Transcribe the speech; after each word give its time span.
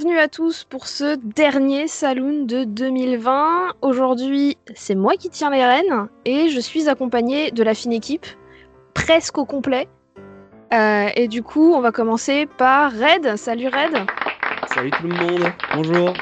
bienvenue 0.00 0.18
à 0.18 0.28
tous 0.28 0.64
pour 0.64 0.86
ce 0.86 1.16
dernier 1.16 1.86
Saloon 1.86 2.46
de 2.46 2.64
2020. 2.64 3.72
Aujourd'hui, 3.82 4.56
c'est 4.74 4.94
moi 4.94 5.16
qui 5.18 5.28
tiens 5.28 5.50
les 5.50 5.62
rênes 5.62 6.08
et 6.24 6.48
je 6.48 6.58
suis 6.58 6.88
accompagnée 6.88 7.50
de 7.50 7.62
la 7.62 7.74
fine 7.74 7.92
équipe, 7.92 8.24
presque 8.94 9.36
au 9.36 9.44
complet. 9.44 9.88
Euh, 10.72 11.08
et 11.16 11.28
du 11.28 11.42
coup, 11.42 11.74
on 11.74 11.82
va 11.82 11.92
commencer 11.92 12.46
par 12.46 12.92
Red. 12.92 13.36
Salut 13.36 13.66
Red, 13.66 14.06
Salut 14.68 14.90
tout 14.90 15.06
le 15.06 15.14
monde, 15.16 15.52
bonjour. 15.74 16.14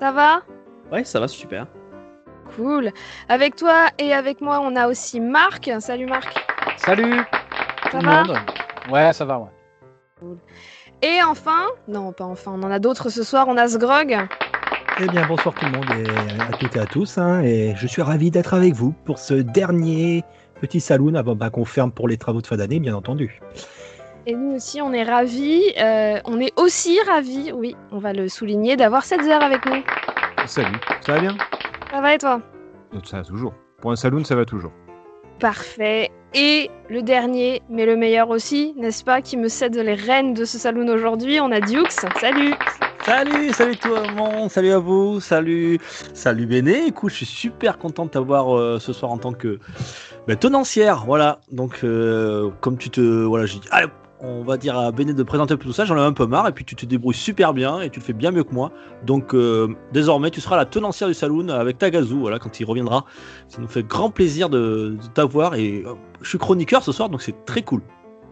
ça 0.00 0.10
va? 0.10 0.42
Ouais, 0.90 1.04
ça 1.04 1.20
va 1.20 1.28
super. 1.28 1.68
Cool. 2.56 2.90
Avec 3.28 3.54
toi 3.54 3.90
et 3.98 4.12
avec 4.12 4.40
moi, 4.40 4.58
on 4.60 4.74
a 4.74 4.88
aussi 4.88 5.20
Marc. 5.20 5.70
Salut 5.78 6.06
Marc, 6.06 6.34
Salut 6.78 7.14
ça 7.84 7.90
tout 7.90 7.96
le 7.98 8.06
va? 8.06 8.24
monde. 8.24 8.36
Ouais, 8.90 9.12
ça 9.12 9.24
va, 9.24 9.38
ouais. 9.38 10.26
Et 11.04 11.22
enfin, 11.22 11.66
non 11.86 12.12
pas 12.12 12.24
enfin, 12.24 12.52
on 12.54 12.62
en 12.62 12.70
a 12.70 12.78
d'autres 12.78 13.10
ce 13.10 13.22
soir, 13.22 13.46
on 13.48 13.58
a 13.58 13.68
Sgrog. 13.68 14.16
Eh 15.00 15.06
bien, 15.08 15.26
bonsoir 15.26 15.54
tout 15.54 15.66
le 15.66 15.72
monde 15.72 15.84
et 15.90 16.40
à 16.40 16.56
toutes 16.56 16.76
et 16.76 16.78
à 16.78 16.86
tous. 16.86 17.18
hein, 17.18 17.42
et 17.42 17.74
je 17.76 17.86
suis 17.86 18.00
ravi 18.00 18.30
d'être 18.30 18.54
avec 18.54 18.72
vous 18.72 18.94
pour 19.04 19.18
ce 19.18 19.34
dernier 19.34 20.24
petit 20.62 20.80
saloon 20.80 21.14
avant 21.14 21.34
bah, 21.34 21.50
qu'on 21.50 21.66
ferme 21.66 21.92
pour 21.92 22.08
les 22.08 22.16
travaux 22.16 22.40
de 22.40 22.46
fin 22.46 22.56
d'année, 22.56 22.80
bien 22.80 22.96
entendu. 22.96 23.38
Et 24.26 24.34
nous 24.34 24.54
aussi, 24.54 24.80
on 24.80 24.94
est 24.94 25.02
ravis. 25.02 25.74
euh, 25.78 26.20
on 26.24 26.40
est 26.40 26.58
aussi 26.58 26.98
ravis, 27.06 27.52
oui, 27.52 27.76
on 27.92 27.98
va 27.98 28.14
le 28.14 28.26
souligner, 28.30 28.76
d'avoir 28.76 29.04
cette 29.04 29.24
heures 29.24 29.42
avec 29.42 29.66
nous. 29.66 29.82
Salut, 30.46 30.78
ça 31.02 31.12
va 31.12 31.20
bien? 31.20 31.36
Ça 31.90 32.00
va 32.00 32.14
et 32.14 32.18
toi? 32.18 32.40
Ça 33.04 33.18
va 33.18 33.24
toujours. 33.24 33.52
Pour 33.82 33.92
un 33.92 33.96
saloon, 33.96 34.24
ça 34.24 34.36
va 34.36 34.46
toujours. 34.46 34.72
Parfait. 35.38 36.10
Et 36.36 36.68
le 36.90 37.02
dernier, 37.02 37.62
mais 37.70 37.86
le 37.86 37.96
meilleur 37.96 38.28
aussi, 38.28 38.74
n'est-ce 38.76 39.04
pas, 39.04 39.22
qui 39.22 39.36
me 39.36 39.46
cède 39.46 39.76
les 39.76 39.94
rênes 39.94 40.34
de 40.34 40.44
ce 40.44 40.58
saloon 40.58 40.88
aujourd'hui, 40.88 41.38
on 41.40 41.52
a 41.52 41.60
Dukes. 41.60 41.92
Salut 42.20 42.54
Salut, 43.04 43.52
salut 43.52 43.76
tout 43.76 43.94
le 43.94 44.14
monde, 44.14 44.50
salut 44.50 44.72
à 44.72 44.78
vous, 44.78 45.20
salut, 45.20 45.78
salut 46.12 46.46
Béné. 46.46 46.86
Écoute, 46.86 47.10
je 47.10 47.18
suis 47.18 47.26
super 47.26 47.78
content 47.78 48.06
de 48.06 48.10
t'avoir 48.10 48.56
euh, 48.56 48.80
ce 48.80 48.92
soir 48.92 49.12
en 49.12 49.18
tant 49.18 49.32
que 49.32 49.60
ben, 50.26 50.36
tenancière. 50.36 51.04
Voilà, 51.04 51.38
donc 51.52 51.80
euh, 51.84 52.50
comme 52.60 52.78
tu 52.78 52.90
te. 52.90 53.00
Voilà, 53.00 53.46
j'ai 53.46 53.58
dit, 53.58 53.68
allez, 53.70 53.88
on 54.20 54.42
va 54.42 54.56
dire 54.56 54.78
à 54.78 54.90
Béné 54.90 55.12
de 55.12 55.22
présenter 55.22 55.56
tout 55.58 55.72
ça, 55.72 55.84
j'en 55.84 55.96
ai 55.96 56.00
un 56.00 56.14
peu 56.14 56.26
marre, 56.26 56.48
et 56.48 56.52
puis 56.52 56.64
tu 56.64 56.74
te 56.74 56.86
débrouilles 56.86 57.14
super 57.14 57.52
bien 57.52 57.80
et 57.82 57.90
tu 57.90 58.00
le 58.00 58.04
fais 58.04 58.14
bien 58.14 58.30
mieux 58.30 58.42
que 58.42 58.54
moi. 58.54 58.72
Donc 59.04 59.34
euh, 59.34 59.68
désormais, 59.92 60.30
tu 60.30 60.40
seras 60.40 60.56
la 60.56 60.64
tenancière 60.64 61.08
du 61.08 61.14
saloon 61.14 61.48
avec 61.50 61.76
Tagazu, 61.78 62.14
voilà, 62.14 62.38
quand 62.38 62.58
il 62.58 62.64
reviendra. 62.64 63.04
Ça 63.48 63.60
nous 63.60 63.68
fait 63.68 63.82
grand 63.82 64.08
plaisir 64.10 64.48
de, 64.48 64.96
de 65.00 65.06
t'avoir 65.12 65.56
et 65.56 65.84
je 66.24 66.28
suis 66.30 66.38
chroniqueur 66.38 66.82
ce 66.82 66.90
soir, 66.92 67.08
donc 67.08 67.22
c'est 67.22 67.44
très 67.44 67.62
cool. 67.62 67.82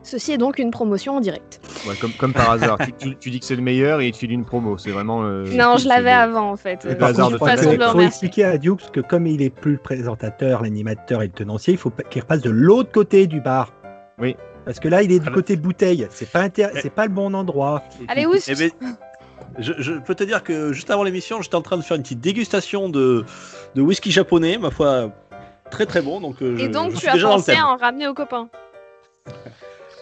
Ceci 0.05 0.33
est 0.33 0.39
donc 0.39 0.59
une 0.59 0.73
promotion 0.73 1.19
en 1.19 1.21
direct. 1.21 1.61
Ouais, 1.87 1.95
comme, 1.95 2.11
comme 2.15 2.33
par 2.33 2.51
hasard. 2.51 2.77
tu, 2.79 2.93
tu- 2.93 3.17
tu 3.19 3.31
dis 3.31 3.39
que 3.39 3.47
c'est 3.47 3.55
le 3.55 3.63
meilleur 3.63 4.01
et 4.01 4.11
tu 4.11 4.27
dis 4.27 4.35
une 4.35 4.45
promo. 4.45 4.77
C'est 4.77 4.91
vraiment. 4.91 5.23
euh, 5.23 5.45
non, 5.55 5.77
je 5.77 5.87
l'avais 5.87 6.11
le- 6.11 6.17
avant 6.17 6.51
en 6.51 6.57
fait. 6.57 6.85
Euh, 6.85 6.97
hasard 7.01 7.29
c'est 7.29 7.33
de 7.35 7.39
façon 7.39 7.57
ça. 7.63 7.71
de 7.71 7.77
le 7.77 7.85
Il 7.87 7.91
faut 7.93 8.01
expliquer 8.01 8.45
à 8.45 8.59
Dukes 8.59 8.91
que 8.91 9.01
comme 9.01 9.29
il 9.29 9.41
est 9.43 9.51
plus 9.51 9.73
le 9.73 9.79
présentateur, 9.79 10.63
l'animateur 10.65 11.23
et 11.23 11.27
le 11.27 11.33
tenancier, 11.33 11.75
il 11.75 11.79
faut 11.79 11.91
pas- 11.91 12.03
qu'il 12.03 12.21
repasse 12.23 12.41
de 12.41 12.51
l'autre 12.51 12.91
côté 12.91 13.29
du 13.29 13.41
bar. 13.41 13.73
Oui. 14.19 14.35
Parce 14.65 14.81
que 14.81 14.89
là, 14.89 15.03
il 15.05 15.13
est 15.13 15.21
du 15.21 15.27
Alors- 15.27 15.35
côté 15.37 15.55
bouteille. 15.55 16.09
C'est 16.11 16.29
pas 16.29 16.49
intér- 16.49 16.71
c'est 16.83 16.91
pas 16.93 17.07
le 17.07 17.13
bon 17.13 17.33
endroit. 17.33 17.85
Allez, 18.09 18.27
où 18.27 18.35
Eh 18.49 18.55
ben, 18.57 18.71
je, 19.59 19.73
je 19.79 19.93
peux 19.93 20.15
te 20.17 20.25
dire 20.25 20.43
que 20.43 20.73
juste 20.73 20.91
avant 20.91 21.05
l'émission, 21.05 21.43
j'étais 21.43 21.55
en 21.57 21.63
train 21.63 21.77
de 21.77 21.83
faire 21.83 21.97
une 21.97 22.03
petite 22.03 22.21
dégustation 22.21 22.89
de, 22.89 23.25
de 23.77 23.83
whisky 23.83 24.11
japonais, 24.11 24.59
ma 24.59 24.71
foi, 24.71 25.11
très 25.73 25.87
très 25.87 26.03
bon. 26.03 26.21
Donc, 26.21 26.41
euh, 26.41 26.57
je, 26.57 26.65
Et 26.65 26.69
donc 26.69 26.91
je 26.91 26.97
tu 26.97 27.01
suis 27.01 27.09
as 27.09 27.21
pensé 27.21 27.53
à 27.53 27.67
en 27.67 27.77
ramener 27.77 28.07
aux 28.07 28.15
copains. 28.15 28.49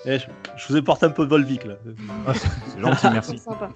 Eh, 0.06 0.18
je, 0.18 0.24
je 0.56 0.68
vous 0.68 0.78
ai 0.78 0.80
porté 0.80 1.04
un 1.04 1.10
peu 1.10 1.24
de 1.24 1.28
Volvic 1.28 1.62
là. 1.66 1.74
Ah, 2.26 2.32
c'est 2.32 2.80
gentil, 2.80 3.06
merci. 3.12 3.32
Toujours 3.32 3.52
sympa. 3.52 3.68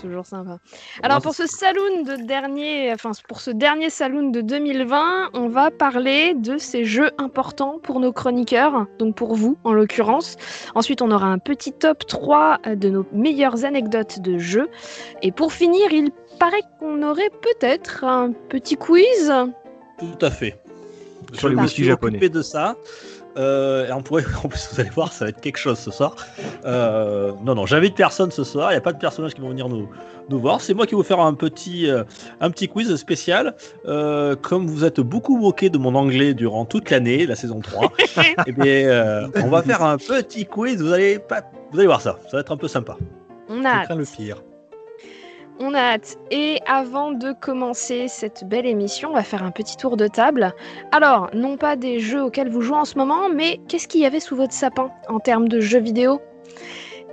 Toujours 0.00 0.24
sympa. 0.24 0.58
Alors 1.02 1.20
pour 1.20 1.34
ce 1.34 1.44
saloon 1.48 2.04
de 2.04 2.24
dernier, 2.24 2.92
enfin 2.92 3.10
pour 3.28 3.40
ce 3.40 3.50
dernier 3.50 3.90
saloon 3.90 4.30
de 4.30 4.42
2020, 4.42 5.30
on 5.34 5.48
va 5.48 5.72
parler 5.72 6.34
de 6.34 6.56
ces 6.56 6.84
jeux 6.84 7.10
importants 7.18 7.80
pour 7.82 7.98
nos 7.98 8.12
chroniqueurs, 8.12 8.86
donc 9.00 9.16
pour 9.16 9.34
vous 9.34 9.58
en 9.64 9.72
l'occurrence. 9.72 10.36
Ensuite, 10.76 11.02
on 11.02 11.10
aura 11.10 11.26
un 11.26 11.38
petit 11.38 11.72
top 11.72 12.06
3 12.06 12.58
de 12.76 12.88
nos 12.88 13.04
meilleures 13.12 13.64
anecdotes 13.64 14.20
de 14.20 14.38
jeux. 14.38 14.68
Et 15.22 15.32
pour 15.32 15.52
finir, 15.52 15.90
il 15.90 16.12
paraît 16.38 16.62
qu'on 16.78 17.02
aurait 17.02 17.30
peut-être 17.42 18.04
un 18.04 18.30
petit 18.48 18.76
quiz. 18.76 19.32
Tout 19.98 20.24
à 20.24 20.30
fait. 20.30 20.62
Sur 21.32 21.48
les 21.48 21.54
Je 21.54 21.58
me 21.58 21.62
whisky 21.62 21.76
suis 21.76 21.84
japonais. 21.84 22.16
occupé 22.16 22.28
de 22.28 22.42
ça. 22.42 22.76
Euh, 23.36 23.86
et 23.86 23.92
on 23.92 24.02
pourrait, 24.02 24.24
en 24.44 24.48
plus, 24.48 24.68
vous 24.72 24.80
allez 24.80 24.90
voir, 24.90 25.12
ça 25.12 25.24
va 25.24 25.28
être 25.30 25.40
quelque 25.40 25.58
chose 25.58 25.78
ce 25.78 25.90
soir. 25.90 26.16
Euh, 26.64 27.32
non, 27.44 27.54
non, 27.54 27.66
j'invite 27.66 27.94
personne 27.94 28.30
ce 28.30 28.44
soir. 28.44 28.70
Il 28.70 28.74
n'y 28.74 28.78
a 28.78 28.82
pas 28.82 28.92
de 28.92 28.98
personnages 28.98 29.34
qui 29.34 29.40
vont 29.40 29.50
venir 29.50 29.68
nous, 29.68 29.88
nous 30.28 30.40
voir. 30.40 30.60
C'est 30.60 30.74
moi 30.74 30.86
qui 30.86 30.92
vais 30.92 30.96
vous 30.96 31.02
faire 31.02 31.20
un 31.20 31.34
petit, 31.34 31.88
euh, 31.88 32.04
un 32.40 32.50
petit 32.50 32.68
quiz 32.68 32.94
spécial. 32.96 33.54
Euh, 33.86 34.34
comme 34.36 34.66
vous 34.66 34.84
êtes 34.84 35.00
beaucoup 35.00 35.36
moqué 35.36 35.70
de 35.70 35.78
mon 35.78 35.94
anglais 35.94 36.34
durant 36.34 36.64
toute 36.64 36.90
l'année, 36.90 37.26
la 37.26 37.36
saison 37.36 37.60
3, 37.60 37.92
eh 38.46 38.52
bien, 38.52 38.88
euh, 38.88 39.28
on 39.36 39.48
va 39.48 39.62
faire 39.62 39.82
un 39.82 39.96
petit 39.96 40.46
quiz. 40.46 40.82
Vous 40.82 40.92
allez, 40.92 41.18
pas, 41.18 41.42
vous 41.72 41.78
allez 41.78 41.86
voir 41.86 42.00
ça. 42.00 42.18
Ça 42.24 42.36
va 42.36 42.40
être 42.40 42.52
un 42.52 42.56
peu 42.56 42.68
sympa. 42.68 42.96
On 43.48 43.64
a 43.64 43.94
le 43.94 44.04
pire. 44.04 44.42
On 45.62 45.74
a 45.74 45.78
hâte. 45.78 46.16
Et 46.30 46.58
avant 46.66 47.12
de 47.12 47.32
commencer 47.32 48.08
cette 48.08 48.44
belle 48.48 48.64
émission, 48.64 49.10
on 49.10 49.14
va 49.14 49.22
faire 49.22 49.42
un 49.42 49.50
petit 49.50 49.76
tour 49.76 49.98
de 49.98 50.08
table. 50.08 50.54
Alors, 50.90 51.28
non 51.34 51.58
pas 51.58 51.76
des 51.76 52.00
jeux 52.00 52.22
auxquels 52.24 52.48
vous 52.48 52.62
jouez 52.62 52.78
en 52.78 52.86
ce 52.86 52.96
moment, 52.96 53.28
mais 53.28 53.60
qu'est-ce 53.68 53.86
qu'il 53.86 54.00
y 54.00 54.06
avait 54.06 54.20
sous 54.20 54.36
votre 54.36 54.54
sapin 54.54 54.90
en 55.08 55.20
termes 55.20 55.48
de 55.48 55.60
jeux 55.60 55.80
vidéo? 55.80 56.20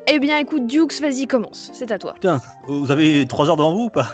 Eh 0.08 0.20
bien, 0.20 0.38
écoute, 0.38 0.66
Dukes, 0.66 1.02
vas-y, 1.02 1.28
commence. 1.28 1.70
C'est 1.74 1.92
à 1.92 2.00
toi. 2.00 2.14
Putain, 2.14 2.40
vous 2.68 2.90
avez 2.90 3.28
3 3.28 3.50
heures 3.50 3.58
devant 3.58 3.74
vous 3.74 3.84
ou 3.86 3.90
pas? 3.90 4.08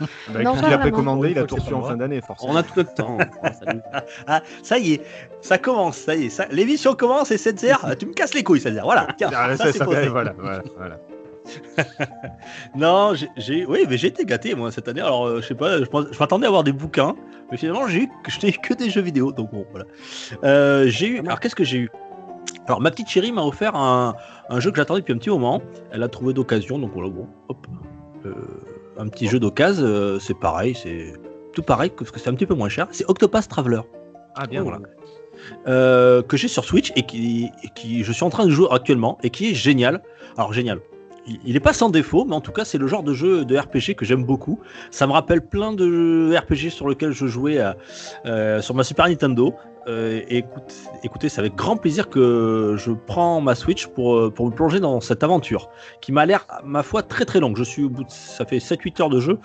Bah, 0.00 0.42
Non, 0.42 0.52
écoute, 0.54 0.62
pas 0.62 0.68
il 0.68 0.74
a 0.74 0.78
précommandé, 0.78 1.30
il 1.30 1.38
a 1.38 1.44
tout 1.44 1.54
reçu 1.54 1.74
en 1.74 1.82
fin 1.82 1.96
d'année, 1.96 2.20
forcément. 2.20 2.54
On 2.54 2.56
a 2.56 2.64
tout 2.64 2.72
le 2.78 2.84
temps. 2.86 3.18
ah, 4.26 4.42
ça 4.64 4.78
y 4.78 4.94
est, 4.94 5.02
ça 5.40 5.58
commence, 5.58 5.96
ça 5.98 6.16
y 6.16 6.26
est. 6.26 6.28
Ça... 6.30 6.46
L'émission 6.50 6.94
commence 6.94 7.30
et 7.30 7.38
7 7.38 7.62
heures, 7.64 7.86
tu 7.96 8.06
me 8.06 8.12
casses 8.12 8.34
les 8.34 8.42
couilles, 8.42 8.60
c'est-à-dire. 8.60 8.82
Voilà, 8.82 9.06
tiens, 9.16 9.30
Ah, 9.32 9.50
ça, 9.56 9.66
ça, 9.66 9.72
c'est 9.72 9.78
ça, 9.78 9.84
posé. 9.84 10.08
voilà, 10.08 10.34
voilà, 10.36 10.62
voilà. 10.76 10.98
Non, 12.76 13.12
j'ai- 13.36 13.66
oui, 13.66 13.80
mais 13.88 13.96
j'ai 13.96 14.08
été 14.08 14.24
gâté 14.24 14.54
moi 14.54 14.70
cette 14.70 14.88
année. 14.88 15.00
Alors, 15.00 15.26
euh, 15.26 15.40
je 15.40 15.46
sais 15.48 15.54
pas, 15.54 15.78
je, 15.78 16.18
m'attendais 16.20 16.46
à 16.46 16.48
avoir 16.48 16.64
des 16.64 16.72
bouquins, 16.72 17.14
mais 17.50 17.56
finalement, 17.56 17.86
j'ai 17.88 18.02
eu, 18.04 18.08
je 18.28 18.46
n'ai 18.46 18.52
eu 18.52 18.58
que 18.58 18.74
des 18.74 18.90
jeux 18.90 19.00
vidéo. 19.02 19.32
Donc 19.32 19.50
bon, 19.52 19.66
voilà. 19.70 19.86
Euh, 20.44 20.86
j'ai 20.88 21.06
eu. 21.08 21.18
Alors, 21.20 21.40
qu'est-ce 21.40 21.56
que 21.56 21.64
j'ai 21.64 21.78
eu? 21.78 21.90
Alors, 22.66 22.80
ma 22.80 22.90
petite 22.90 23.08
chérie 23.08 23.32
m'a 23.32 23.42
offert 23.42 23.74
un, 23.76 24.14
un 24.48 24.60
jeu 24.60 24.70
que 24.70 24.76
j'attendais 24.76 25.00
depuis 25.00 25.12
un 25.14 25.18
petit 25.18 25.30
moment. 25.30 25.62
Elle 25.90 26.02
a 26.02 26.08
trouvé 26.08 26.32
d'occasion, 26.32 26.78
donc 26.78 26.92
voilà, 26.94 27.10
bon, 27.10 27.26
hop, 27.48 27.66
Euh, 28.24 28.34
un 28.98 29.08
petit 29.08 29.26
jeu 29.26 29.40
d'occasion. 29.40 30.18
c'est 30.20 30.38
pareil, 30.38 30.74
c'est 30.80 31.12
tout 31.52 31.62
pareil, 31.62 31.90
parce 31.90 32.10
que 32.12 32.20
c'est 32.20 32.30
un 32.30 32.34
petit 32.34 32.46
peu 32.46 32.54
moins 32.54 32.68
cher. 32.68 32.86
C'est 32.92 33.04
Octopath 33.08 33.48
Traveler. 33.48 33.80
Ah, 34.36 34.46
bien, 34.46 34.62
Voilà. 34.62 34.78
voilà. 34.78 34.92
euh, 35.66 36.22
que 36.22 36.36
j'ai 36.36 36.46
sur 36.48 36.64
Switch 36.64 36.92
et 36.94 37.02
qui, 37.02 37.50
et 37.64 37.68
qui 37.74 38.04
je 38.04 38.12
suis 38.12 38.22
en 38.24 38.30
train 38.30 38.46
de 38.46 38.50
jouer 38.50 38.68
actuellement 38.70 39.18
et 39.24 39.30
qui 39.30 39.50
est 39.50 39.54
génial. 39.54 40.02
Alors 40.36 40.52
génial. 40.52 40.78
Il 41.26 41.38
il 41.44 41.56
est 41.56 41.60
pas 41.60 41.72
sans 41.72 41.88
défaut, 41.90 42.24
mais 42.24 42.34
en 42.34 42.40
tout 42.40 42.52
cas 42.52 42.64
c'est 42.64 42.78
le 42.78 42.86
genre 42.86 43.02
de 43.02 43.14
jeu 43.14 43.44
de 43.44 43.56
RPG 43.56 43.94
que 43.96 44.04
j'aime 44.04 44.24
beaucoup. 44.24 44.58
Ça 44.90 45.06
me 45.06 45.12
rappelle 45.12 45.40
plein 45.40 45.72
de 45.72 46.34
RPG 46.36 46.70
sur 46.70 46.88
lesquels 46.88 47.12
je 47.12 47.26
jouais 47.26 47.58
à- 47.58 47.76
euh, 48.26 48.60
sur 48.60 48.74
ma 48.74 48.82
Super 48.84 49.08
Nintendo. 49.08 49.54
Euh, 49.88 50.20
et 50.28 50.38
écoute, 50.38 50.74
écoutez, 51.02 51.28
c'est 51.28 51.40
avec 51.40 51.56
grand 51.56 51.76
plaisir 51.76 52.08
que 52.08 52.76
je 52.78 52.92
prends 52.92 53.40
ma 53.40 53.56
Switch 53.56 53.88
pour, 53.88 54.14
euh, 54.16 54.30
pour 54.30 54.46
me 54.46 54.52
plonger 54.52 54.78
dans 54.78 55.00
cette 55.00 55.24
aventure 55.24 55.70
qui 56.00 56.12
m'a 56.12 56.24
l'air, 56.24 56.46
ma 56.64 56.84
foi, 56.84 57.02
très 57.02 57.24
très 57.24 57.40
longue. 57.40 57.56
Je 57.56 57.64
suis 57.64 57.82
au 57.84 57.88
bout 57.88 58.04
de, 58.04 58.10
ça 58.10 58.44
fait 58.44 58.60
7-8 58.60 59.00
heures 59.00 59.10
de 59.10 59.18
jeu 59.18 59.38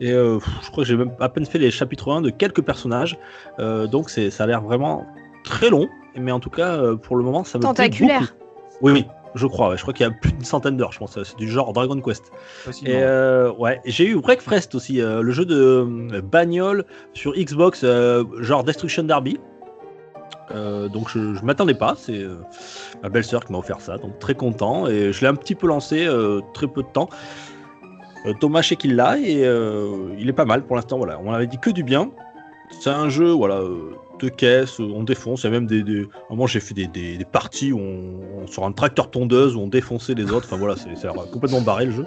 et 0.00 0.10
euh, 0.12 0.38
je 0.62 0.70
crois 0.70 0.84
que 0.84 0.88
j'ai 0.88 0.96
même 0.96 1.12
à 1.20 1.28
peine 1.28 1.44
fait 1.44 1.58
les 1.58 1.70
chapitres 1.70 2.10
1 2.10 2.22
de 2.22 2.30
quelques 2.30 2.62
personnages. 2.62 3.18
Euh, 3.58 3.86
donc 3.86 4.08
c'est, 4.08 4.30
ça 4.30 4.44
a 4.44 4.46
l'air 4.46 4.62
vraiment 4.62 5.06
très 5.44 5.68
long, 5.68 5.88
mais 6.16 6.32
en 6.32 6.40
tout 6.40 6.48
cas, 6.50 6.74
euh, 6.76 6.96
pour 6.96 7.16
le 7.16 7.22
moment, 7.24 7.44
ça 7.44 7.58
me 7.58 7.62
plaît 7.62 7.68
Tentaculaire. 7.68 8.20
beaucoup. 8.20 8.32
Oui, 8.80 8.92
oui, 8.92 9.06
je 9.34 9.46
crois. 9.46 9.70
ouais. 9.70 9.76
Je 9.76 9.82
crois 9.82 9.94
qu'il 9.94 10.06
y 10.06 10.08
a 10.08 10.12
plus 10.12 10.32
d'une 10.32 10.44
centaine 10.44 10.76
d'heures, 10.76 10.92
je 10.92 10.98
pense. 10.98 11.22
C'est 11.22 11.36
du 11.36 11.48
genre 11.48 11.72
Dragon 11.72 12.00
Quest. 12.00 12.32
Facilement. 12.64 12.94
Et 12.94 13.02
euh, 13.02 13.52
ouais, 13.52 13.80
j'ai 13.84 14.06
eu 14.06 14.16
Breakfast 14.20 14.74
aussi, 14.74 15.00
euh, 15.00 15.22
le 15.22 15.32
jeu 15.32 15.44
de 15.44 15.54
euh, 15.56 16.20
bagnole 16.22 16.84
sur 17.14 17.32
Xbox, 17.32 17.82
euh, 17.84 18.24
genre 18.40 18.64
Destruction 18.64 19.04
Derby. 19.04 19.38
Euh, 20.50 20.88
donc 20.88 21.08
je, 21.08 21.34
je 21.34 21.42
m'attendais 21.44 21.74
pas, 21.74 21.94
c'est 21.96 22.18
euh, 22.18 22.36
ma 23.02 23.08
belle-sœur 23.08 23.44
qui 23.44 23.52
m'a 23.52 23.58
offert 23.58 23.80
ça, 23.80 23.96
donc 23.96 24.18
très 24.18 24.34
content 24.34 24.86
et 24.86 25.12
je 25.12 25.20
l'ai 25.22 25.26
un 25.28 25.34
petit 25.34 25.54
peu 25.54 25.66
lancé 25.66 26.04
euh, 26.04 26.40
très 26.52 26.66
peu 26.66 26.82
de 26.82 26.88
temps. 26.88 27.08
Euh, 28.26 28.34
Thomas 28.38 28.60
chez 28.60 28.76
qu'il 28.76 28.96
l'a 28.96 29.18
et 29.18 29.46
euh, 29.46 30.12
il 30.18 30.28
est 30.28 30.34
pas 30.34 30.44
mal 30.44 30.62
pour 30.64 30.76
l'instant. 30.76 30.98
Voilà, 30.98 31.18
on 31.24 31.32
avait 31.32 31.46
dit 31.46 31.58
que 31.58 31.70
du 31.70 31.82
bien. 31.82 32.10
C'est 32.80 32.90
un 32.90 33.08
jeu, 33.08 33.30
voilà, 33.30 33.56
euh, 33.56 33.92
de 34.18 34.28
caisse, 34.28 34.80
euh, 34.80 34.84
on 34.94 35.02
défonce. 35.04 35.42
Il 35.42 35.44
y 35.44 35.48
a 35.48 35.50
même 35.50 35.66
des. 35.66 35.82
des... 35.82 36.00
À 36.02 36.04
un 36.30 36.30
moment, 36.34 36.46
j'ai 36.46 36.60
fait 36.60 36.74
des, 36.74 36.86
des- 36.86 37.16
des 37.16 37.24
parties 37.24 37.72
où 37.72 37.78
on, 37.78 38.46
sur 38.46 38.64
un 38.64 38.72
tracteur 38.72 39.10
tondeuse 39.10 39.54
où 39.56 39.60
on 39.60 39.68
défonçait 39.68 40.14
les 40.14 40.30
autres. 40.32 40.46
Enfin 40.50 40.56
voilà, 40.56 40.74
c'est 40.76 40.90
complètement 41.30 41.60
barré 41.60 41.86
le 41.86 41.92
jeu. 41.92 42.06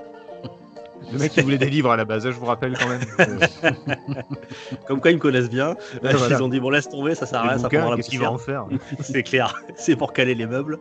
Le 1.11 1.19
mec 1.19 1.33
qui 1.33 1.41
voulait 1.41 1.59
des 1.59 1.69
livres 1.69 1.91
à 1.91 1.97
la 1.97 2.03
base, 2.03 2.23
je 2.25 2.31
vous 2.31 2.45
rappelle 2.47 2.75
quand 2.77 2.87
même. 2.89 3.01
Comme 4.87 4.99
quoi, 5.01 5.11
ils 5.11 5.15
me 5.17 5.19
connaissent 5.19 5.49
bien. 5.51 5.75
Ouais, 6.03 6.13
voilà. 6.13 6.35
Ils 6.37 6.43
ont 6.43 6.47
dit 6.49 6.59
bon, 6.59 6.71
laisse 6.71 6.89
tomber, 6.89 7.13
ça 7.15 7.25
sert 7.27 7.39
à 7.39 7.49
rien, 7.49 7.57
ça 7.59 7.69
prendra 7.69 7.95
la 7.95 8.01
qu'il 8.01 8.19
va 8.19 8.31
poussière. 8.31 8.63
en 8.63 8.67
faire? 8.69 8.79
C'est 9.01 9.23
clair, 9.23 9.55
c'est 9.75 9.95
pour 9.95 10.13
caler 10.13 10.33
les 10.35 10.47
meubles. 10.47 10.79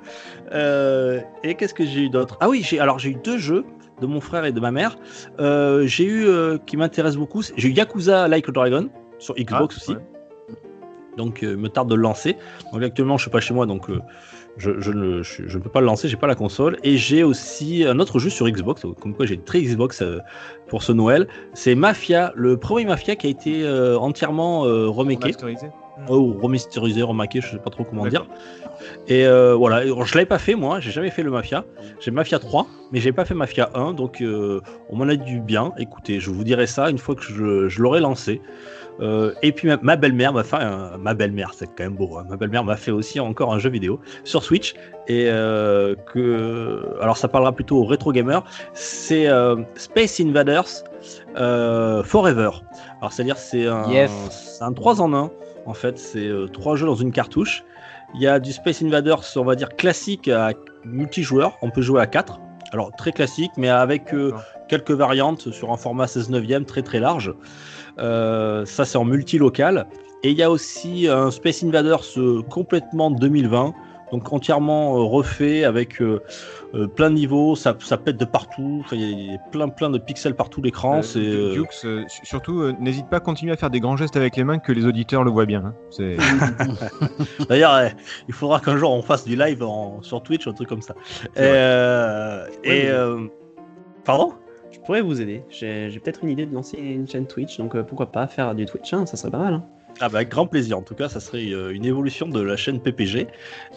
Euh, 0.53 1.21
et 1.43 1.55
qu'est-ce 1.57 1.75
que 1.75 1.85
j'ai 1.85 2.05
eu 2.05 2.09
d'autre? 2.09 2.39
Ah 2.41 2.49
oui, 2.49 2.63
j'ai 2.65 2.81
alors 2.81 2.99
j'ai 2.99 3.11
eu 3.11 3.17
deux 3.23 3.37
jeux 3.39 3.65
de 4.01 4.07
mon 4.07 4.21
frère 4.21 4.45
et 4.47 4.53
de 4.53 4.61
ma 4.61 4.71
mère. 4.71 4.97
Euh, 5.41 5.87
j'ai 5.87 6.05
eu 6.05 6.25
euh, 6.27 6.57
qui 6.65 6.77
m'intéresse 6.79 7.17
beaucoup. 7.17 7.43
J'ai 7.57 7.69
eu 7.69 7.73
Yakuza 7.73 8.27
Like 8.27 8.49
a 8.49 8.53
Dragon 8.53 8.89
sur 9.19 9.35
Xbox 9.35 9.77
Ah, 9.79 9.83
aussi. 9.83 9.93
ouais. 9.93 10.03
Donc 11.17 11.43
euh, 11.45 11.57
me 11.57 11.69
tarde 11.69 11.89
de 11.89 11.95
le 11.95 12.03
lancer. 12.03 12.37
Donc 12.73 12.83
actuellement 12.83 13.17
je 13.17 13.23
suis 13.23 13.31
pas 13.31 13.41
chez 13.41 13.55
moi 13.55 13.67
donc 13.67 13.89
euh, 13.89 14.01
je, 14.57 14.81
je 14.81 14.93
ne, 14.93 15.23
je, 15.23 15.43
je 15.47 15.59
ne 15.59 15.63
peux 15.63 15.71
pas 15.71 15.81
le 15.81 15.87
lancer, 15.87 16.09
j'ai 16.09 16.17
pas 16.17 16.27
la 16.27 16.35
console. 16.35 16.79
Et 16.83 16.97
j'ai 16.97 17.25
aussi 17.25 17.85
un 17.85 17.99
autre 17.99 18.19
jeu 18.19 18.31
sur 18.31 18.49
Xbox, 18.49 18.83
comme 19.01 19.15
quoi 19.15 19.27
j'ai 19.27 19.39
très 19.39 19.61
Xbox 19.63 20.03
euh, 20.03 20.19
pour 20.69 20.83
ce 20.83 20.93
Noël. 20.93 21.29
C'est 21.55 21.75
Mafia, 21.75 22.33
le 22.35 22.57
premier 22.57 22.85
Mafia 22.85 23.17
qui 23.17 23.27
a 23.27 23.31
été 23.31 23.65
euh, 23.65 23.99
entièrement 23.99 24.65
euh, 24.67 24.89
remaké. 24.89 25.25
Remasterisé. 25.33 25.67
Oh, 26.09 26.37
remasterisé, 26.41 27.03
remaké, 27.03 27.41
je 27.41 27.51
sais 27.51 27.59
pas 27.59 27.71
trop 27.71 27.85
comment 27.85 28.07
dire. 28.07 28.27
Et 29.07 29.25
voilà, 29.27 29.85
Et 29.85 29.89
je 29.89 30.15
l'avais 30.15 30.27
pas 30.27 30.41
fait 30.41 30.57
moi, 30.57 30.81
j'ai 30.81 30.91
jamais 30.91 31.11
fait 31.11 31.23
le 31.23 31.31
Mafia. 31.31 31.65
J'ai 32.01 32.11
Mafia 32.11 32.41
3, 32.41 32.67
mais 32.91 32.99
j'ai 32.99 33.13
pas 33.13 33.25
fait 33.25 33.35
Mafia 33.35 33.71
1, 33.75 33.93
donc 33.93 34.21
on 34.21 34.97
m'en 34.97 35.05
a 35.05 35.15
dit 35.15 35.25
du 35.25 35.41
bien. 35.41 35.73
Écoutez, 35.79 36.19
je 36.19 36.31
vous 36.31 36.43
dirai 36.43 36.67
ça 36.67 36.91
une 36.91 36.99
fois 36.99 37.15
que 37.15 37.23
je 37.23 37.81
l'aurai 37.81 38.01
lancé. 38.01 38.41
Euh, 39.01 39.33
et 39.43 39.51
puis 39.53 39.67
ma, 39.67 39.77
ma 39.83 39.97
belle-mère 39.97 40.33
m'a 40.33 40.45
fait, 40.45 40.57
un- 40.57 40.97
ma 40.99 41.15
belle-mère, 41.15 41.51
c'est 41.55 41.67
quand 41.67 41.83
même 41.85 41.97
beau. 41.97 42.17
hein. 42.17 42.25
Ma 42.29 42.37
belle-mère 42.37 42.63
m'a 42.63 42.77
fait 42.77 42.93
aussi 42.93 43.19
encore 43.19 43.53
un 43.53 43.59
jeu 43.59 43.69
vidéo 43.71 43.99
sur 44.23 44.45
Switch 44.45 44.75
et 45.09 45.27
euh, 45.29 45.97
que, 46.13 46.87
alors 47.01 47.17
ça 47.17 47.27
parlera 47.27 47.51
plutôt 47.53 47.79
aux 47.79 47.85
rétro 47.85 48.13
gamers. 48.13 48.45
C'est 48.73 49.27
euh, 49.29 49.57
Space 49.75 50.21
Invaders 50.21 50.67
euh, 51.37 52.03
Forever. 52.05 52.51
Alors 53.01 53.13
c'est-à-dire 53.13 53.37
c'est 53.37 53.67
un, 53.67 53.91
Yes. 53.91 54.11
c'est 54.31 54.63
un 54.65 54.73
3 54.73 55.01
en 55.01 55.13
1 55.13 55.31
en 55.67 55.75
fait. 55.75 55.99
C'est 55.99 56.31
trois 56.53 56.77
jeux 56.77 56.87
dans 56.87 56.95
une 56.95 57.11
cartouche. 57.13 57.65
Il 58.15 58.21
y 58.23 58.29
a 58.29 58.39
du 58.39 58.53
Space 58.53 58.81
Invaders, 58.83 59.23
on 59.37 59.45
va 59.45 59.57
dire 59.57 59.71
classique 59.71 60.29
à 60.29 60.51
multijoueur. 60.85 61.59
On 61.63 61.71
peut 61.71 61.83
jouer 61.83 62.01
à 62.01 62.07
4. 62.07 62.39
Alors 62.73 62.91
très 62.97 63.13
classique, 63.13 63.51
mais 63.57 63.69
avec 63.69 64.15
euh, 64.15 64.33
quelques 64.69 64.91
variantes 64.93 65.51
sur 65.53 65.73
un 65.73 65.77
format 65.77 66.07
16 66.07 66.31
neuvième 66.31 66.65
très 66.65 66.83
très 66.83 67.01
large. 67.01 67.33
Euh, 67.99 68.65
ça 68.67 68.85
c'est 68.85 68.99
en 68.99 69.05
multi-local. 69.05 69.87
Et 70.23 70.31
il 70.31 70.37
y 70.39 70.43
a 70.43 70.51
aussi 70.51 71.07
un 71.09 71.31
Space 71.31 71.63
Invaders 71.63 72.01
euh, 72.17 72.41
complètement 72.49 73.11
2020, 73.11 73.75
donc 74.11 74.33
entièrement 74.33 74.97
euh, 74.97 75.03
refait 75.03 75.65
avec 75.65 76.01
euh, 76.01 76.23
euh, 76.75 76.87
plein 76.87 77.11
de 77.11 77.15
niveaux, 77.17 77.55
ça, 77.57 77.77
ça 77.81 77.99
pète 77.99 78.17
de 78.17 78.25
partout, 78.25 78.83
il 78.93 79.33
y 79.33 79.35
a 79.35 79.39
plein 79.53 79.69
plein 79.69 79.91
de 79.91 79.99
pixels 79.99 80.35
partout 80.35 80.63
l'écran. 80.63 81.03
Euh, 81.17 81.19
euh, 81.19 81.53
Dukes, 81.53 81.69
euh, 81.85 82.05
surtout, 82.09 82.61
euh, 82.61 82.75
n'hésite 82.81 83.07
pas 83.11 83.19
à 83.19 83.21
continuer 83.21 83.53
à 83.53 83.57
faire 83.59 83.69
des 83.69 83.81
grands 83.81 83.99
gestes 83.99 84.17
avec 84.17 84.35
les 84.37 84.45
mains 84.45 84.59
que 84.59 84.73
les 84.73 84.87
auditeurs 84.87 85.25
le 85.25 85.31
voient 85.31 85.45
bien. 85.47 85.63
hein. 85.63 85.75
D'ailleurs, 87.51 87.75
euh, 87.75 87.89
il 88.27 88.33
faudra 88.35 88.61
qu'un 88.61 88.79
jour 88.79 88.93
on 88.93 89.03
fasse 89.03 89.25
du 89.27 89.37
live 89.37 89.63
en- 89.63 90.01
sur 90.03 90.23
Twitch, 90.23 90.47
un 90.49 90.53
truc 90.55 90.71
comme 90.71 90.83
ça. 90.83 90.95
Et 91.37 91.41
Ouais, 91.41 91.49
euh, 92.67 93.27
pardon? 94.05 94.33
Pourrais 94.85 95.03
vous 95.03 95.21
aider. 95.21 95.43
J'ai 95.51 95.91
peut-être 96.03 96.23
une 96.23 96.31
idée 96.31 96.47
de 96.47 96.55
lancer 96.55 96.79
une 96.79 97.09
chaîne 97.09 97.27
Twitch, 97.27 97.59
donc 97.59 97.75
euh, 97.75 97.83
pourquoi 97.83 98.13
pas 98.13 98.27
faire 98.27 98.55
du 98.55 98.67
Twitch, 98.67 98.93
hein, 98.93 99.07
ça 99.07 99.17
serait 99.17 99.31
pas 99.31 99.39
mal. 99.39 99.55
hein. 99.55 99.65
Ah 100.01 100.09
bah, 100.09 100.25
grand 100.25 100.47
plaisir. 100.47 100.79
En 100.79 100.83
tout 100.83 100.95
cas, 100.95 101.09
ça 101.09 101.21
serait 101.21 101.53
euh, 101.53 101.73
une 101.73 101.85
évolution 101.85 102.27
de 102.27 102.41
la 102.41 102.57
chaîne 102.57 102.81
PPG. 102.81 103.29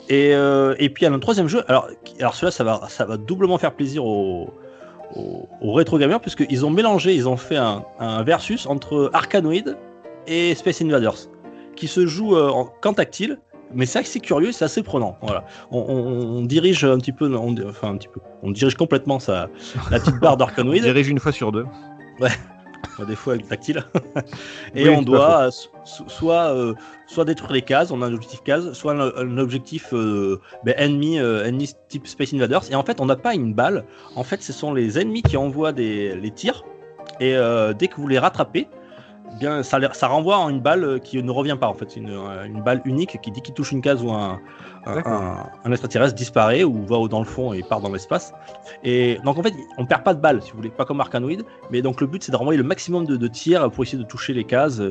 Et, 0.09 0.33
euh, 0.33 0.75
et 0.80 0.89
puis, 0.89 1.06
a 1.06 1.12
un 1.12 1.19
troisième 1.19 1.48
jeu. 1.48 1.63
Alors, 1.68 1.89
alors 2.19 2.33
celui-là, 2.33 2.51
ça 2.51 2.63
va, 2.63 2.81
ça 2.89 3.06
va 3.06 3.18
doublement 3.18 3.57
faire 3.57 3.74
plaisir 3.74 4.04
aux, 4.04 4.51
aux, 5.15 5.74
rétro 5.74 5.98
gamers, 6.00 6.19
puisqu'ils 6.19 6.65
ont 6.65 6.69
mélangé, 6.71 7.13
ils 7.13 7.30
ont 7.30 7.38
fait 7.38 7.57
un, 7.57 7.83
un 8.00 8.24
versus 8.24 8.65
entre 8.65 9.09
Arkanoid 9.13 9.75
et 10.25 10.56
Space 10.56 10.81
Invaders, 10.81 11.30
qui 11.75 11.88
se 11.88 12.06
joue 12.07 12.36
euh, 12.36 12.50
en, 12.50 12.65
qu'en 12.65 12.94
tactile. 12.94 13.38
Mais 13.74 13.86
c'est 13.86 14.00
assez 14.00 14.19
curieux, 14.19 14.52
c'est 14.52 14.66
assez 14.66 14.84
prenant. 14.84 15.18
Voilà. 15.22 15.44
On, 15.72 15.80
on- 15.80 16.38
on 16.38 16.42
dirige 16.44 16.84
un 16.86 16.98
petit 16.98 17.12
peu, 17.12 17.34
on, 17.36 17.56
enfin 17.68 17.90
un 17.92 17.98
petit 17.98 18.08
peu, 18.08 18.19
on 18.44 18.52
dirige 18.52 18.75
complètement 18.75 19.19
sa, 19.19 19.50
la 19.92 20.00
petite 20.00 20.19
barre 20.19 20.34
On 20.34 20.38
d'Arkanoid. 20.38 20.80
dirige 20.81 21.10
une 21.10 21.19
fois 21.19 21.31
sur 21.31 21.52
deux. 21.52 21.66
Bah, 22.19 22.30
des 23.08 23.16
fois 23.16 23.34
avec 23.34 23.48
tactile. 23.48 23.84
et 24.75 24.84
Oui, 24.84 24.90
on 24.90 25.00
c'est 25.00 25.06
doit 25.06 25.42
euh, 25.44 25.52
so- 25.52 25.69
so- 25.84 26.04
soit, 26.08 26.54
euh, 26.56 26.74
soit 27.06 27.25
détruire 27.25 27.52
les 27.52 27.62
cases, 27.62 27.92
on 27.92 28.02
a 28.02 28.08
un 28.08 28.14
objectif 28.14 28.42
case, 28.44 28.74
soit 28.74 28.94
un, 28.94 29.12
un 29.16 29.38
objectif 29.38 29.94
euh, 29.94 30.40
ben, 30.64 30.74
ennemi, 30.78 31.19
euh, 31.19 31.46
ennemi 31.46 31.69
type 31.90 32.08
Space 32.08 32.34
Invaders. 32.34 32.64
Et 32.72 32.75
en 32.75 32.84
fait, 32.84 33.00
on 33.02 33.06
n'a 33.06 33.16
pas 33.16 33.36
une 33.36 33.54
balle. 33.54 33.84
En 34.16 34.24
fait, 34.24 34.42
ce 34.42 34.52
sont 34.54 34.74
les 34.74 34.98
ennemis 34.98 35.22
qui 35.22 35.38
envoient 35.38 35.74
des, 35.74 36.16
les 36.16 36.31
tirs. 36.31 36.64
Et 37.19 37.36
dès 37.80 37.88
que 37.88 37.96
vous 37.96 38.08
les 38.08 38.19
rattrapez, 38.19 38.68
bien, 39.40 39.64
ça, 39.64 39.80
renvoie 40.08 40.38
en 40.38 40.50
une 40.50 40.60
balle 40.62 40.84
euh, 40.84 41.00
qui 41.00 41.22
ne 41.22 41.32
revient 41.32 41.58
pas. 41.60 41.68
En 41.68 41.74
fait, 41.74 41.90
c'est 41.92 42.00
une, 42.00 42.10
euh, 42.12 42.46
une 42.46 42.62
balle 42.62 42.82
unique 42.86 43.20
qui, 43.22 43.32
dès 43.32 43.42
qu'il 43.42 43.54
touche 43.54 43.72
une 43.72 43.82
case 43.82 44.04
ou 44.04 44.12
un, 44.12 44.40
un, 44.86 45.38
un- 45.64 45.72
extraterrestre 45.72 46.16
disparaît 46.16 46.64
ou 46.64 46.84
va 46.86 47.08
dans 47.08 47.20
le 47.20 47.26
fond 47.26 47.54
et 47.54 47.64
part 47.64 47.82
dans 47.82 47.92
l'espace. 47.92 48.34
Et 48.84 49.20
donc 49.24 49.38
en 49.38 49.44
fait, 49.44 49.54
on 49.78 49.86
perd 49.86 50.04
pas 50.04 50.14
de 50.14 50.22
balles, 50.22 50.42
si 50.42 50.52
vous 50.52 50.58
voulez, 50.58 50.70
pas 50.70 50.86
comme 50.86 51.00
Arkanoid. 51.02 51.44
Mais 51.72 51.82
donc 51.82 52.02
le 52.02 52.08
but 52.08 52.24
c'est 52.24 52.32
de 52.32 52.38
renvoyer 52.38 52.58
le 52.58 52.64
maximum 52.64 53.06
de, 53.06 53.16
de 53.16 53.28
tirs 53.28 53.70
pour 53.72 53.84
essayer 53.84 54.02
de 54.02 54.08
toucher 54.08 54.34
les 54.34 54.44
cases 54.46 54.82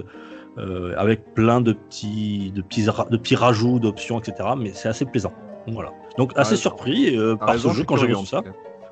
euh, 0.59 0.95
avec 0.97 1.35
plein 1.35 1.61
de 1.61 1.73
petits, 1.73 2.51
de 2.55 2.63
petits, 2.63 2.85
de 2.85 3.17
petits 3.17 3.37
rajouts, 3.37 3.79
d'options, 3.79 4.19
etc. 4.19 4.51
Mais 4.57 4.73
c'est 4.75 4.89
assez 4.89 5.05
plaisant. 5.05 5.33
Donc, 5.67 5.75
Voilà. 5.75 5.93
Donc 6.19 6.33
assez 6.37 6.51
raison. 6.51 6.63
surpris 6.63 7.17
euh, 7.17 7.37
par 7.37 7.49
raison, 7.51 7.69
ce 7.71 7.75
je 7.75 7.79
jeu 7.81 7.85
quand 7.85 7.97
j'ai 7.97 8.15
en 8.15 8.25
ça. 8.25 8.43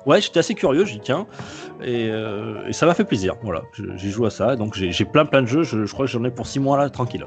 Ouais, 0.05 0.21
j'étais 0.21 0.39
assez 0.39 0.53
curieux, 0.55 0.85
j'y 0.85 0.99
tiens. 0.99 1.25
Et, 1.83 2.09
euh, 2.09 2.67
et 2.67 2.73
ça 2.73 2.85
m'a 2.85 2.93
fait 2.93 3.03
plaisir. 3.05 3.35
Voilà, 3.41 3.63
j'ai 3.95 4.09
joué 4.09 4.27
à 4.27 4.29
ça. 4.29 4.55
Donc 4.55 4.75
j'ai 4.75 5.05
plein 5.05 5.25
plein 5.25 5.41
de 5.41 5.47
jeux. 5.47 5.63
Je, 5.63 5.85
je 5.85 5.93
crois 5.93 6.05
que 6.05 6.11
j'en 6.11 6.23
ai 6.23 6.31
pour 6.31 6.47
6 6.47 6.59
mois 6.59 6.77
là, 6.77 6.89
tranquille. 6.89 7.25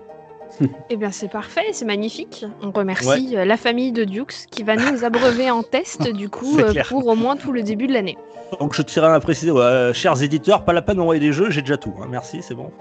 Eh 0.91 0.97
bien, 0.97 1.11
c'est 1.13 1.29
parfait, 1.31 1.67
c'est 1.73 1.85
magnifique. 1.85 2.45
On 2.63 2.71
remercie 2.73 3.07
Ouais. 3.33 3.37
euh, 3.39 3.45
la 3.45 3.57
famille 3.57 3.93
de 3.93 4.05
Dukes 4.05 4.47
qui 4.51 4.63
va 4.65 4.77
nous 4.77 5.05
abreuver 5.05 5.51
en 5.51 5.63
test, 5.63 6.09
du 6.13 6.29
coup, 6.31 6.59
euh, 6.59 6.73
pour 6.89 7.07
au 7.07 7.15
moins 7.15 7.37
tout 7.37 7.53
le 7.53 7.63
début 7.63 7.87
de 7.87 7.93
l'année. 7.93 8.17
Donc 8.59 8.75
je 8.75 8.83
tiens 8.83 9.05
à 9.13 9.21
préciser, 9.21 9.51
ouais, 9.53 9.91
chers 9.93 10.21
éditeurs, 10.23 10.65
pas 10.65 10.73
la 10.73 10.81
peine 10.83 10.97
d'envoyer 10.97 11.21
des 11.21 11.33
jeux, 11.33 11.51
j'ai 11.51 11.61
déjà 11.61 11.77
tout. 11.77 11.93
hein. 12.03 12.07
Merci, 12.11 12.43
c'est 12.43 12.55
bon. 12.55 12.73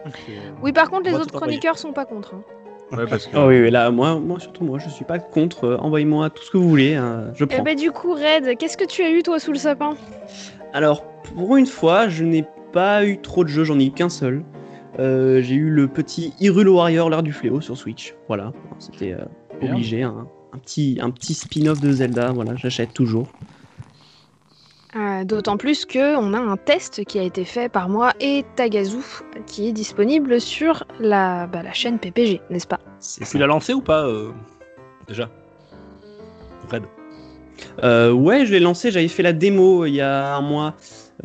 Oui, 0.64 0.72
par 0.72 0.90
contre, 0.90 1.04
les 1.10 1.14
autres 1.16 1.32
chroniqueurs 1.34 1.78
sont 1.78 1.92
pas 1.92 2.06
contre. 2.06 2.36
hein. 2.36 2.42
Ouais, 2.92 3.06
parce 3.10 3.28
que 3.28 3.36
Oh 3.38 3.48
oui, 3.48 3.60
oui, 3.62 3.70
là, 3.72 3.92
moi, 3.92 4.20
moi, 4.20 4.40
surtout 4.40 4.64
moi, 4.64 4.80
je 4.80 4.90
suis 4.90 5.04
pas 5.06 5.20
contre. 5.20 5.66
euh, 5.66 5.78
Envoyez-moi 5.78 6.30
tout 6.30 6.44
ce 6.44 6.52
que 6.52 6.58
vous 6.58 6.70
voulez, 6.70 6.96
hein, 6.96 7.32
je 7.34 7.44
Eh 7.44 7.48
prends. 7.48 7.64
ben, 7.64 7.76
du 7.76 7.92
coup, 7.92 8.14
Red, 8.14 8.58
qu'est-ce 8.58 8.78
que 8.78 8.86
tu 8.86 9.02
as 9.04 9.12
eu, 9.12 9.24
toi, 9.24 9.40
sous 9.40 9.52
le 9.52 9.58
sapin? 9.58 9.96
Alors, 10.74 11.04
pour 11.36 11.58
une 11.58 11.66
fois, 11.66 12.08
je 12.08 12.24
n'ai 12.24 12.46
pas 12.72 13.06
eu 13.06 13.18
trop 13.20 13.44
de 13.44 13.50
jeux, 13.50 13.64
j'en 13.66 13.80
ai 13.80 13.86
eu 13.88 13.92
qu'un 13.92 14.10
seul. 14.10 14.44
Euh, 15.00 15.42
j'ai 15.42 15.56
eu 15.56 15.70
le 15.70 15.88
petit 15.88 16.34
Hyrule 16.40 16.70
Warrior, 16.70 17.10
l'ère 17.10 17.24
du 17.24 17.34
fléau 17.34 17.62
sur 17.62 17.78
Switch. 17.78 18.16
Voilà, 18.28 18.54
c'était 18.80 19.14
euh, 19.14 19.26
obligé. 19.62 20.04
hein. 20.04 20.28
Un 20.54 20.58
petit, 20.60 20.98
un 21.02 21.10
petit 21.12 21.34
spin-off 21.34 21.80
de 21.82 21.92
Zelda, 21.92 22.32
voilà, 22.32 22.56
j'achète 22.56 22.94
toujours. 22.94 23.28
Euh, 24.96 25.26
D'autant 25.26 25.58
plus 25.58 25.86
que 25.86 26.16
on 26.16 26.34
a 26.34 26.40
un 26.40 26.56
test 26.56 27.04
qui 27.04 27.20
a 27.20 27.24
été 27.24 27.44
fait 27.44 27.68
par 27.70 27.90
moi 27.90 28.14
et 28.22 28.46
Tagazu, 28.56 29.00
qui 29.46 29.68
est 29.68 29.74
disponible 29.74 30.40
sur 30.40 30.86
la, 31.00 31.46
bah, 31.48 31.62
la 31.62 31.74
chaîne 31.74 32.00
PPG, 32.00 32.42
n'est-ce 32.50 32.68
pas? 32.68 32.80
Tu 33.30 33.38
l'as 33.38 33.48
lancé 33.48 33.74
ou 33.74 33.82
pas 33.82 34.06
euh, 34.08 34.32
Déjà? 35.08 35.30
Red. 36.72 36.84
Euh, 37.84 38.12
ouais, 38.12 38.46
je 38.46 38.52
l'ai 38.52 38.60
lancé, 38.60 38.92
j'avais 38.92 39.08
fait 39.08 39.24
la 39.24 39.34
démo 39.34 39.86
il 39.86 39.96
y 39.96 40.02
a 40.02 40.36
un 40.36 40.42
mois. 40.42 40.76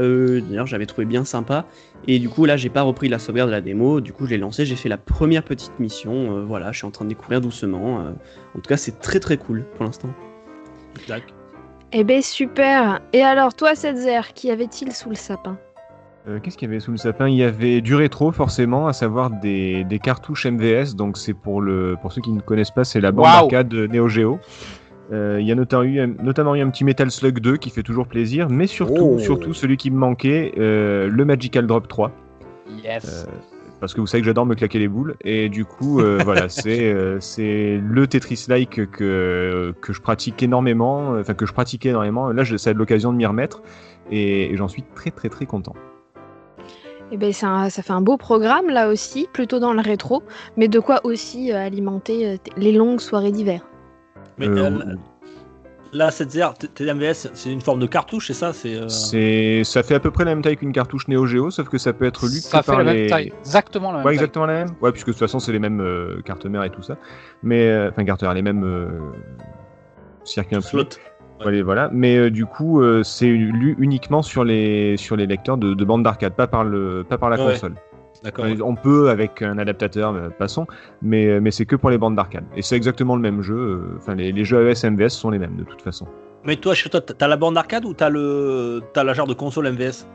Euh, 0.01 0.41
D'ailleurs, 0.41 0.67
j'avais 0.67 0.87
trouvé 0.87 1.05
bien 1.05 1.25
sympa. 1.25 1.67
Et 2.09 2.19
du 2.19 2.29
coup, 2.29 2.45
là, 2.47 2.57
j'ai 2.57 2.71
pas 2.71 2.83
repris 2.83 3.09
la 3.09 3.19
sauvegarde 3.19 3.51
de 3.51 3.55
la 3.55 3.61
démo. 3.61 4.01
Du 4.01 4.13
coup, 4.13 4.25
je 4.27 4.31
l'ai 4.31 4.39
lancé, 4.39 4.67
j'ai 4.67 4.77
fait 4.77 4.89
la 4.89 4.99
première 4.99 5.45
petite 5.45 5.79
mission. 5.79 6.37
Euh, 6.37 6.45
voilà, 6.45 6.73
je 6.73 6.79
suis 6.79 6.87
en 6.87 6.91
train 6.91 7.05
de 7.05 7.11
découvrir 7.11 7.41
doucement. 7.41 8.01
Euh, 8.01 8.11
en 8.57 8.61
tout 8.61 8.69
cas, 8.69 8.77
c'est 8.77 8.99
très 9.01 9.21
très 9.21 9.37
cool 9.37 9.65
pour 9.77 9.85
l'instant. 9.85 10.09
Tac. 11.07 11.23
Eh 11.93 12.05
ben 12.05 12.23
super 12.23 13.01
Et 13.13 13.23
alors, 13.23 13.55
toi, 13.55 13.75
Setzer, 13.75 14.33
qui 14.35 14.51
avait-il 14.51 14.93
sous 14.93 15.11
le 15.11 15.15
sapin? 15.15 15.59
Euh, 16.29 16.39
Qu'est-ce 16.41 16.57
qu'il 16.57 16.69
y 16.69 16.71
avait 16.71 16.81
sous 16.81 16.93
le 16.93 16.97
sapin? 16.97 17.29
Il 17.29 17.35
y 17.35 17.43
avait 17.43 17.81
du 17.81 17.95
rétro 17.95 18.31
forcément, 18.33 18.87
à 18.87 18.93
savoir 18.93 19.31
des, 19.31 19.85
des 19.85 19.99
cartouches 19.99 20.47
MVS. 20.47 20.95
Donc 20.95 21.19
c'est 21.19 21.35
pour 21.35 21.61
le 21.61 21.97
pour 22.01 22.13
ceux 22.13 22.23
qui 22.23 22.31
ne 22.33 22.41
connaissent 22.41 22.71
pas, 22.71 22.85
c'est 22.85 23.01
la 23.01 23.11
bande 23.13 23.25
Waouh 23.27 23.35
arcade 23.45 23.73
Neo 23.75 24.09
Geo. 24.09 24.39
Euh, 25.13 25.39
Il 25.41 25.47
y 25.47 25.53
a 25.53 25.55
notamment 25.55 25.83
eu, 25.83 26.07
notamment 26.23 26.55
eu 26.55 26.61
un 26.61 26.71
petit 26.71 26.85
Metal 26.85 27.11
Slug 27.11 27.41
2 27.41 27.57
qui 27.57 27.71
fait 27.71 27.83
toujours 27.83 28.07
plaisir, 28.07 28.49
mais 28.49 28.67
surtout, 28.67 29.15
Oh. 29.17 29.19
surtout 29.19 29.53
celui 29.53 29.77
qui 29.77 29.91
me 29.91 29.99
manquait, 29.99 30.53
euh, 30.59 31.09
le 31.11 31.25
Magical 31.25 31.67
Drop 31.67 31.89
3. 31.89 32.13
Yes. 32.83 33.27
Parce 33.83 33.93
que 33.95 34.01
vous 34.01 34.07
savez 34.07 34.23
que 34.23 34.27
j'adore 34.27 34.47
me 34.47 34.55
claquer 34.55 34.79
les 34.79 34.87
boules. 34.89 35.17
Et 35.23 35.49
du 35.51 35.65
coup 35.67 36.01
euh, 36.01 36.21
voilà 36.25 36.49
c'est 36.49 36.91
euh, 36.93 37.19
c'est 37.21 37.79
le 37.85 38.07
Tetris 38.07 38.47
like 38.49 38.89
que 38.93 39.75
que 39.81 39.93
je 39.93 40.01
pratique 40.01 40.43
énormément 40.43 41.17
enfin 41.19 41.35
que 41.35 41.45
je 41.47 41.53
pratiquais 41.53 41.89
énormément. 41.91 42.31
Là 42.31 42.45
je- 42.45 42.57
ça 42.57 42.71
a 42.71 42.73
l'occasion 42.73 43.13
de 43.13 43.19
m'y 43.19 43.27
remettre. 43.27 43.61
Et, 44.11 44.53
et 44.53 44.57
j'en 44.57 44.69
suis 44.69 44.85
très 44.95 45.11
très 45.11 45.29
très 45.29 45.47
content. 45.47 45.75
Eh 47.11 47.17
ben, 47.19 47.33
un- 47.43 47.69
ça 47.71 47.83
fait 47.83 47.93
un 47.93 48.01
beau 48.01 48.17
programme 48.17 48.69
là 48.69 48.89
aussi, 48.89 49.29
plutôt 49.33 49.59
dans 49.59 49.75
le 49.75 49.81
rétro, 49.81 50.23
mais 50.57 50.69
de 50.69 50.79
quoi 50.81 51.01
aussi 51.05 51.53
euh, 51.53 51.59
alimenter 51.67 52.39
les 52.57 52.73
longues 52.73 53.01
soirées 53.01 53.33
d'hiver. 53.33 53.67
Mais 54.39 54.49
Euh, 54.49 54.71
euh, 54.71 54.95
là, 55.93 56.11
cette 56.11 56.31
ZR, 56.33 56.55
TMVS, 56.55 57.29
c'est 57.35 57.53
une 57.53 57.61
forme 57.61 57.81
de 57.81 57.87
cartouche, 57.87 58.27
c'est 58.29 58.35
ça 58.35 58.53
C'est. 58.53 58.75
euh, 58.77 58.89
C'est, 58.89 59.63
ça 59.65 59.83
fait 59.83 59.95
à 59.95 60.01
peu 60.01 60.11
près 60.11 60.25
la 60.25 60.35
même 60.35 60.43
taille 60.43 60.57
qu'une 60.57 60.73
cartouche 60.73 61.09
Neo 61.09 61.27
Geo, 61.27 61.51
sauf 61.51 61.69
que 61.69 61.79
ça 61.79 61.93
peut 61.93 62.05
être 62.07 62.27
lu 62.27 62.33
Ça 62.41 62.63
fait 62.63 62.67
par 62.73 62.79
la 62.79 62.85
même 62.85 62.97
les. 62.97 63.07
taille. 63.09 63.33
Exactement 63.41 63.93
la 63.93 63.99
même 63.99 64.07
Ouais, 64.07 64.13
taille. 64.13 64.15
exactement 64.17 64.47
la 64.47 64.53
même. 64.65 64.69
Ouais, 64.81 64.93
puisque 64.93 65.09
de 65.09 65.13
toute 65.13 65.21
façon 65.21 65.39
c'est 65.39 65.53
les 65.53 65.59
mêmes 65.59 65.81
euh, 65.81 66.21
cartes 66.25 66.47
mères 66.47 66.65
et 66.65 66.71
tout 66.71 66.83
ça. 66.83 66.97
Mais 67.43 67.69
euh, 67.69 67.91
enfin 67.91 68.05
cartes 68.05 68.23
mères, 68.23 68.35
les 68.35 68.43
mêmes 68.43 68.65
euh, 68.65 68.87
circuits 70.25 70.57
imprimés. 70.57 70.85
slot. 70.85 70.99
Voilà, 71.41 71.63
voilà. 71.65 71.91
Mais 71.93 72.17
euh, 72.17 72.31
du 72.31 72.47
coup, 72.47 72.81
euh, 72.83 73.03
c'est 73.03 73.27
lu 73.27 73.75
uniquement 73.81 74.23
sur 74.23 74.45
les 74.45 74.97
sur 74.97 75.17
les 75.17 75.27
lecteurs 75.27 75.57
de, 75.57 75.75
de 75.75 75.85
bande 75.85 76.05
d'arcade, 76.05 76.35
pas 76.35 76.47
par 76.47 76.63
le 76.65 77.05
pas 77.09 77.19
par 77.19 77.31
la 77.31 77.45
Ouais. 77.45 77.53
console. 77.55 77.75
D'accord. 78.23 78.45
Euh, 78.45 78.57
On 78.63 78.75
peut 78.75 79.11
avec 79.11 79.43
un 79.43 79.59
adaptateur, 79.59 80.15
euh, 80.15 80.29
passons, 80.31 80.67
mais 81.01 81.27
euh, 81.27 81.41
mais 81.41 81.51
c'est 81.51 81.67
que 81.67 81.77
pour 81.77 81.91
les 81.91 81.99
bandes 81.99 82.17
d'arcade. 82.17 82.45
Et 82.57 82.63
c'est 82.63 82.77
exactement 82.77 83.17
le 83.17 83.23
même 83.23 83.43
jeu. 83.43 83.97
Enfin, 83.97 84.15
les, 84.15 84.33
les 84.33 84.45
jeux 84.45 84.71
AES 84.71 84.89
MVS 84.91 85.11
sont 85.11 85.31
les 85.31 85.39
mêmes 85.39 85.57
de 85.57 85.65
toute 85.65 85.83
façon. 85.83 86.07
Mais 86.45 86.57
toi, 86.57 86.75
chez 86.75 86.89
toi, 86.89 87.01
t'as 87.01 87.29
la 87.29 87.37
bande 87.37 87.55
d'arcade 87.55 87.85
ou 87.85 87.95
t'as 87.95 88.09
le, 88.09 88.83
t'as 88.93 89.05
la 89.05 89.13
genre 89.15 89.27
de 89.27 89.35
console 89.35 89.71
MVS 89.73 90.07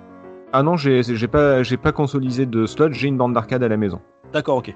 Ah 0.54 0.64
non, 0.64 0.78
j'ai 0.78 1.04
j'ai 1.04 1.28
pas 1.28 1.64
j'ai 1.64 1.78
pas 1.78 1.92
consolisé 1.92 2.46
de 2.46 2.66
slot, 2.66 2.94
j'ai 2.94 3.08
une 3.08 3.18
bande 3.18 3.34
d'arcade 3.34 3.64
à 3.64 3.68
la 3.68 3.78
maison. 3.78 4.00
D'accord, 4.34 4.58
ok. 4.58 4.74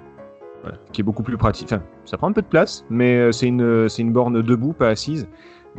Voilà, 0.61 0.77
qui 0.91 1.01
est 1.01 1.03
beaucoup 1.03 1.23
plus 1.23 1.37
pratique. 1.37 1.67
Enfin, 1.71 1.81
ça 2.05 2.17
prend 2.17 2.27
un 2.27 2.33
peu 2.33 2.43
de 2.43 2.47
place, 2.47 2.85
mais 2.89 3.31
c'est 3.31 3.47
une, 3.47 3.89
c'est 3.89 4.03
une 4.03 4.13
borne 4.13 4.41
debout, 4.41 4.73
pas 4.73 4.89
assise. 4.89 5.27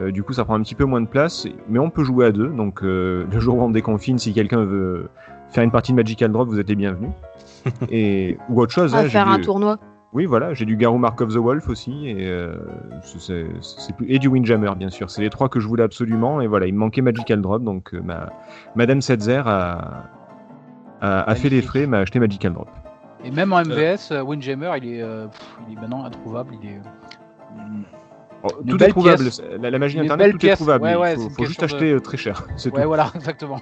Euh, 0.00 0.10
du 0.10 0.22
coup, 0.22 0.32
ça 0.32 0.44
prend 0.44 0.54
un 0.54 0.62
petit 0.62 0.74
peu 0.74 0.84
moins 0.84 1.00
de 1.00 1.06
place, 1.06 1.46
mais 1.68 1.78
on 1.78 1.90
peut 1.90 2.04
jouer 2.04 2.26
à 2.26 2.32
deux. 2.32 2.48
Donc, 2.48 2.82
euh, 2.82 3.26
le 3.30 3.40
jour 3.40 3.56
où 3.56 3.62
on 3.62 3.70
déconfine, 3.70 4.18
si 4.18 4.32
quelqu'un 4.32 4.64
veut 4.64 5.08
faire 5.50 5.64
une 5.64 5.70
partie 5.70 5.92
de 5.92 5.96
Magical 5.96 6.32
Drop, 6.32 6.48
vous 6.48 6.58
êtes 6.58 6.68
les 6.68 6.76
bienvenus. 6.76 7.10
Et 7.90 8.36
ou 8.48 8.60
autre 8.60 8.72
chose. 8.72 8.94
À 8.94 8.98
hein, 8.98 9.08
faire 9.08 9.28
un 9.28 9.36
du- 9.38 9.44
tournoi. 9.44 9.78
Oui, 10.14 10.26
voilà, 10.26 10.52
j'ai 10.52 10.66
du 10.66 10.76
Garou 10.76 10.98
Mark 10.98 11.18
of 11.22 11.30
the 11.32 11.38
Wolf 11.38 11.68
aussi, 11.70 12.06
et 12.08 12.28
euh, 12.28 12.54
c'est- 13.02 13.18
c'est 13.18 13.46
c'est 13.62 13.96
plus 13.96 14.06
et 14.10 14.18
du 14.18 14.28
Windjammer, 14.28 14.72
bien 14.76 14.90
sûr. 14.90 15.08
C'est 15.10 15.22
les 15.22 15.30
trois 15.30 15.48
que 15.48 15.58
je 15.58 15.66
voulais 15.66 15.84
absolument, 15.84 16.42
et 16.42 16.46
voilà, 16.46 16.66
il 16.66 16.74
me 16.74 16.78
manquait 16.80 17.00
Magical 17.00 17.40
Drop, 17.40 17.62
donc 17.64 17.94
euh, 17.94 18.00
ma 18.02 18.28
Madame 18.76 19.00
Setzer 19.00 19.42
a, 19.46 20.04
a, 21.00 21.22
a 21.30 21.34
fait 21.34 21.48
les 21.48 21.62
frais, 21.62 21.86
m'a 21.86 21.98
acheté 22.00 22.20
Magical 22.20 22.52
Drop. 22.52 22.68
Et 23.24 23.30
même 23.30 23.52
en 23.54 23.60
MVS, 23.64 24.10
euh, 24.12 24.22
Windjammer, 24.22 24.72
il 24.82 24.94
est, 24.96 25.02
euh, 25.02 25.28
pff, 25.28 25.56
il 25.70 25.78
est 25.78 25.80
maintenant 25.80 26.04
introuvable. 26.04 26.56
Il 26.62 26.68
est. 26.68 26.80
Oh, 28.42 28.48
tout 28.68 28.82
est 28.82 28.88
trouvable. 28.88 29.24
La, 29.60 29.70
la 29.70 29.78
magie 29.78 29.96
Une 29.98 30.04
internet, 30.04 30.32
tout 30.32 30.38
pièce. 30.38 30.52
est 30.52 30.56
trouvable. 30.56 30.84
Ouais, 30.84 30.96
ouais, 30.96 31.14
il 31.14 31.30
faut, 31.30 31.44
juste 31.44 31.62
acheter 31.62 31.98
très 32.00 32.16
cher. 32.16 32.42
C'est 32.56 32.72
Ouais, 32.74 32.82
tout. 32.82 32.88
voilà, 32.88 33.06
exactement. 33.14 33.60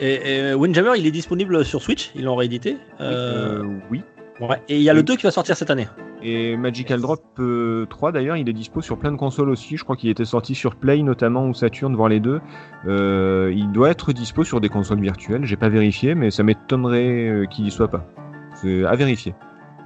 Et, 0.00 0.48
et 0.50 0.54
Windjammer, 0.54 0.98
il 0.98 1.06
est 1.06 1.10
disponible 1.12 1.64
sur 1.64 1.80
Switch, 1.82 2.10
ils 2.14 2.24
l'ont 2.24 2.36
réédité. 2.36 2.76
Euh, 3.00 3.62
Euh, 3.62 3.78
oui. 3.90 4.02
ouais. 4.40 4.60
Et 4.68 4.76
il 4.76 4.82
y 4.82 4.90
a 4.90 4.92
le 4.92 5.00
oui. 5.00 5.04
2 5.04 5.16
qui 5.16 5.22
va 5.22 5.30
sortir 5.30 5.56
cette 5.56 5.70
année. 5.70 5.86
Et 6.22 6.56
Magical 6.56 7.00
Drop 7.00 7.22
euh, 7.38 7.84
3 7.86 8.10
d'ailleurs, 8.12 8.36
il 8.36 8.48
est 8.48 8.52
dispo 8.54 8.80
sur 8.80 8.98
plein 8.98 9.12
de 9.12 9.16
consoles 9.16 9.50
aussi. 9.50 9.76
Je 9.76 9.84
crois 9.84 9.94
qu'il 9.94 10.08
était 10.10 10.24
sorti 10.24 10.54
sur 10.54 10.74
Play 10.74 11.02
notamment 11.02 11.46
ou 11.46 11.54
Saturn, 11.54 11.94
voir 11.94 12.08
les 12.08 12.18
deux. 12.18 12.40
Euh, 12.86 13.52
il 13.54 13.70
doit 13.72 13.90
être 13.90 14.12
dispo 14.12 14.42
sur 14.42 14.60
des 14.60 14.68
consoles 14.70 15.00
virtuelles. 15.00 15.44
J'ai 15.44 15.56
pas 15.56 15.68
vérifié, 15.68 16.14
mais 16.14 16.30
ça 16.30 16.42
m'étonnerait 16.42 17.28
euh, 17.28 17.46
qu'il 17.46 17.66
y 17.66 17.70
soit 17.70 17.88
pas. 17.88 18.06
C'est 18.54 18.84
à 18.84 18.96
vérifier. 18.96 19.34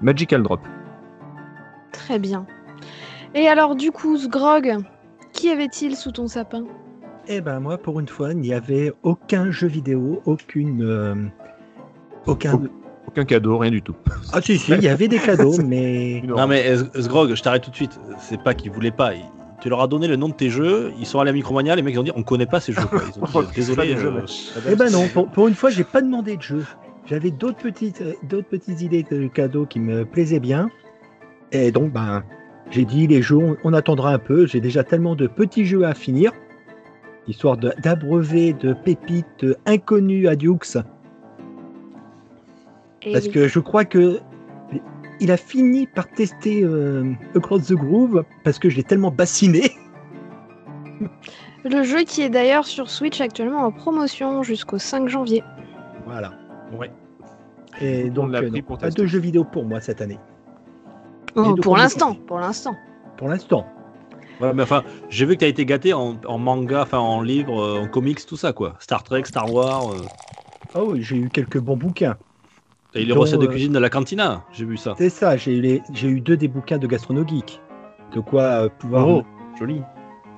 Magical 0.00 0.42
Drop. 0.42 0.60
Très 1.92 2.18
bien. 2.18 2.46
Et 3.34 3.48
alors, 3.48 3.74
du 3.74 3.90
coup, 3.90 4.16
Sgrog, 4.16 4.76
qui 5.32 5.50
avait-il 5.50 5.96
sous 5.96 6.12
ton 6.12 6.28
sapin? 6.28 6.64
Eh 7.28 7.40
ben 7.40 7.60
moi, 7.60 7.76
pour 7.78 8.00
une 8.00 8.08
fois, 8.08 8.32
il 8.32 8.38
n'y 8.38 8.54
avait 8.54 8.92
aucun 9.02 9.50
jeu 9.50 9.66
vidéo, 9.66 10.22
aucune, 10.24 10.82
euh, 10.82 11.14
aucun. 12.26 12.60
Aucun 13.06 13.24
cadeau, 13.24 13.56
rien 13.58 13.70
du 13.70 13.80
tout. 13.80 13.94
Ah 14.34 14.40
si 14.42 14.58
si, 14.58 14.72
il 14.72 14.82
y 14.82 14.88
avait 14.88 15.08
des 15.08 15.18
cadeaux, 15.18 15.56
mais 15.66 16.22
Non, 16.26 16.46
mais 16.46 16.68
euh, 16.68 16.84
Sgrog, 17.00 17.34
je 17.34 17.42
t'arrête 17.42 17.62
tout 17.64 17.70
de 17.70 17.76
suite. 17.76 17.98
C'est 18.20 18.42
pas 18.42 18.52
qu'ils 18.54 18.70
voulaient 18.70 18.90
pas. 18.90 19.14
Ils- 19.14 19.24
Tu 19.60 19.68
leur 19.70 19.80
as 19.80 19.88
donné 19.88 20.06
le 20.08 20.16
nom 20.16 20.28
de 20.28 20.34
tes 20.34 20.50
jeux, 20.50 20.92
ils 21.00 21.06
sont 21.06 21.18
allés 21.18 21.30
à 21.30 21.32
Micromania, 21.32 21.74
les 21.74 21.82
mecs 21.82 21.94
ils 21.94 21.98
ont 21.98 22.02
dit 22.02 22.12
on 22.14 22.22
connaît 22.22 22.46
pas 22.46 22.60
ces 22.60 22.72
jeux. 22.72 22.84
quoi. 22.88 23.00
Ils 23.16 23.36
ont 23.36 23.42
dit, 23.42 23.48
désolé. 23.54 23.94
euh, 23.96 24.10
mais- 24.14 24.72
Eh 24.72 24.76
ben 24.76 24.90
non, 24.92 25.08
pour, 25.08 25.28
pour 25.28 25.48
une 25.48 25.54
fois, 25.54 25.70
j'ai 25.70 25.84
pas 25.84 26.00
demandé 26.02 26.36
de 26.36 26.42
jeu. 26.42 26.64
J'avais 27.06 27.30
d'autres 27.30 27.58
petites, 27.62 28.02
euh, 28.02 28.12
d'autres 28.28 28.48
petites 28.48 28.82
idées 28.82 29.04
de 29.10 29.26
cadeaux 29.26 29.64
qui 29.66 29.80
me 29.80 30.04
plaisaient 30.04 30.40
bien. 30.40 30.68
Et 31.52 31.72
donc, 31.72 31.90
ben, 31.92 32.22
j'ai 32.70 32.84
dit 32.84 33.06
les 33.06 33.22
jeux, 33.22 33.36
on, 33.38 33.56
on 33.64 33.72
attendra 33.72 34.12
un 34.12 34.18
peu. 34.18 34.46
J'ai 34.46 34.60
déjà 34.60 34.84
tellement 34.84 35.14
de 35.16 35.26
petits 35.26 35.64
jeux 35.64 35.84
à 35.86 35.94
finir, 35.94 36.32
histoire 37.28 37.56
de- 37.56 37.72
d'abreuver 37.82 38.52
de 38.54 38.72
pépites 38.72 39.46
inconnues 39.66 40.26
à 40.28 40.34
Dukes. 40.36 40.78
Eh 43.02 43.12
Parce 43.12 43.26
oui. 43.26 43.30
que 43.32 43.48
je 43.48 43.60
crois 43.60 43.84
que 43.84 44.18
il 45.20 45.30
a 45.32 45.36
fini 45.36 45.86
par 45.86 46.08
tester 46.08 46.62
euh, 46.64 47.12
Across 47.34 47.66
the 47.68 47.72
Groove 47.74 48.24
parce 48.44 48.58
que 48.58 48.68
je 48.68 48.76
l'ai 48.76 48.84
tellement 48.84 49.10
bassiné. 49.10 49.72
Le 51.64 51.82
jeu 51.82 52.02
qui 52.04 52.22
est 52.22 52.28
d'ailleurs 52.30 52.64
sur 52.66 52.88
Switch 52.90 53.20
actuellement 53.20 53.62
en 53.64 53.72
promotion 53.72 54.42
jusqu'au 54.42 54.78
5 54.78 55.08
janvier. 55.08 55.42
Voilà. 56.06 56.32
Ouais. 56.78 56.90
Et 57.80 58.06
On 58.10 58.14
donc, 58.14 58.34
euh, 58.34 58.48
non, 58.50 58.76
pas 58.76 58.90
de 58.90 59.06
jeux 59.06 59.18
vidéo 59.18 59.44
pour 59.44 59.64
moi 59.64 59.80
cette 59.80 60.00
année. 60.00 60.18
Oh, 61.36 61.52
de 61.54 61.60
pour 61.60 61.76
l'instant, 61.76 62.12
de- 62.14 62.18
pour 62.18 62.38
l'instant. 62.40 62.74
Pour 63.16 63.28
l'instant. 63.28 63.66
Ouais, 64.40 64.52
mais 64.54 64.62
enfin, 64.62 64.84
j'ai 65.10 65.26
vu 65.26 65.34
que 65.34 65.40
t'as 65.40 65.48
été 65.48 65.64
gâté 65.64 65.92
en, 65.92 66.16
en 66.26 66.38
manga, 66.38 66.82
enfin 66.82 66.98
en 66.98 67.20
livre, 67.22 67.60
euh, 67.60 67.80
en 67.80 67.88
comics, 67.88 68.24
tout 68.24 68.36
ça 68.36 68.52
quoi. 68.52 68.76
Star 68.78 69.02
Trek, 69.02 69.24
Star 69.24 69.50
Wars. 69.50 69.92
euh, 69.92 70.06
Ah 70.74 70.84
oui, 70.84 71.02
j'ai 71.02 71.16
eu 71.16 71.28
quelques 71.30 71.58
bons 71.58 71.76
bouquins. 71.76 72.16
T'as 72.92 73.00
eu 73.00 73.04
les 73.04 73.12
Dont, 73.12 73.20
recettes 73.20 73.40
de 73.40 73.46
euh, 73.46 73.50
cuisine 73.50 73.72
de 73.72 73.78
la 73.78 73.90
cantina, 73.90 74.44
j'ai 74.52 74.64
vu 74.64 74.76
ça. 74.76 74.94
C'est 74.96 75.10
ça, 75.10 75.36
j'ai 75.36 75.56
eu, 75.56 75.60
les- 75.60 75.82
j'ai 75.92 76.08
eu 76.08 76.20
deux 76.20 76.36
des 76.36 76.48
bouquins 76.48 76.78
de 76.78 76.86
Gastrono 76.86 77.26
Geek. 77.26 77.60
De 78.14 78.20
quoi 78.20 78.42
euh, 78.42 78.68
pouvoir 78.68 79.08
Oh, 79.08 79.24
joli. 79.58 79.82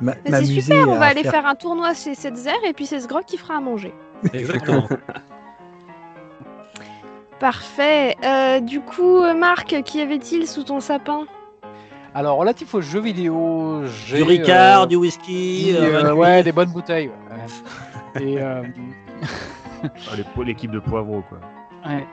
m'a- 0.00 0.14
Mais 0.24 0.32
c'est 0.32 0.46
super, 0.46 0.88
on 0.88 0.96
va 0.98 1.06
aller 1.06 1.22
faire 1.22 1.46
un 1.46 1.54
tournoi 1.54 1.94
chez 1.94 2.14
Setzer 2.14 2.56
et 2.66 2.72
puis 2.72 2.86
c'est 2.86 3.00
Sgrog 3.00 3.24
qui 3.24 3.36
fera 3.36 3.56
à 3.56 3.60
manger. 3.60 3.92
Exactement. 4.32 4.88
Parfait. 7.38 8.16
Euh, 8.24 8.60
du 8.60 8.80
coup, 8.80 9.20
Marc, 9.34 9.82
qui 9.84 10.00
avait-il 10.00 10.46
sous 10.46 10.64
ton 10.64 10.80
sapin? 10.80 11.26
Alors, 12.14 12.38
relatif 12.38 12.74
aux 12.74 12.80
jeux 12.80 13.00
vidéo, 13.00 13.82
j'ai. 14.06 14.16
du 14.18 14.22
Ricard, 14.24 14.82
euh, 14.82 14.86
du 14.86 14.96
whisky. 14.96 15.72
euh, 15.76 16.06
euh, 16.06 16.12
ouais, 16.14 16.42
des 16.42 16.52
bonnes 16.52 16.70
bouteilles. 16.70 17.08
ouais. 17.08 18.20
Et, 18.22 18.40
euh, 18.40 18.62
Ah, 19.84 20.42
L'équipe 20.44 20.70
de 20.72 20.80
poivreau, 20.80 21.22
quoi. 21.28 21.38
ouais. 21.86 22.04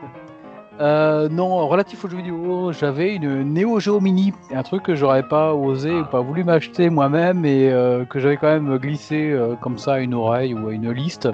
Euh, 0.79 1.27
non, 1.29 1.67
relatif 1.67 2.05
aux 2.05 2.07
jeux 2.07 2.17
vidéo, 2.17 2.71
j'avais 2.71 3.15
une 3.15 3.51
Neo 3.51 3.79
Geo 3.79 3.99
Mini, 3.99 4.31
un 4.53 4.61
truc 4.61 4.83
que 4.83 4.93
j'aurais 4.93 5.23
pas 5.23 5.53
osé 5.55 5.91
ou 5.91 6.05
pas 6.05 6.21
voulu 6.21 6.43
m'acheter 6.43 6.91
moi-même 6.91 7.45
et 7.45 7.71
euh, 7.71 8.05
que 8.05 8.19
j'avais 8.19 8.37
quand 8.37 8.47
même 8.47 8.77
glissé 8.77 9.31
euh, 9.31 9.55
comme 9.55 9.79
ça 9.79 9.93
à 9.93 9.99
une 9.99 10.13
oreille 10.13 10.53
ou 10.53 10.67
à 10.67 10.73
une 10.73 10.91
liste. 10.91 11.29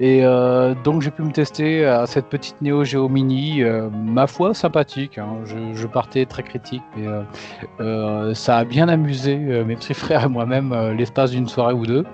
Et 0.00 0.22
donc 0.84 1.02
j'ai 1.02 1.10
pu 1.10 1.22
me 1.22 1.30
tester 1.32 1.86
à 1.86 2.06
cette 2.06 2.26
petite 2.26 2.60
Neo 2.60 2.84
Geo 2.84 3.08
Mini, 3.08 3.62
ma 3.92 4.26
foi 4.26 4.52
sympathique. 4.54 5.18
hein. 5.18 5.38
Je, 5.44 5.56
je 5.74 5.86
partais 5.86 6.26
très 6.26 6.42
critique, 6.42 6.82
mais 6.96 8.34
ça 8.34 8.58
a 8.58 8.64
bien 8.64 8.88
amusé 8.88 9.36
mes 9.36 9.76
petits 9.76 9.94
frères 10.04 10.24
et 10.24 10.28
moi-même 10.28 10.74
l'espace 10.96 11.30
d'une 11.30 11.48
soirée 11.48 11.74
ou 11.74 11.86
deux. 11.86 12.04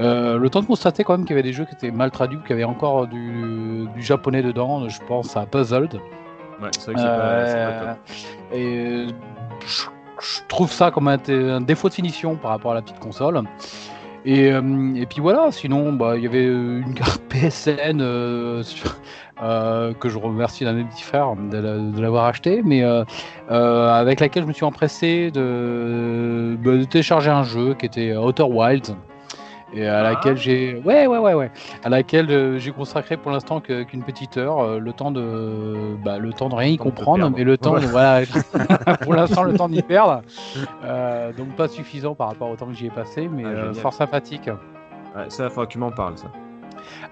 Euh, 0.00 0.38
le 0.38 0.50
temps 0.50 0.60
de 0.62 0.66
constater 0.66 1.04
quand 1.04 1.16
même 1.16 1.26
qu'il 1.26 1.36
y 1.36 1.38
avait 1.38 1.46
des 1.48 1.52
jeux 1.52 1.64
qui 1.66 1.74
étaient 1.74 1.90
mal 1.90 2.10
traduits, 2.10 2.38
qu'il 2.40 2.50
y 2.50 2.52
avait 2.54 2.64
encore 2.64 3.06
du, 3.06 3.86
du 3.94 4.02
japonais 4.02 4.42
dedans. 4.42 4.88
Je 4.88 4.98
pense 5.06 5.36
à 5.36 5.46
Puzzled. 5.46 5.94
Ouais, 5.94 6.68
c'est 6.78 6.92
vrai 6.92 6.94
que 6.94 7.00
c'est 7.00 7.06
pas, 7.06 7.72
pas 7.72 7.94
top. 7.94 7.98
Euh, 8.52 8.56
et 8.56 9.06
je, 9.66 9.82
je 10.20 10.40
trouve 10.48 10.70
ça 10.72 10.90
comme 10.90 11.08
un, 11.08 11.18
un 11.28 11.60
défaut 11.60 11.88
de 11.88 11.94
finition 11.94 12.36
par 12.36 12.50
rapport 12.52 12.72
à 12.72 12.74
la 12.74 12.82
petite 12.82 12.98
console. 12.98 13.42
Et, 14.26 14.52
euh, 14.52 14.94
et 14.96 15.06
puis 15.06 15.20
voilà, 15.22 15.50
sinon 15.50 15.94
bah, 15.94 16.16
il 16.16 16.22
y 16.22 16.26
avait 16.26 16.44
une 16.44 16.92
carte 16.94 17.22
PSN 17.30 18.00
euh, 18.02 18.62
sur- 18.62 18.96
euh, 19.42 19.94
que 19.94 20.10
je 20.10 20.18
remercie 20.18 20.64
d'un 20.66 20.74
petits 20.84 21.02
frères 21.02 21.34
de, 21.34 21.56
la- 21.56 21.78
de 21.78 22.00
l'avoir 22.02 22.26
acheté, 22.26 22.60
mais 22.62 22.82
euh, 22.84 23.02
euh, 23.50 23.88
avec 23.90 24.20
laquelle 24.20 24.42
je 24.42 24.48
me 24.48 24.52
suis 24.52 24.66
empressé 24.66 25.30
de, 25.30 26.54
bah, 26.62 26.72
de 26.76 26.84
télécharger 26.84 27.30
un 27.30 27.44
jeu 27.44 27.72
qui 27.72 27.86
était 27.86 28.14
Outer 28.14 28.42
Wilds. 28.42 28.94
Et 29.72 29.86
à 29.86 30.02
laquelle 30.02 30.36
j'ai 30.36 30.80
ouais 30.84 31.06
ouais 31.06 31.18
ouais 31.18 31.34
ouais. 31.34 31.50
À 31.84 31.88
laquelle 31.88 32.28
euh, 32.30 32.58
j'ai 32.58 32.72
consacré 32.72 33.16
pour 33.16 33.30
l'instant 33.30 33.60
qu'une 33.60 34.02
petite 34.02 34.36
heure 34.36 34.58
euh, 34.60 34.78
le 34.80 34.92
temps 34.92 35.12
de 35.12 35.96
bah, 36.04 36.18
le 36.18 36.32
temps 36.32 36.48
de 36.48 36.56
rien 36.56 36.68
y 36.72 36.76
comprendre 36.76 37.30
mais 37.30 37.44
le 37.44 37.56
temps 37.56 37.76
Voilà. 37.76 38.22
pour 39.02 39.14
l'instant 39.14 39.44
le 39.44 39.54
temps 39.54 39.68
d'y 39.68 39.82
perdre. 39.82 40.22
Euh, 40.84 41.32
donc 41.32 41.54
pas 41.56 41.68
suffisant 41.68 42.14
par 42.14 42.28
rapport 42.28 42.50
au 42.50 42.56
temps 42.56 42.66
que 42.66 42.72
j'y 42.74 42.86
ai 42.86 42.90
passé 42.90 43.28
mais 43.32 43.44
Ah, 43.44 43.48
euh, 43.48 43.74
fort 43.74 43.92
sympathique. 43.92 44.48
Ouais, 45.16 45.24
ça, 45.28 45.44
il 45.44 45.50
faudra 45.50 45.66
que 45.66 45.72
tu 45.72 45.78
m'en 45.78 45.90
parles, 45.92 46.16
ça. 46.18 46.28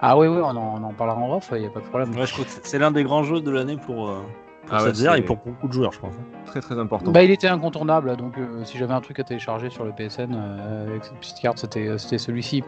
ah 0.00 0.17
oui 0.19 0.27
oui 0.29 0.38
on 0.43 0.49
en, 0.49 0.81
on 0.81 0.85
en 0.85 0.93
parlera 0.93 1.17
en 1.19 1.37
off 1.37 1.50
il 1.55 1.62
y 1.62 1.67
a 1.67 1.71
pas 1.71 1.81
de 1.81 1.85
problème. 1.87 2.11
Ouais, 2.17 2.27
je 2.27 2.33
crois 2.33 2.45
que 2.45 2.50
c'est- 2.62 2.79
l'un 2.79 2.91
des 2.91 3.05
grands 3.05 3.23
jeux 3.23 3.41
de 3.41 3.50
l'année 3.50 3.77
pour, 3.77 4.09
euh, 4.09 4.15
pour 4.15 4.48
Ah 4.71 4.83
ouais, 4.85 4.93
c'est- 4.95 5.19
et 5.19 5.23
pour 5.23 5.37
beaucoup 5.39 5.69
de 5.69 5.73
joueurs, 5.73 5.93
je 5.93 5.99
pense. 6.01 6.15
Très, 6.47 6.61
très 6.61 6.79
important. 6.79 7.11
bah 7.13 7.23
il 7.23 7.31
était 7.31 7.49
incontournable 7.49 8.17
donc 8.17 8.39
euh, 8.39 8.65
si 8.65 8.79
j'avais 8.79 8.95
un 8.95 9.01
truc 9.01 9.19
à 9.21 9.25
télécharger 9.25 9.69
sur 9.71 9.85
le 9.85 9.93
PSN 9.93 10.35
euh, 10.35 10.87
avec 10.89 11.05
cette 11.05 11.15
petite 11.19 11.39
carte 11.41 11.59
c'était 11.59 11.97
c'était 11.99 12.17
celui-ci 12.19 12.65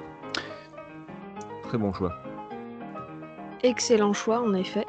Très 1.62 1.78
bon 1.78 1.92
choix. 1.92 2.12
excellent 3.62 4.12
choix 4.12 4.40
en 4.40 4.52
effet. 4.54 4.84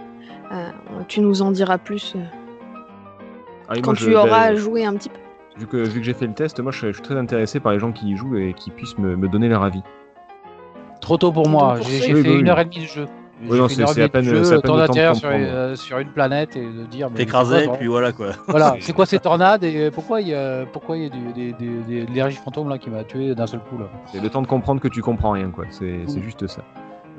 Euh, 0.52 0.70
tu 1.08 1.22
nous 1.22 1.42
en 1.42 1.52
diras 1.52 1.78
plus 1.78 2.14
euh, 2.16 2.20
Ah, 3.70 3.74
quand 3.76 3.86
moi, 3.88 3.96
tu 3.96 4.04
je- 4.06 4.12
auras 4.14 4.56
joué 4.56 4.84
un 4.86 4.94
petit 4.96 5.10
peu. 5.10 5.16
Vu 5.58 5.68
que, 5.68 5.78
vu 5.78 6.00
que 6.00 6.06
j'ai 6.06 6.14
fait 6.14 6.28
le 6.28 6.34
test, 6.34 6.60
moi 6.60 6.72
je, 6.72 6.78
suis- 6.80 6.88
je 6.88 6.94
suis 6.94 7.02
très 7.04 7.18
intéressé 7.18 7.60
par 7.60 7.72
les 7.74 7.80
gens 7.80 7.92
qui 7.92 8.10
y 8.10 8.18
jouent 8.18 8.36
et 8.38 8.54
qui 8.54 8.72
puissent 8.72 8.98
me, 8.98 9.16
me 9.16 9.28
donner 9.30 9.48
leur 9.48 9.64
avis. 9.64 9.84
Trop 11.02 11.18
tôt 11.18 11.32
pour 11.32 11.48
moi. 11.50 11.78
J'ai 11.82 11.98
Oui, 11.98 12.02
fait 12.02 12.14
oui, 12.30 12.36
une 12.40 12.44
oui. 12.44 12.50
heure 12.50 12.60
et 12.60 12.66
demie 12.66 12.80
de 12.82 12.90
jeu. 12.90 13.06
Oui, 13.50 13.58
non, 13.60 13.68
c'est- 13.68 13.82
à 13.84 13.86
de 13.94 14.08
peine- 14.08 14.24
jeu, 14.24 14.44
c'est 14.44 14.54
à 14.54 14.56
le 14.56 14.62
peine 14.62 14.72
temps 14.72 14.78
le 14.78 14.88
temps 14.88 15.12
de 15.12 15.18
sur, 15.18 15.30
euh, 15.32 15.76
sur 15.76 15.98
une 16.00 16.10
planète 16.10 16.56
et 16.56 16.66
de 16.66 16.84
dire. 16.86 17.10
T'écraser, 17.14 17.68
puis 17.78 17.88
voilà 17.88 18.12
quoi. 18.12 18.28
Voilà, 18.48 18.76
c'est 18.80 18.94
quoi 18.94 19.06
ces 19.06 19.20
tornades 19.20 19.64
et 19.64 19.90
pourquoi 19.92 20.22
il 20.22 20.28
y 20.30 20.36
a, 20.36 20.66
pourquoi 20.72 20.98
il 20.98 21.04
y 21.04 21.06
a 21.06 21.10
du, 21.10 21.34
des, 21.34 21.54
des, 21.54 21.68
des- 21.88 22.02
de 22.04 22.08
l'énergie 22.08 22.38
fantôme 22.38 22.70
là 22.70 22.78
qui 22.78 22.90
m'a 22.90 23.04
tué 23.04 23.34
d'un 23.36 23.48
seul 23.48 23.60
coup 23.62 23.78
là? 23.78 23.86
C'est 24.12 24.20
le 24.22 24.30
temps 24.30 24.42
de 24.42 24.48
comprendre 24.48 24.80
que 24.82 24.88
tu 24.88 25.02
comprends 25.02 25.32
rien, 25.32 25.50
quoi. 25.50 25.66
C'est 25.70 26.02
c'est 26.08 26.22
juste 26.22 26.46
ça. 26.48 26.62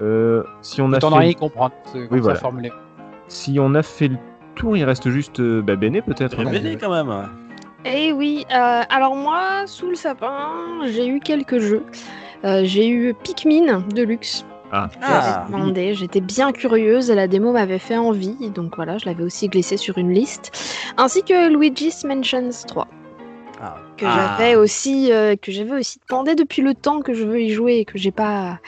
Euh, 0.01 0.43
si 0.63 0.81
on 0.81 0.93
a 0.93 0.99
T'en 0.99 1.11
fait- 1.11 1.17
as 1.17 1.19
rien 1.19 1.33
comprendre, 1.35 1.75
c'est 1.93 2.01
ça 2.09 2.17
voilà. 2.19 2.39
formulé. 2.39 2.73
Si 3.29 3.59
on 3.61 3.75
a 3.75 3.83
fait 3.83 4.09
le 4.09 4.17
tour, 4.55 4.77
il 4.77 4.85
reste 4.85 5.09
juste 5.11 5.41
euh, 5.41 5.63
bah, 5.63 5.77
Béné 5.77 6.03
peut-être. 6.03 6.43
Non 6.43 6.51
béné 6.51 6.77
quand 6.77 6.91
même. 6.91 7.29
Eh 7.85 8.13
oui, 8.13 8.45
euh, 8.53 8.83
alors 8.91 9.17
moi, 9.17 9.63
sous 9.67 9.89
le 9.89 9.95
sapin, 9.97 10.51
j'ai 10.87 11.07
eu 11.09 11.19
quelques 11.21 11.59
jeux. 11.59 11.83
Euh, 12.45 12.63
j'ai 12.65 12.89
eu 12.89 13.15
Pikmin 13.15 13.81
Deluxe. 13.95 14.45
Ah. 14.73 14.89
Ah. 15.03 15.45
J'avais 15.47 15.53
demandé, 15.53 15.95
j'étais 15.95 16.21
bien 16.23 16.51
curieuse 16.53 17.11
et 17.11 17.15
la 17.15 17.29
démo 17.29 17.53
m'avait 17.53 17.79
fait 17.79 17.99
envie, 17.99 18.51
donc 18.51 18.75
voilà, 18.77 18.97
je 18.97 19.05
l'avais 19.05 19.23
aussi 19.23 19.49
glissé 19.49 19.77
sur 19.77 19.99
une 19.99 20.11
liste. 20.13 20.51
Ainsi 20.97 21.23
que 21.23 21.51
Luigi's 21.55 22.05
Mansions 22.05 22.49
3, 22.67 22.89
Ah. 23.61 23.77
que 23.99 24.07
Ah. 24.07 24.37
j'avais 24.39 24.55
aussi, 24.55 25.13
euh, 25.13 25.37
que 25.37 25.53
j'avais 25.53 25.79
aussi 25.79 26.01
demandé 26.09 26.35
depuis 26.35 26.63
le 26.63 26.75
temps 26.75 27.03
que 27.03 27.13
je 27.13 27.25
veux 27.25 27.41
y 27.43 27.51
jouer 27.51 27.79
et 27.79 27.85
que 27.85 27.99
j'ai 27.99 28.11
pas. 28.13 28.59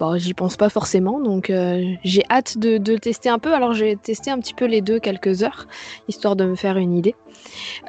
Bon, 0.00 0.16
j'y 0.16 0.32
pense 0.32 0.56
pas 0.56 0.68
forcément, 0.68 1.20
donc 1.20 1.50
euh, 1.50 1.82
j'ai 2.02 2.22
hâte 2.30 2.56
de, 2.58 2.96
tester 2.96 3.28
un 3.28 3.38
peu. 3.38 3.52
Alors 3.52 3.72
j'ai 3.72 3.96
testé 3.96 4.30
un 4.30 4.38
petit 4.38 4.54
peu 4.54 4.64
les 4.64 4.80
deux 4.80 4.98
quelques 5.00 5.42
heures, 5.42 5.66
histoire 6.08 6.34
de 6.34 6.44
me 6.44 6.54
faire 6.54 6.76
une 6.76 6.94
idée. 6.94 7.14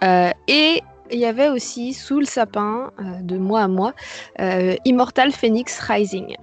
Euh, 0.04 0.30
et 0.48 0.82
il 1.12 1.20
y 1.20 1.26
avait 1.26 1.50
aussi 1.50 1.94
sous 1.94 2.20
le 2.20 2.26
sapin, 2.26 2.92
euh, 3.00 3.22
de 3.22 3.38
mois 3.38 3.62
à 3.62 3.68
mois, 3.68 3.94
euh, 4.40 4.76
Immortal 4.86 5.32
Phoenix 5.32 5.80
Rising, 5.80 6.36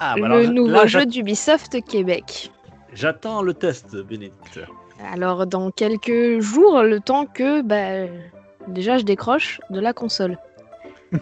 Ah, 0.00 0.14
bah 0.18 0.28
le 0.28 0.34
alors, 0.34 0.52
nouveau 0.52 0.86
jeu 0.86 1.06
d'Ubisoft 1.06 1.82
Québec. 1.84 2.50
J'attends 2.92 3.42
le 3.42 3.54
test, 3.54 3.96
Bénédicte. 3.96 4.60
Alors 5.12 5.46
dans 5.46 5.70
quelques 5.70 6.40
jours, 6.40 6.82
le 6.82 7.00
temps 7.00 7.26
que 7.26 7.62
bah, 7.62 8.10
déjà 8.68 8.98
je 8.98 9.04
décroche 9.04 9.60
de 9.70 9.80
la 9.80 9.92
console. 9.92 10.38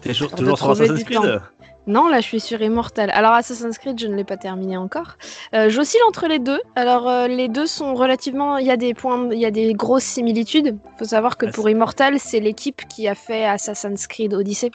T'es 0.00 0.10
toujours, 0.10 0.30
toujours 0.32 0.58
sur 0.58 0.70
Assassin's 0.70 1.04
Creed. 1.04 1.40
Non, 1.86 2.08
là 2.08 2.20
je 2.20 2.26
suis 2.26 2.40
sur 2.40 2.60
Immortal. 2.60 3.10
Alors 3.10 3.32
Assassin's 3.32 3.78
Creed, 3.78 3.98
je 3.98 4.08
ne 4.08 4.16
l'ai 4.16 4.24
pas 4.24 4.36
terminé 4.36 4.76
encore. 4.76 5.16
Euh, 5.54 5.68
J'oscille 5.68 6.00
entre 6.08 6.26
les 6.26 6.40
deux. 6.40 6.60
Alors 6.74 7.08
euh, 7.08 7.28
les 7.28 7.48
deux 7.48 7.66
sont 7.66 7.94
relativement, 7.94 8.58
il 8.58 8.66
y 8.66 8.72
a 8.72 8.76
des 8.76 8.92
points, 8.92 9.28
il 9.30 9.38
y 9.38 9.46
a 9.46 9.52
des 9.52 9.72
grosses 9.72 10.04
similitudes. 10.04 10.78
Il 10.84 10.98
faut 10.98 11.04
savoir 11.04 11.38
que 11.38 11.46
Ah, 11.46 11.52
pour 11.52 11.68
Immortal, 11.70 12.18
c'est 12.18 12.40
l'équipe 12.40 12.82
qui 12.88 13.06
a 13.06 13.14
fait 13.14 13.44
Assassin's 13.44 14.06
Creed 14.06 14.34
Odyssey. 14.34 14.72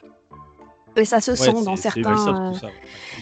Et 0.96 1.04
ça 1.04 1.20
se 1.20 1.32
Ouais, 1.32 1.36
sent 1.36 1.64
dans 1.64 1.76
certains. 1.76 2.52
Euh. 2.52 2.68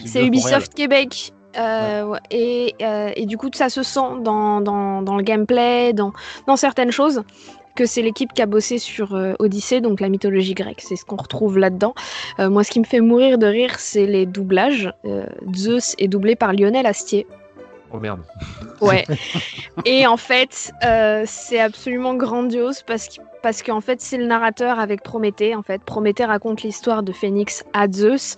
C'est 0.05 0.25
Ubisoft 0.25 0.73
Québec. 0.73 1.33
Euh, 1.57 2.05
ouais, 2.05 2.19
et, 2.29 2.75
euh, 2.81 3.11
et 3.15 3.25
du 3.25 3.37
coup, 3.37 3.49
ça 3.53 3.69
se 3.69 3.83
sent 3.83 3.99
dans, 4.21 4.61
dans, 4.61 5.01
dans 5.01 5.17
le 5.17 5.23
gameplay, 5.23 5.91
dans, 5.91 6.13
dans 6.47 6.55
certaines 6.55 6.91
choses, 6.91 7.23
que 7.75 7.85
c'est 7.85 8.01
l'équipe 8.01 8.31
qui 8.33 8.41
a 8.41 8.45
bossé 8.45 8.77
sur 8.77 9.15
euh, 9.15 9.33
Odyssée, 9.39 9.81
donc 9.81 9.99
la 9.99 10.09
mythologie 10.09 10.53
grecque. 10.53 10.81
C'est 10.81 10.95
ce 10.95 11.03
qu'on 11.03 11.17
retrouve 11.17 11.57
là-dedans. 11.57 11.93
Euh, 12.39 12.49
moi, 12.49 12.63
ce 12.63 12.71
qui 12.71 12.79
me 12.79 12.85
fait 12.85 13.01
mourir 13.01 13.37
de 13.37 13.47
rire, 13.47 13.79
c'est 13.79 14.05
les 14.05 14.25
doublages. 14.25 14.93
Euh, 15.05 15.25
Zeus 15.53 15.95
est 15.97 16.07
doublé 16.07 16.35
par 16.35 16.53
Lionel 16.53 16.85
Astier. 16.85 17.27
Oh 17.93 17.99
merde. 17.99 18.21
Ouais. 18.79 19.05
et 19.85 20.07
en 20.07 20.17
fait, 20.17 20.71
euh, 20.85 21.23
c'est 21.25 21.59
absolument 21.59 22.15
grandiose 22.15 22.81
parce 22.87 23.09
que 23.09 23.21
parce 23.41 23.63
qu'en 23.63 23.81
fait, 23.81 24.01
c'est 24.01 24.17
le 24.17 24.25
narrateur 24.25 24.79
avec 24.79 25.03
Prométhée. 25.03 25.55
En 25.55 25.63
fait, 25.63 25.81
Prométhée 25.83 26.25
raconte 26.25 26.61
l'histoire 26.63 27.03
de 27.03 27.11
Phénix 27.11 27.63
à 27.73 27.87
Zeus. 27.91 28.37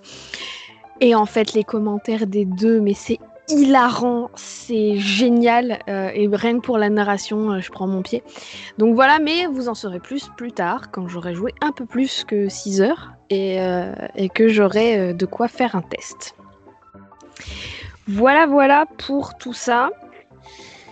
Et 1.02 1.16
en 1.16 1.26
fait, 1.26 1.54
les 1.54 1.64
commentaires 1.64 2.28
des 2.28 2.46
deux, 2.46 2.80
mais 2.80 2.94
c'est 2.94 3.20
hilarant, 3.50 4.30
c'est 4.36 4.98
génial. 4.98 5.80
euh, 5.90 6.10
et 6.14 6.30
rien 6.32 6.56
que 6.60 6.62
pour 6.66 6.78
la 6.78 6.90
narration, 6.90 7.52
euh, 7.52 7.60
je 7.60 7.72
prends 7.72 7.88
mon 7.88 8.02
pied. 8.02 8.24
Donc 8.78 8.96
voilà, 8.96 9.20
mais 9.20 9.46
vous 9.48 9.68
en 9.68 9.74
saurez 9.76 10.00
plus 10.00 10.30
plus 10.38 10.54
tard, 10.54 10.92
quand 10.92 11.08
j'aurai 11.08 11.36
joué 11.36 11.54
un 11.62 11.72
peu 11.74 11.86
plus 11.86 12.24
que 12.24 12.48
6 12.48 12.82
heures 12.82 13.12
et, 13.30 13.60
euh, 13.60 13.94
et 14.16 14.30
que 14.30 14.48
j'aurai 14.48 14.98
euh, 14.98 15.14
de 15.14 15.26
quoi 15.26 15.48
faire 15.50 15.76
un 15.76 15.82
test. 15.82 16.36
Voilà, 18.08 18.46
voilà 18.48 18.86
pour 18.98 19.36
tout 19.38 19.54
ça. 19.54 19.90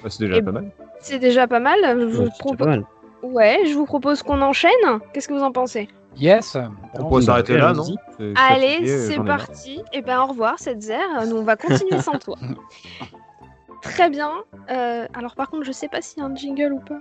Bah, 0.04 0.10
c'est 0.10 0.24
déjà 0.24 0.38
Et 0.38 0.42
pas 0.42 0.52
mal. 0.52 0.72
C'est 1.00 1.20
déjà 1.20 1.48
pas 1.48 1.60
mal. 1.60 1.78
Je 1.84 2.06
vous 2.06 2.24
Ouais, 2.24 2.82
Ouais, 3.24 3.62
je 3.66 3.74
vous 3.74 3.86
propose 3.86 4.24
qu'on 4.24 4.42
enchaîne. 4.42 4.72
Qu'est-ce 5.14 5.28
que 5.28 5.34
vous 5.34 5.44
en 5.44 5.52
pensez? 5.52 5.88
Yes. 6.18 6.58
On 6.96 7.08
pourrait 7.08 7.22
s'arrêter 7.24 7.58
là, 7.58 7.74
non? 7.74 7.96
Allez, 8.36 8.86
c'est 8.88 9.24
parti. 9.24 9.82
Et 9.94 10.02
ben 10.02 10.22
au 10.22 10.28
revoir, 10.28 10.56
cette 10.58 10.82
zère. 10.82 11.26
Nous, 11.28 11.38
on 11.38 11.44
va 11.44 11.56
continuer 11.56 12.02
sans 12.02 12.18
toi. 12.18 12.38
Très 13.82 14.10
bien. 14.10 14.32
Euh, 14.70 15.08
alors 15.14 15.36
par 15.36 15.50
contre, 15.50 15.64
je 15.64 15.72
sais 15.72 15.88
pas 15.88 16.02
s'il 16.02 16.20
y 16.20 16.22
a 16.22 16.30
un 16.30 16.36
jingle 16.36 16.74
ou 16.74 16.80
pas. 16.80 17.00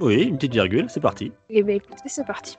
Oui, 0.00 0.24
une 0.24 0.36
petite 0.36 0.52
virgule, 0.52 0.86
c'est 0.88 1.00
parti. 1.00 1.32
Eh 1.48 1.62
ben 1.62 1.76
écoutez, 1.76 2.02
c'est 2.06 2.26
parti. 2.26 2.58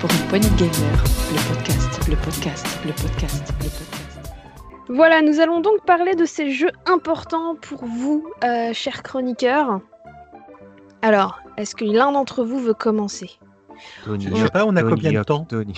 Pour 0.00 0.10
une 0.10 0.28
poignée 0.28 0.50
de 0.50 0.56
gamers, 0.56 1.04
le 1.32 1.54
podcast, 1.54 2.08
le 2.08 2.16
podcast, 2.16 2.78
le 2.84 2.92
podcast, 2.92 3.52
le 3.62 3.68
podcast. 3.68 3.95
Voilà, 4.88 5.20
nous 5.22 5.40
allons 5.40 5.60
donc 5.60 5.84
parler 5.84 6.14
de 6.14 6.24
ces 6.24 6.50
jeux 6.50 6.70
importants 6.86 7.56
pour 7.60 7.84
vous, 7.84 8.28
euh, 8.44 8.72
chers 8.72 9.02
chroniqueurs. 9.02 9.80
Alors, 11.02 11.40
est-ce 11.56 11.74
que 11.74 11.84
l'un 11.84 12.12
d'entre 12.12 12.44
vous 12.44 12.58
veut 12.58 12.74
commencer? 12.74 13.30
Tony, 14.04 14.28
Je 14.32 14.44
sais 14.44 14.48
pas, 14.50 14.64
on 14.64 14.76
a 14.76 14.80
Tony, 14.82 14.94
combien 14.94 15.12
de 15.12 15.22
temps? 15.24 15.44
Tony. 15.44 15.74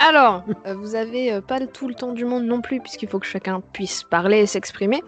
Alors, 0.00 0.42
euh, 0.66 0.74
vous 0.74 0.96
avez 0.96 1.32
euh, 1.32 1.40
pas 1.40 1.64
tout 1.66 1.86
le 1.86 1.94
temps 1.94 2.12
du 2.12 2.24
monde 2.24 2.44
non 2.44 2.60
plus, 2.60 2.80
puisqu'il 2.80 3.08
faut 3.08 3.20
que 3.20 3.26
chacun 3.26 3.62
puisse 3.72 4.02
parler 4.02 4.40
et 4.40 4.46
s'exprimer. 4.46 5.02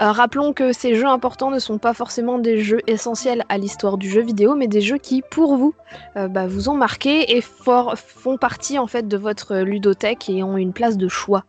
Euh, 0.00 0.12
rappelons 0.12 0.52
que 0.52 0.72
ces 0.72 0.94
jeux 0.94 1.06
importants 1.08 1.50
ne 1.50 1.58
sont 1.58 1.78
pas 1.78 1.92
forcément 1.94 2.38
des 2.38 2.60
jeux 2.60 2.80
essentiels 2.86 3.44
à 3.48 3.58
l'histoire 3.58 3.98
du 3.98 4.08
jeu 4.08 4.22
vidéo, 4.22 4.54
mais 4.54 4.68
des 4.68 4.80
jeux 4.80 4.98
qui, 4.98 5.22
pour 5.28 5.56
vous, 5.56 5.74
euh, 6.16 6.28
bah, 6.28 6.46
vous 6.46 6.68
ont 6.68 6.76
marqué 6.76 7.36
et 7.36 7.40
for- 7.40 7.94
font 7.98 8.36
partie 8.36 8.78
en 8.78 8.86
fait 8.86 9.08
de 9.08 9.16
votre 9.16 9.56
ludothèque 9.56 10.30
et 10.30 10.42
ont 10.44 10.56
une 10.56 10.72
place 10.72 10.96
de 10.96 11.08
choix. 11.08 11.44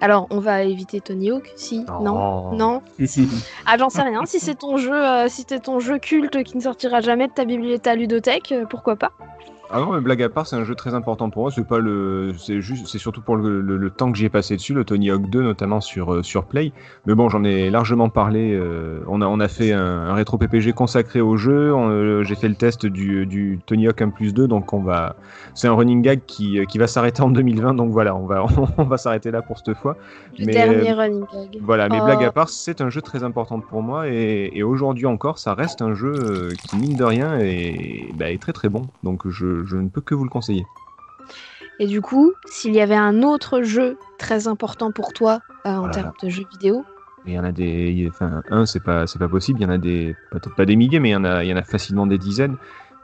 Alors, 0.00 0.26
on 0.30 0.38
va 0.40 0.62
éviter 0.64 1.00
Tony 1.00 1.30
Hawk, 1.30 1.52
si 1.56 1.84
Non, 2.00 2.50
Oh. 2.50 2.54
non. 2.54 2.82
Ah, 3.66 3.76
j'en 3.78 3.88
sais 3.88 4.02
rien. 4.02 4.24
Si 4.26 4.40
c'est 4.40 4.54
ton 4.56 4.76
jeu, 4.76 4.92
euh, 4.94 5.28
si 5.28 5.44
c'est 5.48 5.60
ton 5.60 5.78
jeu 5.78 5.98
culte 5.98 6.42
qui 6.42 6.56
ne 6.56 6.62
sortira 6.62 7.00
jamais 7.00 7.28
de 7.28 7.32
ta 7.32 7.44
bibliothèque, 7.44 7.82
ta 7.82 7.94
ludothèque, 7.94 8.52
euh, 8.52 8.64
pourquoi 8.68 8.96
pas 8.96 9.12
Ah 9.68 9.80
non, 9.80 9.92
mais 9.92 10.00
blague 10.00 10.22
à 10.22 10.28
part, 10.28 10.46
c'est 10.46 10.54
un 10.54 10.62
jeu 10.62 10.76
très 10.76 10.94
important 10.94 11.28
pour 11.28 11.42
moi. 11.42 11.50
C'est 11.50 11.66
pas 11.66 11.78
le, 11.80 12.32
c'est 12.38 12.60
juste, 12.60 12.86
c'est 12.86 12.98
surtout 12.98 13.20
pour 13.20 13.34
le, 13.34 13.60
le- 13.60 13.76
le 13.76 13.90
temps 13.90 14.12
que 14.12 14.16
j'y 14.16 14.24
ai 14.26 14.28
passé 14.28 14.54
dessus, 14.54 14.74
le 14.74 14.84
Tony 14.84 15.10
Hawk 15.10 15.28
2 15.28 15.42
notamment 15.42 15.80
sur 15.80 16.14
euh, 16.14 16.22
sur 16.22 16.44
Play. 16.44 16.72
Mais 17.04 17.16
bon, 17.16 17.28
j'en 17.28 17.42
ai 17.42 17.68
largement 17.68 18.08
parlé. 18.08 18.52
euh, 18.54 19.00
on 19.08 19.20
a 19.22 19.26
on 19.26 19.40
a 19.40 19.48
fait 19.48 19.72
un, 19.72 19.80
un 19.84 20.14
rétro 20.14 20.38
PPG 20.38 20.72
consacré 20.72 21.20
au 21.20 21.36
jeu. 21.36 21.74
Euh, 21.74 22.22
J'ai 22.22 22.36
fait 22.36 22.48
le 22.48 22.54
test 22.54 22.86
du, 22.86 23.26
du 23.26 23.58
Tony 23.66 23.88
Hawk 23.88 24.00
1 24.02 24.10
plus 24.10 24.32
2, 24.32 24.46
donc 24.46 24.72
on 24.72 24.82
va, 24.82 25.16
c'est 25.54 25.66
un 25.66 25.74
running 25.74 26.00
gag 26.00 26.20
qui 26.26 26.60
qui 26.68 26.78
va 26.78 26.86
s'arrêter 26.86 27.22
en 27.22 27.30
2020. 27.30 27.74
Donc 27.74 27.90
voilà, 27.90 28.14
on 28.14 28.24
va 28.26 28.46
on 28.78 28.84
va 28.84 28.96
s'arrêter 28.98 29.32
là 29.32 29.42
pour 29.42 29.58
cette 29.58 29.76
fois. 29.76 29.96
Le 30.38 30.46
Mais, 30.46 30.52
dernier 30.52 30.92
running 30.92 31.24
gag. 31.32 31.58
Voilà, 31.60 31.88
mais 31.88 31.98
Oh. 32.00 32.04
blague 32.04 32.22
à 32.22 32.30
part, 32.30 32.50
c'est 32.50 32.80
un 32.80 32.88
jeu 32.90 33.02
très 33.02 33.24
important 33.24 33.58
pour 33.60 33.82
moi 33.82 34.06
et, 34.08 34.50
et 34.54 34.62
aujourd'hui 34.62 35.06
encore, 35.06 35.38
ça 35.40 35.54
reste 35.54 35.82
un 35.82 35.94
jeu 35.94 36.56
qui 36.62 36.76
mine 36.76 36.94
de 36.94 37.02
rien 37.04 37.38
et 37.40 38.12
bah, 38.14 38.30
est 38.30 38.40
très 38.40 38.52
très 38.52 38.68
bon. 38.68 38.90
Donc 39.02 39.26
je, 39.28 39.55
je 39.64 39.76
ne 39.76 39.88
peux 39.88 40.00
que 40.00 40.14
vous 40.14 40.24
le 40.24 40.30
conseiller. 40.30 40.66
Et 41.78 41.86
du 41.86 42.00
coup, 42.00 42.32
s'il 42.46 42.72
y 42.74 42.80
avait 42.80 42.94
un 42.96 43.22
autre 43.22 43.62
jeu 43.62 43.98
très 44.18 44.48
important 44.48 44.92
pour 44.92 45.12
toi 45.12 45.40
euh, 45.66 45.76
en 45.76 45.88
Oh 45.88 45.90
termes 45.90 46.12
de 46.22 46.28
jeux 46.28 46.44
vidéo, 46.50 46.84
Il 47.26 47.34
y 47.34 47.38
en 47.38 47.44
a 47.44 47.52
des, 47.52 48.08
enfin 48.08 48.42
un 48.50 48.64
c'est 48.66 48.82
pas 48.82 49.06
c'est 49.06 49.18
pas 49.18 49.28
possible. 49.28 49.60
Il 49.60 49.64
y 49.64 49.66
en 49.66 49.70
a 49.70 49.78
des 49.78 50.14
peut-être 50.30 50.54
pas 50.54 50.64
des 50.64 50.76
milliers, 50.76 51.00
mais 51.00 51.10
il 51.10 51.12
y 51.12 51.16
en 51.16 51.24
a 51.24 51.44
il 51.44 51.50
y 51.50 51.52
en 51.52 51.56
a 51.56 51.62
facilement 51.62 52.06
des 52.06 52.18
dizaines. 52.18 52.56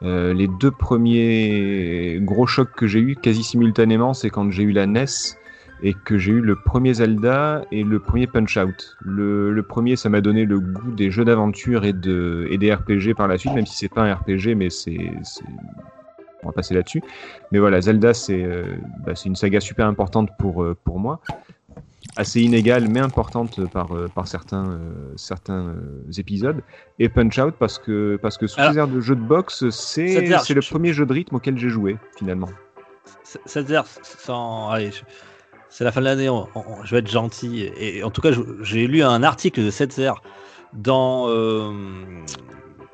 Euh, 0.03 0.33
les 0.33 0.49
deux 0.49 0.71
premiers 0.71 2.19
gros 2.23 2.47
chocs 2.47 2.73
que 2.77 2.87
j'ai 2.87 2.99
eu 3.01 3.15
quasi 3.17 3.43
simultanément, 3.45 4.15
c'est 4.15 4.31
quand 4.31 4.51
j'ai 4.51 4.63
eu 4.65 4.73
la 4.73 4.87
NES 4.87 5.05
et 5.85 5.95
que 5.95 6.17
j'ai 6.17 6.33
eu 6.33 6.41
le 6.41 6.57
premier 6.57 6.95
Zelda 6.95 7.65
et 7.73 7.83
le 7.85 7.99
premier 7.99 8.27
Punch 8.29 8.57
Out. 8.57 8.97
Le, 9.05 9.53
le 9.53 9.63
premier, 9.63 9.97
ça 9.97 10.09
m'a 10.09 10.21
donné 10.21 10.45
le 10.45 10.61
goût 10.61 10.93
des 10.93 11.11
jeux 11.11 11.25
d'aventure 11.25 11.85
et 11.85 11.93
de 11.93 12.47
et 12.51 12.57
des 12.59 12.73
RPG 12.73 13.15
par 13.17 13.29
la 13.29 13.37
suite, 13.37 13.53
même 13.55 13.67
si 13.67 13.77
c'est 13.77 13.89
pas 13.93 14.03
un 14.03 14.15
RPG, 14.15 14.55
mais 14.57 14.71
c'est- 14.71 15.13
on 16.43 16.47
va 16.49 16.53
passer 16.53 16.75
là-dessus. 16.75 17.03
Mais 17.51 17.59
voilà, 17.59 17.81
Zelda, 17.81 18.15
c'est 18.15 18.43
euh, 18.43 18.65
bah, 19.07 19.15
c'est 19.15 19.29
une 19.29 19.37
saga 19.37 19.61
super 19.61 19.87
importante 19.87 20.31
pour 20.39 20.63
euh, 20.63 20.77
pour 20.85 20.99
moi 20.99 21.21
assez 22.17 22.43
inégale 22.43 22.89
mais 22.89 23.01
importante 23.01 23.65
par, 23.71 23.97
euh, 23.97 24.07
par 24.15 24.29
certains, 24.29 24.69
euh, 24.73 25.13
certains 25.17 25.75
épisodes. 26.19 26.61
Et 26.99 27.09
Punch 27.09 27.39
Out 27.39 27.55
parce 27.59 27.79
que, 27.79 28.19
parce 28.21 28.37
que 28.37 28.47
sous 28.47 28.61
Alors, 28.61 28.73
les 28.73 28.79
airs 28.79 28.89
de 28.89 29.01
jeu 29.01 29.15
de 29.17 29.21
boxe, 29.23 29.71
c'est 29.71 30.09
c'est 30.45 30.53
le 30.55 30.61
je- 30.61 30.71
premier 30.71 30.93
jeu 30.93 31.07
de 31.07 31.13
rythme 31.13 31.37
auquel 31.37 31.57
j'ai 31.59 31.71
joué 31.71 31.97
finalement. 32.19 32.51
heure, 33.71 33.87
sans. 34.03 34.69
Allez, 34.69 34.91
je- 34.91 35.03
c'est 35.71 35.85
la 35.85 35.93
fin 35.93 36.01
de 36.01 36.05
l'année, 36.07 36.29
je 36.85 36.91
vais 36.91 36.99
être 36.99 37.11
gentil. 37.11 37.71
Et, 37.79 38.03
en 38.05 38.11
tout 38.11 38.21
cas, 38.21 38.31
j'ai 38.63 38.87
lu 38.87 39.03
un 39.03 39.23
article 39.23 39.65
de 39.65 39.71
7 39.71 39.99
heures 40.01 40.23
dans. 40.75 41.29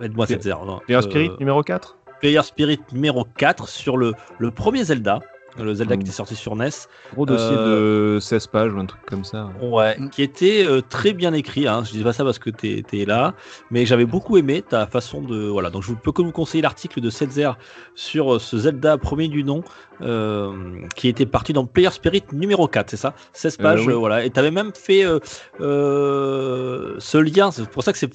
Aide-moi 0.01 0.27
7 0.29 0.47
heures. 0.47 0.65
non, 0.65 0.79
Player 0.81 0.99
euh, 0.99 1.03
Spirit 1.03 1.31
numéro 1.41 1.63
4 1.63 1.97
Player 2.21 2.43
Spirit 2.43 2.81
numéro 2.93 3.25
4 3.25 3.69
sur 3.69 3.97
le, 3.97 4.15
le 4.39 4.51
premier 4.51 4.85
Zelda. 4.85 5.21
Le 5.59 5.75
Zelda 5.75 5.95
Mm. 5.97 5.99
qui 5.99 6.05
était 6.05 6.13
sorti 6.17 6.35
sur 6.37 6.55
NES. 6.57 6.69
Gros 7.15 7.27
dossier 7.27 7.57
Euh, 7.57 8.15
de 8.17 8.21
16 8.21 8.47
pages 8.49 8.73
ou 8.73 8.79
un 8.79 8.87
truc 8.87 9.01
comme 9.07 9.25
ça. 9.25 9.51
Ouais, 9.61 9.97
Mm. 9.99 10.11
qui 10.11 10.23
était 10.23 10.65
euh, 10.67 10.81
très 10.89 11.13
bien 11.13 11.33
écrit. 11.33 11.67
Hein. 11.67 11.83
Je 11.85 11.93
dis 11.93 12.03
pas 12.03 12.13
ça 12.13 12.25
parce 12.25 12.39
que 12.39 12.51
t'es 12.51 12.83
es 12.93 13.05
là, 13.05 13.35
mais 13.71 13.85
j'avais 13.87 14.07
beaucoup 14.07 14.37
aimé 14.37 14.63
ta 14.63 14.87
façon 14.87 15.21
de 15.23 15.47
voilà. 15.49 15.71
Donc 15.71 15.83
je 15.83 15.93
peux 15.95 16.13
que 16.13 16.23
vous 16.23 16.33
conseiller 16.33 16.63
l'article 16.63 17.01
de 17.01 17.11
Setzer 17.11 17.51
sur 17.95 18.35
euh, 18.35 18.39
ce 18.39 18.57
Zelda 18.59 18.99
premier 18.99 19.29
du 19.29 19.43
nom, 19.45 19.63
euh, 20.03 20.53
qui 20.95 21.09
était 21.09 21.27
parti 21.27 21.53
dans 21.53 21.67
Player 21.67 21.91
Spirit 21.91 22.23
numéro 22.33 22.69
4, 22.69 22.91
c'est 22.91 22.97
ça? 22.97 23.15
16 23.33 23.57
pages, 23.57 23.87
oui. 23.87 23.93
euh, 23.93 23.97
voilà. 23.97 24.25
Et 24.25 24.31
t'avais 24.31 24.51
même 24.53 24.73
fait 24.75 25.05
euh, 25.05 25.19
euh, 25.61 26.95
ce 26.99 27.19
lien. 27.19 27.51
C'est 27.51 27.69
pour 27.69 27.83
ça 27.83 27.93
que 27.93 27.99
tu, 27.99 28.09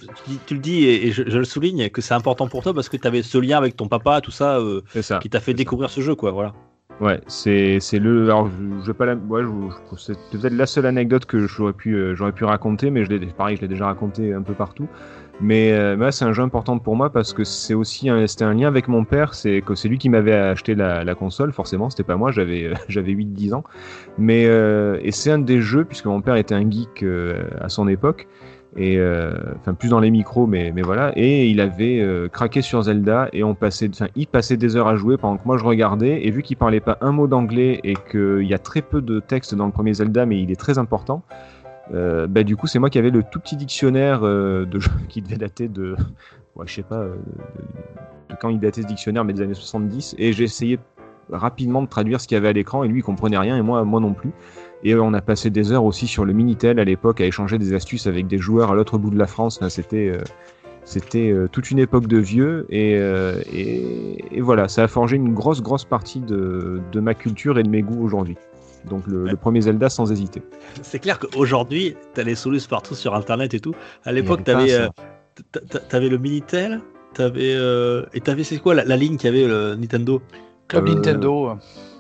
tu 0.46 0.54
le 0.54 0.60
dis 0.60 0.84
et, 0.86 1.08
et 1.08 1.12
je, 1.12 1.24
je 1.28 1.38
le 1.38 1.46
souligne 1.46 1.90
que 1.90 2.02
c'est 2.02 2.14
important 2.14 2.48
pour 2.48 2.64
toi 2.64 2.74
parce 2.74 2.90
que 2.90 2.98
t'avais 2.98 3.22
ce 3.24 3.38
lien 3.38 3.58
avec 3.58 3.76
ton 3.76 3.88
papa, 3.88 4.22
tout 4.22 4.32
euh, 4.42 4.82
ça. 5.02 5.20
qui 5.20 5.30
t'a 5.30 5.40
fait 5.40 5.54
découvrir 5.54 5.90
ce 5.90 6.02
jeu, 6.02 6.16
quoi. 6.16 6.32
Voilà. 6.32 6.54
Ouais, 7.02 7.20
c'est 7.28 7.80
le. 7.94 8.26
Alors, 8.26 8.50
je, 8.86 8.92
pas 8.92 9.06
c'est 9.98 10.18
peut-être 10.32 10.54
la 10.54 10.66
seule 10.66 10.86
anecdote 10.86 11.26
que 11.26 11.48
j'aurais 11.48 11.74
pu 11.74 11.96
euh, 11.96 12.16
j'aurais 12.16 12.32
pu 12.32 12.46
raconter, 12.46 12.92
mais 12.92 13.04
je 13.04 13.10
l'ai 13.10 13.20
pareil, 13.26 13.58
je 13.58 13.62
l'ai 13.62 13.68
déjà 13.68 13.88
raconté 13.88 14.34
un 14.34 14.42
peu 14.42 14.54
partout. 14.54 14.88
Mais, 15.42 15.74
euh, 15.74 16.12
c'est 16.12 16.26
un 16.26 16.34
jeu 16.34 16.44
important 16.44 16.78
pour 16.78 16.96
moi 16.96 17.10
parce 17.10 17.34
que 17.34 17.44
c'est 17.44 17.74
aussi 17.74 18.08
un, 18.10 18.28
c'était 18.28 18.46
un 18.46 18.54
lien 18.54 18.68
avec 18.68 18.88
mon 18.88 19.04
père. 19.04 19.34
C'est 19.34 19.62
que 19.62 19.74
c'est 19.74 19.90
lui 19.90 19.98
qui 19.98 20.08
m'avait 20.10 20.34
acheté 20.34 20.76
la, 20.76 21.16
console. 21.16 21.52
Forcément, 21.52 21.90
c'était 21.90 22.04
pas 22.04 22.16
moi. 22.16 22.32
J'avais 22.32 22.66
euh, 22.66 22.74
j'avais 22.88 23.14
8-10 23.14 23.56
ans. 23.56 23.64
Mais 24.18 24.44
et 24.44 25.12
c'est 25.12 25.32
un 25.32 25.40
des 25.40 25.62
jeux 25.62 25.86
puisque 25.86 26.06
mon 26.06 26.22
père 26.22 26.36
était 26.36 26.56
un 26.56 26.70
geek 26.70 27.04
à 27.60 27.70
son 27.70 27.88
époque 27.88 28.28
et 28.76 28.98
euh, 28.98 29.34
enfin 29.60 29.74
plus 29.74 29.90
dans 29.90 30.00
les 30.00 30.10
micros 30.10 30.48
mais 30.48 30.72
mais 30.72 30.82
voilà. 30.82 31.12
Et 31.16 31.48
il 31.48 31.60
avait 31.60 32.00
euh, 32.00 32.28
craqué 32.28 32.62
sur 32.62 32.82
Zelda 32.82 33.30
et 33.32 33.44
on 33.44 33.54
passait 33.56 33.90
enfin 33.90 34.08
il 34.16 34.28
passait 34.28 34.58
des 34.58 34.76
heures 34.76 34.88
à 34.88 34.96
jouer 34.96 35.18
pendant 35.18 35.38
que 35.38 35.46
moi 35.46 35.58
je 35.58 35.64
regardais. 35.64 36.26
Et 36.26 36.32
vu 36.32 36.42
qu'il 36.42 36.58
parlait 36.58 36.80
pas 36.80 36.98
un 37.02 37.12
mot 37.12 37.28
d'anglais 37.28 37.80
et 37.84 37.96
qu'il 38.12 38.48
y 38.48 38.54
a 38.54 38.58
très 38.58 38.82
peu 38.82 39.02
de 39.02 39.20
texte 39.20 39.54
dans 39.56 39.66
le 39.66 39.72
premier 39.72 39.94
Zelda 39.94 40.26
mais 40.26 40.42
il 40.42 40.52
est 40.52 40.60
très 40.60 40.78
important 40.78 41.24
euh, 41.94 42.28
bah 42.28 42.44
du 42.44 42.56
coup 42.56 42.66
c'est 42.66 42.80
moi 42.80 42.90
qui 42.90 42.98
avais 42.98 43.12
le 43.12 43.24
tout 43.24 43.40
petit 43.40 43.58
dictionnaire 43.58 44.22
euh, 44.24 44.66
de 44.66 44.80
jeux 44.80 44.92
qui 45.10 45.22
devait 45.22 45.38
dater 45.38 45.68
de 45.68 45.96
ouais, 46.56 46.66
je 46.66 46.74
sais 46.74 46.84
pas 46.84 47.06
de 48.30 48.36
quand 48.40 48.50
il 48.50 48.60
datait 48.60 48.82
ce 48.82 48.88
dictionnaire 48.88 49.24
mais 49.24 49.34
des 49.34 49.42
années 49.42 49.54
70 49.54 50.16
et 50.18 50.34
j'ai 50.34 50.46
essayé 50.46 50.80
rapidement 51.30 51.82
de 51.82 51.88
traduire 51.88 52.20
ce 52.20 52.28
qu'il 52.28 52.36
y 52.36 52.38
avait 52.38 52.50
à 52.50 52.54
l'écran 52.54 52.84
et 52.84 52.88
lui 52.88 53.00
il 53.00 53.04
comprenait 53.04 53.38
rien 53.38 53.56
et 53.56 53.62
moi 53.62 53.84
moi 53.84 54.00
non 54.00 54.14
plus 54.14 54.32
et 54.84 54.94
euh, 54.94 55.02
on 55.02 55.14
a 55.14 55.22
passé 55.22 55.50
des 55.50 55.72
heures 55.72 55.86
aussi 55.86 56.08
sur 56.08 56.26
le 56.26 56.34
Minitel 56.34 56.80
à 56.80 56.84
l'époque 56.84 57.22
à 57.22 57.26
échanger 57.26 57.58
des 57.58 57.74
astuces 57.74 58.08
avec 58.08 58.28
des 58.28 58.38
joueurs 58.38 58.72
à 58.72 58.76
l'autre 58.76 58.98
bout 58.98 59.10
de 59.10 59.18
la 59.18 59.28
France. 59.28 59.58
Enfin, 59.58 59.70
c'était 59.70 60.10
euh, 60.10 60.22
c'était 60.86 61.32
euh, 61.32 61.48
toute 61.48 61.72
une 61.72 61.80
époque 61.80 62.08
de 62.08 62.18
vieux 62.18 62.66
et, 62.70 62.98
euh, 62.98 63.42
et, 63.54 64.38
et 64.38 64.42
voilà, 64.42 64.68
ça 64.68 64.84
a 64.84 64.88
forgé 64.88 65.16
une 65.16 65.34
grosse 65.34 65.62
grosse 65.62 65.86
partie 65.86 66.20
de, 66.20 66.82
de 66.92 67.00
ma 67.00 67.14
culture 67.14 67.58
et 67.58 67.64
de 67.64 67.70
mes 67.70 67.82
goûts 67.82 68.04
aujourd'hui. 68.04 68.36
Donc 68.90 69.08
le, 69.08 69.26
le 69.26 69.38
premier 69.38 69.62
Zelda 69.62 69.90
sans 69.90 70.12
hésiter. 70.12 70.42
C'est 70.82 71.00
clair 71.00 71.20
qu'aujourd'hui, 71.20 71.96
t'as 72.14 72.24
les 72.24 72.36
solutions 72.36 72.70
partout 72.70 72.96
sur 72.96 73.16
Internet 73.16 73.54
et 73.54 73.60
tout. 73.62 73.74
À 74.04 74.12
l'époque, 74.12 74.44
t'avais 74.44 74.74
euh, 74.74 74.90
t'avais 75.90 76.10
le 76.10 76.18
Minitel, 76.18 76.82
t'avais 77.14 77.54
euh, 77.56 78.06
et 78.14 78.20
t'avais 78.20 78.44
c'est 78.44 78.58
quoi 78.58 78.76
la, 78.76 78.84
la 78.84 78.98
ligne 78.98 79.16
qui 79.16 79.28
avait 79.28 79.48
le 79.48 79.76
Nintendo? 79.76 80.22
Club 80.68 80.88
Euh, 80.88 80.94
Nintendo. 80.96 81.50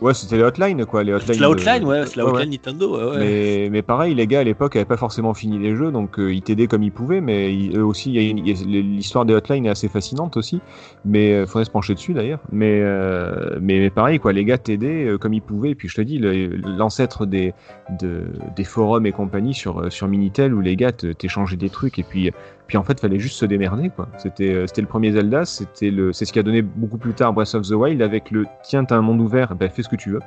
Ouais, 0.01 0.13
c'était 0.13 0.35
les 0.37 0.43
hotlines 0.43 0.85
quoi, 0.85 1.03
les 1.03 1.13
hotlines. 1.13 1.33
C'est 1.35 1.39
la 1.41 1.47
de- 1.47 1.51
hotline, 1.53 1.83
ouais, 1.85 2.05
c'est 2.05 2.17
la 2.17 2.25
hotline 2.25 2.39
ouais. 2.39 2.45
Nintendo. 2.57 2.97
Ouais, 2.97 3.11
ouais. 3.11 3.19
Mais, 3.19 3.69
mais 3.69 3.81
pareil, 3.81 4.13
les 4.15 4.27
gars 4.27 4.39
à 4.41 4.43
l'époque 4.43 4.75
avaient 4.75 4.83
pas 4.83 4.97
forcément 4.97 5.33
fini 5.33 5.59
les 5.59 5.75
jeux, 5.75 5.91
donc 5.91 6.19
euh, 6.19 6.33
ils 6.33 6.41
t'aidaient 6.41 6.67
comme 6.67 6.83
ils 6.83 6.91
pouvaient, 6.91 7.21
mais 7.21 7.53
ils- 7.55 7.77
eux 7.77 7.85
aussi, 7.85 8.11
il 8.13 8.45
il 8.45 8.95
l'histoire 8.95 9.23
des 9.25 9.33
hotlines 9.33 9.65
est 9.65 9.69
assez 9.69 9.87
fascinante 9.87 10.35
aussi, 10.35 10.59
mais 11.05 11.31
euh, 11.33 11.45
faudrait 11.45 11.63
se 11.65 11.71
pencher 11.71 11.93
dessus 11.93 12.13
d'ailleurs. 12.13 12.39
Mais, 12.51 12.79
euh, 12.81 13.57
mais, 13.61 13.79
mais 13.79 13.89
pareil, 13.89 14.19
quoi, 14.19 14.33
les 14.33 14.43
gars 14.43 14.57
t'aidaient 14.57 15.05
euh, 15.05 15.17
comme 15.17 15.33
ils 15.33 15.41
pouvaient, 15.41 15.71
et 15.71 15.75
puis 15.75 15.87
je 15.87 15.95
te 15.95 16.01
dis, 16.01 16.19
l'ancêtre 16.19 17.25
des, 17.25 17.53
de, 18.01 18.23
des 18.57 18.63
forums 18.65 19.05
et 19.05 19.11
compagnie 19.13 19.53
sur, 19.53 19.89
sur 19.91 20.07
Minitel 20.09 20.53
où 20.53 20.59
les 20.59 20.75
gars 20.75 20.91
t'échangeaient 20.91 21.55
des 21.57 21.69
trucs, 21.69 21.97
et 21.99 22.03
puis, 22.03 22.31
puis 22.67 22.77
en 22.77 22.83
fait, 22.83 22.99
fallait 22.99 23.19
juste 23.19 23.37
se 23.37 23.45
démerder, 23.45 23.91
euh, 23.97 24.65
c'était 24.67 24.81
le 24.81 24.87
premier 24.87 25.11
Zelda, 25.11 25.45
c'était 25.45 25.91
c'est 26.11 26.25
ce 26.25 26.33
qui 26.33 26.39
a 26.39 26.43
donné 26.43 26.61
beaucoup 26.61 26.97
plus 26.97 27.13
tard 27.13 27.33
Breath 27.33 27.55
of 27.55 27.67
the 27.67 27.71
Wild 27.73 28.01
avec 28.01 28.31
le 28.31 28.45
tiens, 28.63 28.85
t'as 28.85 28.95
un 28.95 29.01
monde 29.01 29.21
ouvert, 29.21 29.55
ben 29.55 29.69
fais 29.69 29.83
ce 29.83 29.89
que 29.89 29.95
tu 29.95 30.11
veux. 30.11 30.21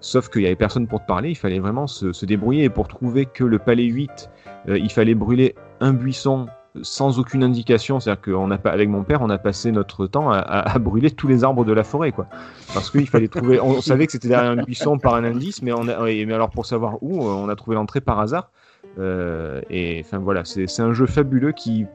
Sauf 0.00 0.28
qu'il 0.28 0.42
y 0.42 0.46
avait 0.46 0.56
personne 0.56 0.86
pour 0.86 1.00
te 1.00 1.06
parler, 1.06 1.30
il 1.30 1.34
fallait 1.34 1.58
vraiment 1.58 1.86
se, 1.86 2.24
débrouiller. 2.24 2.64
Et 2.64 2.70
pour 2.70 2.86
trouver 2.86 3.26
que 3.26 3.42
le 3.42 3.58
palais 3.58 3.84
8, 3.84 4.30
euh, 4.68 4.78
il 4.78 4.92
fallait 4.92 5.14
brûler 5.14 5.56
un 5.80 5.92
buisson 5.92 6.46
sans 6.82 7.18
aucune 7.18 7.42
indication. 7.42 7.98
C'est-à-dire 7.98 8.22
qu'on 8.22 8.46
mon 8.88 9.02
père, 9.02 9.22
on 9.22 9.30
a 9.30 9.38
passé 9.38 9.72
notre 9.72 10.06
temps 10.06 10.30
à, 10.30 10.78
brûler 10.78 11.10
tous 11.10 11.26
les 11.26 11.42
arbres 11.42 11.64
de 11.64 11.72
la 11.72 11.82
forêt, 11.82 12.12
quoi. 12.12 12.28
Parce 12.72 12.90
qu'il 12.90 13.08
fallait 13.08 13.26
trouver. 13.26 13.60
On 13.60 13.80
savait 13.80 14.06
que 14.06 14.12
c'était 14.12 14.28
derrière 14.28 14.52
un 14.52 14.62
buisson 14.62 14.98
par 14.98 15.14
un 15.14 15.24
indice, 15.24 15.62
mais 15.62 15.72
on 15.72 15.88
a, 15.88 16.04
mais 16.04 16.32
alors 16.32 16.50
pour 16.50 16.66
savoir 16.66 17.02
où, 17.02 17.26
euh, 17.26 17.32
on 17.32 17.48
a 17.48 17.56
trouvé 17.56 17.74
l'entrée 17.74 18.00
par 18.00 18.20
hasard. 18.20 18.50
Euh, 18.98 19.60
et 19.70 20.02
enfin 20.04 20.18
voilà, 20.18 20.42
c'est 20.44 20.80
un 20.80 20.92
jeu 20.92 21.06
fabuleux 21.06 21.52
qui 21.52 21.86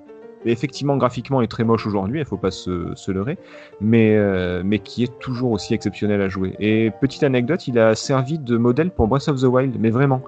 effectivement 0.46 0.98
graphiquement 0.98 1.42
est 1.42 1.48
très 1.48 1.63
moche 1.63 1.86
aujourd'hui, 1.88 2.20
il 2.20 2.26
faut 2.26 2.38
pas 2.38 2.52
se, 2.52 3.12
leurrer, 3.12 3.38
mais, 3.82 4.16
euh, 4.16 4.62
mais 4.66 4.80
qui 4.80 5.04
est 5.04 5.20
toujours 5.20 5.52
aussi 5.52 5.74
exceptionnel 5.74 6.22
à 6.22 6.28
jouer. 6.28 6.56
Et 6.60 6.92
petite 7.02 7.24
anecdote, 7.24 7.68
il 7.68 7.80
a 7.80 7.96
servi 7.96 8.39
de 8.39 8.58
modèle 8.58 8.92
pour 8.92 9.08
Breath 9.08 9.28
of 9.28 9.39
the 9.39 9.46
Wild, 9.46 9.78
mais 9.80 9.89
vraiment. 9.89 10.22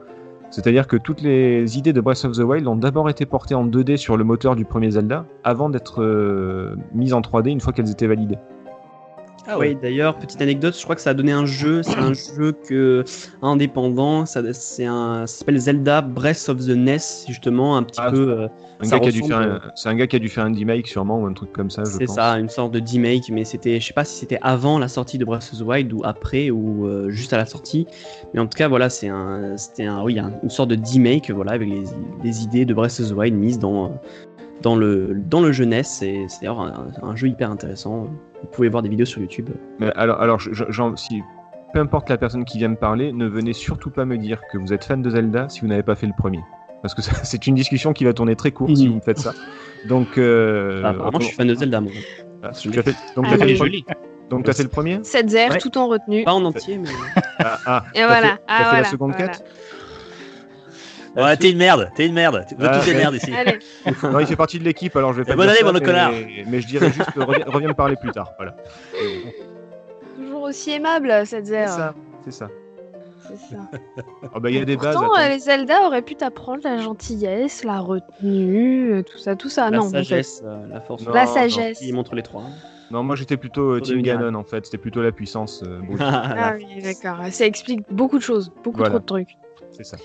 C'est-à-dire 0.52 0.88
que 0.88 0.96
toutes 0.96 1.22
les 1.22 1.78
idées 1.78 1.92
de 1.92 2.00
Breath 2.00 2.24
of 2.24 2.38
the 2.38 2.42
Wild 2.42 2.68
ont 2.68 2.76
d'abord 2.76 3.10
été 3.10 3.26
portées 3.26 3.56
en 3.56 3.68
2D 3.68 3.98
sur 3.98 4.16
le 4.16 4.24
moteur 4.24 4.56
du 4.56 4.64
premier 4.64 4.92
Zelda, 4.92 5.26
avant 5.44 5.70
d'être 5.70 6.02
euh, 6.02 6.76
mises 6.94 7.14
en 7.14 7.22
3D 7.22 7.50
une 7.50 7.60
fois 7.60 7.74
qu'elles 7.74 7.92
étaient 7.92 8.08
validées. 8.08 8.38
Ah 9.48 9.60
Oui, 9.60 9.76
d'ailleurs, 9.80 10.18
petite 10.18 10.42
anecdote, 10.42 10.76
je 10.78 10.84
crois 10.84 10.96
que 10.96 11.02
ça 11.02 11.12
a 11.12 11.14
donné 11.14 11.32
un 11.32 11.46
jeu, 11.46 11.84
c'est 11.84 11.98
un 11.98 12.14
jeu 12.36 12.52
que 12.68 13.04
indépendant, 13.42 14.26
ça, 14.26 14.42
c'est 14.54 14.86
un, 14.86 15.28
ça 15.28 15.38
s'appelle 15.38 15.60
Zelda 15.60 16.02
Breath 16.02 16.50
of 16.50 16.66
the 16.66 16.70
NES, 16.70 16.98
justement, 17.28 17.78
un 17.78 17.84
petit 17.84 18.00
Ah, 18.02 18.10
peu. 18.12 18.32
euh, 18.32 18.48
Un 18.82 18.86
un- 18.86 19.62
C'est 19.76 19.88
un 19.90 19.96
gars 19.96 20.08
qui 20.08 20.16
a 20.16 20.20
dû 20.20 20.30
faire 20.30 20.46
un 20.46 20.54
remake 20.54 20.88
sûrement 20.88 21.20
ou 21.22 21.26
un 21.28 21.34
truc 21.34 21.52
comme 21.54 21.70
ça, 21.70 21.84
je 21.86 21.92
c'est 21.98 22.08
ça, 22.08 22.32
une 22.34 22.50
sorte 22.50 22.74
de 22.74 22.82
remake, 22.86 23.30
mais 23.30 23.46
c'était, 23.46 23.80
je 23.80 23.86
sais 23.86 23.94
pas 23.94 24.04
si 24.04 24.18
c'était 24.18 24.40
avant 24.42 24.80
la 24.80 24.88
sortie 24.88 25.18
de 25.18 25.24
Breath 25.26 25.50
of 25.54 25.60
the 25.60 25.62
Wild 25.62 25.94
ou 25.94 26.02
après 26.04 26.50
ou 26.50 26.86
euh, 26.88 27.10
juste 27.10 27.32
à 27.32 27.38
la 27.38 27.46
sortie, 27.46 27.88
mais 28.34 28.40
en 28.40 28.48
tout 28.48 28.58
cas 28.58 28.68
voilà, 28.68 28.90
c'est 28.90 29.08
un, 29.08 29.56
c'était 29.58 29.86
un, 29.86 30.04
oui, 30.04 30.20
un- 30.20 30.34
une 30.44 30.50
sorte 30.50 30.70
de 30.72 30.78
remake, 30.92 31.30
voilà, 31.32 31.52
avec 31.54 31.70
les, 31.70 31.84
les 32.24 32.44
idées 32.44 32.66
de 32.66 32.74
Breath 32.74 33.00
of 33.00 33.10
the 33.10 33.14
Wild 33.14 33.36
mises 33.36 33.60
dans 33.60 33.94
dans 34.62 34.76
le 34.76 35.14
dans 35.16 35.42
le 35.42 35.52
jeunesse, 35.52 36.02
et 36.02 36.26
c'est 36.28 36.42
d'ailleurs 36.42 36.60
un, 36.62 36.88
un 37.02 37.16
jeu 37.16 37.28
hyper 37.28 37.52
intéressant. 37.52 38.08
Vous 38.42 38.48
pouvez 38.52 38.70
voir 38.70 38.84
des 38.84 38.90
vidéos 38.90 39.06
sur 39.06 39.22
YouTube. 39.22 39.50
Mais 39.80 39.92
alors, 39.96 40.22
alors 40.22 40.40
je- 40.40 40.54
je- 40.54 40.66
j'en- 40.70 40.96
si, 40.96 41.22
peu 41.74 41.80
importe 41.80 42.10
la 42.10 42.18
personne 42.18 42.46
qui 42.46 42.58
vient 42.58 42.70
me 42.70 42.76
parler, 42.76 43.12
ne 43.12 43.26
venez 43.28 43.54
surtout 43.54 43.90
pas 43.90 44.06
me 44.06 44.18
dire 44.18 44.42
que 44.52 44.58
vous 44.58 44.72
êtes 44.74 44.84
fan 44.86 45.02
de 45.02 45.10
Zelda 45.10 45.50
si 45.50 45.62
vous 45.62 45.68
n'avez 45.68 45.84
pas 45.84 45.96
fait 45.96 46.08
le 46.08 46.14
premier. 46.18 46.42
Parce 46.82 46.94
que 46.94 47.02
c'est 47.24 47.48
une 47.48 47.56
discussion 47.56 47.94
qui 47.94 48.04
va 48.06 48.14
tourner 48.14 48.36
très 48.36 48.52
court 48.52 48.70
si 48.76 48.84
Mhm. 48.86 48.90
vous 48.92 48.96
me 48.98 49.02
faites 49.02 49.20
ça. 49.20 49.34
Donc, 49.88 50.18
euh, 50.18 50.82
Ah, 50.84 50.90
apparemment, 50.90 51.20
je 51.20 51.26
suis 51.26 51.36
fan 51.36 51.48
de 51.48 51.56
Zelda, 51.56 51.82
moi. 51.82 51.92
Ah, 52.44 52.50
tu 52.52 52.70
as 52.78 52.84
fait, 52.84 52.96
donc, 53.16 53.26
tu 53.28 53.34
as 53.34 53.38
fait 53.38 53.84
donc 54.30 54.44
t'as 54.44 54.54
fait 54.54 54.64
le 54.64 54.70
premier? 54.70 55.00
Cette 55.04 55.30
zère, 55.30 55.52
Ouais. 55.52 55.58
tout 55.60 55.78
en 55.78 55.88
retenue. 55.88 56.24
Pas 56.24 56.34
en 56.34 56.44
entier, 56.46 56.80
mais. 56.80 56.90
Ah, 57.40 57.60
ah, 57.68 57.84
Et 57.94 58.04
voilà. 58.04 58.22
fait- 58.22 58.28
Ah, 58.28 58.38
T'as 58.48 58.56
fait 58.58 58.64
voilà, 58.64 58.82
la 58.82 58.84
seconde 58.90 59.12
voilà. 59.16 59.28
quête 59.28 59.46
Ouais, 61.16 61.38
t'es 61.38 61.52
une 61.52 61.58
merde, 61.58 61.90
t'es 61.96 62.08
une 62.08 62.14
merde. 62.14 62.46
Tu 62.50 62.56
veux 62.56 62.68
Ah, 62.68 62.78
toutes 62.78 62.88
les 62.88 62.92
ouais. 62.94 62.98
merdes 63.00 63.16
ici. 63.16 63.34
Allez, 63.34 63.60
Non, 64.04 64.20
il 64.20 64.28
fait 64.28 64.36
partie 64.36 64.60
de 64.60 64.64
l'équipe, 64.66 64.96
alors 64.96 65.14
je 65.14 65.20
vais 65.22 65.26
pas 65.26 65.36
bonne 65.36 65.48
dire 65.48 65.56
année, 65.62 65.64
mon 65.66 65.80
mais, 65.80 65.86
connard. 65.86 66.12
mais 66.48 66.62
je 66.62 66.68
dirais 66.68 66.92
juste, 66.92 67.10
reviens, 67.16 67.46
reviens 67.48 67.70
me 67.70 67.74
parler 67.74 67.96
plus 67.96 68.12
tard. 68.12 68.34
Voilà. 68.38 68.56
toujours 70.18 70.42
aussi 70.44 70.72
aimable, 70.72 71.26
cette 71.26 71.46
C'est 71.48 71.68
ça, 71.68 71.94
c'est 72.26 72.32
ça. 72.32 72.50
C'est 73.28 73.56
ça. 73.56 73.62
Ah 74.36 74.40
bah, 74.40 74.50
il 74.52 74.58
y 74.58 74.62
a 74.62 74.66
des 74.66 74.76
bases. 74.78 74.94
Pourtant, 74.96 75.14
attends. 75.14 75.24
euh, 75.24 75.30
les 75.30 75.40
Zelda 75.40 75.88
auraient 75.88 76.04
pu 76.04 76.16
t'apprendre 76.16 76.60
la 76.64 76.78
gentillesse, 76.78 77.64
la 77.64 77.80
retenue, 77.80 78.92
euh, 78.94 79.02
tout 79.04 79.18
ça, 79.18 79.36
tout 79.36 79.50
ça. 79.50 79.70
la 79.72 79.78
non, 79.78 79.90
sagesse, 79.90 80.44
euh, 80.46 80.68
la 80.68 80.80
force. 80.80 81.04
Non, 81.08 81.12
La 81.14 81.26
non. 81.26 81.34
sagesse. 81.34 81.80
Il 81.82 81.96
montre 81.96 82.14
les 82.14 82.22
trois. 82.22 82.44
Non, 82.92 83.02
moi 83.02 83.16
j'étais 83.16 83.36
plutôt 83.38 83.72
euh, 83.78 83.82
Team 83.82 84.04
Ganon 84.04 84.36
en 84.36 84.44
fait, 84.44 84.66
c'était 84.66 84.78
plutôt 84.78 85.02
la 85.02 85.12
puissance. 85.12 85.64
euh. 85.66 85.80
Ah 86.00 86.54
oui, 86.56 86.84
d'accord. 86.84 87.18
Ça 87.32 87.46
explique 87.48 87.82
beaucoup 87.90 88.18
de 88.20 88.24
choses, 88.24 88.52
beaucoup 88.64 88.78
Voilà. 88.78 88.92
trop 88.92 89.00
de 89.00 89.06
trucs. 89.06 89.38
c'est 89.72 89.84
ça. 89.86 89.98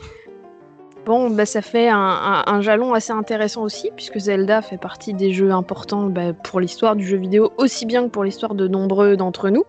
Bon, 1.06 1.30
bah, 1.30 1.46
ça 1.46 1.62
fait 1.62 1.88
un, 1.88 1.98
un- 1.98 2.44
un 2.46 2.60
jalon 2.60 2.92
assez 2.94 3.12
intéressant 3.12 3.62
aussi, 3.62 3.90
puisque 3.96 4.18
Zelda 4.18 4.62
fait 4.62 4.76
partie 4.78 5.14
des 5.14 5.32
jeux 5.32 5.50
importants 5.50 6.06
bah, 6.06 6.32
pour 6.32 6.60
l'histoire 6.60 6.94
du 6.94 7.06
jeu 7.06 7.16
vidéo, 7.16 7.52
aussi 7.56 7.86
bien 7.86 8.04
que 8.04 8.08
pour 8.10 8.22
l'histoire 8.24 8.54
de 8.54 8.68
nombreux 8.68 9.16
d'entre 9.16 9.48
nous. 9.48 9.64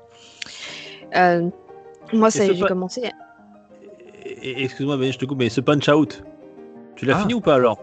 Euh, 1.15 1.49
moi, 2.13 2.29
ça, 2.31 2.45
j'ai 2.51 2.59
commencé. 2.61 3.09
Excuse-moi, 4.43 4.97
mais 4.97 5.11
je 5.11 5.17
te 5.19 5.25
coupe, 5.25 5.39
mais 5.39 5.49
ce 5.49 5.61
punch 5.61 5.87
out, 5.89 6.23
tu 6.95 7.05
l'as 7.05 7.17
Ah. 7.17 7.21
fini 7.21 7.33
ou 7.33 7.41
pas 7.41 7.55
alors? 7.55 7.79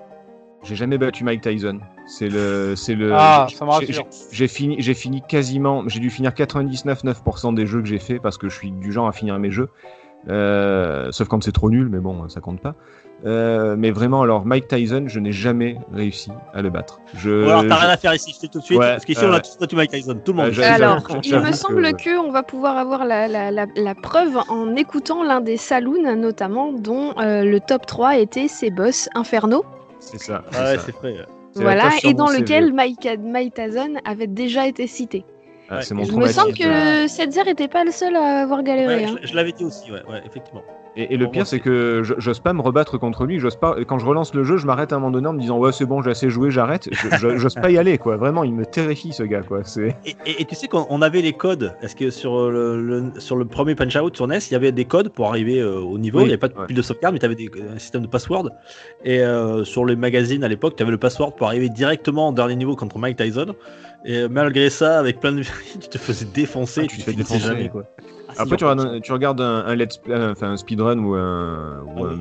J'ai 0.62 0.74
jamais 0.76 0.98
battu 0.98 1.24
Mike 1.24 1.40
Tyson. 1.42 1.80
C'est 2.06 2.28
le, 2.28 2.74
c'est 2.74 2.94
le. 2.94 3.12
Ah, 3.14 3.46
j'ai- 3.48 3.56
ça 3.56 3.64
me 3.64 3.70
j'ai- 3.70 3.76
rassure. 3.87 4.06
j'ai- 4.11 4.26
J'ai 4.37 4.48
fini, 4.48 4.76
j'ai 4.80 4.94
fini 4.94 5.22
quasiment. 5.26 5.88
J'ai 5.88 6.00
dû 6.00 6.11
finir 6.11 6.32
99,9% 6.34 7.52
des 7.52 7.66
jeux 7.66 7.80
que 7.80 7.87
j'ai 7.88 7.98
fait 7.98 8.18
parce 8.18 8.38
que 8.38 8.48
je 8.48 8.56
suis 8.56 8.70
du 8.72 8.92
genre 8.92 9.06
à 9.06 9.12
finir 9.12 9.38
mes 9.38 9.50
jeux. 9.50 9.68
Euh, 10.28 11.12
sauf 11.12 11.28
quand 11.28 11.42
c'est 11.44 11.52
trop 11.52 11.70
nul, 11.70 11.88
mais 11.88 11.98
bon, 11.98 12.28
ça 12.28 12.40
compte 12.40 12.61
pas. 12.61 12.74
Euh, 13.26 13.74
mais 13.76 13.90
vraiment, 13.90 14.22
alors 14.22 14.46
Mike 14.46 14.68
Tyson, 14.68 15.04
je 15.09 15.18
n'ai 15.18 15.33
jamais 15.33 15.76
réussi 15.92 16.31
à 16.54 16.62
le 16.62 16.70
battre. 16.70 17.00
Je, 17.14 17.31
Ou 17.44 17.48
alors 17.48 17.66
t'as 17.66 17.74
je- 17.74 17.81
rien 17.81 17.88
à 17.90 17.96
faire 17.96 18.14
ici, 18.14 18.31
je 18.33 18.37
te 18.37 18.40
dis 18.42 18.48
tout 18.50 18.61
de 18.61 18.64
suite. 18.64 18.78
Ouais, 18.78 18.90
parce 18.92 19.04
qu'ici 19.04 19.24
euh, 19.24 19.31
on 19.31 19.33
a 19.35 19.40
tous 19.40 19.59
battu 19.59 19.74
Mike 19.74 19.90
Tyson, 19.90 20.20
tout 20.24 20.33
le 20.33 20.37
monde. 20.38 20.52
euh, 20.57 20.62
Alors, 20.72 20.98
il 21.24 21.38
me 21.40 21.52
semble 21.52 21.92
que 21.96 22.16
on 22.18 22.31
va 22.31 22.42
pouvoir 22.44 22.76
avoir 22.78 23.04
la, 23.04 23.26
la- 23.26 23.50
la- 23.50 23.66
la 23.74 23.94
preuve 23.96 24.38
en 24.48 24.76
écoutant 24.76 25.24
l'un 25.24 25.40
des 25.40 25.57
saloons, 25.57 26.14
notamment, 26.16 26.72
dont 26.72 27.12
euh, 27.18 27.42
le 27.42 27.59
top 27.59 27.87
3 27.87 28.18
était 28.18 28.46
ses 28.46 28.70
boss 28.70 29.09
infernaux. 29.14 29.64
C'est 29.98 30.20
ça. 30.20 30.44
c'est 30.52 30.59
Ouais, 30.61 30.76
ça. 30.76 30.83
c'est 30.87 30.94
vrai. 30.96 31.14
Voilà, 31.57 31.90
et 32.04 32.14
dans 32.14 32.28
lequel 32.31 32.72
Mike, 32.72 33.09
Mike 33.20 33.54
Tyson 33.54 33.94
avait 34.04 34.28
déjà 34.28 34.68
été 34.68 34.87
cité. 34.87 35.24
Ah, 35.70 35.83
c'est 35.83 35.92
mon 35.92 36.04
Il 36.04 36.16
me 36.16 36.28
semble 36.28 36.52
que 36.54 37.09
Setzer 37.09 37.44
n'était 37.44 37.66
pas 37.68 37.85
le 37.85 37.90
seul 37.90 38.14
à 38.16 38.42
avoir 38.42 38.62
galéré. 38.62 38.94
Ouais, 38.96 39.04
hein. 39.07 39.16
je 39.22 39.26
je 39.26 39.35
l'avais 39.35 39.52
dit 39.52 39.64
aussi, 39.64 39.90
ouais, 39.90 40.02
ouais, 40.09 40.22
effectivement. 40.24 40.62
Et, 41.00 41.14
et 41.14 41.16
le 41.16 41.28
pire, 41.30 41.46
c'est 41.46 41.61
que 41.61 42.02
j'ose 42.02 42.40
pas 42.40 42.52
me 42.52 42.61
rebattre 42.61 42.98
contre 42.98 43.24
lui. 43.24 43.38
J'ose 43.38 43.54
pas. 43.56 43.76
Quand 43.87 43.98
je 44.00 44.04
relance 44.04 44.34
le 44.34 44.42
jeu, 44.42 44.56
je 44.56 44.66
m'arrête 44.66 44.92
à 44.92 44.96
un 44.96 44.98
moment 44.98 45.12
donné 45.12 45.28
en 45.28 45.32
me 45.32 45.40
disant 45.40 45.56
ouais, 45.58 45.70
c'est 45.72 45.87
bon, 45.87 46.02
j'ai 46.02 46.11
assez 46.11 46.28
joué, 46.28 46.50
j'arrête. 46.50 46.88
J'ose 47.20 47.54
pas 47.54 47.70
y 47.70 47.78
aller, 47.78 47.98
quoi. 47.98 48.16
Vraiment, 48.16 48.42
il 48.42 48.52
me 48.52 48.66
terrifie 48.66 49.12
ce 49.12 49.22
gars, 49.22 49.42
quoi. 49.42 49.61
C'est. 49.62 49.96
Et, 50.04 50.16
et- 50.26 50.42
et 50.42 50.44
tu 50.44 50.54
sais 50.56 50.66
qu'on 50.66 50.87
on 50.90 51.00
avait 51.00 51.22
les 51.22 51.32
codes. 51.32 51.74
Est-ce 51.82 51.94
que 51.94 52.11
sur 52.11 52.50
le, 52.50 52.82
le- 52.82 53.20
sur 53.20 53.37
le 53.37 53.44
premier 53.44 53.74
Punch 53.76 53.94
Out 53.96 54.16
sur 54.16 54.26
NES, 54.26 54.38
il 54.50 54.52
y 54.52 54.56
avait 54.56 54.72
des 54.72 54.84
codes 54.87 55.11
pour 55.11 55.28
arriver 55.28 55.61
euh, 55.61 55.78
au 55.78 55.98
niveau 55.98 56.18
Oui, 56.18 56.24
Il 56.24 56.26
n'y 56.26 56.32
avait 56.32 56.38
pas 56.38 56.48
de 56.48 56.54
ouais. 56.58 56.66
pile 56.66 56.76
de 56.76 56.82
sauvegarde, 56.82 57.14
mais 57.14 57.20
tu 57.20 57.26
avais 57.26 57.34
des, 57.37 57.48
un 57.74 57.78
système 57.78 58.02
de 58.02 58.08
password. 58.08 58.50
Et 59.04 59.20
euh, 59.20 59.62
sur 59.64 59.84
les 59.84 59.94
magazines 59.94 60.42
à 60.42 60.48
l'époque, 60.48 60.74
tu 60.76 60.82
avais 60.82 60.90
le 60.92 60.98
password 60.98 61.37
pour 61.37 61.46
arriver 61.46 61.68
directement 61.68 62.30
au 62.30 62.32
dernier 62.32 62.56
niveau 62.56 62.74
contre 62.74 62.98
Mike 62.98 63.16
Tyson. 63.18 63.54
Et 64.04 64.26
malgré 64.28 64.68
ça, 64.70 64.98
avec 64.98 65.20
plein 65.20 65.32
de 65.32 65.42
tu 65.80 65.88
te 65.88 65.98
faisais 65.98 66.26
défoncer, 66.26 66.82
Ah, 66.84 66.87
tu 66.88 66.96
tu 66.96 67.02
te 67.04 67.11
fais 67.11 67.16
défoncer. 67.16 67.40
jamais 67.40 67.68
quoi. 67.68 67.84
Après, 68.38 68.57
tu 68.57 68.64
regardes, 68.64 69.01
tu 69.03 69.12
regardes 69.12 69.40
un, 69.40 69.64
un 69.66 69.74
let's 69.74 69.96
play, 69.98 70.16
enfin 70.16 70.53
un 70.53 70.57
speedrun 70.57 70.98
ou 70.98 71.14
un, 71.14 71.81
ou 71.96 72.05
un, 72.05 72.18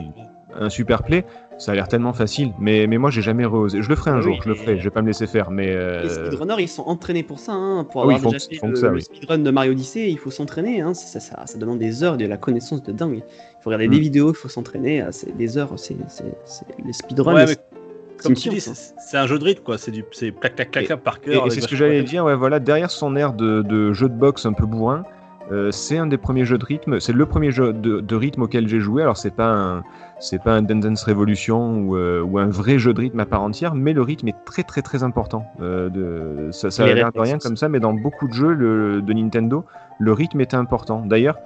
un 0.60 0.70
super 0.70 1.04
play, 1.04 1.26
ça 1.58 1.72
a 1.72 1.76
l'air 1.76 1.88
tellement 1.88 2.14
facile. 2.14 2.52
Mais, 2.60 2.88
mais 2.88 2.98
moi, 2.98 3.10
j'ai 3.12 3.22
jamais 3.22 3.46
osé. 3.46 3.82
Je 3.82 3.90
le 3.90 3.96
ferai 3.96 4.12
un 4.12 4.18
Ah 4.18 4.22
jour, 4.22 4.34
oui, 4.34 4.40
je 4.44 4.50
le 4.50 4.56
ferai. 4.56 4.78
Je 4.80 4.84
vais 4.84 4.90
pas 4.90 5.02
me 5.02 5.08
laisser 5.08 5.28
faire. 5.28 5.52
Mais 5.52 5.70
euh, 5.76 6.04
Les 6.04 6.10
speedrunners, 6.10 6.56
ils 6.62 6.68
sont 6.68 6.84
entraînés 6.84 7.24
pour 7.24 7.40
ça, 7.40 7.54
hein, 7.54 7.84
pour 7.84 8.06
oui, 8.06 8.16
avoir 8.16 8.20
ils 8.20 8.24
font 8.24 8.32
déjà 8.32 8.48
fait 8.48 8.56
font 8.56 8.68
que 8.68 8.72
le, 8.74 8.78
ça, 8.78 8.88
le 8.90 8.94
oui. 8.96 9.02
speedrun 9.04 9.38
de 9.40 9.52
Mario 9.52 9.72
Odyssey, 9.74 10.10
il 10.10 10.18
faut 10.18 10.32
s'entraîner, 10.32 10.82
hein, 10.82 10.94
ça, 10.94 11.20
ça, 11.20 11.46
ça 11.46 11.58
demande 11.58 11.80
des 11.80 12.04
heures, 12.04 12.18
de 12.18 12.26
la 12.26 12.38
connaissance 12.38 12.82
de 12.84 12.92
dingue. 12.92 13.18
Il 13.18 13.64
faut 13.64 13.70
regarder 13.70 13.88
Mm. 13.88 13.92
des 13.92 14.00
vidéos, 14.00 14.32
il 14.32 14.36
faut 14.36 14.50
s'entraîner, 14.50 15.06
c'est 15.12 15.36
des 15.36 15.58
heures, 15.58 15.72
c'est 15.78 15.96
c'est- 16.10 16.38
c'est- 16.46 16.66
les 16.86 16.94
speedruns. 16.94 17.34
Ouais, 17.36 17.48
c'est- 17.48 17.60
mais 17.72 17.78
Comme 18.24 18.34
tu 18.34 18.50
dis, 18.50 18.62
c'est 18.62 18.74
c'est 18.98 19.18
un 19.18 19.28
jeu 19.28 19.38
de 19.38 19.44
rythme 19.44 19.62
quoi. 19.64 19.78
C'est 19.78 19.92
du, 19.92 20.04
c'est 20.12 20.32
clac 20.32 20.56
clac 20.56 20.72
clac 20.72 20.96
par 21.04 21.22
cœur. 21.22 21.46
et 21.46 21.50
c'est 21.52 21.62
ce 21.62 21.68
que 21.68 21.76
j'allais 21.76 22.02
dire, 22.04 22.26
ouais, 22.26 22.36
voilà, 22.36 22.60
derrière 22.60 22.90
son 22.90 23.16
air 23.16 23.34
de, 23.34 23.62
de 23.62 23.94
jeu 23.94 24.10
de 24.10 24.16
boxe 24.16 24.46
un 24.48 24.54
peu 24.54 24.66
bourrin, 24.66 25.04
euh, 25.52 25.72
c'est 25.72 25.98
un 25.98 26.08
des 26.08 26.18
premiers 26.18 26.44
jeux 26.46 26.58
de 26.58 26.66
rythme, 26.66 27.00
c'est 27.00 27.14
le 27.14 27.26
premier 27.26 27.52
jeu 27.52 27.72
de, 27.74 28.02
de 28.02 28.16
rythme 28.16 28.42
auquel 28.44 28.68
j'ai 28.68 28.80
joué. 28.80 29.02
Alors 29.02 29.16
c'est 29.18 29.34
pas 29.36 29.48
un, 29.50 29.84
c'est 30.20 30.42
pas 30.44 30.54
un 30.54 30.62
Dance 30.62 30.82
Dance 30.82 31.04
Revolution 31.04 31.80
ou, 31.80 31.96
euh, 31.96 32.22
ou 32.22 32.38
un 32.40 32.48
vrai 32.48 32.78
jeu 32.80 32.94
de 32.94 33.00
rythme 33.00 33.20
à 33.22 33.26
part 33.26 33.42
entière, 33.42 33.74
mais 33.74 33.94
le 33.94 34.02
rythme 34.02 34.28
est 34.28 34.36
très 34.46 34.64
très 34.64 34.82
très 34.82 35.04
important. 35.04 35.46
Euh, 35.62 35.90
de, 35.90 36.52
ça 36.52 36.70
ça 36.70 36.86
Les 36.86 36.92
a 36.92 36.96
l'air 36.96 37.12
de 37.14 37.20
rien 37.20 37.38
comme 37.38 37.56
ça, 37.56 37.70
mais 37.70 37.80
dans 37.80 37.94
beaucoup 37.94 38.28
de 38.28 38.34
jeux 38.34 38.54
le- 38.54 39.02
de 39.02 39.14
Nintendo, 39.14 39.64
le 40.00 40.12
rythme 40.14 40.42
était 40.42 40.58
important. 40.58 41.06
D'ailleurs, 41.06 41.38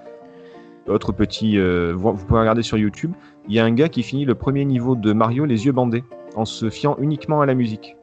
autre 0.87 1.11
petit, 1.11 1.59
euh, 1.59 1.93
vous, 1.95 2.11
vous 2.13 2.25
pouvez 2.25 2.39
regarder 2.39 2.63
sur 2.63 2.77
YouTube, 2.77 3.11
il 3.47 3.53
y 3.53 3.59
a 3.59 3.65
un 3.65 3.71
gars 3.71 3.87
qui 3.89 4.01
finit 4.03 4.25
le 4.25 4.33
premier 4.35 4.65
niveau 4.65 4.95
de 4.95 5.13
Mario 5.13 5.45
les 5.45 5.65
yeux 5.65 5.71
bandés 5.73 6.03
en 6.35 6.45
se 6.45 6.69
fiant 6.69 6.97
uniquement 6.99 7.41
à 7.41 7.45
la 7.45 7.53
musique. 7.53 7.95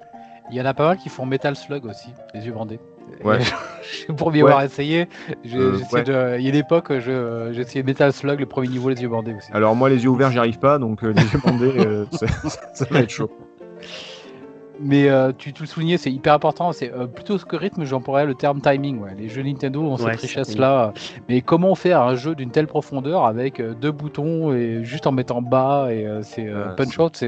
Il 0.50 0.56
y 0.56 0.60
en 0.62 0.64
a 0.64 0.74
pas 0.74 0.86
mal 0.88 0.96
qui 0.96 1.08
font 1.08 1.26
Metal 1.26 1.56
Slug 1.56 1.84
aussi, 1.86 2.10
les 2.34 2.46
yeux 2.46 2.52
bandés. 2.52 2.78
Ouais. 3.24 3.38
pour 4.16 4.30
m'y 4.32 4.42
Ouais. 4.42 4.50
avoir 4.50 4.64
essayé, 4.64 5.08
j'ai 5.44 5.58
Euh, 5.58 5.72
j'essayais 5.78 5.94
ouais. 5.94 6.02
de- 6.04 6.38
il 6.38 6.42
y 6.44 6.46
a 6.46 6.50
une 6.50 6.56
époque, 6.56 6.92
je- 6.98 7.50
j'ai 7.52 7.60
essayé 7.62 7.82
Metal 7.82 8.12
Slug, 8.12 8.38
le 8.40 8.46
premier 8.46 8.68
niveau, 8.68 8.88
les 8.90 9.00
yeux 9.02 9.08
bandés 9.08 9.34
aussi. 9.34 9.50
Alors 9.52 9.74
moi 9.76 9.88
les 9.88 10.02
yeux 10.04 10.08
ouverts 10.10 10.30
j'y 10.30 10.38
arrive 10.38 10.58
pas 10.58 10.78
donc 10.78 11.02
euh, 11.04 11.12
les 11.12 11.22
yeux 11.22 11.40
bandés 11.44 11.72
euh, 11.78 12.04
ça, 12.12 12.26
ça 12.74 12.84
va 12.90 13.00
être 13.00 13.10
chaud. 13.10 13.30
Mais 14.80 15.08
euh, 15.08 15.32
tu 15.36 15.52
tu 15.52 15.62
le 15.64 15.66
soulignais, 15.68 15.96
c'est 15.98 16.10
hyper 16.12 16.34
important. 16.34 16.72
C'est 16.72 16.92
euh, 16.92 17.06
plutôt 17.06 17.36
ce 17.36 17.44
que 17.44 17.56
rythme, 17.56 17.84
j'emploierais 17.84 18.26
le 18.26 18.34
terme 18.34 18.60
timing. 18.60 19.00
Ouais. 19.00 19.14
Les 19.18 19.28
jeux 19.28 19.42
Nintendo 19.42 19.82
ont 19.82 19.96
Ouais, 19.96 20.12
cette 20.12 20.20
richesse-là. 20.20 20.92
Mais 21.28 21.40
comment 21.40 21.74
faire 21.74 22.00
un 22.02 22.14
jeu 22.14 22.34
d'une 22.34 22.50
telle 22.50 22.66
profondeur 22.68 23.24
avec 23.24 23.58
euh, 23.58 23.74
deux 23.74 23.90
boutons 23.90 24.52
et 24.52 24.84
juste 24.84 25.06
en 25.06 25.12
mettant 25.12 25.42
bas 25.42 25.88
et 25.90 26.06
euh, 26.06 26.22
c'est 26.22 26.46
euh, 26.46 26.68
Ouais, 26.68 26.76
punch 26.76 26.98
out, 26.98 27.24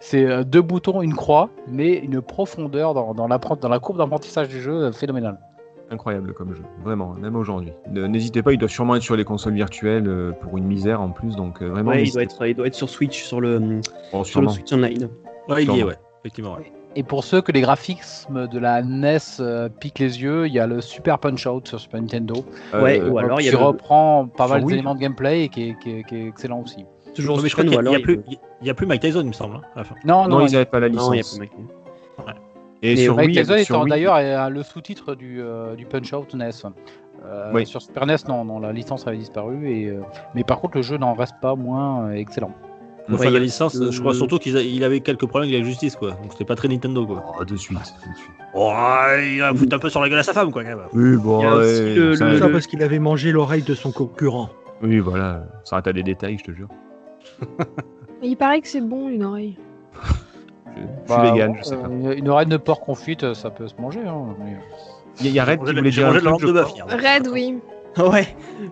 c'est 0.00 0.44
deux 0.44 0.62
boutons, 0.62 1.02
une 1.02 1.14
croix, 1.14 1.50
mais 1.68 1.94
une 1.98 2.22
profondeur 2.22 2.94
dans 2.94 3.12
dans, 3.14 3.28
l'appren- 3.28 3.58
dans 3.60 3.68
la 3.68 3.78
courbe 3.78 3.98
d'apprentissage 3.98 4.48
du 4.48 4.60
jeu 4.60 4.92
phénoménale. 4.92 5.38
Incroyable 5.90 6.32
comme 6.32 6.54
jeu, 6.54 6.62
vraiment, 6.82 7.12
même 7.20 7.36
aujourd'hui. 7.36 7.72
N'hésitez 7.90 8.42
pas, 8.42 8.52
il 8.54 8.58
doit 8.58 8.68
sûrement 8.70 8.96
être 8.96 9.02
sur 9.02 9.14
les 9.14 9.24
consoles 9.24 9.52
virtuelles 9.52 10.32
pour 10.40 10.56
une 10.56 10.64
misère 10.64 11.02
en 11.02 11.10
plus, 11.10 11.36
donc 11.36 11.60
vraiment. 11.62 11.90
Ouais, 11.90 12.04
il 12.04 12.12
doit, 12.12 12.22
être, 12.22 12.46
il 12.46 12.54
doit 12.54 12.66
être 12.66 12.74
sur 12.74 12.88
Switch, 12.88 13.22
sur 13.22 13.42
le. 13.42 13.80
Oh, 14.14 14.24
sur 14.24 14.40
le 14.40 14.48
sûrement. 14.48 14.50
Switch 14.50 14.72
Online. 14.72 15.08
Ouais, 15.50 15.64
il 15.64 15.70
y 15.70 15.80
est, 15.80 15.84
ouais. 15.84 15.96
Effectivement, 16.22 16.54
ouais. 16.54 16.72
Et 16.94 17.02
pour 17.02 17.24
ceux 17.24 17.40
que 17.40 17.50
les 17.52 17.62
graphismes 17.62 18.46
de 18.48 18.58
la 18.58 18.82
NES 18.82 19.18
euh, 19.40 19.68
piquent 19.68 19.98
les 19.98 20.22
yeux, 20.22 20.46
il 20.46 20.52
y 20.52 20.58
a 20.58 20.66
le 20.66 20.80
Super 20.80 21.18
Punch 21.18 21.46
Out 21.46 21.66
sur 21.68 21.80
Super 21.80 22.00
Nintendo. 22.00 22.44
Ouais, 22.74 23.00
Euh, 23.00 23.08
ou 23.10 23.18
alors 23.18 23.40
il 23.40 23.44
y 23.44 23.48
a 23.48 23.52
qui 23.52 23.56
le- 23.56 23.62
reprend 23.64 24.26
pas 24.28 24.46
mal 24.46 24.64
d'éléments 24.64 24.94
de 24.94 25.00
gameplay 25.00 25.44
et 25.44 25.48
qui 25.48 25.70
est, 25.70 25.78
qui 25.80 25.90
est- 25.90 26.02
qui 26.04 26.16
est 26.16 26.28
excellent 26.28 26.60
aussi. 26.60 26.84
Toujours 27.14 27.36
Non, 27.38 27.42
mais 27.42 27.48
je 27.48 27.54
crois 27.54 27.64
qu'il 27.64 27.72
ou 27.78 27.82
y 27.82 27.86
a- 27.88 27.90
il 27.92 27.96
a 27.96 28.00
plus, 28.00 28.20
il 28.60 28.66
y 28.66 28.70
a 28.70 28.74
plus 28.74 28.86
Mike 28.86 29.00
Tyson, 29.02 29.20
il 29.22 29.28
me 29.28 29.32
semble, 29.32 29.56
hein, 29.56 29.60
à 29.74 29.78
la 29.78 29.84
fin. 29.84 29.94
Non, 30.04 30.24
Non, 30.28 30.38
non, 30.40 30.46
ils 30.46 30.52
n'avaient 30.52 30.64
pas 30.66 30.80
la 30.80 30.88
Non, 30.90 31.12
il 31.12 31.16
y 31.16 31.18
a 31.18 31.22
licence. 31.22 31.38
plus 31.38 31.40
Mike. 31.40 31.52
Et 32.84 32.94
Mais 32.94 32.96
sur 32.96 33.14
Mike 33.16 33.28
Wii, 33.28 33.36
Tyson 33.42 33.58
sur 33.64 33.76
étant 33.76 33.86
d'ailleurs 33.86 34.16
euh, 34.16 34.48
le 34.48 34.62
sous-titre 34.62 35.14
du, 35.14 35.40
euh, 35.40 35.76
du 35.76 35.86
Punch 35.86 36.12
Out 36.12 36.34
NES. 36.34 36.50
Euh, 37.24 37.50
Oui. 37.54 37.64
Sur 37.64 37.80
Super 37.80 38.06
NES, 38.06 38.16
non, 38.28 38.44
non, 38.44 38.58
la 38.58 38.72
licence 38.72 39.06
avait 39.06 39.16
disparu. 39.18 39.70
Et, 39.70 39.86
euh, 39.88 40.00
mais 40.34 40.42
par 40.42 40.60
contre, 40.60 40.76
le 40.78 40.82
jeu 40.82 40.96
n'en 40.98 41.14
reste 41.14 41.36
pas 41.40 41.54
moins 41.54 42.08
euh, 42.08 42.12
excellent. 42.14 42.50
Enfin, 43.08 43.14
Ouais, 43.18 43.26
il 43.26 43.30
y 43.30 43.32
la 43.32 43.38
a- 43.38 43.42
licence, 43.42 43.76
je 43.90 44.00
crois 44.00 44.14
surtout 44.14 44.38
qu'il 44.38 44.84
avait 44.84 45.00
quelques 45.00 45.26
problèmes 45.26 45.50
avec 45.50 45.60
la 45.60 45.66
justice, 45.68 45.96
quoi. 45.96 46.10
Donc 46.12 46.32
c'était 46.32 46.44
pas 46.44 46.54
très 46.54 46.68
Nintendo, 46.68 47.04
quoi. 47.04 47.24
Oh, 47.38 47.44
de 47.44 47.56
suite. 47.56 47.78
de 47.78 47.84
suite. 47.84 48.30
Oh, 48.54 48.72
il 49.20 49.42
a 49.42 49.52
foutu 49.54 49.74
un 49.74 49.78
peu 49.78 49.88
sur 49.90 50.00
la 50.00 50.08
gueule 50.08 50.20
à 50.20 50.22
sa 50.22 50.32
femme, 50.32 50.52
quoi, 50.52 50.62
quand 50.62 50.68
même. 50.70 50.78
Oui, 50.92 51.16
bon, 51.16 51.40
Il 51.40 51.42
y 51.42 51.46
a 51.46 51.54
aussi 51.54 51.82
ouais, 51.82 51.94
le- 51.94 52.14
ça- 52.16 52.28
le- 52.28 52.38
Ça 52.38 52.48
parce 52.48 52.66
qu'il 52.66 52.82
avait 52.82 52.98
mangé 53.00 53.32
l'oreille 53.32 53.62
de 53.62 53.74
son 53.74 53.90
concurrent. 53.92 54.50
Oui, 54.82 54.98
voilà, 55.00 55.44
ça 55.64 55.76
arrête 55.76 55.88
à 55.88 55.92
des 55.92 56.02
détails, 56.02 56.38
je 56.38 56.44
te 56.44 56.52
jure. 56.56 56.68
Mais 58.20 58.28
il 58.28 58.36
paraît 58.36 58.60
que 58.60 58.68
c'est 58.68 58.80
bon 58.80 59.08
une 59.08 59.24
oreille. 59.24 59.56
Je, 60.76 60.80
je 60.80 60.86
suis 60.86 60.88
Bah, 61.08 61.32
vegan, 61.32 61.54
je 61.58 61.62
sais 61.64 61.74
euh, 61.74 61.78
pas. 61.82 61.88
une- 61.88 62.12
Une 62.18 62.28
oreille 62.28 62.46
de 62.46 62.56
porc 62.56 62.80
confite, 62.80 63.34
ça 63.34 63.50
peut 63.50 63.66
se 63.68 63.74
manger. 63.80 64.00
Hein, 64.06 64.36
mais- 64.38 64.56
Il 65.20 65.30
y 65.30 65.38
a- 65.38 65.44
Red 65.44 65.64
qui 65.64 65.74
voulait 65.74 65.90
dire 65.90 66.06
un 66.08 66.20
mangé 66.20 66.46
de 66.46 66.52
la 66.52 66.62
truc. 66.62 66.82
Red, 66.88 67.28
oui. 67.30 67.58
Ouais, 67.98 68.26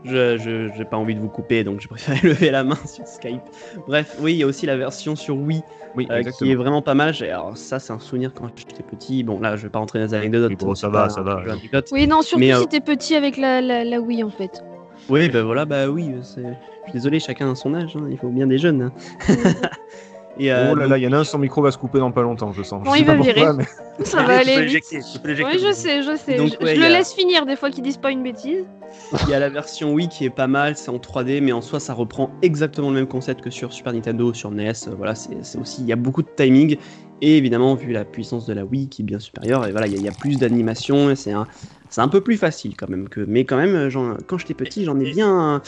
je 0.04 0.38
je- 0.38 0.70
j'ai 0.74 0.85
pas 0.85 0.96
envie 0.96 1.14
de 1.14 1.20
vous 1.20 1.28
couper, 1.28 1.62
donc 1.64 1.80
je 1.80 1.88
préfère 1.88 2.16
lever 2.24 2.50
la 2.50 2.64
main 2.64 2.78
sur 2.87 3.06
Skype. 3.06 3.42
Bref, 3.87 4.16
oui, 4.20 4.33
il 4.33 4.38
y 4.38 4.42
a 4.42 4.46
aussi 4.46 4.64
la 4.66 4.76
version 4.76 5.14
sur 5.16 5.37
Wii 5.37 5.62
Oui, 5.94 6.06
euh, 6.11 6.22
qui 6.22 6.50
est 6.50 6.54
vraiment 6.54 6.80
pas 6.83 6.94
mal. 6.94 7.14
Alors 7.22 7.56
ça, 7.56 7.78
c'est 7.78 7.92
un 7.92 7.98
souvenir 7.98 8.33
quand 8.33 8.48
j'étais 8.56 8.83
petit. 8.83 9.22
Bon, 9.22 9.38
là, 9.40 9.56
je 9.56 9.64
vais 9.64 9.68
pas 9.68 9.78
rentrer 9.78 9.98
dans 9.98 10.06
les 10.06 10.14
anecdotes. 10.14 10.50
Oui, 10.50 10.56
bon, 10.56 10.74
ça 10.74 10.88
va, 10.88 11.09
ça 11.11 11.22
va. 11.22 11.42
Oui, 11.92 12.06
non, 12.06 12.22
surtout 12.22 12.40
Mais, 12.40 12.54
euh, 12.54 12.61
si 12.61 12.68
t'es 12.68 12.80
petit 12.80 13.14
avec 13.14 13.37
la, 13.37 13.61
la, 13.61 13.85
la 13.85 14.00
Wii 14.00 14.24
en 14.24 14.30
fait. 14.30 14.62
Oui, 15.09 15.28
bah 15.28 15.42
voilà, 15.42 15.64
bah 15.64 15.88
oui. 15.88 16.14
c'est- 16.22 16.40
Je 16.42 16.85
suis 16.85 16.92
désolé, 16.92 17.20
chacun 17.20 17.50
a 17.50 17.54
son 17.54 17.74
âge. 17.74 17.96
hein, 17.96 18.06
Il 18.11 18.16
faut 18.18 18.28
bien 18.28 18.46
des 18.46 18.59
jeunes. 18.59 18.83
hein. 18.83 18.92
Et, 20.42 20.50
euh, 20.53 20.70
Oh 20.70 20.74
là 20.74 20.83
donc- 20.85 20.90
là, 20.92 20.98
il 20.98 21.05
y 21.05 21.07
en 21.07 21.12
a 21.12 21.18
un, 21.18 21.24
son 21.24 21.38
micro 21.38 21.61
va 21.61 21.70
se 21.70 21.76
couper 21.76 21.98
dans 21.98 22.11
pas 22.12 22.22
longtemps, 22.22 22.50
je 22.53 22.62
sens. 22.62 22.83
Bon, 22.83 22.94
Je 22.94 23.00
il 23.00 23.05
va 23.05 23.14
virer. 23.14 23.35
pourquoi, 23.35 23.53
mais- 23.53 23.66
Ça 24.07 24.22
va 24.22 24.38
Tu 24.40 24.46
peux 24.46 24.50
aller 24.59 24.64
vite. 24.66 24.85
Oui, 24.92 25.59
je 25.59 25.72
sais, 25.74 26.03
je 26.03 26.16
sais. 26.16 26.37
Donc, 26.38 26.57
je 26.59 26.64
ouais, 26.64 26.74
le 26.74 26.85
a- 26.85 26.88
laisse 26.88 27.12
finir 27.12 27.44
des 27.44 27.57
fois 27.57 27.70
qu'ils 27.70 27.83
disent 27.85 27.98
pas 27.98 28.11
une 28.11 28.22
bêtise. 28.22 28.64
Il 29.24 29.29
y 29.29 29.35
a 29.35 29.38
la 29.38 29.50
version 29.50 29.92
Wii 29.92 30.09
qui 30.09 30.24
est 30.24 30.31
pas 30.31 30.46
mal, 30.46 30.76
c'est 30.76 30.90
en 30.90 30.98
3D, 30.98 31.40
mais 31.42 31.53
en 31.53 31.61
soi 31.61 31.79
ça 31.81 31.92
reprend 31.92 32.31
exactement 32.40 32.88
le 32.88 32.94
même 32.94 33.07
concept 33.07 33.42
que 33.42 33.50
sur 33.50 33.72
Super 33.74 33.92
Nintendo, 33.92 34.33
sur 34.33 34.50
NES. 34.50 34.72
euh, 34.88 34.94
Voilà, 34.96 35.14
c'est 35.14 35.37
aussi 35.59 35.83
il 35.83 35.87
y 35.88 35.92
a 35.92 35.96
beaucoup 35.96 36.22
de 36.22 36.29
timing 36.35 36.76
et 37.20 37.37
évidemment 37.37 37.74
vu 37.74 37.92
la 37.92 38.07
puissance 38.07 38.46
de 38.46 38.55
la 38.55 38.64
Wii 38.64 38.88
qui 38.88 39.03
est 39.03 39.05
bien 39.05 39.18
supérieure, 39.18 39.66
et 39.66 39.72
voilà 39.72 39.87
il 39.87 39.92
y, 39.92 39.96
a- 39.96 39.98
il 39.98 40.05
y 40.05 40.09
a 40.09 40.12
plus 40.12 40.38
d'animation 40.38 41.14
c'est 41.14 41.33
un 41.33 41.46
c'est 41.90 42.00
un 42.00 42.09
peu 42.09 42.22
plus 42.22 42.38
facile 42.38 42.74
quand 42.76 42.88
même 42.88 43.09
que, 43.11 43.20
mais 43.29 43.44
quand 43.44 43.57
même 43.59 43.90
quand 44.26 44.38
j'étais 44.38 44.55
petit 44.55 44.85
j'en 44.85 44.98
ai 44.98 45.11
bien 45.11 45.61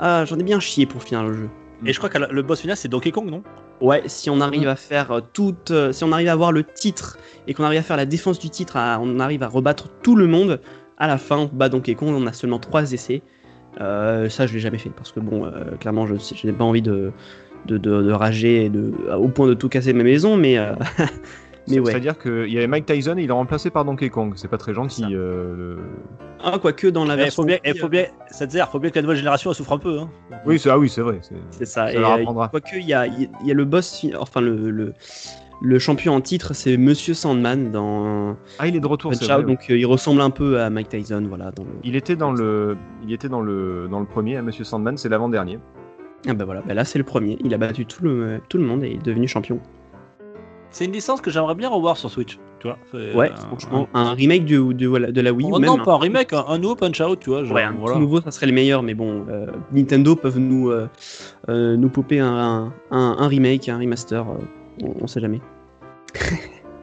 ah, 0.00 0.24
j'en 0.24 0.36
ai 0.38 0.42
bien 0.42 0.58
chié 0.58 0.84
pour 0.86 1.02
finir 1.04 1.22
le 1.22 1.32
jeu. 1.32 1.48
Et 1.84 1.92
je 1.92 1.98
crois 1.98 2.08
que 2.08 2.18
le 2.18 2.42
boss 2.42 2.60
final, 2.60 2.76
c'est 2.76 2.88
Donkey 2.88 3.10
Kong, 3.10 3.28
non? 3.30 3.42
Ouais, 3.80 4.02
si 4.06 4.30
on 4.30 4.40
arrive 4.40 4.66
à 4.68 4.76
faire 4.76 5.10
euh, 5.10 5.20
toute, 5.34 5.70
euh, 5.70 5.92
si 5.92 6.02
on 6.04 6.12
arrive 6.12 6.28
à 6.28 6.32
avoir 6.32 6.50
le 6.50 6.64
titre 6.64 7.18
et 7.46 7.52
qu'on 7.54 7.64
arrive 7.64 7.80
à 7.80 7.82
faire 7.82 7.98
la 7.98 8.06
défense 8.06 8.38
du 8.38 8.48
titre, 8.48 8.76
à- 8.78 8.98
on 9.00 9.20
arrive 9.20 9.42
à 9.42 9.48
rebattre 9.48 9.88
tout 10.02 10.16
le 10.16 10.26
monde. 10.26 10.60
À 10.96 11.06
la 11.06 11.18
fin, 11.18 11.36
on 11.36 11.50
bat 11.52 11.68
Donkey 11.68 11.94
Kong, 11.94 12.08
on 12.16 12.26
a 12.26 12.32
seulement 12.32 12.58
trois 12.58 12.92
essais. 12.92 13.20
Euh, 13.82 14.30
ça, 14.30 14.46
je 14.46 14.54
l'ai 14.54 14.60
jamais 14.60 14.78
fait 14.78 14.88
parce 14.88 15.12
que 15.12 15.20
bon, 15.20 15.44
euh, 15.44 15.76
clairement, 15.78 16.06
je, 16.06 16.14
je 16.16 16.46
n'ai 16.46 16.52
pas 16.54 16.64
envie 16.64 16.80
de 16.82 17.12
de, 17.66 17.78
de, 17.78 18.00
de 18.02 18.12
rager 18.12 18.66
et 18.66 18.68
de, 18.70 18.92
au 19.18 19.26
point 19.28 19.48
de 19.48 19.54
tout 19.54 19.68
casser 19.68 19.92
ma 19.92 20.04
maison, 20.04 20.36
mais 20.36 20.56
euh, 20.56 20.72
mais 21.68 21.78
ouais. 21.80 21.90
C'est-à-dire 21.90 22.18
qu'il 22.18 22.48
y 22.52 22.58
avait 22.58 22.66
Mike 22.66 22.86
Tyson 22.86 23.16
et 23.18 23.22
il 23.22 23.28
est 23.30 23.32
remplacé 23.32 23.70
par 23.70 23.84
Donkey 23.84 24.08
Kong. 24.10 24.32
C'est 24.36 24.48
pas 24.48 24.58
très 24.58 24.74
gentil. 24.74 25.04
Euh, 25.12 25.76
Ah, 26.42 26.58
quoique 26.60 26.86
dans 26.88 27.04
la 27.04 27.14
Il 27.14 27.18
version. 27.18 27.42
faut 27.42 27.46
bien, 27.46 27.58
Wii, 27.64 27.72
eh, 27.74 27.78
faut 27.78 27.88
bien, 27.88 28.06
ça 28.30 28.46
te 28.46 28.52
sert, 28.52 28.70
faut 28.70 28.78
bien 28.78 28.90
que 28.90 28.96
la 28.96 29.02
nouvelle 29.02 29.16
génération 29.16 29.52
souffre 29.52 29.72
un 29.72 29.78
peu. 29.78 29.98
Hein. 29.98 30.08
Oui, 30.44 30.58
c'est 30.58 30.70
ah 30.70 30.78
oui, 30.78 30.88
c'est 30.88 31.00
vrai. 31.02 31.18
c'est- 31.22 31.64
ça. 31.64 31.86
Ça 31.86 31.92
et 31.92 31.98
leur 31.98 32.12
euh, 32.12 32.14
apprendra. 32.16 32.48
quoique 32.48 32.76
il 32.76 32.86
y 32.86 32.94
a, 32.94 33.06
il 33.06 33.28
y 33.44 33.50
a 33.50 33.54
le 33.54 33.64
boss, 33.64 33.98
fi- 33.98 34.14
enfin 34.16 34.40
le, 34.40 34.70
le, 34.70 34.92
le 35.62 35.78
champion 35.78 36.14
en 36.14 36.20
titre, 36.20 36.54
c'est 36.54 36.76
Monsieur 36.76 37.14
Sandman 37.14 37.70
dans 37.72 38.36
Ah, 38.58 38.68
il 38.68 38.76
est 38.76 38.80
de 38.80 38.86
retour, 38.86 39.12
c'est 39.14 39.20
Punch 39.20 39.28
vrai. 39.30 39.40
Out, 39.42 39.46
donc 39.46 39.70
euh, 39.70 39.78
il 39.78 39.86
ressemble 39.86 40.20
un 40.20 40.30
peu 40.30 40.60
à 40.60 40.68
Mike 40.70 40.90
Tyson, 40.90 41.24
voilà. 41.28 41.50
Dans 41.52 41.64
le... 41.64 41.70
Il 41.82 41.96
était 41.96 42.16
dans 42.16 42.32
le, 42.32 42.76
il 43.02 43.12
était 43.12 43.28
dans 43.30 43.40
le, 43.40 43.88
dans 43.90 44.00
le 44.00 44.06
premier, 44.06 44.36
hein, 44.36 44.42
Monsieur 44.42 44.64
Sandman, 44.64 44.96
c'est 44.98 45.08
l'avant-dernier. 45.08 45.58
Ah 46.28 46.34
bah 46.34 46.44
voilà, 46.44 46.60
bah 46.66 46.74
là 46.74 46.84
c'est 46.84 46.98
le 46.98 47.04
premier. 47.04 47.38
Il 47.44 47.54
a 47.54 47.58
battu 47.58 47.86
tout 47.86 48.02
le, 48.02 48.40
tout 48.48 48.58
le 48.58 48.64
monde 48.64 48.82
et 48.84 48.92
est 48.92 49.04
devenu 49.04 49.28
champion. 49.28 49.60
C'est 50.76 50.84
une 50.84 50.92
licence 50.92 51.22
que 51.22 51.30
j'aimerais 51.30 51.54
bien 51.54 51.70
revoir 51.70 51.96
sur 51.96 52.10
Switch. 52.10 52.38
Tu 52.58 52.66
vois, 52.66 52.76
c'est, 52.92 53.14
Ouais, 53.14 53.30
euh, 53.30 53.36
franchement, 53.36 53.88
un 53.94 54.12
remake 54.12 54.44
de, 54.44 54.72
de, 54.74 54.86
voilà, 54.86 55.10
de 55.10 55.20
la 55.22 55.32
Wii 55.32 55.46
Oh 55.50 55.56
ou 55.56 55.58
non, 55.58 55.76
même 55.76 55.82
pas 55.86 55.94
un 55.94 55.98
remake, 55.98 56.34
un, 56.34 56.44
un 56.48 56.58
nouveau 56.58 56.74
Punch 56.76 57.00
Out, 57.00 57.18
tu 57.20 57.30
vois. 57.30 57.44
genre, 57.44 57.54
Ouais, 57.56 57.62
un 57.62 57.72
voilà. 57.72 57.94
tout 57.94 58.00
nouveau, 58.02 58.20
ça 58.20 58.30
serait 58.30 58.44
le 58.44 58.52
meilleur, 58.52 58.82
mais 58.82 58.92
bon, 58.92 59.24
euh, 59.30 59.46
Nintendo 59.72 60.14
peuvent 60.16 60.38
nous, 60.38 60.68
euh, 60.68 60.86
euh, 61.48 61.78
nous 61.78 61.88
popper 61.88 62.20
un, 62.20 62.74
un, 62.90 63.16
un 63.18 63.26
remake, 63.26 63.70
un 63.70 63.78
remaster, 63.78 64.20
euh, 64.28 64.34
on, 64.82 65.04
on 65.04 65.06
sait 65.06 65.20
jamais. 65.20 65.40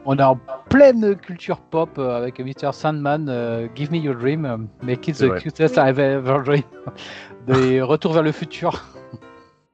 On 0.06 0.16
est 0.18 0.22
en 0.24 0.40
pleine 0.70 1.14
culture 1.14 1.60
pop 1.60 1.90
euh, 1.98 2.16
avec 2.16 2.40
Mr. 2.40 2.72
Sandman, 2.72 3.26
euh, 3.28 3.68
Give 3.76 3.92
Me 3.92 3.98
Your 3.98 4.16
Dream, 4.16 4.44
euh, 4.44 4.56
Make 4.82 5.06
it 5.06 5.16
the 5.18 5.26
vrai. 5.26 5.40
cutest 5.40 5.78
I've 5.78 6.00
ever 6.00 6.42
dreamed. 6.44 6.64
Des 7.46 7.80
retours 7.92 8.12
vers 8.12 8.24
le 8.24 8.32
futur. 8.32 8.84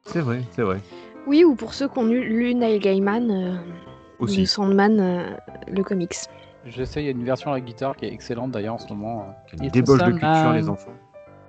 C'est 0.05 0.21
vrai, 0.21 0.43
c'est 0.51 0.63
vrai. 0.63 0.79
Oui, 1.27 1.43
ou 1.43 1.55
pour 1.55 1.73
ceux 1.73 1.89
qui 1.89 1.99
ont 1.99 2.05
lu, 2.05 2.23
lu 2.23 2.55
Neil 2.55 2.79
Gaiman, 2.81 3.61
de 4.27 4.31
Aussi. 4.31 4.47
Sandman, 4.47 4.99
euh, 5.01 5.23
le 5.69 5.83
comics. 5.83 6.15
Je 6.67 6.85
sais, 6.85 7.03
il 7.03 7.07
y 7.07 7.09
a 7.09 7.13
une 7.13 7.25
version 7.25 7.53
avec 7.53 7.65
guitare 7.65 7.97
qui 7.97 8.05
est 8.05 8.13
excellente 8.13 8.51
d'ailleurs 8.51 8.75
en 8.75 8.79
ce 8.79 8.89
moment. 8.93 9.27
euh. 9.55 9.57
It's 9.65 9.73
débauche 9.73 9.99
de 10.03 10.11
culture, 10.11 10.53
les 10.55 10.69
enfants. 10.69 10.91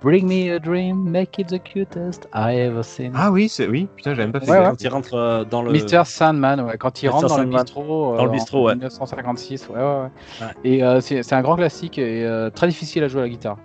Bring 0.00 0.26
me 0.26 0.52
a 0.56 0.58
dream, 0.58 1.08
make 1.08 1.38
it 1.38 1.46
the 1.46 1.62
cutest 1.62 2.26
I 2.34 2.56
ever 2.56 2.82
seen. 2.82 3.12
Ah 3.14 3.30
oui, 3.30 3.48
c'est 3.48 3.68
oui. 3.68 3.88
Putain, 3.96 4.14
j'avais 4.14 4.24
même 4.24 4.32
pas 4.32 4.40
fait 4.40 4.50
Ouais, 4.50 4.58
gaffe. 4.58 4.70
Quand 4.70 4.82
il 4.82 4.88
rentre 4.88 5.14
euh, 5.14 5.44
dans 5.44 5.62
le. 5.62 5.70
Mr. 5.70 6.04
Sandman, 6.04 6.60
ouais, 6.62 6.76
quand 6.76 7.02
il 7.02 7.06
Mr. 7.08 7.12
rentre 7.12 7.28
dans 7.28 7.38
le 7.38 7.44
bistrot, 7.46 8.14
euh, 8.14 8.16
Dans 8.16 8.24
le 8.24 8.30
bistrot, 8.32 8.66
ouais. 8.66 8.74
1956, 8.74 9.68
ouais, 9.68 9.76
ouais, 9.76 9.82
ouais. 9.82 10.00
Ouais. 10.40 10.46
Et 10.64 10.82
euh, 10.82 11.00
c'est 11.00 11.22
c'est 11.22 11.36
un 11.36 11.42
grand 11.42 11.54
classique 11.54 11.98
et 11.98 12.24
euh, 12.26 12.50
très 12.50 12.66
difficile 12.66 13.04
à 13.04 13.08
jouer 13.08 13.20
à 13.20 13.24
la 13.24 13.30
guitare. 13.30 13.58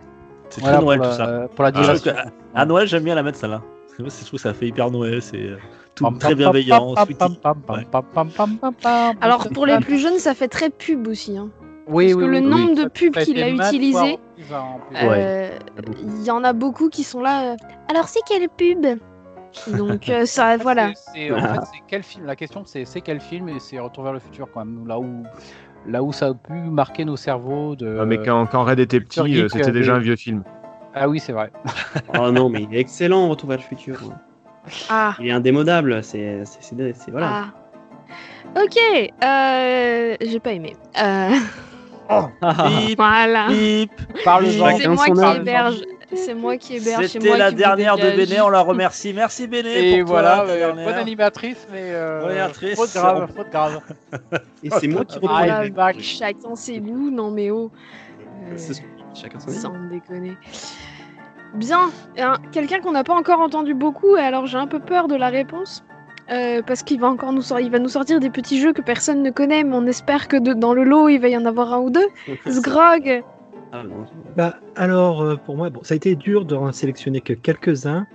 C'est 0.49 0.61
Voilà 0.61 0.77
très 0.77 0.85
Noël 0.85 0.99
pour 0.99 1.07
tout 1.07 1.17
la, 1.17 1.25
ça. 1.25 1.47
Pour 1.55 1.63
la 1.63 1.71
Ah, 1.73 1.99
que- 1.99 2.09
à 2.53 2.65
Noël, 2.67 2.87
j'aime 2.87 3.03
bien 3.03 3.15
la 3.15 3.23
mettre 3.23 3.39
celle-là. 3.39 3.61
Parce 3.85 3.97
que 3.97 4.01
moi, 4.03 4.11
c'est- 4.11 4.21
je 4.21 4.27
trouve 4.27 4.37
que 4.37 4.43
ça 4.43 4.53
fait 4.53 4.67
hyper 4.67 4.91
Noël, 4.91 5.21
c'est 5.23 5.37
euh, 5.41 5.57
tout 5.97 6.09
très 6.19 6.35
bienveillant. 6.35 6.93
Alors 9.21 9.49
pour 9.49 9.65
les 9.65 9.79
plus 9.79 9.97
jeunes, 9.99 10.19
ça 10.19 10.33
fait 10.33 10.47
très 10.47 10.69
pub 10.69 11.07
aussi. 11.07 11.37
hein. 11.37 11.49
oui, 11.87 12.05
parce 12.05 12.15
oui, 12.15 12.21
que 12.23 12.27
le 12.29 12.37
oui, 12.39 12.45
nombre 12.45 12.75
de 12.75 12.85
pubs 12.87 13.13
qu'il 13.15 13.41
a 13.41 13.49
utilisé, 13.49 14.19
euh, 15.03 15.49
il 16.01 16.23
y 16.23 16.31
en 16.31 16.43
a 16.43 16.53
beaucoup 16.53 16.89
qui 16.89 17.03
sont 17.03 17.21
là. 17.21 17.53
euh, 17.53 17.55
Alors 17.89 18.07
c'est 18.07 18.21
quelle 18.27 18.47
pub? 18.49 18.85
Donc 19.75 20.09
euh, 20.09 20.25
ça, 20.25 20.57
voilà. 20.57 20.91
C'est- 21.13 21.31
en 21.31 21.39
fait, 21.41 21.61
quel 21.87 22.03
film? 22.03 22.25
La 22.25 22.35
question, 22.35 22.63
c'est 22.65 22.85
c'est 22.85 23.01
quel 23.01 23.19
film 23.19 23.49
et 23.49 23.59
c'est 23.59 23.79
Retour 23.79 24.03
vers 24.03 24.13
le 24.13 24.19
futur 24.19 24.47
quand 24.53 24.63
même. 24.63 24.85
Là 24.87 24.99
où, 24.99 25.23
là 25.87 26.03
où 26.03 26.11
ça 26.11 26.27
a 26.27 26.33
pu 26.33 26.53
marquer 26.53 27.05
nos 27.05 27.15
cerveaux. 27.15 27.75
De... 27.75 27.97
Ah, 27.99 28.05
mais 28.05 28.17
quand, 28.21 28.45
quand 28.47 28.63
Red 28.63 28.79
était 28.79 28.99
petit, 28.99 29.45
c'était 29.49 29.71
déjà 29.71 29.93
des- 29.93 29.97
un 29.97 30.01
vieux 30.01 30.15
film. 30.15 30.43
Ah 30.93 31.07
oui, 31.07 31.19
c'est 31.19 31.31
vrai. 31.33 31.51
Oh 32.19 32.31
non, 32.31 32.49
mais 32.49 32.63
il 32.63 32.75
est 32.75 32.79
excellent, 32.79 33.29
Retour 33.29 33.49
vers 33.49 33.57
le 33.59 33.63
futur. 33.63 33.95
Ah, 34.89 35.15
Il 35.19 35.27
est 35.27 35.31
indémodable, 35.31 36.03
c'est. 36.03 36.43
Voilà. 37.11 37.45
ah. 37.45 38.61
Ok, 38.63 38.77
euh, 39.23 40.15
j'ai 40.21 40.39
pas 40.39 40.53
aimé. 40.53 40.75
Euh, 41.01 41.29
Bip, 42.09 42.97
voilà. 42.97 43.47
bip. 43.49 43.91
Parle-en. 44.23 44.77
C'est 44.77 44.87
moi 44.87 45.05
qui 45.05 45.37
héberge. 45.39 45.75
C'est 46.13 46.33
moi 46.33 46.57
qui 46.57 46.75
héberge. 46.77 47.01
c'est 47.03 47.19
C'était 47.19 47.37
la 47.37 47.51
dernière 47.51 47.97
de. 47.97 48.09
Béné, 48.15 48.39
on 48.39 48.49
la 48.49 48.61
remercie. 48.61 49.13
Merci 49.13 49.47
Béné. 49.47 49.95
Et 49.95 49.99
pour 49.99 50.11
voilà, 50.13 50.37
toi, 50.37 50.49
euh, 50.49 50.71
bonne 50.73 50.93
animatrice, 50.93 51.67
mais 51.71 51.81
euh, 51.83 52.21
Bonne 52.21 52.31
animatrice. 52.31 52.75
faute 52.75 52.93
grave, 52.93 53.29
faute 53.35 53.49
grave. 53.51 53.81
Et 54.63 54.69
c'est 54.69 54.87
moi 54.87 55.03
qui 55.03 55.19
Oh 55.21 55.27
reprends 55.27 55.67
back. 55.75 55.97
Chacun 55.99 56.55
ses 56.55 56.79
goûts, 56.79 57.11
non 57.11 57.29
mais 57.31 57.51
oh. 57.51 57.69
Euh, 58.49 58.57
Chacun 59.13 59.39
son. 59.39 59.51
Sans 59.51 59.73
déconner. 59.89 60.37
Bien, 61.55 61.89
quelqu'un 62.51 62.79
qu'on 62.81 62.91
n'a 62.91 63.03
pas 63.03 63.15
encore 63.15 63.39
entendu 63.39 63.73
beaucoup, 63.73 64.15
et 64.15 64.21
alors 64.21 64.45
j'ai 64.45 64.57
un 64.57 64.67
peu 64.67 64.79
peur 64.79 65.07
de 65.07 65.15
la 65.15 65.29
réponse. 65.29 65.83
euh, 66.29 66.61
parce 66.61 66.83
qu'il 66.83 66.99
va 66.99 67.07
encore 67.07 67.31
nous, 67.31 67.41
sor- 67.41 67.61
il 67.61 67.71
va 67.71 67.79
nous 67.79 67.87
sortir 67.87 68.19
des 68.19 68.29
petits 68.29 68.59
jeux 68.59 68.73
que 68.73 68.81
personne 68.81 69.23
ne 69.23 69.31
connaît, 69.31 69.63
mais 69.63 69.73
on 69.77 69.85
espère 69.85 70.27
que 70.27 70.35
de- 70.35 70.51
dans 70.51 70.73
le 70.73 70.83
lot 70.83 71.07
il 71.07 71.19
va 71.21 71.29
y 71.29 71.37
en 71.37 71.45
avoir 71.45 71.73
un 71.73 71.79
ou 71.79 71.89
deux. 71.89 72.05
Sgrog 72.45 73.23
Ah, 73.71 73.83
non. 73.83 74.03
Bah, 74.35 74.55
alors, 74.75 75.21
euh, 75.21 75.35
pour 75.37 75.55
moi, 75.55 75.69
bon, 75.69 75.79
ça 75.83 75.93
a 75.93 75.95
été 75.95 76.15
dur 76.15 76.43
d'en 76.43 76.69
sélectionner 76.73 77.21
que 77.21 77.31
quelques-uns, 77.31 78.07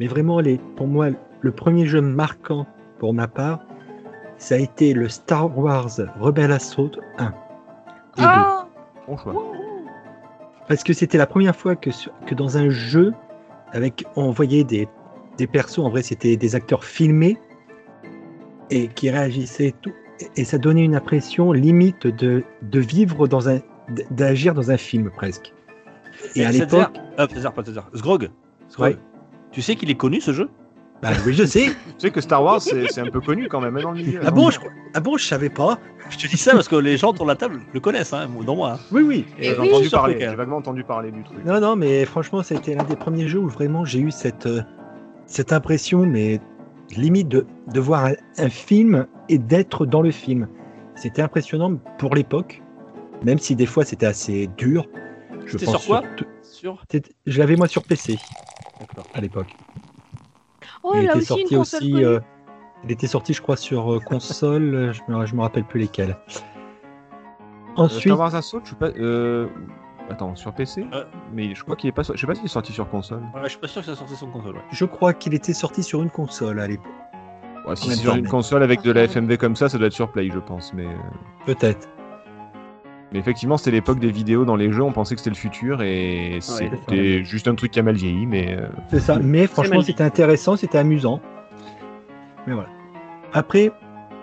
mais 0.00 0.06
vraiment, 0.06 0.40
les, 0.40 0.56
pour 0.76 0.86
moi, 0.86 1.08
le 1.42 1.52
premier 1.52 1.84
jeu 1.84 2.00
marquant 2.00 2.64
pour 2.98 3.12
ma 3.12 3.28
part, 3.28 3.58
ça 4.38 4.54
a 4.54 4.58
été 4.58 4.94
le 4.94 5.10
Star 5.10 5.56
Wars 5.58 5.90
Rebel 6.18 6.50
Assault 6.52 6.92
1 7.18 7.26
et 7.26 7.32
Ah 8.18 8.66
Bon 9.06 9.16
choix. 9.18 9.34
2. 9.34 9.57
Parce 10.68 10.84
que 10.84 10.92
c'était 10.92 11.18
la 11.18 11.26
première 11.26 11.56
fois 11.56 11.76
que, 11.76 11.90
dans 12.34 12.58
un 12.58 12.68
jeu, 12.68 13.14
avec, 13.72 14.04
on 14.16 14.30
voyait 14.30 14.64
des, 14.64 14.86
des 15.38 15.46
persos, 15.46 15.78
en 15.78 15.88
vrai, 15.88 16.02
c'était 16.02 16.36
des 16.36 16.54
acteurs 16.54 16.84
filmés 16.84 17.38
et 18.70 18.88
qui 18.88 19.10
réagissaient 19.10 19.68
et 19.68 19.74
tout. 19.80 19.92
Et, 20.36 20.44
ça 20.44 20.58
donnait 20.58 20.84
une 20.84 20.94
impression 20.94 21.52
limite 21.52 22.06
de, 22.06 22.44
de 22.62 22.80
vivre 22.80 23.26
dans 23.26 23.48
un. 23.48 23.60
d'agir 24.10 24.52
dans 24.52 24.70
un 24.70 24.76
film 24.76 25.10
presque. 25.10 25.54
Et 26.34 26.44
à 26.44 26.52
l'époque. 26.52 26.98
Euh. 27.18 27.26
Sgrog. 27.94 28.30
Sgrog. 28.68 28.92
Ouais. 28.92 28.96
Tu 29.52 29.62
sais 29.62 29.76
qu'il 29.76 29.90
est 29.90 29.96
connu 29.96 30.20
ce 30.20 30.32
jeu? 30.32 30.50
Bah 31.02 31.10
oui, 31.24 31.32
je 31.34 31.44
sais. 31.44 31.66
Tu 31.98 32.06
sais 32.06 32.10
que 32.10 32.20
Star 32.20 32.42
Wars, 32.42 32.60
c'est 32.62 32.88
c'est 32.90 33.00
un 33.00 33.10
peu 33.10 33.20
connu 33.20 33.48
quand 33.48 33.60
même 33.60 33.76
hein, 33.76 33.82
dans 33.82 33.90
le 33.92 33.98
milieu. 34.02 34.20
Ah 34.24 34.30
bon, 34.30 34.50
je, 34.50 34.58
ah 34.94 35.00
bon, 35.00 35.16
je 35.16 35.24
savais 35.24 35.48
pas. 35.48 35.78
Je 36.10 36.16
te 36.16 36.26
dis 36.28 36.36
ça 36.36 36.52
parce 36.52 36.68
que 36.68 36.76
les 36.76 36.96
gens 36.96 37.10
autour 37.10 37.26
de 37.26 37.30
la 37.30 37.36
table 37.36 37.60
le 37.72 37.80
connaissent, 37.80 38.12
hein, 38.12 38.28
dont 38.46 38.56
moi. 38.56 38.72
hein. 38.74 38.78
Oui, 38.92 39.02
oui. 39.02 39.24
Et 39.38 39.44
J'ai 39.44 39.58
oui. 39.58 39.68
entendu 39.68 39.90
parler, 39.90 40.16
j'ai 40.20 40.34
vaguement 40.34 40.56
entendu 40.56 40.84
parler 40.84 41.10
du 41.10 41.22
truc. 41.24 41.44
Non, 41.44 41.60
non, 41.60 41.76
mais 41.76 42.04
franchement, 42.04 42.42
ça 42.42 42.54
a 42.54 42.58
été 42.58 42.74
l'un 42.74 42.84
des 42.84 42.96
premiers 42.96 43.26
jeux 43.28 43.40
où 43.40 43.48
vraiment 43.48 43.84
j'ai 43.84 44.00
eu 44.00 44.10
cette, 44.10 44.46
euh, 44.46 44.62
cette 45.26 45.52
impression, 45.52 46.06
mais 46.06 46.40
limite 46.96 47.28
de, 47.28 47.46
de 47.72 47.80
voir 47.80 48.06
un, 48.06 48.12
un 48.38 48.48
film 48.48 49.06
et 49.28 49.38
d'être 49.38 49.86
dans 49.86 50.02
le 50.02 50.10
film. 50.12 50.48
C'était 50.94 51.22
impressionnant 51.22 51.76
pour 51.98 52.14
l'époque, 52.14 52.62
même 53.24 53.38
si 53.38 53.54
des 53.54 53.66
fois 53.66 53.84
c'était 53.84 54.06
assez 54.06 54.48
dur. 54.56 54.86
Je 55.46 55.52
C'était 55.52 55.66
pense 55.66 55.82
sur 55.82 55.86
quoi? 55.86 56.02
Sur? 56.42 56.82
Je 57.26 57.38
l'avais 57.38 57.56
moi 57.56 57.68
sur 57.68 57.82
PC 57.82 58.16
D'accord. 58.80 59.04
à 59.14 59.20
l'époque. 59.20 59.54
Oh, 60.90 60.92
il 60.96 61.02
il 61.02 61.08
a 61.08 61.10
était 61.10 61.18
aussi 61.18 61.26
sorti 61.26 61.56
aussi. 61.56 61.90
connue. 61.92 62.06
euh, 62.06 62.20
il 62.84 62.92
était 62.92 63.06
sorti, 63.06 63.32
je 63.34 63.42
crois, 63.42 63.56
sur 63.56 63.92
euh, 63.94 63.98
console. 64.00 64.74
euh, 64.74 64.92
je 64.92 65.00
me, 65.08 65.26
je 65.26 65.34
me 65.34 65.40
rappelle 65.42 65.64
plus 65.64 65.80
lesquels. 65.80 66.16
Euh, 66.28 67.82
Ensuite, 67.82 68.02
Star 68.12 68.18
Wars 68.18 68.34
Assault, 68.34 68.60
je 68.62 68.68
suis 68.68 68.76
pas. 68.76 68.88
euh, 68.98 69.46
Attends, 70.10 70.34
sur 70.36 70.52
PC 70.54 70.86
Euh. 70.92 71.04
Mais 71.34 71.54
je 71.54 71.62
crois 71.62 71.76
qu'il 71.76 71.88
est 71.88 71.92
pas. 71.92 72.02
Je 72.02 72.16
sais 72.18 72.26
pas 72.26 72.34
s'il 72.34 72.44
est 72.46 72.48
sorti 72.48 72.72
sur 72.72 72.88
console. 72.88 73.20
Ouais, 73.34 73.42
je 73.44 73.48
suis 73.50 73.58
pas 73.58 73.68
sûr 73.68 73.82
que 73.82 73.86
ça 73.88 73.94
sortait 73.94 74.14
sur 74.14 74.30
console. 74.32 74.54
ouais. 74.56 74.62
je 74.72 74.84
crois 74.84 75.12
qu'il 75.12 75.34
était 75.34 75.52
sorti 75.52 75.82
sur 75.82 76.02
une 76.02 76.10
console 76.10 76.60
à 76.60 76.66
l'époque. 76.66 76.86
Ouais, 77.66 77.76
si 77.76 77.90
c'est 77.90 77.96
sur 77.96 78.14
une 78.14 78.26
console 78.26 78.62
avec 78.62 78.80
de 78.82 78.90
la 78.92 79.02
FMV 79.06 79.36
comme 79.36 79.54
ça, 79.54 79.68
ça 79.68 79.76
doit 79.76 79.88
être 79.88 79.92
sur 79.92 80.10
Play, 80.10 80.30
je 80.32 80.38
pense. 80.38 80.72
Mais, 80.72 80.86
Peut-être. 81.44 81.86
Mais 83.12 83.18
effectivement, 83.18 83.56
c'était 83.56 83.70
l'époque 83.70 84.00
des 84.00 84.10
vidéos 84.10 84.44
dans 84.44 84.56
les 84.56 84.70
jeux. 84.70 84.82
On 84.82 84.92
pensait 84.92 85.14
que 85.14 85.20
c'était 85.20 85.30
le 85.30 85.36
futur 85.36 85.82
et 85.82 86.38
c'était 86.40 87.24
juste 87.24 87.48
un 87.48 87.54
truc 87.54 87.70
qui 87.70 87.80
a 87.80 87.82
mal 87.82 87.94
vieilli. 87.96 88.26
Mais 88.26 88.56
euh, 88.58 88.68
C'est 88.90 89.00
ça. 89.00 89.18
Mais 89.18 89.46
franchement, 89.46 89.80
c'était 89.80 90.04
intéressant, 90.04 90.56
c'était 90.56 90.78
amusant. 90.78 91.20
Mais 92.46 92.52
voilà. 92.54 92.68
Après, 93.32 93.70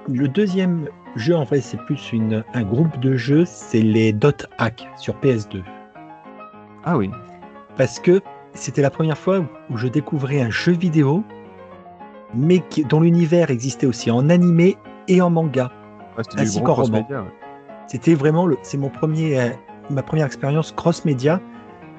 le 0.08 0.28
deuxième 0.28 0.88
jeu, 1.15 1.36
en 1.36 1.45
fait, 1.45 1.62
c'est 1.62 1.82
plus 1.86 2.12
une, 2.13 2.43
un 2.54 2.63
groupe 2.63 3.00
de 3.00 3.15
jeux, 3.15 3.45
c'est 3.45 3.82
les 3.82 4.13
Dot 4.13 4.45
Hack 4.60 4.88
sur 4.98 5.15
PS2. 5.15 5.63
ah 6.84 6.98
oui. 6.98 7.10
Parce 7.78 8.00
que 8.00 8.21
c'était 8.54 8.82
la 8.82 8.89
première 8.89 9.17
fois 9.17 9.43
où 9.69 9.78
je 9.78 9.88
découvrais 9.88 10.41
un 10.41 10.50
jeu 10.50 10.71
vidéo, 10.74 11.24
mais 12.34 12.60
qui, 12.60 12.86
dont 12.86 13.02
l'univers 13.02 13.50
existait 13.50 13.88
aussi 13.88 14.12
en 14.12 14.30
animé 14.30 14.78
et 15.08 15.21
en 15.21 15.30
manga. 15.30 15.71
Ouais, 16.17 16.24
c'était 16.24 16.41
Ainsi 16.41 16.58
du 16.60 16.63
gros 16.63 16.76
qu'en 16.76 16.84
roman. 16.84 17.08
ouais. 17.10 17.17
C'était 17.88 18.15
vraiment 18.15 18.45
le, 18.45 18.58
c'est 18.63 18.78
mon 18.78 18.89
premier, 18.89 19.39
euh, 19.39 19.50
ma 19.89 20.04
première 20.04 20.26
expérience 20.26 20.71
cross-média 20.71 21.39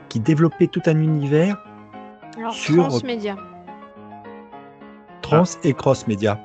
qui 0.09 0.21
développait 0.21 0.67
tout 0.67 0.83
un 0.87 0.99
univers 0.99 1.57
Alors, 2.39 2.53
sur- 2.53 2.89
transmédia. 2.89 3.37
trans 5.23 5.45
et 5.65 5.73
cross-média. 5.75 6.41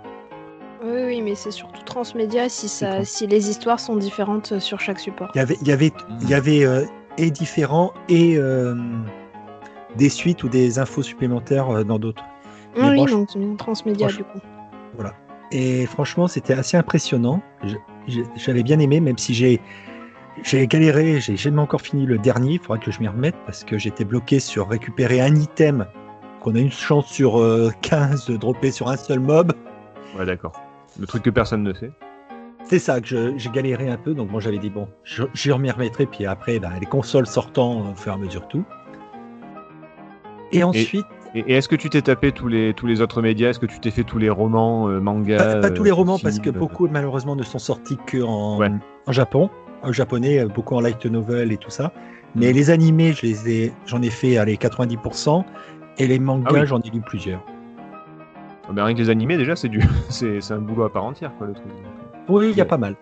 Oui, 0.83 1.03
oui, 1.05 1.21
mais 1.21 1.35
c'est 1.35 1.51
surtout 1.51 1.83
transmédia 1.83 2.49
si, 2.49 2.67
ça, 2.67 2.95
trans. 2.95 3.03
si 3.03 3.27
les 3.27 3.49
histoires 3.49 3.79
sont 3.79 3.95
différentes 3.95 4.53
euh, 4.53 4.59
sur 4.59 4.79
chaque 4.79 4.99
support. 4.99 5.29
Il 5.35 5.37
y 5.37 5.41
avait, 5.41 5.57
il 5.61 5.67
y 5.67 5.71
avait, 5.71 5.91
il 6.21 6.29
y 6.29 6.33
avait 6.33 6.63
euh, 6.65 6.85
et 7.17 7.29
différents 7.29 7.93
et 8.09 8.37
euh, 8.37 8.73
des 9.97 10.09
suites 10.09 10.43
ou 10.43 10.49
des 10.49 10.79
infos 10.79 11.03
supplémentaires 11.03 11.69
euh, 11.69 11.83
dans 11.83 11.99
d'autres. 11.99 12.23
Mais 12.75 12.89
oui, 12.89 12.95
bon, 13.11 13.25
donc 13.35 13.57
transmédia 13.57 14.07
du 14.07 14.23
coup. 14.23 14.39
Et 15.51 15.85
franchement, 15.85 16.27
c'était 16.27 16.53
assez 16.53 16.77
impressionnant. 16.77 17.41
J'avais 18.35 18.63
bien 18.63 18.79
aimé, 18.79 18.99
même 18.99 19.17
si 19.17 19.33
j'ai 19.33 19.59
j'ai 20.43 20.65
galéré, 20.65 21.19
j'ai 21.19 21.35
jamais 21.35 21.61
encore 21.61 21.81
fini 21.81 22.05
le 22.05 22.17
dernier. 22.17 22.53
Il 22.53 22.59
faudra 22.59 22.77
que 22.77 22.89
je 22.89 22.99
m'y 22.99 23.07
remette 23.07 23.35
parce 23.45 23.63
que 23.63 23.77
j'étais 23.77 24.05
bloqué 24.05 24.39
sur 24.39 24.69
récupérer 24.69 25.19
un 25.19 25.35
item 25.35 25.85
qu'on 26.39 26.55
a 26.55 26.59
une 26.59 26.71
chance 26.71 27.07
sur 27.07 27.39
euh, 27.39 27.71
15 27.81 28.27
de 28.27 28.37
dropper 28.37 28.71
sur 28.71 28.87
un 28.87 28.97
seul 28.97 29.19
mob. 29.19 29.53
Ouais, 30.17 30.25
d'accord. 30.25 30.53
Le 30.99 31.05
truc 31.05 31.23
que 31.23 31.29
personne 31.29 31.63
ne 31.63 31.73
fait. 31.73 31.91
C'est 32.63 32.79
ça 32.79 33.01
que 33.01 33.37
j'ai 33.37 33.49
galéré 33.49 33.89
un 33.89 33.97
peu, 33.97 34.13
donc 34.13 34.31
moi 34.31 34.39
j'avais 34.39 34.57
dit 34.57 34.69
bon, 34.69 34.87
je, 35.03 35.23
je 35.33 35.51
m'y 35.51 35.71
remettrai, 35.71 36.05
puis 36.05 36.25
après 36.25 36.59
ben, 36.59 36.71
les 36.79 36.85
consoles 36.85 37.27
sortant 37.27 37.91
au 37.91 37.95
fur 37.95 38.13
et 38.13 38.15
à 38.15 38.17
mesure 38.17 38.47
tout. 38.47 38.63
Et 40.51 40.63
ensuite, 40.63 41.05
Et, 41.05 41.20
et 41.33 41.53
est-ce 41.53 41.69
que 41.69 41.75
tu 41.75 41.89
t'es 41.89 42.01
tapé 42.01 42.31
tous 42.31 42.47
les, 42.47 42.73
tous 42.73 42.85
les 42.87 43.01
autres 43.01 43.21
médias? 43.21 43.49
Est-ce 43.49 43.59
que 43.59 43.65
tu 43.65 43.79
t'es 43.79 43.91
fait 43.91 44.03
tous 44.03 44.17
les 44.17 44.29
romans, 44.29 44.89
euh, 44.89 44.99
mangas 44.99 45.37
pas, 45.55 45.61
pas 45.61 45.69
tous 45.71 45.83
les 45.83 45.91
euh, 45.91 45.95
romans 45.95 46.17
parce 46.21 46.39
que 46.39 46.49
beaucoup 46.49 46.87
malheureusement 46.87 47.35
ne 47.35 47.43
sont 47.43 47.59
sortis 47.59 47.97
que 48.05 48.21
en, 48.21 48.57
Ouais. 48.57 48.69
en 49.07 49.11
Japon, 49.11 49.49
en 49.83 49.91
japonais, 49.91 50.39
euh, 50.39 50.47
beaucoup 50.47 50.75
en 50.75 50.81
light 50.81 51.05
novel 51.05 51.51
et 51.51 51.57
tout 51.57 51.69
ça. 51.69 51.87
Mm. 52.35 52.39
Mais 52.39 52.53
les 52.53 52.69
animés, 52.69 53.13
je 53.13 53.25
les 53.25 53.49
ai, 53.49 53.73
j'en 53.85 54.01
ai 54.01 54.09
fait 54.09 54.37
allez 54.37 54.55
90%, 54.57 55.45
et 55.97 56.07
les 56.07 56.19
mangas, 56.19 56.49
Ah 56.49 56.53
oui. 56.53 56.65
j'en 56.65 56.79
ai 56.81 56.89
lu 56.89 57.01
plusieurs. 57.01 57.43
Ah 58.67 58.73
ben, 58.73 58.83
rien 58.83 58.93
que 58.93 58.99
les 58.99 59.09
animés, 59.09 59.37
déjà, 59.37 59.55
c'est 59.55 59.69
du, 59.69 59.81
c'est 60.09 60.51
un 60.51 60.59
boulot 60.59 60.83
à 60.83 60.91
part 60.91 61.05
entière, 61.05 61.31
quoi, 61.37 61.47
le 61.47 61.53
truc. 61.53 61.67
Oui, 62.29 62.49
il 62.51 62.57
y 62.57 62.61
a 62.61 62.65
pas 62.65 62.77
mal. 62.77 62.95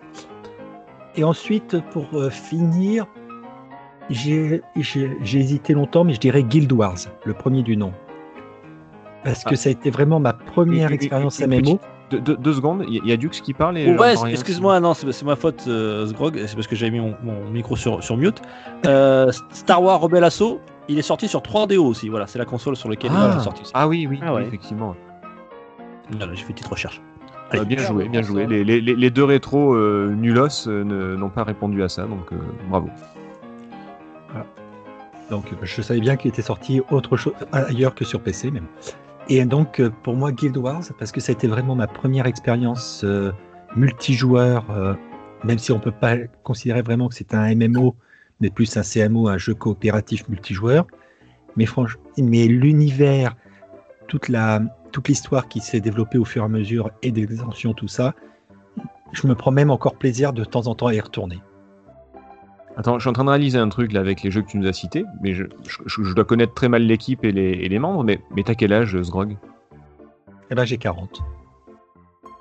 Et 1.16 1.24
ensuite, 1.24 1.78
pour 1.92 2.08
euh, 2.14 2.30
finir, 2.30 3.06
j'ai 4.10 4.62
hésité 5.16 5.74
longtemps, 5.74 6.04
mais 6.04 6.14
je 6.14 6.20
dirais 6.20 6.44
Guild 6.44 6.72
Wars, 6.72 6.98
le 7.26 7.34
premier 7.34 7.62
du 7.64 7.76
nom. 7.76 7.92
Parce 9.24 9.44
que 9.44 9.54
Ah. 9.54 9.56
ça 9.58 9.70
a 9.70 9.72
été 9.72 9.90
vraiment 9.92 10.20
ma 10.20 10.34
première 10.34 10.92
expérience 10.92 11.40
MMO. 11.40 11.80
Deux, 12.10 12.20
deux- 12.22 12.38
deux 12.38 12.54
secondes, 12.54 12.86
il 12.90 13.06
y, 13.06 13.12
a- 13.12 13.18
Dux 13.18 13.30
qui 13.30 13.54
parle 13.54 13.78
et. 13.78 13.86
Ouais, 13.96 14.10
j'entends 14.14 14.22
rien. 14.24 14.32
excuse-moi, 14.34 14.80
non, 14.80 14.96
c'est 14.96 15.24
ma 15.24 15.36
faute, 15.36 15.66
euh, 15.68 16.08
Sgrog, 16.08 16.42
c'est 16.48 16.56
parce 16.56 16.66
que 16.66 16.76
j'avais 16.76 16.90
mis 16.92 17.00
mon, 17.00 17.16
mon 17.22 17.50
micro 17.52 17.76
sur, 17.76 18.04
sur 18.04 18.18
mute. 18.18 18.42
Euh, 18.88 19.32
Star 19.52 19.84
Wars 19.84 20.00
Rebel 20.02 20.24
Assault, 20.24 20.60
il 20.88 20.98
est 20.98 21.04
sorti 21.04 21.28
sur 21.28 21.42
3DO 21.42 21.86
aussi, 21.86 22.10
voilà, 22.10 22.26
c'est 22.26 22.40
la 22.40 22.46
console 22.46 22.76
sur 22.76 22.90
laquelle 22.90 23.12
Ah. 23.14 23.30
il 23.36 23.40
est 23.40 23.44
sorti. 23.44 23.62
Ah 23.76 23.88
oui, 23.88 24.08
oui, 24.10 24.20
Ah 24.24 24.34
ouais. 24.34 24.42
effectivement. 24.44 24.96
Voilà, 26.18 26.34
j'ai 26.34 26.42
fait 26.42 26.50
une 26.50 26.56
petite 26.56 26.68
recherche. 26.68 27.00
Ah, 27.52 27.58
Allez. 27.58 27.66
bien 27.66 27.78
joué, 27.78 28.08
bien 28.10 28.22
joué. 28.24 28.48
Les, 28.48 28.64
les- 28.64 28.82
les- 28.82 28.96
les 28.96 29.10
deux 29.12 29.24
rétros 29.24 29.74
euh, 29.76 30.12
nulos 30.16 30.68
euh, 30.68 30.84
ne- 30.84 31.16
n'ont 31.16 31.30
pas 31.30 31.44
répondu 31.44 31.84
à 31.84 31.90
ça, 31.90 32.04
donc 32.06 32.32
euh, 32.32 32.38
bravo. 32.70 32.90
Donc 35.30 35.46
euh, 35.54 35.56
je 35.62 35.82
savais 35.84 36.00
bien 36.00 36.16
qu'il 36.16 36.30
était 36.30 36.42
sorti 36.42 36.82
autre 36.90 37.16
chose 37.16 37.34
ailleurs 37.52 37.94
que 37.94 38.04
sur 38.04 38.20
PC 38.20 38.50
même. 38.50 38.66
Et 39.30 39.46
donc 39.46 39.80
euh, 39.80 39.92
pour 40.04 40.16
moi 40.16 40.32
Guild 40.32 40.58
Wars, 40.58 40.84
parce 40.98 41.12
que 41.12 41.22
ça 41.22 41.32
a 41.32 41.34
été 41.34 41.48
vraiment 41.48 41.76
ma 41.76 41.86
première 41.86 42.26
expérience 42.26 43.04
euh, 43.04 43.32
multijoueur, 43.76 44.66
euh, 44.72 44.96
même 45.44 45.60
si 45.60 45.72
on 45.72 45.80
peut 45.80 45.92
pas 45.92 46.18
considérer 46.44 46.82
vraiment 46.82 47.08
que 47.08 47.14
c'est 47.14 47.36
un 47.36 47.54
MMO, 47.54 47.96
mais 48.42 48.50
plus 48.50 48.76
un 48.76 48.82
CMO, 48.82 49.28
un 49.28 49.38
jeu 49.38 49.54
coopératif 49.54 50.28
multijoueur. 50.30 50.88
Mais 51.56 51.66
mais 52.18 52.48
l'univers, 52.48 53.36
toute 54.08 54.32
toute 54.92 55.08
l'histoire 55.08 55.48
qui 55.48 55.60
s'est 55.60 55.82
développée 55.82 56.18
au 56.18 56.26
fur 56.26 56.42
et 56.42 56.46
à 56.46 56.50
mesure 56.50 56.90
et 57.04 57.12
des 57.12 57.24
extensions, 57.24 57.74
tout 57.74 57.88
ça, 57.88 58.16
je 59.12 59.28
me 59.28 59.36
prends 59.36 59.52
même 59.52 59.70
encore 59.70 59.96
plaisir 59.96 60.34
de 60.34 60.44
temps 60.44 60.66
en 60.66 60.74
temps 60.74 60.88
à 60.88 60.96
y 60.96 61.00
retourner. 61.00 61.40
Attends, 62.80 62.96
je 62.98 63.02
suis 63.02 63.10
en 63.10 63.14
train 63.14 63.26
de 63.26 63.30
réaliser 63.30 63.58
un 63.60 63.68
truc 63.68 63.92
là 63.92 64.00
avec 64.00 64.24
les 64.24 64.32
jeux 64.32 64.42
que 64.42 64.48
tu 64.48 64.58
nous 64.58 64.66
as 64.66 64.72
cités, 64.74 65.04
mais 65.22 65.34
je, 65.34 65.44
je- 65.68 66.02
je 66.02 66.14
dois 66.14 66.24
connaître 66.24 66.54
très 66.54 66.70
mal 66.70 66.82
l'équipe 66.84 67.26
et 67.26 67.32
les, 67.34 67.42
et 67.52 67.68
les 67.68 67.78
membres, 67.78 68.06
mais, 68.06 68.22
mais 68.34 68.42
t'as 68.44 68.56
quel 68.56 68.72
âge, 68.72 69.00
Sgrog 69.04 69.36
Eh 70.50 70.56
ben 70.56 70.64
j'ai 70.64 70.78
40. 70.78 71.22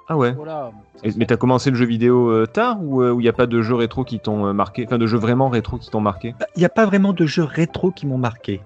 Ah 0.08 0.16
ouais 0.16 0.30
Voilà. 0.32 0.70
Et- 1.02 1.10
Mais 1.16 1.26
t'as 1.26 1.36
commencé 1.36 1.70
le 1.70 1.76
jeu 1.76 1.86
vidéo 1.86 2.30
euh, 2.30 2.46
tard 2.46 2.80
ou 2.82 3.02
il 3.18 3.22
n'y 3.22 3.28
a 3.28 3.32
pas 3.32 3.46
de 3.46 3.60
jeux 3.62 3.74
rétro 3.74 4.04
qui 4.04 4.20
t'ont 4.20 4.46
euh, 4.46 4.52
marqué? 4.52 4.84
Enfin, 4.86 4.96
de 4.96 5.06
jeux 5.08 5.18
vraiment 5.18 5.48
rétro 5.48 5.76
qui 5.76 5.90
t'ont 5.90 6.00
marqué? 6.00 6.34
Il 6.54 6.60
n'y 6.60 6.64
a 6.64 6.68
pas 6.70 6.86
vraiment 6.86 7.12
de 7.12 7.26
jeux 7.26 7.42
rétro 7.44 7.90
qui 7.90 8.06
m'ont 8.06 8.16
marqué. 8.16 8.60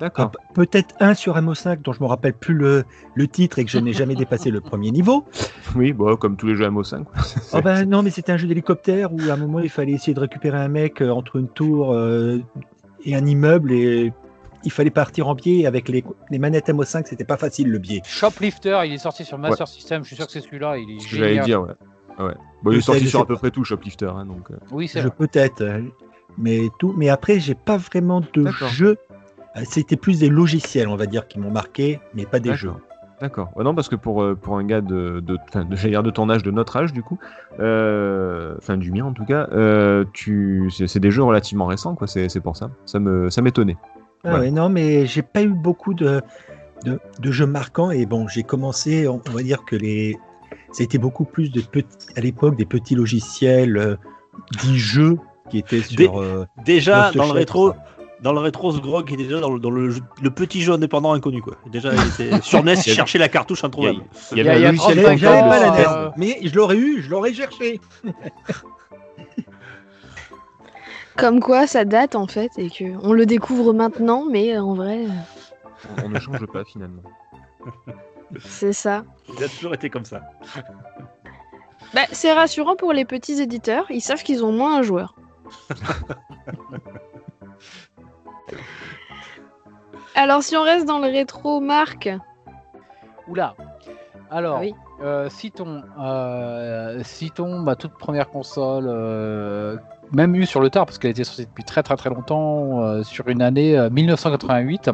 D'accord. 0.00 0.30
Ah, 0.34 0.38
pe- 0.54 0.54
Peut-être 0.66 0.94
un 1.00 1.14
sur 1.14 1.36
MO5 1.36 1.82
dont 1.82 1.92
je 1.92 2.00
me 2.02 2.06
rappelle 2.06 2.34
plus 2.34 2.54
le, 2.54 2.84
le 3.14 3.28
titre 3.28 3.58
et 3.58 3.64
que 3.64 3.70
je 3.70 3.78
n'ai 3.78 3.92
jamais 3.92 4.14
dépassé 4.16 4.50
le 4.50 4.60
premier 4.60 4.90
niveau. 4.90 5.24
Oui, 5.76 5.92
bon, 5.92 6.14
comme 6.16 6.36
tous 6.36 6.46
les 6.46 6.54
jeux 6.54 6.68
MO5. 6.68 7.04
quoi. 7.04 7.14
Oh 7.52 7.60
ben 7.62 7.84
non, 7.88 8.02
mais 8.02 8.10
c'était 8.10 8.30
un 8.32 8.36
jeu 8.36 8.46
d'hélicoptère 8.46 9.12
où 9.12 9.18
à 9.28 9.32
un 9.32 9.36
moment 9.36 9.58
il 9.60 9.68
fallait 9.70 9.92
essayer 9.92 10.14
de 10.14 10.20
récupérer 10.20 10.58
un 10.58 10.68
mec 10.68 11.00
euh, 11.02 11.10
entre 11.10 11.36
une 11.36 11.48
tour 11.48 11.92
euh, 11.92 12.38
et 13.04 13.16
un 13.16 13.24
immeuble 13.26 13.72
et 13.72 14.12
il 14.62 14.70
fallait 14.70 14.90
partir 14.90 15.26
en 15.28 15.34
biais 15.34 15.66
avec 15.66 15.88
les, 15.88 16.04
les 16.30 16.38
manettes 16.38 16.68
MO5, 16.68 17.06
c'était 17.06 17.24
pas 17.24 17.36
facile 17.36 17.70
le 17.70 17.78
biais. 17.78 18.02
Shoplifter, 18.06 18.80
il 18.86 18.92
est 18.92 18.98
sorti 18.98 19.24
sur 19.24 19.36
Master 19.38 19.66
System. 19.66 20.02
Je 20.02 20.08
suis 20.08 20.16
sûr 20.16 20.26
que 20.26 20.32
c'est 20.32 20.40
celui-là. 20.42 20.78
Il 20.78 20.90
est 20.96 21.00
Ce 21.00 21.08
que 21.10 21.16
j'allais 21.16 21.40
dire, 21.40 21.62
ouais. 21.62 21.72
Ah 22.18 22.26
ouais. 22.26 22.34
Bon, 22.62 22.70
il 22.70 22.78
est 22.78 22.80
sorti 22.82 23.08
sur 23.08 23.20
à 23.20 23.26
peu 23.26 23.36
près 23.36 23.50
tout, 23.50 23.64
Shoplifter. 23.64 24.06
hein, 24.14 24.24
donc, 24.26 24.50
euh. 24.50 24.56
Oui, 24.70 24.86
c'est 24.86 25.00
Je 25.02 25.08
vrai. 25.08 25.16
peut-être, 25.18 25.64
mais 26.38 26.60
tout. 26.78 26.94
Mais 26.96 27.08
après, 27.08 27.40
j'ai 27.40 27.54
pas 27.56 27.76
vraiment 27.78 28.20
de 28.32 28.42
D'accord. 28.44 28.68
Euh, 29.56 29.60
C'était 29.64 29.96
plus 29.96 30.18
des 30.20 30.28
logiciels, 30.28 30.88
on 30.88 30.96
va 30.96 31.06
dire, 31.06 31.26
qui 31.28 31.38
m'ont 31.38 31.50
marqué, 31.50 32.00
mais 32.14 32.26
pas 32.26 32.40
des 32.40 32.50
D'accord. 32.50 32.58
jeux. 32.58 32.72
D'accord. 33.20 33.50
Ouais, 33.54 33.64
non, 33.64 33.74
parce 33.74 33.88
que 33.88 33.96
pour, 33.96 34.22
euh, 34.22 34.34
pour 34.34 34.56
un 34.58 34.64
gars 34.64 34.80
de, 34.80 35.20
de, 35.20 35.38
enfin, 35.48 35.64
de, 35.64 35.74
de 36.02 36.10
ton 36.10 36.28
âge, 36.30 36.42
de 36.42 36.50
notre 36.50 36.76
âge, 36.76 36.92
du 36.92 37.02
coup, 37.02 37.18
euh, 37.60 38.54
enfin 38.58 38.76
du 38.76 38.90
mien 38.90 39.04
en 39.04 39.12
tout 39.12 39.24
cas, 39.24 39.48
euh, 39.52 40.04
tu, 40.12 40.68
c'est, 40.70 40.98
des 40.98 41.10
jeux 41.12 41.22
relativement 41.22 41.66
récents, 41.66 41.94
quoi. 41.94 42.06
C'est, 42.08 42.28
c'est 42.28 42.40
pour 42.40 42.56
ça. 42.56 42.70
Ça 42.86 42.98
me, 42.98 43.30
ça 43.30 43.40
m'étonnait. 43.40 43.76
Ah 44.24 44.34
Ouais. 44.34 44.40
ouais, 44.40 44.50
non, 44.50 44.68
mais 44.68 45.06
j'ai 45.06 45.22
pas 45.22 45.42
eu 45.42 45.48
beaucoup 45.48 45.94
de, 45.94 46.20
de, 46.84 46.98
de 47.20 47.30
jeux 47.30 47.46
marquants 47.46 47.90
et 47.92 48.04
bon, 48.04 48.26
j'ai 48.26 48.42
commencé, 48.42 49.06
on, 49.06 49.20
on 49.28 49.32
va 49.32 49.42
dire 49.42 49.64
que 49.64 49.76
les, 49.76 50.16
ça 50.72 50.82
a 50.82 50.84
été 50.84 50.98
beaucoup 50.98 51.24
plus 51.24 51.52
de 51.52 51.60
petits, 51.60 52.08
à 52.16 52.20
l'époque 52.20 52.56
des 52.56 52.66
petits 52.66 52.96
logiciels, 52.96 53.76
euh, 53.76 53.96
dits 54.60 54.78
jeux 54.78 55.18
qui 55.50 55.58
étaient 55.58 55.82
sur. 55.82 56.20
Euh, 56.20 56.46
Déjà, 56.64 57.12
dans 57.12 57.26
le 57.26 57.32
rétro, 57.32 57.70
ça. 57.70 57.76
Dans 58.24 58.32
le 58.32 58.40
rétro, 58.40 58.72
Sgrog 58.72 59.12
était 59.12 59.24
déjà 59.24 59.38
dans 59.38 59.52
le, 59.52 59.60
dans 59.60 59.68
le, 59.70 59.92
petit 60.34 60.62
jeu 60.62 60.72
indépendant 60.72 61.12
inconnu, 61.12 61.42
quoi. 61.42 61.56
Déjà, 61.66 61.90
il 61.92 62.00
était 62.08 62.40
sur 62.42 62.64
NES, 62.64 62.72
il 62.86 62.94
cherchait 62.94 63.18
la 63.18 63.28
cartouche 63.28 63.62
introuvable. 63.64 64.00
Il 64.32 64.38
y 64.38 64.40
Il 64.40 64.46
y 64.46 64.48
a- 64.48 64.52
avait 64.52 64.62
y 64.62 64.64
a 64.64 64.68
un 64.68 64.72
logiciel 64.72 64.96
35 65.02 65.18
J'avais 65.18 65.42
ans, 65.42 65.48
pas 65.50 65.60
la 65.60 65.70
NES, 65.72 65.84
euh, 65.86 66.10
mais 66.16 66.38
je 66.42 66.56
l'aurais 66.56 66.78
eu, 66.78 67.02
je 67.02 67.10
l'aurais 67.10 67.34
cherché. 67.34 67.82
Comme 71.18 71.40
quoi, 71.40 71.66
ça 71.66 71.84
date 71.84 72.14
en 72.16 72.26
fait 72.26 72.50
et 72.56 72.70
que 72.70 72.84
on 73.02 73.12
le 73.12 73.26
découvre 73.26 73.74
maintenant, 73.74 74.24
mais 74.28 74.56
en 74.56 74.72
vrai, 74.72 75.04
euh, 75.04 75.08
on, 76.02 76.06
on 76.06 76.08
ne 76.08 76.18
change 76.18 76.46
pas 76.46 76.64
finalement. 76.64 77.02
c'est 78.46 78.72
ça. 78.72 79.04
Il 79.36 79.44
a 79.44 79.48
toujours 79.48 79.74
été 79.74 79.90
comme 79.90 80.06
ça. 80.06 80.22
Bah, 81.92 82.06
c'est 82.10 82.32
rassurant 82.32 82.74
pour 82.74 82.94
les 82.94 83.04
petits 83.04 83.40
éditeurs, 83.42 83.84
ils 83.90 84.00
savent 84.00 84.22
qu'ils 84.22 84.42
ont 84.44 84.52
moins 84.52 84.78
un 84.78 84.82
joueur. 84.82 85.14
Alors 90.14 90.42
si 90.42 90.56
on 90.56 90.62
reste 90.62 90.86
dans 90.86 90.98
le 90.98 91.08
rétro 91.08 91.60
Marc, 91.60 92.08
Oula. 93.28 93.54
Alors, 94.30 94.60
oui. 94.60 94.74
euh, 95.02 95.28
citons, 95.28 95.82
euh, 96.00 97.02
citons 97.04 97.60
ma 97.60 97.76
toute 97.76 97.92
première 97.92 98.28
console, 98.30 98.86
euh, 98.88 99.76
même 100.12 100.34
eu 100.34 100.46
sur 100.46 100.60
le 100.60 100.70
tard, 100.70 100.86
parce 100.86 100.98
qu'elle 100.98 101.10
était 101.10 101.24
sortie 101.24 101.46
depuis 101.46 101.64
très 101.64 101.82
très 101.82 101.96
très 101.96 102.10
longtemps, 102.10 103.02
sur 103.02 103.28
une 103.28 103.42
année 103.42 103.78
euh, 103.78 103.90
1988, 103.90 104.90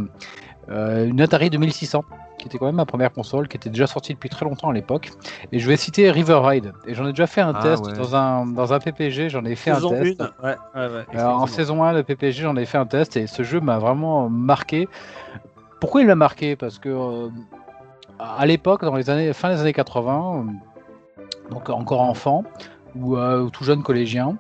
euh, 0.71 1.07
une 1.07 1.21
Atari 1.21 1.51
2600, 1.51 2.05
qui 2.41 2.49
était 2.49 2.59
quand 2.59 2.67
même 2.67 2.75
ma 2.77 2.87
première 2.87 3.13
console, 3.13 3.49
qui 3.49 3.57
était 3.57 3.71
déjà 3.71 3.87
sortie 3.87 4.15
depuis 4.15 4.29
très 4.29 4.45
longtemps 4.45 4.71
à 4.71 4.73
l'époque. 4.73 5.11
Et 5.53 5.59
je 5.59 5.69
vais 5.69 5.77
citer 5.77 6.11
River 6.11 6.41
Ride. 6.43 6.73
Et 6.87 6.95
j'en 6.95 7.07
ai 7.07 7.11
déjà 7.13 7.27
fait 7.27 7.41
un 7.41 7.53
Ah, 7.55 7.63
test 7.63 7.85
ouais. 7.87 7.93
dans, 7.95 8.17
un, 8.17 8.47
dans 8.47 8.73
un 8.73 8.79
PPG, 8.79 9.29
j'en 9.29 9.45
ai 9.45 9.55
fait 9.55 9.73
Saison 9.75 9.95
un 9.95 10.03
test. 10.03 10.21
1, 10.21 10.25
ouais, 10.25 10.57
ouais, 10.75 10.95
ouais. 10.95 11.05
Alors, 11.19 11.41
en 11.43 11.47
saison 11.47 11.85
1 11.85 11.95
de 11.95 12.03
PPG, 12.03 12.43
j'en 12.43 12.57
ai 12.57 12.65
fait 12.67 12.79
un 12.79 12.87
test 12.87 13.17
et 13.17 13.27
ce 13.27 13.43
jeu 13.43 13.61
m'a 13.61 13.79
vraiment 13.79 14.29
marqué. 14.29 14.89
Pourquoi 15.81 16.01
il 16.01 16.07
m'a 16.07 16.15
marqué? 16.15 16.57
Parce 16.57 16.79
que 16.79 16.89
euh, 16.89 17.29
à 18.19 18.45
l'époque, 18.47 18.85
dans 18.85 18.97
les 18.97 19.09
années 19.11 19.33
fin 19.33 19.51
des 19.55 19.61
années 19.61 19.73
80, 19.73 20.45
euh, 20.47 21.23
donc 21.51 21.69
encore 21.71 22.01
enfant 22.03 22.45
ou, 22.95 23.17
euh, 23.17 23.43
ou 23.43 23.51
tout 23.51 23.65
jeune 23.65 23.83
collégien, 23.83 24.37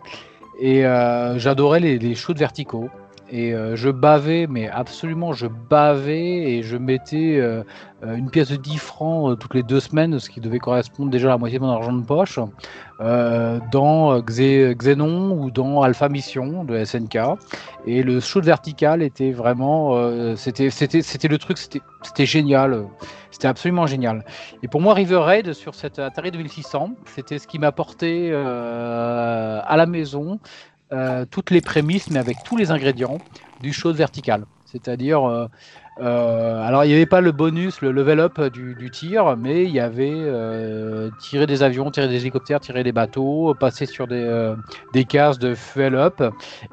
et 0.59 0.85
euh, 0.85 1.39
j'adorais 1.39 1.81
les, 1.81 1.99
les 1.99 2.15
shoots 2.15 2.39
verticaux. 2.39 2.89
Et 3.33 3.55
euh, 3.55 3.77
je 3.77 3.91
bavais, 3.91 4.49
mais 4.49 4.69
absolument, 4.69 5.33
je 5.33 5.47
bavais 5.47 6.53
et 6.53 6.63
je 6.65 6.77
mettais 6.77 7.37
euh, 7.37 7.63
euh, 8.03 8.17
une 8.17 8.29
pièce 8.29 8.51
de 8.51 8.57
10 8.57 8.79
francs 8.79 9.39
toutes 9.39 9.55
les 9.55 9.63
deux 9.63 9.79
semaines, 9.79 10.19
ce 10.19 10.29
qui 10.29 10.41
devait 10.41 10.59
correspondre 10.59 11.11
déjà 11.11 11.29
à 11.29 11.31
la 11.33 11.39
moitié 11.39 11.61
de 11.61 11.65
mon 11.65 11.71
argent 11.71 11.93
de 11.93 12.05
poche, 12.05 12.41
dans 13.01 14.21
Xenon 14.21 15.33
ou 15.33 15.51
dans 15.51 15.81
Alpha 15.81 16.09
Mission 16.09 16.65
de 16.65 16.85
SNK. 16.85 17.19
Et 17.87 18.03
le 18.03 18.21
shoot 18.21 18.45
vertical 18.45 19.01
était 19.01 19.31
vraiment, 19.31 20.37
c'était, 20.37 20.69
c'était, 20.69 21.29
le 21.29 21.39
truc, 21.39 21.57
c'était, 21.57 22.27
génial, 22.27 22.85
c'était 23.31 23.49
absolument 23.49 23.87
génial. 23.87 24.25
Et 24.63 24.69
pour 24.69 24.83
moi, 24.83 24.93
River 24.93 25.21
Raid 25.23 25.55
sur 25.55 25.75
cette 25.75 25.99
Atari 25.99 26.31
2600, 26.31 26.91
c'était 27.07 27.39
ce 27.39 27.47
qui 27.47 27.59
m'apportait 27.59 28.35
à 28.35 29.77
la 29.79 29.87
maison 29.87 30.39
euh, 30.93 31.25
toutes 31.31 31.51
les 31.51 31.61
prémices, 31.61 32.11
mais 32.11 32.19
avec 32.19 32.39
tous 32.45 32.57
les 32.57 32.73
ingrédients 32.73 33.19
du 33.61 33.73
shoot 33.73 33.95
vertical. 33.95 34.45
C'est-à-dire, 34.65 35.29
euh, 35.29 35.47
euh, 36.01 36.67
alors 36.67 36.85
il 36.85 36.89
n'y 36.89 36.95
avait 36.95 37.07
pas 37.07 37.21
le 37.21 37.31
bonus, 37.31 37.81
le 37.81 37.93
level 37.93 38.19
up 38.19 38.41
du, 38.53 38.91
tir, 38.91 39.37
mais 39.37 39.63
il 39.65 39.71
y 39.71 39.79
avait 39.79 40.25
tirer 41.21 41.47
des 41.47 41.63
avions, 41.63 41.93
tirer 41.93 42.09
des 42.09 42.17
hélicoptères, 42.17 42.59
tirer 42.59 42.83
des 42.83 42.91
bateaux, 42.91 43.55
passer 43.55 43.87
sur 43.87 44.09
des, 44.09 44.55
des 44.93 45.05
cases 45.05 45.39
de 45.39 45.55
fuel 45.55 45.95
up. 45.95 46.23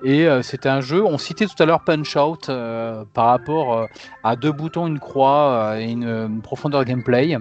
Et 0.03 0.27
c'était 0.41 0.69
un 0.69 0.81
jeu, 0.81 1.03
on 1.03 1.19
citait 1.19 1.45
tout 1.45 1.61
à 1.61 1.65
l'heure 1.65 1.83
Punch 1.83 2.15
Out 2.15 2.51
par 3.13 3.25
rapport 3.25 3.87
à 4.23 4.35
deux 4.35 4.51
boutons, 4.51 4.87
une 4.87 4.99
croix 4.99 5.75
et 5.77 5.91
une, 5.91 6.07
une 6.07 6.41
profondeur 6.41 6.85
gameplay. 6.85 7.37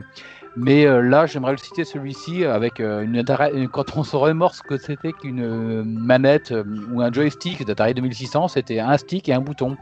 Mais 0.57 0.86
euh, 0.86 1.00
là, 1.02 1.26
j'aimerais 1.26 1.52
le 1.52 1.59
citer 1.59 1.84
celui-ci 1.84 2.44
avec 2.44 2.80
euh, 2.80 3.02
une, 3.02 3.68
quand 3.68 3.96
on 3.96 4.04
se 4.04 4.16
remémore 4.16 4.54
ce 4.54 4.62
que 4.62 4.78
c'était 4.78 5.12
qu'une 5.12 5.42
euh, 5.42 5.82
manette 5.84 6.52
euh, 6.52 6.64
ou 6.92 7.02
un 7.02 7.12
joystick 7.12 7.64
d'Atari 7.64 7.94
2600, 7.94 8.48
c'était 8.48 8.80
un 8.80 8.96
stick 8.96 9.28
et 9.28 9.34
un 9.34 9.40
bouton. 9.40 9.76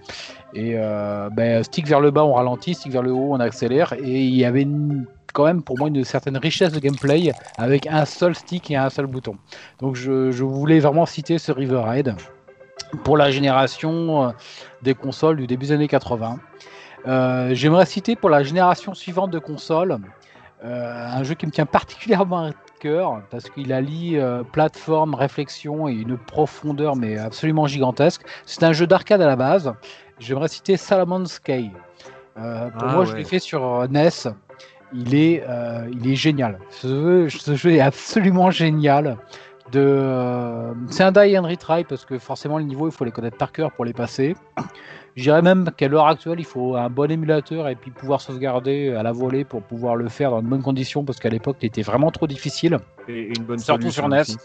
Et 0.53 0.73
euh, 0.75 1.31
ben, 1.31 1.63
stick 1.63 1.87
vers 1.87 2.01
le 2.01 2.11
bas, 2.11 2.25
on 2.25 2.35
ralentit, 2.35 2.75
stick 2.75 2.93
vers 2.93 3.03
le 3.03 3.13
haut, 3.13 3.35
on 3.35 3.41
accélère. 3.41 3.93
Et 3.95 4.25
il 4.25 4.35
y 4.35 4.45
avait 4.45 4.67
quand 5.33 5.45
même 5.45 5.63
pour 5.63 5.79
moi 5.79 5.89
une 5.89 6.05
certaine 6.05 6.37
richesse 6.37 6.73
de 6.73 6.81
gameplay 6.81 7.33
avec 7.59 7.87
un 7.87 8.05
seul 8.05 8.35
stick 8.35 8.71
et 8.71 8.77
un 8.77 8.91
seul 8.91 9.07
bouton. 9.07 9.37
Donc 9.81 9.97
je, 9.97 10.31
je 10.31 10.45
voulais 10.45 10.81
vraiment 10.81 11.07
citer 11.07 11.39
ce 11.39 11.53
River 11.53 11.83
pour 13.03 13.17
la 13.17 13.31
génération 13.31 14.29
euh, 14.29 14.31
des 14.83 14.95
consoles 14.95 15.37
du 15.37 15.47
début 15.47 15.67
des 15.67 15.73
années 15.73 15.89
80. 15.89 16.39
Euh, 17.07 17.51
J'aimerais 17.53 17.87
citer 17.87 18.17
pour 18.17 18.31
la 18.31 18.43
génération 18.43 18.95
suivante 18.95 19.31
de 19.31 19.39
consoles 19.39 19.93
euh, 19.93 19.99
un 20.65 21.23
jeu 21.23 21.35
qui 21.35 21.47
me 21.47 21.51
tient 21.51 21.67
particulièrement 21.67 22.47
à 22.47 22.51
cœur 22.81 23.23
parce 23.31 23.49
qu'il 23.49 23.73
allie 23.73 24.19
euh, 24.19 24.43
plateforme, 24.43 25.15
réflexion 25.15 25.89
et 25.89 25.93
une 25.93 26.19
profondeur 26.19 26.97
mais 26.97 27.19
absolument 27.19 27.67
gigantesque. 27.67 28.23
C'est 28.47 28.63
un 28.63 28.73
jeu 28.73 28.87
d'arcade 28.87 29.23
à 29.23 29.27
la 29.27 29.37
base. 29.37 29.73
J'aimerais 30.19 30.49
citer 30.49 30.77
Salomon's 30.77 31.39
Cave. 31.39 31.71
Euh, 32.37 32.69
pour 32.71 32.89
Ah 32.89 32.95
moi, 32.95 33.05
je 33.05 33.15
l'ai 33.17 33.25
fait 33.25 33.39
sur 33.39 33.65
euh, 33.65 33.87
NES. 33.89 34.33
Il 34.93 35.15
est, 35.15 35.43
euh, 35.49 35.89
il 35.93 36.11
est 36.11 36.15
génial. 36.15 36.59
Ce 36.71 36.87
jeu, 36.87 37.29
ce 37.29 37.55
jeu 37.55 37.73
est 37.73 37.81
absolument 37.81 38.51
génial. 38.51 39.17
De, 39.73 39.81
euh, 39.81 40.75
c'est 40.91 41.05
un 41.05 41.11
die 41.11 41.39
and 41.39 41.47
retry 41.49 41.85
parce 41.85 42.05
que 42.05 42.19
forcément 42.19 42.59
les 42.59 42.65
niveaux 42.65 42.87
il 42.87 42.93
faut 42.93 43.07
les 43.07 43.11
connaître 43.11 43.39
par 43.39 43.51
cœur 43.51 43.73
pour 43.73 43.87
les 43.87 43.95
passer. 43.95 44.37
Je 45.17 45.23
dirais 45.23 45.43
même 45.43 45.71
qu'à 45.77 45.89
l'heure 45.89 46.07
actuelle 46.07 46.41
il 46.41 46.45
faut 46.45 46.77
un 46.77 46.91
bon 46.91 47.11
émulateur 47.11 47.69
et 47.69 47.77
puis 47.77 47.91
pouvoir 47.91 48.21
sauvegarder 48.21 48.91
à 48.91 49.03
la 49.03 49.13
volée 49.13 49.45
pour 49.45 49.63
pouvoir 49.63 49.97
le 49.97 50.09
faire 50.09 50.31
dans 50.31 50.43
de 50.43 50.49
bonnes 50.49 50.63
conditions 50.63 51.05
parce 51.05 51.21
qu'à 51.21 51.29
l'époque 51.29 51.57
il 51.63 51.67
était 51.67 51.83
vraiment 51.83 52.11
trop 52.11 52.27
difficile. 52.27 52.79
Et 53.09 53.29
une 53.37 53.45
bonne 53.45 53.59
Surtout 53.59 53.91
solution 53.91 54.03
sur 54.03 54.09
NES. 54.09 54.21
aussi. 54.21 54.37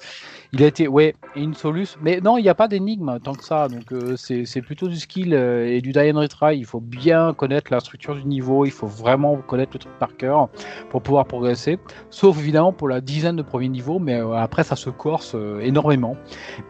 Il 0.52 0.64
a 0.64 0.68
été, 0.68 0.88
ouais, 0.88 1.16
une 1.36 1.54
solus. 1.54 1.96
Mais 2.02 2.22
non, 2.22 2.38
il 2.38 2.42
n'y 2.42 2.50
a 2.50 2.56
pas 2.56 2.68
d'énigme 2.68 3.20
tant 3.24 3.34
que 3.34 3.44
ça. 3.44 3.68
Donc 3.68 3.92
euh, 3.94 4.16
c'est 4.18 4.62
plutôt 4.62 4.88
du 4.88 4.96
skill 4.96 5.34
euh, 5.34 5.68
et 5.68 5.80
du 5.80 5.92
die 5.92 6.12
and 6.12 6.20
retry. 6.20 6.58
Il 6.58 6.66
faut 6.66 6.80
bien 6.80 7.34
connaître 7.34 7.72
la 7.72 7.80
structure 7.80 8.16
du 8.16 8.26
niveau. 8.26 8.66
Il 8.66 8.72
faut 8.72 8.88
vraiment 8.88 9.38
connaître 9.38 9.72
le 9.74 9.80
truc 9.80 9.94
par 10.00 10.18
cœur 10.18 10.50
pour 10.90 11.04
pouvoir 11.04 11.26
progresser. 11.26 11.78
Sauf 12.10 12.40
évidemment 12.40 12.74
pour 12.74 12.90
la 12.90 13.00
dizaine 13.00 13.36
de 13.36 13.44
premiers 13.44 13.70
niveaux. 13.70 14.00
Mais 14.00 14.16
euh, 14.16 14.34
après, 14.34 14.64
ça 14.64 14.76
se 14.76 14.90
corse 14.90 15.36
énormément. 15.62 16.18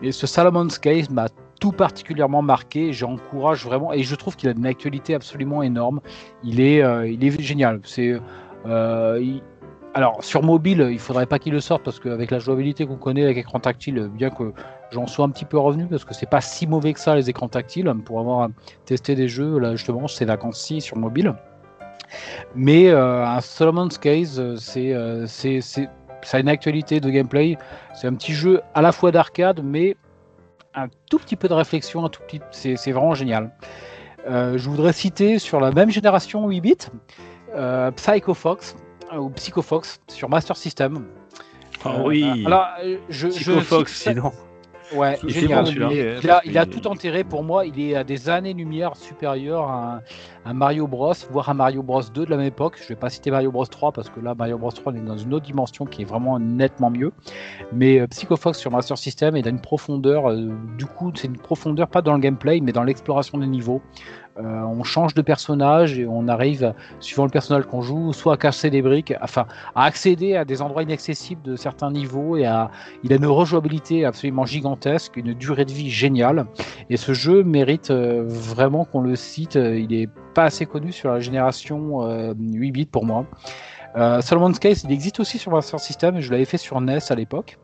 Et 0.01 0.11
ce 0.11 0.27
Salomon's 0.27 0.77
Case 0.77 1.09
m'a 1.09 1.27
tout 1.59 1.71
particulièrement 1.71 2.41
marqué. 2.41 2.93
J'encourage 2.93 3.65
vraiment. 3.65 3.93
Et 3.93 4.03
je 4.03 4.15
trouve 4.15 4.35
qu'il 4.35 4.49
a 4.49 4.53
une 4.53 4.65
actualité 4.65 5.15
absolument 5.15 5.61
énorme. 5.63 6.01
Il 6.43 6.59
est, 6.59 6.81
euh, 6.81 7.07
il 7.07 7.23
est 7.23 7.41
génial. 7.41 7.81
C'est. 7.83 8.19
euh, 8.65 9.39
alors 9.95 10.23
sur 10.23 10.43
mobile, 10.43 10.87
il 10.91 10.99
faudrait 10.99 11.25
pas 11.25 11.39
qu'il 11.39 11.51
le 11.51 11.59
sorte 11.59 11.83
parce 11.83 11.99
qu'avec 11.99 12.29
la 12.29 12.37
jouabilité 12.37 12.85
qu'on 12.85 12.97
connaît 12.97 13.23
avec 13.23 13.37
écran 13.37 13.59
tactile, 13.59 14.07
bien 14.13 14.29
que 14.29 14.53
j'en 14.91 15.07
sois 15.07 15.25
un 15.25 15.29
petit 15.29 15.45
peu 15.45 15.57
revenu 15.57 15.87
parce 15.87 16.05
que 16.05 16.13
c'est 16.13 16.29
pas 16.29 16.41
si 16.41 16.67
mauvais 16.67 16.93
que 16.93 16.99
ça 16.99 17.15
les 17.15 17.29
écrans 17.29 17.47
tactiles 17.47 17.91
pour 18.05 18.19
avoir 18.19 18.49
testé 18.85 19.15
des 19.15 19.27
jeux 19.27 19.57
là 19.57 19.75
justement 19.75 20.07
ces 20.07 20.25
vacances-ci 20.25 20.81
sur 20.81 20.95
mobile. 20.95 21.33
Mais 22.55 22.89
un 22.89 23.41
Solomon's 23.41 23.97
Case, 23.97 24.39
euh, 24.39 24.55
c'est 24.57 24.93
euh, 24.93 25.25
c'est 25.27 25.61
c'est 25.61 25.89
ça 26.21 26.37
a 26.37 26.39
une 26.39 26.49
actualité 26.49 26.99
de 26.99 27.09
gameplay. 27.09 27.57
C'est 27.93 28.07
un 28.07 28.13
petit 28.13 28.33
jeu 28.33 28.61
à 28.73 28.81
la 28.81 28.91
fois 28.91 29.11
d'arcade 29.11 29.61
mais 29.63 29.95
un 30.83 30.89
tout 31.09 31.19
petit 31.19 31.35
peu 31.35 31.47
de 31.47 31.53
réflexion, 31.53 32.05
un 32.05 32.09
tout 32.09 32.21
petit, 32.23 32.41
c'est 32.51 32.75
c'est 32.75 32.91
vraiment 32.91 33.13
génial. 33.13 33.51
Euh, 34.27 34.57
je 34.57 34.69
voudrais 34.69 34.93
citer 34.93 35.39
sur 35.39 35.59
la 35.59 35.71
même 35.71 35.89
génération 35.89 36.47
8 36.47 36.61
bits, 36.61 36.75
euh, 37.55 37.91
Psycho 37.91 38.33
Fox 38.33 38.75
euh, 39.13 39.17
ou 39.17 39.29
Psycho 39.29 39.61
Fox 39.61 40.01
sur 40.09 40.29
Master 40.29 40.57
System. 40.57 41.05
Ah 41.85 41.95
Euh, 41.97 42.03
oui. 42.05 42.43
Alors, 42.45 42.67
je, 43.09 43.27
Psycho 43.29 43.51
je 43.53 43.59
Fox, 43.61 43.93
sinon. 44.03 44.31
Ouais, 44.95 45.17
C'est 45.21 45.29
génial. 45.29 45.63
bon, 45.63 45.65
celui-là. 45.65 45.89
Il, 45.91 46.21
il 46.23 46.57
a, 46.57 46.63
il 46.65 46.69
tout 46.69 46.89
intérêt 46.89 47.23
pour 47.23 47.43
moi. 47.43 47.65
Il 47.65 47.79
est 47.79 47.95
à 47.95 48.03
des 48.03 48.29
années-lumière 48.29 48.95
supérieur 48.95 49.69
à 49.69 49.95
un, 49.97 50.01
un 50.49 50.53
Mario 50.53 50.87
Bros, 50.87 51.13
voire 51.29 51.49
un 51.49 51.53
Mario 51.53 51.83
Bros 51.83 52.01
2 52.01 52.25
de 52.25 52.29
la 52.31 52.37
même 52.37 52.47
époque. 52.47 52.79
Je 52.81 52.87
vais 52.89 52.95
pas 52.95 53.09
citer 53.09 53.29
Mario 53.31 53.51
Bros 53.51 53.65
3 53.65 53.91
parce 53.91 54.09
que 54.09 54.19
là, 54.19 54.33
Mario 54.35 54.57
Bros 54.57 54.71
3, 54.71 54.93
on 54.93 54.95
est 54.95 54.99
dans 55.01 55.17
une 55.17 55.33
autre 55.33 55.45
dimension 55.45 55.85
qui 55.85 56.01
est 56.01 56.05
vraiment 56.05 56.39
nettement 56.39 56.89
mieux. 56.89 57.11
Mais 57.71 57.99
euh, 57.99 58.07
Psycho 58.07 58.35
Fox 58.35 58.57
sur 58.57 58.71
Master 58.71 58.97
System, 58.97 59.37
il 59.37 59.45
a 59.47 59.51
une 59.51 59.61
profondeur. 59.61 60.29
euh, 60.31 60.49
du 60.77 60.85
coup, 60.85 61.11
c'est 61.15 61.27
une 61.27 61.37
profondeur 61.37 61.87
pas 61.87 62.01
dans 62.01 62.13
le 62.13 62.19
gameplay, 62.19 62.59
mais 62.61 62.71
dans 62.71 62.83
l'exploration 62.83 63.37
des 63.37 63.47
niveaux. 63.47 63.81
Euh, 64.39 64.61
on 64.63 64.83
change 64.83 65.13
de 65.13 65.21
personnage 65.21 65.99
et 65.99 66.05
on 66.05 66.27
arrive, 66.27 66.73
suivant 66.99 67.25
le 67.25 67.29
personnage 67.29 67.65
qu'on 67.65 67.81
joue, 67.81 68.13
soit 68.13 68.33
à 68.33 68.37
casser 68.37 68.69
des 68.69 68.81
briques, 68.81 69.13
enfin 69.21 69.45
à 69.75 69.83
accéder 69.83 70.35
à 70.35 70.45
des 70.45 70.61
endroits 70.61 70.83
inaccessibles 70.83 71.41
de 71.41 71.55
certains 71.55 71.91
niveaux 71.91 72.37
et 72.37 72.47
il 73.03 73.13
a 73.13 73.15
une 73.15 73.25
rejouabilité 73.25 74.05
absolument 74.05 74.45
gigantesque, 74.45 75.17
une 75.17 75.33
durée 75.33 75.65
de 75.65 75.71
vie 75.71 75.89
géniale. 75.89 76.45
Et 76.89 76.97
ce 76.97 77.13
jeu 77.13 77.43
mérite 77.43 77.91
euh, 77.91 78.23
vraiment 78.27 78.85
qu'on 78.85 79.01
le 79.01 79.15
cite. 79.15 79.55
Euh, 79.55 79.79
Il 79.79 79.93
est 79.93 80.09
pas 80.33 80.45
assez 80.45 80.65
connu 80.65 80.91
sur 80.91 81.09
la 81.09 81.19
génération 81.19 82.03
euh, 82.03 82.33
8 82.37 82.71
bits 82.71 82.85
pour 82.85 83.05
moi. 83.05 83.25
Solomon's 84.21 84.59
Case, 84.59 84.83
il 84.83 84.91
existe 84.91 85.19
aussi 85.19 85.39
sur 85.39 85.51
Master 85.51 85.79
System. 85.79 86.19
Je 86.19 86.31
l'avais 86.31 86.45
fait 86.45 86.57
sur 86.57 86.79
NES 86.79 86.99
à 87.09 87.15
l'époque. 87.15 87.57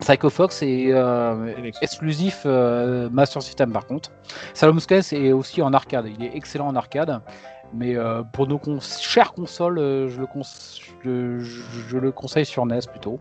Psycho 0.00 0.30
Fox 0.30 0.62
est 0.62 0.92
euh, 0.92 1.70
exclusif 1.82 2.42
euh, 2.46 3.08
Master 3.10 3.42
System 3.42 3.72
par 3.72 3.86
contre. 3.86 4.10
Salomon's 4.54 4.86
Case 4.86 5.12
est 5.12 5.32
aussi 5.32 5.60
en 5.62 5.72
arcade. 5.72 6.06
Il 6.18 6.24
est 6.24 6.34
excellent 6.36 6.68
en 6.68 6.76
arcade. 6.76 7.20
Mais 7.74 7.96
euh, 7.96 8.22
pour 8.22 8.46
nos 8.46 8.56
cons- 8.58 8.80
chères 8.80 9.34
consoles, 9.34 9.78
euh, 9.78 10.08
je, 10.08 10.20
le 11.04 11.38
je- 11.40 11.62
je 11.88 11.98
le 11.98 12.12
conseille 12.12 12.46
sur 12.46 12.64
NES 12.64 12.78
plutôt. 12.90 13.20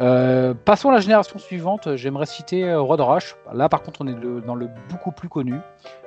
Euh, 0.00 0.54
passons 0.64 0.88
à 0.88 0.94
la 0.94 1.00
génération 1.00 1.38
suivante. 1.38 1.94
J'aimerais 1.96 2.26
citer 2.26 2.64
euh, 2.64 2.80
Road 2.80 3.00
Rush. 3.00 3.36
Là, 3.52 3.68
par 3.68 3.82
contre, 3.82 4.00
on 4.02 4.06
est 4.06 4.14
le- 4.18 4.40
dans 4.40 4.54
le 4.54 4.68
beaucoup 4.90 5.12
plus 5.12 5.28
connu. 5.28 5.54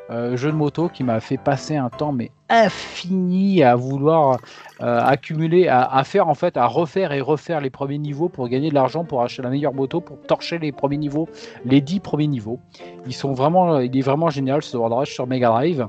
Euh, 0.10 0.36
jeu 0.36 0.52
de 0.52 0.56
moto 0.58 0.89
qui 0.89 1.02
m'a 1.04 1.22
fait 1.22 1.38
passer 1.38 1.78
un 1.78 1.89
temps 1.89 2.12
mais 2.12 2.30
infini 2.50 3.64
à 3.64 3.76
vouloir 3.76 4.38
euh, 4.82 5.00
accumuler, 5.02 5.70
à, 5.70 5.82
à 5.84 6.04
faire 6.04 6.28
en 6.28 6.34
fait, 6.34 6.58
à 6.58 6.66
refaire 6.66 7.14
et 7.14 7.22
refaire 7.22 7.62
les 7.62 7.70
premiers 7.70 8.00
niveaux 8.00 8.28
pour 8.28 8.50
gagner 8.50 8.70
de 8.70 8.74
l'argent 8.76 9.06
pour 9.06 9.22
acheter 9.22 9.41
la 9.44 9.50
meilleure 9.50 9.74
moto, 9.74 10.02
pour 10.02 10.20
torcher 10.20 10.60
les 10.60 10.74
premiers 10.74 10.98
niveaux, 10.98 11.30
les 11.64 11.80
10 11.80 12.02
premiers 12.02 12.28
niveaux. 12.28 12.60
Ils 13.06 13.14
sont 13.14 13.32
vraiment, 13.34 13.80
il 13.80 13.98
est 13.98 14.02
vraiment 14.02 14.30
génial 14.30 14.62
ce 14.62 14.76
Road 14.76 14.91
Rush 14.91 15.14
sur 15.14 15.26
Mega 15.26 15.48
Drive. 15.50 15.88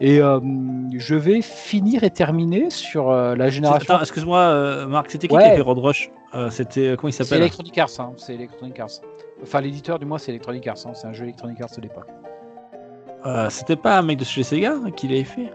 Et 0.00 0.20
euh, 0.20 0.38
je 0.96 1.14
vais 1.14 1.40
finir 1.40 2.04
et 2.04 2.10
terminer 2.10 2.68
sur 2.70 3.10
euh, 3.10 3.34
la 3.34 3.48
génération. 3.48 3.98
Excuse-moi, 3.98 4.38
euh, 4.38 4.86
Marc, 4.86 5.10
c'était 5.10 5.26
qui 5.26 5.34
Ouais. 5.34 5.42
qui 5.42 5.48
a 5.48 5.54
fait 5.54 5.60
Road 5.62 5.78
Rush? 5.78 6.10
Euh, 6.34 6.50
C'était 6.50 6.94
comment 6.98 7.08
il 7.08 7.12
C'est 7.12 7.24
s'appelle 7.24 7.42
Electronic 7.42 7.78
Arts, 7.78 7.88
hein, 7.98 8.12
c'est 8.16 8.34
Electronic 8.34 8.78
Arts. 8.80 8.88
Enfin, 9.42 9.60
l'éditeur 9.60 9.98
du 9.98 10.04
moins, 10.06 10.18
c'est 10.18 10.30
Electronic 10.30 10.66
Arts. 10.66 10.76
hein, 10.86 10.92
c'est 10.94 11.06
un 11.06 11.12
jeu 11.12 11.24
Electronic 11.24 11.60
Arts 11.60 11.70
de 11.76 11.80
l'époque. 11.82 12.08
Euh, 13.26 13.48
C'était 13.50 13.76
pas 13.76 13.98
un 13.98 14.02
mec 14.02 14.18
de 14.18 14.24
chez 14.24 14.42
Sega 14.42 14.74
qui 14.96 15.08
l'avait 15.08 15.24
fait? 15.24 15.50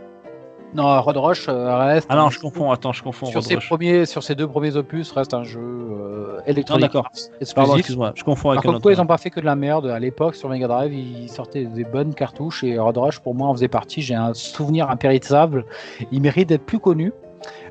Non, 0.76 1.00
Road 1.02 1.18
Rush 1.18 1.46
euh, 1.50 1.78
reste. 1.78 2.08
Ah 2.10 2.16
non, 2.16 2.32
je 2.32 2.40
confonds. 2.40 2.72
Attends, 2.72 2.94
je 2.94 3.04
confonds. 3.04 3.28
Sur 3.28 3.42
Road 3.42 3.48
ses, 3.48 3.56
Rush. 3.56 3.68
premiers, 3.70 4.06
sur 4.08 4.24
ses 4.24 4.34
deux 4.34 4.48
premiers 4.48 4.76
opus, 4.76 5.12
reste 5.12 5.36
un 5.36 5.44
jeu 5.44 5.60
euh, 5.62 6.38
Non, 6.38 6.44
Electronic 6.48 6.82
d'accord. 6.82 7.06
Arts 7.06 7.30
exclusif. 7.40 7.76
excuse-moi, 7.78 8.14
je 8.16 8.24
confonds 8.24 8.50
avec 8.50 8.64
Par 8.64 8.74
contre, 8.74 8.88
autre. 8.88 8.92
ils 8.96 8.98
n'ont 9.00 9.06
pas 9.06 9.20
fait 9.20 9.30
que 9.30 9.40
de 9.40 9.46
la 9.46 9.56
merde. 9.56 9.86
À 9.86 10.00
l'époque, 10.00 10.34
sur 10.34 10.50
Mega 10.50 10.68
Drive, 10.68 10.92
ils 10.92 11.30
sortaient 11.30 11.66
des 11.66 11.84
bonnes 11.84 12.16
cartouches 12.16 12.64
et 12.64 12.80
Road 12.80 12.98
Rush, 12.98 13.20
pour 13.20 13.36
moi, 13.36 13.50
en 13.50 13.54
faisait 13.54 13.68
partie. 13.68 14.02
J'ai 14.02 14.16
un 14.16 14.34
souvenir 14.34 14.90
impérissable. 14.90 15.66
Il 16.12 16.22
mérite 16.22 16.50
d'être 16.50 16.66
plus 16.66 16.80
connu. 16.80 17.14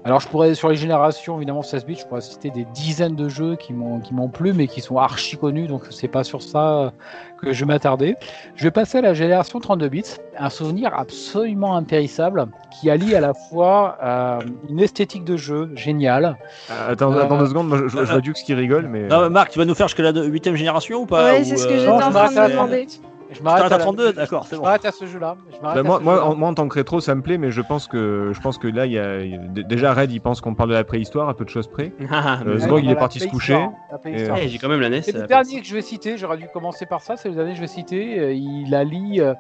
Alors, 0.05 0.19
je 0.19 0.27
pourrais, 0.27 0.55
sur 0.57 0.69
les 0.69 0.75
générations, 0.75 1.37
évidemment, 1.37 1.63
16 1.63 1.87
bits, 1.87 1.95
je 1.95 2.05
pourrais 2.07 2.21
citer 2.23 2.51
des 2.51 2.65
dizaines 2.75 3.15
de 3.15 3.29
jeux 3.29 3.55
qui 3.55 3.73
m'ont 3.73 4.01
qui 4.01 4.13
m'ont 4.15 4.29
plu, 4.29 4.53
mais 4.53 4.67
qui 4.67 4.81
sont 4.81 4.97
archi 4.99 5.37
connus. 5.37 5.69
Donc, 5.69 5.83
c'est 5.91 6.09
pas 6.09 6.25
sur 6.25 6.43
ça 6.43 6.93
que 7.41 7.53
je 7.53 7.61
vais 7.61 7.67
m'attarder. 7.67 8.17
Je 8.57 8.65
vais 8.65 8.73
passer 8.73 8.99
à 8.99 9.01
la 9.03 9.15
génération 9.15 9.61
32 9.61 9.89
bits. 9.89 10.03
Un 10.37 10.51
souvenir 10.51 10.93
absolument 10.93 11.77
impérissable 11.77 12.47
qui 12.73 12.91
allie 12.91 13.15
à 13.15 13.21
la 13.21 13.33
fois 13.33 13.97
euh, 14.03 14.41
une 14.69 14.81
esthétique 14.81 15.25
de 15.25 15.37
jeu 15.37 15.71
géniale. 15.77 16.37
Attends, 16.69 17.13
Euh, 17.13 17.23
attends 17.23 17.39
deux 17.39 17.47
secondes, 17.47 17.69
moi, 17.69 17.79
je, 17.79 17.87
je, 17.89 17.99
vois 17.99 18.21
Dux 18.21 18.33
qui 18.33 18.55
rigole, 18.55 18.89
mais. 18.89 19.03
Non, 19.07 19.21
mais 19.23 19.31
Marc, 19.31 19.51
tu 19.53 19.59
vas 19.61 19.65
nous 19.65 19.75
faire 19.77 19.87
jusqu'à 19.87 20.03
la 20.03 20.13
8ème 20.13 20.55
génération 20.57 21.03
ou 21.03 21.07
pas? 21.07 21.33
Ouais, 21.33 21.41
Ou, 21.41 21.45
c'est 21.45 21.57
ce 21.57 21.67
que 21.69 21.73
euh, 21.75 21.79
j'étais 21.79 21.89
en 21.91 21.97
je 21.99 22.01
train 22.01 22.11
m'arrête 22.11 22.35
de 22.35 22.39
à- 22.41 22.49
me 22.49 22.53
demander. 22.53 22.87
Je 23.33 23.39
Tu 23.39 23.45
t'arrêtes 23.45 23.65
à 23.73 23.79
la- 23.79 23.79
32 23.79 24.13
D'accord, 24.13 24.45
c'est 24.47 24.55
Je 24.57 24.61
bon. 24.61 24.67
m'arrête 24.67 24.85
à 24.85 24.93
ce 24.93 25.07
jeu-là. 25.07 25.37
Je 25.51 25.61
m'arrête 25.63 25.75
Bah, 25.75 25.81
à 25.81 25.83
moi, 25.83 26.01
moi, 26.01 26.25
en, 26.25 26.35
moi, 26.37 26.49
en 26.51 26.55
tant 26.55 26.69
que 26.69 26.75
rétro, 26.75 27.01
ça 27.01 27.15
me 27.15 27.23
plaît, 27.23 27.39
mais 27.39 27.51
je 27.51 27.61
pense 27.63 27.87
que, 27.89 28.31
je 28.35 28.41
pense 28.41 28.59
que 28.59 28.69
là, 28.69 28.87
il 28.87 28.93
y 28.93 28.99
a, 28.99 29.19
déjà 29.65 29.93
Red, 29.95 30.13
il 30.13 30.21
pense 30.21 30.41
qu'on 30.41 30.55
parle 30.55 30.71
de 30.71 30.75
la 30.75 30.85
préhistoire, 30.85 31.29
à 31.29 31.35
peu 31.35 31.45
de 31.45 31.51
choses 31.51 31.67
près. 31.69 31.93
Ah, 32.11 32.39
Euh, 32.47 32.55
mais- 32.55 32.59
Zgog, 32.61 32.85
il 32.85 32.91
est 32.91 32.95
parti 32.95 33.19
se 33.21 33.29
coucher. 33.29 33.67
Eh, 34.05 34.49
j'ai 34.49 34.59
quand 34.59 34.69
même 34.69 34.81
la 34.81 34.89
NES. 34.91 35.03
C'est 35.03 35.13
le 35.13 35.27
dernier 35.27 35.61
que 35.61 35.67
je 35.67 35.75
vais 35.75 35.83
citer, 35.83 36.17
j'aurais 36.19 36.37
dû 36.37 36.47
commencer 36.53 36.87
par 36.87 37.01
ça, 37.01 37.17
c'est 37.17 37.29
le 37.29 37.35
dernier 37.35 37.51
que 37.53 37.57
je 37.57 37.63
vais 37.63 37.67
citer. 37.67 38.19
Euh, 38.19 38.33
Il 38.35 38.75
allie 38.75 39.21
euh, 39.21 39.35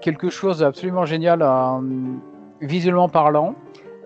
quelque 0.00 0.30
chose 0.30 0.58
d'absolument 0.58 1.04
génial 1.04 1.42
euh, 1.42 1.78
visuellement 2.60 3.08
parlant. 3.08 3.54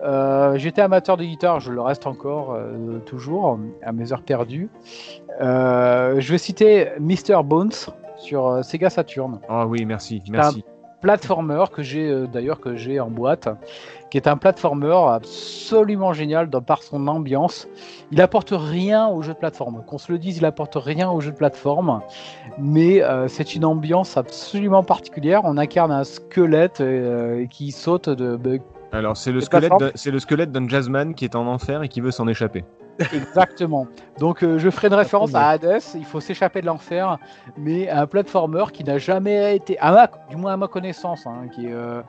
Euh, 0.01 0.57
J'étais 0.57 0.81
amateur 0.81 1.17
de 1.17 1.23
guitare, 1.25 1.59
je 1.59 1.71
le 1.73 1.81
reste 1.81 2.07
encore 2.07 2.53
euh, 2.53 2.99
toujours 3.05 3.59
à 3.83 3.91
mes 3.91 4.13
heures 4.13 4.21
perdues. 4.21 4.69
Euh, 5.41 6.15
je 6.19 6.31
vais 6.31 6.37
citer 6.37 6.87
Mr. 6.99 7.43
Bones 7.43 7.71
sur 8.19 8.47
euh, 8.47 8.61
Sega 8.61 8.89
Saturn. 8.89 9.39
Ah 9.49 9.65
oui, 9.65 9.85
merci, 9.85 10.21
merci. 10.29 10.63
platformer 11.01 11.63
que 11.71 11.81
j'ai 11.81 12.09
euh, 12.09 12.27
d'ailleurs 12.27 12.59
que 12.59 12.75
j'ai 12.75 12.99
en 12.99 13.09
boîte, 13.09 13.47
qui 14.11 14.17
est 14.17 14.27
un 14.27 14.35
platformer 14.37 14.93
absolument 15.07 16.11
génial 16.13 16.49
dans, 16.49 16.61
par 16.61 16.83
son 16.83 17.07
ambiance. 17.07 17.67
Il 18.11 18.21
apporte 18.21 18.51
rien 18.53 19.07
au 19.07 19.21
jeu 19.21 19.33
de 19.33 19.37
plateforme. 19.39 19.81
Qu'on 19.87 19.97
se 19.97 20.11
le 20.11 20.17
dise, 20.17 20.37
il 20.37 20.45
apporte 20.45 20.75
rien 20.75 21.09
au 21.09 21.21
jeu 21.21 21.31
de 21.31 21.37
plateforme, 21.37 22.01
mais 22.57 23.01
euh, 23.01 23.27
c'est 23.29 23.55
une 23.55 23.63
ambiance 23.65 24.17
absolument 24.17 24.83
particulière. 24.83 25.41
On 25.45 25.57
incarne 25.57 25.91
un 25.91 26.03
squelette 26.03 26.81
euh, 26.81 27.45
qui 27.47 27.71
saute 27.71 28.09
de, 28.09 28.35
de- 28.35 28.59
Alors, 28.91 29.15
c'est 29.15 29.31
le, 29.31 29.39
squelette 29.39 29.71
c'est 29.95 30.11
le 30.11 30.19
squelette 30.19 30.51
d'un 30.51 30.67
jazzman 30.67 31.13
qui 31.15 31.23
est 31.25 31.35
en 31.35 31.47
enfer 31.47 31.81
et 31.83 31.87
qui 31.87 32.01
veut 32.01 32.11
s'en 32.11 32.27
échapper. 32.27 32.65
Exactement. 33.13 33.87
Donc 34.19 34.43
euh, 34.43 34.59
je 34.59 34.69
ferai 34.69 34.87
une 34.87 34.93
référence 34.93 35.33
à 35.33 35.49
Hades, 35.49 35.81
il 35.95 36.05
faut 36.05 36.19
s'échapper 36.19 36.61
de 36.61 36.65
l'enfer, 36.65 37.17
mais 37.57 37.89
un 37.89 38.05
platformer 38.05 38.65
qui 38.73 38.83
n'a 38.83 38.97
jamais 38.97 39.55
été, 39.55 39.79
à 39.79 39.91
ma, 39.91 40.09
du 40.29 40.35
moins 40.35 40.53
à 40.53 40.57
ma 40.57 40.67
connaissance, 40.67 41.25
hein, 41.25 41.47
qui 41.53 41.67
est 41.67 41.73
euh, 41.73 42.01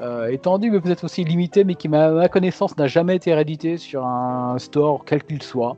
euh, 0.00 0.28
étendu 0.28 0.70
mais 0.70 0.80
peut-être 0.80 1.04
aussi 1.04 1.24
limité, 1.24 1.64
mais 1.64 1.74
qui 1.74 1.88
à 1.88 2.10
ma 2.10 2.28
connaissance 2.28 2.76
n'a 2.76 2.86
jamais 2.86 3.16
été 3.16 3.34
réédité 3.34 3.78
sur 3.78 4.04
un 4.04 4.58
store 4.58 5.04
quel 5.04 5.24
qu'il 5.24 5.42
soit, 5.42 5.76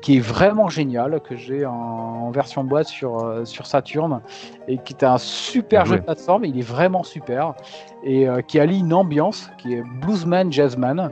qui 0.00 0.16
est 0.16 0.20
vraiment 0.20 0.68
génial, 0.68 1.20
que 1.20 1.36
j'ai 1.36 1.66
en, 1.66 1.72
en 1.72 2.30
version 2.30 2.64
boîte 2.64 2.86
sur, 2.86 3.42
sur 3.44 3.66
Saturn, 3.66 4.20
et 4.68 4.78
qui 4.78 4.94
est 4.94 5.04
un 5.04 5.18
super 5.18 5.82
Bien 5.82 5.92
jeu 5.92 5.98
de 5.98 6.04
plateforme, 6.04 6.44
il 6.44 6.58
est 6.58 6.62
vraiment 6.62 7.02
super, 7.02 7.54
et 8.04 8.26
qui 8.46 8.60
allie 8.60 8.78
une 8.78 8.94
ambiance 8.94 9.50
qui 9.58 9.74
est 9.74 9.82
bluesman, 10.00 10.52
jazzman, 10.52 11.10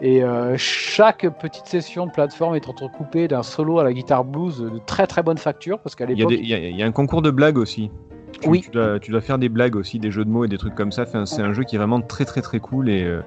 et 0.00 0.22
euh, 0.24 0.54
chaque 0.56 1.26
petite 1.38 1.66
session 1.66 2.06
de 2.06 2.10
plateforme 2.10 2.56
est 2.56 2.68
entrecoupée 2.68 3.28
d'un 3.28 3.42
solo 3.42 3.78
à 3.78 3.84
la 3.84 3.92
guitare 3.92 4.24
blues 4.24 4.60
de 4.60 4.78
très 4.86 5.06
très 5.06 5.22
bonne 5.22 5.38
facture 5.38 5.78
parce 5.78 5.94
qu'à 5.94 6.04
Il 6.04 6.10
y, 6.10 6.12
a 6.12 6.16
l'époque 6.16 6.32
il 6.40 6.48
y 6.48 6.54
a- 6.54 6.58
il 6.58 6.76
y 6.76 6.82
a 6.82 6.86
un 6.86 6.92
concours 6.92 7.22
de 7.22 7.30
blagues 7.30 7.58
aussi. 7.58 7.90
Tu, 8.40 8.48
Oui. 8.48 8.60
tu 8.60 8.70
dois, 8.70 8.98
tu 8.98 9.10
dois 9.12 9.20
faire 9.20 9.38
des 9.38 9.48
blagues 9.48 9.76
aussi, 9.76 9.98
des 9.98 10.10
jeux 10.10 10.24
de 10.24 10.30
mots 10.30 10.44
et 10.44 10.48
des 10.48 10.58
trucs 10.58 10.74
comme 10.74 10.90
ça. 10.92 11.02
Enfin, 11.02 11.24
c'est 11.26 11.40
un 11.42 11.52
jeu 11.54 11.62
qui 11.62 11.76
est 11.76 11.78
vraiment 11.78 12.00
très 12.00 12.24
très 12.24 12.42
très 12.42 12.58
cool 12.60 12.90
et, 12.90 13.04
euh, 13.04 13.20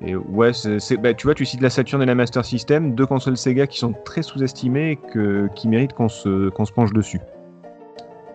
et 0.00 0.16
ouais, 0.16 0.52
c'est, 0.52 0.96
bah, 0.96 1.14
tu 1.14 1.26
vois, 1.26 1.34
tu 1.34 1.44
cites 1.44 1.60
la 1.60 1.70
Saturn 1.70 2.02
et 2.02 2.06
la 2.06 2.14
Master 2.14 2.44
System, 2.44 2.94
deux 2.94 3.06
consoles 3.06 3.36
Sega 3.36 3.66
qui 3.66 3.78
sont 3.78 3.94
très 4.04 4.22
sous-estimées 4.22 4.92
et 4.92 4.96
que, 4.96 5.48
qui 5.54 5.68
méritent 5.68 5.92
qu'on 5.92 6.08
se, 6.08 6.48
qu'on 6.48 6.64
se 6.64 6.72
penche 6.72 6.92
dessus. 6.92 7.20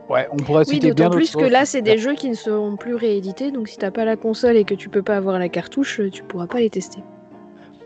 ouais, 0.09 0.27
on 0.32 0.38
pourrait 0.38 0.59
Oui, 0.67 0.75
citer 0.75 0.91
bien 0.93 1.05
d'autant 1.05 1.15
plus 1.17 1.36
que 1.36 1.45
là, 1.45 1.65
c'est 1.65 1.82
des 1.82 1.97
jeux 1.97 2.13
qui 2.15 2.29
ne 2.29 2.36
seront 2.36 2.77
plus 2.77 2.95
réédités, 2.95 3.51
donc 3.51 3.67
si 3.67 3.77
t'as 3.77 3.91
pas 3.91 4.05
la 4.05 4.15
console 4.15 4.55
et 4.57 4.63
que 4.63 4.73
tu 4.75 4.89
peux 4.89 5.01
pas 5.03 5.17
avoir 5.17 5.39
la 5.39 5.49
cartouche, 5.49 6.01
tu 6.11 6.23
pourras 6.23 6.47
pas 6.47 6.59
les 6.59 6.69
tester. 6.69 6.99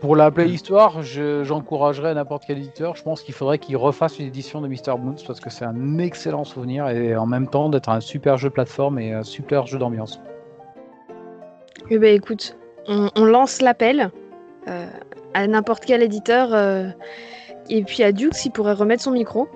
Pour 0.00 0.14
la 0.14 0.30
Play 0.30 0.48
Histoire, 0.50 1.02
je- 1.02 1.42
j'encouragerais 1.42 2.14
n'importe 2.14 2.44
quel 2.46 2.58
éditeur. 2.58 2.96
Je 2.96 3.02
pense 3.02 3.22
qu'il 3.22 3.34
faudrait 3.34 3.58
qu'il 3.58 3.76
refasse 3.76 4.18
une 4.18 4.26
édition 4.26 4.60
de 4.60 4.68
Mr. 4.68 4.96
Boons 4.98 5.16
parce 5.26 5.40
que 5.40 5.48
c'est 5.50 5.64
un 5.64 5.98
excellent 5.98 6.44
souvenir 6.44 6.88
et 6.88 7.16
en 7.16 7.26
même 7.26 7.48
temps 7.48 7.68
d'être 7.70 7.88
un 7.88 8.00
super 8.00 8.36
jeu 8.36 8.48
de 8.50 8.54
plateforme 8.54 8.98
et 8.98 9.12
un 9.12 9.22
super 9.22 9.66
jeu 9.66 9.78
d'ambiance. 9.78 10.20
Eh 11.90 11.98
ben 11.98 12.14
écoute, 12.14 12.56
on, 12.88 13.08
on 13.16 13.24
lance 13.24 13.62
l'appel 13.62 14.10
euh, 14.68 14.86
à 15.34 15.46
n'importe 15.46 15.84
quel 15.86 16.02
éditeur, 16.02 16.52
euh, 16.52 16.88
et 17.70 17.82
puis 17.84 18.02
à 18.02 18.12
Dukes, 18.12 18.44
il 18.44 18.50
pourrait 18.50 18.72
remettre 18.74 19.02
son 19.02 19.12
micro. 19.12 19.48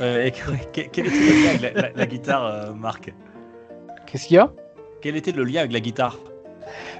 Euh, 0.00 0.26
et 0.26 0.32
quel, 0.72 0.84
était 0.86 1.02
le 1.02 1.42
lien 1.42 1.48
avec 1.50 1.62
la, 1.74 1.82
la- 1.82 1.90
la 1.94 2.06
guitare, 2.06 2.46
euh, 2.46 2.72
Marc? 2.72 3.12
Qu'est-ce 4.06 4.26
qu'il 4.28 4.36
y 4.36 4.38
a? 4.38 4.50
Quel 5.00 5.16
était 5.16 5.32
le 5.32 5.44
lien 5.44 5.60
avec 5.60 5.72
la 5.72 5.80
guitare? 5.80 6.18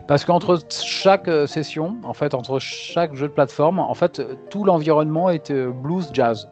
Parce 0.07 0.25
qu'entre 0.25 0.59
chaque 0.83 1.29
euh, 1.29 1.47
session, 1.47 1.97
en 2.05 2.15
fait, 2.15 2.35
entre 2.35 2.59
chaque 2.59 3.15
jeu 3.15 3.29
de 3.29 3.33
plateforme, 3.33 3.79
en 3.79 3.95
fait, 3.95 4.23
tout 4.51 4.65
l'environnement 4.65 5.31
est 5.31 5.51
euh, 5.51 5.71
blues 5.71 6.09
jazz. 6.13 6.49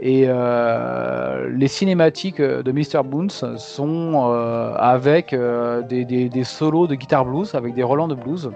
Et 0.00 0.26
euh, 0.28 1.50
les 1.52 1.66
cinématiques 1.68 2.40
de 2.40 2.70
Mr. 2.72 3.02
Boons 3.04 3.56
sont 3.56 4.30
euh, 4.32 4.72
avec 4.76 5.32
euh, 5.32 5.82
des, 5.82 6.04
des- 6.04 6.28
des 6.28 6.44
solos 6.44 6.86
de 6.86 6.94
guitare 6.94 7.24
blues, 7.24 7.54
avec 7.54 7.74
des 7.74 7.82
relents 7.82 8.06
de 8.08 8.14
blues. 8.14 8.50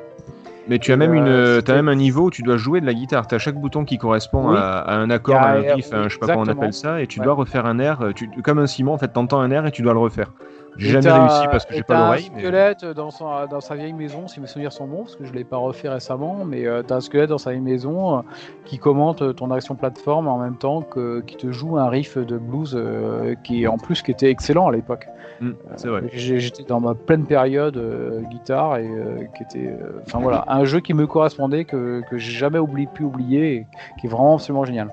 Mais 0.68 0.78
tu 0.78 0.92
as 0.92 0.96
même, 0.96 1.12
une, 1.12 1.60
t'as 1.64 1.74
même 1.74 1.88
un 1.88 1.96
niveau 1.96 2.26
où 2.26 2.30
tu 2.30 2.42
dois 2.42 2.56
jouer 2.56 2.80
de 2.80 2.86
la 2.86 2.94
guitare. 2.94 3.26
Tu 3.26 3.34
as 3.34 3.38
chaque 3.40 3.56
bouton 3.56 3.84
qui 3.84 3.98
correspond 3.98 4.50
Oui. 4.52 4.56
à, 4.56 4.78
à 4.78 4.94
un 4.94 5.10
accord, 5.10 5.34
à 5.34 5.48
un 5.54 5.60
riff, 5.74 5.88
oui, 5.92 5.98
je 6.04 6.08
sais 6.10 6.18
pas 6.20 6.28
comment 6.28 6.42
on 6.42 6.48
appelle 6.48 6.72
ça, 6.72 7.00
et 7.02 7.08
tu 7.08 7.18
Ouais. 7.18 7.24
dois 7.24 7.34
refaire 7.34 7.66
un 7.66 7.80
air. 7.80 8.10
Tu, 8.14 8.30
comme 8.44 8.60
un 8.60 8.68
ciment, 8.68 8.92
en 8.92 8.98
fait, 8.98 9.08
t'entends 9.08 9.40
un 9.40 9.50
air 9.50 9.66
et 9.66 9.72
tu 9.72 9.82
dois 9.82 9.92
le 9.94 9.98
refaire. 9.98 10.30
J'ai 10.76 10.90
jamais 10.92 11.10
réussi 11.10 11.46
parce 11.50 11.66
que 11.66 11.74
j'ai 11.74 11.82
pas 11.82 11.98
l'oreille. 11.98 12.30
un 12.30 12.34
mais- 12.34 12.40
squelette 12.40 12.84
dans, 12.84 13.10
son- 13.10 13.46
dans 13.46 13.60
sa 13.60 13.74
vieille 13.76 13.92
maison, 13.92 14.26
si 14.26 14.40
mes 14.40 14.46
souvenirs 14.46 14.72
sont 14.72 14.86
bons, 14.86 15.02
parce 15.02 15.16
que 15.16 15.24
je 15.24 15.32
l'ai 15.32 15.44
pas 15.44 15.58
refait 15.58 15.88
récemment, 15.88 16.44
mais 16.44 16.66
euh, 16.66 16.82
t'as 16.82 16.96
un 16.96 17.00
squelette 17.00 17.28
dans 17.30 17.38
sa 17.38 17.50
vieille 17.50 17.60
maison 17.62 18.18
euh, 18.18 18.22
qui 18.64 18.78
commente 18.78 19.22
euh, 19.22 19.32
ton 19.32 19.50
action 19.50 19.74
plateforme 19.74 20.28
en 20.28 20.38
même 20.38 20.56
temps 20.56 20.82
que 20.82 21.20
qui 21.26 21.36
te 21.36 21.52
joue 21.52 21.76
un 21.76 21.88
riff 21.88 22.16
de 22.16 22.38
blues 22.38 22.74
euh, 22.74 23.34
qui 23.44 23.66
en 23.66 23.76
plus 23.76 24.02
qui 24.02 24.10
était 24.10 24.30
excellent 24.30 24.68
à 24.68 24.72
l'époque. 24.72 25.06
Hmm, 25.40 25.52
c'est 25.76 25.88
vrai. 25.88 26.02
J'ai- 26.12 26.40
J'étais 26.40 26.62
dans 26.64 26.80
ma 26.80 26.94
pleine 26.94 27.26
période 27.26 27.76
euh, 27.76 28.20
guitare 28.22 28.78
et 28.78 28.86
euh, 28.86 29.24
qui 29.34 29.42
était, 29.42 29.66
euh, 29.66 30.00
enfin 30.06 30.20
voilà, 30.20 30.44
un 30.48 30.64
jeu 30.64 30.80
qui 30.80 30.94
me 30.94 31.06
correspondait 31.06 31.64
que 31.64 32.02
que 32.08 32.16
j'ai 32.18 32.32
jamais 32.32 32.58
oublié, 32.58 32.86
pu 32.86 33.02
oublier, 33.04 33.54
et 33.54 33.66
qui 34.00 34.06
est 34.06 34.10
vraiment 34.10 34.34
absolument 34.36 34.64
génial. 34.64 34.88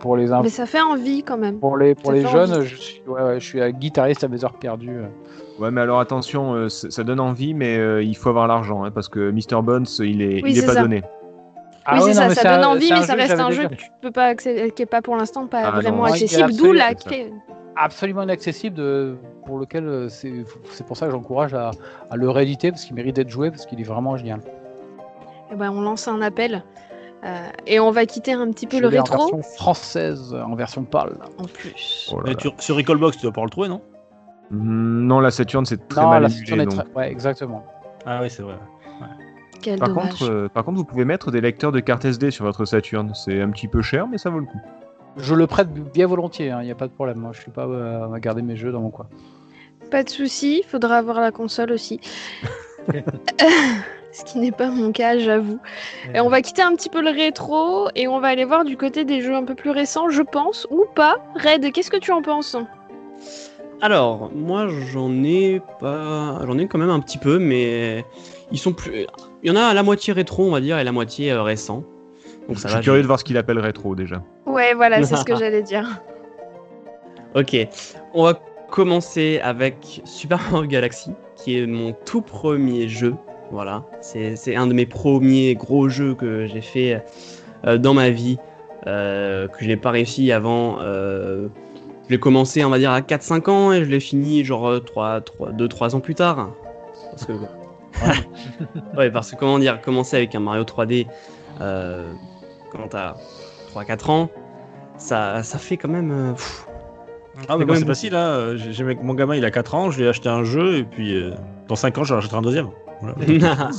Pour 0.00 0.16
les 0.16 0.26
Mais 0.42 0.48
ça 0.48 0.66
fait 0.66 0.80
envie 0.80 1.22
quand 1.22 1.36
même. 1.36 1.58
pour 1.60 1.76
les 1.76 1.94
pour 1.94 2.06
Ça 2.06 2.12
les 2.14 2.22
fait 2.22 2.28
jeunes, 2.28 2.52
envie. 2.54 2.66
je 2.66 2.76
suis 2.76 3.02
ouais, 3.06 3.22
ouais, 3.22 3.40
je 3.40 3.44
suis 3.44 3.60
un 3.60 3.70
guitariste 3.70 4.24
à 4.24 4.28
mes 4.28 4.42
heures 4.44 4.54
perdues. 4.54 4.96
euh. 4.98 5.06
Ouais, 5.62 5.70
mais 5.70 5.82
alors 5.82 6.00
attention, 6.00 6.54
euh, 6.54 6.68
ça 6.70 7.04
donne 7.04 7.20
envie, 7.20 7.52
mais 7.52 7.76
euh, 7.76 8.02
il 8.02 8.16
faut 8.16 8.30
avoir 8.30 8.46
l'argent, 8.48 8.82
hein, 8.84 8.90
parce 8.90 9.08
que 9.10 9.30
Mr. 9.30 9.60
Bones, 9.62 9.84
il 9.98 10.22
est, 10.22 10.42
Oui, 10.42 10.52
il 10.52 10.58
est 10.58 10.60
c'est 10.62 10.66
pas 10.66 10.72
ça. 10.74 10.80
donné. 10.82 11.02
Ah 11.84 11.96
oui, 11.96 12.00
c'est 12.06 12.14
ça, 12.14 12.30
ça 12.30 12.56
donne 12.56 12.64
un- 12.64 12.68
envie, 12.68 12.88
mais 12.90 12.98
un 12.98 13.02
ça 13.02 13.12
jeu 13.12 13.16
que 13.16 13.28
reste 13.28 13.40
un 13.40 13.50
jeu 13.50 13.68
que 13.68 13.74
tu 13.74 13.90
peux 14.00 14.10
pas 14.10 14.32
accé- 14.32 14.70
qui 14.72 14.82
est 14.82 14.86
pas 14.86 15.02
pour 15.02 15.16
l'instant 15.16 15.46
pas 15.46 15.62
Ah 15.64 15.70
vraiment 15.72 16.04
accessible, 16.04 16.52
d'où 16.54 16.72
la 16.72 16.86
absolument- 16.88 17.24
clé. 17.30 17.34
absolument 17.76 18.22
inaccessible 18.22 18.76
de- 18.76 19.16
pour 19.44 19.58
lequel 19.58 19.86
euh, 19.86 20.08
c'est 20.08 20.44
pour 20.86 20.96
ça 20.96 21.06
que 21.06 21.12
j'encourage 21.12 21.52
à, 21.52 21.72
à 22.10 22.16
le 22.16 22.30
rééditer 22.30 22.70
parce 22.70 22.84
qu'il 22.84 22.94
mérite 22.94 23.16
d'être 23.16 23.28
joué 23.30 23.50
parce 23.50 23.66
qu'il 23.66 23.80
est 23.80 23.84
vraiment 23.84 24.16
génial. 24.16 24.40
Eh 25.52 25.56
ben, 25.56 25.70
on 25.74 25.80
lance 25.82 26.06
un 26.08 26.22
appel 26.22 26.54
euh, 26.54 26.58
et 27.66 27.78
on 27.80 27.90
va 27.90 28.06
quitter 28.06 28.32
un 28.32 28.50
petit 28.50 28.66
peu 28.66 28.78
Je 28.78 28.82
le 28.82 28.88
l'ai 28.88 28.98
en 28.98 29.02
rétro 29.04 29.18
version 29.36 29.42
française, 29.56 30.34
en 30.34 30.54
version 30.54 30.84
PAL. 30.84 31.18
en 31.38 31.44
plus. 31.44 32.10
Oh 32.12 32.20
là 32.20 32.30
là. 32.30 32.34
tu- 32.34 32.48
Sur 32.58 32.76
Recallbox, 32.76 33.16
tu 33.16 33.22
dois 33.22 33.32
pouvoir 33.32 33.46
le 33.46 33.50
trouver, 33.50 33.68
non? 33.68 33.82
Hmm, 34.50 35.06
Non, 35.06 35.20
la 35.20 35.30
Saturn, 35.30 35.64
c'est 35.66 35.86
très 35.88 36.00
Non, 36.02 36.08
mal 36.08 36.22
la 36.22 36.28
émulé, 36.28 36.44
Saturn 36.46 36.60
est 36.60 36.66
donc. 36.66 36.74
très- 36.86 36.94
ouais, 36.98 37.10
exactement. 37.12 37.64
Ah 38.06 38.20
oui, 38.22 38.30
c'est 38.30 38.42
vrai. 38.42 38.54
Quel 39.62 39.78
Par 39.78 39.88
dommage. 39.88 40.10
contre, 40.12 40.30
euh, 40.30 40.48
par 40.48 40.64
contre, 40.64 40.78
vous 40.78 40.84
pouvez 40.84 41.04
mettre 41.04 41.30
des 41.30 41.42
lecteurs 41.42 41.70
de 41.70 41.80
cartes 41.80 42.06
SD 42.06 42.30
sur 42.30 42.46
votre 42.46 42.64
Saturn. 42.64 43.12
C'est 43.14 43.42
un 43.42 43.50
petit 43.50 43.68
peu 43.68 43.82
cher, 43.82 44.08
mais 44.08 44.16
ça 44.16 44.30
vaut 44.30 44.38
le 44.38 44.46
coup. 44.46 44.60
Je 45.18 45.34
le 45.34 45.46
prête 45.46 45.68
bien 45.72 46.06
volontiers, 46.06 46.46
il 46.46 46.64
n'y 46.64 46.70
a 46.70 46.74
pas 46.74 46.86
de 46.86 46.92
problème. 46.92 47.18
Moi, 47.18 47.32
je 47.34 47.40
suis 47.42 47.50
pas 47.50 47.66
euh, 47.66 48.10
à 48.10 48.20
garder 48.20 48.40
mes 48.42 48.56
jeux 48.56 48.72
dans 48.72 48.80
mon 48.80 48.90
coin. 48.90 49.06
Pas 49.90 50.02
de 50.04 50.08
souci, 50.08 50.62
faudra 50.66 50.96
avoir 50.96 51.20
la 51.20 51.30
console 51.32 51.72
aussi. 51.72 52.00
Ce 54.12 54.24
qui 54.24 54.38
n'est 54.38 54.50
pas 54.52 54.70
mon 54.70 54.90
cas, 54.92 55.18
j'avoue. 55.18 55.58
Et 56.14 56.20
on 56.20 56.28
va 56.28 56.42
quitter 56.42 56.62
un 56.62 56.74
petit 56.74 56.88
peu 56.88 57.00
le 57.00 57.10
rétro 57.10 57.88
et 57.94 58.08
on 58.08 58.18
va 58.18 58.28
aller 58.28 58.44
voir 58.44 58.64
du 58.64 58.76
côté 58.76 59.04
des 59.04 59.20
jeux 59.20 59.34
un 59.34 59.44
peu 59.44 59.54
plus 59.54 59.70
récents, 59.70 60.08
je 60.10 60.22
pense, 60.22 60.66
ou 60.70 60.84
pas. 60.94 61.18
Red, 61.36 61.70
qu'est-ce 61.72 61.90
que 61.90 61.96
tu 61.96 62.10
en 62.10 62.20
penses? 62.22 62.56
Alors, 63.80 64.30
moi 64.34 64.66
j'en 64.92 65.10
ai 65.24 65.62
pas. 65.78 66.40
J'en 66.44 66.58
ai 66.58 66.66
quand 66.66 66.78
même 66.78 66.90
un 66.90 67.00
petit 67.00 67.18
peu, 67.18 67.38
mais 67.38 68.04
ils 68.50 68.58
sont 68.58 68.72
plus. 68.72 69.06
Il 69.42 69.48
y 69.48 69.50
en 69.52 69.56
a 69.56 69.62
à 69.62 69.74
la 69.74 69.82
moitié 69.82 70.12
rétro, 70.12 70.44
on 70.44 70.50
va 70.50 70.60
dire, 70.60 70.78
et 70.78 70.84
la 70.84 70.92
moitié 70.92 71.32
euh, 71.32 71.42
récent. 71.42 71.84
Donc 72.48 72.56
Je 72.56 72.62
ça 72.62 72.68
suis 72.68 72.76
va. 72.78 72.82
curieux 72.82 73.02
de 73.02 73.06
voir 73.06 73.18
ce 73.18 73.24
qu'il 73.24 73.38
appelle 73.38 73.58
rétro 73.58 73.94
déjà. 73.94 74.22
Ouais, 74.44 74.74
voilà, 74.74 75.02
c'est 75.02 75.16
ce 75.16 75.24
que 75.24 75.36
j'allais 75.38 75.62
dire. 75.62 76.00
Ok, 77.34 77.56
on 78.12 78.24
va 78.24 78.34
commencer 78.70 79.40
avec 79.42 80.02
Super 80.04 80.40
Mario 80.50 80.66
Galaxy, 80.68 81.12
qui 81.36 81.58
est 81.58 81.66
mon 81.66 81.92
tout 81.92 82.22
premier 82.22 82.88
jeu. 82.88 83.14
Voilà, 83.50 83.82
c'est 84.00 84.54
un 84.54 84.66
de 84.68 84.74
mes 84.74 84.86
premiers 84.86 85.54
gros 85.56 85.88
jeux 85.88 86.14
que 86.14 86.46
j'ai 86.46 86.60
fait 86.60 87.02
euh, 87.66 87.78
dans 87.78 87.94
ma 87.94 88.10
vie, 88.10 88.38
euh, 88.86 89.48
que 89.48 89.64
je 89.64 89.66
n'ai 89.68 89.76
pas 89.76 89.90
réussi 89.90 90.30
avant. 90.32 90.78
euh, 90.80 91.48
je 92.06 92.14
l'ai 92.14 92.20
commencé, 92.20 92.64
on 92.64 92.70
va 92.70 92.78
dire, 92.78 92.90
à 92.92 93.00
4-5 93.02 93.48
ans 93.50 93.72
et 93.72 93.84
je 93.84 93.90
l'ai 93.90 94.00
fini 94.00 94.44
genre 94.44 94.82
3, 94.84 95.20
3, 95.20 95.50
2-3 95.52 95.94
ans 95.94 96.00
plus 96.00 96.14
tard. 96.14 96.50
Parce 97.10 97.24
que, 97.26 97.32
ouais, 98.96 99.10
parce 99.10 99.30
que 99.32 99.36
comment 99.36 99.58
dire, 99.58 99.80
commencer 99.80 100.16
avec 100.16 100.34
un 100.34 100.40
Mario 100.40 100.62
3D 100.64 101.06
euh, 101.60 102.12
quand 102.72 102.88
t'as 102.88 103.14
3-4 103.74 104.10
ans, 104.10 104.30
ça, 104.96 105.42
ça 105.42 105.58
fait 105.58 105.76
quand 105.76 105.88
même. 105.88 106.10
euh, 106.12 106.32
pff, 106.32 106.66
Ah, 107.48 107.56
mais 107.58 107.64
moi, 107.64 107.74
c'est 107.76 107.80
même 107.82 107.88
facile, 107.88 108.14
hein. 108.14 108.52
J'ai- 108.56 108.72
j'ai- 108.72 108.84
Mon 108.84 109.14
gamin, 109.14 109.34
il 109.36 109.44
a 109.44 109.50
4 109.50 109.74
ans, 109.74 109.90
je 109.90 109.98
lui 109.98 110.04
ai 110.04 110.08
acheté 110.08 110.28
un 110.28 110.44
jeu, 110.44 110.76
et 110.78 110.84
puis 110.84 111.14
euh, 111.16 111.32
dans 111.68 111.76
5 111.76 111.96
ans, 111.98 112.04
j'en 112.04 112.16
rachèterai 112.16 112.38
un 112.38 112.42
deuxième. 112.42 112.68
Voilà. 113.00 113.14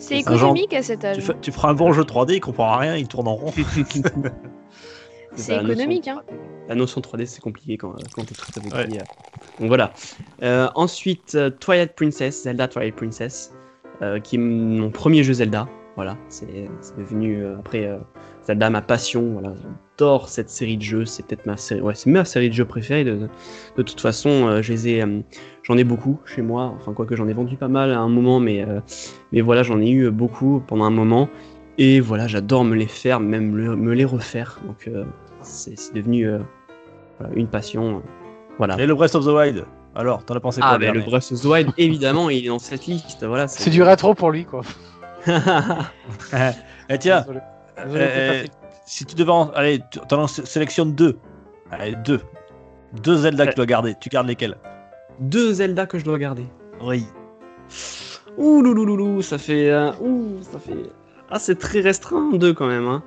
C'est 0.00 0.20
genre- 0.22 0.34
économique 0.34 0.74
à 0.74 0.82
cet 0.82 1.00
tu, 1.00 1.06
âge. 1.06 1.18
fais- 1.20 1.36
tu 1.40 1.50
feras 1.50 1.70
un 1.70 1.74
bon 1.74 1.92
jeu 1.92 2.02
3D, 2.04 2.34
il 2.34 2.40
comprendra 2.40 2.78
rien, 2.78 2.96
il 2.96 3.08
tourne 3.08 3.26
en 3.26 3.34
rond. 3.34 3.52
C'est 5.34 5.56
notion 5.56 5.70
économique, 5.72 6.08
hein. 6.08 6.22
3D. 6.26 6.34
La 6.68 6.74
notion 6.74 7.00
de 7.00 7.06
3D, 7.06 7.26
c'est 7.26 7.40
compliqué 7.40 7.76
quand, 7.76 7.92
quand 8.14 8.24
t'es 8.24 8.34
tout 8.34 8.44
avec 8.56 8.72
Ouais. 8.74 8.98
Donc 9.58 9.68
voilà. 9.68 9.92
Euh, 10.42 10.68
ensuite, 10.74 11.34
euh, 11.34 11.50
Twilight 11.50 11.94
Princess, 11.94 12.42
Zelda 12.42 12.68
Twilight 12.68 12.94
Princess, 12.96 13.52
euh, 14.02 14.20
qui 14.20 14.36
est 14.36 14.38
mon 14.38 14.90
premier 14.90 15.22
jeu 15.24 15.32
Zelda. 15.32 15.66
Voilà, 15.96 16.16
c'est 16.28 16.68
c'est 16.80 16.96
devenu 16.96 17.42
euh, 17.42 17.58
après 17.58 17.84
euh, 17.86 17.98
Zelda 18.46 18.70
ma 18.70 18.82
passion. 18.82 19.32
Voilà, 19.32 19.54
j'adore 19.98 20.28
cette 20.28 20.48
série 20.48 20.76
de 20.76 20.82
jeux. 20.82 21.04
C'est 21.04 21.26
peut-être 21.26 21.44
ma 21.46 21.56
série, 21.56 21.80
ouais, 21.80 21.94
c'est 21.94 22.08
ma 22.10 22.24
série 22.24 22.48
de 22.48 22.54
jeux 22.54 22.64
préférée. 22.64 23.04
De, 23.04 23.28
de 23.76 23.82
toute 23.82 24.00
façon, 24.00 24.28
euh, 24.46 24.62
je 24.62 24.72
les 24.72 24.88
ai, 24.88 25.02
euh, 25.02 25.20
j'en 25.64 25.76
ai 25.76 25.82
beaucoup 25.84 26.20
chez 26.24 26.40
moi. 26.42 26.72
Enfin, 26.78 26.92
quoique 26.92 27.16
j'en 27.16 27.26
ai 27.28 27.32
vendu 27.32 27.56
pas 27.56 27.66
mal 27.68 27.90
à 27.92 27.98
un 27.98 28.08
moment, 28.08 28.38
mais, 28.38 28.62
euh, 28.62 28.80
mais 29.32 29.40
voilà, 29.40 29.62
j'en 29.64 29.80
ai 29.80 29.90
eu 29.90 30.10
beaucoup 30.10 30.62
pendant 30.66 30.84
un 30.84 30.90
moment. 30.90 31.28
Et 31.78 31.98
voilà, 32.00 32.26
j'adore 32.28 32.64
me 32.64 32.74
les 32.76 32.86
faire, 32.86 33.18
même 33.20 33.56
le- 33.56 33.74
me 33.76 33.92
les 33.92 34.04
refaire. 34.04 34.60
Donc, 34.66 34.86
euh, 34.88 35.04
c'est 35.42 35.74
devenu 35.94 36.28
euh, 36.28 36.38
voilà, 37.18 37.34
une 37.34 37.48
passion. 37.48 38.02
Voilà. 38.58 38.76
Et 38.78 38.86
le 38.86 38.94
Breath 38.94 39.14
of 39.16 39.24
the 39.24 39.28
Wild? 39.28 39.64
Alors, 39.96 40.24
t'en 40.24 40.34
as 40.36 40.40
pensé 40.40 40.60
quoi 40.60 40.70
Ah, 40.72 40.78
ben 40.78 40.88
le 40.92 41.00
dernier? 41.00 41.10
Breath 41.10 41.32
of 41.32 41.40
the 41.40 41.44
Wild, 41.44 41.70
évidemment, 41.78 42.30
il 42.30 42.44
est 42.44 42.48
dans 42.48 42.58
cette 42.60 42.86
liste. 42.86 43.24
Voilà, 43.24 43.48
C'est 43.48 43.70
du 43.70 43.82
rétro 43.82 44.14
pour 44.14 44.30
lui, 44.30 44.44
quoi. 44.44 44.62
Eh 46.90 46.98
tiens, 46.98 47.20
Désolé. 47.20 47.40
Désolé, 47.84 48.04
euh. 48.08 48.44
Si 48.88 49.04
tu 49.04 49.14
devais 49.14 49.30
en... 49.30 49.50
Allez, 49.50 49.80
tu 49.90 49.98
t'en 50.08 50.26
sé- 50.26 50.44
sélectionnes 50.46 50.94
deux. 50.94 51.18
Allez, 51.70 51.94
deux. 52.04 52.20
Deux 53.02 53.16
Zelda 53.16 53.44
que 53.46 53.50
tu 53.50 53.56
dois 53.56 53.66
garder. 53.66 53.94
Tu 54.00 54.08
gardes 54.08 54.26
lesquels? 54.26 54.56
Deux 55.20 55.52
Zelda 55.54 55.86
que 55.86 55.98
je 55.98 56.04
dois 56.04 56.18
garder. 56.18 56.46
Oui. 56.82 57.04
Ouh, 58.36 58.62
loulouloulou, 58.62 59.20
ça 59.22 59.36
fait. 59.38 59.70
euh, 59.70 59.90
ouh, 60.00 60.38
ça 60.42 60.58
fait. 60.58 60.90
Ah, 61.30 61.38
c'est 61.38 61.56
très 61.58 61.80
restreint, 61.80 62.32
deux 62.32 62.54
quand 62.54 62.66
même. 62.68 62.86
Hein. 62.86 63.02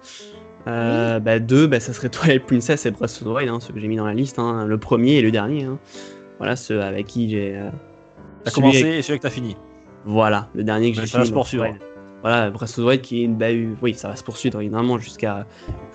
Euh, 0.68 1.20
bah, 1.20 1.40
deux, 1.40 1.66
bah, 1.66 1.80
ça 1.80 1.94
serait 1.94 2.10
Twilight 2.10 2.46
Princess 2.46 2.86
et 2.86 2.92
Breath 2.92 3.20
of 3.22 3.24
the 3.24 3.28
Wild, 3.28 3.50
hein, 3.50 3.60
ceux 3.60 3.74
que 3.74 3.80
j'ai 3.80 3.88
mis 3.88 3.96
dans 3.96 4.06
la 4.06 4.14
liste. 4.14 4.38
Hein, 4.38 4.66
le 4.68 4.78
premier 4.78 5.14
et 5.14 5.22
le 5.22 5.32
dernier. 5.32 5.64
Hein. 5.64 5.80
Voilà, 6.38 6.56
ceux 6.56 6.82
avec 6.82 7.08
qui 7.08 7.30
j'ai. 7.32 7.56
euh, 7.58 7.70
T'as 8.44 8.52
commencé 8.52 8.84
avec- 8.84 9.00
et 9.00 9.02
celui 9.02 9.18
que 9.20 9.24
t'as 9.24 9.30
fini. 9.32 9.58
Voilà, 10.06 10.50
le 10.54 10.64
dernier 10.64 10.92
que 10.92 11.02
j'ai 11.02 11.08
fini. 11.08 11.32
poursuivre. 11.32 11.64
Wild. 11.66 11.78
Voilà, 12.22 12.50
Breath 12.52 12.70
of 12.70 12.76
the 12.76 12.80
Wild 12.80 13.02
qui 13.02 13.22
est 13.22 13.26
une. 13.26 13.36
Bah, 13.36 13.48
euh, 13.48 13.74
oui, 13.82 13.94
ça 13.96 14.10
va 14.10 14.16
se 14.16 14.24
poursuivre 14.24 14.60
évidemment 14.62 15.00
jusqu'à 15.00 15.46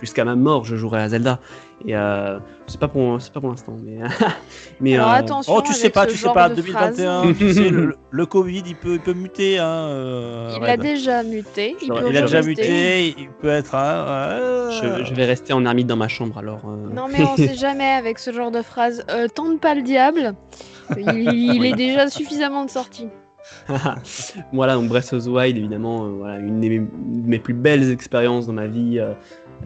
jusqu'à 0.00 0.24
ma 0.24 0.34
mort. 0.34 0.64
Je 0.64 0.76
jouerai 0.76 1.00
à 1.02 1.08
Zelda. 1.08 1.38
Et 1.84 1.94
euh, 1.94 2.38
c'est 2.66 2.80
pas 2.80 2.88
pour, 2.88 3.20
c'est 3.20 3.32
pas 3.32 3.40
pour 3.40 3.50
l'instant, 3.50 3.76
mais. 3.84 3.98
mais 4.80 4.94
Alors 4.96 5.10
euh, 5.10 5.14
attention. 5.14 5.54
Oh, 5.54 5.62
tu 5.64 5.72
sais 5.74 5.90
pas, 5.90 6.06
tu 6.06 6.16
sais 6.16 6.32
pas, 6.32 6.48
de 6.48 6.54
2021, 6.56 7.22
phrase. 7.22 7.36
tu 7.38 7.52
sais, 7.52 7.68
le, 7.70 7.96
le 8.10 8.26
Covid, 8.26 8.62
il 8.66 8.74
peut, 8.76 8.94
il 8.94 9.00
peut 9.00 9.12
muter. 9.12 9.58
Hein, 9.58 9.66
euh, 9.66 10.56
Il 10.60 10.64
a 10.64 10.76
déjà 10.76 11.22
muté. 11.22 11.76
Il, 11.82 11.86
Il 11.88 11.92
a 11.92 11.94
peut 12.00 12.06
Il 12.10 12.16
a 12.16 12.20
déjà 12.22 12.42
muté, 12.42 13.08
il 13.18 13.28
peut 13.40 13.48
être. 13.48 13.74
hein, 13.74 14.70
je, 14.70 15.04
je 15.04 15.14
vais 15.14 15.26
rester 15.26 15.52
en 15.52 15.64
ermite 15.66 15.86
dans 15.86 15.96
ma 15.96 16.08
chambre 16.08 16.38
alors. 16.38 16.62
euh. 16.66 16.88
Non 16.94 17.08
mais 17.12 17.22
on 17.24 17.36
sait 17.36 17.54
jamais 17.58 17.92
avec 17.92 18.18
ce 18.18 18.32
genre 18.32 18.50
de 18.50 18.62
phrase. 18.62 19.04
Euh, 19.10 19.28
tente 19.28 19.60
pas 19.60 19.74
le 19.74 19.82
diable. 19.82 20.34
Il, 20.96 21.28
il 21.54 21.66
est 21.66 21.74
déjà 21.74 22.08
suffisamment 22.08 22.64
de 22.64 22.70
sortie. 22.70 23.08
voilà, 24.52 24.74
donc 24.74 24.88
Breath 24.88 25.12
of 25.12 25.24
the 25.24 25.28
Wild, 25.28 25.56
évidemment, 25.56 26.06
euh, 26.06 26.10
voilà, 26.10 26.38
une 26.38 26.60
de 26.60 26.68
mes, 27.28 27.38
plus 27.38 27.54
belles 27.54 27.90
expériences 27.90 28.46
dans 28.46 28.52
ma 28.52 28.66
vie. 28.66 28.98
euh, 28.98 29.12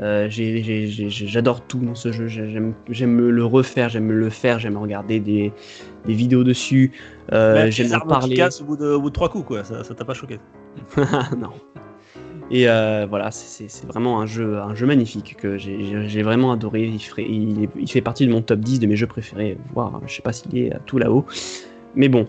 euh, 0.00 0.28
J'adore 0.30 1.62
tout 1.62 1.78
dans 1.80 1.94
ce 1.94 2.12
jeu. 2.12 2.26
J'ai- 2.28 2.50
J'aime 2.50 2.74
j'aime 2.88 3.10
me 3.12 3.30
le 3.30 3.44
refaire, 3.44 3.88
j'aime 3.88 4.04
me 4.06 4.14
le 4.14 4.30
faire, 4.30 4.58
j'aime 4.58 4.76
regarder 4.76 5.20
des, 5.20 5.52
des 6.06 6.14
vidéos 6.14 6.44
dessus. 6.44 6.92
j'aime 7.70 7.88
en 7.96 8.06
parler. 8.06 8.36
cassent 8.36 8.60
au 8.60 8.64
bout, 8.64 8.76
de, 8.76 8.86
au 8.86 9.00
bout 9.00 9.10
de 9.10 9.14
trois 9.14 9.28
coups, 9.28 9.46
quoi. 9.46 9.64
Ça 9.64 9.82
t'a 9.94 10.04
pas 10.04 10.14
choqué. 10.14 10.38
non. 11.38 11.50
Et 12.52 12.68
euh, 12.68 13.06
voilà, 13.08 13.30
c'est- 13.30 13.86
vraiment 13.86 14.20
un 14.20 14.26
jeu, 14.26 14.58
un 14.58 14.74
jeu 14.74 14.86
magnifique 14.86 15.36
que 15.36 15.56
j'ai- 15.56 16.22
vraiment 16.22 16.50
adoré. 16.52 16.84
Il, 16.84 16.98
ferait- 17.00 17.26
il, 17.28 17.68
il 17.78 17.90
fait 17.90 18.00
partie 18.00 18.26
de 18.26 18.32
mon 18.32 18.42
top 18.42 18.60
10 18.60 18.80
de 18.80 18.86
mes 18.86 18.96
jeux 18.96 19.06
préférés, 19.06 19.56
voire 19.72 20.00
je 20.06 20.14
sais 20.16 20.22
pas 20.22 20.32
s'il 20.32 20.56
est 20.56 20.72
tout 20.86 20.98
là-haut. 20.98 21.24
Mais 21.94 22.08
bon. 22.08 22.26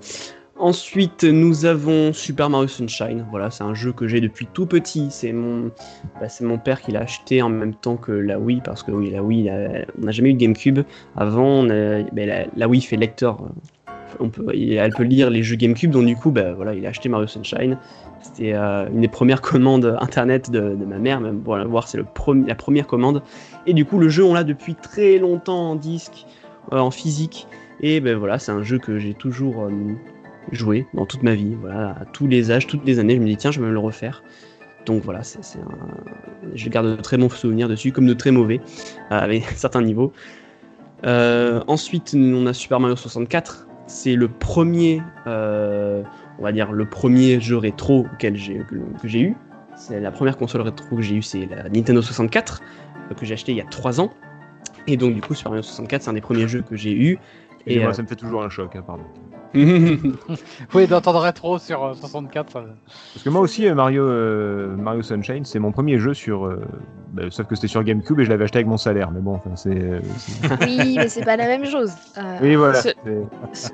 Ensuite, 0.58 1.24
nous 1.24 1.66
avons 1.66 2.14
Super 2.14 2.50
Mario 2.50 2.68
Sunshine. 2.68 3.26
Voilà, 3.32 3.50
c'est 3.50 3.64
un 3.64 3.74
jeu 3.74 3.94
que 3.94 4.08
j'ai 4.08 4.22
depuis 4.22 4.46
tout 4.46 4.66
petit. 4.66 5.08
C'est 5.10 5.32
mon, 5.32 5.72
bah, 6.20 6.28
mon 6.42 6.58
père 6.58 6.82
qui 6.82 6.92
l'a 6.92 7.02
acheté 7.02 7.42
en 7.42 7.50
même 7.50 7.74
temps 7.74 7.98
que 7.98 8.12
la 8.12 8.38
Wii, 8.40 8.62
parce 8.64 8.84
que 8.84 8.92
oui, 8.92 9.10
la 9.10 9.24
Wii, 9.24 9.50
on 9.50 10.06
n'a 10.06 10.12
jamais 10.12 10.30
eu 10.30 10.34
de 10.34 10.40
GameCube. 10.40 10.82
Avant, 11.16 11.64
ben, 11.64 12.48
la, 12.56 12.68
Wii 12.68 12.82
fait 12.82 12.98
lecteur. 12.98 13.40
elle 14.20 14.92
peut 14.92 15.04
lire 15.04 15.32
les 15.32 15.42
jeux 15.42 15.56
GameCube, 15.56 15.92
donc 15.92 16.06
du 16.06 16.16
coup, 16.16 16.32
bah, 16.32 16.54
voilà, 16.54 16.76
il 16.76 16.86
a 16.86 16.90
acheté 16.90 17.10
Mario 17.10 17.28
Sunshine. 17.28 17.78
C'était 18.22 18.54
euh, 18.54 18.88
une 18.90 19.02
des 19.02 19.08
premières 19.08 19.42
commandes 19.52 19.98
internet 20.00 20.52
de, 20.52 20.62
ma 20.62 21.00
mère, 21.00 21.20
même 21.22 21.42
voilà, 21.44 21.66
voir 21.66 21.88
c'est 21.88 21.98
la 21.98 22.56
première 22.56 22.88
commande. 22.88 23.24
Et 23.66 23.74
du 23.74 23.86
coup, 23.86 23.98
le 23.98 24.10
jeu, 24.10 24.24
on 24.24 24.34
l'a 24.34 24.44
depuis 24.44 24.76
très 24.76 25.18
longtemps 25.18 25.72
en 25.72 25.76
disque, 25.76 26.26
euh, 26.72 26.80
en 26.80 26.92
physique. 26.92 27.48
Et 27.82 28.00
ben 28.00 28.16
voilà, 28.16 28.38
c'est 28.38 28.52
un 28.52 28.62
jeu 28.62 28.78
que 28.78 29.00
j'ai 29.00 29.16
toujours 29.16 29.64
euh, 29.64 29.72
joué 30.52 30.88
dans 30.94 31.06
toute 31.06 31.24
ma 31.24 31.36
vie. 31.36 31.56
Voilà, 31.60 31.96
à 32.00 32.06
tous 32.06 32.28
les 32.28 32.52
âges, 32.52 32.68
toutes 32.68 32.86
les 32.86 33.00
années, 33.00 33.16
je 33.16 33.22
me 33.22 33.28
dis 33.28 33.38
tiens, 33.38 33.52
je 33.52 33.60
vais 33.60 33.68
me 33.68 33.74
le 33.74 33.80
refaire. 33.80 34.24
Donc 34.86 35.04
voilà, 35.04 35.24
c'est, 35.24 35.44
c'est 35.44 35.60
un... 35.60 36.56
je 36.56 36.70
garde 36.70 36.88
de 36.88 36.96
très 36.96 37.18
bons 37.18 37.30
souvenirs 37.30 37.70
dessus, 37.70 37.92
comme 37.92 38.08
de 38.08 38.14
très 38.14 38.32
mauvais, 38.32 38.60
euh, 38.60 38.62
avec 39.10 39.44
certains 39.56 39.82
niveaux. 39.82 40.12
Euh, 41.06 41.62
ensuite, 41.68 42.16
on 42.16 42.46
a 42.46 42.54
Super 42.54 42.80
Mario 42.80 42.96
64. 42.96 43.68
C'est 43.88 44.16
le 44.16 44.28
premier, 44.30 45.02
euh, 45.28 46.04
on 46.40 46.44
va 46.44 46.52
dire, 46.52 46.72
le 46.72 46.86
premier 46.86 47.42
jeu 47.42 47.58
rétro 47.58 48.06
auquel 48.14 48.38
j'ai, 48.38 48.60
que, 48.60 48.76
que 49.02 49.08
j'ai 49.08 49.22
eu. 49.22 49.36
C'est 49.76 50.00
la 50.00 50.12
première 50.12 50.38
console 50.38 50.62
rétro 50.62 50.96
que 50.96 51.02
j'ai 51.02 51.16
eu, 51.16 51.22
c'est 51.22 51.48
la 51.48 51.68
Nintendo 51.70 52.02
64 52.02 52.62
euh, 53.10 53.16
que 53.16 53.26
j'ai 53.26 53.34
acheté 53.34 53.52
il 53.52 53.58
y 53.58 53.62
a 53.62 53.66
3 53.66 54.00
ans. 54.00 54.12
Et 54.88 54.96
donc 54.96 55.14
du 55.14 55.22
coup, 55.22 55.34
Super 55.34 55.52
Mario 55.52 55.64
64, 55.64 56.04
c'est 56.04 56.10
un 56.10 56.14
des 56.14 56.22
premiers 56.22 56.48
jeux 56.48 56.62
que 56.62 56.76
j'ai 56.76 56.94
eu. 56.94 57.20
Et 57.68 57.80
moi, 57.80 57.94
ça 57.94 58.02
me 58.02 58.08
fait 58.08 58.16
toujours 58.16 58.44
un 58.44 58.50
choc, 58.50 58.76
hein, 58.76 58.84
pardon. 58.86 59.04
Oui, 59.54 60.88
d'entendre 60.88 61.20
rétro 61.20 61.58
sur 61.60 61.84
euh, 61.84 61.94
64. 61.94 62.52
ça- 62.52 62.64
Parce 63.14 63.24
que 63.24 63.30
moi 63.30 63.42
aussi, 63.42 63.68
euh, 63.68 63.76
Mario, 63.76 64.04
euh, 64.04 64.76
Mario 64.76 65.02
Sunshine, 65.02 65.44
c'est 65.46 65.60
mon 65.60 65.72
premier 65.72 66.00
jeu 66.00 66.14
sur. 66.14 66.46
euh, 66.46 66.62
bah, 67.14 67.24
sauf 67.30 67.48
que 67.48 67.56
c'était 67.56 67.68
sur 67.68 67.84
GameCube 67.84 68.20
et 68.22 68.24
je 68.26 68.30
l'avais 68.30 68.46
acheté 68.46 68.60
avec 68.60 68.68
mon 68.68 68.78
salaire. 68.78 69.12
Mais 69.12 69.20
bon, 69.20 69.34
enfin, 69.36 69.56
c'est. 69.56 69.70
euh, 69.76 70.00
Oui, 70.62 70.96
mais 70.98 71.10
c'est 71.10 71.26
pas 71.26 71.36
la 71.36 71.48
même 71.48 71.66
chose. 71.66 71.92
Euh, 72.18 72.38
oui, 72.42 72.56
voilà. 72.56 72.82
ce- 72.82 72.90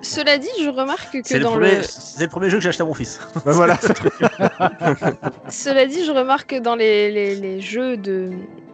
cela 0.02 0.38
dit, 0.40 0.48
je 0.64 0.70
remarque 0.70 1.12
que 1.22 1.34
le, 1.38 1.40
dans 1.44 1.52
premier- 1.52 1.76
le. 1.78 1.84
c'est 1.84 2.24
le 2.24 2.30
premier 2.30 2.50
jeu 2.50 2.58
que 2.58 2.64
j'ai 2.64 2.70
acheté 2.70 2.82
à 2.84 2.86
mon 2.88 2.94
fils. 2.96 3.20
Bah, 3.46 3.52
voilà. 3.52 3.78
Cela 5.50 5.86
dit, 5.86 6.04
je 6.06 6.12
remarque 6.12 6.50
que 6.50 6.60
dans 6.60 6.76
les, 6.76 7.12
les- 7.12 7.36
les 7.36 7.62
jeux 7.62 7.98
de 7.98 8.32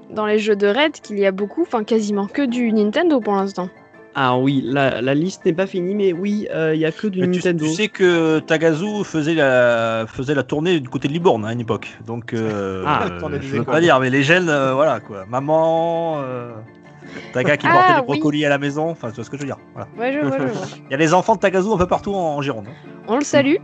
dans 0.10 0.26
les 0.28 0.38
jeux 0.38 0.56
de 0.56 0.68
Red 0.68 0.92
qu'il 1.02 1.18
y 1.18 1.26
a 1.26 1.32
beaucoup, 1.32 1.64
enfin 1.64 1.84
quasiment 1.84 2.28
que 2.28 2.44
du 2.46 2.72
Nintendo 2.72 3.20
pour 3.20 3.34
l'instant. 3.34 3.68
Ah 4.16 4.38
oui, 4.38 4.62
la, 4.64 5.02
la 5.02 5.16
liste 5.16 5.44
n'est 5.46 5.54
pas 5.54 5.66
finie, 5.66 5.96
mais 5.96 6.14
oui, 6.14 6.48
euh, 6.54 6.76
il 6.76 6.80
y 6.82 6.86
a 6.86 6.92
que 6.92 7.08
du 7.08 7.22
Mais 7.22 7.28
Nintendo. 7.28 7.66
tu 7.66 7.72
sais 7.74 7.88
que 7.88 8.40
Tagazu 8.40 9.04
faisait 9.04 9.34
la, 9.34 10.06
faisait 10.08 10.36
la 10.36 10.44
tournée 10.44 10.80
du 10.80 10.88
côté 10.88 11.08
de 11.08 11.14
Libourne 11.14 11.44
à 11.46 11.52
une 11.54 11.62
époque. 11.62 11.98
Donc, 12.06 12.34
euh, 12.34 12.84
Ah, 12.86 13.06
euh, 13.24 13.40
je 13.42 13.58
veux 13.58 13.64
pas 13.64 13.82
dire, 13.82 14.00
mais 14.00 14.12
les 14.12 14.22
gènes, 14.22 14.50
euh, 14.50 14.74
voilà 14.76 15.00
quoi. 15.00 15.26
Maman, 15.28 16.22
euh, 16.22 16.52
Taga 17.34 17.58
qui 17.58 17.66
Ah, 17.68 17.74
portait 17.74 17.94
des 17.94 18.00
oui. 18.02 18.06
brocolis 18.20 18.46
à 18.46 18.50
la 18.50 18.60
maison. 18.60 18.90
Enfin, 18.92 19.10
tu 19.10 19.16
vois 19.16 19.24
ce 19.24 19.30
que 19.32 19.38
je 19.38 19.42
veux 19.42 19.48
dire. 19.48 19.58
Voilà. 19.74 19.88
Ouais, 19.98 20.14
je 20.14 20.20
vois, 20.28 20.38
je 20.38 20.44
vois. 20.54 20.68
Il 20.88 20.88
y 20.92 20.94
a 20.94 20.98
les 20.98 21.14
enfants 21.16 21.34
de 21.36 21.40
Tagazu 21.40 21.70
un 21.74 21.78
peu 21.78 21.88
partout 21.88 22.14
en, 22.14 22.36
en 22.38 22.42
Gironde. 22.44 22.68
hein. 22.70 22.90
On 23.08 23.18
le 23.18 23.24
salue. 23.24 23.56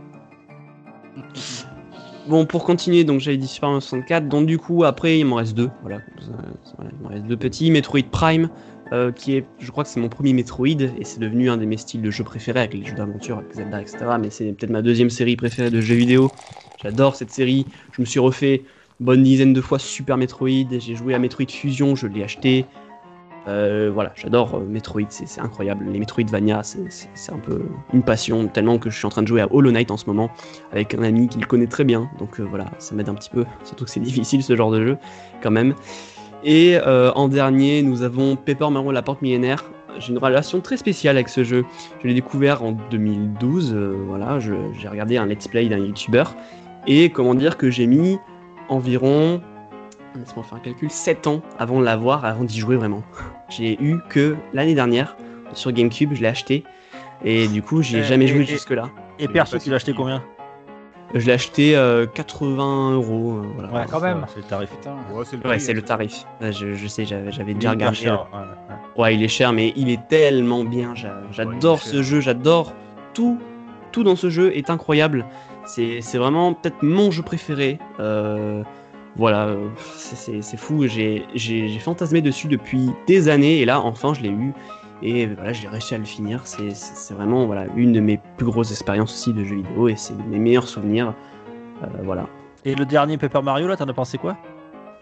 Bon, 2.28 2.44
pour 2.44 2.64
continuer, 2.64 3.02
donc 3.04 3.20
j'avais 3.20 3.36
dit 3.38 3.46
Super 3.46 3.68
Mario 3.70 3.80
64, 3.80 4.28
donc 4.28 4.46
du 4.46 4.58
coup, 4.58 4.84
après, 4.84 5.18
il 5.18 5.24
m'en 5.24 5.36
reste 5.36 5.54
deux. 5.56 5.70
Voilà, 5.82 5.96
Euh, 5.96 6.32
voilà, 6.76 6.90
il 6.92 7.02
m'en 7.02 7.08
reste 7.08 7.24
deux 7.24 7.36
petits. 7.36 7.70
Metroid 7.70 8.02
Prime, 8.10 8.48
euh, 8.92 9.12
qui 9.12 9.36
est, 9.36 9.44
je 9.58 9.70
crois 9.70 9.84
que 9.84 9.90
c'est 9.90 10.00
mon 10.00 10.08
premier 10.08 10.32
Metroid, 10.32 10.66
et 10.66 11.04
c'est 11.04 11.20
devenu 11.20 11.48
un 11.50 11.56
de 11.56 11.64
mes 11.64 11.76
styles 11.76 12.02
de 12.02 12.10
jeux 12.10 12.24
préférés 12.24 12.60
avec 12.60 12.74
les 12.74 12.84
jeux 12.84 12.96
d'aventure, 12.96 13.38
avec 13.38 13.52
Zelda, 13.54 13.80
etc. 13.80 14.18
Mais 14.20 14.30
c'est 14.30 14.52
peut-être 14.52 14.70
ma 14.70 14.82
deuxième 14.82 15.10
série 15.10 15.36
préférée 15.36 15.70
de 15.70 15.80
jeux 15.80 15.94
vidéo. 15.94 16.32
J'adore 16.76 17.14
cette 17.16 17.30
série. 17.30 17.66
Je 17.92 18.00
me 18.00 18.06
suis 18.06 18.20
refait 18.20 18.64
bonne 18.98 19.22
dizaine 19.22 19.52
de 19.52 19.60
fois 19.60 19.78
Super 19.78 20.16
Metroid. 20.16 20.78
J'ai 20.78 20.94
joué 20.94 21.14
à 21.14 21.18
Metroid 21.18 21.46
Fusion, 21.48 21.94
je 21.94 22.06
l'ai 22.06 22.22
acheté. 22.24 22.66
Euh, 23.48 23.90
voilà, 23.92 24.12
j'adore 24.16 24.56
euh, 24.56 24.64
Metroid, 24.64 25.06
c'est 25.08 25.40
incroyable. 25.40 25.86
Les 25.90 25.98
Metroidvania, 25.98 26.62
c'est- 26.62 27.32
un 27.32 27.38
peu 27.38 27.62
une 27.94 28.02
passion, 28.02 28.48
tellement 28.48 28.78
que 28.78 28.90
je 28.90 28.96
suis 28.96 29.06
en 29.06 29.08
train 29.08 29.22
de 29.22 29.28
jouer 29.28 29.40
à 29.40 29.48
Hollow 29.52 29.70
Knight 29.70 29.90
en 29.90 29.96
ce 29.96 30.06
moment 30.06 30.30
avec 30.72 30.94
un 30.94 31.02
ami 31.02 31.28
qui 31.28 31.38
le 31.38 31.46
connaît 31.46 31.66
très 31.66 31.84
bien. 31.84 32.10
Donc 32.18 32.38
voilà, 32.40 32.70
ça 32.78 32.94
m'aide 32.94 33.08
un 33.08 33.14
petit 33.14 33.30
peu. 33.30 33.46
Surtout 33.64 33.84
que 33.84 33.90
c'est 33.90 34.00
difficile 34.10 34.42
ce 34.42 34.54
genre 34.56 34.70
de 34.70 34.84
jeu, 34.84 34.98
quand 35.42 35.50
même. 35.50 35.74
Et 36.42 36.78
euh, 36.78 37.12
en 37.12 37.28
dernier, 37.28 37.82
nous 37.82 38.02
avons 38.02 38.36
Paper 38.36 38.70
Mario 38.70 38.92
La 38.92 39.02
Porte 39.02 39.20
Millénaire. 39.22 39.64
J'ai 39.98 40.12
une 40.12 40.18
relation 40.18 40.60
très 40.60 40.76
spéciale 40.76 41.16
avec 41.16 41.28
ce 41.28 41.44
jeu. 41.44 41.64
Je 42.02 42.08
l'ai 42.08 42.14
découvert 42.14 42.62
en 42.62 42.72
2012. 42.72 43.72
euh, 43.74 43.94
voilà, 44.06 44.38
j'ai 44.40 44.88
regardé 44.88 45.16
un 45.18 45.26
let's 45.26 45.48
play 45.48 45.68
d'un 45.68 45.78
youtubeur. 45.78 46.34
Et 46.86 47.10
comment 47.10 47.34
dire 47.34 47.58
que 47.58 47.70
j'ai 47.70 47.86
mis 47.86 48.18
environ, 48.70 49.42
laisse-moi 50.16 50.44
faire 50.44 50.58
un 50.58 50.60
calcul, 50.60 50.90
7 50.90 51.26
ans 51.26 51.42
avant 51.58 51.80
de 51.80 51.84
l'avoir, 51.84 52.24
avant 52.24 52.44
d'y 52.44 52.58
jouer 52.58 52.76
vraiment. 52.76 53.02
J'ai 53.50 53.82
eu 53.82 53.98
que 54.08 54.36
l'année 54.54 54.76
dernière 54.76 55.16
sur 55.54 55.72
GameCube, 55.72 56.10
je 56.14 56.20
l'ai 56.22 56.28
acheté. 56.28 56.62
Et 57.24 57.48
du 57.48 57.62
coup, 57.62 57.82
j'y 57.82 57.96
ai 57.96 58.00
Et- 58.00 58.04
jamais 58.04 58.26
et- 58.26 58.28
joué 58.28 58.44
jusque-là. 58.44 58.88
Et 59.18 59.26
perso, 59.26 59.58
tu 59.58 59.68
l'as 59.70 59.76
acheté 59.76 59.92
combien? 59.92 60.22
Je 61.14 61.26
l'ai 61.26 61.32
acheté 61.32 61.76
euh, 61.76 62.06
80 62.06 62.92
euros. 62.94 63.38
euh, 63.38 63.42
voilà. 63.54 63.72
Ouais, 63.72 63.86
quand 63.90 64.00
même. 64.00 64.24
C'est 64.28 64.36
le 64.38 64.42
tarif. 64.44 64.70
Ouais, 65.12 65.24
c'est 65.58 65.72
le 65.72 65.80
Ouais, 65.80 65.84
tarif. 65.86 66.24
Ouais, 66.40 66.52
Je, 66.52 66.74
je 66.74 66.86
sais, 66.86 67.04
j'avais 67.04 67.54
déjà 67.54 67.70
regardé. 67.70 67.96
cher, 67.96 68.26
euh, 68.32 68.36
ouais, 68.38 68.44
ouais. 68.44 69.02
Ouais, 69.02 69.14
il 69.16 69.22
est 69.24 69.28
cher, 69.28 69.52
mais 69.52 69.72
il 69.76 69.90
est 69.90 70.06
tellement 70.08 70.62
bien. 70.64 70.94
j'a- 70.94 71.20
J'adore 71.32 71.80
ce 71.80 72.02
jeu, 72.02 72.20
j'adore 72.20 72.72
tout. 73.14 73.38
Tout 73.92 74.04
dans 74.04 74.14
ce 74.16 74.30
jeu 74.30 74.56
est 74.56 74.70
incroyable. 74.70 75.24
C'est 75.66 76.00
vraiment 76.18 76.54
peut-être 76.54 76.82
mon 76.82 77.10
jeu 77.10 77.22
préféré. 77.22 77.78
Euh, 77.98 78.62
voilà, 79.16 79.48
c'est- 79.96 80.56
fou. 80.56 80.86
J'ai 80.86 81.78
fantasmé 81.80 82.20
dessus 82.22 82.46
depuis 82.46 82.90
des 83.08 83.28
années 83.28 83.58
et 83.60 83.64
là, 83.64 83.80
enfin, 83.80 84.14
je 84.14 84.20
l'ai 84.22 84.28
eu. 84.30 84.52
Et 85.02 85.26
voilà, 85.26 85.52
j'ai 85.52 85.68
réussi 85.68 85.94
à 85.94 85.98
le 85.98 86.04
finir. 86.04 86.40
C'est- 86.44 87.14
vraiment 87.14 87.46
voilà, 87.46 87.64
une 87.76 87.92
de 87.92 88.00
mes 88.00 88.20
plus 88.36 88.46
grosses 88.46 88.70
expériences 88.70 89.12
aussi 89.12 89.32
de 89.32 89.44
jeux 89.44 89.56
vidéo 89.56 89.88
et 89.88 89.96
c'est 89.96 90.14
mes 90.28 90.38
meilleurs 90.38 90.68
souvenirs. 90.68 91.14
Euh, 91.82 91.86
voilà. 92.04 92.26
Et 92.64 92.74
le 92.74 92.84
dernier 92.84 93.16
Paper 93.16 93.40
Mario, 93.42 93.66
là, 93.66 93.76
t'en 93.76 93.88
as 93.88 93.94
pensé 93.94 94.18
quoi? 94.18 94.36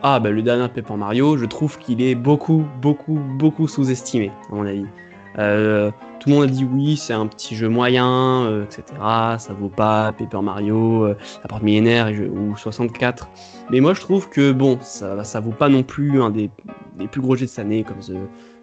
Ah, 0.02 0.20
bah 0.20 0.30
le 0.30 0.42
dernier 0.42 0.68
Paper 0.68 0.94
Mario, 0.94 1.36
je 1.36 1.44
trouve 1.44 1.76
qu'il 1.78 2.00
est 2.00 2.14
beaucoup, 2.14 2.64
beaucoup, 2.80 3.18
beaucoup 3.38 3.66
sous-estimé, 3.66 4.30
à 4.50 4.54
mon 4.54 4.64
avis. 4.64 4.86
Euh, 5.38 5.90
tout 6.20 6.28
le 6.30 6.34
monde 6.36 6.44
a 6.44 6.46
dit 6.46 6.64
oui, 6.64 6.96
c'est 6.96 7.12
un 7.12 7.26
petit 7.26 7.54
jeu 7.56 7.68
moyen, 7.68 8.44
euh, 8.44 8.64
etc. 8.64 8.82
Ça 9.38 9.52
vaut 9.58 9.68
pas 9.68 10.12
Paper 10.12 10.40
Mario, 10.40 11.04
euh, 11.04 11.16
la 11.42 11.48
porte 11.48 11.62
millénaire 11.62 12.10
ou 12.32 12.56
64. 12.56 13.28
Mais 13.70 13.80
moi, 13.80 13.92
je 13.94 14.00
trouve 14.00 14.28
que 14.28 14.52
bon, 14.52 14.78
ça, 14.80 15.22
ça 15.24 15.40
vaut 15.40 15.50
pas 15.52 15.68
non 15.68 15.82
plus 15.82 16.22
un 16.22 16.30
des, 16.30 16.50
des 16.96 17.08
plus 17.08 17.20
gros 17.20 17.36
jeux 17.36 17.46
de 17.46 17.50
cette 17.50 17.64
année, 17.64 17.84
comme 17.84 17.98
The, 17.98 18.14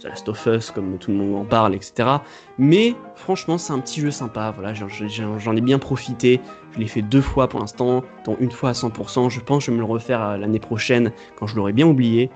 The 0.06 0.10
Last 0.10 0.30
of 0.30 0.46
Us, 0.46 0.72
comme 0.72 0.98
tout 0.98 1.12
le 1.12 1.18
monde 1.18 1.36
en 1.36 1.46
parle, 1.46 1.74
etc. 1.76 2.10
Mais 2.58 2.96
franchement, 3.16 3.58
c'est 3.58 3.74
un 3.74 3.80
petit 3.80 4.02
jeu 4.02 4.12
sympa. 4.12 4.52
Voilà, 4.56 4.74
j'en- 4.74 5.56
ai 5.56 5.62
bien 5.62 5.80
profité. 5.80 6.40
Je 6.74 6.80
l'ai 6.80 6.88
fait 6.88 7.02
deux 7.02 7.22
fois 7.22 7.48
pour 7.48 7.60
l'instant, 7.60 8.04
dont 8.26 8.38
une 8.40 8.52
fois 8.52 8.70
à 8.70 8.74
100%. 8.74 9.30
Je 9.30 9.40
pense 9.40 9.60
que 9.60 9.66
je 9.66 9.72
vais 9.72 9.78
me 9.78 9.82
le 9.82 9.92
refaire 9.92 10.22
euh, 10.22 10.38
l'année 10.38 10.60
prochaine 10.60 11.12
quand 11.38 11.48
je 11.48 11.56
l'aurai 11.56 11.74
bien 11.74 11.88
oublié. 11.88 12.30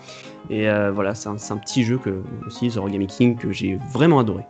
Et 0.49 0.69
euh, 0.69 0.91
voilà, 0.91 1.13
c'est 1.13 1.29
un, 1.29 1.57
petit 1.57 1.83
jeu 1.83 1.97
que 1.97 2.21
aussi, 2.47 2.69
The 2.69 2.77
Origami 2.77 3.07
King, 3.07 3.37
que 3.37 3.51
j'ai 3.51 3.77
vraiment 3.93 4.19
adoré. 4.19 4.43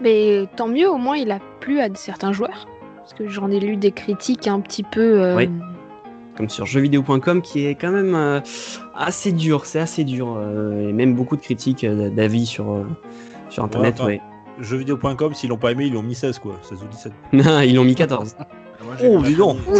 Mais 0.00 0.48
tant 0.56 0.68
mieux, 0.68 0.88
au 0.88 0.96
moins 0.96 1.16
il 1.16 1.30
a 1.30 1.38
plu 1.60 1.80
à 1.80 1.88
certains 1.94 2.32
joueurs. 2.32 2.66
Parce 2.96 3.14
que 3.14 3.28
j'en 3.28 3.50
ai 3.50 3.60
lu 3.60 3.76
des 3.76 3.92
critiques 3.92 4.46
un 4.48 4.60
petit 4.60 4.82
peu. 4.82 5.20
euh, 5.22 5.36
Oui. 5.36 5.50
Comme 6.40 6.48
sur 6.48 6.64
jeuxvideo.com, 6.64 7.42
qui 7.42 7.66
est 7.66 7.74
quand 7.74 7.90
même 7.92 8.14
euh, 8.14 8.40
assez 8.94 9.30
dur. 9.30 9.66
C'est 9.66 9.78
assez 9.78 10.04
dur. 10.04 10.36
euh, 10.38 10.88
et 10.88 10.92
même 10.94 11.14
beaucoup 11.14 11.36
de 11.36 11.42
critiques 11.42 11.84
euh, 11.84 12.08
d'avis 12.08 12.46
sur, 12.46 12.72
euh, 12.72 12.84
sur 13.50 13.62
internet. 13.62 13.96
enfin, 13.98 14.06
ouais. 14.06 14.20
Jeuxvideo.com, 14.58 15.34
s'ils 15.34 15.50
l'ont 15.50 15.58
pas 15.58 15.72
aimé, 15.72 15.84
ils 15.84 15.92
l'ont 15.92 16.02
mis 16.02 16.14
16 16.14 16.38
quoi, 16.38 16.54
16 16.62 16.82
ou 16.82 16.86
17. 16.86 17.12
Ils 17.66 17.74
l'ont 17.76 17.84
mis 17.84 17.94
14. 17.94 18.36
Oh, 19.04 19.20
dis 19.22 19.34
donc 19.34 19.58
Ouh, 19.68 19.74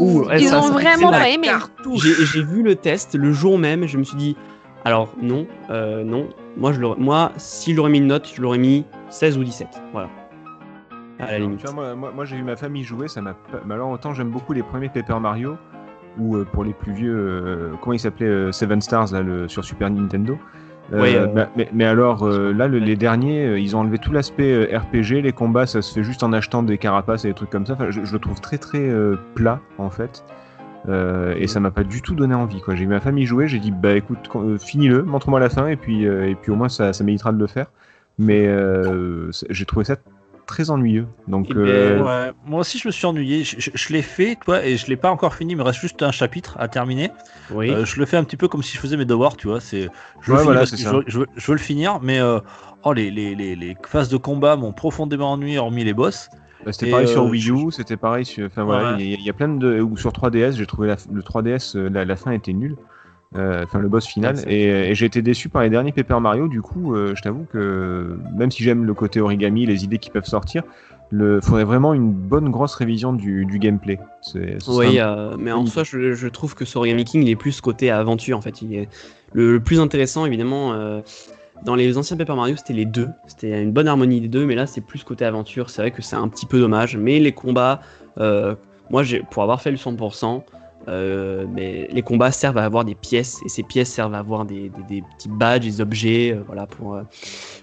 Ouh, 0.00 0.24
ouais, 0.26 0.40
ils 0.40 0.48
ça, 0.48 0.60
ont 0.60 0.62
ça, 0.62 0.70
vraiment 0.72 1.10
pas 1.10 1.28
aimé. 1.28 1.48
J'ai 1.96 2.42
vu 2.44 2.62
le 2.62 2.76
test 2.76 3.16
le 3.16 3.32
jour 3.32 3.58
même, 3.58 3.88
je 3.88 3.98
me 3.98 4.04
suis 4.04 4.16
dit, 4.16 4.36
alors 4.84 5.12
non, 5.20 5.46
euh, 5.70 6.04
non, 6.04 6.28
moi, 6.56 6.72
je 6.72 6.80
l'aurais- 6.80 7.00
moi 7.00 7.32
si 7.36 7.74
j'aurais 7.74 7.90
mis 7.90 7.98
une 7.98 8.06
note, 8.06 8.30
je 8.32 8.40
l'aurais 8.40 8.58
mis 8.58 8.84
16 9.10 9.36
ou 9.38 9.42
17, 9.44 9.66
voilà. 9.92 10.08
À 11.18 11.32
la 11.32 11.38
limite. 11.38 11.58
tu 11.58 11.66
vois, 11.66 11.74
moi, 11.74 11.94
moi, 11.94 12.12
moi, 12.14 12.24
j'ai 12.24 12.36
vu 12.36 12.42
ma 12.42 12.56
famille 12.56 12.82
jouer, 12.82 13.06
ça 13.08 13.20
m'a. 13.20 13.34
alors 13.70 13.90
autant 13.90 14.14
j'aime 14.14 14.30
beaucoup 14.30 14.52
les 14.54 14.62
premiers 14.62 14.88
Paper 14.88 15.18
Mario 15.20 15.56
ou 16.18 16.36
euh, 16.36 16.44
pour 16.44 16.64
les 16.64 16.72
plus 16.72 16.92
vieux, 16.92 17.14
euh, 17.16 17.68
comment 17.80 17.92
il 17.94 18.00
s'appelait 18.00 18.26
euh, 18.26 18.52
Seven 18.52 18.80
Stars 18.80 19.12
là, 19.12 19.22
le, 19.22 19.48
sur 19.48 19.64
Super 19.64 19.90
Nintendo. 19.90 20.38
Euh, 20.92 21.00
Ouais, 21.00 21.14
euh, 21.14 21.26
bah, 21.26 21.48
mais, 21.56 21.68
mais 21.72 21.84
alors 21.84 22.26
euh, 22.26 22.52
là, 22.52 22.66
le- 22.66 22.78
les 22.80 22.96
derniers, 22.96 23.58
ils 23.58 23.76
ont 23.76 23.80
enlevé 23.80 23.98
tout 23.98 24.10
l'aspect 24.12 24.52
euh, 24.52 24.76
RPG, 24.78 25.22
les 25.22 25.32
combats, 25.32 25.66
ça 25.66 25.82
se 25.82 25.94
fait 25.94 26.02
juste 26.02 26.22
en 26.24 26.32
achetant 26.32 26.64
des 26.64 26.78
carapaces 26.78 27.24
et 27.24 27.28
des 27.28 27.34
trucs 27.34 27.50
comme 27.50 27.64
ça. 27.64 27.74
Enfin, 27.74 27.90
je, 27.90 28.04
je 28.04 28.12
le 28.12 28.18
trouve 28.18 28.40
très 28.40 28.58
très 28.58 28.90
plat 29.34 29.60
en 29.78 29.90
fait. 29.90 30.24
Et 31.36 31.46
ça 31.46 31.60
m'a 31.60 31.70
pas 31.70 31.84
du 31.84 32.00
tout 32.02 32.14
donné 32.14 32.34
envie. 32.34 32.60
J'ai 32.68 32.74
vu 32.74 32.86
ma 32.88 33.00
famille 33.00 33.26
jouer, 33.26 33.46
j'ai 33.46 33.58
dit 33.60 33.70
bah 33.70 33.94
écoute, 33.94 34.28
finis-le, 34.58 35.02
montre-moi 35.02 35.38
la 35.38 35.48
fin 35.50 35.68
et 35.68 35.76
puis 35.76 36.04
et 36.04 36.34
puis 36.40 36.50
au 36.50 36.56
moins 36.56 36.68
ça, 36.70 36.92
ça 36.92 37.04
m'évitera 37.04 37.30
de 37.32 37.38
le 37.38 37.46
faire. 37.46 37.66
Mais 38.18 38.48
j'ai 39.50 39.64
trouvé 39.66 39.84
ça 39.84 39.96
très 40.50 40.68
ennuyeux. 40.70 41.06
Donc 41.28 41.46
Eh 41.50 41.54
ben, 41.54 41.60
euh, 41.60 42.02
Ouais, 42.02 42.32
moi 42.44 42.60
aussi 42.60 42.78
je 42.78 42.86
me 42.88 42.92
suis 42.92 43.06
ennuyé. 43.06 43.44
Je, 43.44 43.56
je- 43.58 43.70
je 43.72 43.92
l'ai 43.92 44.02
fait, 44.02 44.36
toi, 44.44 44.64
et 44.64 44.76
je 44.76 44.86
l'ai 44.88 44.96
pas 44.96 45.10
encore 45.10 45.34
fini. 45.34 45.52
Il 45.52 45.56
me 45.56 45.62
reste 45.62 45.80
juste 45.80 46.02
un 46.02 46.12
chapitre 46.12 46.56
à 46.58 46.68
terminer. 46.68 47.10
Oui. 47.50 47.70
Euh, 47.70 47.84
je 47.84 47.98
le 47.98 48.06
fais 48.06 48.16
un 48.16 48.24
petit 48.24 48.36
peu 48.36 48.48
comme 48.48 48.62
si 48.62 48.74
je 48.76 48.80
faisais 48.80 48.96
mes 48.96 49.04
devoirs, 49.04 49.36
tu 49.36 49.48
vois. 49.48 49.60
C'est, 49.60 49.88
je, 50.20 50.32
Ouais, 50.32 50.42
voilà, 50.42 50.60
veux- 50.64 51.04
je 51.06 51.18
veux, 51.20 51.26
je 51.36 51.46
veux 51.46 51.54
le 51.56 51.60
finir, 51.60 52.00
mais 52.02 52.20
euh, 52.20 52.40
oh, 52.84 52.92
les, 52.92 53.10
les, 53.10 53.34
les, 53.34 53.56
les 53.56 53.76
phases 53.86 54.08
de 54.08 54.16
combat 54.16 54.56
m'ont 54.56 54.72
profondément 54.72 55.32
ennuyé, 55.32 55.58
hormis 55.58 55.84
les 55.84 55.94
boss. 55.94 56.28
Bah, 56.64 56.72
c'était 56.72 56.88
Et, 56.88 56.90
pareil 56.90 57.08
sur 57.08 57.24
Wii 57.24 57.40
je- 57.40 57.52
U, 57.54 57.72
c'était 57.72 57.96
pareil 57.96 58.24
sur. 58.26 58.44
Enfin 58.46 58.64
voilà, 58.64 58.92
Ouais. 58.92 58.96
il 59.02 59.10
y, 59.10 59.14
a- 59.14 59.16
il 59.18 59.24
y 59.24 59.30
a 59.30 59.32
plein 59.32 59.48
de. 59.48 59.80
Ou 59.80 59.96
sur 59.96 60.12
3DS, 60.12 60.56
j'ai 60.56 60.66
trouvé 60.66 60.88
la- 60.88 60.96
le 61.10 61.22
3DS, 61.22 61.74
euh, 61.76 61.88
la, 61.88 62.04
la 62.04 62.16
fin 62.16 62.32
était 62.32 62.52
nulle. 62.52 62.76
Euh, 63.36 63.62
Enfin, 63.64 63.78
le 63.78 63.88
boss 63.88 64.06
final. 64.06 64.34
Ouais, 64.36 64.42
c'est- 64.42 64.52
Et, 64.52 64.90
et 64.90 64.94
j'ai 64.94 65.06
été 65.06 65.22
déçu 65.22 65.48
par 65.48 65.62
les 65.62 65.70
derniers 65.70 65.92
Paper 65.92 66.18
Mario. 66.20 66.48
Du 66.48 66.62
coup, 66.62 66.94
euh, 66.94 67.14
je 67.14 67.22
t'avoue 67.22 67.44
que 67.52 68.18
même 68.34 68.50
si 68.50 68.62
j'aime 68.64 68.84
le 68.84 68.94
côté 68.94 69.20
origami, 69.20 69.66
les 69.66 69.84
idées 69.84 69.98
qui 69.98 70.10
peuvent 70.10 70.24
sortir, 70.26 70.62
le 71.10 71.40
faudrait 71.40 71.64
vraiment 71.64 71.92
une 71.94 72.12
bonne 72.12 72.50
grosse 72.50 72.74
révision 72.74 73.12
du, 73.12 73.44
du 73.46 73.58
gameplay. 73.58 73.98
Ce 74.20 74.38
Oui, 74.68 74.98
euh, 74.98 75.36
mais 75.38 75.52
en 75.52 75.64
soi, 75.66 75.84
je, 75.84 76.12
je 76.12 76.28
trouve 76.28 76.54
que 76.54 76.64
sur 76.64 76.80
Origami 76.80 77.04
King, 77.04 77.22
il 77.22 77.30
est 77.30 77.36
plus 77.36 77.60
côté 77.60 77.90
aventure 77.90 78.36
en 78.36 78.40
fait. 78.40 78.62
Il 78.62 78.74
est 78.74 78.88
le, 79.32 79.52
le 79.54 79.60
plus 79.60 79.80
intéressant, 79.80 80.26
évidemment. 80.26 80.72
euh, 80.72 81.00
dans 81.64 81.74
les 81.74 81.98
anciens 81.98 82.16
Paper 82.16 82.34
Mario, 82.36 82.56
c'était 82.56 82.72
les 82.72 82.86
deux. 82.86 83.08
C'était 83.26 83.62
une 83.62 83.70
bonne 83.72 83.86
harmonie 83.86 84.20
des 84.20 84.28
deux, 84.28 84.46
mais 84.46 84.54
là, 84.54 84.66
c'est 84.66 84.80
plus 84.80 85.04
côté 85.04 85.24
aventure. 85.26 85.68
C'est 85.68 85.82
vrai 85.82 85.90
que 85.90 86.00
c'est 86.00 86.16
un 86.16 86.26
petit 86.28 86.46
peu 86.46 86.58
dommage. 86.58 86.96
Mais 86.96 87.18
les 87.18 87.32
combats, 87.32 87.80
euh, 88.18 88.54
moi, 88.88 89.02
j'ai, 89.02 89.20
pour 89.30 89.42
avoir 89.42 89.60
fait 89.60 89.70
le 89.70 89.76
100%, 89.76 90.42
euh, 90.88 91.46
mais 91.52 91.88
les 91.90 92.02
combats 92.02 92.32
servent 92.32 92.58
à 92.58 92.64
avoir 92.64 92.84
des 92.84 92.94
pièces, 92.94 93.38
et 93.44 93.48
ces 93.48 93.62
pièces 93.62 93.90
servent 93.92 94.14
à 94.14 94.18
avoir 94.18 94.44
des, 94.44 94.70
des- 94.70 94.82
des 95.00 95.02
petits 95.16 95.28
badges, 95.28 95.64
des 95.64 95.80
objets, 95.80 96.32
euh, 96.32 96.42
voilà, 96.46 96.66
pour, 96.66 96.94
euh, 96.94 97.02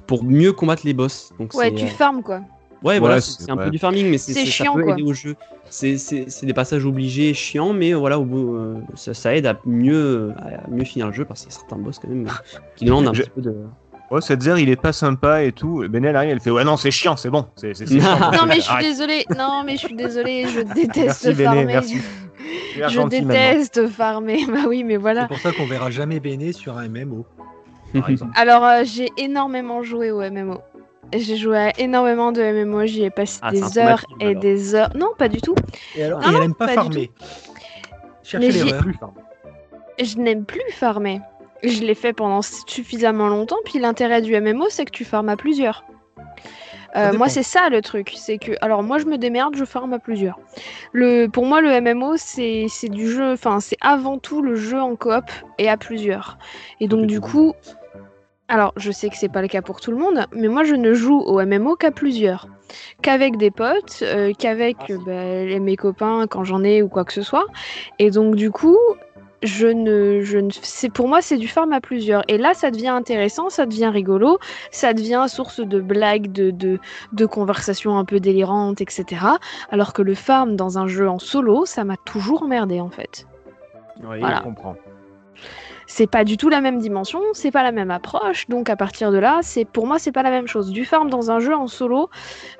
pour 0.06 0.24
mieux 0.24 0.54
combattre 0.54 0.84
les 0.86 0.94
boss. 0.94 1.32
Donc 1.40 1.54
Ouais, 1.54 1.74
tu 1.74 1.88
farmes 1.88 2.22
quoi. 2.24 2.42
Ouais, 2.84 3.00
voilà, 3.00 3.16
Ouais, 3.16 3.22
c'est 3.22 3.50
un 3.50 3.58
peu 3.58 3.72
du 3.72 3.80
farming, 3.80 4.08
mais 4.08 4.20
c'est 4.20 4.46
chiant, 4.46 4.74
ça 4.74 4.78
peut 4.78 4.84
quoi. 4.84 4.94
aider 4.94 5.02
au 5.04 5.14
jeu. 5.14 5.36
C'est- 5.70 5.98
C'est 5.98 6.30
c'est 6.30 6.46
des 6.46 6.54
passages 6.54 6.86
obligés, 6.86 7.34
chiants, 7.34 7.74
mais 7.74 7.94
voilà, 7.94 8.20
au 8.20 8.24
bout, 8.24 8.56
euh, 8.56 8.76
ça, 8.94 9.14
ça 9.16 9.36
aide 9.36 9.48
à 9.48 9.60
mieux, 9.66 10.32
à 10.38 10.70
mieux 10.70 10.84
finir 10.86 11.08
le 11.08 11.14
jeu 11.14 11.26
parce 11.26 11.42
qu'il 11.42 11.52
y 11.52 11.56
a 11.56 11.58
certains 11.58 11.78
boss 11.78 11.98
quand 12.00 12.08
même 12.08 12.28
euh, 12.28 12.58
qui 12.76 12.86
demandent 12.86 13.08
un 13.08 13.14
Je- 13.14 13.24
petit 13.24 13.32
peu 13.32 13.42
de. 13.42 13.56
Oh, 14.10 14.22
cette 14.22 14.42
zère, 14.42 14.58
il 14.58 14.70
est 14.70 14.80
pas 14.82 14.94
sympa 14.94 15.44
et 15.44 15.52
tout. 15.52 15.84
Benel 15.90 16.16
arrive, 16.16 16.32
elle 16.32 16.40
fait 16.40 16.50
Ouais, 16.50 16.64
non, 16.64 16.78
c'est 16.78 16.92
chiant, 16.92 17.18
c'est 17.18 17.30
bon. 17.30 17.46
C'est, 17.58 17.74
c'est, 17.74 17.86
c'est 17.86 18.00
chiant. 18.00 18.18
Non 18.34 18.46
mais 18.48 18.56
je 18.56 18.62
suis 18.62 18.78
désolée. 18.84 19.26
Non 19.38 19.64
mais 19.66 19.74
je 19.74 19.80
suis 19.86 19.96
désolée. 19.96 20.46
Je 20.48 20.62
déteste 20.62 21.26
Merci, 21.26 21.28
Béné, 21.34 21.44
farmer. 21.44 21.66
merci. 21.66 21.98
Je 22.76 22.82
maintenant. 22.82 23.08
déteste 23.08 23.88
farmer. 23.90 24.46
Bah 24.48 24.60
oui, 24.68 24.84
mais 24.84 24.94
C'est 24.94 24.98
voilà. 25.00 25.28
pour 25.28 25.40
ça 25.40 25.52
qu'on 25.52 25.66
verra 25.66 25.90
jamais 25.92 26.20
Béné 26.20 26.54
sur 26.54 26.78
un 26.78 26.88
MMO. 26.88 27.26
Par 27.94 28.10
exemple. 28.10 28.32
Alors 28.36 28.64
euh, 28.64 28.84
j'ai 28.86 29.10
énormément 29.18 29.82
joué 29.84 30.12
au 30.12 30.20
MMO. 30.22 30.60
J'ai 31.14 31.36
joué 31.38 31.58
à 31.58 31.80
énormément 31.80 32.32
de 32.32 32.42
MMO. 32.42 32.86
J'y 32.86 33.04
ai 33.04 33.10
passé 33.10 33.40
Ah, 33.42 33.50
c'est 33.54 33.62
des 33.62 33.78
heures 33.80 34.06
et 34.22 34.28
alors. 34.28 34.42
des 34.42 34.76
heures. 34.76 34.90
Non, 34.96 35.10
pas 35.18 35.28
du 35.28 35.42
tout. 35.42 35.56
Et 35.96 36.04
alors, 36.04 36.22
Non, 36.22 36.28
et 36.28 36.32
non, 36.32 36.38
elle 36.38 36.44
aime 36.46 36.54
pas, 36.56 36.68
pas 36.68 36.74
farmer. 36.76 37.12
Cherchez 38.24 38.48
Mais 38.48 38.52
j'ai- 38.54 38.64
l'erreur. 38.64 38.84
Je 40.02 40.18
n'aime 40.18 40.46
plus 40.46 40.62
farmer. 40.72 41.20
Je 41.64 41.82
l'ai 41.82 41.96
fait 41.96 42.14
pendant 42.14 42.42
suffisamment 42.42 43.28
longtemps. 43.28 43.58
Puis 43.66 43.80
l'intérêt 43.80 44.22
du 44.22 44.40
MMO, 44.40 44.66
c'est 44.70 44.86
que 44.86 44.92
tu 44.92 45.06
farmes 45.06 45.30
à 45.30 45.38
plusieurs. 45.38 45.84
Euh, 46.96 47.14
moi, 47.14 47.30
c'est 47.30 47.44
ça 47.44 47.70
le 47.70 47.82
truc. 47.82 48.14
C'est 48.16 48.38
que, 48.38 48.54
alors 48.62 48.82
moi, 48.82 48.98
je 48.98 49.06
me 49.06 49.18
démerde, 49.18 49.56
je 49.56 49.66
farme 49.66 49.94
à 49.94 50.00
plusieurs. 50.00 50.40
Le, 50.94 51.28
pour 51.28 51.46
moi, 51.46 51.62
le 51.62 51.82
MMO, 51.82 52.18
c'est 52.18 52.90
du 52.90 53.10
jeu. 53.10 53.34
Enfin, 53.34 53.60
c'est 53.60 53.78
avant 53.82 54.18
tout 54.18 54.42
le 54.42 54.56
jeu 54.56 54.80
en 54.80 54.96
coop 54.96 55.26
et 55.58 55.70
à 55.70 55.78
plusieurs. 55.78 56.38
Et 56.80 56.88
donc, 56.88 57.06
du 57.06 57.22
coup, 57.22 57.54
alors 58.48 58.74
je 58.78 58.92
sais 58.92 59.10
que 59.10 59.18
c'est 59.18 59.32
pas 59.32 59.42
le 59.42 59.48
cas 59.48 59.62
pour 59.62 59.82
tout 59.82 59.92
le 59.92 59.98
monde, 59.98 60.26
mais 60.32 60.48
moi, 60.48 60.64
je 60.64 60.76
ne 60.76 60.94
joue 60.94 61.20
au 61.20 61.44
MMO 61.46 61.76
qu'à 61.76 61.92
plusieurs, 61.92 62.48
qu'avec 63.02 63.38
des 63.38 63.52
potes, 63.52 64.00
euh, 64.04 64.32
qu'avec 64.38 64.78
euh, 64.90 64.98
bah, 65.06 65.60
mes 65.60 65.76
copains 65.76 66.28
quand 66.28 66.44
j'en 66.44 66.64
ai 66.64 66.82
ou 66.82 66.88
quoi 66.88 67.04
que 67.04 67.14
ce 67.14 67.22
soit. 67.22 67.46
Et 68.00 68.10
donc, 68.10 68.36
du 68.36 68.50
coup, 68.50 68.78
je 69.44 69.68
ne, 69.68 70.22
je 70.22 70.40
ne, 70.40 70.50
c'est 70.62 70.90
pour 70.90 71.08
moi 71.08 71.22
c'est 71.22 71.38
du 71.38 71.48
farm 71.48 71.72
à 71.74 71.82
plusieurs. 71.82 72.24
Et 72.28 72.38
là, 72.38 72.54
ça 72.54 72.72
devient 72.72 72.88
intéressant, 72.88 73.50
ça 73.50 73.66
devient 73.66 73.88
rigolo, 73.88 74.40
ça 74.72 74.94
devient 74.94 75.26
source 75.28 75.60
de 75.60 75.80
blagues, 75.80 76.32
de, 76.32 76.52
de, 76.52 76.80
de 77.14 77.26
conversations 77.26 77.98
un 77.98 78.06
peu 78.06 78.20
délirantes, 78.20 78.82
etc. 78.82 79.26
Alors 79.70 79.94
que 79.94 80.02
le 80.02 80.16
farm 80.16 80.56
dans 80.56 80.78
un 80.78 80.88
jeu 80.88 81.10
en 81.10 81.20
solo, 81.20 81.66
ça 81.66 81.84
m'a 81.84 81.98
toujours 81.98 82.44
emmerdé 82.44 82.82
en 82.82 82.90
fait. 82.90 83.28
Oui, 84.04 84.20
Voilà. 84.20 84.38
Je 84.38 84.44
comprends. 84.44 84.76
C'est 85.90 86.08
pas 86.08 86.26
du 86.26 86.36
tout 86.36 86.50
la 86.50 86.60
même 86.60 86.80
dimension, 86.80 87.22
c'est 87.32 87.50
pas 87.50 87.64
la 87.64 87.72
même 87.72 87.92
approche, 87.92 88.46
donc 88.50 88.70
à 88.70 88.76
partir 88.76 89.10
de 89.10 89.18
là, 89.20 89.40
c'est 89.42 89.64
pour 89.64 89.88
moi 89.88 90.00
c'est 90.00 90.12
pas 90.12 90.22
la 90.22 90.32
même 90.32 90.48
chose. 90.48 90.72
Du 90.72 90.84
farm 90.84 91.10
dans 91.10 91.32
un 91.32 91.40
jeu 91.40 91.56
en 91.56 91.68
solo, 91.68 92.10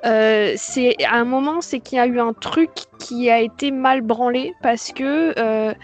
euh, 0.06 0.54
c'est 0.56 0.96
à 1.04 1.16
un 1.16 1.24
moment 1.24 1.60
c'est 1.60 1.80
qu'il 1.80 1.98
y 1.98 2.00
a 2.00 2.06
eu 2.06 2.18
un 2.20 2.32
truc 2.32 2.70
qui 2.98 3.28
a 3.28 3.40
été 3.40 3.70
mal 3.70 4.00
branlé 4.00 4.54
parce 4.62 4.92
que 4.92 5.34
euh, 5.38 5.74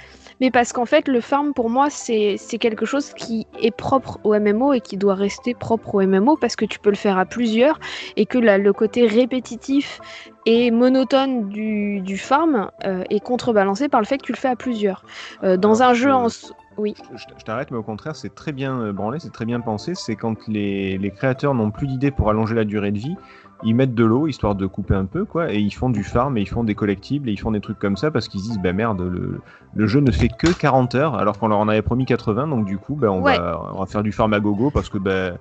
mais 0.40 0.50
parce 0.50 0.72
qu'en 0.72 0.84
fait 0.86 1.08
le 1.08 1.20
farm 1.20 1.52
pour 1.54 1.70
moi 1.70 1.88
c'est 1.90 2.36
quelque 2.60 2.86
chose 2.86 3.12
qui 3.14 3.46
est 3.60 3.70
propre 3.74 4.18
au 4.24 4.34
MMO 4.34 4.72
et 4.72 4.80
qui 4.80 4.96
doit 4.96 5.14
rester 5.14 5.54
propre 5.54 5.94
au 5.96 6.00
MMO 6.02 6.36
parce 6.36 6.56
que 6.56 6.64
tu 6.64 6.78
peux 6.78 6.90
le 6.90 6.96
faire 6.96 7.18
à 7.18 7.24
plusieurs 7.24 7.78
et 8.16 8.26
que 8.26 8.38
le 8.38 8.72
côté 8.72 9.06
répétitif 9.06 10.00
et 10.46 10.70
monotone 10.70 11.48
du, 11.48 12.00
du 12.00 12.18
farm 12.18 12.70
euh, 12.84 13.04
est 13.10 13.20
contrebalancé 13.20 13.88
par 13.88 14.00
le 14.00 14.06
fait 14.06 14.18
que 14.18 14.26
tu 14.26 14.32
le 14.32 14.36
fais 14.36 14.48
à 14.48 14.56
plusieurs. 14.56 15.04
Euh, 15.42 15.56
dans 15.56 15.80
Alors, 15.80 15.90
un 15.90 15.94
jeu 15.94 16.10
je- 16.10 16.14
en 16.14 16.28
oui. 16.76 16.94
Je 17.14 17.44
t'arrête, 17.44 17.70
mais 17.70 17.76
au 17.76 17.82
contraire, 17.84 18.16
c'est 18.16 18.34
très 18.34 18.50
bien 18.50 18.80
euh, 18.80 18.92
branlé, 18.92 19.20
c'est 19.20 19.30
très 19.32 19.44
bien 19.44 19.60
pensé. 19.60 19.94
C'est 19.94 20.16
quand 20.16 20.48
les, 20.48 20.98
les 20.98 21.10
créateurs 21.12 21.54
n'ont 21.54 21.70
plus 21.70 21.86
d'idées 21.86 22.10
pour 22.10 22.28
allonger 22.30 22.56
la 22.56 22.64
durée 22.64 22.90
de 22.90 22.98
vie, 22.98 23.14
ils 23.62 23.74
mettent 23.74 23.94
de 23.94 24.04
l'eau 24.04 24.26
histoire 24.26 24.54
de 24.54 24.66
couper 24.66 24.94
un 24.94 25.06
peu, 25.06 25.24
quoi, 25.24 25.52
et 25.52 25.58
ils 25.58 25.70
font 25.70 25.88
du 25.90 26.02
farm 26.04 26.36
et 26.36 26.42
ils 26.42 26.48
font 26.48 26.64
des 26.64 26.74
collectibles 26.74 27.28
et 27.28 27.32
ils 27.32 27.38
font 27.40 27.50
des 27.52 27.60
trucs 27.60 27.78
comme 27.78 27.96
ça 27.96 28.10
parce 28.10 28.28
qu'ils 28.28 28.40
se 28.40 28.46
disent, 28.46 28.58
bah 28.60 28.72
merde, 28.72 29.00
le, 29.00 29.40
le 29.74 29.86
jeu 29.86 30.00
ne 30.00 30.10
fait 30.10 30.28
que 30.28 30.48
40 30.52 30.94
heures 30.94 31.14
alors 31.16 31.38
qu'on 31.38 31.48
leur 31.48 31.58
en 31.58 31.68
avait 31.68 31.82
promis 31.82 32.04
80, 32.04 32.48
donc 32.48 32.64
du 32.66 32.78
coup, 32.78 32.94
bah, 32.94 33.10
on, 33.10 33.22
Ouais. 33.22 33.38
va, 33.38 33.60
on 33.74 33.78
va 33.80 33.86
faire 33.86 34.02
du 34.02 34.12
farm 34.12 34.32
à 34.34 34.40
gogo 34.40 34.70
parce 34.70 34.88
que 34.88 34.98
bah, 34.98 35.32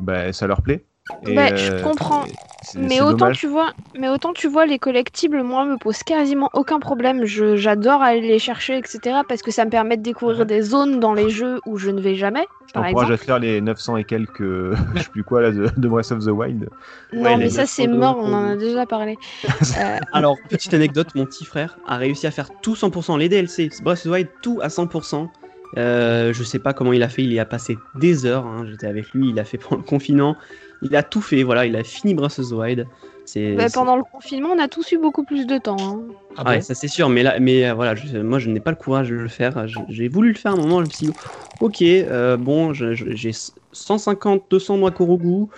bah, 0.00 0.32
ça 0.32 0.46
leur 0.46 0.62
plaît. 0.62 0.84
Et, 1.26 1.34
Bah, 1.34 1.54
je 1.54 1.82
comprends. 1.82 2.24
c'est- 2.62 2.78
Mais 2.78 2.88
c'est 2.96 3.00
autant 3.02 3.16
dommage. 3.16 3.38
tu 3.38 3.46
vois, 3.48 3.72
mais 3.98 4.08
autant 4.08 4.32
tu 4.32 4.48
vois 4.48 4.66
les 4.66 4.78
collectibles, 4.78 5.42
moi 5.42 5.64
me 5.64 5.76
pose 5.76 6.02
quasiment 6.02 6.48
aucun 6.54 6.78
problème. 6.80 7.24
Je 7.24 7.56
j'adore 7.56 8.02
aller 8.02 8.20
les 8.20 8.38
chercher, 8.38 8.78
etc. 8.78 9.20
Parce 9.28 9.42
que 9.42 9.50
ça 9.50 9.64
me 9.64 9.70
permet 9.70 9.96
de 9.96 10.02
découvrir 10.02 10.46
des 10.46 10.62
zones 10.62 11.00
dans 11.00 11.12
les 11.14 11.28
jeux 11.30 11.60
où 11.66 11.76
je 11.76 11.90
ne 11.90 12.00
vais 12.00 12.14
jamais. 12.14 12.46
Je 12.68 12.72
Par 12.72 12.84
t'encourage 12.84 13.10
exemple. 13.10 13.12
à 13.12 13.24
faire 13.26 13.38
les 13.40 13.60
900 13.60 13.96
et 13.98 14.04
quelques, 14.04 14.40
euh, 14.40 14.74
je 14.94 15.02
sais 15.02 15.10
plus 15.10 15.24
quoi 15.24 15.42
là, 15.42 15.50
de, 15.50 15.68
de 15.76 15.88
Breath 15.88 16.12
of 16.12 16.24
the 16.24 16.28
Wild. 16.28 16.68
Non, 17.12 17.22
Ouais, 17.22 17.36
mais 17.36 17.50
ça 17.50 17.66
c'est 17.66 17.86
mort. 17.88 18.16
On 18.20 18.32
en 18.32 18.44
a 18.50 18.56
déjà 18.56 18.86
parlé. 18.86 19.16
Euh, 19.78 19.98
Alors, 20.12 20.36
petite 20.48 20.72
anecdote, 20.74 21.08
mon 21.14 21.24
petit 21.26 21.44
frère 21.44 21.76
a 21.86 21.96
réussi 21.96 22.26
à 22.26 22.30
faire 22.30 22.48
tout 22.62 22.74
100%, 22.76 23.16
les 23.18 23.28
DLC, 23.28 23.70
Breath 23.82 23.98
of 23.98 24.02
the 24.04 24.06
Wild, 24.06 24.28
tout 24.42 24.60
à 24.62 24.68
100%. 24.68 25.28
Euh, 25.78 26.32
je 26.34 26.42
sais 26.44 26.58
pas 26.58 26.74
comment 26.74 26.92
il 26.92 27.02
a 27.02 27.08
fait, 27.08 27.22
il 27.22 27.32
y 27.32 27.38
a 27.40 27.46
passé 27.46 27.78
des 27.94 28.26
heures, 28.26 28.44
hein, 28.44 28.66
j'étais 28.68 28.86
avec 28.86 29.10
lui, 29.14 29.30
il 29.30 29.38
a 29.40 29.44
fait 29.44 29.56
pendant 29.56 29.76
le 29.78 29.82
confinement, 29.82 30.36
il 30.82 30.96
a 30.96 31.02
tout 31.02 31.20
fait, 31.22 31.42
voilà, 31.42 31.66
il 31.66 31.76
a 31.76 31.84
fini 31.84 32.14
Wild. 32.14 32.88
C'est, 33.24 33.56
bah, 33.56 33.70
pendant 33.70 33.96
le 33.96 34.04
confinement, 34.04 34.50
on 34.50 34.58
a 34.58 34.68
tous 34.68 34.92
eu 34.92 34.98
beaucoup 34.98 35.24
plus 35.24 35.46
de 35.46 35.58
temps. 35.58 35.76
hein. 35.98 36.02
Ah 36.34 36.44
ouais, 36.48 36.60
bon 36.60 36.60
ça 36.62 36.74
c'est 36.74 36.88
sûr, 36.88 37.10
mais 37.10 37.22
là, 37.22 37.38
mais 37.40 37.66
euh, 37.68 37.74
voilà, 37.74 37.94
je- 37.94 38.16
moi 38.18 38.38
je 38.38 38.48
n'ai 38.48 38.60
pas 38.60 38.70
le 38.70 38.76
courage 38.76 39.10
de 39.10 39.14
le 39.14 39.28
faire. 39.28 39.66
J'ai 39.68 40.08
voulu 40.08 40.30
le 40.32 40.34
faire 40.38 40.52
à 40.52 40.54
un 40.54 40.58
moment, 40.58 40.80
je 40.80 40.86
me 40.86 40.90
suis 40.90 41.06
dit, 41.06 41.12
ok, 41.60 41.82
euh, 41.82 42.36
bon, 42.38 42.72
j'ai 42.72 43.32
150, 43.72 44.44
200 44.50 44.78
Wakorogu, 44.78 45.48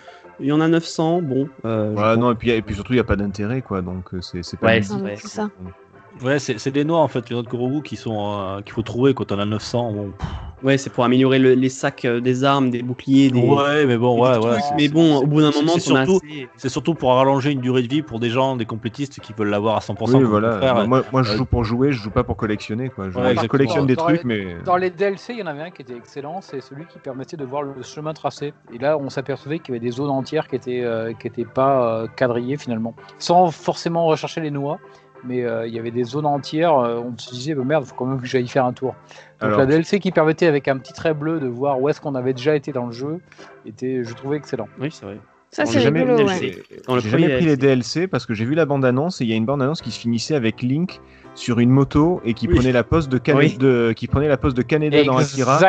il 0.40 0.46
y 0.46 0.52
en 0.52 0.60
a 0.60 0.66
900, 0.68 1.22
bon. 1.22 1.48
euh, 1.64 1.92
prends. 1.94 2.16
non, 2.16 2.32
et 2.32 2.34
puis, 2.34 2.50
et 2.50 2.60
puis 2.62 2.74
surtout, 2.74 2.92
il 2.92 2.96
n'y 2.96 3.00
a 3.00 3.04
pas 3.04 3.14
d'intérêt, 3.16 3.62
quoi, 3.62 3.82
donc 3.82 4.08
c'est 4.20 4.42
c'est 4.42 4.56
pas 4.56 4.68
Ouais, 4.68 4.82
c'est 4.82 5.28
ça. 5.28 5.48
Ouais, 6.22 6.38
c'est 6.38 6.58
c'est 6.58 6.70
des 6.70 6.84
noix 6.84 7.00
en 7.00 7.08
fait, 7.08 7.28
les 7.28 7.34
noix 7.34 7.42
de 7.42 7.48
Korogu 7.48 7.82
qui 7.82 7.96
sont 7.96 8.32
euh, 8.38 8.60
qu'il 8.62 8.72
faut 8.72 8.82
trouver 8.82 9.14
quand 9.14 9.32
on 9.32 9.38
a 9.38 9.44
900. 9.44 9.92
Bon. 9.92 10.12
Ouais, 10.62 10.78
c'est 10.78 10.88
pour 10.88 11.04
améliorer 11.04 11.38
le- 11.38 11.52
les 11.54 11.68
sacs 11.68 12.06
euh, 12.06 12.20
des 12.20 12.42
armes, 12.44 12.70
des 12.70 12.82
boucliers, 12.82 13.30
des. 13.30 13.40
Ouais, 13.40 13.84
mais 13.84 13.98
bon, 13.98 14.14
des 14.14 14.20
ouais, 14.22 14.32
trucs, 14.40 14.44
ouais. 14.44 14.58
mais 14.78 14.88
bon, 14.88 15.16
au 15.18 15.26
bout 15.26 15.42
d'un 15.42 15.52
c'est- 15.52 15.60
moment, 15.60 15.72
c'est 15.74 15.80
surtout- 15.80 16.20
assez- 16.24 16.48
C'est 16.56 16.68
surtout 16.70 16.94
pour 16.94 17.12
rallonger 17.12 17.50
une 17.50 17.60
durée 17.60 17.82
de 17.82 17.88
vie 17.88 18.00
pour 18.00 18.18
des 18.20 18.30
gens, 18.30 18.56
des 18.56 18.64
complétistes 18.64 19.20
qui 19.20 19.34
veulent 19.34 19.50
l'avoir 19.50 19.76
à 19.76 19.80
100%. 19.80 20.18
Oui, 20.18 20.24
voilà. 20.24 20.84
Moi, 20.86 21.02
moi, 21.12 21.22
je 21.22 21.32
euh, 21.32 21.36
joue 21.36 21.44
pour 21.44 21.64
jouer, 21.64 21.92
je 21.92 22.00
joue 22.00 22.10
pas 22.10 22.24
pour 22.24 22.36
collectionner, 22.36 22.88
quoi. 22.88 23.10
Je, 23.10 23.16
Ouais, 23.16 23.24
je 23.24 23.28
exactement. 23.30 23.48
collectionne 23.50 23.86
des 23.86 23.96
Dans 23.96 24.04
trucs, 24.04 24.24
les- 24.24 24.44
mais. 24.44 24.56
Dans 24.64 24.76
les 24.76 24.88
DLC, 24.90 25.34
il 25.34 25.40
y 25.40 25.42
en 25.42 25.46
avait 25.46 25.62
un 25.62 25.70
qui 25.70 25.82
était 25.82 25.96
excellent, 25.96 26.40
c'est 26.40 26.62
celui 26.62 26.86
qui 26.86 26.98
permettait 26.98 27.36
de 27.36 27.44
voir 27.44 27.62
le 27.62 27.82
chemin 27.82 28.14
tracé. 28.14 28.54
Et 28.72 28.78
là, 28.78 28.96
on 28.96 29.10
s'apercevait 29.10 29.58
qu'il 29.58 29.74
y 29.74 29.76
avait 29.76 29.84
des 29.84 29.92
zones 29.92 30.10
entières 30.10 30.48
qui 30.48 30.56
étaient, 30.56 30.82
euh, 30.82 31.12
qui 31.12 31.26
étaient 31.26 31.44
pas 31.44 32.02
euh, 32.02 32.06
quadrillées 32.16 32.56
finalement, 32.56 32.94
sans 33.18 33.50
forcément 33.50 34.06
rechercher 34.06 34.40
les 34.40 34.50
noix. 34.50 34.78
Mais 35.26 35.42
euh, 35.44 35.66
il 35.66 35.74
y 35.74 35.78
avait 35.78 35.90
des 35.90 36.04
zones 36.04 36.26
entières, 36.26 36.76
euh, 36.78 37.00
on 37.00 37.16
se 37.16 37.30
disait, 37.30 37.54
bah, 37.54 37.62
merde, 37.64 37.84
faut 37.84 37.94
quand 37.94 38.04
même 38.06 38.20
que 38.20 38.26
j'aille 38.26 38.46
faire 38.48 38.64
un 38.66 38.72
tour. 38.72 38.94
Donc 39.40 39.48
Alors, 39.48 39.58
la 39.60 39.66
DLC 39.66 39.98
qui 40.00 40.10
permettait 40.12 40.46
avec 40.46 40.68
un 40.68 40.76
petit 40.78 40.92
trait 40.92 41.14
bleu 41.14 41.40
de 41.40 41.46
voir 41.46 41.80
où 41.80 41.88
est-ce 41.88 42.00
qu'on 42.00 42.14
avait 42.14 42.34
déjà 42.34 42.54
été 42.56 42.72
dans 42.72 42.86
le 42.86 42.92
jeu, 42.92 43.20
était, 43.66 44.04
je 44.04 44.12
trouvais 44.14 44.36
excellent. 44.36 44.68
Oui, 44.78 44.88
c'est 44.90 45.06
vrai. 45.06 45.18
Ça 45.50 45.66
c'est 45.66 45.78
jamais 45.80 46.02
rigolo. 46.02 46.26
Ouais. 46.26 46.52
J'ai 46.98 47.08
jamais 47.10 47.36
pris 47.36 47.44
les 47.46 47.56
DLC. 47.56 48.08
Parce 48.08 48.26
que 48.26 48.34
j'ai 48.34 48.44
vu 48.44 48.54
la 48.56 48.66
bande-annonce 48.66 49.20
et 49.20 49.24
il 49.24 49.30
y 49.30 49.32
a 49.32 49.36
une 49.36 49.46
bande-annonce 49.46 49.82
qui 49.82 49.92
se 49.92 50.00
finissait 50.00 50.34
avec 50.34 50.62
Link 50.62 51.00
sur 51.36 51.60
une 51.60 51.70
moto 51.70 52.20
et 52.24 52.34
qui 52.34 52.48
Oui. 52.48 52.56
prenait 52.56 52.72
la 52.72 52.82
pose 52.82 53.08
de, 53.08 53.18
Kane- 53.18 53.36
Oui. 53.36 53.56
de 53.56 53.92
qui 53.94 54.08
prenait 54.08 54.26
la 54.26 54.36
pose 54.36 54.54
de 54.54 54.62
Kaneda 54.62 55.04
dans 55.04 55.16
Akira. 55.16 55.60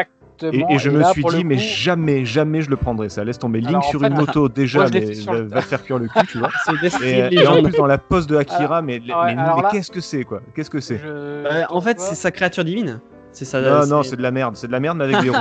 Exactement. 0.43 0.69
Et, 0.69 0.73
et 0.75 0.79
je 0.79 0.89
me 0.89 0.99
là, 0.99 1.11
suis 1.11 1.23
dit, 1.23 1.43
mais 1.43 1.55
coup, 1.55 1.61
jamais, 1.61 2.25
jamais 2.25 2.61
je 2.61 2.69
le 2.69 2.75
prendrais. 2.77 3.09
Ça 3.09 3.23
laisse 3.23 3.39
tomber 3.39 3.61
Link 3.61 3.83
sur 3.85 4.01
fait, 4.01 4.07
une 4.07 4.15
moto 4.15 4.49
déjà, 4.49 4.79
moi, 4.79 4.89
mais 4.93 4.99
va, 5.13 5.33
le- 5.33 5.47
va 5.47 5.61
te 5.61 5.65
faire 5.65 5.83
cuire 5.83 5.97
le 5.99 6.07
cul, 6.07 6.25
tu 6.27 6.37
vois. 6.37 6.49
Et, 7.03 7.19
et 7.35 7.47
en 7.47 7.55
Legend. 7.55 7.63
plus 7.63 7.77
dans 7.77 7.87
la 7.87 7.97
pose 7.97 8.27
de 8.27 8.35
Akira, 8.37 8.81
mais, 8.81 9.01
mais, 9.05 9.13
ouais, 9.13 9.35
mais 9.35 9.41
alors 9.41 9.61
là- 9.61 9.69
qu'est-ce 9.71 9.91
que 9.91 10.01
c'est 10.01 10.23
quoi? 10.23 10.41
Qu'est-ce 10.55 10.69
que 10.69 10.79
c'est? 10.79 10.97
je- 10.99 11.43
Bah, 11.43 11.67
en 11.69 11.81
fait, 11.81 11.99
c'est 11.99 12.15
sa 12.15 12.31
créature 12.31 12.63
divine. 12.63 12.99
C'est 13.31 13.43
ça. 13.43 13.59
Non, 13.59 13.85
non, 13.85 14.01
c'est 14.03 14.15
de 14.15 14.21
la 14.21 14.31
merde. 14.31 14.55
C'est 14.55 14.67
de 14.67 14.71
la 14.71 14.79
merde, 14.79 14.97
mais 14.97 15.03
avec 15.03 15.19
des 15.21 15.29
roues. 15.29 15.35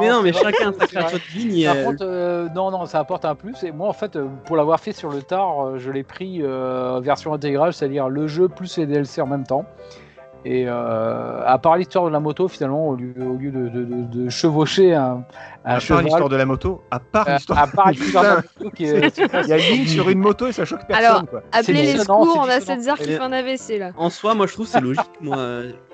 Mais 0.00 0.08
non, 0.08 0.22
mais 0.22 0.32
chacun 0.32 0.70
a 0.70 0.72
sa 0.72 0.86
créature 0.86 1.18
divine. 1.30 1.52
il 1.52 1.58
y 1.60 1.64
Par 1.66 1.76
a- 1.76 1.82
contre, 1.84 2.02
euh, 2.06 2.48
non, 2.54 2.70
non, 2.70 2.86
ça 2.86 2.98
apporte 3.00 3.26
un 3.26 3.34
plus. 3.34 3.62
Et 3.64 3.70
moi, 3.70 3.86
en 3.88 3.92
fait, 3.92 4.16
euh, 4.16 4.26
pour 4.46 4.56
l'avoir 4.56 4.80
fait 4.80 4.92
sur 4.92 5.10
le 5.10 5.20
tard, 5.22 5.66
euh, 5.66 5.78
je 5.78 5.90
l'ai 5.90 6.02
pris 6.04 6.40
euh, 6.42 6.98
version 7.02 7.34
intégrale, 7.34 7.74
c'est-à-dire 7.74 8.08
le 8.08 8.26
jeu 8.26 8.48
plus 8.48 8.78
les 8.78 8.86
DLC 8.86 9.20
en 9.20 9.26
même 9.26 9.44
temps. 9.44 9.66
Et 10.48 10.64
euh, 10.68 11.42
à 11.44 11.58
part 11.58 11.76
l'histoire 11.76 12.04
de 12.04 12.10
la 12.10 12.20
moto, 12.20 12.46
finalement, 12.46 12.90
au 12.90 12.94
lieu, 12.94 13.12
au 13.18 13.34
lieu 13.36 13.50
de, 13.50 13.68
de- 13.68 13.84
de- 13.84 14.02
de 14.24 14.28
chevaucher 14.28 14.94
un, 14.94 15.02
un 15.02 15.24
À 15.64 15.72
part 15.72 15.80
cheval, 15.80 16.04
l'histoire 16.04 16.28
de 16.28 16.36
la 16.36 16.46
moto, 16.46 16.82
à 16.92 17.00
part 17.00 17.28
euh, 17.28 17.34
l'histoire. 17.34 17.58
à 17.58 17.66
part 17.66 17.90
de 17.92 18.14
la 18.14 18.36
moto 18.36 18.70
qui 18.76 18.84
est- 18.84 19.10
c'est 19.14 19.24
Il 19.42 19.48
y 19.48 19.52
a 19.52 19.56
Link 19.56 19.88
sur 19.88 20.08
une 20.08 20.20
moto 20.20 20.46
et 20.46 20.52
ça 20.52 20.64
choque 20.64 20.86
personne. 20.86 21.04
Alors, 21.04 21.26
quoi. 21.28 21.42
Appelez 21.50 21.82
les 21.82 21.98
secours, 21.98 22.38
on 22.40 22.48
a 22.48 22.60
zère 22.60 22.96
qui 22.96 23.04
fait 23.08 23.18
un 23.18 23.32
AVC 23.32 23.78
là. 23.80 23.90
En 23.96 24.08
soi, 24.08 24.34
moi 24.34 24.46
je 24.46 24.52
trouve 24.52 24.68
c'est 24.68 24.80
logique. 24.80 25.02
Moi, 25.20 25.36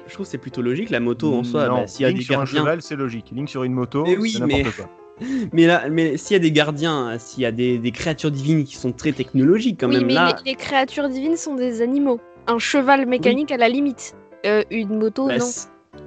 je 0.09 0.13
trouve 0.13 0.27
c'est 0.27 0.37
plutôt 0.37 0.61
logique 0.61 0.91
la 0.91 1.01
moto 1.01 1.33
en 1.35 1.45
soi. 1.45 1.69
bah, 1.69 1.87
S'il 1.87 2.03
y 2.03 2.05
a 2.05 2.09
Link 2.09 2.19
des 2.19 2.25
sur 2.25 2.35
un 2.35 2.39
gardiens, 2.45 2.61
cheval, 2.61 2.83
c'est 2.83 2.97
logique. 2.97 3.33
Link 3.35 3.49
sur 3.49 3.63
une 3.65 3.73
moto, 3.73 4.03
Mais 4.05 4.19
oui, 4.19 4.33
c'est 4.33 4.41
n'importe 4.41 4.65
mais- 4.65 4.73
quoi. 4.73 4.89
mais 5.55 5.67
là, 5.67 5.83
mais 5.91 6.19
s'il 6.19 6.35
y 6.35 6.37
a 6.37 6.43
des 6.43 6.53
gardiens, 6.53 7.17
s'il 7.19 7.43
y 7.43 7.47
a 7.47 7.53
des, 7.53 7.79
des 7.79 7.91
créatures 7.93 8.31
divines 8.31 8.65
qui 8.65 8.77
sont 8.77 8.93
très 8.93 9.13
technologiques 9.13 9.81
quand 9.81 9.89
oui, 9.89 9.97
même 9.99 10.07
mais 10.09 10.13
là. 10.15 10.37
les, 10.45 10.51
les 10.51 10.57
créatures 10.57 11.09
divines 11.09 11.37
sont 11.37 11.55
des 11.55 11.81
animaux. 11.81 12.21
Un 12.49 12.59
cheval 12.59 13.07
mécanique 13.07 13.51
à 13.53 13.57
la 13.57 13.69
limite. 13.71 14.15
Euh, 14.47 14.63
une 14.71 14.99
moto, 14.99 15.29
bah, 15.29 15.39
non. 15.39 15.47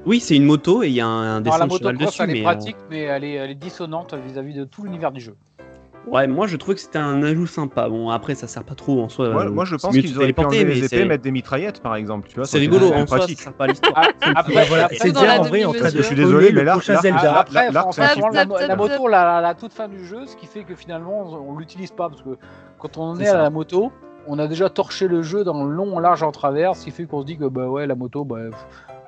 oui, 0.06 0.20
c'est 0.20 0.36
une 0.36 0.46
moto 0.46 0.84
et 0.84 0.88
il 0.88 0.94
y 0.94 1.02
a 1.02 1.08
un, 1.08 1.10
un 1.10 1.28
Alors, 1.38 1.42
dessin 1.42 1.58
la 1.60 1.66
de 1.68 1.72
cheval 1.78 1.98
dessus. 1.98 2.22
elle 2.24 2.30
est 2.32 2.34
Mais, 2.34 2.42
pratique, 2.44 2.76
mais 2.90 3.02
elle 3.04 3.24
est, 3.24 3.34
elle 3.34 3.52
est 3.52 3.56
dissonante 3.56 4.14
vis-à-vis 4.14 4.54
de 4.54 4.64
tout 4.66 4.84
l'univers 4.84 5.12
du 5.14 5.22
jeu. 5.22 5.36
euh, 5.60 6.12
ouais, 6.12 6.28
moi 6.28 6.46
je 6.46 6.58
trouvais 6.58 6.76
que 6.76 6.82
c'était 6.82 6.98
un 7.00 7.24
ajout 7.24 7.48
sympa. 7.48 7.88
Bon, 7.88 8.10
après 8.10 8.36
ça 8.36 8.48
sert 8.48 8.64
pas 8.66 8.76
trop 8.76 9.02
en 9.02 9.08
soi. 9.10 9.30
Moi, 9.30 9.46
euh, 9.46 9.50
moi, 9.52 9.64
je 9.64 9.78
c'est 9.78 9.82
pense 9.88 9.96
qu'ils 9.98 10.18
auraient 10.18 10.34
pu 10.34 10.42
enlever 10.44 10.66
mais 10.66 10.74
les 10.74 10.80
épées, 10.80 10.88
c'est- 10.98 11.06
mettre 11.06 11.24
des 11.24 11.32
mitraillettes, 11.32 11.82
par 11.82 11.96
exemple. 11.96 12.28
Tu 12.28 12.36
vois, 12.36 12.46
C'est 12.46 12.58
rigolo 12.58 12.88
en 12.92 13.08
soi, 13.08 13.08
ça 13.08 13.16
pratique. 13.18 13.40
sert 13.42 13.54
pas 13.54 13.68
l'histoire. 13.68 13.94
Ah, 14.22 14.32
Après, 14.36 14.66
voilà, 14.66 14.84
après, 14.86 14.98
c'est 15.00 15.12
bien 15.14 15.40
en 15.40 15.44
vrai 15.44 15.64
en 15.64 15.72
train 15.72 15.92
de. 15.92 15.98
Je 15.98 16.02
suis 16.02 16.16
désolé, 16.16 16.48
spoiler 16.48 16.52
mais 16.54 16.64
là, 16.66 16.74
Après, 16.74 18.68
la, 18.68 18.76
moto, 18.76 19.08
la, 19.08 19.40
la 19.42 19.54
toute 19.56 19.72
fin 19.74 19.88
du 19.88 20.06
jeu, 20.06 20.26
ce 20.26 20.36
qui 20.36 20.46
fait 20.46 20.64
que 20.64 20.76
finalement 20.76 21.22
on 21.50 21.58
l'utilise 21.58 21.92
pas 21.92 22.10
parce 22.10 22.22
que 22.22 22.38
quand 22.80 22.98
on 22.98 23.18
est 23.20 23.28
à 23.28 23.38
la 23.38 23.50
moto, 23.50 23.92
on 24.28 24.40
a 24.40 24.48
déjà 24.48 24.70
torché 24.70 25.08
le 25.08 25.22
jeu 25.22 25.44
dans 25.44 25.64
le 25.64 25.72
long, 25.72 26.00
large 26.00 26.24
en 26.24 26.32
travers, 26.32 26.76
ce 26.76 26.86
qui 26.86 26.92
fait 26.92 27.06
qu'on 27.06 27.22
se 27.22 27.26
dit 27.26 27.38
que 27.38 27.46
bah 27.46 27.68
ouais 27.68 27.88
la 27.88 27.96
moto, 27.96 28.24
bah, 28.26 28.38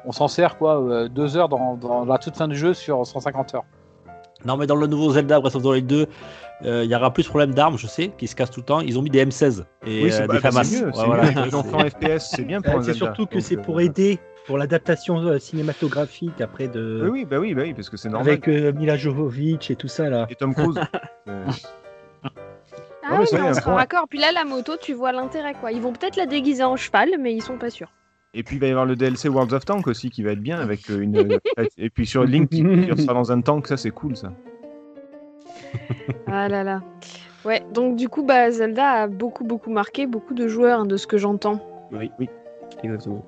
on 0.05 0.11
s'en 0.11 0.27
sert 0.27 0.57
quoi, 0.57 0.81
euh, 0.81 1.07
deux 1.07 1.37
heures 1.37 1.49
dans, 1.49 1.75
dans 1.75 2.05
la 2.05 2.17
toute 2.17 2.35
fin 2.35 2.47
du 2.47 2.55
jeu 2.55 2.73
sur 2.73 3.05
150 3.05 3.55
heures. 3.55 3.65
Non, 4.45 4.55
mais 4.55 4.67
dans 4.67 4.75
le 4.75 4.85
nouveau 4.87 5.11
Zelda 5.11 5.39
Breath 5.39 5.55
of 5.55 5.63
the 5.63 5.65
Wild 5.65 5.87
2, 5.87 6.05
euh, 6.65 6.83
il 6.83 6.89
y 6.91 6.95
aura 6.95 7.11
plus 7.11 7.23
de 7.23 7.29
problème 7.29 7.53
d'armes, 7.53 7.77
je 7.77 7.87
sais, 7.87 8.11
qui 8.17 8.27
se 8.27 8.35
cassent 8.35 8.51
tout 8.51 8.59
le 8.59 8.65
temps. 8.65 8.79
Ils 8.81 8.97
ont 8.99 9.01
mis 9.01 9.09
des 9.09 9.25
M16 9.25 9.63
et 9.85 10.03
Oui, 10.03 10.11
c'est 10.11 10.23
euh, 10.23 10.27
des 10.27 10.33
bah, 10.33 10.39
FAMAS. 10.51 10.63
c'est 10.63 10.79
mieux. 10.81 10.85
Ouais, 10.87 10.91
c'est 10.95 11.05
voilà. 11.05 11.31
mieux. 11.31 11.45
Les 11.45 11.55
enfants 11.55 11.79
FPS, 11.89 12.29
c'est 12.35 12.43
bien 12.43 12.61
pour 12.61 12.75
un 12.75 12.83
C'est 12.83 12.93
surtout 12.93 13.25
que 13.25 13.39
c'est 13.39 13.57
pour 13.57 13.81
aider 13.81 14.19
pour 14.45 14.57
l'adaptation 14.57 15.17
euh, 15.19 15.39
cinématographique 15.39 16.39
après 16.39 16.67
de 16.67 17.01
Oui, 17.03 17.09
oui, 17.09 17.25
bah 17.25 17.37
oui, 17.39 17.53
bah 17.53 17.63
oui, 17.65 17.73
parce 17.73 17.89
que 17.89 17.97
c'est 17.97 18.09
normal. 18.09 18.29
avec 18.29 18.47
euh, 18.47 18.71
Mila 18.71 18.95
Jovovich 18.95 19.69
et 19.71 19.75
tout 19.75 19.89
ça 19.89 20.09
là. 20.09 20.25
Et 20.29 20.35
Tom 20.35 20.53
Cruise. 20.53 20.79
Euh, 23.11 23.15
Ah 23.15 23.19
Ouais, 23.19 23.25
oui, 23.31 23.39
on 23.49 23.53
sera 23.53 23.61
point. 23.61 23.75
raccord. 23.75 24.07
Puis 24.09 24.19
là, 24.19 24.31
la 24.33 24.43
moto, 24.45 24.73
tu 24.81 24.93
vois 24.93 25.11
l'intérêt 25.11 25.53
quoi. 25.53 25.71
Ils 25.71 25.81
vont 25.81 25.93
peut-être 25.93 26.15
la 26.17 26.25
déguiser 26.25 26.63
en 26.63 26.75
cheval, 26.75 27.09
mais 27.19 27.33
ils 27.33 27.41
sont 27.41 27.57
pas 27.57 27.69
sûrs. 27.69 27.91
Et 28.33 28.43
puis 28.43 28.57
il 28.57 28.59
va 28.59 28.67
y 28.67 28.71
avoir 28.71 28.85
le 28.85 28.95
DLC 28.95 29.29
Worlds 29.29 29.53
of 29.53 29.65
Tank 29.65 29.87
aussi 29.87 30.09
qui 30.09 30.21
va 30.21 30.31
être 30.31 30.41
bien 30.41 30.59
avec 30.59 30.89
euh, 30.89 30.99
une. 30.99 31.39
Et 31.77 31.89
puis 31.89 32.05
sur 32.05 32.23
Link 32.25 32.49
qui, 32.49 32.61
sera 33.01 33.13
dans 33.13 33.31
un 33.31 33.41
tank, 33.41 33.67
ça 33.67 33.77
c'est 33.77 33.91
cool 33.91 34.15
ça. 34.15 34.31
Ah 36.27 36.47
là 36.49 36.63
là. 36.63 36.81
Ouais, 37.45 37.63
donc 37.73 37.95
du 37.95 38.09
coup, 38.09 38.23
bah, 38.23 38.51
Zelda 38.51 38.91
a 39.03 39.07
beaucoup, 39.07 39.43
beaucoup 39.45 39.71
marqué 39.71 40.05
beaucoup 40.05 40.33
de 40.33 40.47
joueurs, 40.47 40.81
hein, 40.81 40.85
de 40.85 40.97
ce 40.97 41.07
que 41.07 41.17
j'entends. 41.17 41.61
Oui, 41.91 42.11
oui, 42.19 42.29
exactement. 42.83 43.25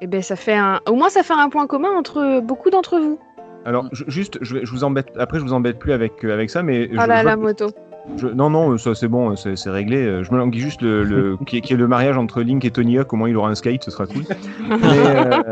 Et 0.00 0.06
ben, 0.06 0.20
ça 0.22 0.36
fait 0.36 0.54
un. 0.54 0.80
Au 0.86 0.94
moins, 0.94 1.08
ça 1.08 1.22
fait 1.22 1.32
un 1.32 1.48
point 1.48 1.66
commun 1.66 1.90
entre 1.96 2.40
beaucoup 2.40 2.68
d'entre 2.70 2.98
vous. 2.98 3.18
Alors 3.64 3.88
ju- 3.94 4.04
juste, 4.08 4.38
je, 4.42 4.62
je 4.64 4.70
vous 4.70 4.84
embête. 4.84 5.08
Après, 5.18 5.38
je 5.38 5.44
vous 5.44 5.54
embête 5.54 5.78
plus 5.78 5.92
avec 5.92 6.22
euh, 6.24 6.34
avec 6.34 6.50
ça, 6.50 6.62
mais 6.62 6.88
je- 6.92 6.98
Ah 6.98 7.06
là, 7.06 7.20
je- 7.22 7.26
la 7.26 7.36
moto. 7.36 7.68
Je- 8.16 8.28
non 8.28 8.50
non, 8.50 8.76
ça 8.78 8.94
c'est 8.94 9.08
bon, 9.08 9.34
c'est 9.36 9.70
réglé. 9.70 10.22
Je 10.24 10.32
me 10.32 10.38
languis 10.38 10.60
juste 10.60 10.82
le, 10.82 11.04
le 11.04 11.36
qui, 11.46 11.58
est, 11.58 11.60
qui 11.60 11.72
est 11.72 11.76
le 11.76 11.88
mariage 11.88 12.16
entre 12.18 12.42
Link 12.42 12.64
et 12.64 12.70
Tony 12.70 12.98
Hawk. 12.98 13.12
Au 13.12 13.16
moins, 13.16 13.28
il 13.28 13.36
aura 13.36 13.48
un 13.50 13.54
skate, 13.54 13.84
ce 13.84 13.90
sera 13.90 14.06
cool. 14.06 14.22
Mais, 14.68 14.76
euh, 14.82 15.42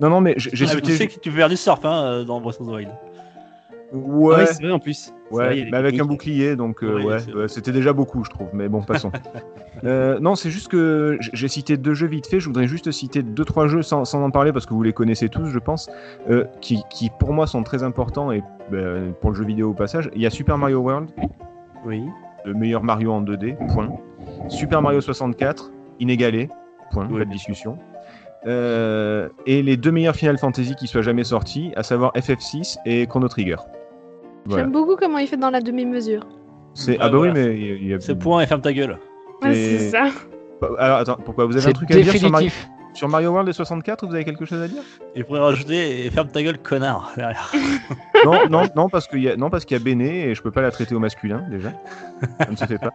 non 0.00 0.10
non, 0.10 0.20
mais 0.20 0.34
j'ai 0.36 0.66
Ah, 0.70 0.80
tu 0.80 0.92
sais 0.92 1.06
que 1.08 1.14
tu 1.18 1.30
peux 1.30 1.36
faire 1.36 1.48
du 1.48 1.56
surf 1.56 1.84
hein, 1.84 2.02
euh, 2.04 2.24
dans 2.24 2.40
Breath 2.40 2.60
of 2.60 2.66
the 2.66 2.70
Wild. 2.70 2.90
Ouais. 3.92 4.34
Ah 4.36 4.40
oui, 4.42 4.46
c'est 4.52 4.62
vrai 4.62 4.72
en 4.72 4.78
plus. 4.78 5.12
Vrai, 5.32 5.48
Ouais, 5.48 5.68
mais 5.70 5.76
avec 5.76 5.98
un 5.98 6.04
bouclier, 6.04 6.54
donc 6.56 6.82
euh, 6.84 7.02
ouais, 7.02 7.32
ouais, 7.34 7.48
c'était 7.48 7.72
déjà 7.72 7.92
beaucoup, 7.92 8.24
je 8.24 8.30
trouve. 8.30 8.48
Mais 8.52 8.68
bon, 8.68 8.82
passons. 8.82 9.10
Euh, 9.84 10.18
non, 10.20 10.34
c'est 10.34 10.50
juste 10.50 10.68
que 10.68 11.16
j'ai 11.32 11.48
cité 11.48 11.78
deux 11.78 11.94
jeux 11.94 12.06
vite 12.08 12.26
fait. 12.26 12.38
Je 12.38 12.46
voudrais 12.48 12.66
juste 12.66 12.90
citer 12.90 13.22
deux 13.22 13.46
trois 13.46 13.66
jeux 13.66 13.80
sans, 13.80 14.04
sans 14.04 14.22
en 14.22 14.30
parler 14.30 14.52
parce 14.52 14.66
que 14.66 14.74
vous 14.74 14.82
les 14.82 14.92
connaissez 14.92 15.30
tous, 15.30 15.46
je 15.46 15.58
pense, 15.58 15.88
euh, 16.28 16.44
qui, 16.60 16.82
qui 16.90 17.08
pour 17.18 17.32
moi 17.32 17.46
sont 17.46 17.62
très 17.62 17.82
importants 17.82 18.30
et 18.30 18.42
ben, 18.70 19.14
pour 19.22 19.30
le 19.30 19.36
jeu 19.36 19.44
vidéo 19.44 19.70
au 19.70 19.72
passage. 19.72 20.10
Il 20.14 20.20
y 20.20 20.26
a 20.26 20.30
Super 20.30 20.58
Mario 20.58 20.80
World, 20.80 21.08
Oui. 21.84 22.04
le 22.44 22.54
meilleur 22.54 22.82
Mario 22.82 23.12
en 23.12 23.22
2D. 23.22 23.56
Point. 23.72 23.90
Super 24.48 24.80
Mario 24.82 25.00
64, 25.00 25.70
inégalé. 25.98 26.48
Point. 26.92 27.06
Oui, 27.10 27.18
pas 27.20 27.24
de 27.24 27.30
discussion. 27.30 27.78
Euh, 28.46 29.28
et 29.46 29.62
les 29.62 29.76
deux 29.76 29.90
meilleurs 29.92 30.16
Final 30.16 30.38
Fantasy 30.38 30.74
qui 30.74 30.86
soient 30.86 31.02
jamais 31.02 31.24
sortis, 31.24 31.72
à 31.76 31.82
savoir 31.82 32.12
FF6 32.14 32.78
et 32.86 33.06
Chrono 33.06 33.28
Trigger. 33.28 33.56
Voilà. 34.46 34.62
J'aime 34.64 34.72
beaucoup 34.72 34.96
comment 34.96 35.18
il 35.18 35.26
fait 35.26 35.36
dans 35.36 35.50
la 35.50 35.60
demi-mesure. 35.60 36.26
C'est 36.72 36.92
Ouais, 36.92 36.98
ah 37.00 37.08
bah 37.10 37.18
voilà. 37.18 37.32
oui 37.34 37.38
mais 37.40 37.58
il 37.58 37.86
y 37.88 37.94
a- 37.94 38.00
C'est 38.00 38.14
point 38.18 38.40
et 38.40 38.46
ferme 38.46 38.62
ta 38.62 38.72
gueule. 38.72 38.98
Ouais, 39.42 39.54
c'est 39.54 39.90
ça. 39.90 40.06
Alors 40.78 40.98
attends, 40.98 41.16
pourquoi 41.24 41.44
vous 41.46 41.56
avez 41.56 41.66
un 41.68 41.72
truc 41.72 41.90
à 41.90 42.00
dire 42.00 42.12
sur 42.14 42.30
Mario? 42.30 42.50
Sur 42.94 43.08
Mario 43.08 43.30
World 43.30 43.48
et 43.48 43.52
64 43.52 44.06
Vous 44.06 44.14
avez 44.14 44.24
quelque 44.24 44.44
chose 44.44 44.60
à 44.62 44.68
dire? 44.68 44.82
Il 45.16 45.24
pourrait 45.24 45.40
rajouter 45.40 46.06
et 46.06 46.10
ferme 46.10 46.28
ta 46.28 46.42
gueule, 46.42 46.58
connard. 46.58 47.12
derrière. 47.16 47.50
Non, 48.24 48.34
non, 48.50 48.62
non, 48.76 48.88
parce 48.90 49.08
qu'il 49.08 49.22
y 49.22 49.30
a, 49.30 49.36
non, 49.36 49.48
parce 49.48 49.64
qu'il 49.64 49.74
y 49.78 49.80
a 49.80 49.82
Béné 49.82 50.28
et 50.28 50.34
je 50.34 50.42
peux 50.42 50.50
pas 50.50 50.60
la 50.60 50.70
traiter 50.70 50.94
au 50.94 50.98
masculin 50.98 51.42
déjà. 51.50 51.72
Ça 52.38 52.50
ne 52.50 52.56
se 52.56 52.64
fait 52.66 52.76
pas. 52.78 52.90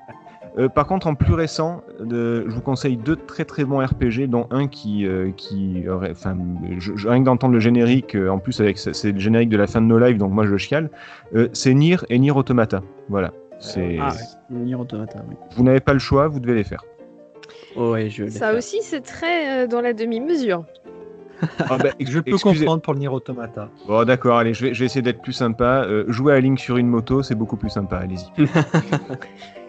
Euh, 0.60 0.70
par 0.70 0.86
contre, 0.86 1.08
en 1.08 1.16
plus 1.16 1.34
récent, 1.34 1.82
je 2.00 2.43
vous 2.48 2.62
conseille 2.62 2.96
deux 2.96 3.16
très 3.16 3.43
très 3.43 3.66
bons 3.66 3.84
RPG, 3.84 4.28
dont 4.28 4.46
un 4.52 4.68
qui, 4.68 5.06
euh, 5.08 5.32
qui, 5.36 5.84
aurait- 5.89 6.12
enfin, 6.12 6.38
je, 6.78 6.96
je- 6.96 7.08
rien 7.10 7.20
que 7.22 7.26
d'entendre 7.26 7.54
le 7.54 7.60
générique, 7.60 8.16
euh, 8.16 8.30
en 8.30 8.38
plus 8.38 8.62
avec 8.62 8.78
c'est 8.78 9.12
le 9.12 9.20
générique 9.20 9.50
de 9.50 9.58
la 9.58 9.66
fin 9.68 9.82
de 9.82 9.88
nos 9.88 9.98
lives, 9.98 10.18
donc 10.18 10.32
moi 10.32 10.46
je 10.46 10.56
chiale. 10.58 10.91
euh, 11.36 11.50
c'est 11.54 11.74
Nier 11.74 11.98
et 12.10 12.20
Nier 12.20 12.32
Automata. 12.32 12.82
Voilà. 13.10 13.32
C'est, 13.60 13.98
Ah, 14.00 14.10
ouais. 14.12 14.58
Nier 14.60 14.76
Automata, 14.76 15.20
oui. 15.28 15.36
vous 15.58 15.64
n'avez 15.64 15.80
pas 15.80 15.93
le 15.93 16.00
choix, 16.00 16.28
vous 16.28 16.39
devez 16.39 16.54
les 16.54 16.64
faire. 16.64 16.84
Oh, 17.76 17.91
ouais, 17.91 18.09
je 18.09 18.23
vais 18.26 18.30
Ça 18.32 18.53
aussi, 18.53 18.78
c'est 18.82 19.01
très 19.01 19.63
euh, 19.63 19.67
dans 19.67 19.82
la 19.82 19.93
demi-mesure. 19.93 20.65
Ah, 21.69 21.78
bah, 21.78 21.89
Je 21.99 22.19
peux 22.19 22.32
excusez- 22.32 22.59
comprendre 22.59 22.82
pour 22.82 22.93
le 22.93 22.99
Nier 22.99 23.09
Automata. 23.09 23.69
Bon, 23.88 24.05
d'accord, 24.05 24.38
allez, 24.38 24.53
je 24.53 24.65
vais, 24.67 24.73
je 24.73 24.80
vais 24.80 24.86
essayer 24.86 25.01
d'être 25.01 25.21
plus 25.21 25.34
sympa. 25.34 25.84
Euh, 25.86 26.05
jouer 26.07 26.34
à 26.34 26.39
Link 26.39 26.57
sur 26.59 26.78
une 26.78 26.88
moto, 26.88 27.23
c'est 27.23 27.36
beaucoup 27.36 27.57
plus 27.57 27.69
sympa. 27.69 27.97
Allez-y. 27.97 28.47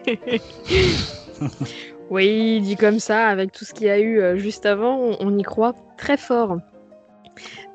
Oui, 2.09 2.61
dit 2.61 2.77
comme 2.77 2.99
ça, 2.99 3.27
avec 3.27 3.51
tout 3.51 3.65
ce 3.65 3.73
qu'il 3.73 3.87
y 3.87 3.89
a 3.89 3.99
eu 3.99 4.19
euh, 4.21 4.37
juste 4.37 4.65
avant, 4.65 4.97
on, 4.97 5.17
on 5.19 5.37
y 5.37 5.43
croit 5.43 5.73
très 5.97 6.15
fort. 6.15 6.57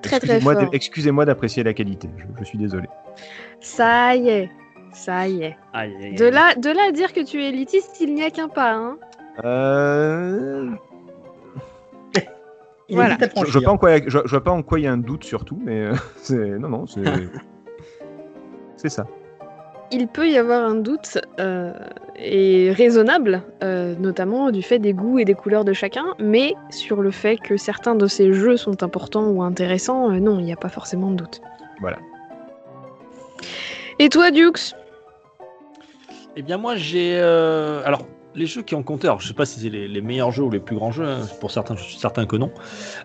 Très 0.00 0.18
très 0.18 0.36
Excusez-moi 0.36 0.54
fort. 0.54 0.70
Excusez-moi 0.72 1.24
d'apprécier 1.26 1.62
la 1.62 1.74
qualité. 1.74 2.08
Je, 2.16 2.24
je 2.40 2.44
suis 2.44 2.56
désolé. 2.56 2.88
Ça 3.60 4.16
y 4.16 4.30
est, 4.30 4.50
ça 4.94 5.28
y 5.28 5.42
est. 5.42 5.56
Aïe, 5.74 5.94
aïe, 6.00 6.04
aïe. 6.06 6.14
De 6.14 6.24
là, 6.24 6.54
de 6.54 6.70
là 6.70 6.84
à 6.88 6.92
dire 6.92 7.12
que 7.12 7.20
tu 7.22 7.42
es 7.42 7.50
élitiste, 7.50 8.00
il 8.00 8.14
n'y 8.14 8.22
a 8.24 8.30
qu'un 8.30 8.48
pas. 8.48 8.72
Hein. 8.72 8.96
Euh... 9.44 10.70
Il 12.88 12.96
Voilà. 12.96 13.16
Je, 13.20 13.46
je 13.46 13.58
vois 13.58 13.62
pas 13.62 13.70
en 13.70 13.78
quoi, 13.78 13.96
je, 13.98 14.18
je 14.24 14.30
vois 14.30 14.44
pas 14.44 14.50
en 14.50 14.62
quoi 14.62 14.78
il 14.78 14.82
y 14.82 14.86
a 14.86 14.92
un 14.92 14.98
doute 14.98 15.24
surtout, 15.24 15.58
mais 15.64 15.86
euh, 16.30 16.58
non 16.58 16.68
non 16.68 16.86
c'est 16.86 17.02
c'est 18.76 18.90
ça. 18.90 19.06
Il 19.90 20.08
peut 20.08 20.28
y 20.28 20.36
avoir 20.38 20.64
un 20.64 20.74
doute, 20.74 21.18
euh, 21.38 21.72
et 22.16 22.72
raisonnable, 22.72 23.42
euh, 23.62 23.94
notamment 23.98 24.50
du 24.50 24.62
fait 24.62 24.78
des 24.78 24.94
goûts 24.94 25.18
et 25.18 25.24
des 25.26 25.34
couleurs 25.34 25.64
de 25.66 25.74
chacun, 25.74 26.14
mais 26.18 26.54
sur 26.70 27.02
le 27.02 27.10
fait 27.10 27.36
que 27.36 27.58
certains 27.58 27.94
de 27.94 28.06
ces 28.06 28.32
jeux 28.32 28.56
sont 28.56 28.82
importants 28.82 29.28
ou 29.28 29.42
intéressants, 29.42 30.10
euh, 30.10 30.18
non, 30.18 30.38
il 30.38 30.46
n'y 30.46 30.52
a 30.52 30.56
pas 30.56 30.70
forcément 30.70 31.10
de 31.10 31.16
doute. 31.16 31.42
Voilà. 31.80 31.98
Et 33.98 34.08
toi, 34.08 34.30
Dukes? 34.30 34.74
Eh 36.36 36.42
bien, 36.42 36.56
moi, 36.56 36.76
j'ai. 36.76 37.18
euh, 37.20 37.82
Alors, 37.84 38.06
les 38.34 38.46
jeux 38.46 38.62
qui 38.62 38.74
ont 38.74 38.82
compté, 38.82 39.06
alors 39.06 39.20
je 39.20 39.28
sais 39.28 39.34
pas 39.34 39.44
si 39.44 39.60
c'est 39.60 39.68
les, 39.68 39.88
les 39.88 40.00
meilleurs 40.00 40.30
jeux 40.30 40.42
ou 40.44 40.50
les 40.50 40.58
plus 40.60 40.76
grands 40.76 40.92
jeux, 40.92 41.04
hein, 41.06 41.20
pour 41.40 41.50
certains, 41.50 41.76
je 41.76 41.82
suis 41.82 41.98
certain 41.98 42.24
que 42.26 42.36
non. 42.36 42.50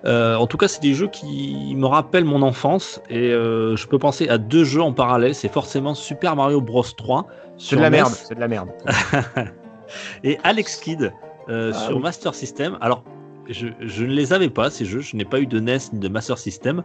Euh, 0.06 0.36
en 0.36 0.48
tout 0.48 0.58
cas, 0.58 0.68
c'est 0.68 0.82
des 0.82 0.94
jeux 0.94 1.08
qui 1.08 1.74
me 1.76 1.86
rappellent 1.86 2.26
mon 2.26 2.42
enfance 2.42 3.02
et 3.10 3.32
euh, 3.32 3.76
je 3.76 3.88
peux 3.88 4.00
penser 4.00 4.30
à 4.30 4.38
deux 4.38 4.64
jeux 4.64 4.82
en 4.82 4.94
parallèle. 4.94 5.36
C'est 5.36 5.52
forcément 5.52 5.96
Super 5.96 6.36
Mario 6.36 6.62
Bros 6.62 6.84
3 6.84 7.28
C'est 7.58 7.66
sur 7.68 7.78
de 7.78 7.82
la 7.84 7.90
merde, 7.90 8.12
c'est 8.14 8.36
de 8.36 8.40
la 8.40 8.48
merde. 8.48 8.70
et 10.24 10.38
Alex 10.44 10.78
Kidd 10.78 11.12
euh, 11.50 11.72
Ah 11.74 11.78
sur 11.78 11.98
oui. 11.98 12.02
Master 12.04 12.34
System. 12.36 12.78
Alors, 12.82 13.04
je, 13.50 13.68
je 13.82 14.04
ne 14.04 14.12
les 14.12 14.34
avais 14.34 14.50
pas 14.50 14.70
ces 14.70 14.86
jeux, 14.86 15.00
je 15.02 15.16
n'ai 15.16 15.26
pas 15.26 15.40
eu 15.40 15.46
de 15.48 15.60
NES 15.60 15.78
ni 15.94 16.00
de 16.00 16.08
Master 16.10 16.38
System. 16.38 16.84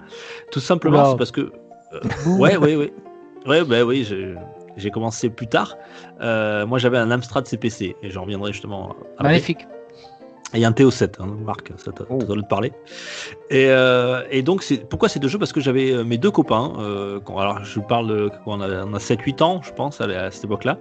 Tout 0.50 0.60
simplement, 0.60 1.10
c'est 1.10 1.16
parce 1.16 1.32
que. 1.32 1.52
ouais, 2.38 2.56
ouais, 2.56 2.76
ouais. 2.76 2.92
Ouais, 3.46 3.64
bah 3.64 3.82
oui, 3.84 4.04
je- 4.04 4.36
j'ai 4.76 4.90
commencé 4.90 5.30
plus 5.30 5.46
tard. 5.46 5.76
Euh, 6.20 6.66
moi, 6.66 6.78
j'avais 6.78 6.98
un 6.98 7.10
Amstrad 7.10 7.46
CPC 7.46 7.96
et 8.02 8.10
j'en 8.10 8.22
reviendrai 8.22 8.52
justement. 8.52 8.94
après. 9.18 9.24
Magnifique. 9.28 9.66
Et 10.54 10.66
un 10.66 10.72
TO7, 10.72 11.14
hein, 11.18 11.34
Marc, 11.46 11.72
ça 11.78 11.92
t'a 11.92 12.04
Oh. 12.10 12.18
te 12.22 12.40
parler. 12.46 12.72
Et, 13.48 13.68
euh, 13.70 14.22
et 14.30 14.42
donc, 14.42 14.62
pourquoi 14.90 15.08
ces 15.08 15.18
deux 15.18 15.28
jeux? 15.28 15.38
Parce 15.38 15.50
que 15.54 15.62
j'avais 15.62 15.92
euh, 15.92 16.04
mes 16.04 16.18
deux 16.18 16.30
copains, 16.30 16.74
euh, 16.78 17.20
quand- 17.20 17.38
alors 17.38 17.64
je 17.64 17.74
vous 17.80 17.86
parle 17.86 18.06
de, 18.08 18.30
on 18.44 18.60
a, 18.60 18.84
on 18.84 18.92
a 18.92 18.98
7-8 18.98 19.40
ans, 19.40 19.62
je 19.62 19.72
pense, 19.72 20.02
à, 20.02 20.30
cette 20.30 20.44
époque-là. 20.44 20.76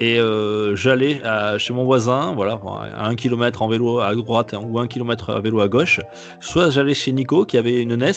Et 0.00 0.18
euh, 0.18 0.74
j'allais 0.74 1.20
chez 1.58 1.72
mon 1.72 1.84
voisin, 1.84 2.32
voilà, 2.34 2.60
à 2.96 3.06
un 3.06 3.14
kilomètre 3.14 3.62
en 3.62 3.68
vélo 3.68 4.00
à 4.00 4.12
droite 4.16 4.56
ou 4.60 4.80
un 4.80 4.88
kilomètre 4.88 5.30
à 5.30 5.40
vélo 5.40 5.60
à 5.60 5.68
gauche. 5.68 6.00
Soit 6.40 6.70
j'allais 6.70 6.94
chez 6.94 7.12
Nico 7.12 7.44
qui 7.44 7.58
avait 7.58 7.80
une 7.80 7.94
NES 7.94 8.12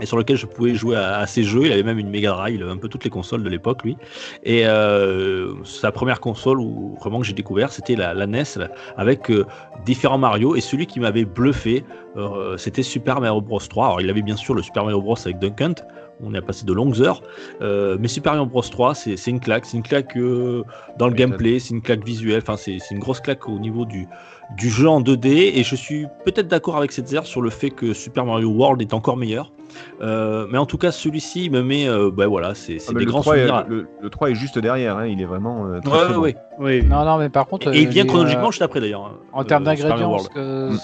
et 0.00 0.06
sur 0.06 0.16
lequel 0.16 0.36
je 0.36 0.46
pouvais 0.46 0.74
jouer 0.74 0.96
à, 0.96 1.18
à 1.18 1.26
ces 1.26 1.42
jeux. 1.42 1.66
Il 1.66 1.72
avait 1.72 1.82
même 1.82 1.98
une 1.98 2.10
Mega 2.10 2.32
Drive, 2.32 2.54
il 2.54 2.62
avait 2.62 2.72
un 2.72 2.76
peu 2.76 2.88
toutes 2.88 3.04
les 3.04 3.10
consoles 3.10 3.42
de 3.42 3.48
l'époque, 3.48 3.82
lui. 3.84 3.96
Et 4.44 4.66
euh, 4.66 5.52
sa 5.64 5.92
première 5.92 6.20
console 6.20 6.60
où 6.60 6.96
vraiment 7.00 7.20
que 7.20 7.26
j'ai 7.26 7.32
découvert, 7.32 7.72
c'était 7.72 7.96
la, 7.96 8.14
la 8.14 8.26
NES 8.26 8.44
là, 8.56 8.68
avec 8.96 9.30
euh, 9.30 9.44
différents 9.84 10.18
Mario. 10.18 10.56
Et 10.56 10.60
celui 10.60 10.86
qui 10.86 11.00
m'avait 11.00 11.24
bluffé, 11.24 11.84
euh, 12.16 12.56
c'était 12.56 12.82
Super 12.82 13.20
Mario 13.20 13.40
Bros 13.40 13.58
3. 13.58 13.86
Alors 13.86 14.00
il 14.00 14.10
avait 14.10 14.22
bien 14.22 14.36
sûr 14.36 14.54
le 14.54 14.62
Super 14.62 14.84
Mario 14.84 15.00
Bros 15.00 15.16
avec 15.18 15.38
Duck 15.38 15.60
Hunt. 15.60 15.74
On 16.20 16.34
y 16.34 16.36
a 16.36 16.42
passé 16.42 16.66
de 16.66 16.72
longues 16.72 17.00
heures, 17.00 17.22
mais 17.60 18.08
Super 18.08 18.32
Mario 18.32 18.46
Bros 18.46 18.60
3, 18.60 18.92
c'est 18.96 19.14
une 19.28 19.38
claque, 19.38 19.64
c'est 19.64 19.76
une 19.76 19.84
claque 19.84 20.18
dans 20.98 21.06
le 21.06 21.14
gameplay, 21.14 21.60
c'est 21.60 21.70
une 21.74 21.80
claque 21.80 22.04
visuelle, 22.04 22.42
enfin 22.42 22.56
c'est 22.56 22.80
une 22.90 22.98
grosse 22.98 23.20
claque 23.20 23.48
au 23.48 23.60
niveau 23.60 23.84
du, 23.84 24.08
du 24.56 24.68
jeu 24.68 24.88
en 24.88 25.00
2D. 25.00 25.28
Et 25.54 25.62
je 25.62 25.76
suis 25.76 26.06
peut-être 26.24 26.48
d'accord 26.48 26.76
avec 26.76 26.90
cette 26.90 27.08
sur 27.24 27.40
le 27.40 27.50
fait 27.50 27.70
que 27.70 27.92
Super 27.92 28.24
Mario 28.24 28.50
World 28.50 28.82
est 28.82 28.94
encore 28.94 29.16
meilleur. 29.16 29.52
Euh, 30.00 30.46
mais 30.50 30.58
en 30.58 30.66
tout 30.66 30.78
cas, 30.78 30.90
celui-ci 30.92 31.50
me 31.50 31.62
met, 31.62 31.88
euh, 31.88 32.10
ben 32.10 32.26
voilà, 32.26 32.54
c'est 32.54 32.78
c'est 32.78 32.92
Ah, 32.94 32.98
des 32.98 33.04
le, 33.04 33.10
grands 33.10 33.20
3 33.20 33.36
est, 33.36 33.46
souvenirs. 33.46 33.64
le, 33.68 33.86
le 34.00 34.10
3 34.10 34.30
est 34.30 34.34
juste 34.34 34.58
derrière, 34.58 34.96
hein, 34.96 35.06
il 35.06 35.20
est 35.20 35.24
vraiment 35.26 35.66
euh, 35.66 35.80
très, 35.80 35.90
Ouais, 35.90 35.98
très 35.98 36.08
ouais, 36.08 36.14
bon. 36.14 36.22
ouais. 36.22 36.36
Oui. 36.82 36.82
Non, 36.88 37.04
non, 37.04 37.18
mais 37.18 37.28
par 37.28 37.46
contre. 37.46 37.74
Et 37.74 37.86
bien 37.86 38.04
chronologiquement, 38.06 38.48
euh, 38.48 38.50
je 38.50 38.56
suis 38.56 38.64
après 38.64 38.80
d'ailleurs. 38.80 39.04
hein, 39.06 39.18
En 39.32 39.44
termes 39.44 39.62
euh, 39.62 39.66
d'ingrédients, 39.66 40.18
ce, 40.18 40.28
Mm. 40.72 40.78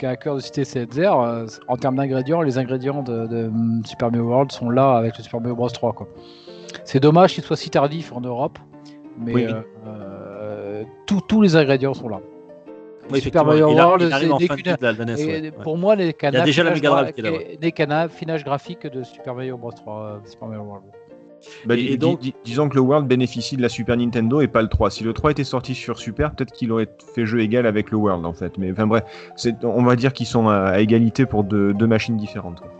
qu'a 0.00 0.10
à 0.10 0.16
cœur 0.16 0.34
de 0.36 0.40
citer 0.40 0.64
CZ, 0.64 0.98
euh, 0.98 1.46
en 1.68 1.76
termes 1.76 1.96
d'ingrédients, 1.96 2.42
les 2.42 2.58
ingrédients 2.58 3.02
de, 3.02 3.26
de, 3.26 3.48
mm, 3.52 3.82
Super 3.86 4.10
Mario 4.10 4.26
World 4.26 4.52
sont 4.52 4.70
là 4.70 4.96
avec 4.96 5.16
le 5.18 5.24
Super 5.24 5.40
Mario 5.40 5.56
Bros 5.56 5.68
3. 5.68 5.92
quoi. 5.92 6.08
C'est 6.84 7.00
dommage 7.00 7.34
qu'il 7.34 7.44
soit 7.44 7.56
si 7.56 7.70
tardif 7.70 8.12
en 8.12 8.20
Europe, 8.20 8.58
mais 9.18 9.34
Oui, 9.34 9.46
oui. 9.46 9.52
tous- 11.06 11.20
tous 11.22 11.40
les 11.42 11.56
ingrédients 11.56 11.94
sont 11.94 12.08
là. 12.08 12.20
Oui, 13.10 13.20
Super 13.20 13.44
Mario 13.44 13.70
il, 13.72 13.78
a- 13.78 13.86
World, 13.86 14.02
il 14.02 14.08
c'est 14.18 14.30
en 14.30 14.38
fin 14.38 14.56
de 14.56 14.76
la, 14.80 14.92
la 14.92 15.04
NES, 15.04 15.14
ouais, 15.26 15.50
pour 15.62 15.76
moi, 15.78 15.96
les 15.96 16.12
canapes, 16.12 16.44
déjà 16.44 16.62
la 16.64 16.74
finage 16.74 16.82
Mega 16.92 17.02
Drive 17.02 17.14
qui 17.14 17.20
est 17.20 17.24
là, 17.24 17.32
ouais. 17.32 17.58
les 17.60 17.72
canapes, 17.72 18.12
finage 18.12 18.44
graphique 18.44 18.86
de 18.86 19.02
Super 19.02 19.34
Mario 19.34 19.56
Bros 19.56 19.72
3, 19.72 20.02
euh, 20.02 20.18
Super 20.26 20.48
Mario 20.48 20.64
World. 20.64 20.84
Bah, 21.66 21.76
Et- 21.76 21.96
donc- 21.96 22.18
dis- 22.20 22.34
disons 22.44 22.68
que 22.68 22.74
le 22.74 22.80
World 22.80 23.06
bénéficie 23.06 23.56
de 23.56 23.62
la 23.62 23.68
Super 23.68 23.96
Nintendo 23.96 24.40
et 24.40 24.48
pas 24.48 24.60
le 24.60 24.66
3. 24.68 24.90
Si 24.90 25.04
le 25.04 25.12
3 25.12 25.30
était 25.30 25.44
sorti 25.44 25.74
sur 25.74 25.98
Super, 25.98 26.32
peut-être 26.32 26.52
qu'il 26.52 26.72
aurait 26.72 26.88
fait 27.14 27.26
jeu 27.26 27.40
égal 27.40 27.64
avec 27.66 27.90
le 27.92 27.96
World 27.96 28.26
en 28.26 28.32
fait. 28.32 28.58
Mais 28.58 28.72
enfin 28.72 28.86
bref, 28.88 29.04
on 29.62 29.84
va 29.84 29.94
dire 29.94 30.12
qu'ils 30.12 30.26
sont 30.26 30.48
à, 30.48 30.56
à 30.56 30.80
égalité 30.80 31.26
pour 31.26 31.44
deux, 31.44 31.72
deux 31.74 31.86
machines 31.86 32.16
différentes. 32.16 32.58
quoi. 32.60 32.70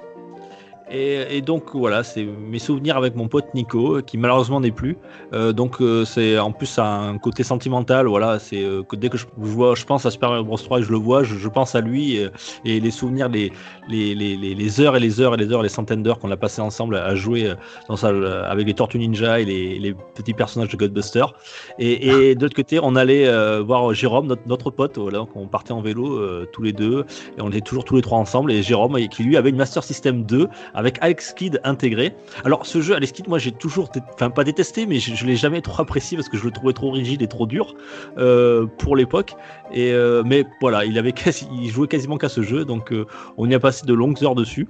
Et, 0.91 1.36
et 1.36 1.41
donc 1.43 1.74
voilà, 1.74 2.03
c'est 2.03 2.24
mes 2.24 2.59
souvenirs 2.59 2.97
avec 2.97 3.14
mon 3.14 3.28
pote 3.28 3.53
Nico, 3.55 4.01
qui 4.03 4.18
malheureusement 4.18 4.61
n'est 4.61 4.70
plus. 4.70 4.97
Euh, 5.32 5.53
donc 5.53 5.80
euh, 5.80 6.05
c'est 6.05 6.39
en 6.39 6.53
plus 6.53 6.66
ça 6.66 6.84
a 6.84 6.89
un 6.89 7.18
côté 7.18 7.43
sentimental. 7.43 8.07
Voilà, 8.07 8.39
c'est 8.39 8.62
euh, 8.62 8.82
que 8.82 8.97
dès 8.97 9.09
que 9.09 9.18
je, 9.18 9.26
je 9.41 9.49
vois, 9.49 9.74
je 9.74 9.84
pense 9.84 10.07
à 10.07 10.11
Super 10.11 10.30
Mario 10.30 10.45
Bros 10.45 10.57
3 10.57 10.80
et 10.80 10.82
je 10.82 10.91
le 10.91 10.99
vois, 10.99 11.22
je, 11.22 11.34
je 11.34 11.49
pense 11.49 11.74
à 11.74 11.80
lui 11.80 12.16
et, 12.16 12.28
et 12.64 12.80
les 12.80 12.91
souvenirs, 12.91 13.28
les, 13.28 13.53
les, 13.89 14.14
les, 14.14 14.36
les, 14.36 14.80
heures 14.80 14.97
et 14.97 15.01
les 15.01 15.20
heures 15.20 15.34
et 15.34 15.36
les 15.36 15.53
heures, 15.53 15.62
les 15.62 15.68
centaines 15.68 16.03
d'heures 16.03 16.18
qu'on 16.18 16.30
a 16.30 16.36
passé 16.36 16.61
ensemble 16.61 16.97
à 16.97 17.14
jouer 17.14 17.47
euh, 17.47 17.55
dans 17.89 17.97
sa, 17.97 18.09
avec 18.45 18.66
les 18.66 18.74
Tortues 18.74 18.99
Ninja 18.99 19.41
et 19.41 19.45
les, 19.45 19.78
les 19.78 19.95
petits 20.14 20.34
personnages 20.34 20.68
de 20.68 20.76
Ghostbusters. 20.76 21.32
Et, 21.78 22.09
et 22.09 22.35
de 22.35 22.43
l'autre 22.43 22.56
côté, 22.56 22.78
on 22.82 22.97
allait 22.97 23.27
euh, 23.27 23.62
voir 23.62 23.93
Jérôme, 23.94 24.27
notre, 24.27 24.47
notre 24.47 24.70
pote. 24.70 24.98
Voilà, 24.98 25.19
donc 25.19 25.31
on 25.35 25.47
partait 25.47 25.73
en 25.73 25.81
vélo 25.81 26.19
euh, 26.19 26.47
tous 26.52 26.62
les 26.62 26.73
deux 26.73 27.05
et 27.36 27.40
on 27.40 27.48
était 27.48 27.60
toujours 27.60 27.85
tous 27.85 27.97
les 27.97 28.02
trois 28.02 28.19
ensemble. 28.19 28.52
Et 28.52 28.62
Jérôme, 28.62 28.98
qui 29.09 29.23
lui 29.23 29.36
avait 29.36 29.51
une 29.51 29.56
Master 29.56 29.82
System 29.82 30.24
2 30.24 30.48
avec 30.78 30.96
Alex 31.00 31.32
Kidd 31.32 31.60
intégré. 31.64 32.14
Alors 32.44 32.64
ce 32.64 32.80
jeu 32.80 32.94
Alex 32.94 33.10
Kidd, 33.10 33.28
moi 33.28 33.38
j'ai 33.38 33.50
toujours, 33.50 33.90
enfin 34.14 34.30
pas 34.30 34.44
détesté, 34.44 34.86
mais 34.86 35.00
je, 35.00 35.26
l'ai 35.26 35.34
jamais 35.34 35.60
trop 35.60 35.82
apprécié 35.82 36.16
parce 36.16 36.28
que 36.28 36.38
je 36.38 36.44
le 36.44 36.52
trouvais 36.52 36.72
trop 36.72 36.92
rigide 36.92 37.20
et 37.20 37.26
trop 37.26 37.46
dur 37.46 37.74
euh, 38.16 38.66
pour 38.78 38.94
l'époque. 38.94 39.34
Euh, 39.76 40.22
mais 40.24 40.44
voilà, 40.60 40.84
il 40.84 41.68
jouait 41.68 41.88
quasiment 41.88 42.16
qu'à 42.16 42.28
ce 42.28 42.42
jeu, 42.42 42.64
donc 42.64 42.92
euh, 42.92 43.06
on 43.36 43.50
y 43.50 43.55
a 43.55 43.60
passé 43.60 43.86
de 43.86 43.92
longues 43.92 44.22
heures 44.22 44.36
dessus. 44.36 44.68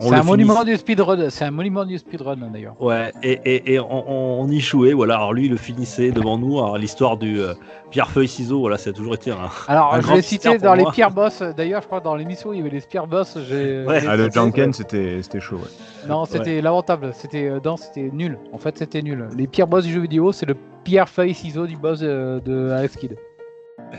On 0.00 0.08
C'est 0.08 0.14
un, 0.14 0.22
monument 0.22 0.64
du 0.64 0.76
speedrun, 0.76 1.30
c'est 1.30 1.44
un 1.44 1.50
monument 1.50 1.84
du 1.84 1.98
speedrun 1.98 2.36
d'ailleurs. 2.36 2.80
Ouais, 2.80 3.12
et, 3.22 3.40
et, 3.44 3.74
et 3.74 3.80
on, 3.80 4.48
y 4.48 4.60
jouait, 4.60 4.92
voilà. 4.92 5.16
Alors 5.16 5.32
lui, 5.32 5.46
il 5.46 5.50
le 5.50 5.56
finissait 5.56 6.10
devant 6.10 6.38
nous. 6.38 6.58
Alors 6.58 6.78
l'histoire 6.78 7.16
du 7.16 7.40
euh, 7.40 7.54
pierre 7.90 8.10
feuille 8.10 8.28
ciseaux, 8.28 8.60
voilà, 8.60 8.78
ça 8.78 8.90
a 8.90 8.92
toujours 8.92 9.14
été 9.14 9.30
un. 9.30 9.48
Alors, 9.68 9.94
Un 9.94 10.00
je 10.00 10.06
grand 10.06 10.14
l'ai 10.16 10.22
cité 10.22 10.58
dans 10.58 10.74
les 10.74 10.84
pires 10.86 11.10
boss. 11.10 11.42
D'ailleurs, 11.56 11.82
je 11.82 11.86
crois 11.86 12.00
dans 12.00 12.14
l'émission, 12.14 12.52
il 12.52 12.58
y 12.58 12.60
avait 12.60 12.70
les 12.70 12.80
pires 12.80 13.06
boss. 13.06 13.38
j'ai- 13.48 13.84
Ouais. 13.84 14.00
j'ai- 14.00 14.06
Ah, 14.08 14.16
le 14.16 14.24
c'était- 14.24 14.34
Janken, 14.34 14.72
c'était 14.72 15.22
c'était 15.22 15.40
chaud. 15.40 15.56
Ouais. 15.56 16.08
Non, 16.08 16.24
c'était 16.24 16.60
lamentable. 16.60 17.12
C'était 17.14 17.48
euh, 17.48 17.60
non, 17.64 17.76
c'était 17.76 18.10
nul. 18.12 18.38
En 18.52 18.58
fait, 18.58 18.78
c'était 18.78 19.02
nul. 19.02 19.28
Les 19.36 19.46
pires 19.46 19.66
boss 19.66 19.84
du 19.84 19.92
jeu 19.92 20.00
vidéo, 20.00 20.32
c'est 20.32 20.46
le 20.46 20.56
pierre 20.84 21.08
feuille 21.08 21.34
ciseaux 21.34 21.66
du 21.66 21.76
boss 21.76 22.00
euh, 22.02 22.40
de 22.40 22.70
Alex 22.70 22.96
Kidd. 22.96 23.16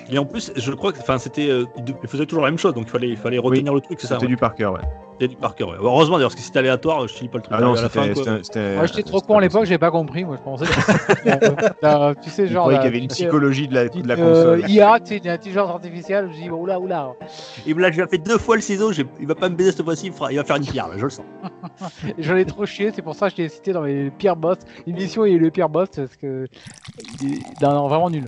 Et 0.10 0.18
en 0.18 0.26
plus, 0.26 0.52
je 0.56 0.72
crois 0.74 0.92
que, 0.92 1.00
enfin, 1.00 1.18
c'était, 1.18 1.50
euh, 1.50 1.66
il 1.78 2.10
faisait 2.10 2.26
toujours 2.26 2.44
la 2.44 2.50
même 2.52 2.58
chose, 2.60 2.74
donc 2.74 2.86
il 2.88 2.90
fallait, 2.90 3.10
il 3.10 3.18
fallait 3.18 3.38
retenir 3.38 3.74
le 3.74 3.82
truc, 3.82 4.00
c'est 4.00 4.08
ça. 4.08 4.16
C'était 4.16 4.26
ouais. 4.26 4.30
du 4.32 4.38
par 4.38 4.56
cœur, 4.56 4.74
ouais. 4.74 4.82
Teddy 5.20 5.36
Parker, 5.36 5.64
ouais. 5.66 5.76
Heureusement 5.80 6.16
d'ailleurs, 6.18 6.30
parce 6.30 6.36
que 6.36 6.42
si 6.42 6.48
c'était 6.48 6.60
aléatoire, 6.60 7.08
je 7.08 7.14
finis 7.14 7.30
pas 7.30 7.38
le 7.38 7.44
truc. 7.44 7.56
Ah 7.58 7.62
non, 7.62 7.76
c'était. 7.76 8.76
Moi, 8.76 8.86
j'étais 8.86 9.04
trop 9.04 9.22
con 9.22 9.38
à 9.38 9.42
l'époque, 9.42 9.66
j'ai 9.66 9.78
pas 9.78 9.92
compris. 9.92 10.26
Moi, 10.26 10.38
je 10.38 10.44
pensais. 10.44 10.66
Euh, 11.84 12.14
tu 12.24 12.30
sais, 12.30 12.48
genre. 12.48 12.70
la- 12.70 12.78
qu'il 12.78 12.86
y 12.86 12.88
avait 12.88 13.00
une 13.00 13.08
psychologie 13.08 13.68
de 13.68 13.74
la, 13.74 13.88
de 13.88 14.08
la 14.08 14.16
euh, 14.16 14.56
console. 14.58 14.70
IA, 14.70 15.00
tu 15.00 15.06
sais, 15.08 15.18
une 15.18 15.30
intelligence 15.30 15.70
artificielle. 15.70 16.30
Je 16.34 16.42
dis, 16.42 16.50
bah, 16.50 16.56
oula, 16.56 16.80
oula. 16.80 17.14
Il 17.66 17.76
me 17.76 17.82
l'a 17.82 17.90
déjà 17.92 18.08
fait 18.08 18.18
deux 18.18 18.38
fois 18.38 18.56
le 18.56 18.62
ciseau, 18.62 18.92
il 18.92 19.28
va 19.28 19.36
pas 19.36 19.50
me 19.50 19.56
baiser 19.56 19.72
cette 19.72 19.84
fois-ci, 19.86 20.08
il, 20.08 20.14
il 20.32 20.38
va 20.38 20.44
faire 20.44 20.58
une 20.58 20.66
pierre, 20.66 20.90
je 20.98 21.04
le 21.04 21.10
sens. 21.10 21.26
J'en 22.18 22.36
ai 22.36 22.46
trop 22.46 22.66
chié, 22.66 22.92
c'est 22.94 23.02
pour 23.02 23.16
ça 23.16 23.30
que 23.30 23.38
je 23.38 23.42
l'ai 23.44 23.50
cité 23.50 23.72
dans 23.74 23.82
mes 23.82 24.10
pires 24.12 24.36
boss. 24.36 24.58
L'émission 24.86 25.26
est 25.26 25.32
le 25.38 25.52
pire 25.52 25.70
boss 25.70 25.90
parce 25.96 26.16
que. 26.16 26.48
Il 27.22 27.40
vraiment 27.62 28.10
nul. 28.10 28.26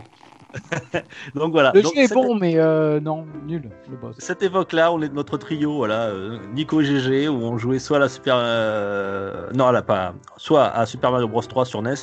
Donc 1.36 1.52
voilà. 1.52 1.72
Le 1.74 1.82
Donc, 1.82 1.96
jeu 1.96 2.02
est 2.04 2.14
bon, 2.14 2.36
mais 2.36 2.54
euh, 2.58 3.00
non, 3.00 3.26
nul, 3.46 3.70
le 3.90 3.98
boss. 3.98 4.16
Cette 4.20 4.44
époque-là, 4.44 4.92
on 4.92 5.02
est 5.02 5.10
de 5.10 5.14
notre 5.14 5.38
trio, 5.38 5.76
voilà, 5.76 6.08
euh, 6.08 6.38
Nico 6.54 6.82
et 6.82 6.86
GG, 6.86 7.28
où 7.28 7.44
on 7.44 7.58
jouait 7.58 7.80
soit 7.80 7.98
à 7.98 8.00
la 8.02 8.10
Super, 8.10 8.36
euh, 8.38 9.50
non, 9.54 9.68
à 9.68 9.72
la 9.72 9.82
pas, 9.82 10.14
soit 10.38 10.66
à 10.66 10.86
Super 10.86 11.12
Mario 11.12 11.28
Bros 11.28 11.42
3 11.42 11.66
sur 11.66 11.82
NES, 11.82 11.94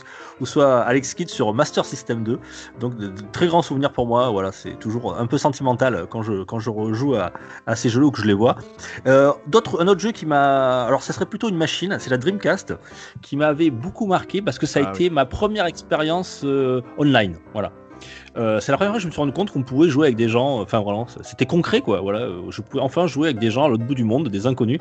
ou 0.41 0.47
soit 0.47 0.81
à 0.81 0.83
Alex 0.83 1.15
Kidd 1.15 1.29
sur 1.29 1.53
Master 1.55 1.85
System 1.85 2.25
2. 2.25 2.39
Donc 2.81 2.97
de, 2.97 3.09
de 3.09 3.23
très 3.33 3.47
grands 3.47 3.63
souvenirs 3.63 3.93
pour 3.93 4.07
moi. 4.07 4.31
Voilà, 4.31 4.53
c'est 4.53 4.79
toujours 4.79 5.17
un 5.19 5.27
peu 5.27 5.39
sentimental 5.39 6.07
quand 6.09 6.23
je 6.23 6.45
quand 6.45 6.59
je 6.59 6.71
rejoue 6.71 7.15
à, 7.15 7.33
à 7.67 7.77
ces 7.77 7.89
jeux 7.89 8.05
ou 8.05 8.11
que 8.11 8.21
je 8.21 8.27
les 8.27 8.35
vois. 8.35 8.57
Euh, 9.07 9.33
d'autres, 9.47 9.83
un 9.83 9.89
autre 9.89 10.01
jeu 10.01 10.13
qui 10.13 10.27
m'a, 10.27 10.85
alors 10.85 11.03
ça 11.03 11.13
serait 11.13 11.27
plutôt 11.27 11.49
une 11.49 11.57
machine, 11.57 11.97
c'est 11.99 12.11
la 12.11 12.17
Dreamcast, 12.19 12.75
qui 13.23 13.37
m'avait 13.37 13.71
beaucoup 13.71 14.07
marqué 14.07 14.43
parce 14.43 14.59
que 14.59 14.67
ça 14.67 14.81
a 14.81 14.83
Ah 14.87 14.91
été 14.91 15.11
ma 15.11 15.25
première 15.25 15.67
expérience 15.67 16.43
euh, 16.45 16.83
online. 16.99 17.37
Voilà. 17.53 17.73
Euh, 18.37 18.59
c'est 18.61 18.73
la 18.73 18.79
première 18.79 18.93
fois 18.93 18.99
que 18.99 19.03
je 19.03 19.07
me 19.07 19.13
suis 19.13 19.21
rendu 19.21 19.33
compte 19.33 19.51
qu'on 19.53 19.63
pouvait 19.63 19.89
jouer 19.89 20.07
avec 20.09 20.17
des 20.17 20.29
gens. 20.29 20.61
Enfin, 20.61 20.81
vraiment, 20.81 21.07
c'était 21.23 21.47
concret, 21.47 21.81
quoi. 21.81 22.01
Voilà, 22.01 22.27
je 22.51 22.61
pouvais 22.63 22.83
enfin 22.83 23.07
jouer 23.07 23.29
avec 23.29 23.39
des 23.39 23.51
gens 23.51 23.65
à 23.65 23.69
l'autre 23.69 23.85
bout 23.85 23.95
du 23.95 24.05
monde, 24.05 24.29
des 24.29 24.47
inconnus. 24.47 24.81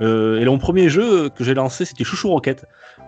Euh, 0.00 0.40
et 0.40 0.44
mon 0.44 0.58
premier 0.58 0.88
jeu 0.88 1.28
que 1.30 1.42
j'ai 1.44 1.54
lancé, 1.54 1.84
c'était 1.84 2.04
Chouchou 2.04 2.28
Rocket. 2.30 2.64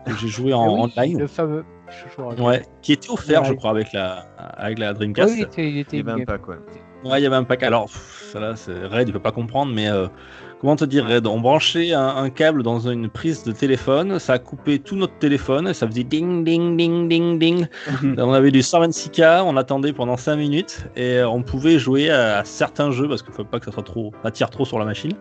que 0.06 0.12
J'ai 0.16 0.28
joué 0.28 0.52
en 0.52 0.66
Eh 0.66 0.68
oui, 0.70 0.90
online. 0.96 1.18
Le 1.20 1.26
fameux. 1.28 1.64
chouchou 1.88 2.24
Rocket. 2.24 2.40
Ouais, 2.40 2.62
qui 2.82 2.92
était 2.92 3.10
offert, 3.10 3.42
Ouais. 3.42 3.48
je 3.48 3.52
crois, 3.54 3.70
avec 3.70 3.92
la, 3.92 4.26
avec 4.38 4.78
la 4.78 4.88
Ouais, 4.88 4.94
Dreamcast. 4.94 5.34
il 5.36 5.42
était, 5.42 5.68
il 5.70 5.78
était 5.78 5.96
Il 5.98 6.06
y 6.06 6.10
avait 6.10 6.22
un 6.22 6.24
pack, 6.24 6.48
ouais. 6.48 6.56
Ouais, 7.04 7.20
il 7.20 7.22
y 7.22 7.26
avait 7.26 7.36
un 7.36 7.44
pack. 7.44 7.62
Alors, 7.62 7.84
pff, 7.84 8.30
ça 8.32 8.40
là, 8.40 8.56
c'est 8.56 8.86
Red, 8.86 9.08
il 9.08 9.12
peut 9.12 9.18
pas 9.20 9.30
comprendre, 9.32 9.72
mais 9.72 9.88
euh, 9.88 10.06
comment 10.65 10.77
te 10.77 10.85
dire, 10.86 11.07
Red? 11.07 11.27
On 11.27 11.41
branchait 11.41 11.93
un, 11.93 12.09
un 12.16 12.31
câble 12.31 12.62
dans 12.62 12.89
une 12.89 13.11
prise 13.11 13.45
de 13.45 13.53
téléphone, 13.53 14.19
ça 14.19 14.32
a 14.32 14.39
coupé 14.39 14.78
tout 14.78 14.97
notre 14.97 15.19
téléphone, 15.19 15.69
et 15.69 15.74
ça 15.74 15.86
faisait 15.86 16.05
ding, 16.05 16.43
ding, 16.43 16.78
ding, 16.78 17.07
ding, 17.07 17.39
ding. 17.39 17.66
on 18.16 18.32
avait 18.32 18.51
du 18.51 18.61
126K, 18.61 19.43
on 19.43 19.59
attendait 19.59 19.93
pendant 19.93 20.16
5 20.16 20.36
minutes, 20.36 20.86
et 20.97 21.19
euh, 21.19 21.28
on 21.28 21.43
pouvait 21.43 21.78
jouer 21.78 22.09
à, 22.09 22.39
à 22.39 22.45
certains 22.45 22.91
jeux, 22.93 23.07
parce 23.07 23.23
qu'il 23.23 23.35
faut 23.35 23.45
pas 23.45 23.59
que 23.59 23.66
ça 23.66 23.73
soit 23.73 23.82
trop, 23.82 24.15
attire 24.24 24.49
trop 24.49 24.65
sur 24.65 24.78
la 24.78 24.86
machine. 24.86 25.12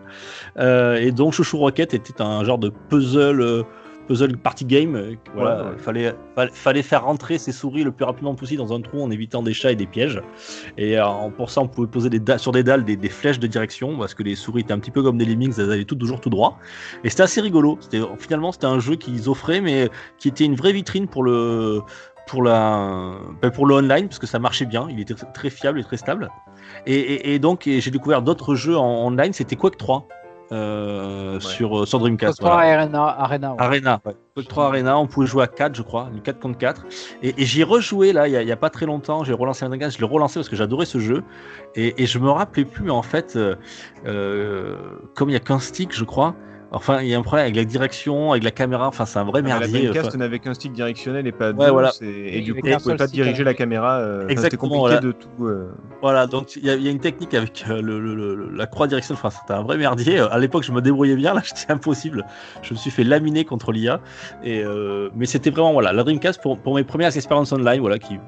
Euh, 0.58 0.96
et 0.96 1.12
donc, 1.12 1.34
Chouchou 1.34 1.58
Rocket 1.58 1.92
était 1.92 2.22
un 2.22 2.42
genre 2.42 2.58
de 2.58 2.70
puzzle. 2.70 3.42
euh, 3.42 3.62
Puzzle 4.06 4.36
party 4.36 4.64
game, 4.64 4.96
euh, 4.96 5.14
voilà, 5.34 5.62
Ouais, 5.64 5.70
ouais. 5.70 5.78
Fallait, 5.78 6.14
fallait, 6.52 6.82
faire 6.82 7.04
rentrer 7.04 7.38
ses 7.38 7.52
souris 7.52 7.84
le 7.84 7.90
plus 7.92 8.04
rapidement 8.04 8.34
possible 8.34 8.58
dans 8.62 8.72
un 8.74 8.80
trou 8.80 9.02
en 9.02 9.10
évitant 9.10 9.42
des 9.42 9.54
chats 9.54 9.72
et 9.72 9.76
des 9.76 9.86
pièges. 9.86 10.20
Et 10.76 10.98
euh, 10.98 11.04
pour 11.36 11.50
ça, 11.50 11.60
on 11.62 11.68
pouvait 11.68 11.86
poser 11.88 12.10
des 12.10 12.38
sur 12.38 12.52
des 12.52 12.62
dalles 12.62 12.84
des, 12.84 12.96
des 12.96 13.08
flèches 13.08 13.38
de 13.38 13.46
direction 13.46 13.96
parce 13.98 14.14
que 14.14 14.22
les 14.22 14.34
souris 14.34 14.60
étaient 14.62 14.72
un 14.72 14.78
petit 14.78 14.90
peu 14.90 15.02
comme 15.02 15.16
des 15.18 15.24
lemmings, 15.24 15.54
elles 15.58 15.70
allaient 15.70 15.84
tout, 15.84 15.94
toujours 15.96 16.20
tout 16.20 16.30
droit. 16.30 16.58
Et 17.04 17.10
c'était 17.10 17.22
assez 17.22 17.40
rigolo. 17.40 17.78
C'était 17.80 18.00
finalement 18.18 18.52
c'était 18.52 18.66
un 18.66 18.78
jeu 18.80 18.96
qu'ils 18.96 19.28
offraient, 19.28 19.60
mais 19.60 19.88
qui 20.18 20.28
était 20.28 20.44
une 20.44 20.54
vraie 20.56 20.72
vitrine 20.72 21.06
pour 21.08 21.22
le 21.22 21.80
pour 22.26 22.42
la 22.42 23.12
ben, 23.42 23.50
pour 23.50 23.66
le 23.66 23.74
online 23.74 24.08
parce 24.08 24.18
que 24.18 24.26
ça 24.26 24.38
marchait 24.38 24.64
bien. 24.66 24.86
Il 24.90 24.98
était 25.00 25.14
très 25.34 25.50
fiable 25.50 25.78
et 25.80 25.84
très 25.84 25.96
stable. 25.98 26.30
Et, 26.86 26.94
et- 26.94 27.34
et 27.34 27.38
donc 27.38 27.62
j'ai 27.66 27.90
découvert 27.90 28.22
d'autres 28.22 28.54
jeux 28.54 28.76
en 28.76 29.06
online. 29.06 29.32
C'était 29.32 29.56
Quake 29.56 29.76
3 29.76 30.08
euh, 30.52 31.40
sur 31.40 31.80
euh, 31.80 31.86
sur 31.86 31.98
Dreamcast. 31.98 32.38
Cosmos 32.38 32.52
voilà. 32.54 32.74
Arena, 32.80 33.04
Arena, 33.18 33.50
ouais. 33.52 33.60
Arena, 33.60 34.00
ouais. 34.04 34.14
Quake 34.34 34.48
3 34.48 34.66
Arena, 34.66 34.98
on 34.98 35.06
pouvait 35.06 35.26
jouer 35.26 35.44
à 35.44 35.46
4, 35.46 35.74
je 35.74 35.82
crois, 35.82 36.08
du 36.12 36.20
4 36.20 36.38
contre 36.40 36.58
4. 36.58 36.86
Et, 37.22 37.34
et 37.40 37.44
j'y 37.46 37.60
ai 37.60 37.64
rejoué 37.64 38.12
là, 38.12 38.28
il 38.28 38.32
y, 38.32 38.52
a- 38.52 38.56
pas 38.56 38.70
très 38.70 38.86
longtemps, 38.86 39.24
j'ai 39.24 39.32
relancé 39.32 39.64
un 39.64 39.70
je 39.70 39.98
l'ai 39.98 40.04
relancé 40.04 40.34
parce 40.34 40.48
que 40.48 40.56
j'adorais 40.56 40.86
ce 40.86 40.98
jeu. 40.98 41.22
Et, 41.74 42.02
et 42.02 42.06
je 42.06 42.18
me 42.18 42.30
rappelais 42.30 42.64
plus, 42.64 42.84
mais 42.84 42.90
en 42.90 43.02
fait, 43.02 43.38
euh, 44.06 44.76
comme 45.14 45.30
il 45.30 45.32
y 45.32 45.36
a 45.36 45.40
qu'un 45.40 45.58
stick, 45.58 45.94
je 45.94 46.04
crois, 46.04 46.34
enfin, 46.74 47.00
il 47.02 47.08
y 47.08 47.14
a 47.14 47.18
un 47.18 47.22
problème 47.22 47.44
avec 47.44 47.56
la 47.56 47.64
direction, 47.64 48.32
avec 48.32 48.44
la 48.44 48.50
caméra, 48.50 48.86
enfin, 48.88 49.06
c'est 49.06 49.18
un 49.18 49.24
vrai 49.24 49.40
Ah, 49.40 49.42
mais 49.42 49.48
la 49.50 49.58
merdier. 49.60 49.80
Dreamcast 49.82 50.08
enfin. 50.08 50.18
n'avait 50.18 50.38
qu'un 50.38 50.54
stick 50.54 50.72
directionnel 50.72 51.26
et 51.26 51.32
pas 51.32 51.52
Ouais, 51.52 51.66
deux. 51.66 51.72
voilà. 51.72 51.90
c'est- 51.92 52.04
Et, 52.06 52.38
Et 52.38 52.40
du 52.42 52.54
coup, 52.54 52.60
on 52.66 52.76
pouvait 52.78 52.96
pas 52.96 53.06
diriger 53.06 53.44
la 53.44 53.54
caméra. 53.54 53.98
euh, 54.00 54.18
enfin, 54.24 54.28
Exactement, 54.28 54.60
compliqué 54.62 54.78
voilà. 54.80 55.00
de 55.00 55.12
tout. 55.12 55.28
euh, 55.46 55.70
Voilà, 56.02 56.26
donc 56.26 56.56
il 56.56 56.64
y, 56.64 56.70
a- 56.70 56.74
il 56.74 56.82
y 56.82 56.88
a 56.88 56.90
une 56.90 57.00
technique 57.00 57.32
avec 57.34 57.64
euh, 57.68 57.80
le, 57.80 57.98
le- 58.00 58.14
le- 58.34 58.50
la 58.50 58.66
croix 58.66 58.86
direction, 58.86 59.14
enfin 59.14 59.30
c'était 59.30 59.54
un 59.54 59.62
vrai 59.62 59.76
merdier. 59.78 60.18
À 60.18 60.38
l'époque 60.38 60.64
je 60.64 60.72
me 60.72 60.80
débrouillais 60.82 61.16
bien, 61.16 61.32
là 61.34 61.40
c'était 61.44 61.72
impossible. 61.72 62.24
Je 62.62 62.74
me 62.74 62.78
suis 62.78 62.90
fait 62.90 63.04
laminer 63.04 63.44
contre 63.44 63.72
l'IA. 63.72 64.00
Et 64.42 64.62
euh, 64.64 65.08
mais 65.14 65.26
c'était 65.26 65.50
vraiment 65.50 65.72
voilà, 65.72 65.92
la 65.92 66.02
Dreamcast 66.02 66.42
pour, 66.42 66.58
pour 66.58 66.74
mes 66.74 66.84
premières 66.84 67.14
expériences 67.16 67.52
online, 67.52 67.80
voilà, 67.80 67.98
qui 67.98 68.18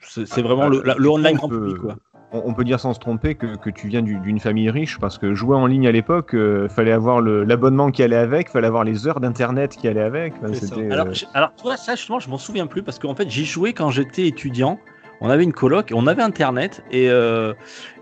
c'est 0.00 0.42
vraiment 0.42 0.68
le, 0.68 0.82
la- 0.84 0.94
le 0.96 1.08
online 1.10 1.36
grand 1.36 1.48
peut- 1.48 1.58
public 1.60 1.76
quoi. 1.78 1.96
On, 2.32 2.42
on 2.46 2.54
peut 2.54 2.64
dire 2.64 2.80
sans 2.80 2.92
se 2.94 2.98
tromper 3.00 3.34
que, 3.34 3.56
que 3.56 3.70
tu 3.70 3.88
viens 3.88 4.02
du- 4.02 4.18
d'une 4.18 4.40
famille 4.40 4.70
riche 4.70 4.98
parce 5.00 5.18
que 5.18 5.34
jouer 5.34 5.56
en 5.56 5.66
ligne 5.66 5.86
à 5.86 5.92
l'époque, 5.92 6.34
euh, 6.34 6.68
fallait 6.68 6.92
avoir 6.92 7.20
l'abonnement 7.20 7.90
qui 7.90 8.02
allait 8.02 8.16
avec, 8.16 8.50
fallait 8.50 8.66
avoir 8.66 8.84
les 8.84 9.06
heures 9.06 9.20
d'internet 9.20 9.76
qui 9.76 9.88
allaient 9.88 10.00
avec. 10.02 10.34
Enfin, 10.42 10.52
ça. 10.54 10.74
Alors, 10.90 11.06
euh, 11.08 11.12
je- 11.12 11.24
alors 11.34 11.52
toi 11.56 11.76
ça 11.76 11.94
justement 11.94 12.18
je 12.18 12.28
m'en 12.28 12.38
souviens 12.38 12.66
plus 12.66 12.82
parce 12.82 12.98
qu'en 12.98 13.14
fait 13.14 13.28
j'y 13.30 13.44
jouais 13.44 13.72
quand 13.72 13.90
j'étais 13.90 14.26
étudiant. 14.26 14.78
On 15.22 15.30
avait 15.30 15.44
une 15.44 15.54
coloc, 15.54 15.92
on 15.94 16.06
avait 16.06 16.20
internet 16.20 16.84
et, 16.90 17.08
euh, 17.08 17.54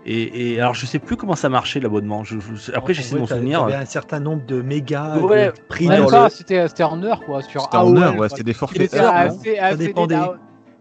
et, 0.05 0.51
et 0.55 0.59
alors 0.59 0.73
je 0.73 0.85
sais 0.85 0.99
plus 0.99 1.15
comment 1.15 1.35
ça 1.35 1.47
marchait 1.47 1.79
l'abonnement. 1.79 2.25
Je, 2.25 2.37
je- 2.39 2.73
après 2.73 2.93
j'essaie 2.93 3.13
de 3.15 3.19
m'en 3.19 3.23
Ouais, 3.23 3.29
t'avais- 3.29 3.39
souvenir. 3.39 3.61
t'avais 3.61 3.75
un 3.75 3.85
certain 3.85 4.19
nombre 4.19 4.45
de 4.45 4.61
mégas 4.61 5.19
Ouais, 5.19 5.45
de 5.47 6.09
dans 6.11 6.23
le. 6.25 6.29
c'était 6.29 6.67
c'était 6.67 6.83
en 6.83 7.01
heure 7.03 7.21
quoi, 7.21 7.41
sur 7.41 7.61
c'était 7.61 7.77
en 7.77 7.87
AOL, 7.95 7.97
heure, 8.03 8.17
ouais, 8.17 8.27
c'était 8.27 8.43
des 8.43 8.53
forfaits 8.53 8.91
C- 9.29 9.57
un 9.59 9.71
CD 9.71 9.87
dépendait. 9.87 10.15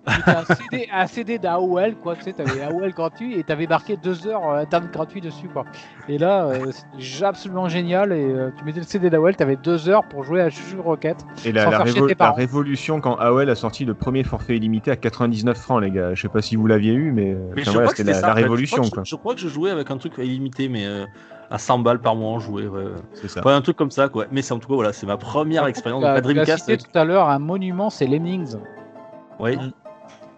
C'était 0.06 0.30
un 0.30 0.44
CD, 0.54 0.88
un 0.92 1.06
CD 1.06 1.38
d'AOL, 1.38 1.94
quoi, 1.96 2.14
tu 2.16 2.22
sais, 2.24 2.32
t'avais 2.34 2.62
AOL 2.62 2.92
gratuit 2.92 3.38
et 3.38 3.42
t'avais 3.44 3.66
marqué 3.66 3.96
deux 3.96 4.26
heures 4.26 4.48
euh, 4.50 4.60
internet 4.62 4.90
gratuit 4.92 5.20
dessus, 5.20 5.48
quoi. 5.48 5.64
Et 6.08 6.18
là, 6.18 6.44
euh, 6.46 6.70
c'était 6.98 7.24
absolument 7.24 7.68
génial 7.68 8.12
et 8.12 8.22
euh, 8.22 8.50
tu 8.58 8.64
mettais 8.64 8.80
le 8.80 8.86
CD 8.86 9.08
d'AOL, 9.08 9.34
t'avais 9.34 9.56
deux 9.56 9.88
heures 9.88 10.04
pour 10.04 10.22
jouer 10.24 10.42
à 10.42 10.50
Chouchou 10.50 10.82
Rocket. 10.82 11.16
Et 11.46 11.52
la, 11.52 11.64
sans 11.64 11.70
la, 11.70 11.76
faire 11.78 11.86
chier 11.86 12.00
révo- 12.02 12.14
la 12.18 12.32
révolution 12.32 13.00
quand 13.00 13.16
AOL 13.16 13.48
a 13.48 13.54
sorti 13.54 13.84
le 13.86 13.94
premier 13.94 14.24
forfait 14.24 14.56
illimité 14.56 14.90
à 14.90 14.96
99 14.96 15.56
francs, 15.56 15.80
les 15.82 15.90
gars. 15.90 16.14
Je 16.14 16.20
sais 16.20 16.28
pas 16.28 16.42
si 16.42 16.56
vous 16.56 16.66
l'aviez 16.66 16.92
eu, 16.92 17.10
mais, 17.10 17.32
euh, 17.32 17.38
Mais 17.56 17.62
enfin, 17.62 17.72
voilà, 17.72 17.88
c'était 17.88 18.12
la, 18.12 18.18
en 18.18 18.20
fait. 18.20 18.26
Je 18.28 18.32
révolution, 18.34 18.76
crois 18.82 18.88
que 18.90 18.94
quoi. 18.94 19.04
Je, 19.04 19.10
je 19.10 19.16
crois 19.16 19.34
que 19.34 19.40
je 19.40 19.48
jouais 19.48 19.70
avec 19.70 19.90
un 19.90 19.96
truc 19.96 20.12
illimité, 20.18 20.68
mais 20.68 20.84
euh, 20.86 21.06
à 21.50 21.56
100 21.58 21.78
balles 21.78 22.00
par 22.00 22.14
mois, 22.14 22.32
on 22.32 22.38
jouait. 22.40 22.66
Ouais. 22.66 22.84
C'est 23.14 23.28
ça. 23.28 23.40
Ouais, 23.46 23.52
un 23.52 23.62
truc 23.62 23.76
comme 23.78 23.90
ça, 23.90 24.08
quoi. 24.10 24.26
Mais 24.30 24.42
c'est 24.42 24.52
en 24.52 24.58
tout 24.58 24.68
cas, 24.68 24.74
voilà, 24.74 24.92
c'est 24.92 25.06
ma 25.06 25.16
première 25.16 25.66
expérience 25.66 26.02
de 26.02 26.06
la 26.08 26.20
tu 26.20 26.28
as 26.28 26.32
Dreamcast. 26.34 26.66
cité 26.70 26.76
tout 26.76 26.98
à 26.98 27.04
l'heure 27.06 27.28
un 27.30 27.38
monument, 27.38 27.88
c'est 27.88 28.06
Lemmings. 28.06 28.56
Oui. 29.40 29.56
Euh, 29.60 29.68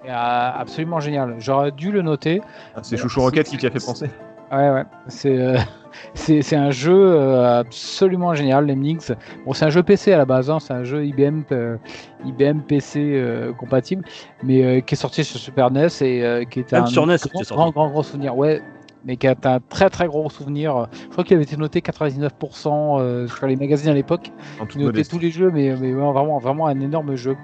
absolument 0.08 1.00
génial. 1.00 1.36
J'aurais 1.38 1.72
dû 1.72 1.90
le 1.92 2.02
noter. 2.02 2.40
Ah, 2.74 2.80
C'est 2.82 2.96
Chouchou 2.96 3.20
Rocket 3.20 3.48
qui 3.48 3.56
t'y 3.56 3.66
a 3.66 3.70
fait 3.70 3.84
penser. 3.84 4.10
Ouais, 4.52 4.70
ouais. 4.70 4.84
C'est 5.08 5.36
euh, 5.38 5.58
c'est 6.14 6.42
c'est 6.42 6.56
un 6.56 6.70
jeu 6.70 6.94
euh, 6.94 7.60
absolument 7.60 8.34
génial, 8.34 8.66
Lemmings. 8.66 9.12
Bon, 9.44 9.52
c'est 9.52 9.64
un 9.64 9.70
jeu 9.70 9.82
PC 9.82 10.12
à 10.12 10.18
la 10.18 10.24
base, 10.24 10.50
hein, 10.50 10.58
c'est 10.60 10.72
un 10.72 10.84
jeu 10.84 11.04
IBM, 11.04 11.42
euh, 11.52 11.76
IBM 12.24 12.60
PC 12.60 13.00
euh, 13.00 13.52
compatible, 13.52 14.04
mais 14.42 14.64
euh, 14.64 14.80
qui 14.80 14.94
est 14.94 14.98
sorti 14.98 15.24
sur 15.24 15.40
Super 15.40 15.70
NES 15.70 15.88
et 16.00 16.24
euh, 16.24 16.44
qui 16.44 16.60
est 16.60 16.72
Même 16.72 16.84
un 16.84 16.86
sur 16.86 17.06
NES, 17.06 17.16
grand, 17.32 17.42
grand, 17.42 17.70
grand, 17.70 17.90
gros 17.90 18.02
souvenir. 18.02 18.36
Ouais, 18.36 18.62
mais 19.04 19.16
qui 19.16 19.26
est 19.26 19.46
un 19.46 19.60
très 19.60 19.90
très 19.90 20.06
gros 20.06 20.28
souvenir. 20.30 20.86
Je 20.92 21.08
crois 21.10 21.24
qu'il 21.24 21.34
avait 21.34 21.44
été 21.44 21.56
noté 21.56 21.80
99% 21.80 23.00
euh, 23.00 23.28
sur 23.28 23.46
les 23.46 23.56
magazines 23.56 23.90
à 23.90 23.94
l'époque. 23.94 24.30
Qui 24.68 24.78
notait 24.78 25.04
tous 25.04 25.18
les 25.18 25.30
jeux, 25.30 25.50
mais, 25.50 25.74
mais 25.80 25.92
vraiment, 25.92 26.38
vraiment 26.38 26.66
un 26.66 26.80
énorme 26.80 27.16
jeu. 27.16 27.36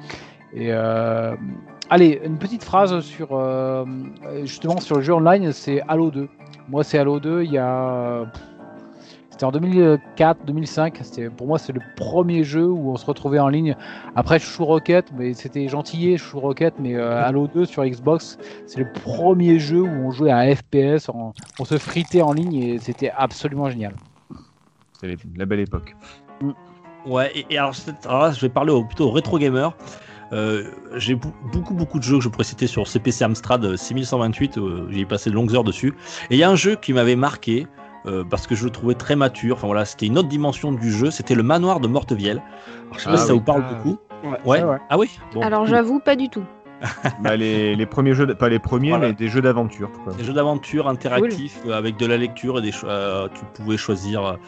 Et 0.55 0.69
euh, 0.71 1.35
allez, 1.93 2.21
une 2.25 2.39
petite 2.39 2.65
phrase 2.65 3.01
sur 3.01 3.29
euh, 3.33 3.85
justement 4.45 4.81
sur 4.81 4.97
le 4.97 5.03
jeu 5.03 5.13
online, 5.15 5.53
c'est 5.53 5.81
Halo 5.89 6.11
2. 6.11 6.29
Moi, 6.69 6.85
c'est 6.85 6.99
Halo 6.99 7.21
2. 7.21 7.43
Il 7.45 7.53
y 7.53 7.59
a 7.59 8.25
c'était 9.31 9.45
en 9.45 9.53
2004, 9.53 10.45
2005. 10.47 10.99
C'était 11.03 11.29
pour 11.31 11.47
moi, 11.47 11.59
c'est 11.59 11.73
le 11.73 11.81
premier 11.97 12.45
jeu 12.45 12.67
où 12.67 12.91
on 12.93 12.97
se 12.97 13.07
retrouvait 13.07 13.39
en 13.39 13.49
ligne. 13.49 13.75
Après 14.15 14.39
Chouchou 14.39 14.65
Rocket, 14.67 15.07
mais 15.17 15.33
c'était 15.35 15.69
gentillet 15.69 16.17
Chouchou 16.19 16.41
Rocket, 16.41 16.75
mais 16.79 16.95
euh, 16.95 17.23
Halo 17.25 17.47
2 17.49 17.65
sur 17.65 17.85
Xbox, 17.85 18.39
c'est 18.67 18.81
le 18.81 18.93
premier 18.93 19.59
jeu 19.59 19.81
où 19.81 19.87
on 19.89 20.11
jouait 20.11 20.31
à 20.31 20.39
un 20.39 20.55
FPS, 20.55 21.09
on, 21.09 21.33
on 21.59 21.65
se 21.65 21.79
fritait 21.79 22.23
en 22.23 22.33
ligne 22.33 22.55
et 22.55 22.79
c'était 22.79 23.11
absolument 23.17 23.69
génial. 23.71 23.95
C'était 24.93 25.09
les- 25.09 25.19
la 25.39 25.47
belle 25.47 25.61
époque. 25.61 25.95
Ouais, 27.07 27.33
et, 27.35 27.47
et 27.51 27.59
alors, 27.59 27.75
c'est- 27.75 28.07
alors 28.07 28.23
là, 28.23 28.31
je 28.33 28.41
vais 28.41 28.49
parler 28.49 28.71
au- 28.73 28.85
plutôt 28.85 29.09
aux 29.09 29.13
rétro 29.13 29.39
gamers. 29.39 29.73
Euh, 30.33 30.65
j'ai 30.97 31.15
beaucoup 31.15 31.75
beaucoup 31.75 31.99
de 31.99 32.05
jeux 32.05 32.17
que 32.19 32.25
je 32.25 32.29
pourrais 32.29 32.45
citer 32.45 32.67
sur 32.67 32.89
CPC 32.89 33.25
Amstrad 33.25 33.65
euh, 33.65 33.77
6128, 33.77 34.59
euh, 34.59 34.87
j'y 34.91 35.01
ai 35.01 35.05
passé 35.05 35.29
de 35.31 35.35
longues 35.35 35.55
heures 35.55 35.65
dessus. 35.65 35.95
Et 36.31 36.35
il 36.37 36.39
y 36.39 36.43
a 36.43 36.51
un 36.51 36.57
jeu 36.57 36.75
qui 36.77 36.93
m'avait 36.95 37.17
marqué 37.17 37.67
euh, 38.07 38.25
parce 38.29 38.47
que 38.47 38.55
je 38.55 38.65
le 38.65 38.71
trouvais 38.71 38.95
très 38.95 39.15
mature. 39.15 39.57
Enfin 39.57 39.67
voilà, 39.67 39.85
c'était 39.85 40.07
une 40.07 40.17
autre 40.19 40.29
dimension 40.29 40.73
du 40.73 40.91
jeu. 40.91 41.11
C'était 41.11 41.35
le 41.35 41.43
manoir 41.43 41.81
de 41.81 41.87
Mortevielle. 41.89 42.43
Alors, 42.87 42.95
je 42.99 42.99
sais 43.01 43.05
pas 43.11 43.15
Ah 43.15 43.19
si 43.19 43.27
ça 43.27 43.33
oui. 43.35 43.39
vous 43.39 43.45
parle 43.45 43.65
Ah 43.69 43.75
beaucoup. 43.75 43.99
Ouais, 44.25 44.39
Ouais. 44.45 44.65
ouais. 44.65 44.79
Ah 44.89 44.99
oui. 44.99 45.11
Bon, 45.35 45.43
Alors 45.43 45.67
j'avoue, 45.67 46.01
pas 46.01 46.17
du 46.17 46.29
tout. 46.29 46.45
Bah, 47.23 47.37
les, 47.37 47.77
les 47.77 47.87
premiers 47.87 48.15
jeux, 48.15 48.27
de- 48.27 48.33
pas 48.33 48.49
les 48.49 48.59
premiers, 48.59 48.89
Voilà. 48.91 49.09
mais 49.09 49.13
des 49.13 49.29
jeux 49.29 49.41
d'aventure. 49.43 49.91
Des 50.19 50.25
jeux 50.25 50.33
d'aventure 50.33 50.89
interactifs 50.89 51.61
euh, 51.67 51.75
avec 51.79 51.97
de 51.97 52.07
la 52.07 52.17
lecture 52.17 52.59
et 52.59 52.63
des 52.63 52.73
euh, 52.85 53.29
tu 53.35 53.45
pouvais 53.55 53.77
choisir 53.77 54.39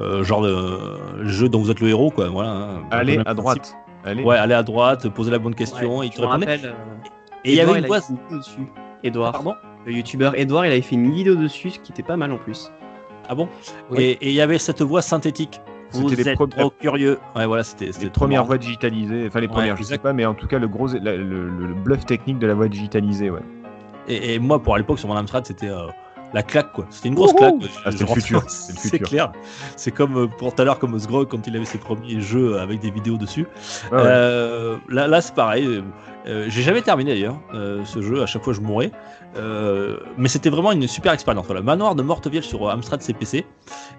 euh, 0.00 0.22
genre 0.22 0.42
de 0.42 1.24
jeu 1.24 1.48
dont 1.48 1.60
vous 1.62 1.70
êtes 1.70 1.80
le 1.80 1.88
héros, 1.88 2.10
quoi. 2.10 2.28
Voilà. 2.28 2.50
hein. 2.50 2.82
À 2.90 2.96
principe. 3.04 3.34
droite. 3.36 3.76
Allez. 4.08 4.22
Ouais, 4.22 4.36
aller 4.36 4.54
à 4.54 4.62
droite, 4.62 5.08
poser 5.08 5.30
la 5.30 5.38
bonne 5.38 5.54
question, 5.54 6.02
et 6.02 6.08
répondait. 6.08 6.26
rappelle. 6.26 6.60
euh, 6.64 6.72
Et 7.44 7.50
il 7.52 7.54
y 7.56 7.60
avait 7.60 7.78
Edouard, 7.78 8.00
une 8.10 8.16
voix. 8.16 8.36
dessus. 8.38 8.66
Edouard. 9.04 9.32
Pardon 9.32 9.54
Le 9.86 9.92
youtubeur 9.92 10.34
Edouard, 10.38 10.66
il 10.66 10.72
avait 10.72 10.80
fait 10.82 10.96
une 10.96 11.12
vidéo 11.12 11.34
dessus, 11.36 11.70
ce 11.70 11.78
qui 11.78 11.92
était 11.92 12.02
pas 12.02 12.16
mal 12.16 12.32
en 12.32 12.38
plus. 12.38 12.70
Ah 13.28 13.34
bon 13.34 13.48
Oui. 13.90 14.02
Et 14.02 14.10
et 14.12 14.28
il 14.28 14.34
y 14.34 14.40
avait 14.40 14.58
cette 14.58 14.82
voix 14.82 15.02
synthétique. 15.02 15.60
Vous 15.92 16.08
C'était 16.10 16.22
les 16.22 16.28
êtes 16.30 16.34
pro- 16.34 16.46
trop 16.46 16.70
curieux. 16.70 17.18
Ouais, 17.36 17.46
voilà, 17.46 17.62
c'était 17.64 17.90
Les 18.02 18.10
premières 18.10 18.44
voix 18.44 18.58
digitalisées, 18.58 19.26
enfin 19.28 19.40
les 19.40 19.46
Ouais, 19.46 19.52
premières, 19.52 19.76
je 19.76 19.82
sais 19.84 19.96
pas, 19.98 20.12
mais 20.12 20.26
en 20.26 20.34
tout 20.34 20.46
cas 20.46 20.58
le 20.58 20.68
gros, 20.68 20.88
la- 20.88 21.16
le, 21.16 21.48
le- 21.48 21.66
le 21.68 21.74
bluff 21.74 22.04
technique 22.04 22.38
de 22.38 22.46
la 22.46 22.54
voix 22.54 22.68
digitalisée, 22.68 23.30
ouais. 23.30 23.40
Et, 24.06 24.34
et 24.34 24.38
moi, 24.38 24.62
pour 24.62 24.74
à 24.74 24.78
l'époque, 24.78 24.98
sur 24.98 25.08
mon 25.08 25.16
Amstrad, 25.16 25.46
c'était 25.46 25.68
euh, 25.68 25.86
la 26.34 26.42
claque, 26.42 26.72
quoi. 26.72 26.86
C'était 26.90 27.08
une 27.08 27.14
grosse 27.14 27.32
claque. 27.32 27.54
Ah, 27.84 27.90
c'était 27.90 28.04
le 28.04 28.20
futur, 28.20 28.42
C'est 28.48 28.98
clair. 29.02 29.32
C'est 29.76 29.90
comme 29.90 30.16
euh, 30.16 30.26
pour 30.26 30.54
tout 30.54 30.62
à 30.62 30.64
l'heure, 30.64 30.78
comme 30.78 30.98
Sgrog 30.98 31.28
quand 31.28 31.46
il 31.46 31.56
avait 31.56 31.64
ses 31.64 31.78
premiers 31.78 32.20
jeux 32.20 32.58
avec 32.58 32.80
des 32.80 32.90
vidéos 32.90 33.16
dessus. 33.16 33.46
Ouais. 33.92 33.98
Euh, 33.98 34.76
là, 34.88 35.06
là 35.06 35.20
c'est 35.20 35.34
pareil. 35.34 35.66
Euh, 35.66 35.82
euh, 36.26 36.46
J'ai 36.48 36.62
jamais 36.62 36.82
terminé 36.82 37.12
d'ailleurs 37.12 37.40
euh, 37.54 37.84
ce 37.84 38.02
jeu. 38.02 38.22
À 38.22 38.26
chaque 38.26 38.42
fois, 38.42 38.52
je 38.52 38.60
mourais. 38.60 38.90
Euh, 39.36 39.98
mais 40.16 40.28
c'était 40.28 40.50
vraiment 40.50 40.72
une 40.72 40.86
super 40.86 41.12
expérience. 41.12 41.46
Voilà, 41.46 41.62
Manoir 41.62 41.94
de 41.94 42.02
Mortevielle 42.02 42.42
sur 42.42 42.66
euh, 42.68 42.72
Amstrad 42.72 43.00
CPC. 43.00 43.46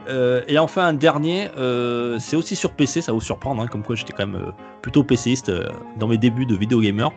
Euh, 0.07 0.41
et 0.47 0.57
enfin 0.59 0.85
un 0.85 0.93
dernier, 0.93 1.49
euh, 1.57 2.17
c'est 2.19 2.35
aussi 2.35 2.55
sur 2.55 2.71
PC. 2.71 3.01
Ça 3.01 3.11
va 3.11 3.15
vous 3.15 3.23
surprendre, 3.23 3.61
hein, 3.61 3.67
comme 3.67 3.83
quoi 3.83 3.95
j'étais 3.95 4.13
quand 4.13 4.27
même 4.27 4.41
euh, 4.41 4.51
plutôt 4.81 5.03
PCiste 5.03 5.49
euh, 5.49 5.69
dans 5.97 6.07
mes 6.07 6.17
débuts 6.17 6.45
de 6.45 6.55
vidéo 6.55 6.81
gamer. 6.81 7.11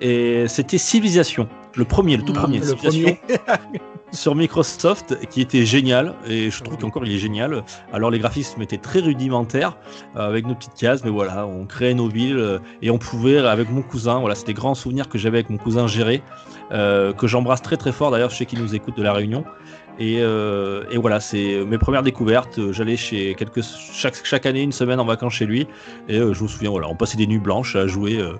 Et 0.00 0.46
c'était 0.48 0.78
Civilization, 0.78 1.48
le 1.74 1.84
premier, 1.84 2.16
le 2.16 2.22
tout 2.22 2.32
premier. 2.32 2.58
le 2.58 2.64
Civilization 2.66 3.16
premier. 3.26 3.80
sur 4.14 4.34
Microsoft 4.34 5.18
qui 5.28 5.40
était 5.40 5.66
génial 5.66 6.14
et 6.26 6.50
je 6.50 6.62
trouve 6.62 6.76
qu'encore 6.78 7.04
il 7.04 7.12
est 7.12 7.18
génial. 7.18 7.62
Alors 7.92 8.10
les 8.10 8.18
graphismes 8.18 8.62
étaient 8.62 8.78
très 8.78 9.00
rudimentaires 9.00 9.76
euh, 10.16 10.28
avec 10.28 10.46
nos 10.46 10.54
petites 10.54 10.74
cases, 10.74 11.04
mais 11.04 11.10
voilà, 11.10 11.46
on 11.46 11.66
créait 11.66 11.94
nos 11.94 12.08
villes 12.08 12.38
euh, 12.38 12.58
et 12.82 12.90
on 12.90 12.98
pouvait 12.98 13.38
avec 13.38 13.70
mon 13.70 13.82
cousin, 13.82 14.18
voilà, 14.20 14.34
c'était 14.34 14.54
grands 14.54 14.74
souvenirs 14.74 15.08
que 15.08 15.18
j'avais 15.18 15.38
avec 15.38 15.50
mon 15.50 15.58
cousin 15.58 15.86
Géré, 15.86 16.22
euh, 16.72 17.12
que 17.12 17.26
j'embrasse 17.26 17.62
très 17.62 17.76
très 17.76 17.92
fort 17.92 18.10
d'ailleurs, 18.10 18.30
je 18.30 18.36
sais 18.36 18.46
qu'il 18.46 18.60
nous 18.60 18.74
écoute 18.74 18.96
de 18.96 19.02
la 19.02 19.12
Réunion. 19.12 19.44
Et, 19.98 20.18
euh, 20.20 20.84
et 20.90 20.98
voilà, 20.98 21.20
c'est 21.20 21.64
mes 21.64 21.78
premières 21.78 22.02
découvertes. 22.02 22.58
J'allais 22.72 22.96
chez 22.96 23.34
quelques 23.36 23.62
chaque, 23.62 24.18
chaque 24.24 24.44
année 24.46 24.62
une 24.62 24.72
semaine 24.72 24.98
en 24.98 25.04
vacances 25.04 25.34
chez 25.34 25.46
lui 25.46 25.68
et 26.08 26.18
euh, 26.18 26.34
je 26.34 26.42
me 26.42 26.48
souviens, 26.48 26.70
voilà, 26.70 26.88
on 26.88 26.96
passait 26.96 27.16
des 27.16 27.26
nuits 27.26 27.38
blanches 27.38 27.76
à 27.76 27.86
jouer. 27.86 28.18
Euh, 28.18 28.32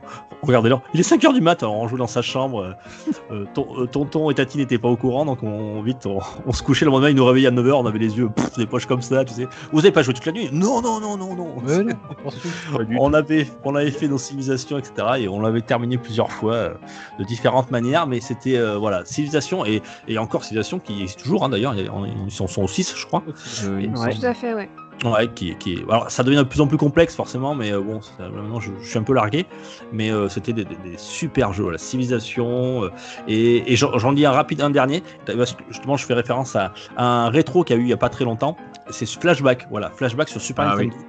regardez 0.42 0.68
l'heure, 0.68 0.82
il 0.94 1.00
est 1.00 1.04
5 1.04 1.24
heures 1.24 1.32
du 1.32 1.40
mat, 1.40 1.62
alors 1.62 1.76
on 1.76 1.86
jouait 1.88 1.98
dans 1.98 2.06
sa 2.08 2.22
chambre. 2.22 2.60
euh, 2.62 3.12
euh, 3.30 3.44
ton- 3.54 3.68
euh, 3.78 3.86
tonton 3.86 4.30
et 4.30 4.34
Tati 4.34 4.58
n'étaient 4.58 4.78
pas 4.78 4.88
au 4.88 4.96
courant, 4.96 5.24
donc 5.24 5.42
on, 5.42 5.80
vite 5.82 6.06
on, 6.06 6.18
on 6.44 6.52
se 6.52 6.62
couchait 6.62 6.84
le 6.84 6.90
lendemain, 6.90 7.10
ils 7.10 7.16
nous 7.16 7.24
réveillaient 7.24 7.48
à 7.48 7.52
9h, 7.52 7.72
on 7.72 7.86
avait 7.86 7.98
les 8.00 8.16
yeux, 8.18 8.28
pff, 8.28 8.56
des 8.58 8.66
poches 8.66 8.86
comme 8.86 9.02
ça, 9.02 9.24
tu 9.24 9.34
sais. 9.34 9.46
Vous 9.72 9.78
avez 9.78 9.92
pas 9.92 10.02
joué 10.02 10.12
toute 10.14 10.26
la 10.26 10.32
nuit? 10.32 10.48
Non, 10.52 10.82
non, 10.82 11.00
non, 11.00 11.16
non, 11.16 11.34
non. 11.36 11.54
On 12.98 13.12
avait, 13.14 13.46
on 13.64 13.74
avait 13.74 13.90
fait 13.90 14.08
nos 14.08 14.18
civilisations, 14.18 14.78
etc. 14.78 14.92
Et 15.20 15.28
on 15.28 15.40
l'avait 15.40 15.60
terminé 15.62 15.98
plusieurs 15.98 16.30
fois 16.30 16.54
euh, 16.54 16.74
de 17.18 17.24
différentes 17.24 17.70
manières, 17.70 18.06
mais 18.06 18.20
c'était 18.20 18.56
euh, 18.56 18.76
voilà, 18.78 19.04
civilisation 19.04 19.64
et, 19.64 19.82
et 20.08 20.18
encore 20.18 20.42
civilisation 20.44 20.78
qui 20.78 21.02
existe 21.02 21.22
toujours 21.22 21.43
hein, 21.44 21.48
d'ailleurs. 21.48 21.74
Ils 21.76 22.30
sont, 22.30 22.46
sont 22.46 22.66
6 22.66 22.94
je 22.96 23.06
crois. 23.06 23.22
Euh, 23.64 23.80
Ouais. 23.96 24.14
Tout 24.14 24.26
à 24.26 24.34
fait, 24.34 24.54
ouais. 24.54 24.68
Ouais, 25.04 25.28
qui, 25.34 25.56
qui 25.56 25.80
alors 25.88 26.08
ça 26.10 26.22
devient 26.22 26.36
de 26.38 26.42
plus 26.44 26.60
en 26.60 26.68
plus 26.68 26.76
complexe 26.78 27.16
forcément, 27.16 27.54
mais 27.54 27.72
euh, 27.72 27.80
bon, 27.80 28.00
ça- 28.00 28.28
maintenant 28.28 28.60
je, 28.60 28.70
je 28.80 28.88
suis 28.88 28.96
un 28.98 29.02
peu 29.02 29.12
largué, 29.12 29.44
mais 29.92 30.10
euh, 30.12 30.28
c'était 30.28 30.52
des, 30.52 30.64
des- 30.64 30.76
des 30.76 30.96
super 30.96 31.52
jeux, 31.52 31.68
la 31.68 31.78
civilisation, 31.78 32.84
euh, 32.84 32.90
et, 33.26 33.72
et 33.72 33.76
j'en 33.76 34.12
dis 34.12 34.24
un 34.24 34.30
rapide, 34.30 34.60
un 34.62 34.70
dernier, 34.70 35.02
parce 35.26 35.52
que 35.54 35.64
justement 35.68 35.96
je 35.96 36.06
fais 36.06 36.14
référence 36.14 36.54
à, 36.54 36.72
à 36.96 37.04
un 37.04 37.28
rétro 37.28 37.64
qu'il 37.64 37.74
y 37.76 37.78
a 37.78 37.82
eu 37.82 37.86
il 37.86 37.90
y 37.90 37.92
a 37.92 37.96
pas 37.96 38.08
très 38.08 38.24
longtemps, 38.24 38.56
c'est 38.88 39.04
Flashback, 39.08 39.66
voilà, 39.68 39.90
Flashback 39.90 40.28
sur 40.28 40.40
Super 40.40 40.64
Ah 40.68 40.76
oui. 40.78 40.86
Nintendo, 40.86 41.04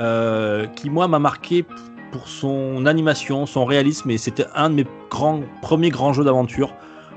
euh, 0.00 0.66
qui 0.66 0.90
moi 0.90 1.08
m'a 1.08 1.18
marqué 1.18 1.64
pour 2.12 2.28
son 2.28 2.84
animation, 2.86 3.46
son 3.46 3.64
réalisme, 3.64 4.10
et 4.10 4.18
c'était 4.18 4.46
un 4.54 4.68
de 4.70 4.74
mes 4.76 4.86
grands, 5.10 5.40
premiers 5.62 5.88
grands 5.90 6.12
jeux 6.12 6.24
d'aventure, 6.24 6.74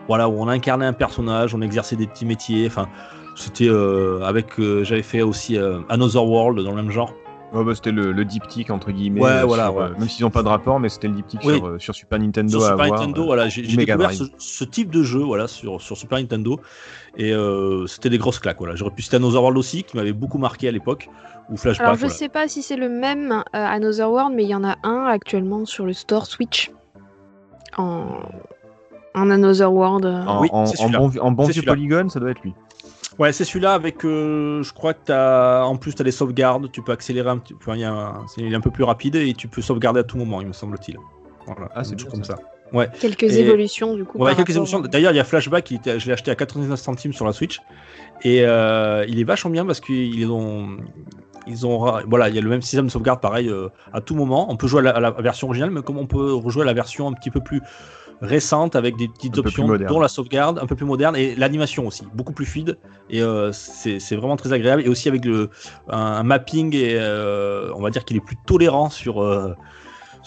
voilà, 0.07 0.29
où 0.29 0.41
on 0.41 0.47
incarnait 0.47 0.85
un 0.85 0.93
personnage, 0.93 1.53
on 1.53 1.61
exerçait 1.61 1.95
des 1.95 2.07
petits 2.07 2.25
métiers, 2.25 2.67
enfin 2.67 2.87
c'était 3.35 3.69
euh, 3.69 4.21
avec, 4.23 4.59
euh, 4.59 4.83
j'avais 4.83 5.03
fait 5.03 5.21
aussi 5.21 5.57
euh, 5.57 5.79
Another 5.89 6.25
World 6.25 6.59
dans 6.59 6.71
le 6.71 6.77
même 6.77 6.91
genre. 6.91 7.13
Ouais, 7.53 7.63
bah, 7.63 7.73
c'était 7.73 7.91
le, 7.91 8.11
le 8.11 8.25
diptyque 8.25 8.69
entre 8.71 8.91
guillemets. 8.91 9.21
Ouais, 9.21 9.43
voilà, 9.45 9.71
ouais. 9.71 9.89
même 9.97 10.09
s'ils 10.09 10.25
n'ont 10.25 10.31
pas 10.31 10.43
de 10.43 10.49
rapport, 10.49 10.81
mais 10.81 10.89
c'était 10.89 11.07
le 11.07 11.13
diptyque 11.13 11.41
Oui. 11.45 11.55
sur, 11.55 11.81
sur 11.81 11.95
Super 11.95 12.19
Nintendo 12.19 12.59
Sur 12.59 12.61
à 12.61 12.71
Super 12.71 12.85
avoir. 12.85 12.99
Nintendo, 12.99 13.21
euh, 13.21 13.25
voilà, 13.25 13.47
j'ai 13.47 13.61
découvert 13.61 14.11
ce, 14.37 14.63
type 14.65 14.89
de 14.89 15.01
jeu, 15.03 15.21
voilà, 15.21 15.47
sur, 15.47 15.81
sur 15.81 15.95
Super 15.95 16.19
Nintendo, 16.19 16.59
et 17.15 17.31
euh, 17.31 17.87
c'était 17.87 18.09
des 18.09 18.17
grosses 18.17 18.39
claques, 18.39 18.57
voilà. 18.57 18.75
J'aurais 18.75 18.91
pu 18.91 19.01
citer 19.01 19.15
Another 19.15 19.41
World 19.41 19.57
aussi, 19.57 19.83
qui 19.83 19.95
m'avait 19.95 20.13
beaucoup 20.13 20.39
marqué 20.39 20.67
à 20.67 20.71
l'époque, 20.71 21.09
ou 21.49 21.55
Flashback. 21.55 21.85
Alors, 21.85 21.95
je 21.95 22.01
voilà. 22.01 22.15
sais 22.15 22.29
pas 22.29 22.47
si 22.49 22.61
c'est 22.61 22.75
le 22.75 22.89
même 22.89 23.31
euh, 23.31 23.41
Another 23.53 24.11
World, 24.11 24.35
mais 24.35 24.43
il 24.43 24.49
y 24.49 24.55
en 24.55 24.65
a 24.65 24.75
un 24.83 25.05
actuellement 25.05 25.65
sur 25.65 25.85
le 25.85 25.93
store 25.93 26.25
Switch. 26.25 26.71
En, 27.77 28.07
en 29.17 29.29
Another 29.29 29.71
World. 29.73 30.05
euh. 30.05 30.25
En, 30.25 30.41
Oui, 30.41 30.49
en- 30.51 30.65
c'est 30.65 30.79
en 30.79 30.83
celui-là. 30.83 30.99
bon, 30.99 31.11
en 31.21 31.31
bon 31.31 31.45
vieux 31.45 31.61
polygone, 31.63 32.09
ça 32.09 32.19
doit 32.19 32.31
être 32.31 32.41
lui. 32.41 32.53
Ouais, 33.19 33.31
c'est 33.33 33.45
celui-là 33.45 33.73
avec, 33.73 34.05
euh, 34.05 34.61
je 34.61 34.73
crois 34.73 34.93
que 34.93 34.99
t'as, 35.05 35.63
en 35.63 35.75
plus, 35.75 35.95
tu 35.95 36.01
as 36.01 36.05
les 36.05 36.11
sauvegardes, 36.11 36.71
tu 36.71 36.81
peux 36.83 36.91
accélérer 36.91 37.29
un 37.29 37.37
petit 37.39 37.55
peu, 37.55 37.71
il 37.75 37.83
un- 37.83 38.13
est 38.37 38.53
un 38.55 38.61
peu 38.61 38.69
plus 38.69 38.83
rapide 38.83 39.15
et 39.15 39.33
tu 39.33 39.47
peux 39.47 39.61
sauvegarder 39.61 40.01
à 40.01 40.03
tout 40.03 40.17
moment, 40.17 40.39
il 40.41 40.47
me 40.47 40.53
semble-t-il. 40.53 40.97
Voilà, 41.47 41.69
Ah, 41.73 41.83
c'est 41.83 41.95
toujours 41.95 42.11
comme 42.11 42.23
ça. 42.23 42.35
Quelques 42.99 43.23
Et- 43.23 43.39
évolutions, 43.39 43.95
du 43.95 44.03
coup. 44.03 44.17
Ouais, 44.17 44.35
quelques 44.35 44.49
rapport- 44.49 44.55
émotions. 44.57 44.79
D'ailleurs, 44.81 45.13
il 45.13 45.15
y 45.15 45.19
a 45.21 45.23
Flashback, 45.23 45.71
il 45.71 45.77
était- 45.77 45.99
je 46.01 46.05
l'ai 46.07 46.11
acheté 46.13 46.29
à 46.31 46.35
99 46.35 46.77
centimes 46.79 47.13
sur 47.13 47.25
la 47.25 47.31
Switch. 47.31 47.61
Et 48.23 48.41
euh, 48.45 49.05
il 49.07 49.19
est 49.19 49.23
vachement 49.23 49.49
bien 49.51 49.65
parce 49.65 49.79
qu'ils 49.79 50.29
ont. 50.29 50.77
Ils 51.49 51.65
ont, 51.65 51.79
voilà, 52.07 52.27
il 52.27 52.35
y 52.35 52.37
a 52.37 52.41
le 52.41 52.49
même 52.49 52.61
système 52.61 52.87
de 52.87 52.91
sauvegarde 52.91 53.21
pareil 53.21 53.47
euh, 53.47 53.69
à 53.93 54.01
tout 54.01 54.15
moment. 54.15 54.51
On 54.51 54.57
peut 54.57 54.67
jouer 54.67 54.79
à 54.81 54.83
la, 54.83 54.89
à 54.91 54.99
la 54.99 55.11
version 55.11 55.47
originale, 55.47 55.71
mais 55.71 55.81
comme 55.81 55.97
on 55.97 56.07
peut 56.07 56.33
rejouer 56.33 56.63
à 56.63 56.65
la 56.65 56.73
version 56.73 57.07
un 57.07 57.13
petit 57.13 57.31
peu 57.31 57.39
plus 57.39 57.61
récente 58.21 58.75
avec 58.75 58.97
des 58.97 59.07
petites 59.07 59.37
Un 59.37 59.41
options, 59.41 59.67
dont 59.67 59.99
la 59.99 60.07
sauvegarde, 60.07 60.59
un 60.59 60.65
peu 60.65 60.75
plus 60.75 60.85
moderne 60.85 61.15
et 61.15 61.35
l'animation 61.35 61.85
aussi, 61.87 62.03
beaucoup 62.13 62.33
plus 62.33 62.45
fluide. 62.45 62.77
Et 63.09 63.21
euh, 63.21 63.51
c'est 63.51 63.99
c'est 63.99 64.15
vraiment 64.15 64.37
très 64.37 64.53
agréable. 64.53 64.81
Et 64.83 64.89
aussi 64.89 65.07
avec 65.07 65.25
le, 65.25 65.49
un, 65.89 65.97
un 65.97 66.23
mapping, 66.23 66.75
et 66.75 66.95
euh, 66.95 67.71
on 67.75 67.81
va 67.81 67.89
dire 67.89 68.05
qu'il 68.05 68.17
est 68.17 68.25
plus 68.25 68.37
tolérant 68.45 68.89
sur, 68.89 69.21
euh, 69.21 69.53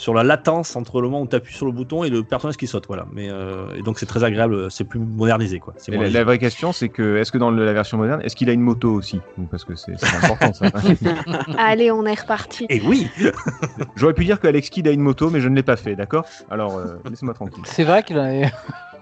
sur 0.00 0.14
la 0.14 0.22
latence 0.22 0.76
entre 0.76 1.02
le 1.02 1.08
moment 1.08 1.22
où 1.22 1.26
tu 1.26 1.36
appuies 1.36 1.54
sur 1.54 1.66
le 1.66 1.72
bouton 1.72 2.04
et 2.04 2.08
le 2.08 2.22
personnage 2.22 2.56
qui 2.56 2.66
saute. 2.66 2.86
Voilà. 2.88 3.06
Mais, 3.12 3.28
euh, 3.28 3.76
et 3.76 3.82
donc 3.82 3.98
c'est 3.98 4.06
très 4.06 4.24
agréable, 4.24 4.70
c'est 4.70 4.84
plus 4.84 4.98
modernisé. 4.98 5.60
Quoi. 5.60 5.74
Moins 5.88 6.04
la, 6.04 6.08
la 6.08 6.24
vraie 6.24 6.38
question, 6.38 6.72
c'est 6.72 6.88
que 6.88 7.18
est-ce 7.18 7.30
que 7.30 7.36
dans 7.36 7.50
la 7.50 7.72
version 7.74 7.98
moderne, 7.98 8.22
est-ce 8.22 8.34
qu'il 8.34 8.48
a 8.48 8.52
une 8.54 8.62
moto 8.62 8.90
aussi? 8.92 9.20
Parce 9.50 9.64
que 9.64 9.74
c'est 9.74 9.92
c'est 9.98 10.16
important 10.16 10.54
ça. 10.54 10.66
Allez, 11.58 11.90
on 11.90 12.06
est 12.06 12.18
reparti. 12.18 12.66
Et 12.70 12.80
oui 12.80 13.08
J'aurais 13.96 14.14
pu 14.14 14.24
dire 14.24 14.40
que 14.40 14.46
Alex 14.46 14.70
Kidd 14.70 14.88
a 14.88 14.90
une 14.90 15.02
moto, 15.02 15.28
mais 15.28 15.40
je 15.40 15.48
ne 15.48 15.54
l'ai 15.54 15.62
pas 15.62 15.76
fait, 15.76 15.94
d'accord? 15.96 16.24
Alors 16.50 16.78
euh, 16.78 16.96
laisse-moi 17.08 17.34
tranquille. 17.34 17.62
C'est 17.66 17.84
vrai 17.84 18.02
qu'il 18.02 18.18
en 18.18 18.24
a. 18.24 18.48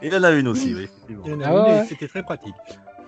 Il 0.02 0.14
en 0.14 0.22
a 0.24 0.32
une 0.32 0.48
aussi, 0.48 0.74
oui. 0.74 0.88
Il 1.08 1.30
y 1.30 1.34
en 1.34 1.40
a 1.40 1.44
Ah 1.46 1.50
une 1.50 1.56
ouais, 1.56 1.70
et 1.70 1.80
ouais. 1.80 1.86
C'était 1.88 2.08
très 2.08 2.22
pratique. 2.24 2.54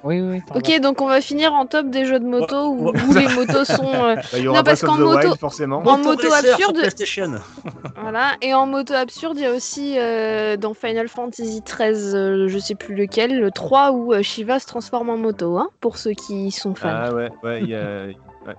Oui, 0.02 0.20
oui. 0.20 0.40
Ok, 0.54 0.80
donc 0.80 1.00
on 1.02 1.06
va 1.08 1.20
finir 1.20 1.52
en 1.52 1.66
top 1.66 1.88
des 1.90 2.06
jeux 2.06 2.18
de 2.20 2.24
moto 2.26 2.68
où, 2.70 2.92
les 3.14 3.28
motos 3.34 3.64
sont. 3.64 3.84
euh, 3.94 4.16
Bah, 4.32 4.38
il 4.38 4.44
y 4.44 4.48
aura 4.48 4.58
Non, 4.58 4.64
parce 4.64 4.80
qu'en 4.82 4.96
the 4.96 5.00
moto- 5.00 5.18
Wild, 5.18 5.38
forcément. 5.38 5.82
En 5.86 5.98
Moto 5.98 6.32
absurde. 6.32 6.78
PlayStation. 6.78 7.32
voilà. 8.00 8.32
Et 8.40 8.54
en 8.54 8.66
moto 8.66 8.94
absurde, 8.94 9.36
il 9.36 9.42
y 9.42 9.46
a 9.46 9.52
aussi 9.52 9.96
euh, 9.98 10.56
dans 10.56 10.72
Final 10.74 11.08
Fantasy 11.08 11.62
XIII, 11.64 12.14
euh, 12.14 12.48
je 12.48 12.58
sais 12.58 12.74
plus 12.74 12.94
lequel, 12.94 13.38
le 13.40 13.50
3 13.50 13.90
où 13.92 14.14
euh, 14.14 14.22
Shiva 14.22 14.58
se 14.58 14.66
transforme 14.66 15.10
en 15.10 15.16
moto, 15.18 15.58
hein, 15.58 15.68
pour 15.80 15.98
ceux 15.98 16.12
qui 16.12 16.50
sont 16.50 16.74
fans. 16.74 16.88
Ah 16.90 17.12
ouais, 17.14 17.28
ouais, 17.42 17.60
il 17.62 17.68
y 17.68 17.74
a. 17.74 18.06
Ouais, 18.46 18.56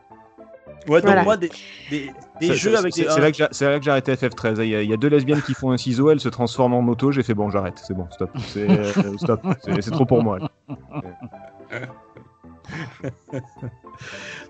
donc 0.88 1.02
Voilà. 1.04 1.24
moi, 1.24 1.38
des, 1.38 1.50
des, 1.90 2.12
des 2.40 2.48
Ça- 2.48 2.54
jeux 2.56 2.78
avec 2.78 2.94
c'est 2.94 3.04
des. 3.04 3.10
c'est 3.10 3.20
là 3.22 3.32
que 3.32 3.38
j'ai- 3.38 3.48
c'est 3.52 3.66
là 3.70 3.78
que 3.80 3.86
j'ai 3.86 3.92
arrêté 3.92 4.14
FF13. 4.16 4.58
Il 4.64 4.70
y, 4.70 4.76
a, 4.76 4.82
il 4.82 4.90
y 4.90 4.94
a 4.94 4.98
deux 4.98 5.10
lesbiennes 5.10 5.42
qui 5.42 5.54
font 5.54 5.72
un 5.72 5.78
ciseau, 5.78 6.10
elles 6.10 6.20
se 6.20 6.30
transforment 6.30 6.74
en 6.76 6.82
moto. 6.82 7.12
J'ai 7.12 7.24
fait 7.24 7.34
bon, 7.34 7.50
j'arrête, 7.50 7.80
c'est 7.86 7.94
bon, 7.94 8.08
stop, 8.12 8.30
c'est 8.48 8.70
euh, 8.70 9.18
stop, 9.18 9.42
c'est 9.64 9.82
c'est 9.82 9.92
trop 9.92 10.06
pour 10.06 10.24
moi. 10.24 10.40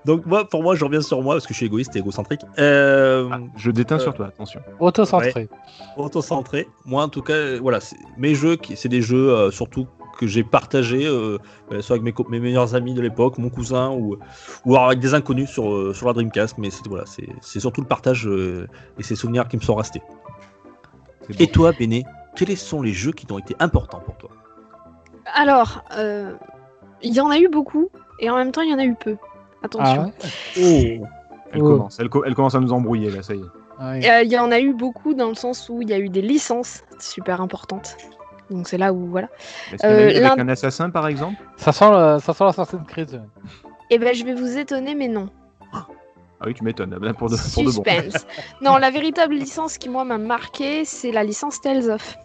Donc, 0.05 0.25
moi, 0.25 0.47
pour 0.47 0.63
moi, 0.63 0.75
je 0.75 0.83
reviens 0.85 1.01
sur 1.01 1.21
moi 1.21 1.35
parce 1.35 1.45
que 1.45 1.53
je 1.53 1.57
suis 1.57 1.65
égoïste 1.65 1.95
et 1.95 1.99
égocentrique. 1.99 2.41
Euh, 2.59 3.27
Ah, 3.31 3.39
je 3.57 3.71
déteins 3.71 3.95
Euh, 3.97 3.99
sur 3.99 4.13
toi, 4.13 4.27
attention. 4.27 4.61
Auto-centré. 4.79 5.49
auto-centré. 5.97 6.67
Moi, 6.85 7.03
en 7.03 7.09
tout 7.09 7.21
cas, 7.21 7.33
euh, 7.33 7.59
voilà, 7.61 7.79
mes 8.17 8.33
jeux, 8.35 8.57
c'est 8.75 8.89
des 8.89 9.01
jeux 9.01 9.29
euh, 9.31 9.51
surtout 9.51 9.87
que 10.21 10.27
j'ai 10.27 10.43
partagés, 10.43 11.05
euh, 11.07 11.39
euh, 11.71 11.81
soit 11.81 11.97
avec 11.97 12.29
mes, 12.29 12.39
meilleurs 12.39 12.75
amis 12.75 12.93
de 12.93 13.01
l'époque, 13.01 13.39
mon 13.39 13.49
cousin, 13.49 13.89
ou, 13.89 14.17
ou 14.65 14.75
alors 14.75 14.85
avec 14.87 14.99
des 14.99 15.15
inconnus 15.15 15.49
sur, 15.49 15.73
euh, 15.73 15.93
sur 15.93 16.05
la 16.07 16.13
Dreamcast. 16.13 16.59
Mais 16.59 16.69
c'est 16.69 16.87
voilà, 16.87 17.05
c'est 17.07 17.27
c'est 17.41 17.59
surtout 17.59 17.81
le 17.81 17.87
partage 17.87 18.27
euh, 18.27 18.67
et 18.99 19.03
ces 19.03 19.15
souvenirs 19.15 19.47
qui 19.47 19.57
me 19.57 19.61
sont 19.61 19.75
restés. 19.75 20.01
Et 21.39 21.47
toi, 21.47 21.71
Béné, 21.71 22.05
quels 22.35 22.55
sont 22.55 22.81
les 22.81 22.93
jeux 22.93 23.11
qui 23.11 23.25
t'ont 23.25 23.39
été 23.39 23.55
importants 23.59 23.99
pour 24.05 24.15
toi? 24.17 24.29
Alors, 25.33 25.83
euh, 25.97 26.35
il 27.01 27.13
y 27.13 27.19
en 27.19 27.29
a 27.31 27.39
eu 27.39 27.47
beaucoup, 27.49 27.89
et 28.19 28.29
en 28.29 28.35
même 28.35 28.51
temps, 28.51 28.61
il 28.61 28.69
y 28.71 28.73
en 28.73 28.79
a 28.79 28.85
eu 28.85 28.95
peu. 28.95 29.17
Ah 29.21 29.65
Attention. 29.65 30.03
ouais? 30.03 30.11
Oh 30.57 31.05
Elle, 31.53 31.61
Oh. 31.63 31.67
commence, 31.67 31.99
elle, 31.99 32.09
co- 32.09 32.23
elle 32.25 32.35
commence 32.35 32.55
à 32.55 32.59
nous 32.59 32.71
embrouiller 32.73 33.09
là, 33.11 33.21
ça 33.23 33.33
y 33.35 33.39
est. 33.39 33.45
Ah 33.79 33.91
oui. 33.93 34.07
Euh, 34.09 34.21
Il 34.23 34.31
y 34.31 34.37
en 34.37 34.51
a 34.51 34.59
eu 34.59 34.73
beaucoup 34.73 35.13
dans 35.13 35.29
le 35.29 35.35
sens 35.35 35.67
où 35.69 35.81
il 35.81 35.89
y 35.89 35.93
a 35.93 35.99
eu 35.99 36.09
des 36.09 36.21
licences 36.21 36.83
super 36.99 37.41
importantes. 37.41 37.97
Donc 38.51 38.67
c'est 38.67 38.77
là 38.77 38.93
où, 38.93 39.07
voilà. 39.07 39.29
Est-ce 39.73 39.81
qu'il 39.81 39.89
y 39.89 39.93
en 39.93 39.95
a 39.95 39.99
Euh, 39.99 40.05
eu 40.07 40.09
avec 40.17 40.37
l'un- 40.37 40.43
un 40.45 40.49
assassin 40.49 40.89
par 40.89 41.07
exemple 41.07 41.41
Ça 41.57 41.71
sent, 41.71 41.89
le- 41.89 42.19
ça 42.19 42.33
sent 42.33 42.43
l'Assassin's 42.43 42.85
Creed. 42.87 43.21
Et 43.89 43.97
ben 43.97 44.13
je 44.13 44.23
vais 44.23 44.33
vous 44.33 44.57
étonner, 44.57 44.93
mais 44.93 45.07
non. 45.07 45.29
Ah 45.73 46.45
oui, 46.47 46.53
tu 46.55 46.63
m'étonnes. 46.63 46.89
Pour 47.17 47.29
de, 47.29 47.35
pour 47.53 47.61
de 47.63 47.65
bon. 47.71 47.83
Suspense. 47.83 48.25
non, 48.61 48.77
la 48.77 48.89
véritable 48.89 49.35
licence 49.35 49.77
qui, 49.77 49.89
moi, 49.89 50.03
m'a 50.03 50.17
marqué, 50.17 50.85
c'est 50.85 51.11
la 51.11 51.23
licence 51.23 51.61
Tales 51.61 51.89
of. 51.91 52.17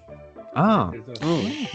Ah, 0.58 0.90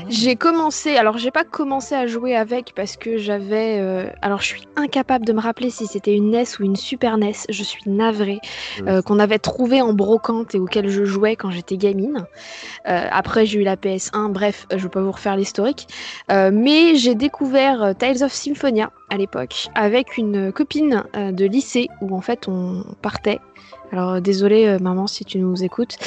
J'ai 0.10 0.36
commencé, 0.36 0.98
alors 0.98 1.20
j'ai 1.20 1.30
pas 1.30 1.44
commencé 1.44 1.94
à 1.94 2.08
jouer 2.08 2.36
avec 2.36 2.74
parce 2.76 2.98
que 2.98 3.18
j'avais. 3.18 3.78
euh, 3.80 4.10
alors 4.24 4.42
je 4.42 4.48
suis 4.48 4.68
incapable 4.76 5.24
de 5.24 5.34
me 5.34 5.40
rappeler 5.40 5.70
si 5.70 5.86
c'était 5.86 6.16
une 6.16 6.32
NES 6.32 6.46
ou 6.60 6.64
une 6.64 6.76
Super 6.76 7.20
NES, 7.20 7.34
je 7.48 7.62
suis 7.62 7.84
navrée, 7.86 8.40
euh, 8.88 9.04
qu'on 9.04 9.20
avait 9.20 9.38
trouvé 9.38 9.84
en 9.84 9.94
brocante 9.94 10.56
et 10.56 10.60
auquel 10.60 10.90
je 10.90 11.06
jouais 11.06 11.36
quand 11.36 11.52
j'étais 11.52 11.78
gamine. 11.78 12.26
Euh, 12.88 13.08
après 13.12 13.46
j'ai 13.46 13.60
eu 13.60 13.64
la 13.64 13.76
PS1, 13.76 14.32
bref, 14.32 14.66
je 14.72 14.78
vais 14.78 14.90
pas 14.90 15.02
vous 15.02 15.12
refaire 15.12 15.36
l'historique. 15.38 15.88
Mais 16.30 16.96
j'ai 16.96 17.14
découvert 17.14 17.94
Tales 18.00 18.24
of 18.24 18.34
Symphonia 18.34 18.90
à 19.12 19.18
l'époque 19.18 19.68
avec 19.76 20.18
une 20.18 20.52
copine 20.52 21.04
de 21.14 21.46
lycée 21.46 21.88
où 22.02 22.16
en 22.16 22.22
fait 22.22 22.48
on 22.48 22.84
partait. 23.04 23.40
Alors 23.92 24.22
désolé 24.22 24.68
euh, 24.68 24.80
maman 24.80 25.08
si 25.08 25.26
tu 25.26 25.38
nous 25.40 25.64
écoutes. 25.64 25.98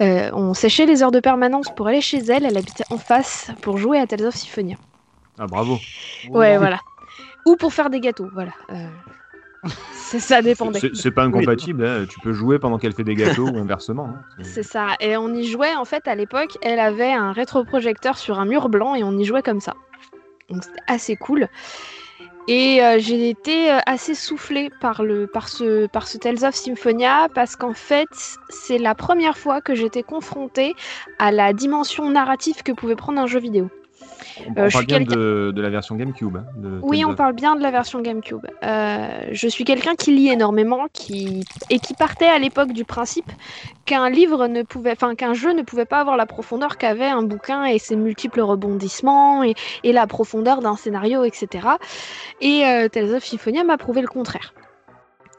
Euh, 0.00 0.30
on 0.32 0.54
séchait 0.54 0.86
les 0.86 1.02
heures 1.02 1.10
de 1.10 1.20
permanence 1.20 1.74
pour 1.74 1.88
aller 1.88 2.00
chez 2.00 2.18
elle. 2.18 2.44
Elle 2.44 2.56
habitait 2.56 2.84
en 2.90 2.98
face 2.98 3.50
pour 3.62 3.78
jouer 3.78 3.98
à 3.98 4.06
Tales 4.06 4.26
of 4.26 4.34
Symphonia. 4.34 4.76
ah 5.38 5.46
bravo. 5.46 5.78
Ouais, 6.28 6.58
voilà. 6.58 6.80
Ou 7.46 7.56
pour 7.56 7.72
faire 7.72 7.88
des 7.90 8.00
gâteaux, 8.00 8.28
voilà. 8.34 8.52
Euh, 8.70 9.68
c'est 9.94 10.20
ça 10.20 10.42
dépendait. 10.42 10.80
C'est 10.80 10.94
c'est 10.94 11.10
pas 11.10 11.24
incompatible, 11.24 11.84
hein. 11.86 12.06
tu 12.08 12.18
peux 12.20 12.32
jouer 12.32 12.58
pendant 12.58 12.78
qu'elle 12.78 12.94
fait 12.94 13.04
des 13.04 13.14
gâteaux 13.14 13.48
ou 13.48 13.56
inversement. 13.58 14.08
hein. 14.08 14.22
C'est 14.42 14.62
ça. 14.62 14.88
Et 15.00 15.16
on 15.16 15.32
y 15.34 15.44
jouait 15.44 15.74
en 15.74 15.84
fait 15.84 16.08
à 16.08 16.14
l'époque. 16.14 16.56
Elle 16.62 16.78
avait 16.80 17.12
un 17.12 17.32
rétroprojecteur 17.32 18.16
sur 18.18 18.38
un 18.38 18.44
mur 18.46 18.68
blanc 18.68 18.94
et 18.94 19.02
on 19.04 19.16
y 19.18 19.24
jouait 19.24 19.42
comme 19.42 19.60
ça. 19.60 19.74
Donc 20.48 20.64
c'était 20.64 20.80
assez 20.86 21.16
cool. 21.16 21.48
Et 22.48 22.82
euh, 22.82 22.98
j'ai 22.98 23.28
été 23.28 23.70
euh, 23.70 23.78
assez 23.86 24.14
soufflée 24.14 24.70
par, 24.80 25.02
le, 25.02 25.26
par, 25.26 25.48
ce, 25.48 25.86
par 25.86 26.08
ce 26.08 26.18
Tales 26.18 26.44
of 26.44 26.54
Symphonia 26.54 27.28
parce 27.34 27.54
qu'en 27.54 27.74
fait, 27.74 28.08
c'est 28.48 28.78
la 28.78 28.94
première 28.94 29.38
fois 29.38 29.60
que 29.60 29.74
j'étais 29.74 30.02
confrontée 30.02 30.74
à 31.18 31.32
la 31.32 31.52
dimension 31.52 32.08
narrative 32.10 32.62
que 32.62 32.72
pouvait 32.72 32.96
prendre 32.96 33.20
un 33.20 33.26
jeu 33.26 33.40
vidéo. 33.40 33.68
On, 34.48 34.50
Euh, 34.50 34.64
on 34.64 34.68
je 34.68 34.72
parle 34.72 34.84
suis 34.84 34.86
bien 34.86 35.00
de, 35.00 35.52
de 35.54 35.62
la 35.62 35.70
version 35.70 35.96
GameCube. 35.96 36.36
hein, 36.36 36.44
de 36.56 36.80
Oui, 36.82 37.04
on 37.04 37.14
parle 37.14 37.34
bien 37.34 37.56
de 37.56 37.62
la 37.62 37.70
version 37.70 38.00
GameCube. 38.00 38.46
Euh, 38.62 39.08
je 39.32 39.48
suis 39.48 39.64
quelqu'un 39.64 39.94
qui 39.94 40.12
lit 40.12 40.28
énormément, 40.28 40.86
qui 40.92 41.44
et 41.68 41.78
qui 41.78 41.94
partait 41.94 42.28
à 42.28 42.38
l'époque 42.38 42.72
du 42.72 42.84
principe 42.84 43.30
qu'un 43.84 44.08
livre 44.10 44.46
ne 44.46 44.62
pouvait, 44.62 44.92
enfin 44.92 45.14
qu'un 45.14 45.34
jeu 45.34 45.52
ne 45.52 45.62
pouvait 45.62 45.84
pas 45.84 46.00
avoir 46.00 46.16
la 46.16 46.26
profondeur 46.26 46.76
qu'avait 46.78 47.06
un 47.08 47.22
bouquin 47.22 47.64
et 47.64 47.78
ses 47.78 47.96
multiples 47.96 48.40
rebondissements 48.40 49.42
et, 49.42 49.54
et 49.84 49.92
la 49.92 50.06
profondeur 50.06 50.60
d'un 50.60 50.76
scénario, 50.76 51.24
etc. 51.24 51.66
Et 52.40 52.64
euh, 52.64 52.88
Tales 52.88 53.14
of 53.14 53.24
Symphonia 53.24 53.64
m'a 53.64 53.76
prouvé 53.78 54.00
le 54.00 54.08
contraire. 54.08 54.54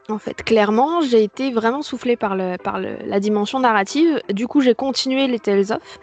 En 0.08 0.18
fait, 0.18 0.42
clairement, 0.42 1.00
j'ai 1.00 1.22
été 1.22 1.52
vraiment 1.52 1.80
soufflée 1.80 2.16
par, 2.16 2.34
le, 2.34 2.56
par 2.62 2.80
le- 2.80 2.96
la 3.06 3.20
dimension 3.20 3.60
narrative. 3.60 4.20
Du 4.32 4.48
coup, 4.48 4.60
j'ai 4.60 4.74
continué 4.74 5.28
les 5.28 5.38
Tales 5.38 5.70
of 5.72 5.98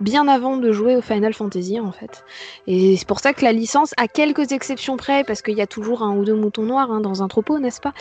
bien 0.00 0.28
avant 0.28 0.56
de 0.56 0.72
jouer 0.72 0.96
au 0.96 1.00
Final 1.00 1.34
Fantasy, 1.34 1.80
en 1.80 1.92
fait. 1.92 2.24
Et 2.66 2.96
c'est 2.96 3.06
pour 3.06 3.20
ça 3.20 3.32
que 3.32 3.44
la 3.44 3.52
licence, 3.52 3.94
à 3.96 4.08
quelques 4.08 4.52
exceptions 4.52 4.96
près, 4.96 5.24
parce 5.24 5.42
qu'il 5.42 5.56
y 5.56 5.62
a 5.62 5.66
toujours 5.66 6.02
un 6.02 6.16
ou 6.16 6.24
deux 6.24 6.34
moutons 6.34 6.62
noirs 6.64 6.90
hein, 6.90 7.00
dans 7.00 7.22
un 7.22 7.28
troupeau, 7.28 7.58
n'est-ce 7.58 7.80
pas? 7.80 7.92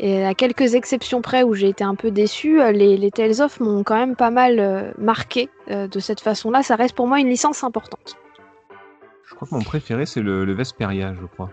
Et 0.00 0.24
à 0.24 0.34
quelques 0.34 0.74
exceptions 0.74 1.22
près 1.22 1.42
où 1.42 1.54
j'ai 1.54 1.68
été 1.68 1.84
un 1.84 1.94
peu 1.94 2.10
déçue, 2.10 2.60
euh, 2.60 2.72
les, 2.72 2.96
les 2.96 3.10
Tales 3.10 3.40
of 3.40 3.60
m'ont 3.60 3.82
quand 3.84 3.96
même 3.96 4.16
pas 4.16 4.30
mal 4.30 4.58
euh, 4.58 4.92
marqué 4.98 5.48
euh, 5.70 5.86
de 5.88 6.00
cette 6.00 6.20
façon-là. 6.20 6.62
Ça 6.62 6.76
reste 6.76 6.94
pour 6.94 7.06
moi 7.06 7.20
une 7.20 7.28
licence 7.28 7.64
importante. 7.64 8.16
Je 9.24 9.34
crois 9.34 9.46
que 9.48 9.54
mon 9.54 9.62
préféré, 9.62 10.06
c'est 10.06 10.20
le, 10.20 10.44
le 10.44 10.52
Vesperia, 10.52 11.14
je 11.14 11.26
crois. 11.26 11.50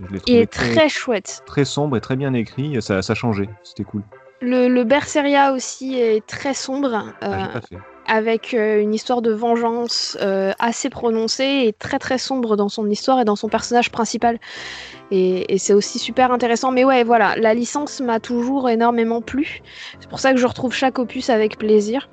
Je 0.00 0.16
Il 0.26 0.36
est 0.36 0.50
très 0.50 0.88
chouette. 0.88 1.42
très 1.46 1.64
sombre 1.64 1.96
et 1.96 2.00
très 2.00 2.16
bien 2.16 2.34
écrit. 2.34 2.80
Ça, 2.82 3.00
ça 3.00 3.14
changeait. 3.14 3.48
C'était 3.62 3.84
cool. 3.84 4.02
Le, 4.40 4.68
le 4.68 4.84
Berseria 4.84 5.52
aussi 5.52 5.98
est 5.98 6.26
très 6.26 6.52
sombre. 6.52 7.12
Ah, 7.20 7.24
euh, 7.24 7.52
pas 7.52 7.60
fait. 7.60 7.78
Avec 8.06 8.54
euh, 8.54 8.80
une 8.80 8.94
histoire 8.94 9.22
de 9.22 9.32
vengeance 9.32 10.18
euh, 10.20 10.52
assez 10.58 10.90
prononcée 10.90 11.64
et 11.66 11.72
très 11.72 11.98
très 11.98 12.18
sombre 12.18 12.56
dans 12.56 12.68
son 12.68 12.88
histoire 12.88 13.20
et 13.20 13.24
dans 13.24 13.36
son 13.36 13.48
personnage 13.48 13.90
principal. 13.90 14.38
Et, 15.10 15.58
c'est 15.58 15.74
aussi 15.74 15.98
super 15.98 16.32
intéressant. 16.32 16.70
Mais 16.70 16.84
ouais, 16.84 17.04
voilà, 17.04 17.36
la 17.36 17.54
licence 17.54 18.00
m'a 18.00 18.20
toujours 18.20 18.68
énormément 18.68 19.20
plu. 19.20 19.60
C'est 20.00 20.08
pour 20.08 20.18
ça 20.18 20.32
que 20.32 20.38
je 20.38 20.46
retrouve 20.46 20.74
chaque 20.74 20.98
opus 20.98 21.30
avec 21.30 21.58
plaisir. 21.58 22.08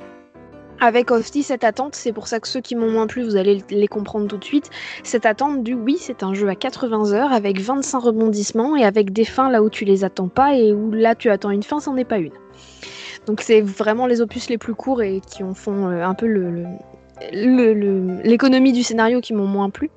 Avec 0.80 1.12
aussi 1.12 1.44
cette 1.44 1.64
attente, 1.64 1.94
c'est 1.94 2.12
pour 2.12 2.28
ça 2.28 2.40
que 2.40 2.48
ceux 2.48 2.60
qui 2.60 2.76
m'ont 2.76 2.90
moins 2.90 3.06
plu, 3.06 3.24
vous 3.24 3.36
allez 3.36 3.64
les 3.70 3.88
comprendre 3.88 4.28
tout 4.28 4.38
de 4.38 4.44
suite. 4.44 4.72
Cette 5.04 5.28
attente 5.28 5.64
du 5.64 5.76
oui, 5.76 5.98
c'est 6.00 6.24
un 6.24 6.34
jeu 6.34 6.50
à 6.50 6.56
80 6.56 7.12
heures 7.12 7.32
avec 7.32 7.60
25 7.60 8.00
rebondissements 8.00 8.76
et 8.76 8.84
avec 8.84 9.14
des 9.14 9.26
fins 9.26 9.52
là 9.52 9.62
où 9.62 9.70
tu 9.70 9.86
les 9.86 10.04
attends 10.04 10.28
pas 10.28 10.56
et 10.56 10.74
où 10.74 10.92
là 10.92 11.14
tu 11.14 11.30
attends 11.30 11.52
une 11.52 11.62
fin, 11.62 11.80
c'en 11.80 11.98
est 11.98 12.04
pas 12.04 12.18
une. 12.18 12.34
Donc 13.28 13.42
c'est 13.42 13.62
vraiment 13.62 14.08
les 14.08 14.22
opus 14.22 14.50
les 14.50 14.58
plus 14.58 14.74
courts 14.76 15.02
et 15.02 15.22
qui 15.22 15.44
en 15.44 15.54
font 15.54 15.88
euh, 15.90 16.04
un 16.04 16.14
peu 16.14 16.26
le, 16.28 16.50
le- 16.52 16.66
le- 17.32 17.74
le- 17.76 18.22
l'économie 18.24 18.74
du 18.74 18.82
scénario 18.82 19.22
qui 19.22 19.34
m'ont 19.36 19.46
moins 19.46 19.70
plu. 19.70 19.92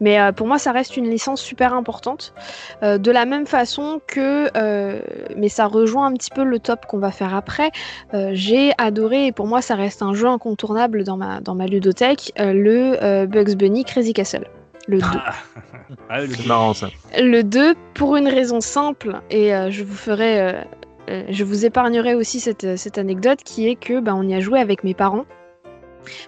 Mais 0.00 0.20
euh, 0.20 0.32
pour 0.32 0.46
moi, 0.46 0.58
ça 0.58 0.70
reste 0.70 0.98
une 0.98 1.08
licence 1.08 1.40
super 1.40 1.72
importante. 1.72 2.34
Euh, 2.82 2.98
de 2.98 3.10
la 3.10 3.24
même 3.24 3.46
façon 3.46 4.02
que, 4.06 4.50
euh, 4.54 5.00
mais 5.34 5.48
ça 5.48 5.64
rejoint 5.66 6.04
un 6.06 6.12
petit 6.12 6.28
peu 6.30 6.44
le 6.44 6.58
top 6.58 6.84
qu'on 6.84 6.98
va 6.98 7.10
faire 7.10 7.34
après, 7.34 7.70
euh, 8.12 8.32
j'ai 8.34 8.72
adoré, 8.76 9.28
et 9.28 9.32
pour 9.32 9.46
moi, 9.46 9.62
ça 9.62 9.76
reste 9.76 10.02
un 10.02 10.12
jeu 10.12 10.26
incontournable 10.26 11.04
dans 11.04 11.16
ma, 11.16 11.40
dans 11.40 11.54
ma 11.54 11.66
ludothèque, 11.66 12.32
euh, 12.38 12.52
le 12.52 13.02
euh, 13.02 13.24
Bugs 13.26 13.56
Bunny 13.56 13.84
Crazy 13.86 14.12
Castle. 14.12 14.46
Le 14.88 14.98
2. 14.98 15.06
Ah, 16.10 16.20
le- 16.20 16.28
C'est 16.34 16.46
marrant 16.46 16.74
ça. 16.74 16.88
Le 17.18 17.42
2, 17.42 17.74
pour 17.94 18.16
une 18.16 18.28
raison 18.28 18.60
simple, 18.60 19.20
et 19.30 19.54
euh, 19.54 19.70
je 19.70 19.84
vous 19.84 19.94
ferai. 19.96 20.54
Euh, 21.08 21.22
euh, 21.22 21.24
je 21.30 21.44
vous 21.44 21.64
épargnerai 21.64 22.14
aussi 22.14 22.40
cette, 22.40 22.76
cette 22.76 22.98
anecdote 22.98 23.40
qui 23.44 23.68
est 23.68 23.74
que 23.76 24.00
bah, 24.00 24.14
on 24.14 24.22
y 24.22 24.34
a 24.34 24.40
joué 24.40 24.60
avec 24.60 24.84
mes 24.84 24.94
parents. 24.94 25.24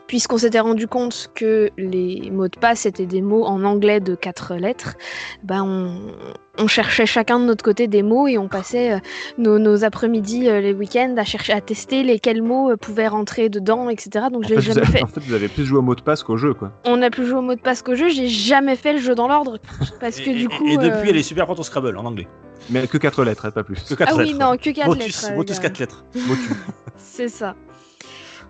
Puisqu'on 0.07 0.36
s'était 0.36 0.61
rendu 0.61 0.86
compte 0.86 1.31
que 1.35 1.70
les 1.78 2.28
mots 2.31 2.48
de 2.48 2.59
passe 2.59 2.85
étaient 2.85 3.07
des 3.07 3.23
mots 3.23 3.44
en 3.44 3.65
anglais 3.65 4.01
de 4.01 4.15
quatre 4.15 4.57
lettres, 4.57 4.94
bah, 5.43 5.62
on, 5.62 6.12
on 6.59 6.66
cherchait 6.66 7.07
chacun 7.07 7.39
de 7.40 7.44
notre 7.47 7.65
côté 7.65 7.86
des 7.86 8.02
mots 8.02 8.27
et 8.27 8.36
on 8.36 8.48
passait 8.48 8.93
euh, 8.93 8.98
nos, 9.39 9.59
nos 9.59 9.82
après-midi, 9.85 10.48
euh, 10.48 10.61
les 10.61 10.74
week-ends 10.74 11.15
à 11.16 11.24
chercher 11.24 11.55
à 11.55 11.61
tester 11.62 12.02
lesquels 12.02 12.43
mots 12.43 12.73
euh, 12.73 12.77
pouvaient 12.77 13.09
rentrer 13.09 13.48
dedans, 13.48 13.89
etc. 13.89 14.27
Donc 14.31 14.44
j'ai 14.44 14.61
jamais 14.61 14.82
avez, 14.82 14.98
fait. 14.98 15.02
en 15.05 15.07
fait, 15.07 15.20
vous 15.20 15.32
avez 15.35 15.48
plus 15.48 15.65
joué 15.65 15.78
au 15.78 15.82
mot 15.82 15.94
de 15.94 16.02
passe 16.02 16.24
qu'au 16.24 16.36
jeu, 16.36 16.52
quoi. 16.52 16.73
On 16.85 17.01
a 17.01 17.09
plus 17.09 17.24
joué 17.24 17.39
au 17.39 17.43
mot 17.43 17.55
de 17.55 17.61
passe 17.61 17.81
qu'au 17.82 17.94
jeu, 17.94 18.09
j'ai 18.11 18.28
jamais 18.28 18.77
fait 18.77 18.93
le 18.93 18.98
jeu 18.98 19.15
dans 19.15 19.28
l'ordre 19.28 19.57
parce 20.01 20.20
que 20.20 20.28
et, 20.28 20.35
du 20.35 20.44
et- 20.44 20.47
coup. 20.48 20.66
et 20.66 20.77
depuis, 20.77 21.09
euh, 21.09 21.11
elle 21.11 21.16
est 21.16 21.23
super 21.23 21.47
forte 21.47 21.61
au 21.61 21.62
Scrabble 21.62 21.97
en 21.97 22.05
anglais. 22.05 22.28
Mais 22.68 22.86
que 22.86 22.98
4 22.98 23.24
lettres, 23.24 23.46
hein, 23.46 23.50
pas 23.50 23.64
plus. 23.64 23.80
Que 23.82 23.94
quatre 23.94 24.12
Ah 24.12 24.16
oui, 24.16 24.26
lettres. 24.32 24.38
non, 24.38 24.56
que 24.56 24.70
4 24.70 24.88
Motus, 24.88 25.04
lettres. 25.06 25.28
euh, 25.32 25.36
Motus 25.36 25.56
gars. 25.56 25.62
4 25.70 25.78
lettres. 25.78 26.04
Motu. 26.14 26.50
C'est 26.96 27.28
ça. 27.28 27.54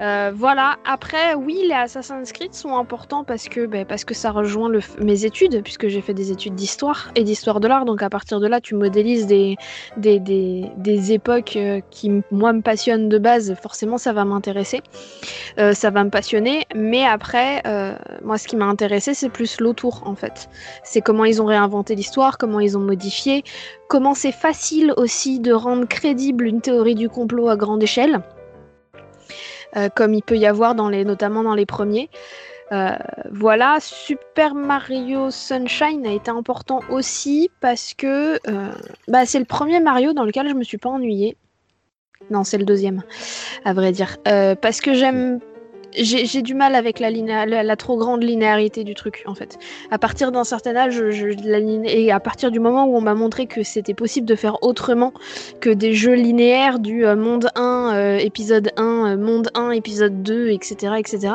Euh, 0.01 0.33
voilà. 0.35 0.77
Après, 0.87 1.35
oui, 1.35 1.63
les 1.69 1.75
Assassin's 1.75 2.33
Creed 2.33 2.55
sont 2.55 2.77
importants 2.77 3.25
parce 3.25 3.49
que, 3.49 3.67
ben, 3.67 3.85
parce 3.85 4.05
que 4.05 4.15
ça 4.15 4.31
rejoint 4.31 4.71
mes 4.99 5.25
études, 5.25 5.63
puisque 5.63 5.89
j'ai 5.89 6.01
fait 6.01 6.15
des 6.15 6.33
études 6.33 6.55
d'histoire 6.55 7.11
et 7.15 7.25
d'histoire 7.25 7.61
de 7.61 7.69
l'art. 7.69 7.85
Donc 7.85 8.03
à 8.03 8.09
partir 8.09 8.41
de 8.41 8.47
là, 8.47 8.61
tu 8.61 8.75
modélises 8.75 9.27
des, 9.27 9.57
des, 9.97 10.19
des, 10.19 10.71
des 10.77 11.13
époques 11.13 11.57
euh, 11.57 11.81
qui, 11.91 12.23
moi, 12.31 12.53
me 12.53 12.63
passionnent 12.63 13.09
de 13.09 13.19
base. 13.19 13.55
Forcément, 13.61 13.99
ça 13.99 14.13
va 14.13 14.25
m'intéresser. 14.25 14.81
Euh, 15.59 15.75
ça 15.75 15.91
va 15.91 16.03
me 16.05 16.11
passionner. 16.11 16.65
Mais 16.75 17.05
après, 17.05 17.63
moi, 18.23 18.39
ce 18.39 18.49
qui 18.49 18.57
m'a 18.57 18.67
intéressé, 18.67 19.15
c'est 19.15 19.29
plus 19.29 19.61
l'autour, 19.61 20.03
en 20.07 20.15
fait. 20.15 20.49
C'est 20.83 21.01
comment 21.01 21.25
ils 21.25 21.43
ont 21.43 21.47
réinventé 21.47 21.95
l'histoire, 21.95 22.39
comment 22.39 22.61
ils 22.61 22.77
ont 22.77 22.81
modifié, 22.81 23.45
comment 23.89 24.15
c'est 24.15 24.33
facile 24.33 24.93
aussi 24.97 25.41
de 25.41 25.53
rendre 25.53 25.87
crédible 25.87 26.47
une 26.47 26.61
théorie 26.61 26.95
du 26.95 27.09
complot 27.09 27.49
à 27.49 27.57
grande 27.57 27.83
échelle. 27.83 28.21
Euh, 29.77 29.89
comme 29.89 30.15
il 30.15 30.23
peut 30.23 30.37
y 30.37 30.47
avoir 30.47 30.75
dans 30.75 30.89
les, 30.89 31.05
notamment 31.05 31.43
dans 31.43 31.55
les 31.55 31.67
premiers. 31.67 32.11
Euh, 32.73 32.91
voilà, 33.31 33.79
Super 33.81 34.55
Mario 34.55 35.31
Sunshine 35.31 36.07
a 36.07 36.13
été 36.13 36.31
important 36.31 36.81
aussi 36.89 37.51
parce 37.61 37.95
que 37.95 38.35
euh, 38.49 38.73
bah, 39.09 39.27
c'est 39.27 39.39
le 39.39 39.45
premier 39.45 39.81
Mario 39.81 40.13
dans 40.13 40.25
lequel 40.25 40.49
je 40.49 40.55
me 40.55 40.63
suis 40.63 40.79
pas 40.79 40.89
ennuyée. 40.89 41.37
Non, 42.31 42.45
c'est 42.45 42.59
le 42.59 42.65
deuxième, 42.65 43.03
à 43.65 43.73
vrai 43.73 43.93
dire. 43.93 44.19
Parce 44.25 44.81
que 44.81 44.93
j'aime. 44.93 45.41
J'ai 45.97 46.43
du 46.43 46.55
mal 46.55 46.75
avec 46.75 47.01
la, 47.01 47.11
linéa- 47.11 47.47
la, 47.47 47.77
trop 47.77 47.97
grande 47.97 48.23
linéarité 48.23 48.85
du 48.85 48.95
truc, 48.95 49.23
en 49.27 49.35
fait. 49.35 49.59
À 49.91 49.99
partir 49.99 50.31
d'un 50.33 50.45
certain 50.45 50.77
âge, 50.77 51.11
je, 51.11 51.27
la 51.49 51.59
liné- 51.61 52.05
et 52.05 52.13
à 52.13 52.21
partir 52.21 52.51
du 52.51 52.61
moment 52.61 52.85
où 52.87 52.97
on 52.97 53.01
m'a 53.01 53.15
montré 53.15 53.47
que 53.47 53.63
c'était 53.63 53.95
possible 53.95 54.27
de 54.27 54.35
faire 54.37 54.63
autrement 54.63 55.13
que 55.61 55.71
des 55.71 55.93
jeux 55.93 56.15
linéaires 56.15 56.79
du 56.79 57.05
euh, 57.05 57.17
monde 57.17 57.49
1, 57.57 57.93
euh, 57.95 58.17
épisode 58.19 58.71
1, 58.77 58.83
euh, 58.83 59.17
monde 59.17 59.51
1, 59.55 59.73
épisode 59.73 60.23
2, 60.23 60.49
etc., 60.51 60.95
etc., 60.99 61.35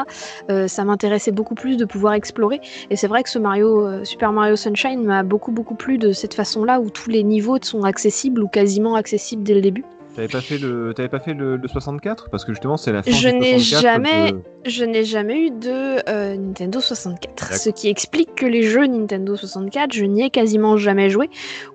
ça 0.68 0.84
m'intéressait 0.84 1.32
beaucoup 1.32 1.56
plus 1.56 1.78
de 1.78 1.86
pouvoir 1.86 2.14
explorer. 2.14 2.62
Et 2.90 2.96
c'est 2.96 3.08
vrai 3.08 3.24
que 3.24 3.30
ce 3.30 3.40
Mario, 3.40 3.86
euh, 3.88 4.04
Super 4.04 4.32
Mario 4.32 4.56
Sunshine 4.56 5.04
m'a 5.04 5.24
beaucoup, 5.24 5.52
beaucoup 5.52 5.76
plu 5.76 5.98
de 5.98 6.12
cette 6.12 6.34
façon-là 6.34 6.80
où 6.80 6.90
tous 6.90 7.10
les 7.10 7.24
niveaux 7.24 7.58
sont 7.62 7.84
accessibles 7.84 8.44
ou 8.44 8.48
quasiment 8.48 8.96
accessibles 8.96 9.44
dès 9.44 9.54
le 9.54 9.62
début. 9.62 9.84
T'avais 10.16 10.28
pas 10.30 10.42
fait 10.42 10.58
le, 10.58 10.94
t'avais 10.96 11.10
pas 11.10 11.20
fait 11.20 11.34
le, 11.34 11.58
le 11.58 11.68
64 11.68 12.30
parce 12.30 12.46
que 12.46 12.54
justement 12.54 12.78
c'est 12.78 12.92
la 12.94 13.04
fin 13.04 13.12
Je 13.12 13.30
du 13.30 13.36
n'ai 13.38 13.60
64 13.60 13.82
jamais- 13.82 14.32
de- 14.32 14.42
Je 14.66 14.84
n'ai 14.84 15.04
jamais 15.04 15.42
eu 15.46 15.52
de 15.52 16.10
euh, 16.10 16.36
Nintendo 16.36 16.80
64, 16.80 17.36
D'accord. 17.36 17.58
ce 17.58 17.70
qui 17.70 17.88
explique 17.88 18.34
que 18.34 18.48
les 18.48 18.64
jeux 18.64 18.88
Nintendo 18.88 19.36
64, 19.36 19.94
je 19.94 20.06
n'y 20.06 20.24
ai 20.24 20.30
quasiment 20.32 20.76
jamais 20.76 21.12
joué, 21.12 21.30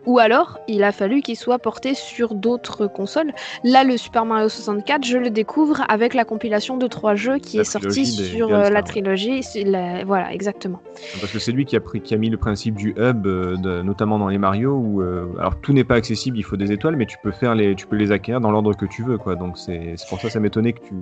ou 0.07 0.19
alors 0.19 0.59
il 0.67 0.83
a 0.83 0.91
fallu 0.91 1.23
qu'ils 1.23 1.37
soient 1.37 1.61
portés 1.61 1.95
sur 1.95 2.35
d'autres 2.35 2.89
consoles. 2.89 3.33
Là, 3.62 3.85
le 3.85 3.97
Super 3.97 4.25
Mario 4.25 4.49
64, 4.49 5.05
je 5.05 5.19
le 5.19 5.31
découvre 5.31 5.85
avec 5.89 6.15
la 6.15 6.25
compilation 6.25 6.77
de 6.79 6.89
trois 6.89 7.15
jeux 7.15 7.39
qui 7.39 7.59
La 7.59 7.62
est 7.62 7.65
sortie 7.65 8.07
sur 8.07 8.53
euh, 8.53 8.71
la 8.71 8.83
trilogie. 8.83 9.43
la- 9.65 10.05
Voilà, 10.05 10.33
exactement. 10.33 10.81
Parce 11.21 11.33
que 11.33 11.39
c'est 11.39 11.53
lui 11.53 11.67
qui 11.67 11.77
a, 11.77 11.81
pris, 11.81 12.01
qui 12.01 12.15
a 12.15 12.17
mis 12.17 12.29
le 12.29 12.39
principe 12.39 12.75
du 12.75 12.91
hub, 12.97 13.25
euh, 13.27 13.57
de- 13.57 13.83
notamment 13.83 14.19
dans 14.19 14.29
les 14.29 14.39
Mario, 14.39 14.73
où 14.73 15.01
euh, 15.01 15.27
alors 15.39 15.61
tout 15.61 15.73
n'est 15.73 15.85
pas 15.85 15.95
accessible, 15.95 16.39
il 16.39 16.43
faut 16.43 16.57
des 16.57 16.73
étoiles, 16.73 16.97
mais 16.97 17.07
tu 17.07 17.19
peux 17.23 17.31
faire 17.31 17.55
les, 17.55 17.77
tu 17.77 17.87
peux 17.87 17.97
les 17.97 18.11
acquérir 18.11 18.41
dans 18.41 18.51
l'ordre 18.51 18.75
que 18.75 18.87
tu 18.87 19.05
veux, 19.05 19.17
quoi. 19.17 19.37
Donc 19.37 19.59
c'est 19.59 19.95
c'est 19.97 20.09
pour 20.09 20.21
ça 20.21 20.27
que 20.27 20.33
ça 20.33 20.41
m'étonnait 20.41 20.73
que 20.73 20.81
tu. 20.81 20.95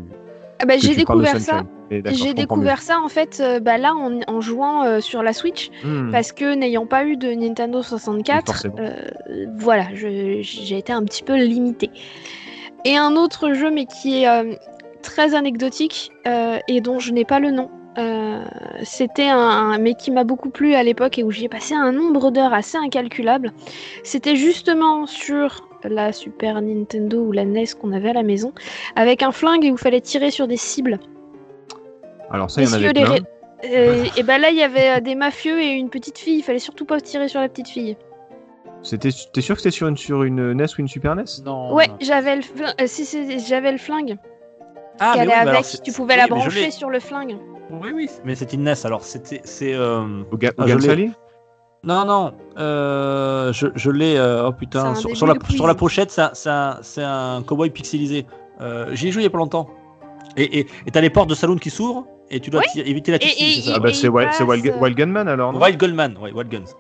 Ah 0.61 0.67
bah, 0.67 0.75
j'ai 0.79 0.95
découvert 0.97 1.41
ça. 1.41 1.63
J'ai 1.91 2.29
mieux. 2.29 2.35
découvert 2.35 2.83
ça 2.83 3.01
en 3.01 3.09
fait 3.09 3.39
euh, 3.41 3.61
bah, 3.61 3.79
là 3.79 3.95
en, 3.95 4.21
en 4.27 4.41
jouant 4.41 4.85
euh, 4.85 5.01
sur 5.01 5.23
la 5.23 5.33
Switch 5.33 5.71
Hmm. 5.85 6.11
parce 6.11 6.33
que 6.33 6.55
n'ayant 6.55 6.85
pas 6.87 7.05
eu 7.05 7.17
de 7.17 7.33
Nintendo 7.33 7.83
64, 7.83 8.47
forcément. 8.47 8.75
euh, 8.81 9.47
voilà, 9.57 9.85
j'ai 9.95 10.77
été 10.77 10.93
un 10.93 11.05
petit 11.05 11.23
peu 11.23 11.37
limitée. 11.37 11.91
Et 12.85 12.97
un 12.97 13.15
autre 13.17 13.53
jeu 13.55 13.71
mais 13.71 13.87
qui 13.87 14.25
est 14.25 14.59
très 15.03 15.35
anecdotique 15.35 16.11
et 16.69 16.81
dont 16.81 16.99
je 16.99 17.13
n'ai 17.13 17.25
pas 17.25 17.39
le 17.41 17.51
nom. 17.53 17.71
c'était 18.83 19.29
un, 19.29 19.39
un- 19.39 19.79
mais 19.79 19.95
qui 19.95 20.11
m'a 20.11 20.25
beaucoup 20.25 20.51
plu 20.51 20.75
à 20.75 20.83
l'époque 20.83 21.19
et 21.19 21.23
où 21.25 21.31
j'y 21.31 21.45
ai 21.47 21.49
passé 21.49 21.75
un 21.75 21.93
nombre 21.93 22.31
d'heures 22.31 22.53
assez 22.55 22.77
incalculable. 22.79 23.53
C'était 24.05 24.37
justement 24.37 25.07
sur 25.07 25.68
la 25.85 26.13
Super 26.13 26.61
Nintendo 26.61 27.21
ou 27.23 27.33
la 27.33 27.45
NES 27.45 27.65
qu'on 27.81 27.93
avait 27.93 28.11
à 28.11 28.15
la 28.15 28.23
maison, 28.23 28.53
avec 28.97 29.23
un 29.23 29.33
flingue 29.33 29.65
et 29.65 29.71
où 29.71 29.75
il 29.75 29.79
fallait 29.79 30.01
tirer 30.01 30.31
sur 30.31 30.47
des 30.49 30.57
cibles. 30.57 30.99
Alors 32.31 32.51
ça, 32.51 32.63
il 32.63 32.69
y 32.69 32.71
en 32.71 32.75
avait 32.75 32.93
les 32.93 33.05
plein. 33.05 33.17
Euh, 33.65 34.05
et 34.17 34.23
ben 34.23 34.39
là, 34.41 34.51
il 34.51 34.57
y 34.57 34.63
avait 34.63 34.99
euh, 34.99 35.01
des 35.01 35.15
mafieux 35.17 35.61
et 35.61 35.71
une 35.73 35.91
petite 35.91 36.19
fille. 36.19 36.39
Il 36.39 36.43
fallait 36.43 36.59
surtout 36.61 36.85
pas 36.85 37.01
tirer 37.01 37.27
sur 37.29 37.41
la 37.41 37.49
petite 37.49 37.69
fille. 37.69 37.97
C'était, 38.83 39.09
t'es 39.33 39.41
sûr 39.41 39.57
que 39.57 39.63
c'était 39.63 39.75
sur 39.75 39.89
une, 39.89 39.97
sur 39.97 40.23
une 40.23 40.53
NES 40.53 40.65
ou 40.65 40.81
une 40.81 40.87
Super 40.89 41.17
NES 41.17 41.25
Non. 41.45 41.75
ouais, 41.75 41.89
j'avais 42.01 42.37
le, 42.37 42.43
fl- 42.43 42.73
euh, 42.81 42.85
si, 42.87 43.05
si, 43.05 43.41
j'avais 43.41 43.73
le 43.73 43.79
flingue. 43.79 44.17
Ah, 45.01 45.15
mais 45.17 45.27
oui, 45.27 45.33
avec. 45.33 45.49
alors, 45.49 45.65
c'est- 45.65 45.83
tu 45.83 45.91
pouvais 45.91 46.15
oui, 46.15 46.21
la 46.21 46.27
brancher 46.29 46.71
sur 46.71 46.89
le 46.89 47.01
flingue. 47.01 47.37
Oui, 47.71 47.91
oui, 47.93 48.09
mais 48.25 48.37
c'est 48.37 48.53
une 48.53 48.63
NES. 48.63 48.75
Alors, 48.85 49.03
c'était. 49.03 49.41
C'est. 49.45 49.75
euh, 49.75 50.23
Au, 50.31 50.37
ga- 50.37 50.53
Ah, 50.57 50.65
Non, 51.85 52.05
non, 52.05 52.33
euh, 52.59 53.53
je, 53.53 53.69
je 53.75 53.91
l'ai. 53.91 54.17
euh, 54.17 54.49
oh 54.49 54.53
putain, 54.53 54.95
sur, 55.15 55.27
la, 55.27 55.35
sur 55.49 55.67
la 55.67 55.75
pochette, 55.75 56.11
c'est 56.35 57.03
un- 57.03 57.43
cowboy 57.47 57.71
pixelisé. 57.71 58.27
Euh, 58.61 58.89
J'y 58.95 59.09
ai 59.09 59.11
joué 59.13 59.23
il 59.23 59.25
y 59.25 59.29
a 59.29 59.31
pas 59.31 59.39
longtemps. 59.39 59.69
Et 60.37 60.61
et- 60.61 60.67
et 60.87 60.91
t'as 60.91 61.01
les 61.01 61.11
portes 61.11 61.31
de 61.31 61.35
saloon 61.35 61.57
qui 61.57 61.71
s'ouvrent 61.71 62.07
et 62.31 62.41
tu 62.41 62.51
dois 62.51 62.63
éviter 62.77 63.13
la 63.13 63.19
et- 63.19 63.29
c'est 63.29 63.61
ça 63.63 63.73
Ah 63.77 63.79
bah 63.79 63.89
Wild, 63.89 64.75
Wild, 64.81 64.97
Gunman 64.97 65.29
alors, 65.29 65.53
non? 65.53 65.61
Wild 65.61 65.79
Gunman, 65.79 66.17
ouais, 66.21 66.33
Wild 66.33 66.51
Guns. 66.51 66.73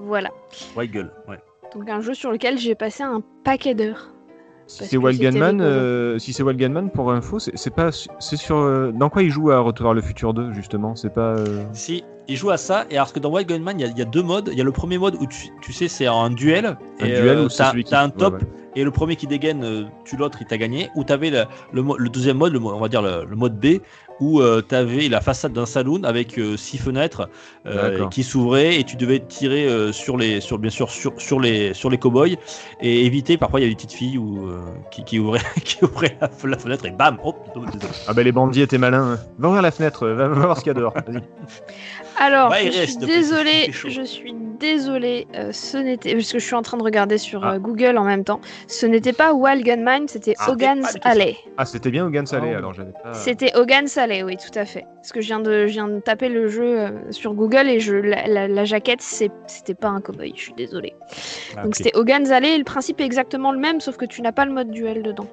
Voilà. 0.00 0.30
Wild 0.76 0.92
Gun, 0.92 1.08
ouais. 1.28 1.38
Donc 1.74 1.88
un 1.88 2.00
jeu 2.00 2.12
sur 2.14 2.30
lequel 2.30 2.58
j'ai 2.58 2.74
passé 2.74 3.02
un 3.02 3.22
paquet 3.44 3.74
d'heures. 3.74 4.08
Si 4.66 4.84
c'est 4.84 4.96
Wild 4.98 5.20
Gunman, 5.20 5.60
euh, 5.60 6.18
si 6.18 6.32
c'est 6.32 6.42
Wild 6.42 6.58
Gunman, 6.60 6.90
pour 6.90 7.10
info, 7.12 7.38
c'est 7.38 7.56
c'est 7.56 7.74
pas, 7.74 7.90
c'est 8.18 8.36
sur, 8.36 8.56
euh, 8.58 8.92
dans 8.92 9.08
quoi 9.10 9.22
il 9.22 9.30
joue 9.30 9.50
à 9.50 9.58
Retour 9.58 9.84
vers 9.86 9.94
le 9.94 10.00
futur 10.02 10.34
2 10.34 10.52
justement, 10.52 10.94
c'est 10.94 11.12
pas. 11.12 11.34
euh, 11.36 11.64
Si, 11.72 12.04
il 12.28 12.36
joue 12.36 12.50
à 12.50 12.56
ça, 12.56 12.84
et 12.90 12.96
alors 12.96 13.12
que 13.12 13.18
dans 13.18 13.30
Wild 13.30 13.48
Gunman, 13.48 13.78
il 13.78 13.82
y, 13.82 13.88
a- 13.88 13.92
il 13.92 13.98
y 13.98 14.02
a 14.02 14.06
deux 14.06 14.22
modes. 14.22 14.48
Il 14.52 14.58
y 14.58 14.60
a 14.60 14.64
le 14.64 14.72
premier 14.72 14.98
mode 14.98 15.16
où 15.20 15.26
tu, 15.26 15.48
tu 15.60 15.72
sais, 15.72 15.88
c'est 15.88 16.06
un 16.06 16.30
duel. 16.30 16.76
Un 17.00 17.04
et, 17.06 17.08
duel 17.20 17.38
euh, 17.38 17.48
t'as 17.54 17.72
qui- 17.72 17.94
un 17.94 18.08
top, 18.10 18.34
ouais. 18.34 18.40
et 18.76 18.84
le 18.84 18.90
premier 18.90 19.16
qui 19.16 19.26
dégaine, 19.26 19.64
euh, 19.64 19.84
tu 20.04 20.16
l'autre, 20.16 20.38
il 20.40 20.46
t'a 20.46 20.56
gagné. 20.58 20.88
Ou 20.94 21.04
t'avais 21.04 21.30
le, 21.30 21.44
le, 21.72 22.08
deuxième 22.08 22.38
mode, 22.38 22.52
le, 22.52 22.60
on 22.60 22.78
va 22.78 22.88
dire 22.88 23.02
le, 23.02 23.24
le 23.28 23.36
mode 23.36 23.58
B, 23.58 23.78
où 24.20 24.40
euh, 24.40 24.60
t'avais 24.60 25.08
la 25.08 25.20
façade 25.20 25.52
d'un 25.52 25.66
saloon 25.66 26.04
avec 26.04 26.38
euh, 26.38 26.56
six 26.56 26.78
fenêtres 26.78 27.28
euh, 27.66 28.06
qui 28.08 28.22
s'ouvraient, 28.22 28.78
et 28.78 28.84
tu 28.84 28.94
devais 28.96 29.18
tirer 29.18 29.66
euh, 29.66 29.90
sur 29.90 30.16
les, 30.16 30.40
sur, 30.40 30.58
bien 30.58 30.70
sûr, 30.70 30.90
sur, 30.90 31.12
sur 31.20 31.40
les, 31.40 31.74
sur 31.74 31.90
les 31.90 31.98
cowboys, 31.98 32.36
et 32.80 33.04
éviter, 33.04 33.36
parfois 33.36 33.58
il 33.58 33.64
y 33.64 33.66
a 33.66 33.68
des 33.68 33.74
petites 33.74 33.92
filles 33.94 34.18
où, 34.18 34.48
qui, 34.92 35.02
qui 35.02 35.18
ouvraient, 35.18 35.40
qui 35.64 35.82
ouvraient 35.84 36.16
la, 36.20 36.30
la 36.44 36.58
fenêtre, 36.58 36.86
et 36.86 36.90
bam, 36.92 37.18
hop. 37.24 37.36
Ah 38.06 38.12
bah 38.14 38.22
les 38.22 38.30
bandits 38.32 38.60
étaient 38.60 38.78
malins. 38.78 39.14
hein. 39.14 39.18
Va 39.38 39.48
ouvrir 39.48 39.62
la 39.62 39.70
fenêtre, 39.72 40.06
va, 40.06 40.28
va 40.28 40.46
voir 40.46 40.56
ce 40.58 40.62
qu'il 40.62 40.72
y 40.72 40.76
a 40.76 40.78
dehors. 40.78 40.94
Vas-y. 40.94 41.22
Alors, 42.18 42.50
Bah, 42.50 42.56
je 42.64 42.70
suis 42.70 42.96
désolée, 42.98 43.70
je 43.72 44.02
suis 44.02 44.32
désolée, 44.60 45.26
euh, 45.34 45.50
ce 45.52 45.76
n'était, 45.78 46.14
parce 46.14 46.30
que 46.32 46.38
je 46.38 46.44
suis 46.44 46.54
en 46.54 46.62
train 46.62 46.76
de 46.76 46.82
regarder 46.82 47.18
sur 47.18 47.44
Ah. 47.44 47.54
euh, 47.54 47.58
Google 47.58 47.96
en 47.98 48.04
même 48.04 48.22
temps, 48.24 48.40
ce 48.68 48.86
n'était 48.86 49.12
pas 49.12 49.32
Wild 49.34 49.64
Gunman, 49.64 50.06
c'était 50.08 50.34
Ah, 50.38 50.50
Hogan's. 50.52 50.96
Alley. 51.02 51.36
Ah 51.56 51.64
c'était 51.64 51.90
bien 51.90 52.06
Hogan 52.06 52.26
Salé 52.26 52.50
Ah, 52.54 52.58
alors 52.58 52.72
j'avais 52.74 52.92
pas. 52.92 53.12
C'était 53.14 53.56
Hogan's 53.56 53.96
Alley, 53.98 54.22
oui, 54.22 54.36
tout 54.36 54.56
à 54.58 54.64
fait. 54.64 54.84
Parce 54.96 55.10
que 55.12 55.20
je 55.20 55.26
viens 55.26 55.40
de, 55.40 55.66
je 55.66 55.72
viens 55.72 55.88
de 55.88 55.98
taper 56.00 56.28
le 56.28 56.46
jeu 56.48 56.80
euh, 56.80 56.90
sur 57.10 57.34
Google 57.34 57.68
et 57.68 57.80
je, 57.80 57.94
la, 57.96 58.26
la- 58.28 58.48
la 58.48 58.64
jaquette, 58.64 59.00
c'est- 59.02 59.32
c'était 59.46 59.74
pas 59.74 59.88
un 59.88 60.00
cowboy, 60.00 60.32
je 60.36 60.42
suis 60.42 60.54
désolée. 60.54 60.94
Ah, 61.56 61.62
Donc 61.64 61.74
c'était 61.74 61.96
Hogan's 61.96 62.30
Alley 62.30 62.54
et 62.54 62.58
le 62.58 62.64
principe 62.64 63.00
est 63.00 63.04
exactement 63.04 63.50
le 63.52 63.58
même, 63.58 63.80
sauf 63.80 63.96
que 63.96 64.04
tu 64.04 64.22
n'as 64.22 64.32
pas 64.32 64.44
le 64.44 64.52
mode 64.52 64.70
duel 64.70 65.02
dedans. 65.02 65.26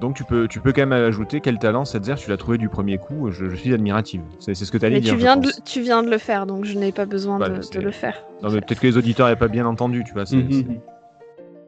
Donc 0.00 0.16
tu 0.16 0.24
peux, 0.24 0.48
tu 0.48 0.60
peux 0.60 0.72
quand 0.72 0.86
même 0.86 0.92
ajouter 0.92 1.40
quel 1.40 1.58
talent 1.58 1.84
cette 1.84 2.04
zère 2.04 2.16
tu 2.16 2.30
l'as 2.30 2.36
trouvé 2.38 2.56
du 2.58 2.68
premier 2.68 2.96
coup. 2.98 3.30
Je, 3.30 3.48
je 3.50 3.56
suis 3.56 3.74
admirative. 3.74 4.22
C'est 4.38 4.54
c'est 4.54 4.64
ce 4.64 4.72
que 4.72 4.78
t'allais 4.78 4.94
Mais 4.96 5.00
dire. 5.00 5.12
tu 5.12 5.18
viens, 5.18 5.36
de, 5.36 5.50
tu 5.64 5.80
viens 5.82 6.02
de 6.02 6.10
le 6.10 6.16
faire, 6.18 6.46
donc 6.46 6.64
je 6.64 6.78
n'ai 6.78 6.90
pas 6.92 7.04
besoin 7.04 7.38
Bah, 7.38 7.48
de, 7.50 7.80
le 7.80 7.90
faire. 7.90 8.24
Non 8.42 8.50
mais 8.50 8.60
peut-être 8.62 8.80
que 8.80 8.86
les 8.86 8.96
auditeurs 8.96 9.26
n'avaient 9.26 9.38
pas 9.38 9.48
bien 9.48 9.66
entendu, 9.66 10.02
tu 10.04 10.12
vois. 10.14 10.24
c'est- 10.26 10.36
Mhm. 10.36 10.80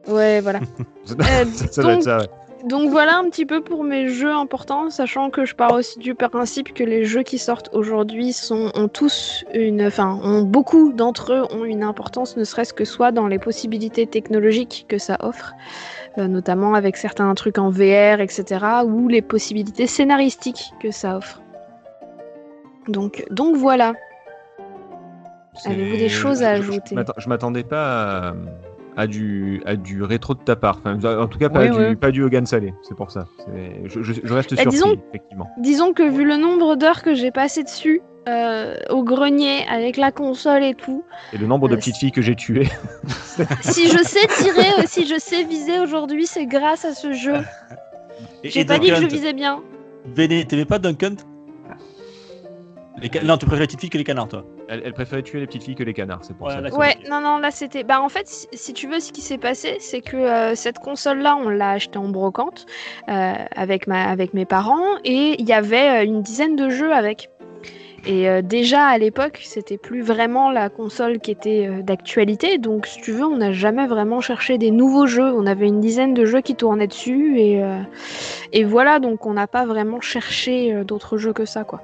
Ouais, 0.07 0.41
voilà. 0.41 0.59
Euh, 1.11 1.45
ça, 1.45 1.67
ça 1.67 1.81
doit 1.81 1.91
être 1.93 1.97
donc, 1.99 2.03
ça. 2.03 2.17
ouais. 2.19 2.27
Donc 2.67 2.89
voilà 2.89 3.17
un 3.17 3.29
petit 3.29 3.45
peu 3.45 3.61
pour 3.61 3.83
mes 3.83 4.07
jeux 4.07 4.31
importants, 4.31 4.89
sachant 4.89 5.29
que 5.29 5.43
je 5.43 5.53
pars 5.53 5.73
aussi 5.73 5.99
du 5.99 6.15
principe 6.15 6.73
que 6.73 6.83
les 6.85 7.03
jeux 7.03 7.23
qui 7.23 7.37
sortent 7.37 7.69
aujourd'hui 7.73 8.31
sont 8.31 8.71
ont 8.75 8.87
tous 8.87 9.43
une, 9.53 9.85
enfin, 9.85 10.17
ont 10.23 10.43
beaucoup 10.43 10.93
d'entre 10.93 11.33
eux 11.33 11.43
ont 11.53 11.65
une 11.65 11.83
importance, 11.83 12.37
ne 12.37 12.45
serait-ce 12.45 12.73
que 12.73 12.85
soit 12.85 13.11
dans 13.11 13.27
les 13.27 13.37
possibilités 13.37 14.07
technologiques 14.07 14.85
que 14.87 14.97
ça 14.97 15.17
offre, 15.19 15.51
euh, 16.17 16.27
notamment 16.29 16.73
avec 16.73 16.95
certains 16.95 17.33
trucs 17.35 17.57
en 17.57 17.69
VR, 17.69 18.21
etc., 18.21 18.65
ou 18.85 19.09
les 19.09 19.21
possibilités 19.21 19.85
scénaristiques 19.87 20.71
que 20.81 20.91
ça 20.91 21.17
offre. 21.17 21.41
Donc, 22.87 23.25
donc 23.29 23.57
voilà. 23.57 23.91
Avez-vous 25.65 25.97
des 25.97 26.09
choses 26.09 26.39
je- 26.39 26.43
à 26.45 26.55
je- 26.55 26.61
je 26.61 26.69
ajouter 26.71 26.95
m'attends- 26.95 27.13
Je 27.17 27.27
m'attendais 27.29 27.63
pas 27.63 28.29
à, 28.29 28.33
à 28.95 29.07
du, 29.07 29.61
à 29.65 29.75
du 29.75 30.03
rétro 30.03 30.33
de 30.35 30.39
ta 30.43 30.55
part. 30.55 30.79
Enfin, 30.85 30.97
en 31.19 31.27
tout 31.27 31.39
cas, 31.39 31.49
pas, 31.49 31.61
Oui, 31.63 31.69
du, 31.71 31.77
oui. 31.77 31.95
pas 31.95 32.11
du 32.11 32.23
Hogan 32.23 32.45
Salé. 32.45 32.73
C'est 32.83 32.95
pour 32.95 33.11
ça. 33.11 33.25
C'est- 33.39 33.81
Je, 33.89 34.01
je- 34.03 34.13
je 34.23 34.33
reste 34.33 34.51
Bah, 34.55 34.61
surpris, 34.61 34.77
disons- 34.77 35.01
effectivement. 35.09 35.49
Disons 35.59 35.93
que 35.93 36.03
vu 36.03 36.25
le 36.25 36.37
nombre 36.37 36.75
d'heures 36.75 37.01
que 37.01 37.13
j'ai 37.15 37.31
passé 37.31 37.63
dessus, 37.63 38.01
euh, 38.29 38.75
au 38.89 39.03
grenier, 39.03 39.65
avec 39.69 39.97
la 39.97 40.11
console 40.11 40.63
et 40.63 40.75
tout, 40.75 41.03
Et 41.33 41.37
le 41.37 41.45
nombre 41.47 41.67
de 41.67 41.73
Euh, 41.73 41.77
petites 41.77 41.97
filles 41.97 42.11
que 42.11 42.21
j'ai 42.21 42.35
tuées. 42.35 42.69
si 43.61 43.89
je 43.89 43.97
sais 44.03 44.27
tirer, 44.41 44.69
euh, 44.79 44.83
si 44.85 45.05
je 45.07 45.17
sais 45.19 45.43
viser 45.43 45.79
aujourd'hui, 45.79 46.25
c'est 46.27 46.45
grâce 46.45 46.85
à 46.85 46.93
ce 46.93 47.11
jeu. 47.13 47.35
Et- 48.43 48.49
J'ai 48.49 48.61
et 48.61 48.65
pas 48.65 48.79
dit 48.79 48.89
que 48.89 48.95
je 48.95 49.01
Duncan, 49.01 49.15
visais 49.15 49.33
bien. 49.33 49.61
Béné, 50.15 50.45
t'aimais 50.45 50.65
pas 50.65 50.79
Duncan 50.79 51.15
les 53.01 53.09
ca- 53.11 53.23
Non, 53.23 53.37
tu 53.37 53.45
préfères 53.45 53.61
les 53.61 53.67
petites 53.67 53.81
filles 53.81 53.89
que 53.89 53.97
les 53.97 54.03
canards, 54.03 54.27
toi. 54.29 54.45
Elle, 54.69 54.81
elle 54.85 54.93
préférait 54.93 55.23
tuer 55.23 55.39
les 55.39 55.45
petites 55.47 55.63
filles 55.63 55.75
que 55.75 55.83
les 55.83 55.93
canards. 55.93 56.19
C'est 56.23 56.35
pour 56.35 56.47
Ouais, 56.47 56.53
ça. 56.53 56.61
d'accord. 56.61 56.79
Ouais, 56.79 56.95
non, 57.09 57.19
non, 57.21 57.37
là 57.37 57.51
c'était. 57.51 57.83
Bah 57.83 58.01
en 58.01 58.09
fait, 58.09 58.27
si, 58.27 58.47
si 58.53 58.73
tu 58.73 58.87
veux, 58.87 58.99
ce 58.99 59.11
qui 59.11 59.21
s'est 59.21 59.37
passé, 59.37 59.77
c'est 59.79 60.01
que 60.01 60.15
euh, 60.17 60.55
cette 60.55 60.79
console-là, 60.79 61.35
on 61.35 61.49
l'a 61.49 61.71
achetée 61.71 61.97
en 61.99 62.07
brocante 62.09 62.65
euh, 63.09 63.33
avec, 63.55 63.87
ma, 63.87 64.03
avec 64.09 64.33
mes 64.33 64.45
parents 64.45 64.85
et 65.03 65.35
il 65.37 65.45
y 65.47 65.53
avait 65.53 66.01
euh, 66.01 66.05
une 66.05 66.21
dizaine 66.21 66.55
de 66.55 66.69
jeux 66.69 66.93
avec. 66.93 67.29
Et 68.05 68.27
euh, 68.29 68.41
déjà 68.41 68.85
à 68.87 68.97
l'époque, 68.97 69.39
c'était 69.43 69.77
plus 69.77 70.01
vraiment 70.01 70.51
la 70.51 70.67
console 70.69 71.19
qui 71.19 71.31
était 71.31 71.67
euh, 71.69 71.81
d'actualité. 71.81 72.57
Donc, 72.57 72.85
si 72.85 72.99
tu 73.01 73.13
veux, 73.13 73.23
on 73.25 73.37
n'a 73.37 73.53
jamais 73.53 73.87
vraiment 73.87 74.19
cherché 74.19 74.57
des 74.57 74.71
nouveaux 74.71 75.07
jeux. 75.07 75.31
On 75.33 75.45
avait 75.45 75.67
une 75.67 75.79
dizaine 75.79 76.13
de 76.13 76.25
jeux 76.25 76.41
qui 76.41 76.55
tournaient 76.55 76.87
dessus 76.87 77.39
et, 77.39 77.63
euh, 77.63 77.79
et 78.51 78.65
voilà. 78.65 78.99
Donc, 78.99 79.25
on 79.25 79.31
n'a 79.33 79.47
pas 79.47 79.65
vraiment 79.65 80.01
cherché 80.01 80.73
euh, 80.73 80.83
d'autres 80.83 81.17
jeux 81.17 81.31
que 81.31 81.45
ça, 81.45 81.63
quoi. 81.63 81.81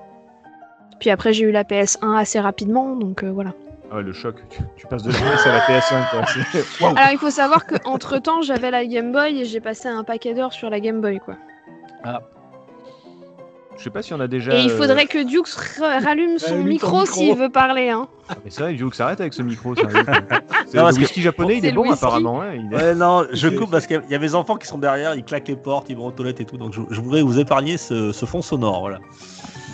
Puis 1.00 1.10
après, 1.10 1.34
j'ai 1.34 1.46
eu 1.46 1.52
la 1.52 1.64
PS1 1.64 2.16
assez 2.18 2.40
rapidement, 2.40 2.96
donc 2.96 3.24
euh, 3.24 3.32
voilà. 3.32 3.54
Ah 3.92 3.96
ouais, 3.98 4.04
le 4.04 4.14
choc. 4.14 4.36
Tu, 4.50 4.60
tu 4.78 4.86
passes 4.88 5.02
de 5.04 5.12
la 5.12 5.18
PS 5.18 5.48
à 5.48 5.52
la 5.52 5.60
PS1. 5.62 6.10
quoi. 6.12 6.22
C'est- 6.52 6.66
Waouh. 6.82 6.96
Alors 6.96 7.10
il 7.12 7.18
faut 7.18 7.32
savoir 7.32 7.66
qu'entre 7.66 8.20
temps 8.20 8.42
j'avais 8.42 8.70
la 8.70 8.86
Game 8.86 9.12
Boy 9.12 9.42
et 9.42 9.46
j'ai 9.46 9.60
passé 9.62 9.88
un 9.88 10.04
paquet 10.04 10.34
d'heures 10.36 10.54
sur 10.54 10.70
la 10.70 10.80
Game 10.80 11.02
Boy 11.02 11.20
quoi. 11.20 11.36
Je 13.80 13.84
sais 13.86 13.90
pas 13.90 14.02
si 14.02 14.14
on 14.14 14.20
a 14.20 14.28
déjà. 14.28 14.54
et 14.56 14.64
il 14.64 14.70
euh, 14.72 14.78
faudrait 14.78 15.06
que 15.06 15.24
Dukes 15.24 15.48
ra- 15.80 16.00
rallume 16.00 16.38
son 16.38 16.48
Allume 16.52 16.64
ton 16.64 16.68
micro, 16.70 17.06
s'il 17.06 17.34
veut 17.34 17.50
parler. 17.50 17.90
Hein. 17.90 18.08
Ah, 18.28 18.34
Mais 18.44 18.52
c'est 18.52 18.62
vrai, 18.62 18.74
il 18.74 18.80
faut 18.80 18.90
que 18.90 18.96
ça 18.98 19.06
arrête 19.06 19.22
avec 19.22 19.34
ce 19.34 19.42
micro. 19.42 19.74
C'est 19.76 19.84
le 19.84 20.04
parce 20.82 20.96
que- 20.98 21.00
whisky 21.02 21.22
japonais, 21.22 21.58
il 21.60 21.66
est 21.66 21.72
bon 21.72 21.84
whisky. 21.84 21.94
apparemment. 21.94 22.42
hein, 22.42 22.52
est- 22.52 22.76
Ouais, 22.76 22.94
non, 22.94 23.26
je 23.32 23.48
coupe 23.48 23.72
parce 23.72 23.88
qu'il 23.88 24.02
y 24.10 24.16
a 24.16 24.20
mes 24.20 24.36
enfants 24.36 24.58
qui 24.58 24.68
sont 24.68 24.78
derrière, 24.78 25.16
ils 25.16 25.24
claquent 25.24 25.48
les 25.48 25.56
portes, 25.56 25.90
ils 25.90 25.96
vont 25.98 26.08
aux 26.08 26.12
toilettes 26.12 26.42
et 26.42 26.46
tout, 26.46 26.58
donc 26.58 26.74
je, 26.74 26.82
je 26.90 27.00
voudrais 27.02 27.22
vous 27.22 27.40
épargner 27.40 27.78
ce, 27.78 28.12
ce 28.12 28.26
fond 28.26 28.42
sonore, 28.42 28.82
voilà. 28.82 29.00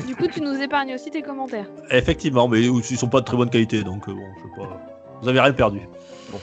Du 0.08 0.16
coup 0.16 0.28
tu 0.28 0.40
nous 0.42 0.54
épargnes 0.62 0.94
aussi 0.94 1.10
tes 1.10 1.22
commentaires. 1.24 1.66
Effectivement, 1.90 2.48
mais 2.48 2.62
ils 2.62 2.84
sont 2.98 3.08
pas 3.10 3.22
de 3.22 3.26
très 3.26 3.36
bonne 3.38 3.50
qualité, 3.50 3.82
donc 3.84 4.08
euh, 4.08 4.14
bon, 4.14 4.22
je 4.38 4.44
sais 4.44 4.68
pas. 4.68 4.80
Vous 5.22 5.30
avez 5.30 5.40
rien 5.42 5.54
perdu. 5.54 5.80
Bon. 6.32 6.40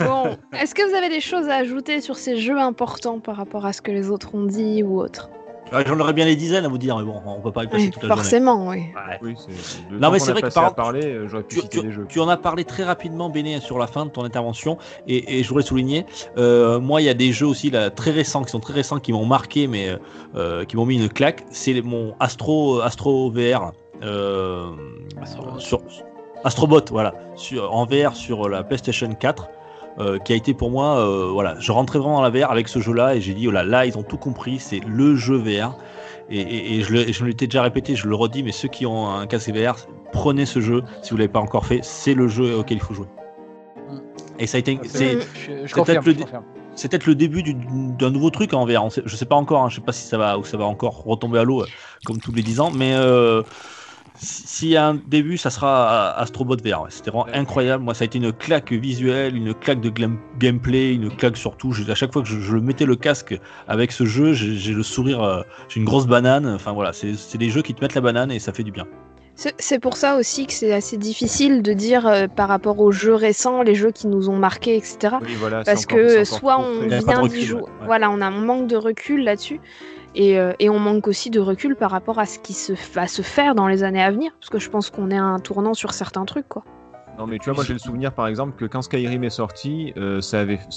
Bon, 0.00 0.36
est-ce 0.52 0.74
que 0.74 0.88
vous 0.88 0.94
avez 0.94 1.08
des 1.08 1.20
choses 1.20 1.48
à 1.48 1.56
ajouter 1.56 2.00
sur 2.00 2.16
ces 2.16 2.36
jeux 2.36 2.58
importants 2.58 3.18
par 3.18 3.36
rapport 3.36 3.64
à 3.66 3.72
ce 3.72 3.80
que 3.80 3.90
les 3.90 4.10
autres 4.10 4.34
ont 4.34 4.44
dit 4.44 4.82
ou 4.82 5.00
autre? 5.00 5.28
J'en 5.86 5.98
aurais 5.98 6.12
bien 6.12 6.24
des 6.26 6.36
dizaines 6.36 6.64
à 6.64 6.68
vous 6.68 6.78
dire, 6.78 6.96
mais 6.96 7.04
bon, 7.04 7.20
on 7.26 7.40
peut 7.40 7.50
pas 7.50 7.64
y 7.64 7.66
passer 7.66 7.84
Oui, 7.86 7.90
toute 7.90 8.02
la 8.04 8.08
journée. 8.10 8.22
forcément, 8.22 8.68
oui. 8.68 8.76
Ouais. 8.94 9.18
Oui, 9.22 9.34
c'est. 9.36 9.50
le 9.90 9.96
Non, 9.98 10.06
temps 10.08 10.12
mais 10.12 10.18
c'est 10.20 10.32
vrai 10.32 10.42
que 10.42 10.52
par 10.54 10.74
parler, 10.74 11.04
euh, 11.04 11.26
j'aurais 11.28 11.42
pu 11.42 11.56
Tu, 11.56 11.60
citer 11.62 11.78
tu- 11.80 11.86
des 11.86 11.92
jeux. 11.92 12.06
tu 12.08 12.20
en 12.20 12.28
as 12.28 12.36
parlé 12.36 12.64
très 12.64 12.84
rapidement, 12.84 13.28
Béné, 13.28 13.58
sur 13.60 13.78
la 13.78 13.86
fin 13.88 14.04
de 14.06 14.10
ton 14.10 14.24
intervention, 14.24 14.78
et, 15.08 15.38
et 15.38 15.42
je 15.42 15.48
voudrais 15.48 15.64
souligner, 15.64 16.06
euh, 16.38 16.78
moi, 16.78 17.00
il 17.00 17.04
y 17.06 17.08
a 17.08 17.14
des 17.14 17.32
jeux 17.32 17.46
aussi 17.46 17.70
là, 17.70 17.90
très 17.90 18.10
récents, 18.12 18.44
qui 18.44 18.50
sont 18.50 18.60
très 18.60 18.74
récents, 18.74 19.00
qui 19.00 19.12
m'ont 19.12 19.26
marqué, 19.26 19.66
mais 19.66 19.88
euh, 20.36 20.64
qui 20.64 20.76
m'ont 20.76 20.86
mis 20.86 20.96
une 20.96 21.08
claque. 21.08 21.44
C'est 21.50 21.72
les- 21.72 21.82
mon 21.82 22.14
Astro, 22.20 22.80
Astro 22.80 23.30
VR, 23.30 23.72
euh, 24.02 24.66
Astrobot. 25.20 25.58
sur 25.58 25.80
Astrobot, 26.44 26.82
voilà, 26.90 27.14
sur, 27.36 27.72
en 27.74 27.86
VR 27.86 28.14
sur 28.14 28.48
la 28.48 28.62
PlayStation 28.62 29.08
4. 29.14 29.48
Euh, 29.98 30.18
qui 30.18 30.32
a 30.32 30.36
été 30.36 30.54
pour 30.54 30.70
moi, 30.70 30.98
euh, 30.98 31.28
voilà, 31.32 31.54
je 31.60 31.70
rentrais 31.72 31.98
vraiment 31.98 32.16
dans 32.16 32.22
la 32.22 32.30
VR 32.30 32.50
avec 32.50 32.68
ce 32.68 32.78
jeu-là 32.80 33.14
et 33.14 33.20
j'ai 33.20 33.34
dit, 33.34 33.46
oh 33.48 33.50
là, 33.50 33.62
là, 33.64 33.86
ils 33.86 33.96
ont 33.96 34.02
tout 34.02 34.16
compris, 34.18 34.58
c'est 34.58 34.80
le 34.86 35.14
jeu 35.16 35.36
VR. 35.36 35.76
Et, 36.30 36.40
et- 36.40 36.78
et 36.78 36.82
je, 36.82 37.24
l'étais 37.24 37.46
déjà 37.46 37.62
répété, 37.62 37.94
je 37.96 38.08
le 38.08 38.14
redis, 38.14 38.42
mais 38.42 38.52
ceux 38.52 38.68
qui 38.68 38.86
ont 38.86 39.08
un 39.08 39.26
casque 39.26 39.50
VR, 39.50 39.76
prenez 40.12 40.46
ce 40.46 40.60
jeu 40.60 40.82
si 41.02 41.10
vous 41.10 41.16
l'avez 41.18 41.28
pas 41.28 41.40
encore 41.40 41.66
fait, 41.66 41.80
c'est 41.82 42.14
le 42.14 42.28
jeu 42.28 42.56
auquel 42.58 42.78
il 42.78 42.80
faut 42.80 42.94
jouer. 42.94 43.06
Mm. 43.90 43.98
Et 44.38 44.46
ça 44.46 44.56
a 44.56 44.60
été, 44.60 44.80
c'est, 44.84 45.16
peut-être 45.84 46.06
le 46.06 46.14
c'est 46.76 46.90
peut-être 46.90 47.06
le 47.06 47.14
début 47.14 47.42
du- 47.44 47.54
d'un 47.54 48.10
nouveau 48.10 48.30
truc 48.30 48.52
en 48.52 48.66
VR. 48.66 48.82
On 48.84 48.90
sait- 48.90 49.02
je 49.04 49.14
sais 49.14 49.26
pas 49.26 49.36
encore, 49.36 49.62
hein, 49.62 49.68
je 49.68 49.76
sais 49.76 49.80
pas 49.80 49.92
si 49.92 50.06
ça 50.08 50.18
va 50.18 50.38
ou 50.38 50.44
ça 50.44 50.56
va 50.56 50.64
encore 50.64 51.04
retomber 51.04 51.38
à 51.38 51.44
l'eau 51.44 51.62
euh, 51.62 51.66
comme 52.04 52.18
tous 52.18 52.32
les 52.32 52.42
10 52.42 52.58
ans, 52.58 52.72
mais 52.74 52.94
euh, 52.94 53.42
s'il 54.16 54.68
y 54.68 54.76
a 54.76 54.86
un 54.88 54.94
début, 54.94 55.36
ça 55.36 55.50
sera 55.50 56.10
Astrobot 56.18 56.56
VR. 56.56 56.82
ouais. 56.82 56.88
C'était 56.90 57.10
vraiment 57.10 57.26
Ouais. 57.26 57.34
incroyable. 57.36 57.82
Moi, 57.84 57.94
ça 57.94 58.02
a 58.02 58.06
été 58.06 58.18
une 58.18 58.32
claque 58.32 58.72
visuelle, 58.72 59.36
une 59.36 59.54
claque 59.54 59.80
de 59.80 59.92
gameplay, 60.38 60.94
une 60.94 61.10
claque 61.14 61.36
surtout. 61.36 61.72
À 61.88 61.94
chaque 61.94 62.12
fois 62.12 62.22
que 62.22 62.28
je, 62.28 62.38
je 62.40 62.56
mettais 62.56 62.86
le 62.86 62.96
casque 62.96 63.38
avec 63.68 63.92
ce 63.92 64.04
jeu, 64.04 64.32
j'ai 64.32 64.72
le 64.72 64.82
sourire, 64.82 65.22
euh, 65.22 65.42
j'ai 65.68 65.80
une 65.80 65.86
grosse 65.86 66.06
banane. 66.06 66.46
Enfin 66.46 66.72
voilà, 66.72 66.92
c'est 66.92 67.14
c'est 67.14 67.38
des 67.38 67.50
jeux 67.50 67.62
qui 67.62 67.74
te 67.74 67.80
mettent 67.82 67.94
la 67.94 68.00
banane 68.00 68.30
et 68.30 68.38
ça 68.38 68.52
fait 68.52 68.62
du 68.62 68.72
bien. 68.72 68.86
C'est 69.36 69.80
pour 69.80 69.96
ça 69.96 70.16
aussi 70.16 70.46
que 70.46 70.52
c'est 70.52 70.72
assez 70.72 70.96
difficile 70.96 71.60
de 71.60 71.72
dire 71.72 72.06
euh, 72.06 72.28
par 72.28 72.46
rapport 72.48 72.78
aux 72.78 72.92
jeux 72.92 73.16
récents, 73.16 73.62
les 73.62 73.74
jeux 73.74 73.90
qui 73.90 74.06
nous 74.06 74.30
ont 74.30 74.36
marqués, 74.36 74.76
etc. 74.76 75.16
Oui, 75.20 75.34
voilà, 75.40 75.64
c'est 75.64 75.72
Parce 75.72 75.84
encore- 75.86 75.98
que 75.98 76.24
soit 76.24 76.60
on 76.60 76.86
vient 76.86 77.26
d'y 77.26 77.42
jouer, 77.42 77.62
ouais. 77.62 77.68
voilà, 77.84 78.12
on 78.12 78.20
a 78.20 78.26
un 78.26 78.30
manque 78.30 78.68
de 78.68 78.76
recul 78.76 79.24
là-dessus. 79.24 79.60
Et, 80.14 80.38
euh, 80.38 80.52
et 80.58 80.70
on 80.70 80.78
manque 80.78 81.08
aussi 81.08 81.30
de 81.30 81.40
recul 81.40 81.76
par 81.76 81.90
rapport 81.90 82.18
à 82.18 82.26
ce 82.26 82.38
qui 82.38 82.56
va 82.92 83.06
se 83.06 83.22
faire 83.22 83.54
dans 83.54 83.66
les 83.66 83.82
années 83.82 84.02
à 84.02 84.10
venir, 84.10 84.32
parce 84.40 84.50
que 84.50 84.58
je 84.58 84.70
pense 84.70 84.90
qu'on 84.90 85.10
est 85.10 85.18
à 85.18 85.24
un 85.24 85.38
tournant 85.38 85.74
sur 85.74 85.92
certains 85.92 86.24
trucs, 86.24 86.48
quoi. 86.48 86.64
Non 87.18 87.28
mais 87.28 87.38
tu 87.38 87.44
vois 87.44 87.54
moi 87.54 87.64
j'ai 87.64 87.74
le 87.74 87.78
souvenir 87.78 88.12
par 88.12 88.26
exemple 88.26 88.56
que 88.56 88.64
quand 88.64 88.82
Skyrim 88.82 89.22
est 89.22 89.30
sorti, 89.30 89.92
euh, 89.96 90.20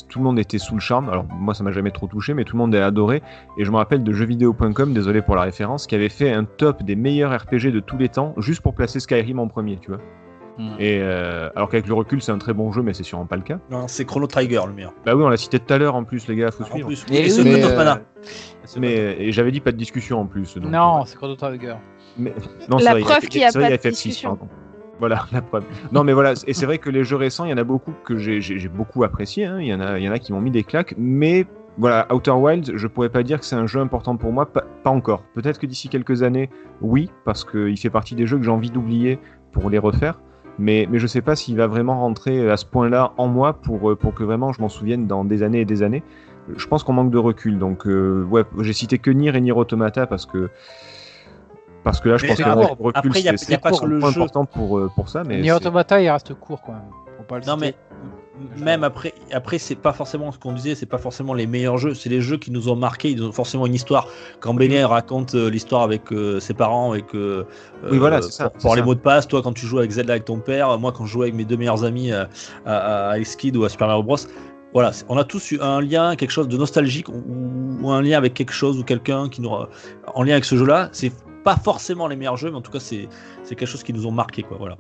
tout 0.08 0.20
le 0.20 0.24
monde 0.24 0.38
était 0.38 0.60
sous 0.60 0.76
le 0.76 0.80
charme. 0.80 1.10
Alors 1.10 1.26
moi 1.26 1.56
ça 1.56 1.64
m'a 1.64 1.72
jamais 1.72 1.90
trop 1.90 2.06
touché 2.06 2.34
mais 2.36 2.44
tout 2.44 2.56
le 2.56 2.60
monde 2.60 2.76
a 2.76 2.86
adoré 2.86 3.24
et 3.58 3.66
je 3.66 3.72
me 3.72 3.78
rappelle 3.78 4.04
de 4.04 4.14
jeuxvideo.com, 4.14 4.94
désolé 4.94 5.22
pour 5.22 5.36
la 5.36 5.42
référence, 5.42 5.88
qui 5.88 5.96
avait 5.96 6.10
fait 6.10 6.32
un 6.32 6.44
top 6.44 6.84
des 6.84 6.96
meilleurs 6.96 7.36
RPG 7.36 7.72
de 7.72 7.80
tous 7.80 7.98
les 7.98 8.10
temps 8.10 8.36
juste 8.38 8.62
pour 8.62 8.76
placer 8.76 9.00
Skyrim 9.00 9.40
en 9.40 9.48
premier, 9.48 9.78
tu 9.78 9.90
vois. 9.90 10.00
Hmm. 10.58 10.72
Et 10.80 11.00
euh, 11.02 11.50
alors 11.56 11.70
qu'avec 11.70 11.88
le 11.88 11.94
recul 11.94 12.22
c'est 12.22 12.32
un 12.32 12.38
très 12.40 12.54
bon 12.54 12.72
jeu 12.72 12.82
mais 12.82 12.94
c'est 12.94 13.04
sûrement 13.04 13.26
pas 13.28 13.36
le 13.36 13.44
cas. 13.44 13.60
Non, 13.70 13.88
c'est 13.88 14.06
Chrono 14.06 14.26
Trigger 14.28 14.62
le 14.68 14.74
meilleur. 14.74 14.94
Bah 15.06 15.16
oui 15.16 15.24
on 15.24 15.30
l'a 15.30 15.38
cité 15.38 15.60
tout 15.60 15.72
à 15.74 15.78
l'heure 15.78 15.96
en 15.96 16.04
plus 16.04 16.28
les 16.28 16.36
gars, 16.36 16.50
faut 16.52 16.64
En 16.64 16.68
suivre. 16.68 16.88
plus, 16.88 17.06
Mais 17.10 17.22
et 17.22 17.30
ce 17.30 17.42
oui, 17.42 17.50
mais, 17.52 17.64
of 17.64 17.72
euh. 17.78 17.96
Mais 18.80 19.16
et 19.20 19.32
j'avais 19.32 19.52
dit 19.52 19.60
pas 19.62 19.72
de 19.72 19.78
discussion 19.78 20.20
en 20.20 20.26
plus. 20.26 20.56
donc, 20.58 20.72
Non, 20.72 21.02
euh, 21.02 21.04
c'est 21.06 21.16
Chrono 21.16 21.36
Trigger. 21.36 21.76
Mais... 22.18 22.34
Non, 22.70 22.78
La 22.78 22.92
vrai, 22.92 23.02
preuve 23.02 23.20
il 23.24 23.30
qu'il 23.30 23.42
y 23.42 23.44
a 23.46 23.52
c'est 23.52 23.60
vrai, 23.60 23.70
pas 23.70 23.76
il 23.76 23.78
de 23.78 23.84
FF6, 23.84 23.92
discussion. 23.92 24.30
pardon. 24.36 24.48
Voilà, 25.00 25.28
la 25.32 25.44
preuve. 25.44 25.64
Non, 25.92 26.04
mais 26.04 26.12
voilà, 26.14 26.34
et 26.48 26.54
c'est 26.56 26.66
vrai 26.66 26.80
que 26.80 26.90
les 26.90 27.04
jeux 27.04 27.18
récents, 27.18 27.46
il 27.46 27.52
y 27.52 27.54
en 27.54 27.58
a 27.58 27.64
beaucoup 27.64 27.94
que 28.04 28.18
j'ai- 28.18 28.68
beaucoup 28.68 29.04
apprécié. 29.04 29.46
hein. 29.46 29.60
Il 29.62 29.68
y 29.68 29.74
en 29.76 29.80
a, 29.80 30.00
il 30.00 30.04
y 30.04 30.10
en 30.10 30.12
a 30.12 30.18
qui 30.18 30.34
m'ont 30.34 30.42
mis 30.42 30.50
des 30.50 30.64
claques, 30.64 30.96
mais 30.98 31.46
voilà, 31.78 32.08
Outer 32.12 32.32
Wilds, 32.32 32.72
je 32.76 32.88
pourrais 32.88 33.10
pas 33.10 33.22
dire 33.22 33.40
que 33.40 33.46
c'est 33.46 33.56
un 33.56 33.68
jeu 33.68 33.80
important 33.80 34.18
pour 34.18 34.34
moi, 34.34 34.48
pas, 34.48 34.64
pas 34.84 34.90
encore. 34.90 35.22
Peut-être 35.36 35.60
que 35.60 35.68
d'ici 35.68 35.88
quelques 35.90 36.24
années, 36.24 36.50
oui, 36.82 37.12
parce 37.26 37.46
qu'il 37.46 37.78
fait 37.78 37.92
partie 37.92 38.16
des 38.16 38.26
jeux 38.26 38.38
que 38.40 38.44
j'ai 38.44 38.50
envie 38.50 38.72
d'oublier 38.72 39.20
pour 39.52 39.70
les 39.70 39.78
refaire. 39.78 40.20
Mais, 40.60 40.88
mais 40.90 40.98
je 41.00 41.06
sais 41.08 41.22
pas 41.22 41.36
s'il 41.36 41.56
va 41.58 41.68
vraiment 41.68 42.00
rentrer 42.00 42.50
à 42.50 42.58
ce 42.58 42.66
point-là 42.66 43.14
en 43.18 43.28
moi 43.28 43.54
pour, 43.54 43.92
euh, 43.92 43.96
pour 43.96 44.14
que 44.16 44.24
vraiment 44.24 44.54
je 44.54 44.62
m'en 44.62 44.70
souvienne 44.70 45.06
dans 45.08 45.24
des 45.24 45.44
années 45.44 45.62
et 45.62 45.66
des 45.66 45.84
années. 45.84 46.04
Je 46.56 46.66
pense 46.68 46.84
qu'on 46.84 46.94
manque 46.94 47.12
de 47.12 47.18
recul. 47.18 47.60
Donc, 47.60 47.86
euh, 47.86 48.24
ouais, 48.24 48.44
j'ai 48.62 48.74
cité 48.74 48.98
que 48.98 49.12
Nier 49.12 49.36
et 49.36 49.42
Nier 49.42 49.52
Automata 49.52 50.08
parce 50.08 50.26
que. 50.26 50.50
Parce 51.84 52.02
que 52.02 52.10
là, 52.10 52.18
je 52.18 52.24
Mais 52.24 52.30
pense 52.30 52.40
le 52.40 52.46
recul, 52.52 52.92
après, 52.96 53.20
il 53.20 53.26
y 53.26 53.30
a- 53.30 53.38
c'est- 53.38 53.54
important 53.54 54.46
pour, 54.46 54.78
euh, 54.78 54.92
pour 54.96 55.08
ça. 55.10 55.24
Mais 55.24 55.40
Nier 55.42 55.52
Automata, 55.54 56.02
il 56.02 56.10
reste 56.10 56.34
court 56.34 56.62
quand 56.66 56.74
même. 56.74 56.82
Faut 57.18 57.24
pas 57.24 57.40
le 57.40 57.46
Non 57.46 57.54
citer. 57.56 57.76
mais 57.87 57.87
même 58.58 58.84
après, 58.84 59.14
après 59.32 59.58
c'est 59.58 59.76
pas 59.76 59.94
forcément 59.94 60.32
ce 60.32 60.38
qu'on 60.38 60.54
disait, 60.54 60.76
c'est 60.76 60.86
pas 60.86 60.98
forcément 60.98 61.34
les 61.34 61.48
meilleurs 61.48 61.78
jeux, 61.78 61.94
c'est 61.94 62.10
les 62.10 62.22
jeux 62.22 62.38
qui 62.38 62.52
nous 62.52 62.70
ont 62.70 62.76
marqué, 62.76 63.10
ils 63.10 63.24
ont 63.24 63.32
forcément 63.32 63.66
une 63.66 63.74
histoire. 63.74 64.08
Quand 64.40 64.54
Béné 64.54 64.84
raconte 64.84 65.36
euh, 65.36 65.50
l'histoire 65.50 65.82
avec 65.84 66.12
euh, 66.12 66.40
ses 66.40 66.54
parents, 66.54 66.92
avec 66.92 67.14
euh, 67.16 67.46
Oui, 67.92 67.98
voilà, 67.98 68.22
c'est 68.22 68.32
ça, 68.32 68.50
pour, 68.50 68.76
les 68.76 68.82
mots 68.82 68.96
de 68.96 69.00
passe, 69.00 69.28
toi 69.28 69.42
quand 69.42 69.54
tu 69.54 69.66
joues 69.66 69.80
avec 69.80 69.92
Zelda 69.92 70.14
avec 70.14 70.26
ton 70.26 70.40
père, 70.40 70.78
moi 70.80 70.92
quand 70.92 71.06
je 71.06 71.12
jouais 71.12 71.26
avec 71.26 71.36
mes 71.36 71.46
deux 71.46 71.58
meilleurs 71.58 71.84
amis 71.84 72.12
euh, 72.12 72.26
à, 72.66 73.10
à 73.10 73.20
Ice 73.20 73.36
Kid 73.36 73.56
ou 73.58 73.64
à 73.64 73.70
Super 73.70 73.88
Mario 73.88 74.04
Bros. 74.04 74.18
Voilà, 74.74 74.92
on 75.08 75.18
a 75.18 75.24
tous 75.24 75.52
eu 75.52 75.60
un 75.62 75.82
lien, 75.82 76.16
quelque 76.16 76.32
chose 76.32 76.48
de 76.48 76.58
nostalgique 76.58 77.08
ou, 77.10 77.24
ou 77.82 77.90
un 77.90 78.02
lien 78.02 78.18
avec 78.18 78.34
quelque 78.34 78.54
chose 78.54 78.78
ou 78.78 78.84
quelqu'un 78.84 79.30
qui 79.30 79.42
nous 79.42 79.50
en 79.50 80.24
lien 80.24 80.34
avec 80.34 80.46
ce 80.46 80.58
jeu-là. 80.58 80.90
C'est 80.92 81.12
pas 81.44 81.56
forcément 81.56 82.08
les 82.08 82.18
meilleurs 82.18 82.38
jeux, 82.38 82.52
mais 82.52 82.58
en 82.58 82.62
tout 82.62 82.72
cas 82.72 82.80
c'est 82.80 83.08
c'est 83.44 83.56
quelque 83.56 83.70
chose 83.70 83.84
qui 83.84 83.94
nous 83.94 84.06
ont 84.06 84.12
marqué 84.12 84.44
quoi. 84.44 84.58
Voilà. 84.60 84.78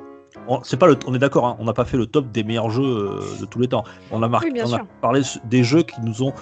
On, 0.48 0.64
c'est 0.64 0.78
pas 0.78 0.88
le, 0.88 0.98
on 1.06 1.14
est 1.14 1.20
d'accord, 1.20 1.46
hein, 1.46 1.58
on 1.60 1.66
n'a 1.66 1.74
pas 1.74 1.86
fait 1.86 1.98
le 1.98 2.06
top 2.06 2.32
des 2.32 2.44
meilleurs 2.44 2.70
jeux 2.70 2.84
euh, 2.84 3.20
de 3.40 3.46
tous 3.46 3.60
les 3.60 3.68
temps. 3.68 3.84
On 4.12 4.24
a, 4.24 4.28
marqué, 4.28 4.50
Oui, 4.52 4.62
on 4.66 4.74
a 4.74 4.80
parlé 5.02 5.22
des 5.46 5.64
jeux 5.64 5.84
qui 5.84 6.00
nous 6.02 6.24
ont 6.24 6.34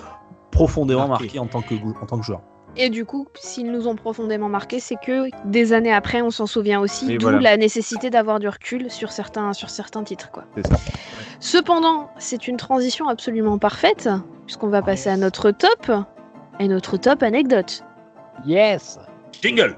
profondément 0.52 1.08
Marqué. 1.08 1.26
marqué 1.26 1.40
en 1.40 1.48
tant 1.48 1.62
que, 1.62 1.76
en 2.02 2.06
tant 2.06 2.20
que 2.20 2.26
joueur. 2.26 2.42
Et 2.78 2.90
du 2.90 3.06
coup, 3.06 3.28
s'ils 3.36 3.72
nous 3.72 3.88
ont 3.88 3.96
profondément 3.96 4.50
marqués, 4.50 4.80
c'est 4.82 4.98
que 5.02 5.30
des 5.46 5.72
années 5.72 5.94
après, 5.94 6.22
on 6.22 6.30
s'en 6.30 6.46
souvient 6.46 6.82
aussi, 6.82 7.14
Et 7.14 7.18
d'où 7.18 7.28
voilà. 7.28 7.40
la 7.40 7.58
nécessité 7.58 8.10
d'avoir 8.10 8.40
du 8.40 8.50
recul 8.50 8.92
sur 8.92 9.12
certains, 9.12 9.54
sur 9.54 9.70
certains 9.70 10.04
titres. 10.04 10.30
Quoi. 10.32 10.44
C'est 10.56 10.68
ça. 10.68 10.76
Cependant, 11.40 12.10
c'est 12.18 12.48
une 12.48 12.58
transition 12.58 13.08
absolument 13.08 13.58
parfaite, 13.58 14.10
puisqu'on 14.46 14.68
va 14.68 14.82
passer 14.82 15.10
à 15.10 15.16
notre 15.18 15.52
top, 15.52 15.90
et 16.60 16.68
notre 16.68 16.98
top 16.98 17.24
anecdote. 17.24 17.84
Yes 18.46 19.00
Jingle 19.42 19.78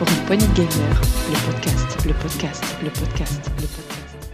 Pour 0.00 0.08
une 0.08 0.24
poignée 0.24 0.46
de 0.46 0.54
gamers, 0.54 1.00
le 1.28 1.52
podcast, 1.52 2.06
le 2.06 2.14
podcast, 2.14 2.76
le 2.82 2.88
podcast, 2.88 3.50
le 3.58 3.66
podcast. 3.66 4.30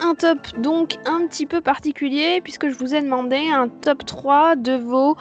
Un 0.00 0.14
top 0.14 0.38
donc 0.62 0.96
un 1.04 1.26
petit 1.26 1.44
peu 1.44 1.60
particulier, 1.60 2.40
puisque 2.42 2.70
je 2.70 2.74
vous 2.78 2.94
ai 2.94 3.02
demandé 3.02 3.36
un 3.52 3.68
top 3.68 4.06
3 4.06 4.56
de 4.56 4.72
vos 4.72 5.14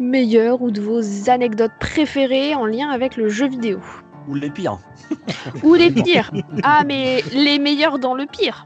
meilleurs 0.00 0.62
ou 0.62 0.70
de 0.70 0.80
vos 0.80 1.28
anecdotes 1.28 1.72
préférées 1.78 2.54
en 2.54 2.64
lien 2.64 2.88
avec 2.88 3.18
le 3.18 3.28
jeu 3.28 3.46
vidéo. 3.46 3.80
Ou 4.28 4.34
les 4.34 4.48
pires. 4.48 4.78
Ou 5.62 5.74
les 5.74 5.90
pires. 5.90 6.30
Ah, 6.62 6.84
mais 6.86 7.22
les 7.34 7.58
meilleurs 7.58 7.98
dans 7.98 8.14
le 8.14 8.24
pire. 8.24 8.64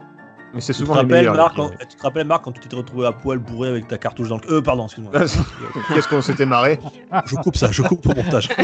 Mais 0.54 0.60
c'est 0.60 0.74
Tu 0.74 0.78
te, 0.78 0.84
souvent 0.84 0.94
les 0.94 1.00
rappelles, 1.00 1.16
meilleurs. 1.16 1.34
Marc, 1.34 1.56
quand, 1.56 1.70
tu 1.70 1.96
te 1.96 2.02
rappelles, 2.04 2.26
Marc, 2.28 2.44
quand 2.44 2.52
tu 2.52 2.60
t'étais 2.60 2.76
retrouvé 2.76 3.08
à 3.08 3.10
poil 3.10 3.40
bourré 3.40 3.68
avec 3.68 3.88
ta 3.88 3.98
cartouche 3.98 4.28
dans 4.28 4.38
le. 4.38 4.48
Euh, 4.48 4.62
pardon, 4.62 4.84
excuse-moi. 4.84 5.12
Qu'est-ce 5.92 6.06
qu'on 6.06 6.22
s'était 6.22 6.46
marré? 6.46 6.78
Je 7.26 7.34
coupe 7.34 7.56
ça, 7.56 7.72
je 7.72 7.82
coupe 7.82 8.06
au 8.06 8.14
montage. 8.14 8.48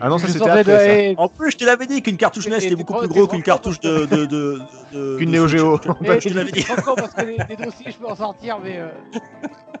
Ah 0.00 0.08
non, 0.08 0.18
ça 0.18 0.28
c'était 0.28 0.48
après 0.48 1.14
ça. 1.14 1.20
En 1.20 1.28
plus, 1.28 1.50
je 1.52 1.56
te 1.58 1.64
l'avais 1.64 1.86
dit 1.86 2.02
qu'une 2.02 2.16
cartouche 2.16 2.46
NES 2.48 2.56
était 2.64 2.76
beaucoup 2.76 2.98
plus 2.98 3.08
gros 3.08 3.26
qu'une 3.26 3.42
cartouche 3.42 3.80
de. 3.80 4.06
de, 4.06 4.24
de, 4.26 4.60
de- 4.92 5.16
Qu'une 5.18 5.30
Neo. 5.30 5.46
Geo. 5.48 5.78
Je, 5.82 6.20
je 6.20 6.28
te 6.28 6.34
l'avais 6.34 6.52
dit. 6.52 6.64
encore 6.70 6.96
parce 6.96 7.12
que 7.14 7.22
les, 7.22 7.36
les 7.48 7.56
dossiers, 7.56 7.90
je 7.90 7.96
peux 7.98 8.06
en 8.06 8.16
sortir, 8.16 8.58
mais 8.62 8.78
euh, 8.78 8.88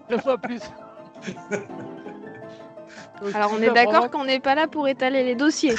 deux 0.08 0.18
fois 0.18 0.38
plus. 0.38 0.60
Alors 3.34 3.52
on 3.54 3.60
est 3.62 3.70
d'accord 3.70 4.10
qu'on 4.10 4.24
n'est 4.24 4.40
pas 4.40 4.54
là 4.54 4.66
pour 4.66 4.88
étaler 4.88 5.22
les 5.22 5.34
dossiers, 5.34 5.74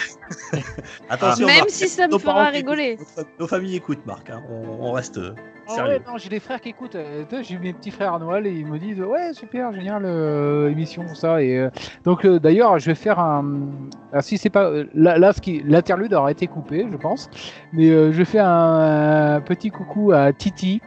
Attention, 1.10 1.48
même 1.48 1.58
Marc, 1.58 1.70
si 1.72 1.88
ça 1.88 2.08
me 2.08 2.20
fera 2.20 2.46
rigoler. 2.50 3.00
Nos, 3.40 3.48
familles 3.48 3.78
écoutent, 3.78 4.06
Marc. 4.06 4.30
hein. 4.30 4.44
On, 4.48 4.86
on 4.90 4.92
reste 4.92 5.18
euh, 5.18 5.34
sérieux. 5.76 5.92
ouais, 5.94 6.02
non, 6.08 6.18
j'ai 6.18 6.30
des 6.30 6.40
frères 6.40 6.62
qui 6.62 6.70
écoutent. 6.70 6.96
euh, 6.96 7.24
j'ai 7.42 7.58
mes 7.58 7.74
petits 7.74 7.92
frères 7.92 8.14
à 8.14 8.20
Noël 8.20 8.46
et 8.48 8.52
ils 8.52 8.66
me 8.66 8.78
disent 8.80 9.02
ouais 9.02 9.34
super 9.34 9.72
génial 9.74 10.04
euh, 10.06 10.70
émission 10.70 11.04
ça 11.14 11.42
et 11.42 11.58
euh, 11.58 11.70
donc 12.06 12.26
euh, 12.26 12.40
d'ailleurs 12.40 12.78
je 12.80 12.86
vais 12.88 12.96
faire 12.96 13.20
un 13.20 13.46
ah, 14.14 14.22
si 14.22 14.38
c'est 14.38 14.50
pas 14.50 14.66
euh, 14.66 14.86
là, 14.94 15.18
là 15.18 15.34
ce 15.34 15.42
qui 15.42 15.62
l'interlude 15.66 16.14
aura 16.14 16.32
été 16.32 16.48
coupé 16.48 16.88
je 16.92 16.98
pense 16.98 17.30
mais 17.72 17.90
euh, 17.90 18.12
je 18.12 18.24
fais 18.24 18.40
un, 18.40 19.36
un 19.36 19.42
petit 19.42 19.70
coucou 19.72 20.12
à 20.12 20.34
Titi 20.34 20.82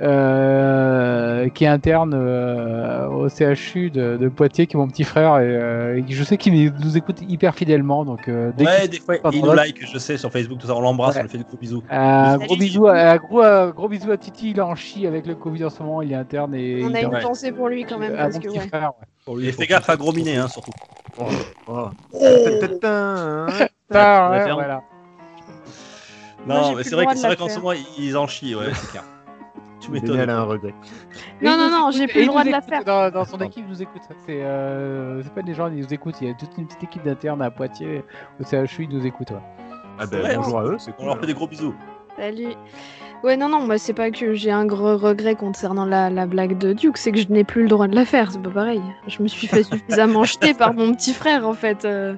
euh, 0.00 1.48
qui 1.50 1.64
est 1.64 1.68
interne 1.68 2.14
euh, 2.14 3.08
au 3.08 3.28
CHU 3.28 3.90
de, 3.90 4.16
de 4.16 4.28
Poitiers 4.28 4.66
qui 4.66 4.76
est 4.76 4.78
mon 4.78 4.86
petit 4.88 5.04
frère 5.04 5.38
et, 5.38 5.44
euh, 5.46 5.96
et 5.96 6.04
je 6.08 6.22
sais 6.24 6.36
qu'il 6.36 6.72
nous 6.72 6.96
écoute 6.96 7.18
hyper 7.28 7.54
fidèlement 7.54 8.04
donc 8.04 8.28
euh, 8.28 8.50
dès 8.56 8.64
Ouais, 8.64 8.88
des 8.88 9.00
fois, 9.00 9.16
il 9.32 9.42
nous 9.42 9.52
like, 9.52 9.84
je 9.84 9.98
sais, 9.98 10.16
sur 10.16 10.30
Facebook, 10.30 10.58
tout 10.58 10.66
ça. 10.66 10.76
On 10.76 10.80
l'embrasse, 10.80 11.14
Ouais. 11.16 11.20
on 11.22 11.24
lui 11.24 11.30
fait 11.30 11.38
des 11.38 11.44
gros 11.44 11.56
bisous. 11.56 11.82
gros 11.82 12.38
Titi. 12.46 12.58
bisou, 12.58 12.86
à- 12.86 13.18
gros, 13.18 13.42
gros 13.74 13.88
bisou 13.88 14.10
à 14.12 14.16
Titi, 14.16 14.50
il 14.50 14.58
est 14.58 14.62
en 14.62 14.74
chie 14.74 15.06
avec 15.06 15.26
le 15.26 15.34
Covid 15.34 15.64
en 15.64 15.70
ce 15.70 15.82
moment, 15.82 16.02
il 16.02 16.12
est 16.12 16.16
interne 16.16 16.54
et 16.54 16.82
On 16.84 16.94
a 16.94 17.00
une 17.00 17.14
en- 17.16 17.20
pensée 17.20 17.52
pour 17.52 17.68
lui 17.68 17.84
quand 17.84 17.98
même, 17.98 18.14
à 18.14 18.18
parce 18.24 18.34
mon 18.34 18.40
que 18.40 18.48
petit 18.48 18.58
ouais. 18.58 18.68
frère. 18.68 18.92
ouais. 19.26 19.44
Et 19.46 19.52
fais 19.52 19.66
gaffe 19.66 19.88
à 19.90 19.96
gros 19.96 20.12
minet, 20.12 20.36
hein, 20.36 20.48
surtout. 20.48 20.72
Oh. 21.70 21.90
Voilà. 23.90 24.82
Non, 26.46 26.74
mais 26.76 26.84
c'est 26.84 26.94
vrai 26.94 27.04
qu'en 27.36 27.48
ce 27.48 27.58
moment, 27.58 27.72
ils 27.98 28.16
en 28.16 28.26
chient, 28.26 28.54
ouais, 28.54 28.66
c'est 28.74 28.90
clair. 28.90 29.04
Tu 29.80 29.90
m'étonnes. 29.92 30.18
elle 30.18 30.30
a 30.30 30.38
un 30.38 30.42
regret. 30.44 30.74
Non, 31.42 31.56
non, 31.56 31.70
non, 31.70 31.90
j'ai 31.92 32.06
plus 32.08 32.22
le 32.22 32.26
droit 32.26 32.42
de 32.44 32.50
la 32.50 32.60
faire. 32.60 32.84
Dans, 32.84 33.10
dans 33.12 33.24
son 33.24 33.38
équipe, 33.38 33.64
il 33.66 33.70
nous 33.70 33.80
écoute. 33.82 34.02
C'est 34.26 34.42
euh, 34.42 35.22
c'est 35.22 35.32
pas 35.32 35.42
des 35.42 35.54
gens, 35.54 35.68
ils 35.68 35.80
nous 35.82 35.94
écoutent. 35.94 36.16
Il 36.20 36.28
y 36.28 36.30
a 36.30 36.34
toute 36.34 36.50
une 36.58 36.66
petite 36.66 36.82
équipe 36.82 37.04
d'internes 37.04 37.42
à 37.42 37.50
Poitiers, 37.50 38.02
au 38.40 38.44
CHU, 38.44 38.84
ils 38.84 38.88
nous 38.88 39.06
écoutent. 39.06 39.30
ouais. 39.30 39.36
Ah 40.00 40.06
ben, 40.06 40.22
Ouais, 40.22 40.36
bonjour 40.36 40.58
à 40.60 40.64
eux, 40.64 40.76
c'est 40.78 40.92
On 40.98 41.06
leur 41.06 41.18
fait 41.20 41.26
des 41.26 41.34
gros 41.34 41.46
bisous. 41.46 41.74
Salut. 42.16 42.48
Ouais, 43.24 43.36
non, 43.36 43.48
non, 43.48 43.60
moi, 43.60 43.78
c'est 43.78 43.92
pas 43.94 44.10
que 44.12 44.34
j'ai 44.34 44.50
un 44.52 44.64
gros 44.66 44.96
regret 44.96 45.34
concernant 45.36 45.84
la, 45.84 46.08
la 46.10 46.26
blague 46.26 46.56
de 46.58 46.72
Duke, 46.72 46.96
c'est 46.96 47.10
que 47.12 47.18
je 47.18 47.28
n'ai 47.28 47.42
plus 47.44 47.62
le 47.62 47.68
droit 47.68 47.88
de 47.88 47.94
la 47.94 48.04
faire, 48.04 48.30
c'est 48.30 48.40
pas 48.42 48.50
pareil. 48.50 48.82
Je 49.08 49.22
me 49.22 49.28
suis 49.28 49.46
fait 49.48 49.62
suffisamment 49.64 50.22
jeter 50.24 50.54
par 50.54 50.72
mon 50.74 50.92
petit 50.94 51.12
frère, 51.14 51.46
en 51.46 51.52
fait. 51.54 51.84
euh. 51.84 52.14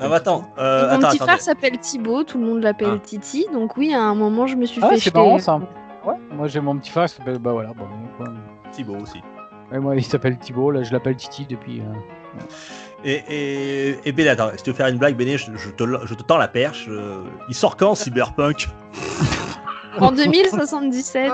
Ah, 0.00 0.08
bah, 0.08 0.16
attends, 0.16 0.50
euh, 0.58 0.82
mon 0.82 0.88
attends, 0.88 0.98
petit 0.98 1.04
attendez. 1.16 1.18
frère 1.30 1.40
s'appelle 1.40 1.78
Thibaut, 1.78 2.24
tout 2.24 2.38
le 2.38 2.44
monde 2.46 2.62
l'appelle 2.62 2.94
Ah. 2.94 2.98
Titi, 2.98 3.46
donc 3.52 3.76
oui, 3.76 3.92
à 3.94 4.02
un 4.02 4.14
moment, 4.14 4.46
je 4.46 4.56
me 4.56 4.64
suis 4.64 4.80
Ah, 4.82 4.88
fait 4.88 4.94
c'est 4.96 5.00
jeter. 5.04 5.18
marrant 5.18 5.38
ça. 5.38 5.60
Ouais, 6.08 6.16
moi 6.36 6.46
j'ai 6.48 6.60
mon 6.60 6.76
petit 6.78 6.90
frère, 6.90 7.04
il 7.04 7.08
s'appelle. 7.08 7.38
Bah 7.38 7.52
voilà, 7.52 7.72
bon, 7.74 7.86
quoi. 8.16 8.26
Thibaut 8.72 8.96
aussi. 8.96 9.20
Ouais, 9.72 9.78
moi 9.78 9.94
il 9.96 10.04
s'appelle 10.04 10.38
Thibaut, 10.38 10.70
là 10.70 10.82
je 10.82 10.92
l'appelle 10.92 11.16
Titi 11.16 11.44
depuis. 11.46 11.80
euh, 11.80 11.84
Et, 13.04 13.22
et, 13.28 13.98
et 14.08 14.12
Béné, 14.12 14.30
attends, 14.30 14.50
si 14.56 14.62
tu 14.62 14.70
veux 14.70 14.76
faire 14.76 14.88
une 14.88 14.98
blague, 14.98 15.16
Béné, 15.16 15.36
je, 15.38 15.54
je 15.54 15.70
te, 15.70 15.84
je 16.06 16.14
te 16.14 16.22
tends 16.22 16.38
la 16.38 16.48
perche. 16.48 16.86
euh, 16.88 17.22
il 17.48 17.54
sort 17.54 17.76
quand, 17.76 17.94
Cyberpunk? 17.94 18.68
En 20.00 20.12
2077. 20.12 21.32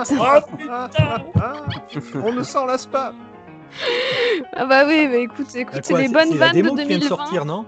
On 2.15 2.33
ne 2.33 2.41
s'en 2.43 2.65
lasse 2.65 2.85
pas. 2.87 3.13
ah 4.55 4.65
bah 4.65 4.85
oui, 4.87 5.07
bah 5.07 5.17
écoute, 5.17 5.53
écoute, 5.55 5.75
Bah 5.75 5.81
c'est 5.83 5.97
les 5.97 6.07
bonnes 6.07 6.29
la 6.31 6.37
vannes 6.47 6.55
de 6.55 6.61
démo 6.61 6.75
qui 6.75 6.85
vient 6.85 6.97
de 6.97 7.03
2020. 7.03 7.07
sortir, 7.07 7.45
non? 7.45 7.65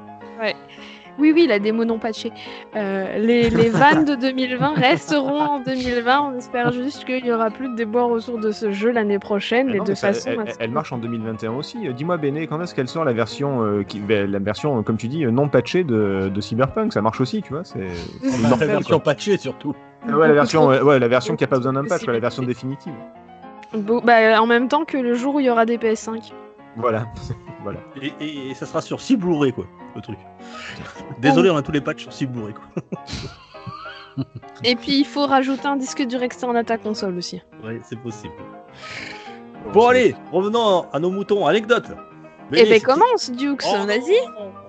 Oui, 1.20 1.32
oui, 1.34 1.48
la 1.48 1.60
démo 1.60 1.84
non 1.86 1.98
patchée. 2.00 2.32
Euh, 2.76 3.18
les, 3.18 3.50
les 3.50 3.70
vannes 3.72 4.06
de 4.06 4.16
2020 4.16 4.74
resteront 4.76 5.40
en 5.42 5.60
2020. 5.60 6.22
On 6.22 6.38
espère 6.38 6.72
juste 6.72 7.06
qu'il 7.06 7.24
n'y 7.24 7.32
aura 7.32 7.50
plus 7.50 7.70
de 7.70 7.76
déboires 7.76 8.10
autour 8.10 8.38
de 8.38 8.52
ce 8.52 8.72
jeu 8.72 8.92
l'année 8.92 9.20
prochaine. 9.20 9.68
Ah 9.72 9.76
et 9.76 9.78
non, 9.78 9.84
de 9.84 9.90
mais 9.90 9.96
ça, 9.96 10.14
façon. 10.14 10.32
elle, 10.60 10.72
marche 10.72 10.92
en 10.92 10.98
2021 10.98 11.54
aussi. 11.54 11.88
Euh, 11.88 11.94
Dis-moi, 11.94 12.18
Béné, 12.18 12.48
quand 12.48 12.62
est-ce 12.62 12.76
qu'elle 12.76 12.88
sort 12.88 13.04
la 13.06 13.14
version, 13.14 13.64
euh, 13.64 13.84
qui, 13.84 14.00
ben, 14.00 14.30
la 14.30 14.40
version, 14.40 14.84
comme 14.84 14.98
tu 14.98 15.08
dis, 15.08 15.26
non 15.26 15.50
patchée 15.50 15.84
de, 15.84 16.30
de 16.34 16.42
Cyberpunk? 16.42 16.94
Ça 16.94 17.02
marche 17.02 17.20
aussi, 17.22 17.42
tu 17.42 17.54
vois. 17.54 17.64
C'est 17.64 17.88
La 18.60 18.66
version 18.66 19.00
patchée 19.00 19.38
surtout. 19.38 19.76
Ah 20.08 20.18
ouais, 20.18 20.28
la 20.28 20.34
version, 20.34 20.68
ouais, 20.68 20.82
ouais, 20.82 21.00
la 21.00 21.08
version 21.08 21.36
qui 21.36 21.44
a 21.44 21.48
pas 21.48 21.58
besoin 21.58 21.74
d'un 21.74 21.84
patch, 21.86 22.04
quoi, 22.04 22.14
la 22.14 22.20
version 22.20 22.44
définitive. 22.44 22.94
Bon, 23.74 24.02
bah, 24.04 24.42
en 24.42 24.46
même 24.46 24.68
temps 24.68 24.86
que 24.86 24.98
le 24.98 25.14
jour 25.16 25.36
où 25.36 25.40
il 25.40 25.48
y 25.48 25.50
aura 25.50 25.66
des 25.66 25.78
PS5. 25.78 26.32
Voilà. 26.78 27.08
voilà. 27.64 27.80
et, 28.02 28.14
et, 28.20 28.50
et 28.50 28.54
ça 28.54 28.66
sera 28.66 28.82
sur 28.82 29.02
6 29.02 29.18
Blu-ray, 29.18 29.52
quoi, 29.54 29.66
le 29.96 30.02
truc. 30.02 30.18
Désolé, 31.20 31.50
on 31.50 31.58
a 31.58 31.62
tous 31.62 31.72
les 31.72 31.82
patchs 31.82 32.04
sur 32.04 32.14
6 32.14 32.28
Blu-ray, 32.28 32.54
quoi. 32.54 34.26
Et 34.64 34.76
puis 34.76 34.98
il 35.00 35.06
faut 35.06 35.26
rajouter 35.28 35.68
un 35.68 35.76
disque 35.76 36.02
dur 36.04 36.24
externe 36.24 36.56
à 36.58 36.64
ta 36.64 36.78
console 36.78 37.18
aussi. 37.18 37.42
Ouais, 37.64 37.80
c'est 37.88 38.00
possible. 38.00 38.34
Bon, 39.74 39.88
allez, 39.88 40.16
revenons 40.32 40.86
à 40.92 41.00
nos 41.00 41.12
moutons. 41.12 41.46
Anecdote. 41.46 41.86
Eh 42.52 42.64
ben 42.64 42.66
c'est- 42.66 42.80
commence, 42.80 43.30
Dukes, 43.30 43.62
Oh, 43.68 43.86
vas-y. 43.86 44.16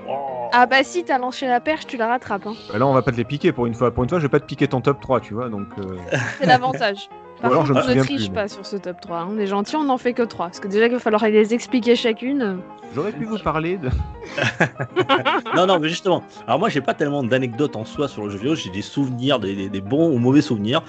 oh. 0.08 0.48
Ah 0.52 0.66
bah 0.66 0.82
si, 0.82 1.04
t'as 1.04 1.18
lancé 1.18 1.46
la 1.46 1.60
perche, 1.60 1.86
tu 1.86 1.96
la 1.96 2.08
rattrapes. 2.08 2.46
Hein. 2.46 2.54
Bah 2.72 2.78
Là, 2.78 2.86
on 2.86 2.92
va 2.92 3.02
pas 3.02 3.12
te 3.12 3.16
les 3.16 3.24
piquer 3.24 3.52
pour 3.52 3.66
une 3.66 3.74
fois. 3.74 3.90
Pour 3.92 4.02
une 4.02 4.08
fois, 4.10 4.18
je 4.18 4.24
vais 4.24 4.28
pas 4.30 4.40
te 4.40 4.46
piquer 4.46 4.66
ton 4.66 4.80
top 4.80 5.00
3, 5.00 5.20
tu 5.20 5.32
vois. 5.34 5.48
Donc, 5.48 5.68
euh, 5.78 5.96
C'est 6.40 6.46
l'avantage. 6.46 7.08
Par 7.40 7.50
Ou 7.50 7.54
alors, 7.54 7.66
contre, 7.68 7.80
je 7.84 7.90
on 7.92 7.94
ne 7.94 8.02
triche 8.02 8.26
plus, 8.26 8.34
pas 8.34 8.48
sur 8.48 8.66
ce 8.66 8.76
top 8.76 9.00
3. 9.00 9.18
hein. 9.18 9.28
On 9.30 9.38
est 9.38 9.46
gentil, 9.46 9.76
on 9.76 9.84
n'en 9.84 9.98
fait 9.98 10.12
que 10.12 10.22
3. 10.22 10.46
Parce 10.46 10.60
que 10.60 10.68
déjà 10.68 10.86
qu'il 10.86 10.94
va 10.94 11.00
falloir 11.00 11.24
les 11.26 11.54
expliquer 11.54 11.94
chacune. 11.96 12.58
j'aurais 12.94 13.12
pu 13.12 13.24
vous 13.24 13.38
parler 13.38 13.76
de. 13.78 13.88
Non, 15.56 15.66
non, 15.66 15.78
mais 15.78 15.88
justement. 15.88 16.22
Alors 16.46 16.58
moi, 16.58 16.68
j'ai 16.68 16.80
pas 16.80 16.94
tellement 16.94 17.22
d'anecdotes 17.22 17.76
en 17.76 17.84
soi 17.84 18.08
sur 18.08 18.24
le 18.24 18.30
jeu 18.30 18.38
vidéo. 18.38 18.54
J'ai 18.54 18.70
des 18.70 18.82
souvenirs, 18.82 19.38
des, 19.38 19.54
des- 19.54 19.68
des 19.68 19.80
bons 19.80 20.10
ou 20.12 20.18
mauvais 20.18 20.40
souvenirs. 20.42 20.82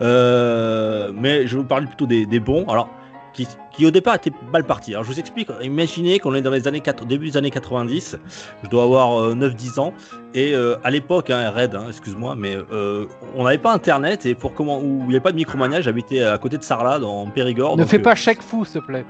Euh, 0.00 1.12
mais 1.14 1.46
je 1.46 1.56
vais 1.56 1.62
vous 1.62 1.68
parler 1.68 1.86
plutôt 1.86 2.06
des, 2.06 2.26
des 2.26 2.40
bons. 2.40 2.64
Alors, 2.68 2.88
qui, 3.36 3.46
qui 3.72 3.86
au 3.86 3.90
départ 3.90 4.14
étaient 4.14 4.32
mal 4.52 4.64
partis. 4.64 4.92
Alors, 4.92 5.04
je 5.04 5.10
vous 5.12 5.20
explique. 5.20 5.48
Imaginez 5.62 6.18
qu'on 6.18 6.34
est 6.34 6.40
dans 6.40 6.50
les 6.50 6.66
années 6.66 6.80
4, 6.80 7.04
début 7.04 7.30
des 7.30 7.36
années 7.36 7.50
90. 7.50 8.16
Je 8.64 8.68
dois 8.68 8.84
avoir 8.84 9.20
euh, 9.20 9.34
9-10 9.34 9.78
ans. 9.78 9.92
Et 10.34 10.54
euh, 10.54 10.76
à 10.84 10.90
l'époque, 10.90 11.30
hein, 11.30 11.50
Red, 11.50 11.74
hein, 11.74 11.86
excuse-moi, 11.88 12.34
mais 12.36 12.56
euh, 12.72 13.06
on 13.34 13.44
n'avait 13.44 13.58
pas 13.58 13.72
Internet 13.72 14.26
et 14.26 14.34
pour 14.34 14.54
comment, 14.54 14.80
où 14.80 15.02
il 15.02 15.08
n'y 15.08 15.14
avait 15.14 15.20
pas 15.20 15.32
de 15.32 15.36
micromania. 15.36 15.80
J'habitais 15.80 16.22
à 16.22 16.38
côté 16.38 16.56
de 16.56 16.62
Sarlat, 16.62 16.98
dans 16.98 17.26
Périgord. 17.26 17.76
Ne 17.76 17.82
donc, 17.82 17.90
fais 17.90 17.98
euh, 17.98 18.02
pas 18.02 18.14
chèque 18.14 18.42
fou, 18.42 18.64
s'il 18.64 18.80
te 18.80 18.86
plaît. 18.86 19.04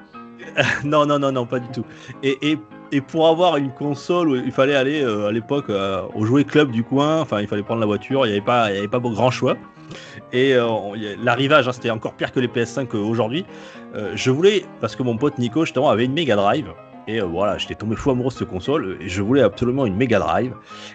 non, 0.84 1.06
non, 1.06 1.18
non, 1.18 1.32
non, 1.32 1.46
pas 1.46 1.60
du 1.60 1.68
tout. 1.68 1.84
Et, 2.22 2.36
et, 2.50 2.58
et 2.92 3.00
pour 3.00 3.28
avoir 3.28 3.56
une 3.56 3.70
console, 3.72 4.42
il 4.44 4.52
fallait 4.52 4.76
aller 4.76 5.02
euh, 5.02 5.28
à 5.28 5.32
l'époque 5.32 5.70
euh, 5.70 6.02
au 6.14 6.24
jouet 6.24 6.44
club 6.44 6.70
du 6.70 6.84
coin. 6.84 7.20
Enfin, 7.20 7.40
il 7.40 7.48
fallait 7.48 7.62
prendre 7.62 7.80
la 7.80 7.86
voiture. 7.86 8.26
Il 8.26 8.30
n'y 8.30 8.36
avait 8.36 8.44
pas, 8.44 8.70
il 8.70 8.76
y 8.76 8.78
avait 8.78 8.88
pas 8.88 9.00
grand 9.00 9.30
choix. 9.30 9.56
Et 10.32 10.54
euh, 10.54 10.66
l'arrivage, 11.22 11.68
hein, 11.68 11.72
c'était 11.72 11.90
encore 11.90 12.14
pire 12.14 12.32
que 12.32 12.40
les 12.40 12.48
PS5 12.48 12.96
aujourd'hui. 12.96 13.44
Euh, 13.94 14.12
je 14.14 14.30
voulais, 14.30 14.64
parce 14.80 14.96
que 14.96 15.02
mon 15.02 15.16
pote 15.16 15.38
Nico 15.38 15.64
justement 15.64 15.90
avait 15.90 16.04
une 16.04 16.12
Mega 16.12 16.36
Drive. 16.36 16.66
Et 17.08 17.20
euh, 17.20 17.24
voilà, 17.24 17.56
j'étais 17.56 17.76
tombé 17.76 17.94
fou 17.94 18.10
amoureux 18.10 18.30
de 18.30 18.34
cette 18.34 18.48
console 18.48 18.98
et 19.00 19.08
je 19.08 19.22
voulais 19.22 19.42
absolument 19.42 19.86
une 19.86 19.96
Mega 19.96 20.18
Drive. 20.18 20.52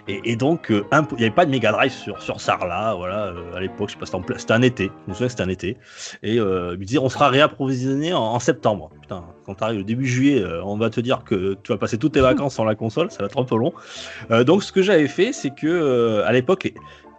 Et, 0.08 0.20
et 0.24 0.36
donc, 0.36 0.70
euh, 0.70 0.84
il 0.92 1.16
n'y 1.16 1.24
avait 1.24 1.34
pas 1.34 1.46
de 1.46 1.50
Mega 1.50 1.72
Drive 1.72 1.92
sur, 1.92 2.20
sur 2.20 2.40
Sarlat, 2.40 2.94
voilà, 2.94 3.28
euh, 3.28 3.54
à 3.54 3.60
l'époque, 3.60 3.88
je 3.88 3.94
sais 3.94 4.12
pas, 4.12 4.36
c'était 4.36 4.52
un 4.52 4.62
été, 4.62 4.90
je 5.06 5.10
me 5.10 5.14
souviens 5.14 5.26
que 5.28 5.30
c'était 5.30 5.42
un 5.42 5.48
été. 5.48 5.78
Et 6.22 6.38
euh, 6.38 6.76
il 6.78 6.80
me 6.80 7.00
on 7.00 7.08
sera 7.08 7.28
réapprovisionné 7.28 8.12
en, 8.12 8.20
en 8.20 8.38
septembre. 8.38 8.90
Putain, 9.00 9.24
quand 9.46 9.54
tu 9.54 9.64
arrives 9.64 9.80
au 9.80 9.84
début 9.84 10.06
juillet, 10.06 10.42
euh, 10.42 10.62
on 10.64 10.76
va 10.76 10.90
te 10.90 11.00
dire 11.00 11.24
que 11.24 11.56
tu 11.62 11.72
vas 11.72 11.78
passer 11.78 11.96
toutes 11.96 12.12
tes 12.12 12.20
vacances 12.32 12.54
sans 12.54 12.64
la 12.64 12.74
console, 12.74 13.10
ça 13.10 13.18
va 13.20 13.26
être 13.26 13.40
un 13.40 13.44
peu 13.44 13.56
long. 13.56 13.72
Euh, 14.30 14.44
donc, 14.44 14.62
ce 14.62 14.72
que 14.72 14.82
j'avais 14.82 15.08
fait, 15.08 15.32
c'est 15.32 15.50
que 15.50 15.66
euh, 15.66 16.26
à 16.26 16.32
l'époque, 16.32 16.72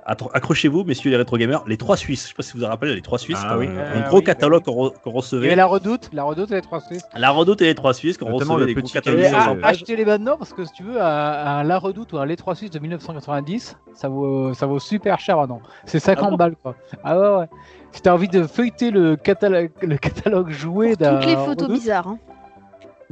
accrochez-vous, 0.06 0.84
messieurs 0.84 1.12
les 1.12 1.18
rétro 1.18 1.38
gamers, 1.38 1.64
les 1.68 1.78
trois 1.78 1.98
Suisses. 1.98 2.24
Je 2.24 2.28
sais 2.30 2.34
pas 2.34 2.44
si 2.44 2.54
vous 2.54 2.60
vous 2.60 2.66
rappelez, 2.66 2.94
les 2.96 3.02
trois 3.02 3.18
Suisses, 3.20 3.38
Ah 3.42 3.56
c'était 3.60 3.72
oui. 3.72 3.78
un, 3.78 3.80
Euh, 3.80 4.04
un 4.04 4.08
gros 4.08 4.18
oui, 4.18 4.24
catalogue 4.24 4.64
qu'on 4.64 4.72
re- 4.90 4.94
recevait. 5.06 5.56
la 5.56 5.66
redoute, 5.66 6.10
la 6.14 6.24
redoute 6.24 6.52
et 6.52 6.56
les 6.56 6.62
trois 6.62 6.80
Suisses. 6.82 7.04
La 7.16 7.32
Redoute 7.32 7.62
et 7.62 7.66
les 7.66 7.76
trois 7.76 7.94
Suisses, 7.94 8.18
qu'on 8.18 8.32
recevait 8.32 8.60
le 8.60 8.66
des 8.68 8.74
gros 8.76 8.88
catalogues 8.88 9.20
Et 9.20 9.24
cahier, 9.24 9.32
de 9.32 9.36
à- 9.36 9.40
euh, 9.40 9.46
500 9.46 9.62
pages. 9.62 9.72
achetez-les 9.76 10.06
maintenant 10.06 10.38
parce 10.38 10.54
que 10.54 10.66
si 10.66 10.74
tu 10.74 10.84
veux, 10.84 11.02
un, 11.02 11.06
un 11.06 11.64
La 11.64 11.78
Redoute 11.80 12.14
ou 12.14 12.18
un 12.18 12.26
Les 12.26 12.36
3 12.36 12.56
Suisses 12.56 12.72
de 12.72 12.80
1990, 12.80 13.78
ça 13.94 14.10
vaut, 14.10 14.54
ça 14.54 14.66
vaut 14.66 14.80
super 14.80 15.20
cher 15.20 15.38
maintenant. 15.38 15.62
C'est 15.86 16.00
50 16.00 16.26
Ah 16.28 16.30
bon 16.32 16.36
balles 16.38 16.56
quoi. 16.62 16.76
Ah 17.04 17.20
ouais, 17.20 17.38
ouais. 17.40 17.46
Si 17.92 18.02
t'as 18.02 18.14
envie 18.14 18.28
de 18.28 18.44
feuilleter 18.44 18.92
le 18.92 19.16
catalogue, 19.16 19.70
le 19.82 19.98
catalogue 19.98 20.50
joué 20.50 20.96
d'un. 20.96 21.18
Toutes 21.20 21.28
les 21.28 21.36
photos 21.36 21.68
Redoute- 21.68 21.72
bizarres. 21.74 22.08
hein. 22.08 22.18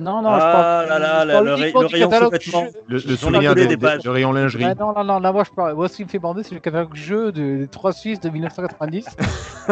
Non, 0.02 0.22
non, 0.22 0.30
Ah 0.32 0.38
je 0.40 0.42
parle. 0.42 0.88
là 0.90 1.00
là, 1.00 1.26
là, 1.26 1.34
parle 1.34 1.46
le, 1.46 1.54
rayon 1.54 1.82
sous-vêtements. 1.82 2.66
Le, 2.88 2.96
le 2.96 3.00
Sur 3.00 3.10
la 3.10 3.18
souvenir 3.18 3.52
collée 3.52 3.62
des, 3.64 3.68
des 3.70 3.78
des- 3.78 3.86
pages. 3.86 4.04
le 4.04 4.12
rayon 4.12 4.32
lingerie. 4.32 4.64
Ah 4.66 4.74
non, 4.76 4.94
non, 4.94 5.04
non, 5.04 5.20
là, 5.20 5.32
moi, 5.32 5.44
je 5.44 5.52
parle. 5.52 5.76
Moi, 5.76 5.88
ce 5.90 5.98
qui 5.98 6.04
me 6.04 6.10
fait 6.10 6.20
bander, 6.20 6.44
c'est 6.44 6.56
le 6.56 6.60
catalogue 6.62 6.96
jeu 6.96 7.32
de- 7.32 7.58
des 7.58 7.68
3 7.68 7.94
Suisses 7.94 8.20
de 8.20 8.30
1990. 8.30 9.06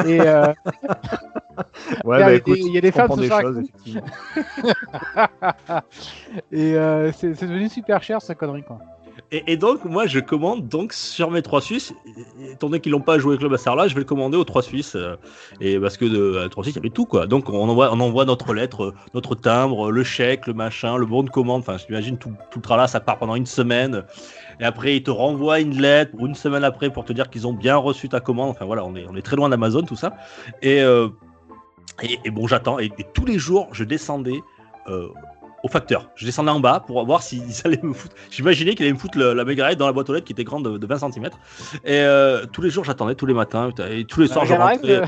Et 0.05 0.21
euh, 0.21 0.53
Ouais, 2.05 2.17
il 2.17 2.19
y 2.19 2.23
a 2.23 2.25
bah 2.25 2.29
des- 2.29 2.35
écoute, 2.37 2.57
il 2.59 2.73
y 2.73 2.77
a 2.77 2.81
des 2.81 2.91
femmes 2.91 3.09
des 3.15 3.23
ce 3.23 3.27
soir 3.27 3.41
choses, 3.41 3.57
avec 3.57 3.69
effectivement. 3.69 4.01
et 6.51 6.73
euh, 6.75 7.11
c'est 7.11 7.33
c'est 7.35 7.47
devenu 7.47 7.67
super 7.69 8.01
cher, 8.03 8.21
cette 8.21 8.37
connerie, 8.37 8.63
quoi. 8.63 8.79
Et, 9.31 9.57
donc, 9.57 9.85
moi, 9.85 10.07
je 10.07 10.19
commande 10.19 10.67
donc 10.67 10.91
sur 10.91 11.29
mes 11.29 11.43
trois 11.43 11.61
Suisses. 11.61 11.93
Étant 12.51 12.67
donné 12.67 12.79
qu'ils 12.79 12.93
n'ont 12.93 12.99
pas 12.99 13.19
joué 13.19 13.37
Club 13.37 13.53
à 13.53 13.57
Sarlat, 13.59 13.87
je 13.87 13.93
vais 13.93 13.99
le 13.99 14.05
commander 14.05 14.37
aux 14.37 14.43
trois 14.43 14.63
Suisses. 14.63 14.95
euh, 14.95 15.17
et 15.61 15.79
parce 15.79 15.97
que 15.97 16.05
de 16.05 16.39
à 16.39 16.49
trois 16.49 16.63
Suisses, 16.63 16.75
il 16.75 16.79
y 16.79 16.81
avait 16.81 16.89
tout, 16.89 17.05
quoi. 17.05 17.27
Donc, 17.27 17.47
on 17.47 17.69
envoie, 17.69 18.25
notre 18.25 18.55
lettre, 18.55 18.85
euh, 18.85 18.93
notre 19.13 19.35
timbre, 19.35 19.91
le 19.91 20.03
chèque, 20.03 20.47
le 20.47 20.53
machin, 20.53 20.97
le 20.97 21.05
bon 21.05 21.21
de 21.21 21.29
commande. 21.29 21.59
Enfin, 21.59 21.77
j'imagine 21.77 22.17
tout, 22.17 22.33
tout 22.49 22.57
le 22.57 22.63
tralala, 22.63 22.87
ça 22.87 22.99
part 22.99 23.19
pendant 23.19 23.35
une 23.35 23.45
semaine. 23.45 24.03
Et 24.59 24.63
après, 24.63 24.97
ils 24.97 25.03
te 25.03 25.11
renvoient 25.11 25.59
une 25.59 25.79
lettre 25.79 26.11
une 26.19 26.33
semaine 26.33 26.63
après 26.63 26.89
pour 26.89 27.05
te 27.05 27.13
dire 27.13 27.29
qu'ils 27.29 27.45
ont 27.45 27.53
bien 27.53 27.75
reçu 27.75 28.09
ta 28.09 28.21
commande. 28.21 28.49
Enfin, 28.49 28.65
voilà, 28.65 28.83
on 28.83 28.95
est, 28.95 29.21
très 29.21 29.35
loin 29.35 29.49
d'Amazon, 29.49 29.83
tout 29.83 29.95
ça. 29.95 30.17
Et, 30.63 30.81
euh, 30.81 31.07
bon, 32.31 32.47
j'attends. 32.47 32.79
Et, 32.79 32.89
tous 33.13 33.25
les 33.25 33.37
jours, 33.37 33.67
je 33.73 33.83
descendais. 33.83 34.41
euh, 34.87 35.09
au 35.63 35.67
facteur. 35.67 36.09
Je 36.15 36.25
descendais 36.25 36.51
en 36.51 36.59
bas 36.59 36.81
pour 36.85 37.05
voir 37.05 37.21
s'ils 37.21 37.41
allaient 37.65 37.79
me 37.83 37.93
foutre. 37.93 38.15
J'imaginais 38.31 38.75
qu'il 38.75 38.85
allait 38.85 38.93
me 38.93 38.99
foutre 38.99 39.17
le- 39.17 39.33
la 39.33 39.43
Drive 39.43 39.75
dans 39.77 39.87
la 39.87 39.93
boîte 39.93 40.09
aux 40.09 40.13
lettres 40.13 40.25
qui 40.25 40.33
était 40.33 40.43
grande 40.43 40.65
de, 40.65 40.77
de 40.77 40.87
20 40.87 41.11
cm. 41.11 41.25
Et 41.85 41.99
euh, 42.01 42.45
tous 42.51 42.61
les 42.61 42.69
jours, 42.69 42.83
j'attendais, 42.85 43.15
tous 43.15 43.25
les 43.25 43.33
matins, 43.33 43.69
et 43.89 44.05
tous 44.05 44.21
les 44.21 44.27
soirs, 44.27 44.45
je 44.45 44.53
rentrais. 44.53 45.01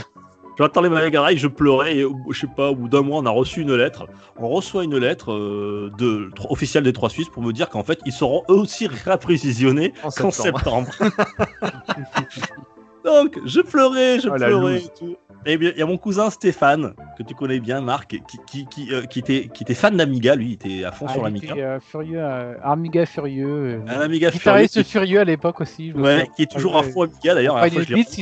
J'attendais 0.59 0.89
ma 0.89 1.09
Drive, 1.09 1.37
je 1.39 1.47
pleurais, 1.47 1.95
et 1.97 2.05
je 2.29 2.39
sais 2.39 2.45
pas, 2.55 2.69
au 2.71 2.75
bout 2.75 2.89
d'un 2.89 3.01
mois, 3.01 3.19
on 3.19 3.25
a 3.25 3.29
reçu 3.29 3.61
une 3.61 3.73
lettre. 3.73 4.07
On 4.37 4.49
reçoit 4.49 4.83
une 4.83 4.97
lettre 4.97 5.31
euh, 5.31 5.89
de, 5.97 6.29
officielle 6.49 6.83
des 6.83 6.93
Trois 6.93 7.09
Suisses 7.09 7.29
pour 7.29 7.41
me 7.41 7.53
dire 7.53 7.69
qu'en 7.69 7.83
fait, 7.83 7.99
ils 8.05 8.11
seront 8.11 8.43
eux 8.49 8.55
aussi 8.55 8.87
réapprévisionnés 8.87 9.93
En 10.03 10.09
qu'en 10.11 10.29
septembre. 10.29 10.89
septembre. 10.91 11.13
Donc, 13.03 13.39
je 13.45 13.61
pleurais, 13.61 14.19
je 14.19 14.29
Oh, 14.29 14.33
pleurais. 14.35 14.77
et 14.83 14.87
tout. 14.97 15.15
Et 15.43 15.57
bien, 15.57 15.71
il 15.73 15.79
y 15.79 15.81
a 15.81 15.87
mon 15.87 15.97
cousin 15.97 16.29
Stéphane, 16.29 16.93
que 17.17 17.23
tu 17.23 17.33
connais 17.33 17.59
bien, 17.59 17.81
Marc, 17.81 18.09
qui, 18.27 18.37
qui, 18.47 18.65
qui, 18.67 18.93
euh, 18.93 19.01
qui 19.05 19.17
était, 19.19 19.47
qui 19.51 19.63
était 19.63 19.73
fan 19.73 19.97
d'Amiga, 19.97 20.35
lui, 20.35 20.49
il 20.49 20.53
était 20.53 20.83
à 20.85 20.91
fond 20.91 21.07
ah, 21.09 21.13
sur 21.13 21.21
il 21.21 21.25
l'Amiga. 21.25 21.53
était, 21.53 21.63
euh, 21.63 21.79
furieux, 21.79 22.19
euh, 22.21 22.53
Amiga 22.63 23.05
furieux. 23.07 23.81
Un 23.87 24.01
Euh, 24.01 24.05
Amiga 24.05 24.29
furieux, 24.29 24.39
guitariste 24.39 24.73
qui, 24.83 24.83
furieux 24.83 25.19
à 25.19 25.23
l'époque 25.23 25.59
aussi. 25.61 25.91
ouais, 25.93 26.29
qui 26.35 26.43
est 26.43 26.51
toujours 26.51 26.77
à 26.77 26.83
fond 26.83 27.03
Amiga 27.03 27.33
d'ailleurs. 27.33 27.55
il 27.65 27.73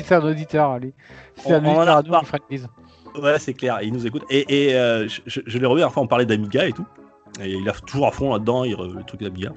c'est 0.06 0.16
un 0.16 0.24
auditeur, 0.24 0.70
allez. 0.72 0.94
Si 1.36 1.48
c'est 1.48 1.54
un 1.56 1.66
On- 1.66 1.68
on 1.68 1.72
en 1.72 1.76
auditeur 1.80 1.96
a 1.96 1.98
à 1.98 2.04
nous. 2.04 2.10
Ouais, 3.22 3.40
c'est 3.40 3.54
clair, 3.54 3.80
il 3.82 3.92
nous 3.92 4.08
écoute. 4.08 4.24
Et, 4.30 4.70
et, 4.70 4.76
euh, 4.76 5.08
je, 5.10 5.20
je, 5.26 5.42
je 5.46 5.58
l'ai 5.58 5.66
revu, 5.66 5.84
enfin, 5.84 6.00
on 6.00 6.08
parlait 6.08 6.26
d'Amiga 6.26 6.66
et 6.68 6.72
tout. 6.72 6.86
Et 7.42 7.52
il 7.54 7.68
a 7.70 7.74
toujours 7.74 8.08
à 8.08 8.12
fond 8.12 8.34
là-dedans, 8.34 8.64
il, 8.66 8.76
le 8.76 9.04
truc 9.04 9.22
d'Amiga. 9.22 9.52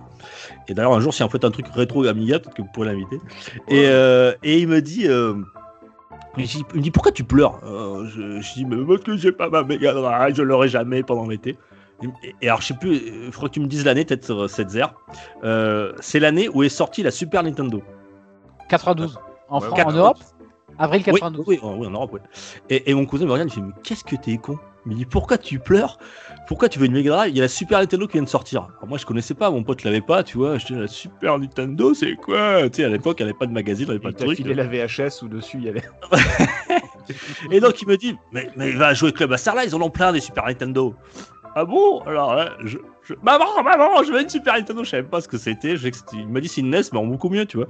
Et 0.68 0.74
d'ailleurs, 0.74 0.92
un 0.94 1.00
jour, 1.00 1.12
si 1.12 1.22
on 1.22 1.28
fait 1.28 1.44
un 1.44 1.50
truc 1.50 1.66
rétro 1.74 2.04
Amiga, 2.06 2.38
peut-être 2.38 2.54
que 2.54 2.62
vous 2.62 2.68
pourrez 2.72 2.86
l'inviter. 2.88 3.16
Et, 3.68 3.86
euh, 3.86 4.32
et 4.42 4.58
il 4.60 4.68
me 4.68 4.80
dit. 4.80 5.08
euh, 5.08 5.34
il 6.38 6.44
dit- 6.46 6.64
il 6.72 6.78
me 6.78 6.82
dit 6.82 6.90
pourquoi 6.90 7.12
tu 7.12 7.24
pleures 7.24 7.60
Euh, 7.64 8.06
je, 8.08 8.40
je 8.40 8.54
dis 8.54 8.64
mais 8.64 8.76
parce 8.86 9.00
que 9.02 9.16
j'ai 9.16 9.32
pas 9.32 9.48
ma 9.50 9.62
Mega 9.64 9.92
Drive, 9.92 10.34
je 10.36 10.42
l'aurai 10.42 10.68
jamais 10.68 11.02
pendant 11.02 11.26
l'été. 11.26 11.58
Et, 12.02 12.34
et 12.42 12.48
alors 12.48 12.60
je 12.60 12.68
sais 12.68 12.74
plus, 12.74 12.94
il 13.26 13.32
faudrait 13.32 13.48
que 13.48 13.54
tu 13.54 13.60
me 13.60 13.66
dises 13.66 13.84
l'année 13.84 14.04
peut-être 14.04 14.24
sur 14.24 14.48
cette 14.50 14.70
zère. 14.70 14.94
Euh, 15.44 15.92
c'est 16.00 16.20
l'année 16.20 16.48
où 16.48 16.62
est 16.62 16.68
sortie 16.68 17.02
la 17.02 17.10
Super 17.10 17.42
Nintendo. 17.42 17.82
92. 18.68 19.18
En, 19.48 19.60
Ouais, 19.60 19.66
France, 19.66 19.80
en 19.84 19.92
Europe 19.92 20.18
Avril 20.78 21.02
Oui, 21.06 21.20
92. 21.20 21.44
oui, 21.46 21.60
oui, 21.62 21.86
en 21.86 21.90
Europe, 21.90 22.10
oui. 22.14 22.20
Et, 22.70 22.90
et 22.90 22.94
mon 22.94 23.04
cousin 23.04 23.26
me 23.26 23.32
regarde, 23.32 23.50
il 23.50 23.54
fait 23.54 23.60
Mais 23.60 23.72
qu'est-ce 23.82 24.02
que 24.04 24.16
t'es 24.16 24.38
con? 24.38 24.58
Il 24.86 24.92
me 24.92 24.96
dit 24.96 25.04
Pourquoi 25.04 25.36
tu 25.38 25.58
pleures? 25.58 25.98
Pourquoi 26.46 26.68
tu 26.68 26.78
veux 26.78 26.86
une 26.86 26.92
Mega 26.92 27.10
Drive? 27.10 27.30
Il 27.32 27.36
y 27.36 27.40
a 27.40 27.44
la 27.44 27.48
Super 27.48 27.78
Nintendo 27.78 28.06
qui 28.06 28.14
vient 28.14 28.22
de 28.22 28.28
sortir. 28.28 28.62
Alors 28.76 28.86
moi, 28.88 28.98
je 28.98 29.06
connaissais 29.06 29.34
pas, 29.34 29.50
mon 29.50 29.62
pote 29.62 29.84
l'avait 29.84 30.00
pas, 30.00 30.22
tu 30.22 30.36
vois. 30.38 30.58
Je 30.58 30.66
dis 30.66 30.74
La 30.74 30.86
Super 30.88 31.38
Nintendo, 31.38 31.94
c'est 31.94 32.14
quoi? 32.16 32.68
Tu 32.68 32.78
sais, 32.82 32.84
à 32.84 32.88
l'époque, 32.88 33.18
il 33.20 33.24
n'y 33.24 33.30
avait 33.30 33.38
pas 33.38 33.46
de 33.46 33.52
magazine, 33.52 33.86
il 33.86 33.90
n'y 33.90 33.96
avait 33.96 34.02
pas 34.02 34.10
Il 34.10 34.14
de 34.14 34.18
truc. 34.24 34.36
filé 34.36 34.54
la 34.54 34.64
VHS 34.64 35.22
où 35.22 35.28
dessus 35.28 35.58
il 35.58 35.64
y 35.64 35.68
avait. 35.68 35.82
Et 37.50 37.60
donc, 37.60 37.80
il 37.82 37.88
me 37.88 37.96
dit 37.96 38.16
Mais, 38.32 38.48
mais 38.56 38.70
il 38.70 38.76
va 38.76 38.94
jouer 38.94 39.12
Club 39.12 39.30
Master 39.30 39.54
là, 39.54 39.64
ils 39.64 39.74
en 39.74 39.80
ont 39.80 39.90
plein 39.90 40.12
des 40.12 40.20
Super 40.20 40.46
Nintendo. 40.46 40.94
Ah 41.54 41.66
bon? 41.66 42.00
Alors, 42.06 42.34
là, 42.34 42.52
je, 42.64 42.78
je- 43.02 43.12
Maman, 43.22 43.44
maman, 43.62 44.02
je 44.02 44.10
veux 44.12 44.22
une 44.22 44.28
Super 44.28 44.54
Nintendo. 44.54 44.84
Je 44.84 44.88
savais 44.90 45.02
pas 45.02 45.20
ce 45.20 45.28
que 45.28 45.36
c'était. 45.36 45.74
Il 46.14 46.28
m'a 46.28 46.40
dit 46.40 46.48
c'est 46.48 46.62
une 46.62 46.70
NES, 46.70 46.80
mais 46.92 46.98
en 46.98 47.04
beaucoup 47.06 47.28
mieux, 47.28 47.44
tu 47.44 47.58
vois. 47.58 47.66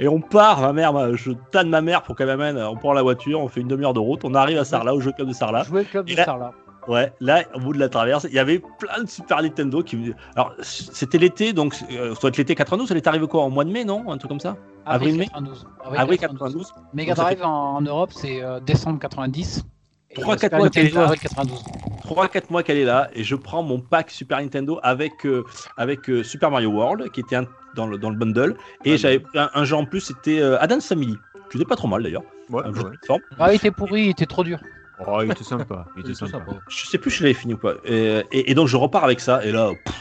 Et 0.00 0.08
on 0.08 0.20
part, 0.20 0.60
ma 0.60 0.72
mère, 0.72 1.16
je 1.16 1.30
tanne 1.52 1.68
ma 1.68 1.80
mère 1.80 2.02
pour 2.02 2.16
qu'elle 2.16 2.26
m'amène. 2.26 2.58
On 2.58 2.74
prend 2.76 2.92
la 2.92 3.02
voiture, 3.02 3.38
on 3.40 3.46
fait 3.48 3.60
une 3.60 3.68
demi-heure 3.68 3.94
de 3.94 4.00
route, 4.00 4.24
on 4.24 4.34
arrive 4.34 4.58
à 4.58 4.64
Sarlat, 4.64 4.94
au 4.94 5.00
jeu 5.00 5.12
club 5.12 5.28
de 5.28 5.32
Sarlat. 5.32 5.62
Jouer 5.62 5.84
club 5.84 6.06
de 6.06 6.14
Sarlat. 6.16 6.52
Ouais, 6.88 7.12
là, 7.20 7.44
au 7.54 7.60
bout 7.60 7.72
de 7.72 7.78
la 7.78 7.88
traverse, 7.88 8.24
il 8.28 8.34
y 8.34 8.38
avait 8.38 8.60
plein 8.78 9.02
de 9.02 9.08
Super 9.08 9.42
Nintendo 9.42 9.82
qui 9.82 10.14
Alors, 10.34 10.54
c'était 10.62 11.18
l'été, 11.18 11.52
donc 11.52 11.74
euh, 11.92 12.14
ça 12.14 12.28
être 12.28 12.36
l'été 12.38 12.54
92, 12.54 12.90
elle 12.90 12.96
est 12.96 13.06
arrivée 13.06 13.26
quoi 13.28 13.42
En 13.42 13.50
mois 13.50 13.64
de 13.64 13.70
mai, 13.70 13.84
non? 13.84 14.10
Un 14.10 14.16
truc 14.18 14.30
comme 14.30 14.40
ça? 14.40 14.56
Avril, 14.86 15.16
mai? 15.16 15.26
92. 15.26 15.66
Avril 15.94 16.18
92. 16.18 16.72
Mega 16.94 17.14
ça 17.14 17.22
Drive 17.22 17.42
en, 17.42 17.76
en 17.76 17.80
Europe, 17.82 18.10
c'est 18.14 18.42
euh, 18.42 18.60
décembre 18.60 18.98
90. 18.98 19.62
Et 20.10 20.14
Trois, 20.14 20.34
le 20.34 20.40
quatre 20.40 20.50
Super 20.50 20.58
mois 20.58 20.70
qu'elle 20.70 20.86
est 20.86 20.90
là. 20.90 21.02
avril 21.04 21.20
92. 21.20 21.62
3-4 22.04 22.42
mois 22.50 22.62
qu'elle 22.64 22.78
est 22.78 22.84
là, 22.84 23.08
et 23.14 23.22
je 23.22 23.36
prends 23.36 23.62
mon 23.62 23.78
pack 23.78 24.10
Super 24.10 24.40
Nintendo 24.40 24.80
avec, 24.82 25.24
euh, 25.26 25.44
avec 25.76 26.08
euh, 26.10 26.24
Super 26.24 26.50
Mario 26.50 26.70
World, 26.70 27.10
qui 27.12 27.20
était 27.20 27.36
un- 27.36 27.46
dans, 27.76 27.86
le, 27.86 27.98
dans 27.98 28.10
le 28.10 28.16
bundle, 28.16 28.56
et 28.84 28.96
j'avais 28.96 29.22
un, 29.36 29.48
un 29.54 29.64
jeu 29.64 29.76
en 29.76 29.84
plus, 29.84 30.00
c'était 30.00 30.40
euh, 30.40 30.58
Adam's 30.60 30.88
Family, 30.88 31.16
qui 31.50 31.58
était 31.58 31.66
pas 31.66 31.76
trop 31.76 31.86
mal 31.88 32.02
d'ailleurs, 32.02 32.22
Ouais, 32.48 32.62
un 32.64 32.72
jeu 32.74 32.80
de 32.80 32.84
ouais. 32.84 32.90
plateforme. 32.96 33.20
Ah, 33.38 33.52
il 33.52 33.56
était 33.56 33.70
pourri, 33.70 34.04
il 34.06 34.10
était 34.10 34.26
trop 34.26 34.42
dur. 34.42 34.58
Oh, 35.06 35.22
il 35.22 35.30
était 35.30 35.44
sympa. 35.44 35.86
Il 35.96 36.00
était 36.02 36.14
sympa. 36.14 36.44
Je 36.68 36.86
sais 36.86 36.98
plus 36.98 37.10
si 37.10 37.18
je 37.18 37.22
l'avais 37.24 37.34
fini 37.34 37.54
ou 37.54 37.58
pas. 37.58 37.74
Et, 37.84 38.22
et- 38.32 38.50
et 38.50 38.54
donc 38.54 38.68
je 38.68 38.76
repars 38.76 39.04
avec 39.04 39.20
ça, 39.20 39.44
et 39.44 39.52
là, 39.52 39.72
pff, 39.84 39.94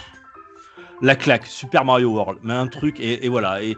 la 1.02 1.16
claque, 1.16 1.46
Super 1.46 1.86
Mario 1.86 2.10
World, 2.10 2.40
mais 2.44 2.54
un 2.54 2.68
truc, 2.68 3.00
et, 3.00 3.28
voilà. 3.30 3.60
Et, 3.64 3.78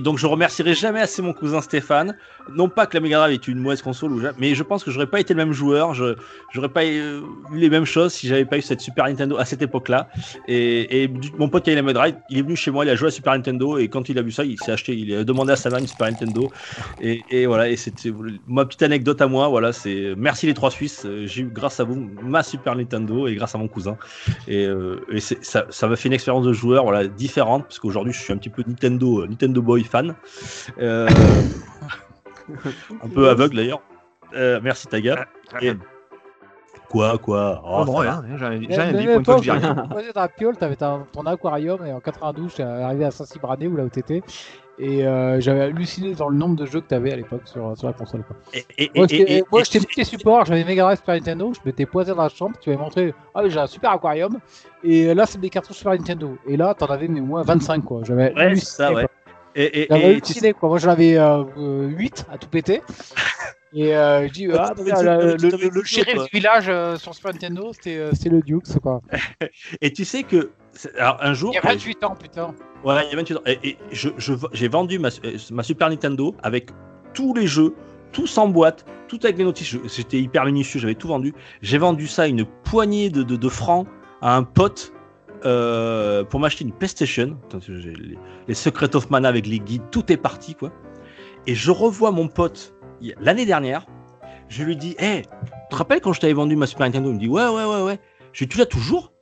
donc 0.00 0.18
je 0.18 0.26
remercierai 0.26 0.74
jamais 0.74 1.00
assez 1.00 1.22
mon 1.22 1.32
cousin 1.32 1.60
Stéphane. 1.60 2.16
Non 2.54 2.68
pas 2.68 2.86
que 2.86 2.96
la 2.96 3.00
Mega 3.00 3.18
Drive 3.18 3.34
est 3.34 3.48
une 3.48 3.58
mauvaise 3.58 3.82
console, 3.82 4.34
mais 4.38 4.54
je 4.54 4.62
pense 4.62 4.84
que 4.84 4.90
j'aurais 4.90 5.06
pas 5.06 5.20
été 5.20 5.34
le 5.34 5.38
même 5.38 5.52
joueur, 5.52 5.94
je 5.94 6.16
j'aurais 6.52 6.68
pas 6.68 6.84
eu 6.84 7.22
les 7.52 7.70
mêmes 7.70 7.84
choses 7.84 8.12
si 8.12 8.28
j'avais 8.28 8.44
pas 8.44 8.58
eu 8.58 8.62
cette 8.62 8.80
Super 8.80 9.06
Nintendo 9.06 9.36
à 9.38 9.44
cette 9.44 9.62
époque-là. 9.62 10.08
Et, 10.48 11.10
mon 11.38 11.48
pote 11.48 11.64
qui 11.64 11.70
a 11.70 11.72
eu 11.72 11.76
la 11.76 11.82
Mega 11.82 12.00
Drive, 12.00 12.16
il 12.28 12.38
est 12.38 12.42
venu 12.42 12.56
chez 12.56 12.70
moi, 12.70 12.84
il 12.84 12.90
a 12.90 12.94
joué 12.94 13.08
à 13.08 13.10
Super 13.10 13.34
Nintendo, 13.34 13.78
et 13.78 13.88
quand 13.88 14.08
il 14.08 14.18
a 14.18 14.22
vu 14.22 14.30
ça, 14.30 14.44
il 14.44 14.58
s'est 14.58 14.72
acheté, 14.72 14.96
il 14.96 15.14
a 15.14 15.24
demandé 15.24 15.52
à 15.52 15.56
sa 15.56 15.70
mère 15.70 15.78
une 15.78 15.86
Super 15.86 16.08
Nintendo. 16.08 16.50
Et, 17.00 17.46
voilà, 17.46 17.68
et 17.68 17.76
c'était 17.76 18.12
ma 18.46 18.64
petite 18.64 18.82
anecdote 18.82 19.20
à 19.20 19.26
moi. 19.26 19.48
Voilà, 19.48 19.72
c'est 19.72 20.14
merci 20.16 20.46
les 20.46 20.54
trois 20.54 20.70
Suisses. 20.70 21.06
J'ai 21.24 21.42
eu 21.42 21.50
grâce 21.52 21.80
à 21.80 21.84
vous 21.84 22.10
ma 22.22 22.42
Super 22.42 22.76
Nintendo 22.76 23.26
et 23.26 23.34
grâce 23.34 23.54
à 23.54 23.58
mon 23.58 23.68
cousin. 23.68 23.96
Et, 24.48 24.66
euh, 24.66 25.00
ça, 25.42 25.88
m'a 25.88 25.96
fait 25.96 26.08
une 26.08 26.14
expérience 26.14 26.44
de 26.44 26.52
joueur 26.60 26.84
voilà 26.84 27.06
différente 27.06 27.64
parce 27.64 27.78
qu'aujourd'hui 27.78 28.12
je 28.12 28.20
suis 28.20 28.32
un 28.32 28.36
petit 28.36 28.50
peu 28.50 28.62
Nintendo 28.66 29.22
euh, 29.22 29.26
Nintendo 29.26 29.62
boy 29.62 29.82
fan, 29.84 30.14
Euh, 30.78 31.08
un 33.02 33.08
peu 33.08 33.28
aveugle 33.28 33.56
d'ailleurs. 33.56 33.82
Euh, 34.34 34.60
merci 34.62 34.86
Taga. 34.86 35.26
Et- 35.60 35.72
Quoi 36.88 37.18
quoi? 37.18 37.62
Oh, 37.64 37.78
Oh, 37.82 37.84
non, 37.84 37.92
va. 37.92 38.00
rien, 38.00 38.24
j'ai 38.36 38.46
rien 38.46 38.58
dit. 38.92 39.06
Pour 39.06 39.16
une 39.18 39.24
fois 39.24 39.36
que 39.40 39.50
rien. 39.50 39.74
Dans 40.14 40.20
la 40.20 40.28
piole, 40.28 40.56
t'avais 40.56 40.74
ton 40.76 41.24
aquarium, 41.24 41.86
et 41.86 41.92
en 41.92 42.00
92, 42.00 42.50
j'étais 42.50 42.62
arrivé 42.64 43.04
à 43.04 43.12
Saint-Cybrané, 43.12 43.68
ou 43.68 43.76
là 43.76 43.84
où 43.84 43.88
t'étais. 43.88 44.22
Et 44.82 45.06
euh, 45.06 45.38
j'avais 45.40 45.60
halluciné 45.60 46.14
dans 46.14 46.30
le 46.30 46.38
nombre 46.38 46.56
de 46.56 46.64
jeux 46.64 46.80
que 46.80 46.86
t'avais 46.86 47.12
à 47.12 47.16
l'époque 47.16 47.42
sur, 47.44 47.76
sur 47.76 47.86
la 47.86 47.92
console. 47.92 48.22
Quoi. 48.24 48.36
Et, 48.54 48.64
et- 48.78 49.44
Moi, 49.52 49.62
j'étais 49.62 49.84
petit 49.86 50.04
support, 50.06 50.46
j'avais 50.46 50.64
Mega 50.64 50.84
Drive 50.84 50.98
Super 50.98 51.16
Nintendo, 51.16 51.52
je 51.52 51.60
m'étais 51.66 51.84
posé 51.84 52.14
dans 52.14 52.22
la 52.22 52.30
chambre, 52.30 52.56
tu 52.60 52.70
m'avais 52.70 52.80
montré, 52.80 53.14
ah 53.34 53.42
j'ai 53.46 53.58
un 53.58 53.66
super 53.66 53.90
aquarium, 53.90 54.38
et 54.82 55.12
là, 55.12 55.26
c'est 55.26 55.38
des 55.38 55.50
cartouches 55.50 55.76
Super 55.76 55.92
Nintendo. 55.92 56.38
Et 56.46 56.56
là, 56.56 56.72
t'en 56.72 56.86
avais 56.86 57.08
mais 57.08 57.20
moins 57.20 57.42
25, 57.42 57.84
quoi. 57.84 58.00
J'avais 58.04 58.32
Ouais, 58.34 58.56
ça, 58.56 58.90
ouais. 58.94 59.02
quoi. 59.02 59.10
Et, 59.54 59.82
et- 59.82 59.86
J'avais 59.90 60.00
et 60.16 60.20
tu 60.22 60.30
halluciné, 60.32 60.52
quoi. 60.54 60.68
Moi, 60.70 60.78
j'en 60.78 60.90
avais 60.90 61.18
euh, 61.18 61.42
8 61.88 62.26
à 62.32 62.38
tout 62.38 62.48
péter. 62.48 62.80
Et 63.72 63.94
euh, 63.96 64.26
je 64.26 64.32
dis, 64.32 64.48
ah, 64.52 64.72
tu 64.76 64.82
dit- 64.82 64.90
le, 64.90 65.36
tu 65.36 65.70
le- 65.70 65.84
shérif 65.84 66.24
du 66.24 66.28
village 66.32 66.64
euh, 66.68 66.96
sur 66.96 67.14
Super 67.14 67.32
Nintendo, 67.32 67.70
c'était 67.72 67.98
euh, 67.98 68.10
le 68.28 68.40
Dukes, 68.42 68.80
quoi. 68.82 69.00
et 69.80 69.92
tu 69.92 70.04
sais 70.04 70.24
que 70.24 70.50
alors 70.98 71.18
un 71.20 71.34
jour 71.34 71.52
Il 71.52 71.54
y 71.54 71.58
a 71.58 71.60
28 71.60 72.02
ans, 72.02 72.16
putain. 72.20 72.52
Ouais, 72.84 73.04
il 73.06 73.10
y 73.10 73.12
a 73.12 73.16
28 73.16 73.36
ans. 73.36 73.40
Et, 73.46 73.58
et 73.70 73.78
je, 73.92 74.08
je- 74.16 74.32
j'ai 74.52 74.68
vendu 74.68 74.98
ma, 74.98 75.08
euh, 75.24 75.36
ma 75.52 75.62
Super 75.62 75.90
Nintendo 75.90 76.34
avec 76.42 76.70
tous 77.14 77.34
les 77.34 77.46
jeux, 77.46 77.74
tous 78.12 78.38
en 78.38 78.48
boîte, 78.48 78.86
tout 79.08 79.18
avec 79.24 79.36
les 79.38 79.44
notices. 79.44 79.76
J'étais 79.94 80.20
hyper 80.20 80.44
minutieux, 80.46 80.80
j'avais 80.80 80.94
tout 80.94 81.08
vendu. 81.08 81.34
J'ai 81.62 81.78
vendu 81.78 82.06
ça 82.06 82.26
une 82.26 82.44
poignée 82.44 83.10
de, 83.10 83.22
de- 83.22 83.48
francs 83.48 83.86
à 84.22 84.36
un 84.36 84.42
pote 84.44 84.92
euh, 85.44 86.24
pour 86.24 86.40
m'acheter 86.40 86.64
une 86.64 86.72
PlayStation. 86.72 87.36
J'ai 87.60 87.92
Les, 87.92 88.18
les 88.48 88.54
Secret 88.54 88.94
of 88.96 89.10
Mana 89.10 89.28
avec 89.28 89.46
les 89.46 89.58
guides, 89.58 89.82
tout 89.90 90.10
est 90.12 90.16
parti, 90.16 90.54
quoi. 90.54 90.70
Et 91.46 91.54
je 91.54 91.70
revois 91.70 92.10
mon 92.12 92.28
pote 92.28 92.74
l'année 93.20 93.46
dernière. 93.46 93.86
Je 94.48 94.64
lui 94.64 94.76
dis, 94.76 94.96
hé, 94.98 95.22
tu 95.22 95.50
te 95.70 95.76
rappelles 95.76 96.00
quand 96.00 96.12
je 96.12 96.20
t'avais 96.20 96.32
vendu 96.32 96.56
ma 96.56 96.66
Super 96.66 96.86
Nintendo? 96.86 97.10
Il 97.10 97.14
me 97.14 97.18
dit, 97.20 97.28
ouais, 97.28 97.46
ouais, 97.48 97.64
ouais, 97.64 97.82
ouais. 97.82 98.00
Je 98.32 98.40
lui 98.40 98.46
dis, 98.46 98.52
tu 98.54 98.58
l'as 98.58 98.66
toujours? 98.66 99.12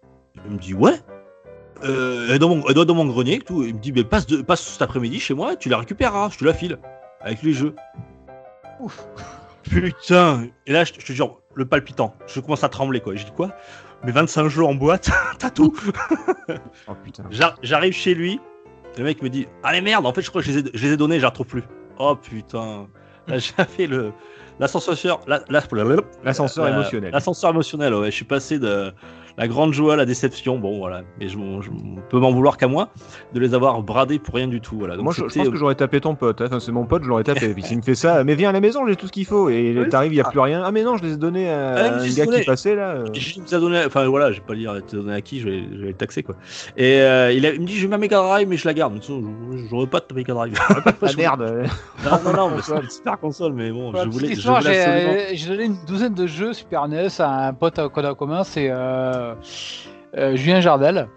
Il 0.47 0.52
me 0.52 0.59
dit, 0.59 0.74
ouais. 0.74 0.94
Euh, 1.85 2.27
elle 2.29 2.37
est 2.37 2.39
dans 2.39 2.49
mon, 2.49 2.67
elle 2.67 2.75
doit 2.75 2.85
dans 2.85 2.95
mon 2.95 3.07
grenier, 3.07 3.39
tout. 3.41 3.63
Il 3.63 3.75
me 3.75 3.79
dit, 3.79 3.93
mais 3.93 4.05
passe, 4.05 4.27
de, 4.27 4.43
passe 4.43 4.63
cet 4.63 4.83
après-midi 4.83 5.21
chez 5.21 5.35
moi, 5.35 5.55
tu 5.57 5.69
la 5.69 5.79
récupéreras, 5.79 6.31
je 6.33 6.39
te 6.39 6.45
la 6.45 6.55
file. 6.55 6.79
Avec 7.21 7.43
les 7.43 7.53
jeux. 7.53 7.75
Ouf. 8.81 9.07
Putain. 9.65 10.47
Et 10.67 10.73
là, 10.73 10.85
je, 10.85 10.93
te- 10.95 11.01
je 11.01 11.07
te 11.07 11.13
jure, 11.13 11.41
le 11.55 11.65
palpitant. 11.67 12.15
Je 12.27 12.41
commence 12.41 12.65
à 12.65 12.69
trembler, 12.69 13.01
quoi. 13.01 13.15
Je 13.17 13.25
dis, 13.25 13.33
quoi? 13.33 13.53
Mais 14.05 14.13
25 14.13 14.49
jeux 14.49 14.65
en 14.65 14.75
boîte, 14.75 15.11
t'as 15.39 15.51
tout. 15.51 15.75
Oh 16.87 16.93
putain. 17.05 17.25
J'ar- 17.31 17.57
J'arrive 17.63 17.93
chez 17.93 18.15
lui, 18.15 18.41
le 18.97 19.05
mec 19.05 19.23
me 19.23 19.29
dit, 19.29 19.47
ah 19.65 19.73
mais 19.73 19.81
merde, 19.81 20.07
en 20.07 20.13
fait, 20.13 20.23
je 20.23 20.31
crois 20.31 20.41
que 20.43 20.49
je 20.51 20.53
les 20.59 20.67
ai, 20.69 20.71
je 20.73 20.87
les 20.87 20.93
ai 20.93 20.97
donnés, 20.97 21.17
je 21.17 21.23
les 21.23 21.27
retrouve 21.27 21.47
plus. 21.47 21.65
Oh 21.99 22.15
putain. 22.15 22.87
Là, 23.27 23.39
j'avais 23.39 23.87
le. 23.89 24.13
L'ascenseur. 24.60 25.20
la- 25.26 25.40
la- 25.48 25.60
L'ascenseur 26.24 26.66
émotionnel. 26.68 27.12
L'ascenseur 27.12 27.51
émotionnel, 27.51 27.94
ouais. 27.94 28.10
Je 28.10 28.16
suis 28.16 28.24
passé 28.24 28.59
de 28.59 28.93
la 29.36 29.47
grande 29.47 29.72
joie 29.72 29.93
à 29.93 29.97
la 29.97 30.05
déception. 30.05 30.59
Bon, 30.59 30.78
voilà. 30.78 31.02
Mais 31.20 31.28
je, 31.28 31.35
je 31.35 31.70
m'en- 31.70 32.01
peux 32.10 32.18
m'en 32.18 32.32
vouloir 32.32 32.56
qu'à 32.56 32.66
moi 32.66 32.89
de 33.32 33.39
les 33.39 33.55
avoir 33.55 33.80
bradés 33.82 34.18
pour 34.18 34.35
rien 34.35 34.48
du 34.48 34.60
tout. 34.60 34.76
Voilà. 34.78 34.97
Donc, 34.97 35.05
Moi, 35.05 35.12
je, 35.16 35.28
je 35.28 35.39
pense 35.39 35.48
que 35.51 35.56
j'aurais 35.56 35.76
tapé 35.76 36.01
ton 36.01 36.16
pote. 36.16 36.40
hein. 36.40 36.47
Enfin, 36.48 36.59
c'est 36.59 36.72
mon 36.72 36.86
pote, 36.86 37.05
je 37.05 37.09
l'aurais 37.09 37.22
tapé. 37.22 37.48
Puis 37.55 37.62
s'il 37.62 37.76
me 37.76 37.82
fait 37.82 37.94
ça, 37.94 38.24
mais 38.24 38.35
viens 38.35 38.48
à 38.48 38.52
la 38.52 38.60
maison, 38.60 38.85
j'ai 38.89 38.97
tout 38.97 39.06
ce 39.06 39.12
qu'il 39.12 39.26
faut. 39.26 39.48
Et 39.48 39.76
t'arrives, 39.90 40.12
il 40.12 40.16
n'y 40.16 40.20
a 40.20 40.24
plus 40.24 40.40
rien. 40.40 40.62
Ah, 40.64 40.72
mais 40.72 40.82
non, 40.82 40.97
je 40.97 41.05
les 41.05 41.12
ai 41.12 41.16
donnés 41.16 41.48
à 41.51 41.74
Ah, 41.76 41.94
un 41.94 42.02
les 42.02 42.12
ai 42.12 42.16
gars 42.16 42.24
donnés. 42.26 42.40
qui 42.40 42.47
passait 42.47 42.74
là. 42.74 42.89
euh. 42.90 43.06
Je 43.12 43.39
nous 43.39 43.55
a 43.55 43.59
donné, 43.60 43.82
enfin 43.86 44.06
voilà, 44.09 44.32
je 44.32 44.40
vais 44.40 44.47
pas 44.47 44.55
dire 44.56 44.74
donné 44.93 45.12
à 45.14 45.20
qui, 45.20 45.39
je 45.39 45.48
vais, 45.48 45.62
je 45.72 45.78
vais 45.82 45.89
le 45.89 45.94
taxer 45.94 46.24
quoi. 46.24 46.35
Et 46.76 47.01
euh, 47.01 47.30
il, 47.32 47.47
a- 47.47 47.52
il 47.55 47.60
me 47.60 47.66
dit 47.66 47.76
j'ai 47.76 47.86
ma 47.86 47.98
Mega 47.98 48.16
Drive 48.20 48.48
mais 48.48 48.56
je 48.56 48.66
la 48.66 48.74
garde. 48.74 48.93
Mais 48.94 48.98
de 48.98 49.05
toute 49.05 49.14
façon, 49.22 49.32
je- 49.52 49.66
j'aurais 49.70 49.86
pas 49.86 50.01
de 50.01 50.14
Mega 50.16 50.35
Drive. 50.35 50.55
Ah 50.68 50.82
merde. 51.16 51.68
non 52.05 52.32
non 52.32 52.51
non, 52.51 52.56
c'est 52.60 52.72
une 52.74 52.90
super 52.90 53.20
console 53.20 53.52
mais 53.52 53.70
bon, 53.70 53.93
je 53.94 54.09
voulais, 54.09 54.35
j'ai 54.61 54.81
absolument. 54.81 55.12
euh, 55.12 55.25
j'ai 55.33 55.49
donné 55.49 55.65
une 55.65 55.77
douzaine 55.87 56.15
de 56.15 56.27
jeux 56.27 56.53
Super 56.53 56.89
NES 56.89 57.09
à 57.20 57.47
un 57.49 57.53
pote 57.53 57.89
qu'on 57.89 58.05
a 58.05 58.11
en 58.12 58.15
commun, 58.15 58.45
c'est 58.45 58.69
euh, 58.70 59.35
euh, 60.16 60.37
Julien 60.37 60.61
Jardel. 60.61 61.09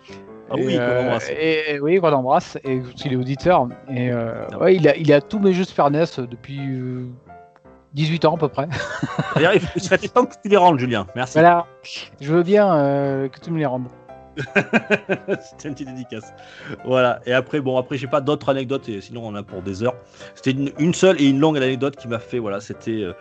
Ah 0.49 0.55
oui, 0.57 0.73
Et, 0.73 0.77
qu'on 0.77 0.99
embrasse. 1.05 1.29
Et, 1.29 1.75
et- 1.75 1.79
oui, 1.79 1.99
qu'on 1.99 2.11
embrasse, 2.11 2.57
et 2.63 2.81
qu'il 2.95 3.13
est 3.13 3.15
auditeur. 3.15 3.67
Et 3.89 4.11
ouais, 4.59 4.75
il 4.75 4.87
a, 4.87 4.95
il 4.97 5.11
a 5.13 5.21
tous 5.21 5.39
mes 5.39 5.53
jeux 5.53 5.63
Super 5.63 5.89
NES 5.89 6.03
depuis 6.29 6.59
euh, 6.59 7.05
18 7.93 8.25
ans 8.25 8.35
à 8.35 8.37
peu 8.37 8.47
près. 8.49 8.67
Il 9.37 9.49
il 9.75 9.81
serait 9.81 9.97
temps 9.97 10.25
que 10.25 10.33
tu 10.43 10.49
les 10.49 10.57
rendes, 10.57 10.77
Julien. 10.79 11.07
Merci. 11.15 11.33
Voilà, 11.33 11.65
je 12.19 12.33
veux 12.33 12.43
bien 12.43 12.67
que 13.31 13.39
tu 13.41 13.49
me 13.51 13.59
les 13.59 13.65
rendes. 13.65 13.87
C'était 15.41 15.67
une 15.67 15.73
petite 15.73 15.87
dédicace. 15.89 16.33
Voilà. 16.85 17.19
Et 17.25 17.33
après, 17.33 17.59
bon, 17.61 17.77
après, 17.77 17.97
j'ai 17.97 18.07
pas 18.07 18.21
d'autres 18.21 18.49
anecdotes, 18.49 18.87
et 18.89 19.01
sinon 19.01 19.23
on 19.25 19.29
en 19.29 19.35
a 19.35 19.43
pour 19.43 19.61
des 19.61 19.83
heures. 19.83 19.95
C'était 20.35 20.51
une, 20.51 20.71
une 20.79 20.93
seule 20.93 21.21
et 21.21 21.25
une 21.29 21.39
longue 21.39 21.57
anecdote 21.57 21.95
qui 21.95 22.07
m'a 22.07 22.19
fait, 22.19 22.39
voilà, 22.39 22.61
c'était 22.61 23.03
euh, 23.03 23.13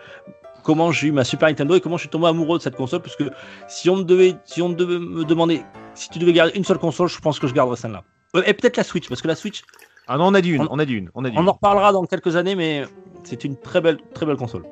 comment 0.63 0.91
j'ai 0.91 1.07
eu 1.07 1.11
ma 1.11 1.23
Super 1.23 1.49
Nintendo 1.49 1.75
et 1.75 1.81
comment 1.81 1.97
je 1.97 2.01
suis 2.01 2.09
tombé 2.09 2.27
amoureux 2.27 2.57
de 2.57 2.63
cette 2.63 2.75
console. 2.75 3.01
Parce 3.01 3.15
que 3.15 3.25
si 3.67 3.89
on 3.89 3.97
me 3.97 4.03
devait, 4.03 4.35
si 4.45 4.61
on 4.61 4.69
devait 4.69 4.99
me 4.99 5.23
demander, 5.25 5.61
si 5.95 6.09
tu 6.09 6.19
devais 6.19 6.33
garder 6.33 6.53
une 6.57 6.63
seule 6.63 6.79
console, 6.79 7.09
je 7.09 7.19
pense 7.19 7.39
que 7.39 7.47
je 7.47 7.53
garderais 7.53 7.77
celle-là. 7.77 8.03
Euh, 8.35 8.43
Et 8.45 8.53
peut-être 8.53 8.77
la 8.77 8.83
Switch, 8.83 9.09
parce 9.09 9.21
que 9.21 9.27
la 9.27 9.35
Switch, 9.35 9.63
Ah 10.07 10.17
non, 10.17 10.27
on 10.27 10.33
a 10.33 10.41
dit 10.41 10.51
une. 10.51 10.61
On- 10.63 10.67
On 10.71 10.79
a 10.79 10.85
dit 10.85 10.93
une. 10.93 11.09
On 11.15 11.25
a 11.25 11.29
dit 11.29 11.35
on 11.37 11.41
une. 11.43 11.49
en 11.49 11.53
reparlera 11.53 11.91
dans 11.91 12.05
quelques 12.05 12.35
années, 12.37 12.55
mais 12.55 12.83
c'est 13.23 13.43
une 13.43 13.57
très 13.57 13.81
belle, 13.81 13.97
très 14.13 14.25
belle 14.25 14.37
console. 14.37 14.63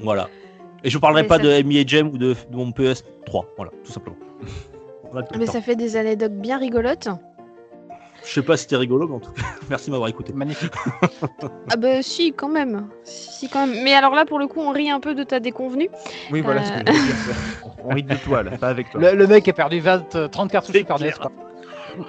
Voilà. 0.00 0.28
Et 0.84 0.90
je 0.90 0.98
parlerai 0.98 1.22
Mais 1.22 1.28
pas 1.28 1.36
ça- 1.38 1.42
de 1.42 1.50
NBA 1.62 1.82
Jam 1.86 2.08
ou 2.08 2.18
de, 2.18 2.34
de 2.34 2.56
mon 2.56 2.70
PS3. 2.70 3.44
Voilà, 3.56 3.72
tout 3.84 3.92
simplement. 3.92 4.16
Mais 5.14 5.46
temps. 5.46 5.52
ça 5.52 5.60
fait 5.60 5.76
des 5.76 5.96
anecdotes 5.96 6.32
bien 6.34 6.58
rigolotes. 6.58 7.08
Je 8.24 8.32
sais 8.34 8.42
pas 8.42 8.56
si 8.56 8.64
c'était 8.64 8.76
rigolo, 8.76 9.06
mais 9.08 9.14
en 9.14 9.20
tout 9.20 9.30
cas, 9.32 9.42
merci 9.70 9.86
de 9.86 9.92
m'avoir 9.92 10.08
écouté. 10.10 10.32
Magnifique. 10.34 10.72
Ah 11.70 11.76
bah 11.76 12.02
si, 12.02 12.32
quand 12.32 12.48
même. 12.48 12.88
Si, 13.04 13.48
quand 13.48 13.66
même. 13.66 13.82
Mais 13.84 13.94
alors 13.94 14.14
là, 14.14 14.24
pour 14.26 14.38
le 14.38 14.46
coup, 14.46 14.60
on 14.60 14.70
rit 14.70 14.90
un 14.90 15.00
peu 15.00 15.14
de 15.14 15.22
ta 15.22 15.40
déconvenue. 15.40 15.88
Oui, 16.30 16.40
voilà 16.42 16.60
Euh. 16.60 16.64
ce 16.64 16.70
que 16.84 16.92
je 16.92 17.00
veux 17.00 17.06
dire. 17.06 17.36
On 17.84 17.94
rit 17.94 18.02
de 18.02 18.14
toi, 18.16 18.42
là, 18.42 18.50
pas 18.58 18.68
avec 18.68 18.90
toi. 18.90 19.00
Le, 19.00 19.14
le 19.16 19.26
mec 19.28 19.46
a 19.48 19.52
perdu 19.52 19.80
20, 19.80 20.16
euh, 20.16 20.28
30 20.28 20.50
cartouches 20.50 20.72
C'est 20.74 20.78
Super 20.80 20.98
NES. 21.00 21.12
quoi. 21.12 21.30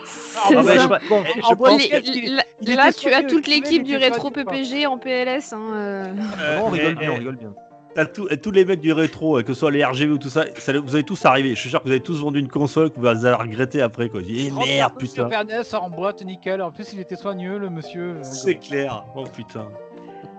C'est 0.03 0.39
Ah 0.57 0.61
bah, 0.61 0.77
je- 0.77 1.07
Bon, 1.09 1.23
Eh, 1.25 1.41
je 1.41 1.55
boîte, 1.55 1.71
pense 1.73 1.81
Les- 1.89 2.01
il- 2.03 2.43
il- 2.61 2.75
là, 2.75 2.91
tu 2.91 3.13
as 3.13 3.23
toute 3.23 3.47
l'équipe 3.47 3.83
du 3.83 3.95
rétro. 3.95 4.29
PPG 4.31 4.87
en 4.87 4.97
PLS. 4.97 5.53
hein, 5.53 5.61
euh. 5.73 6.07
Non, 6.13 6.65
on 6.65 6.69
rigole 6.69 6.95
Eh, 6.97 6.99
bien, 6.99 7.11
on 7.11 7.15
eh, 7.15 7.19
rigole 7.19 7.35
bien. 7.37 7.53
T'as 7.95 8.05
tous 8.05 8.51
les 8.51 8.65
mecs 8.65 8.79
du 8.81 8.93
rétro, 8.93 9.39
euh, 9.39 9.41
que 9.41 9.53
ce 9.53 9.59
soit 9.61 9.71
les 9.71 9.83
RGV 9.83 10.11
ou 10.13 10.17
tout 10.19 10.29
ça, 10.29 10.45
ça- 10.57 10.79
vous 10.79 10.93
avez 10.93 11.03
tous 11.03 11.25
arrivé. 11.25 11.49
Je 11.55 11.59
suis 11.59 11.69
sûr 11.69 11.79
que 11.79 11.85
vous 11.85 11.91
avez 11.91 11.99
tous 12.01 12.19
vendu 12.21 12.39
une 12.39 12.47
console 12.47 12.91
que 12.91 12.99
vous 12.99 13.07
allez 13.07 13.33
regretter 13.33 13.81
après. 13.81 14.09
Quoi. 14.09 14.21
Eh 14.27 14.49
30 14.49 14.67
merde, 14.67 14.93
putain. 14.97 15.23
Super 15.23 15.43
NES 15.45 15.73
en 15.75 15.89
boîte, 15.89 16.23
nickel. 16.23 16.61
En 16.61 16.71
plus, 16.71 16.93
il 16.93 16.99
était 16.99 17.15
soigneux, 17.15 17.57
le 17.57 17.69
monsieur. 17.69 18.17
C'est 18.21 18.55
clair. 18.55 19.05
Oh 19.15 19.23
putain. 19.23 19.69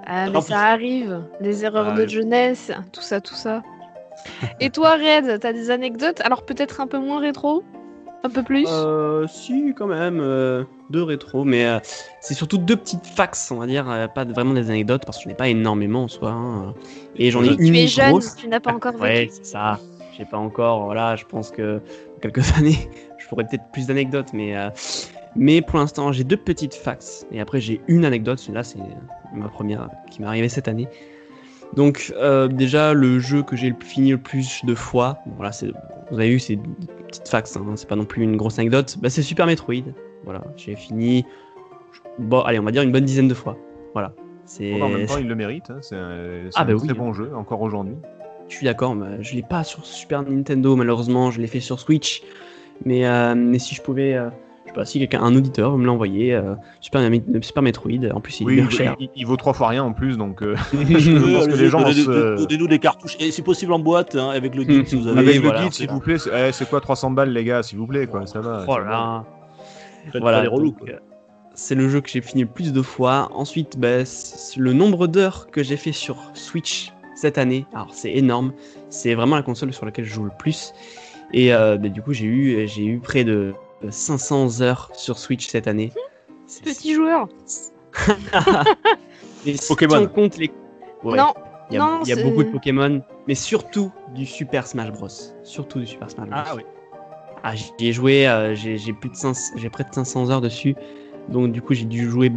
Ah, 0.07 0.31
mais 0.31 0.37
En 0.37 0.41
ça 0.41 0.59
arrive. 0.61 1.23
Les 1.41 1.65
erreurs 1.65 1.89
Ah, 1.91 1.97
de 2.01 2.07
jeunesse, 2.07 2.71
tout 2.93 3.03
ça, 3.03 3.21
tout 3.21 3.35
ça. 3.35 3.63
Et 4.61 4.71
toi, 4.71 4.93
Red, 4.97 5.41
t'as 5.41 5.53
des 5.53 5.71
anecdotes? 5.71 6.21
Alors 6.23 6.45
peut-être 6.45 6.81
un 6.81 6.87
peu 6.87 6.99
moins 6.99 7.21
rétro? 7.21 7.63
Un 8.23 8.29
peu 8.29 8.43
plus 8.43 8.67
Euh, 8.69 9.27
si, 9.27 9.73
quand 9.77 9.87
même, 9.87 10.19
euh, 10.21 10.65
deux 10.91 11.03
rétro, 11.03 11.45
mais 11.45 11.65
euh, 11.65 11.79
c'est 12.21 12.35
surtout 12.35 12.59
deux 12.59 12.77
petites 12.77 13.07
fax, 13.07 13.51
on 13.51 13.57
va 13.57 13.67
dire, 13.67 13.89
euh, 13.91 14.09
pas 14.09 14.25
vraiment 14.27 14.53
des 14.53 14.69
anecdotes, 14.69 15.05
parce 15.07 15.17
que 15.19 15.25
je 15.25 15.29
n'ai 15.29 15.35
pas 15.35 15.49
énormément 15.49 16.05
en 16.05 16.09
soi. 16.09 16.31
hein. 16.31 16.75
Et 17.17 17.31
j'en 17.31 17.43
ai 17.43 17.57
Tu 17.57 17.65
une 17.65 17.75
es 17.77 17.87
jeune, 17.87 18.11
grosse. 18.11 18.35
tu 18.37 18.47
n'as 18.49 18.61
pas 18.61 18.73
encore 18.75 18.93
vécu. 18.93 19.03
Ouais, 19.05 19.29
c'est 19.33 19.47
ça. 19.47 19.79
J'ai 20.19 20.27
pas 20.27 20.37
encore, 20.37 20.85
voilà, 20.85 21.17
je 21.17 21.25
pense 21.25 21.51
que 21.51 21.77
dans 21.79 22.21
quelques 22.31 22.53
années, 22.59 22.91
je 23.19 23.25
ferai 23.27 23.45
peut-être 23.45 23.65
plus 23.73 23.87
d'anecdotes, 23.87 24.35
mais, 24.35 24.55
euh, 24.55 24.69
mais 25.35 25.63
pour 25.63 25.79
l'instant, 25.79 26.13
j'ai 26.13 26.25
deux 26.25 26.37
petites 26.37 26.75
fax. 26.75 27.25
Et 27.33 27.41
après, 27.41 27.61
j'ai 27.61 27.81
une 27.89 28.05
anecdote, 28.05 28.39
celle-là, 28.39 28.65
c'est 28.65 28.79
ma 29.35 29.49
première 29.49 29.89
qui 30.11 30.21
m'est 30.21 30.29
arrivée 30.29 30.51
cette 30.51 30.69
année. 30.69 30.89
Donc, 31.75 32.13
euh, 32.19 32.49
déjà, 32.49 32.93
le 32.93 33.19
jeu 33.21 33.43
que 33.43 33.57
j'ai 33.57 33.73
fini 33.81 34.11
le 34.11 34.19
plus 34.19 34.63
de 34.65 34.75
fois, 34.75 35.19
bon, 35.25 35.33
voilà, 35.37 35.53
c'est, 35.53 35.69
vous 36.11 36.19
avez 36.19 36.31
vu, 36.31 36.39
c'est 36.41 36.59
petite 37.11 37.29
fax, 37.29 37.57
hein, 37.57 37.65
c'est 37.77 37.89
pas 37.89 37.97
non 37.97 38.05
plus 38.05 38.23
une 38.23 38.37
grosse 38.37 38.59
anecdote, 38.59 38.97
bah, 39.01 39.11
c'est 39.11 39.23
Super 39.23 39.47
Metroid. 39.47 39.93
Voilà, 40.25 40.43
j'ai 40.57 40.77
fini, 40.77 41.25
bon, 42.19 42.41
allez, 42.41 42.59
on 42.59 42.63
va 42.65 42.71
dire 42.73 42.83
une 42.83 42.93
bonne 42.93 43.05
dizaine 43.05 43.29
de 43.29 43.35
fois. 43.35 43.57
Voilà. 43.95 44.13
C'est... 44.45 44.73
Bon, 44.79 44.85
en 44.85 44.89
même 44.89 45.07
temps, 45.07 45.19
il 45.19 45.29
le 45.29 45.35
mérite. 45.35 45.71
hein, 45.71 45.79
C'est 45.81 45.97
un, 45.97 46.45
c'est 46.51 46.57
Ah, 46.57 46.63
un 46.63 46.65
bah 46.67 46.75
très 46.77 46.89
oui. 46.91 46.99
bon 46.99 47.13
jeu, 47.13 47.31
encore 47.37 47.63
aujourd'hui. 47.63 47.95
Je 48.49 48.57
suis 48.57 48.65
d'accord, 48.67 48.95
mais 48.97 49.23
je 49.23 49.35
l'ai 49.35 49.43
pas 49.43 49.63
sur 49.63 49.87
Super 49.87 50.23
Nintendo 50.23 50.75
malheureusement, 50.75 51.31
je 51.31 51.41
l'ai 51.41 51.47
fait 51.47 51.61
sur 51.61 51.79
Switch. 51.79 52.23
Mais, 52.85 53.07
euh, 53.07 53.35
mais 53.37 53.59
si 53.61 53.75
je 53.75 53.83
pouvais, 53.83 54.15
euh, 54.15 54.29
sais 54.71 54.75
pas, 54.75 54.85
si 54.85 54.99
quelqu'un, 54.99 55.23
un 55.23 55.35
auditeur 55.37 55.73
veut 55.73 55.79
me 55.79 55.87
l'envoyer, 55.87 56.35
euh, 56.35 56.55
Super, 56.81 57.09
Super 57.43 57.63
Metroid, 57.63 58.11
en 58.15 58.21
plus 58.21 58.41
il 58.41 58.43
est 58.43 58.47
Oui, 58.47 58.55
bien 58.57 58.67
il, 58.71 58.77
cher. 58.77 58.97
il- 58.99 59.11
il 59.15 59.27
vaut 59.27 59.37
trois 59.37 59.53
fois 59.53 59.69
rien 59.69 59.85
en 59.85 59.93
plus, 59.93 60.17
donc 60.17 60.43
euh, 60.43 60.55
je 60.73 61.35
pense 61.37 61.47
que 61.47 61.57
les 61.57 61.69
gens 61.69 61.81
Donnez-nous 61.83 62.69
des 62.69 62.79
cartouches. 62.79 63.17
Et 63.21 63.31
si 63.31 63.43
possible 63.43 63.73
en 63.73 63.79
boîte, 63.79 64.15
hein, 64.17 64.31
avec 64.31 64.55
le 64.55 64.65
guide 64.65 64.87
si 64.87 64.97
vous 64.97 65.07
avez. 65.07 65.19
Avec 65.21 65.35
le 65.37 65.41
voilà, 65.43 65.65
guide, 65.65 65.73
s'il 65.73 65.91
vous 65.91 66.01
plaît, 66.01 66.19
c'est 66.19 66.31
eh, 66.49 66.53
c'est 66.53 66.69
quoi 66.69 66.81
300 66.81 67.11
balles, 67.11 67.33
les 67.33 67.45
gars, 67.45 67.63
s'il 67.63 67.79
vous 67.79 67.87
plaît, 67.87 68.07
quoi, 68.07 68.27
ça 68.27 68.41
va. 68.41 68.65
Oh 68.67 68.75
ça 68.75 68.81
va. 68.81 69.25
Voilà, 70.19 70.45
euh, 70.45 70.71
c'est 71.55 71.75
le 71.75 71.89
jeu 71.89 72.01
que 72.01 72.09
j'ai 72.09 72.23
fini 72.23 72.43
le 72.43 72.49
plus 72.49 72.73
de 72.73 72.83
fois. 72.83 73.29
Ensuite, 73.35 73.79
bah, 73.79 73.99
le 74.57 74.73
nombre 74.73 75.07
d'heures 75.07 75.49
que 75.51 75.63
j'ai 75.63 75.77
fait 75.77 75.93
sur 75.93 76.17
Switch 76.35 76.93
cette 77.15 77.37
année, 77.39 77.67
alors 77.75 77.89
c'est 77.93 78.13
énorme. 78.13 78.53
C'est 78.89 79.15
vraiment 79.15 79.37
la 79.37 79.43
console 79.43 79.73
sur 79.73 79.85
laquelle 79.85 80.05
je 80.07 80.15
joue 80.15 80.25
le 80.25 80.31
plus. 80.39 80.73
Et 81.33 81.53
euh, 81.53 81.77
bah, 81.77 81.89
du 81.89 82.01
coup, 82.03 82.13
j'ai 82.13 82.25
eu, 82.27 82.67
j'ai 82.67 82.85
eu 82.87 82.99
près 82.99 83.25
de 83.25 83.53
500 83.89 84.61
heures 84.61 84.91
sur 84.95 85.19
Switch 85.19 85.49
cette 85.49 85.67
année. 85.67 85.93
C'est- 86.47 86.65
Petit 86.65 86.95
joueur. 86.95 87.29
Et 89.47 89.57
si 89.57 89.69
Pokémon. 89.69 90.03
on 90.03 90.07
compte 90.09 90.37
les. 90.37 90.51
Ouais, 91.03 91.17
Non, 91.17 91.33
il 91.71 91.75
y 91.75 91.77
a, 91.79 91.81
non, 91.81 92.01
il 92.03 92.09
y 92.09 92.13
a 92.13 92.17
c'est- 92.17 92.25
beaucoup 92.25 92.43
de 92.45 92.51
Pokémon, 92.51 93.03
mais 93.27 93.35
surtout 93.35 93.91
du 94.15 94.27
Super 94.27 94.67
Smash 94.67 94.91
Bros. 94.93 95.09
Surtout 95.45 95.79
du 95.81 95.87
Super 95.87 96.11
Smash 96.11 96.29
Bros. 96.29 96.39
Ah 96.45 96.55
oui. 96.57 96.63
Ah, 97.43 97.55
j'y 97.55 97.73
ai 97.89 97.93
joué, 97.93 98.29
euh, 98.29 98.55
j'ai 98.55 98.77
j'ai 98.77 98.93
plus 98.93 99.09
de 99.09 99.17
500 99.17 99.55
j'ai 99.57 99.71
près 99.71 99.85
de 99.85 99.95
500 99.95 100.29
heures 100.31 100.43
dessus. 100.43 100.75
Donc 101.29 101.53
du 101.53 101.63
coup, 101.63 101.73
j'ai 101.75 101.85
dû 101.87 102.11
jouer 102.11 102.31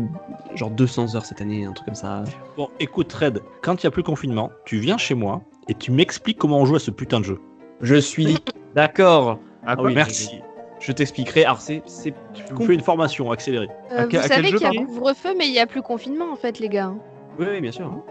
genre 0.56 0.70
200 0.70 1.16
heures 1.16 1.26
cette 1.26 1.42
année, 1.42 1.66
un 1.66 1.74
truc 1.74 1.88
comme 1.88 1.96
ça. 1.96 2.24
Bon, 2.56 2.70
écoute, 2.80 3.12
Red, 3.12 3.42
quand 3.62 3.82
il 3.84 3.86
n'y 3.86 3.88
a 3.88 3.92
plus 3.92 4.04
confinement, 4.04 4.52
tu 4.66 4.78
viens 4.78 4.98
chez 4.98 5.14
moi 5.16 5.42
et 5.68 5.74
tu 5.74 5.92
m'expliques 5.92 6.38
comment 6.38 6.60
on 6.60 6.66
joue 6.66 6.76
à 6.76 6.80
ce 6.80 6.92
putain 6.92 7.20
de 7.20 7.26
jeu. 7.26 7.40
Je 7.82 7.96
suis 7.96 8.38
d'accord. 8.76 9.40
Ah, 9.66 9.76
oui, 9.82 9.94
Merci. 9.94 10.40
Je 10.86 10.92
t'expliquerai. 10.92 11.46
Alors 11.46 11.62
c'est 11.62 11.82
c'est 11.86 12.14
Tu 12.34 12.54
me 12.54 12.66
fais 12.66 12.74
une 12.74 12.82
formation 12.82 13.32
accélérée. 13.32 13.70
Euh, 13.92 14.00
À 14.00 14.06
vous 14.06 14.18
à 14.18 14.22
savez 14.24 14.52
qu'il 14.52 14.62
y 14.62 14.66
a 14.66 14.86
couvre-feu, 14.86 15.34
mais 15.38 15.48
il 15.48 15.52
n'y 15.52 15.60
a 15.60 15.66
plus 15.66 15.82
confinement 15.82 16.32
en 16.32 16.36
fait, 16.36 16.60
les 16.60 16.70
gars. 16.70 16.94
oui, 17.40 17.46
oui, 17.52 17.62
bien 17.62 17.72
sûr. 17.72 17.90
Non, 17.90 18.04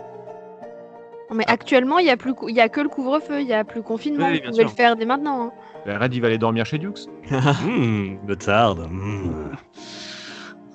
Mais 1.36 1.44
actuellement, 1.48 1.98
il 1.98 2.04
n'y 2.04 2.10
a, 2.10 2.16
plus 2.16 2.34
cou- 2.34 2.48
il 2.48 2.54
y 2.56 2.60
a 2.60 2.68
que 2.68 2.80
le 2.80 2.88
couvre-feu, 2.88 3.40
il 3.40 3.46
n'y 3.46 3.52
a 3.54 3.64
plus 3.64 3.82
confinement. 3.82 4.26
Oui, 4.26 4.32
oui, 4.32 4.38
vous 4.44 4.50
pouvez 4.50 4.62
sûr. 4.62 4.70
le 4.70 4.74
faire 4.74 4.96
dès 4.96 5.04
maintenant. 5.06 5.44
hein. 5.86 5.98
Red, 5.98 6.14
il 6.14 6.20
va 6.20 6.26
aller 6.28 6.38
dormir 6.38 6.64
chez 6.66 6.78
Dukes. 6.78 7.08
Le 7.30 8.34
tarde. 8.34 8.80
hum. 8.80 9.50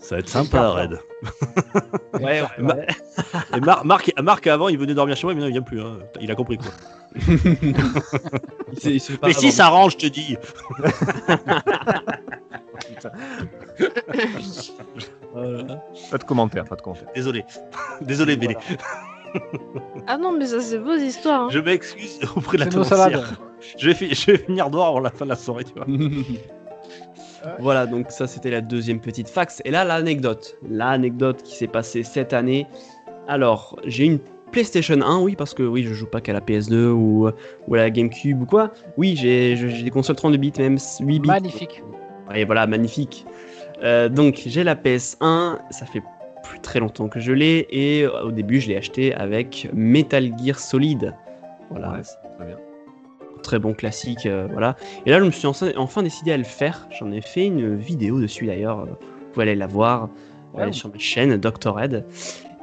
Ça 0.08 0.16
va 0.16 0.20
être 0.20 0.30
sympa, 0.30 0.70
Red. 0.70 1.00
Ouais, 2.14 2.42
ouais, 2.42 2.48
Ma-. 2.60 2.76
Et 3.56 3.60
Mar- 3.60 3.84
Marc, 3.84 4.14
Marc, 4.24 4.48
avant, 4.48 4.70
il 4.70 4.78
venait 4.78 4.94
dormir 4.94 5.18
chez 5.18 5.28
moi, 5.28 5.34
mais 5.34 5.42
maintenant, 5.42 5.50
il 5.50 5.54
vient 5.54 5.62
plus. 5.62 5.82
hein. 5.82 6.00
Il 6.22 6.32
a 6.32 6.36
compris 6.36 6.58
quoi. 6.58 6.72
Il 8.84 8.92
il 8.96 9.18
pas 9.18 9.28
Mais 9.28 9.34
si 9.34 9.52
ça 9.52 9.68
range, 9.68 9.94
je 9.94 9.98
te 9.98 10.06
dis. 10.08 10.38
Pas 15.34 16.18
de 16.18 16.24
commentaires, 16.24 16.66
pas 16.66 16.76
de 16.76 16.82
commentaires. 16.82 17.10
Désolé. 17.16 17.44
Désolé, 18.02 18.36
Bélé. 18.38 18.56
Ah 20.08 20.18
non, 20.18 20.32
mais 20.38 20.46
ça, 20.48 20.62
c'est 20.62 20.78
vos 20.78 20.96
histoires. 20.96 21.42
hein. 21.44 21.48
Je 21.52 21.60
m'excuse 21.60 22.20
auprès 22.36 22.58
de 22.58 22.64
la 22.64 22.70
tenancière. 22.70 23.40
Je 23.78 23.90
vais, 23.90 24.14
je 24.16 24.32
vais 24.32 24.38
finir 24.38 24.70
dehors 24.70 24.88
avant 24.88 25.00
la 25.00 25.10
fin 25.12 25.26
de 25.26 25.30
la 25.32 25.36
soirée, 25.36 25.64
tu 25.66 25.74
vois. 25.74 25.86
Voilà, 27.60 27.86
donc 27.86 28.12
ça 28.12 28.28
c'était 28.28 28.50
la 28.50 28.62
deuxième 28.62 29.00
petite 29.00 29.30
fax. 29.30 29.62
Et 29.66 29.72
là, 29.72 29.84
l'anecdote. 29.84 30.58
L'anecdote 30.70 31.44
qui 31.44 31.56
s'est 31.56 31.68
passée 31.68 32.04
cette 32.04 32.34
année. 32.34 32.68
Alors, 33.28 33.78
j'ai 33.86 34.06
une 34.06 34.20
PlayStation 34.52 35.02
1, 35.02 35.20
oui, 35.20 35.36
parce 35.36 35.54
que 35.54 35.64
oui, 35.64 35.84
je 35.84 35.94
joue 35.94 36.06
pas 36.06 36.22
qu'à 36.22 36.34
la 36.34 36.40
PS2 36.40 36.88
ou, 36.88 37.30
ou 37.68 37.76
à 37.76 37.78
la 37.78 37.90
GameCube 37.90 38.42
ou 38.42 38.46
quoi. 38.46 38.72
Oui, 38.98 39.16
j'ai 39.16 39.56
des 39.56 39.90
consoles 39.90 40.16
32 40.16 40.38
bits, 40.38 40.54
même 40.58 40.78
8 41.02 41.20
bits. 41.20 41.28
Magnifique. 41.28 41.84
Et 42.34 42.46
voilà, 42.46 42.68
magnifique. 42.68 43.26
Euh, 43.84 44.10
donc, 44.10 44.42
j'ai 44.46 44.64
la 44.64 44.76
PS1, 44.76 45.60
ça 45.70 45.86
fait 45.86 46.02
plus 46.44 46.60
très 46.60 46.80
longtemps 46.80 47.10
que 47.10 47.20
je 47.20 47.32
l'ai, 47.32 47.68
et 47.70 48.04
euh, 48.04 48.24
au 48.24 48.32
début, 48.32 48.60
je 48.60 48.70
l'ai 48.70 48.78
acheté 48.78 49.14
avec 49.14 49.70
Metal 49.74 50.32
Gear 50.44 50.58
Solid. 50.58 51.14
Voilà, 51.70 51.92
Ouais, 51.92 52.02
très 52.38 52.46
bien. 52.46 52.58
Très 53.48 53.60
bon 53.60 53.74
classique, 53.74 54.26
euh, 54.26 54.48
voilà. 54.52 54.76
Et 55.06 55.12
là, 55.12 55.20
je 55.20 55.24
me 55.24 55.32
suis 55.32 55.48
enfin, 55.48 55.70
enfin 55.78 56.04
décidé 56.04 56.34
à 56.34 56.38
le 56.38 56.44
faire. 56.44 56.88
J'en 57.00 57.12
ai 57.12 57.22
fait 57.22 57.46
une 57.46 57.76
vidéo 57.78 58.20
dessus 58.20 58.46
d'ailleurs. 58.46 58.80
euh, 58.82 58.86
Vous 58.86 59.32
pouvez 59.34 59.44
aller 59.44 59.56
la 59.56 59.68
voir 59.68 60.10
Ouais, 60.54 60.64
euh, 60.64 60.72
sur 60.74 60.90
ma 60.90 60.98
chaîne, 61.00 61.38
Dr. 61.38 61.74
Red. 61.74 62.06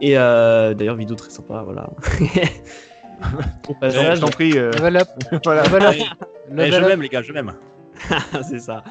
Et 0.02 0.18
euh, 0.18 0.74
d'ailleurs, 0.74 0.96
vidéo 0.96 1.16
très 1.16 1.30
sympa, 1.30 1.62
voilà. 1.64 1.88
Je 3.82 4.20
t'en 4.20 4.28
prie. 4.28 4.58
euh, 4.58 4.70
voilà. 4.78 5.04
Je 6.50 6.86
m'aime, 6.86 7.00
les 7.02 7.08
gars, 7.08 7.22
je 7.22 7.32
m'aime. 7.32 7.54
c'est 8.42 8.60
ça. 8.60 8.84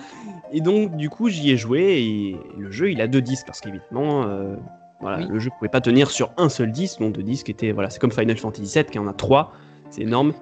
Et 0.52 0.62
donc, 0.62 0.96
du 0.96 1.10
coup, 1.10 1.30
j'y 1.30 1.52
ai 1.52 1.58
joué 1.58 2.00
et 2.02 2.38
le 2.58 2.72
jeu, 2.72 2.92
il 2.92 3.02
a 3.02 3.08
deux 3.08 3.22
disques 3.22 3.46
parce 3.46 3.60
qu'évidemment, 3.62 4.24
euh, 4.26 4.56
voilà, 5.02 5.18
Oui. 5.20 5.28
le 5.30 5.40
jeu 5.40 5.50
pouvait 5.60 5.70
pas 5.70 5.82
tenir 5.82 6.10
sur 6.10 6.32
un 6.38 6.50
seul 6.50 6.72
disque, 6.72 7.00
donc 7.00 7.14
deux 7.14 7.24
disques 7.24 7.50
étaient, 7.50 7.72
voilà, 7.72 7.90
c'est 7.90 8.00
comme 8.00 8.12
Final 8.12 8.38
Fantasy 8.38 8.72
VII 8.80 8.86
qui 8.86 8.98
en 9.00 9.08
a 9.08 9.14
trois, 9.14 9.52
c'est 9.90 10.02
énorme. 10.02 10.34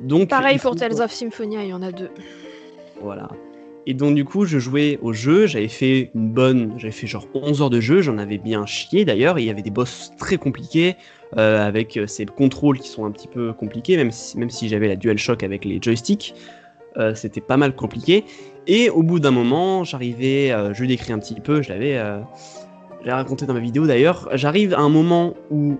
Donc, 0.00 0.28
Pareil 0.28 0.56
il 0.56 0.60
pour 0.60 0.76
Tales 0.76 1.00
of 1.00 1.12
Symphonia, 1.12 1.62
il 1.62 1.70
y 1.70 1.74
en 1.74 1.82
a 1.82 1.92
deux. 1.92 2.10
Voilà. 3.02 3.28
Et 3.86 3.94
donc, 3.94 4.14
du 4.14 4.24
coup, 4.24 4.44
je 4.44 4.58
jouais 4.58 4.98
au 5.02 5.12
jeu, 5.12 5.46
j'avais 5.46 5.68
fait 5.68 6.10
une 6.14 6.30
bonne, 6.30 6.74
j'avais 6.76 6.92
fait 6.92 7.06
genre 7.06 7.26
11 7.34 7.62
heures 7.62 7.70
de 7.70 7.80
jeu, 7.80 8.02
j'en 8.02 8.18
avais 8.18 8.38
bien 8.38 8.66
chié 8.66 9.04
d'ailleurs, 9.04 9.38
il 9.38 9.46
y 9.46 9.50
avait 9.50 9.62
des 9.62 9.70
boss 9.70 10.12
très 10.18 10.36
compliqués, 10.36 10.96
euh, 11.38 11.66
avec 11.66 11.96
euh, 11.96 12.06
ces 12.06 12.26
contrôles 12.26 12.78
qui 12.78 12.88
sont 12.88 13.06
un 13.06 13.10
petit 13.10 13.28
peu 13.28 13.52
compliqués, 13.52 13.96
même 13.96 14.10
si, 14.10 14.38
même 14.38 14.50
si 14.50 14.68
j'avais 14.68 14.86
la 14.86 14.96
DualShock 14.96 15.42
avec 15.42 15.64
les 15.64 15.80
joysticks, 15.80 16.34
euh, 16.98 17.14
c'était 17.14 17.40
pas 17.40 17.56
mal 17.56 17.74
compliqué. 17.74 18.24
Et 18.66 18.90
au 18.90 19.02
bout 19.02 19.18
d'un 19.18 19.30
moment, 19.30 19.82
j'arrivais, 19.84 20.50
euh, 20.52 20.74
je 20.74 20.84
décris 20.84 21.12
un 21.12 21.18
petit 21.18 21.40
peu, 21.40 21.62
je 21.62 21.70
l'avais 21.70 21.98
raconté 23.06 23.46
dans 23.46 23.54
ma 23.54 23.60
vidéo 23.60 23.86
d'ailleurs, 23.86 24.28
j'arrive 24.34 24.74
à 24.74 24.80
un 24.80 24.90
moment 24.90 25.34
où 25.50 25.78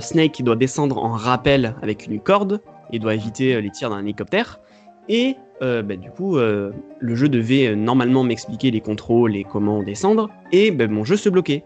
Snake 0.00 0.42
doit 0.42 0.56
descendre 0.56 0.98
en 0.98 1.12
rappel 1.12 1.74
avec 1.82 2.06
une 2.06 2.20
corde, 2.20 2.60
et 2.94 2.98
doit 2.98 3.14
éviter 3.14 3.54
euh, 3.54 3.60
les 3.60 3.70
tirs 3.70 3.90
d'un 3.90 4.00
hélicoptère, 4.00 4.60
et 5.08 5.36
euh, 5.62 5.82
bah, 5.82 5.96
du 5.96 6.10
coup, 6.10 6.36
euh, 6.36 6.72
le 6.98 7.14
jeu 7.14 7.28
devait 7.28 7.76
normalement 7.76 8.24
m'expliquer 8.24 8.70
les 8.70 8.80
contrôles 8.80 9.36
et 9.36 9.44
comment 9.44 9.82
descendre, 9.82 10.30
et 10.52 10.70
bah, 10.70 10.86
mon 10.86 11.04
jeu 11.04 11.16
se 11.16 11.28
bloquait. 11.28 11.64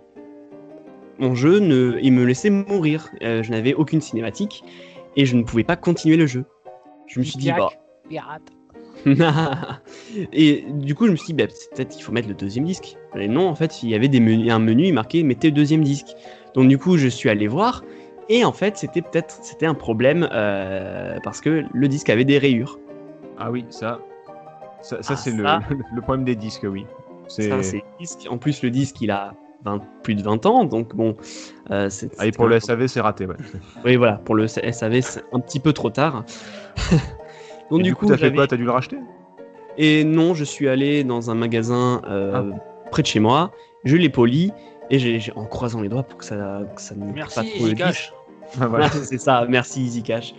Mon 1.19 1.35
jeu 1.35 1.59
ne, 1.59 1.99
il 2.03 2.13
me 2.13 2.25
laissait 2.25 2.51
mourir. 2.51 3.09
Euh, 3.23 3.43
je 3.43 3.51
n'avais 3.51 3.75
aucune 3.75 4.01
cinématique 4.01 4.63
et 5.17 5.27
je 5.27 5.37
ne 5.37 5.43
pouvais 5.43 5.65
pas 5.65 5.77
continuer 5.77 6.17
le 6.17 6.27
jeu. 6.27 6.45
Je 7.07 7.19
me 7.19 7.25
suis 7.25 7.39
dit, 7.39 7.51
bah, 7.51 7.69
Pirate. 8.09 8.43
et 10.33 10.65
du 10.73 10.95
coup, 10.95 11.07
je 11.07 11.13
me 11.13 11.17
suis 11.17 11.29
dit, 11.29 11.33
bah, 11.33 11.47
peut-être 11.75 11.97
il 11.99 12.03
faut 12.03 12.13
mettre 12.13 12.29
le 12.29 12.35
deuxième 12.35 12.65
disque. 12.65 12.97
Et 13.17 13.27
non, 13.27 13.49
en 13.49 13.55
fait, 13.55 13.83
il 13.83 13.89
y 13.89 13.95
avait 13.95 14.09
des 14.09 14.21
menus, 14.21 14.53
un 14.53 14.59
menu 14.59 14.93
marqué 14.93 15.23
mettez 15.23 15.49
le 15.49 15.55
deuxième 15.55 15.83
disque. 15.83 16.09
Donc 16.55 16.69
du 16.69 16.79
coup, 16.79 16.97
je 16.97 17.09
suis 17.09 17.29
allé 17.29 17.47
voir. 17.47 17.83
Et 18.29 18.45
en 18.45 18.53
fait, 18.53 18.77
c'était 18.77 19.03
peut-être 19.03 19.39
c'était 19.43 19.67
un 19.67 19.75
problème 19.75 20.29
euh, 20.33 21.19
parce 21.23 21.41
que 21.41 21.65
le 21.73 21.89
disque 21.89 22.11
avait 22.11 22.25
des 22.25 22.39
rayures. 22.39 22.79
Ah 23.39 23.51
oui, 23.51 23.65
ça, 23.71 24.01
ça, 24.83 25.03
ça, 25.03 25.15
Ah, 25.15 25.17
c'est 25.17 25.31
le, 25.31 25.45
ça. 25.45 25.61
le 25.95 26.03
problème 26.03 26.25
des 26.25 26.37
disques, 26.37 26.67
oui. 26.69 26.87
C'est 27.29 27.49
Ça, 27.49 27.63
c'est 27.63 27.77
le 27.79 27.83
disque. 28.01 28.27
En 28.31 28.39
plus, 28.39 28.63
le 28.63 28.71
disque, 28.71 29.01
il 29.01 29.11
a 29.11 29.35
20 29.65 29.81
plus 30.03 30.15
de 30.15 30.23
20 30.23 30.45
ans, 30.47 30.65
donc 30.65 30.95
bon. 30.95 31.17
euh, 31.71 31.89
c'est- 31.91 32.11
ah, 32.19 32.27
et 32.27 32.33
pour 32.33 32.47
le 32.49 32.61
SAV, 32.61 32.87
c'est 32.87 33.01
raté. 33.01 33.27
Ouais. 33.27 33.37
Oui, 33.85 33.97
voilà, 33.97 34.15
pour 34.15 34.35
le 34.35 34.47
SAV, 34.47 35.01
c'est 35.03 35.23
un 35.33 35.41
petit 35.41 35.61
peu 35.61 35.73
trop 35.73 35.91
tard. 35.91 36.25
donc 37.71 37.81
Et 37.81 37.83
du, 37.83 37.89
du 37.91 37.95
coup, 37.95 38.07
coup, 38.07 38.13
t'as 38.13 38.19
fait 38.19 38.33
quoi? 38.33 38.47
T'as 38.47 38.57
dû 38.57 38.65
le 38.65 38.71
racheter? 38.71 38.99
Et 39.77 40.05
non, 40.05 40.35
je 40.35 40.45
suis 40.45 40.69
allé 40.69 41.05
dans 41.05 41.31
un 41.31 41.35
magasin 41.35 42.03
euh, 42.09 42.33
Ah. 42.53 42.89
près 42.91 43.03
de 43.03 43.07
chez 43.07 43.21
moi, 43.21 43.53
je 43.85 43.97
l'ai 43.97 44.09
poli, 44.09 44.53
et 44.91 44.99
j'ai 44.99 45.21
j'ai- 45.21 45.33
en 45.37 45.45
croisant 45.45 45.81
les 45.81 45.89
doigts 45.89 46.03
pour 46.03 46.19
que 46.19 46.25
ça, 46.25 46.63
que 46.75 46.81
ça 46.83 46.95
ne 46.95 47.13
Merci, 47.13 47.35
pas 47.37 47.45
trop 47.45 47.65
le 47.67 47.71
Zcash. 47.73 48.13
voilà. 48.69 48.89
C'est 48.91 49.19
ça, 49.19 49.47
merci 49.49 49.83
EasyCash. 49.85 50.35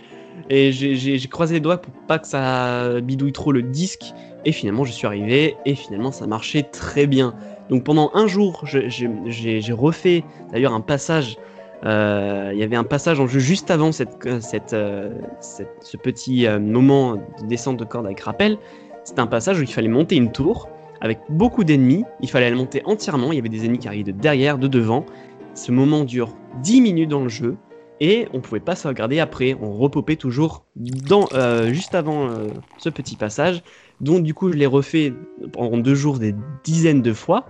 Et 0.48 0.72
j'ai- 0.72 1.18
croisé 1.28 1.54
les 1.54 1.60
doigts 1.60 1.78
pour 1.78 1.92
pas 2.08 2.18
que 2.18 2.26
ça 2.26 3.00
bidouille 3.00 3.32
trop 3.32 3.52
le 3.52 3.62
disque, 3.62 4.12
et 4.44 4.52
finalement 4.52 4.84
je 4.84 4.92
suis 4.92 5.06
arrivé, 5.06 5.56
et 5.66 5.74
finalement 5.74 6.12
ça 6.12 6.26
marchait 6.26 6.62
très 6.62 7.06
bien. 7.06 7.34
Donc 7.68 7.84
pendant 7.84 8.10
un 8.14 8.26
jour, 8.26 8.64
j'ai 8.64 9.72
refait 9.72 10.24
d'ailleurs 10.52 10.72
un 10.74 10.80
passage. 10.80 11.36
euh, 11.84 12.50
Il 12.52 12.58
y 12.58 12.62
avait 12.62 12.76
un 12.76 12.84
passage 12.84 13.20
en 13.20 13.26
jeu 13.26 13.38
juste 13.38 13.70
avant 13.70 13.92
cette, 13.92 14.16
cette, 14.40 14.72
euh, 14.72 15.10
cette- 15.40 15.76
ce 15.82 15.96
petit 15.96 16.46
euh, 16.46 16.58
moment 16.58 17.14
de 17.16 17.46
descente 17.48 17.76
de 17.78 17.84
corde 17.84 18.06
avec 18.06 18.20
rappel. 18.20 18.58
C'était 19.04 19.20
un 19.20 19.26
passage 19.26 19.58
où 19.58 19.62
il 19.62 19.72
fallait 19.72 19.88
monter 19.88 20.16
une 20.16 20.30
tour 20.32 20.68
avec 21.00 21.20
beaucoup 21.30 21.64
d'ennemis. 21.64 22.04
Il 22.20 22.28
fallait 22.28 22.50
la 22.50 22.56
monter 22.56 22.82
entièrement. 22.84 23.32
Il 23.32 23.36
y 23.36 23.38
avait 23.38 23.48
des 23.48 23.64
ennemis 23.64 23.78
qui 23.78 23.88
arrivaient 23.88 24.12
de 24.12 24.18
derrière, 24.18 24.58
de 24.58 24.68
devant. 24.68 25.06
Ce 25.54 25.72
moment 25.72 26.04
dure 26.04 26.34
10 26.62 26.80
minutes 26.82 27.08
dans 27.08 27.22
le 27.22 27.28
jeu 27.30 27.56
et 28.00 28.26
on 28.32 28.40
pouvait 28.40 28.60
pas 28.60 28.74
sauvegarder 28.74 29.20
après. 29.20 29.54
On 29.60 29.72
repopait 29.72 30.16
toujours 30.16 30.64
dans, 30.76 31.28
euh, 31.32 31.70
juste 31.70 31.94
avant 31.94 32.28
euh, 32.28 32.50
ce 32.78 32.88
petit 32.88 33.16
passage. 33.16 33.62
Donc 34.00 34.22
du 34.24 34.34
coup, 34.34 34.50
je 34.50 34.56
l'ai 34.56 34.66
refait 34.66 35.12
pendant 35.52 35.76
deux 35.76 35.94
jours 35.94 36.18
des 36.18 36.34
dizaines 36.64 37.02
de 37.02 37.12
fois 37.12 37.46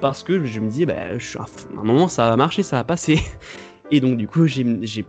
parce 0.00 0.22
que 0.22 0.44
je 0.44 0.60
me 0.60 0.68
disais, 0.68 0.86
bah, 0.86 0.94
un 1.76 1.82
moment 1.84 2.08
ça 2.08 2.28
va 2.30 2.36
marcher, 2.36 2.62
ça 2.62 2.76
va 2.76 2.84
passer. 2.84 3.20
Et 3.90 4.00
donc 4.00 4.16
du 4.16 4.26
coup, 4.26 4.46
j'ai 4.46 4.64
j'ai- 4.82 5.04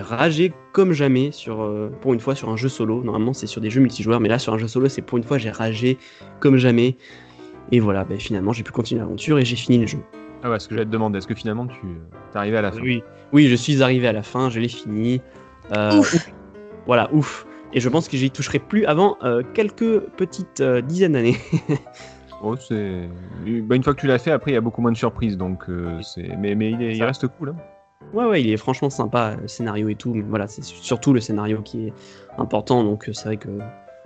ragé 0.00 0.52
comme 0.72 0.92
jamais 0.92 1.30
euh, 1.48 1.88
pour 2.00 2.12
une 2.12 2.20
fois 2.20 2.34
sur 2.34 2.48
un 2.50 2.56
jeu 2.56 2.68
solo. 2.68 3.02
Normalement, 3.02 3.32
c'est 3.32 3.46
sur 3.46 3.60
des 3.60 3.70
jeux 3.70 3.80
multijoueurs, 3.80 4.20
mais 4.20 4.28
là, 4.28 4.38
sur 4.38 4.52
un 4.52 4.58
jeu 4.58 4.68
solo, 4.68 4.88
c'est 4.88 5.02
pour 5.02 5.18
une 5.18 5.24
fois, 5.24 5.38
j'ai 5.38 5.50
ragé 5.50 5.98
comme 6.40 6.56
jamais. 6.56 6.96
Et 7.72 7.80
voilà, 7.80 8.04
bah, 8.04 8.16
finalement, 8.18 8.52
j'ai 8.52 8.62
pu 8.62 8.72
continuer 8.72 9.00
l'aventure 9.00 9.38
et 9.38 9.44
j'ai 9.44 9.56
fini 9.56 9.78
le 9.78 9.86
jeu. 9.86 9.98
Ah 10.42 10.50
ouais, 10.50 10.58
ce 10.60 10.68
que 10.68 10.74
j'allais 10.74 10.86
te 10.86 10.90
demander, 10.90 11.18
est-ce 11.18 11.26
que 11.26 11.34
finalement 11.34 11.66
tu 11.66 11.86
es 11.86 12.36
arrivé 12.38 12.56
à 12.56 12.62
la 12.62 12.70
fin 12.72 12.80
Oui, 12.80 13.02
oui, 13.32 13.48
je 13.48 13.54
suis 13.56 13.82
arrivé 13.82 14.06
à 14.08 14.12
la 14.12 14.22
fin, 14.22 14.50
je 14.50 14.60
l'ai 14.60 14.68
fini. 14.68 15.20
Euh, 15.76 15.98
Ouf. 15.98 16.30
Voilà, 16.86 17.12
ouf. 17.12 17.44
Et 17.74 17.80
je 17.80 17.88
pense 17.88 18.08
que 18.08 18.16
j'y 18.16 18.30
toucherai 18.30 18.58
plus 18.60 18.86
avant 18.86 19.18
euh, 19.24 19.42
quelques 19.52 20.00
petites 20.16 20.60
euh, 20.60 20.80
dizaines 20.80 21.12
d'années. 21.12 21.36
Oh, 22.40 22.54
c'est... 22.56 23.08
Bah, 23.64 23.74
une 23.74 23.82
fois 23.82 23.94
que 23.94 24.00
tu 24.00 24.06
l'as 24.06 24.20
fait, 24.20 24.30
après 24.30 24.52
il 24.52 24.54
y 24.54 24.56
a 24.56 24.60
beaucoup 24.60 24.80
moins 24.80 24.92
de 24.92 24.96
surprises, 24.96 25.36
donc 25.36 25.68
euh, 25.68 26.00
c'est. 26.02 26.36
Mais, 26.38 26.54
mais 26.54 26.70
il, 26.70 26.80
est- 26.82 26.92
il 26.92 26.98
Ça. 26.98 27.06
reste 27.06 27.26
cool. 27.26 27.48
Hein. 27.48 27.56
Ouais, 28.14 28.26
ouais, 28.26 28.40
il 28.40 28.48
est 28.52 28.56
franchement 28.56 28.90
sympa, 28.90 29.34
le 29.42 29.48
scénario 29.48 29.88
et 29.88 29.96
tout, 29.96 30.14
mais 30.14 30.22
voilà, 30.22 30.46
c'est 30.46 30.62
surtout 30.62 31.12
le 31.12 31.18
scénario 31.18 31.62
qui 31.62 31.88
est 31.88 31.92
important, 32.38 32.84
donc 32.84 33.08
euh, 33.08 33.12
c'est 33.12 33.24
vrai 33.24 33.36
que 33.38 33.48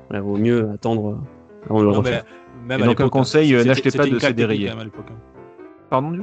voilà, 0.08 0.22
vaut 0.22 0.38
mieux 0.38 0.70
attendre 0.72 1.10
euh, 1.10 1.66
avant 1.68 1.80
de 1.80 1.84
le 1.84 1.90
Non, 1.92 1.98
refaire. 1.98 2.24
mais 2.66 2.78
même 2.78 2.80
Et 2.80 2.84
donc, 2.88 3.00
un 3.00 3.04
l'époque, 3.04 3.12
conseil, 3.12 3.54
euh, 3.54 3.64
n'achetez 3.64 3.90
pas 3.90 4.06
de 4.06 4.18
CD 4.18 4.70
Pardon, 5.92 6.10
Dux? 6.10 6.22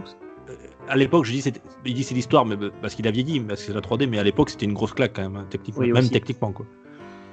Euh, 0.49 0.53
À 0.87 0.95
l'époque, 0.97 1.25
je 1.25 1.31
dis, 1.31 1.53
il 1.85 1.93
dit 1.93 2.03
c'est 2.03 2.15
l'histoire, 2.15 2.43
mais 2.43 2.55
parce 2.81 2.95
qu'il 2.95 3.07
a 3.07 3.11
vieilli, 3.11 3.39
parce 3.39 3.59
que 3.61 3.67
c'est 3.67 3.73
la 3.73 3.81
3D, 3.81 4.07
mais 4.09 4.17
à 4.17 4.23
l'époque, 4.23 4.49
c'était 4.49 4.65
une 4.65 4.73
grosse 4.73 4.93
claque 4.93 5.13
quand 5.15 5.21
même, 5.21 5.35
hein, 5.35 5.45
techniquement, 5.47 5.81
Oui, 5.83 5.91
même 5.91 5.99
aussi. 6.01 6.09
techniquement 6.09 6.51
quoi. 6.51 6.65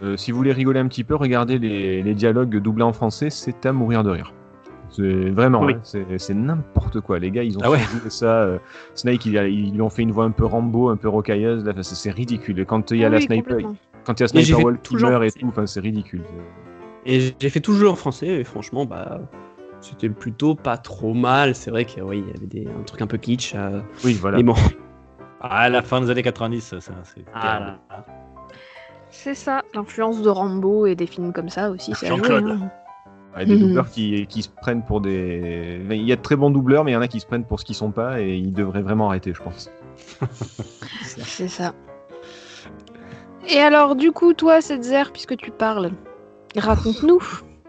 Euh, 0.02 0.18
Si 0.18 0.30
vous 0.32 0.36
voulez 0.36 0.52
rigoler 0.52 0.78
un 0.80 0.86
petit 0.86 1.02
peu, 1.02 1.14
regardez 1.14 1.58
les, 1.58 2.02
les 2.02 2.14
dialogues 2.14 2.54
doublés 2.58 2.82
en 2.84 2.92
français, 2.92 3.30
c'est 3.30 3.64
à 3.64 3.72
mourir 3.72 4.04
de 4.04 4.10
rire. 4.10 4.34
C'est 4.90 5.30
vraiment, 5.30 5.62
Oui. 5.62 5.72
hein, 5.76 5.80
c'est 5.82 6.04
c'est 6.18 6.34
n'importe 6.34 7.00
quoi. 7.00 7.18
Les 7.18 7.30
gars, 7.30 7.42
ils 7.42 7.56
ont 7.56 7.62
Ah 7.64 7.70
ouais. 7.70 7.78
fait 7.78 8.10
ça. 8.10 8.26
euh, 8.42 8.58
Snake, 8.94 9.24
il, 9.24 9.38
a- 9.38 9.48
ils 9.48 9.72
lui 9.72 9.80
ont 9.80 9.88
fait 9.88 10.02
une 10.02 10.12
voix 10.12 10.24
un 10.26 10.30
peu 10.30 10.44
Rambo, 10.44 10.90
un 10.90 10.96
peu 10.98 11.08
rocailleuse. 11.08 11.64
Là, 11.64 11.72
c'est 11.82 11.94
c'est 11.94 12.10
ridicule. 12.10 12.60
Et 12.60 12.66
quand 12.66 12.90
il 12.90 12.98
y 12.98 13.04
a 13.06 13.08
la 13.08 13.16
Oui, 13.16 13.22
sniper, 13.24 13.56
quand 14.04 14.20
il 14.20 14.22
y 14.22 14.24
a 14.24 14.28
Sniper 14.28 14.62
Wall 14.62 14.78
toujours 14.82 15.08
meurt 15.08 15.24
et 15.24 15.30
tout, 15.32 15.48
enfin, 15.48 15.64
c'est 15.66 15.80
ridicule. 15.80 16.20
Et 17.06 17.34
j'ai 17.40 17.48
fait 17.50 17.60
tout 17.60 17.72
le 17.72 17.78
jeu 17.78 17.88
en 17.88 17.96
français, 17.96 18.26
et 18.28 18.44
franchement, 18.44 18.84
bah, 18.84 19.20
c'était 19.88 20.08
plutôt 20.08 20.54
pas 20.54 20.76
trop 20.76 21.14
mal. 21.14 21.54
C'est 21.54 21.70
vrai 21.70 21.84
qu'il 21.84 22.02
oui, 22.02 22.22
il 22.26 22.32
y 22.32 22.36
avait 22.36 22.46
des, 22.46 22.68
un 22.78 22.82
truc 22.82 23.02
un 23.02 23.06
peu 23.06 23.16
kitsch, 23.18 23.54
euh, 23.54 23.80
Oui, 24.04 24.14
voilà. 24.14 24.38
mais 24.38 24.42
bon. 24.42 24.54
Ah, 25.40 25.58
à 25.62 25.68
la 25.68 25.82
fin 25.82 26.00
des 26.00 26.10
années 26.10 26.22
90, 26.22 26.60
ça, 26.60 26.78
c'est 27.04 27.24
Ah 27.34 27.40
terrible. 27.40 27.78
C'est 29.10 29.34
ça, 29.34 29.62
l'influence 29.74 30.20
de 30.22 30.28
Rambo 30.28 30.86
et 30.86 30.94
des 30.94 31.06
films 31.06 31.32
comme 31.32 31.48
ça 31.48 31.70
aussi. 31.70 31.92
Jean-Claude. 32.02 32.48
hein. 32.48 32.70
Ouais, 33.36 33.44
des 33.44 33.54
Mhm. 33.54 33.60
doubleurs 33.60 33.90
qui, 33.90 34.26
qui 34.26 34.42
se 34.42 34.48
prennent 34.48 34.82
pour 34.82 35.00
des. 35.00 35.80
Il 35.90 36.02
y 36.08 36.12
a 36.12 36.16
de 36.16 36.22
très 36.22 36.36
bons 36.36 36.50
doubleurs, 36.50 36.84
mais 36.84 36.92
il 36.92 36.94
y 36.94 36.96
en 36.96 37.02
a 37.02 37.08
qui 37.08 37.20
se 37.20 37.26
prennent 37.26 37.44
pour 37.44 37.60
ce 37.60 37.64
qu'ils 37.66 37.74
sont 37.76 37.90
pas 37.90 38.20
et 38.20 38.34
ils 38.36 38.52
devraient 38.52 38.82
vraiment 38.82 39.08
arrêter, 39.10 39.32
je 39.34 39.42
pense. 39.42 39.70
C'est 41.02 41.48
ça. 41.48 41.72
Et 43.48 43.58
alors, 43.60 43.94
du 43.94 44.10
coup, 44.10 44.32
toi, 44.34 44.60
Setzer, 44.60 45.12
puisque 45.12 45.36
tu 45.36 45.50
parles, 45.50 45.90
raconte-nous. 46.56 47.20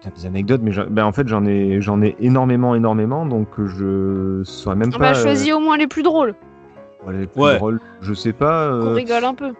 A 0.05 0.09
des 0.11 0.25
anecdotes, 0.25 0.61
mais 0.63 0.71
j'en- 0.71 0.85
ben, 0.89 1.03
en 1.05 1.11
fait, 1.11 1.27
j'en 1.27 1.45
ai, 1.45 1.81
j'en 1.81 2.01
ai 2.01 2.15
énormément, 2.19 2.75
énormément, 2.75 3.25
donc 3.25 3.47
je 3.65 4.41
saurais 4.43 4.75
même 4.75 4.91
On 4.95 4.99
pas. 4.99 5.09
a 5.09 5.13
choisi 5.13 5.51
au 5.51 5.59
moins 5.59 5.75
les 5.77 5.87
plus 5.87 6.03
drôles, 6.03 6.35
euh, 7.07 7.11
les 7.11 7.27
plus 7.27 7.41
Ouais. 7.41 7.57
drôles. 7.57 7.79
Je 8.01 8.13
sais 8.13 8.33
pas. 8.33 8.65
euh, 8.67 8.93
rigole 8.93 9.23
un 9.25 9.33
peu. 9.33 9.53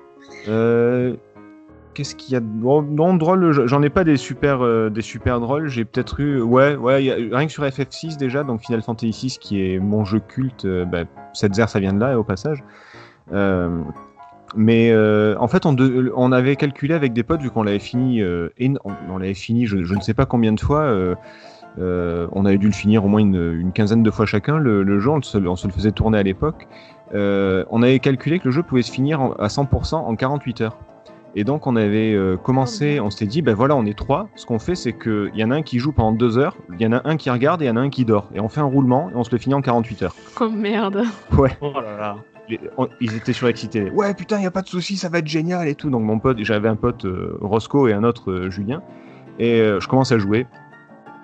euh, 0.48 1.16
Qu'est-ce 1.94 2.14
qu'il 2.14 2.34
y 2.34 2.36
a 2.36 2.40
de 2.42 2.46
bon, 2.46 2.84
non 2.84 3.16
drôle 3.16 3.52
je- 3.52 3.66
J'en 3.66 3.82
ai 3.82 3.90
pas 3.90 4.04
des 4.04 4.18
super, 4.18 4.64
euh, 4.64 4.92
des 4.92 5.02
super 5.02 5.40
drôles. 5.40 5.68
J'ai 5.68 5.84
peut-être 5.84 6.20
eu, 6.20 6.40
ouais, 6.42 6.76
ouais, 6.76 7.04
il 7.04 7.08
y 7.08 7.12
a- 7.12 7.36
rien 7.36 7.48
que 7.48 7.52
sur 7.52 7.64
FF6 7.66 8.18
déjà, 8.18 8.44
donc 8.44 8.62
Final 8.62 8.84
Fantasy 8.84 9.12
6 9.14 9.38
qui 9.40 9.60
est 9.74 9.80
mon 9.80 10.06
jeu 10.06 10.20
culte. 10.20 10.66
Euh, 10.66 10.86
bah, 10.86 11.06
Setzer, 11.34 11.68
ça 11.68 11.80
vient 11.80 11.94
de 11.94 12.00
là, 12.00 12.20
au 12.20 12.24
passage. 12.24 12.64
Euh, 13.34 13.80
mais 14.56 14.92
euh, 14.92 15.36
en 15.40 15.48
fait, 15.48 15.66
on, 15.66 15.74
de- 15.74 16.12
on 16.16 16.32
avait 16.32 16.56
calculé 16.56 16.94
avec 16.94 17.14
des 17.14 17.24
potes 17.24 17.42
vu 17.42 17.50
qu'on 17.50 17.64
l'avait 17.64 17.80
fini, 17.80 18.22
euh, 18.22 18.50
on, 18.84 18.92
on 19.10 19.18
l'avait 19.18 19.34
fini, 19.34 19.66
je, 19.66 19.84
je 19.84 19.94
ne 19.96 20.02
sais 20.02 20.14
pas 20.14 20.26
combien 20.26 20.54
de 20.54 20.60
fois. 20.60 20.82
euh, 20.82 21.16
euh, 21.80 22.26
on 22.32 22.46
avait 22.46 22.58
dû 22.58 22.66
le 22.68 22.74
finir 22.74 23.06
au 23.06 23.08
moins 23.08 23.20
une, 23.20 23.54
une 23.60 23.72
quinzaine 23.72 24.02
de 24.02 24.10
fois 24.10 24.26
chacun. 24.26 24.58
Le, 24.58 24.82
le 24.84 25.00
jeu, 25.00 25.12
on 25.12 25.22
se, 25.22 25.38
on 25.38 25.56
se 25.56 25.68
le 25.68 25.74
faisait 25.74 25.92
tourner 25.92 26.18
à 26.18 26.24
l'époque. 26.24 26.68
Euh, 27.14 27.66
on 27.70 27.84
avait 27.84 28.00
calculé 28.00 28.40
que 28.40 28.46
le 28.46 28.52
jeu 28.52 28.64
pouvait 28.64 28.82
se 28.82 28.92
finir 28.92 29.22
en- 29.22 29.34
à 29.34 29.48
100% 29.48 29.96
en 29.96 30.16
48 30.16 30.62
heures. 30.62 30.78
Et 31.36 31.44
donc 31.44 31.68
on 31.68 31.76
avait 31.76 32.14
euh, 32.16 32.36
commencé, 32.36 33.00
on 33.00 33.12
s'était 33.12 33.28
dit, 33.28 33.42
ben 33.44 33.54
voilà, 33.54 33.76
on 33.76 33.86
est 33.86 33.96
trois. 33.96 34.28
Ce 34.36 34.46
qu'on 34.48 34.58
fait, 34.58 34.74
c'est 34.74 34.94
qu'il 34.94 35.30
y 35.36 35.44
en 35.44 35.52
a 35.52 35.56
un 35.56 35.62
qui 35.62 35.78
joue 35.78 35.92
pendant 35.92 36.14
deux 36.14 36.40
heures, 36.40 36.56
il 36.74 36.82
y 36.82 36.88
en 36.88 36.94
a 36.94 37.02
un 37.08 37.16
qui 37.16 37.30
regarde 37.30 37.62
et 37.62 37.66
il 37.66 37.68
y 37.68 37.72
en 37.72 37.76
a 37.78 37.82
un 37.82 37.90
qui 37.92 38.06
dort. 38.06 38.28
Et 38.34 38.40
on 38.40 38.50
fait 38.50 38.62
un 38.62 38.66
roulement 38.66 39.12
et 39.12 39.14
on 39.16 39.24
se 39.24 39.30
le 39.32 39.38
finit 39.38 39.54
en 39.54 39.62
48 39.62 40.02
heures. 40.04 40.16
Oh 40.42 40.50
merde. 40.50 41.04
Ouais. 41.38 41.52
Oh 41.62 41.74
là 41.76 41.96
là. 41.98 42.16
Ils 43.02 43.16
étaient 43.16 43.34
surexcités. 43.34 43.90
Ouais, 43.92 44.14
putain, 44.14 44.40
y 44.40 44.46
a 44.46 44.52
pas 44.52 44.62
de 44.62 44.68
souci, 44.68 44.98
ça 44.98 45.10
va 45.10 45.20
être 45.20 45.28
génial 45.28 45.68
et 45.68 45.76
tout. 45.76 45.90
Donc 45.90 46.04
mon 46.04 46.20
pote, 46.20 46.38
j'avais 46.42 46.70
un 46.70 46.76
pote 46.76 47.06
euh, 47.06 47.38
Roscoe 47.42 47.90
et 47.90 47.94
un 47.94 48.04
autre 48.04 48.32
euh, 48.32 48.50
Julien. 48.50 48.82
Et 49.40 49.60
euh, 49.62 49.80
je 49.80 49.88
commence 49.88 50.12
à 50.12 50.18
jouer. 50.18 50.48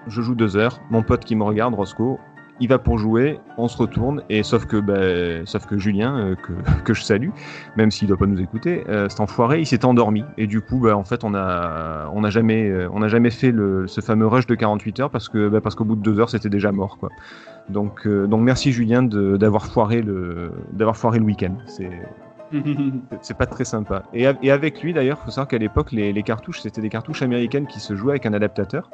Je 0.08 0.22
joue 0.22 0.36
deux 0.36 0.58
heures. 0.58 0.82
Mon 0.90 1.02
pote 1.02 1.24
qui 1.24 1.36
me 1.36 1.44
regarde, 1.44 1.74
Roscoe, 1.74 2.18
il 2.60 2.68
va 2.68 2.78
pour 2.78 2.98
jouer. 2.98 3.40
On 3.58 3.68
se 3.68 3.78
retourne 3.78 4.22
et 4.30 4.44
sauf 4.44 4.66
que, 4.66 4.78
ben, 4.78 5.46
sauf 5.46 5.66
que 5.66 5.78
Julien, 5.78 6.18
euh, 6.18 6.36
que, 6.36 6.52
que 6.84 6.94
je 6.94 7.04
salue, 7.04 7.30
même 7.78 7.90
s'il 7.90 8.10
doit 8.10 8.18
pas 8.18 8.26
nous 8.26 8.42
écouter, 8.42 8.84
cet 9.10 9.20
enfoiré, 9.22 9.62
il 9.62 9.66
s'est 9.66 9.86
endormi. 9.86 10.24
Et 10.38 10.46
du 10.46 10.60
coup, 10.62 10.80
ben, 10.80 10.94
en 10.94 11.06
fait, 11.06 11.24
on 11.24 11.34
a, 11.34 12.10
on 12.14 12.24
a 12.24 12.30
jamais, 12.30 12.72
on 12.92 13.02
a 13.02 13.08
jamais 13.08 13.32
fait 13.32 13.52
le, 13.52 13.88
ce 13.88 14.02
fameux 14.02 14.28
rush 14.28 14.46
de 14.46 14.56
48 14.56 15.00
heures 15.00 15.10
parce 15.10 15.30
que, 15.30 15.48
ben, 15.48 15.62
parce 15.62 15.76
qu'au 15.76 15.86
bout 15.86 15.96
de 15.96 16.02
deux 16.02 16.20
heures, 16.20 16.30
c'était 16.30 16.50
déjà 16.50 16.72
mort, 16.72 16.98
quoi. 16.98 17.10
Donc, 17.70 18.06
euh, 18.06 18.28
donc 18.28 18.42
merci 18.42 18.72
Julien 18.72 19.04
de- 19.04 19.38
d'avoir 19.38 19.66
foiré 19.68 20.02
le, 20.02 20.52
d'avoir 20.74 20.98
foiré 20.98 21.20
le 21.20 21.26
week-end. 21.26 21.56
C'est, 21.66 21.90
c'est 23.22 23.38
pas 23.38 23.46
très 23.46 23.64
sympa. 23.66 24.04
Et, 24.14 24.28
avec 24.52 24.82
lui, 24.84 24.94
d'ailleurs, 24.94 25.20
faut 25.20 25.30
savoir 25.32 25.48
qu'à 25.48 25.58
l'époque, 25.58 25.92
les, 25.92 26.12
les 26.14 26.24
cartouches, 26.24 26.62
c'était 26.62 26.82
des 26.82 26.90
cartouches 26.90 27.22
américaines 27.22 27.66
qui 27.68 27.80
se 27.80 27.96
jouaient 27.96 28.12
avec 28.14 28.26
un 28.26 28.34
adaptateur. 28.34 28.90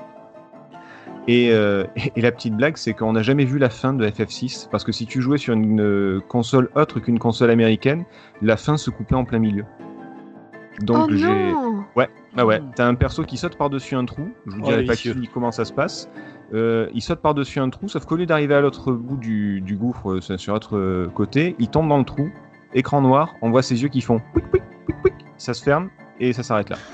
Et, 1.28 1.50
euh, 1.52 1.84
et- 1.96 2.12
et 2.16 2.22
la 2.22 2.32
petite 2.32 2.56
blague, 2.56 2.78
c'est 2.78 2.94
qu'on 2.94 3.14
n'a 3.14 3.22
jamais 3.22 3.46
vu 3.46 3.60
la 3.60 3.70
fin 3.70 3.94
de 3.94 4.08
FF6, 4.08 4.68
parce 4.72 4.84
que 4.84 4.92
si 4.92 5.06
tu 5.06 5.22
jouais 5.22 5.38
sur 5.38 5.54
une 5.54 5.82
euh, 5.82 6.22
console 6.28 6.70
autre 6.76 7.00
qu'une 7.00 7.20
console 7.20 7.50
américaine, 7.52 8.06
la 8.42 8.56
fin 8.58 8.78
se 8.78 8.90
coupait 8.90 9.16
en 9.16 9.26
plein 9.26 9.40
milieu. 9.40 9.66
Donc 10.82 11.08
oh 11.10 11.14
j'ai... 11.16 11.26
non 11.28 11.84
Ah 12.38 12.46
ouais, 12.46 12.62
t'as 12.76 12.88
un 12.88 12.96
perso 12.96 13.24
qui 13.24 13.36
saute 13.36 13.58
par-dessus 13.58 13.96
un 13.96 14.06
trou, 14.06 14.30
je 14.48 14.52
vous 14.56 14.62
Oh, 14.64 14.68
dirai 14.70 14.84
pas 14.86 14.96
qui, 14.96 15.28
comment 15.34 15.52
ça 15.52 15.66
se 15.66 15.74
passe. 15.74 16.10
Euh, 16.54 16.90
il 16.94 17.02
saute 17.02 17.20
par-dessus 17.20 17.60
un 17.60 17.70
trou, 17.70 17.88
sauf 17.88 18.06
qu'au 18.06 18.16
lieu 18.16 18.26
d'arriver 18.26 18.56
à 18.56 18.62
l'autre 18.62 18.92
bout 18.92 19.18
du, 19.18 19.62
du 19.62 19.76
gouffre, 19.76 20.14
euh, 20.14 20.38
sur 20.38 20.54
l'autre 20.54 20.78
euh, 20.78 21.08
côté, 21.14 21.56
il 21.60 21.70
tombe 21.70 21.88
dans 21.88 21.98
le 22.00 22.06
trou, 22.06 22.30
écran 22.74 23.02
noir, 23.02 23.36
on 23.42 23.52
voit 23.52 23.62
ses 23.62 23.82
yeux 23.82 23.90
qui 23.90 24.02
font 24.02 24.20
pouic, 24.34 24.46
pouic, 24.50 24.64
pouic, 24.86 25.02
pouic. 25.02 25.14
ça 25.38 25.54
se 25.54 25.64
ferme 25.64 25.90
et 26.20 26.34
ça 26.34 26.44
s'arrête 26.44 26.70
là. 26.70 26.78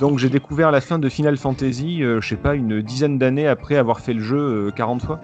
Donc 0.00 0.18
j'ai 0.18 0.28
découvert 0.28 0.70
la 0.70 0.80
fin 0.80 0.98
de 0.98 1.08
Final 1.08 1.36
Fantasy, 1.36 2.02
euh, 2.02 2.20
je 2.20 2.28
sais 2.28 2.36
pas, 2.36 2.54
une 2.54 2.82
dizaine 2.82 3.18
d'années 3.18 3.46
après 3.46 3.76
avoir 3.76 4.00
fait 4.00 4.12
le 4.12 4.20
jeu 4.20 4.38
euh, 4.68 4.70
40 4.70 5.02
fois. 5.02 5.20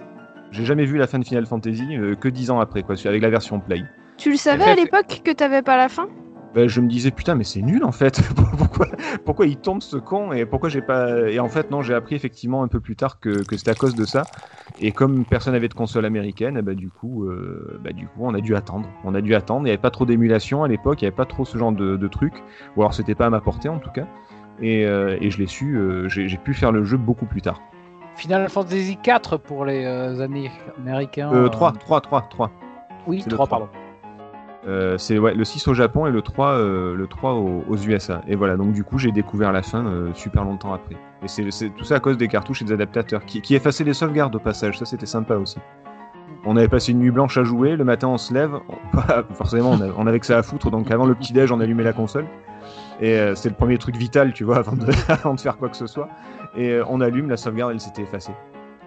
J'ai 0.51 0.65
jamais 0.65 0.85
vu 0.85 0.97
la 0.97 1.07
fin 1.07 1.19
de 1.19 1.25
Final 1.25 1.45
Fantasy 1.45 1.97
euh, 1.97 2.15
que 2.15 2.29
10 2.29 2.51
ans 2.51 2.59
après, 2.59 2.83
quoi, 2.83 2.95
avec 3.05 3.21
la 3.21 3.29
version 3.29 3.59
Play. 3.59 3.83
Tu 4.17 4.31
le 4.31 4.37
savais 4.37 4.63
fait, 4.63 4.71
à 4.71 4.75
l'époque 4.75 5.21
que 5.23 5.31
t'avais 5.31 5.61
pas 5.61 5.77
la 5.77 5.89
fin? 5.89 6.07
Ben, 6.53 6.67
je 6.67 6.81
me 6.81 6.87
disais 6.89 7.11
putain 7.11 7.35
mais 7.35 7.45
c'est 7.45 7.61
nul 7.61 7.83
en 7.83 7.93
fait. 7.93 8.21
Pourquoi 8.57 8.87
pourquoi 9.25 9.45
il 9.45 9.57
tombe 9.57 9.81
ce 9.81 9.95
con? 9.97 10.33
Et 10.33 10.45
pourquoi 10.45 10.67
j'ai 10.69 10.81
pas 10.81 11.29
et 11.29 11.39
en 11.39 11.47
fait 11.47 11.71
non 11.71 11.81
j'ai 11.81 11.93
appris 11.93 12.15
effectivement 12.15 12.61
un 12.63 12.67
peu 12.67 12.79
plus 12.81 12.95
tard 12.95 13.19
que, 13.19 13.43
que 13.43 13.55
c'était 13.55 13.71
à 13.71 13.75
cause 13.75 13.95
de 13.95 14.05
ça. 14.05 14.23
Et 14.79 14.91
comme 14.91 15.23
personne 15.25 15.53
n'avait 15.53 15.67
de 15.69 15.73
console 15.73 16.05
américaine 16.05 16.57
eh 16.59 16.61
ben, 16.61 16.75
du 16.75 16.89
coup 16.89 17.25
euh, 17.25 17.79
bah, 17.83 17.91
du 17.93 18.05
coup 18.07 18.19
on 18.21 18.33
a 18.33 18.41
dû 18.41 18.55
attendre. 18.55 18.87
On 19.05 19.15
a 19.15 19.21
dû 19.21 19.33
attendre. 19.35 19.61
Il 19.61 19.63
n'y 19.65 19.69
avait 19.69 19.77
pas 19.77 19.91
trop 19.91 20.05
d'émulation 20.05 20.63
à 20.63 20.67
l'époque. 20.67 21.01
Il 21.01 21.05
n'y 21.05 21.07
avait 21.07 21.15
pas 21.15 21.25
trop 21.25 21.45
ce 21.45 21.57
genre 21.57 21.71
de, 21.71 21.95
de 21.95 22.07
truc. 22.07 22.33
Ou 22.75 22.81
alors 22.81 22.93
c'était 22.93 23.15
pas 23.15 23.27
à 23.27 23.29
ma 23.29 23.39
portée 23.39 23.69
en 23.69 23.79
tout 23.79 23.91
cas. 23.91 24.07
Et, 24.61 24.85
euh, 24.85 25.17
et 25.21 25.31
je 25.31 25.37
l'ai 25.37 25.47
su 25.47 25.77
euh, 25.77 26.09
j'ai 26.09 26.37
pu 26.37 26.53
faire 26.53 26.71
le 26.73 26.83
jeu 26.83 26.97
beaucoup 26.97 27.25
plus 27.25 27.41
tard. 27.41 27.61
Final 28.15 28.49
Fantasy 28.49 28.97
4 29.01 29.37
pour 29.37 29.63
les 29.65 29.85
années 29.85 30.51
américains. 30.77 31.31
euh, 31.33 31.47
3 31.47 31.71
3 31.73 32.01
3 32.01 32.21
3 32.29 32.51
Oui, 33.07 33.21
c'est 33.23 33.29
le 33.29 33.35
3, 33.37 33.47
3. 33.47 33.59
pardon. 33.59 33.71
Euh, 34.67 34.97
c'est 34.97 35.15
le 35.15 35.43
6 35.43 35.67
au 35.67 35.73
Japon 35.73 36.05
et 36.05 36.11
le 36.11 36.21
3, 36.21 36.49
euh, 36.49 36.95
le 36.95 37.07
3 37.07 37.33
aux, 37.33 37.77
USA. 37.77 38.21
Et 38.27 38.35
voilà, 38.35 38.57
donc 38.57 38.73
du 38.73 38.83
coup, 38.83 38.97
j'ai 38.99 39.11
découvert 39.11 39.51
la 39.51 39.63
fin 39.63 39.85
euh, 39.85 40.13
super 40.13 40.43
longtemps 40.43 40.73
après. 40.73 40.95
Et 41.23 41.27
c'est 41.27 41.49
c'est 41.51 41.69
tout 41.69 41.83
ça 41.83 41.95
à 41.95 41.99
cause 41.99 42.17
des 42.17 42.27
cartouches 42.27 42.61
et 42.61 42.65
des 42.65 42.73
adaptateurs 42.73 43.25
qui, 43.25 43.41
qui 43.41 43.55
effaçaient 43.55 43.83
les 43.83 43.93
sauvegardes 43.93 44.35
au 44.35 44.39
passage. 44.39 44.77
Ça, 44.77 44.85
c'était 44.85 45.05
sympa 45.05 45.35
aussi. 45.35 45.57
On 46.45 46.57
avait 46.57 46.67
passé 46.67 46.91
une 46.91 46.99
nuit 46.99 47.11
blanche 47.11 47.37
à 47.37 47.43
jouer. 47.43 47.75
Le 47.75 47.83
matin, 47.83 48.07
on 48.07 48.17
se 48.17 48.33
lève. 48.33 48.51
Forcément, 49.33 49.77
on, 49.97 50.07
avait 50.07 50.19
que 50.19 50.25
ça 50.25 50.37
à 50.37 50.43
foutre. 50.43 50.71
Donc 50.71 50.89
avant 50.91 51.05
le 51.05 51.15
petit-déj, 51.15 51.51
on 51.51 51.59
allumait 51.59 51.83
la 51.83 51.93
console. 51.93 52.25
Et 52.99 53.17
c'était 53.35 53.49
le 53.49 53.55
premier 53.55 53.79
truc 53.79 53.95
vital, 53.95 54.31
tu 54.33 54.43
vois, 54.43 54.57
avant 54.57 54.75
de, 54.75 54.85
avant 55.09 55.33
de 55.33 55.39
faire 55.39 55.57
quoi 55.57 55.69
que 55.69 55.77
ce 55.77 55.87
soit. 55.87 56.09
Et 56.55 56.79
on 56.87 57.01
allume, 57.01 57.29
la 57.29 57.37
sauvegarde, 57.37 57.71
elle 57.71 57.79
s'était 57.79 58.03
effacée. 58.03 58.33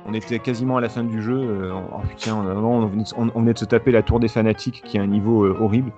On 0.06 0.12
était 0.14 0.38
quasiment 0.38 0.76
à 0.76 0.80
la 0.80 0.88
fin 0.88 1.02
du 1.02 1.22
jeu. 1.22 1.70
oh 1.72 1.98
putain, 2.08 2.34
on, 2.36 2.64
on 2.64 2.86
venait 2.86 3.02
de- 3.04 3.08
on- 3.16 3.30
on 3.34 3.40
venait 3.40 3.54
de 3.54 3.58
se 3.58 3.64
taper 3.64 3.90
la 3.90 4.02
tour 4.02 4.20
des 4.20 4.28
fanatiques, 4.28 4.82
qui 4.84 4.96
est 4.96 5.00
un 5.00 5.06
niveau 5.06 5.44
euh, 5.44 5.56
horrible. 5.60 5.92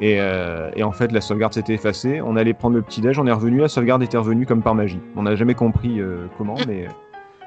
Et, 0.00 0.16
euh, 0.18 0.70
et 0.74 0.82
en 0.82 0.90
fait, 0.90 1.12
la 1.12 1.20
sauvegarde 1.20 1.52
s'était 1.54 1.74
effacée. 1.74 2.20
On 2.20 2.36
allait 2.36 2.52
prendre 2.54 2.74
le 2.74 2.82
petit 2.82 3.00
déj, 3.00 3.18
on 3.20 3.26
est 3.28 3.32
revenu, 3.32 3.58
la 3.60 3.68
sauvegarde 3.68 4.02
était 4.02 4.16
revenue 4.18 4.44
comme 4.44 4.60
par 4.62 4.74
magie. 4.74 5.00
On 5.14 5.22
n'a 5.22 5.36
jamais 5.36 5.54
compris 5.54 6.00
euh, 6.00 6.26
comment, 6.36 6.56
mais 6.66 6.86
euh, 6.86 6.90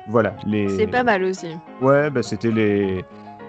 voilà. 0.07 0.34
Les... 0.45 0.69
C'est 0.69 0.88
pas 0.88 1.03
mal 1.03 1.23
aussi. 1.23 1.47
Ouais, 1.81 2.09
bah, 2.09 2.23
c'était 2.23 2.51
les, 2.51 3.03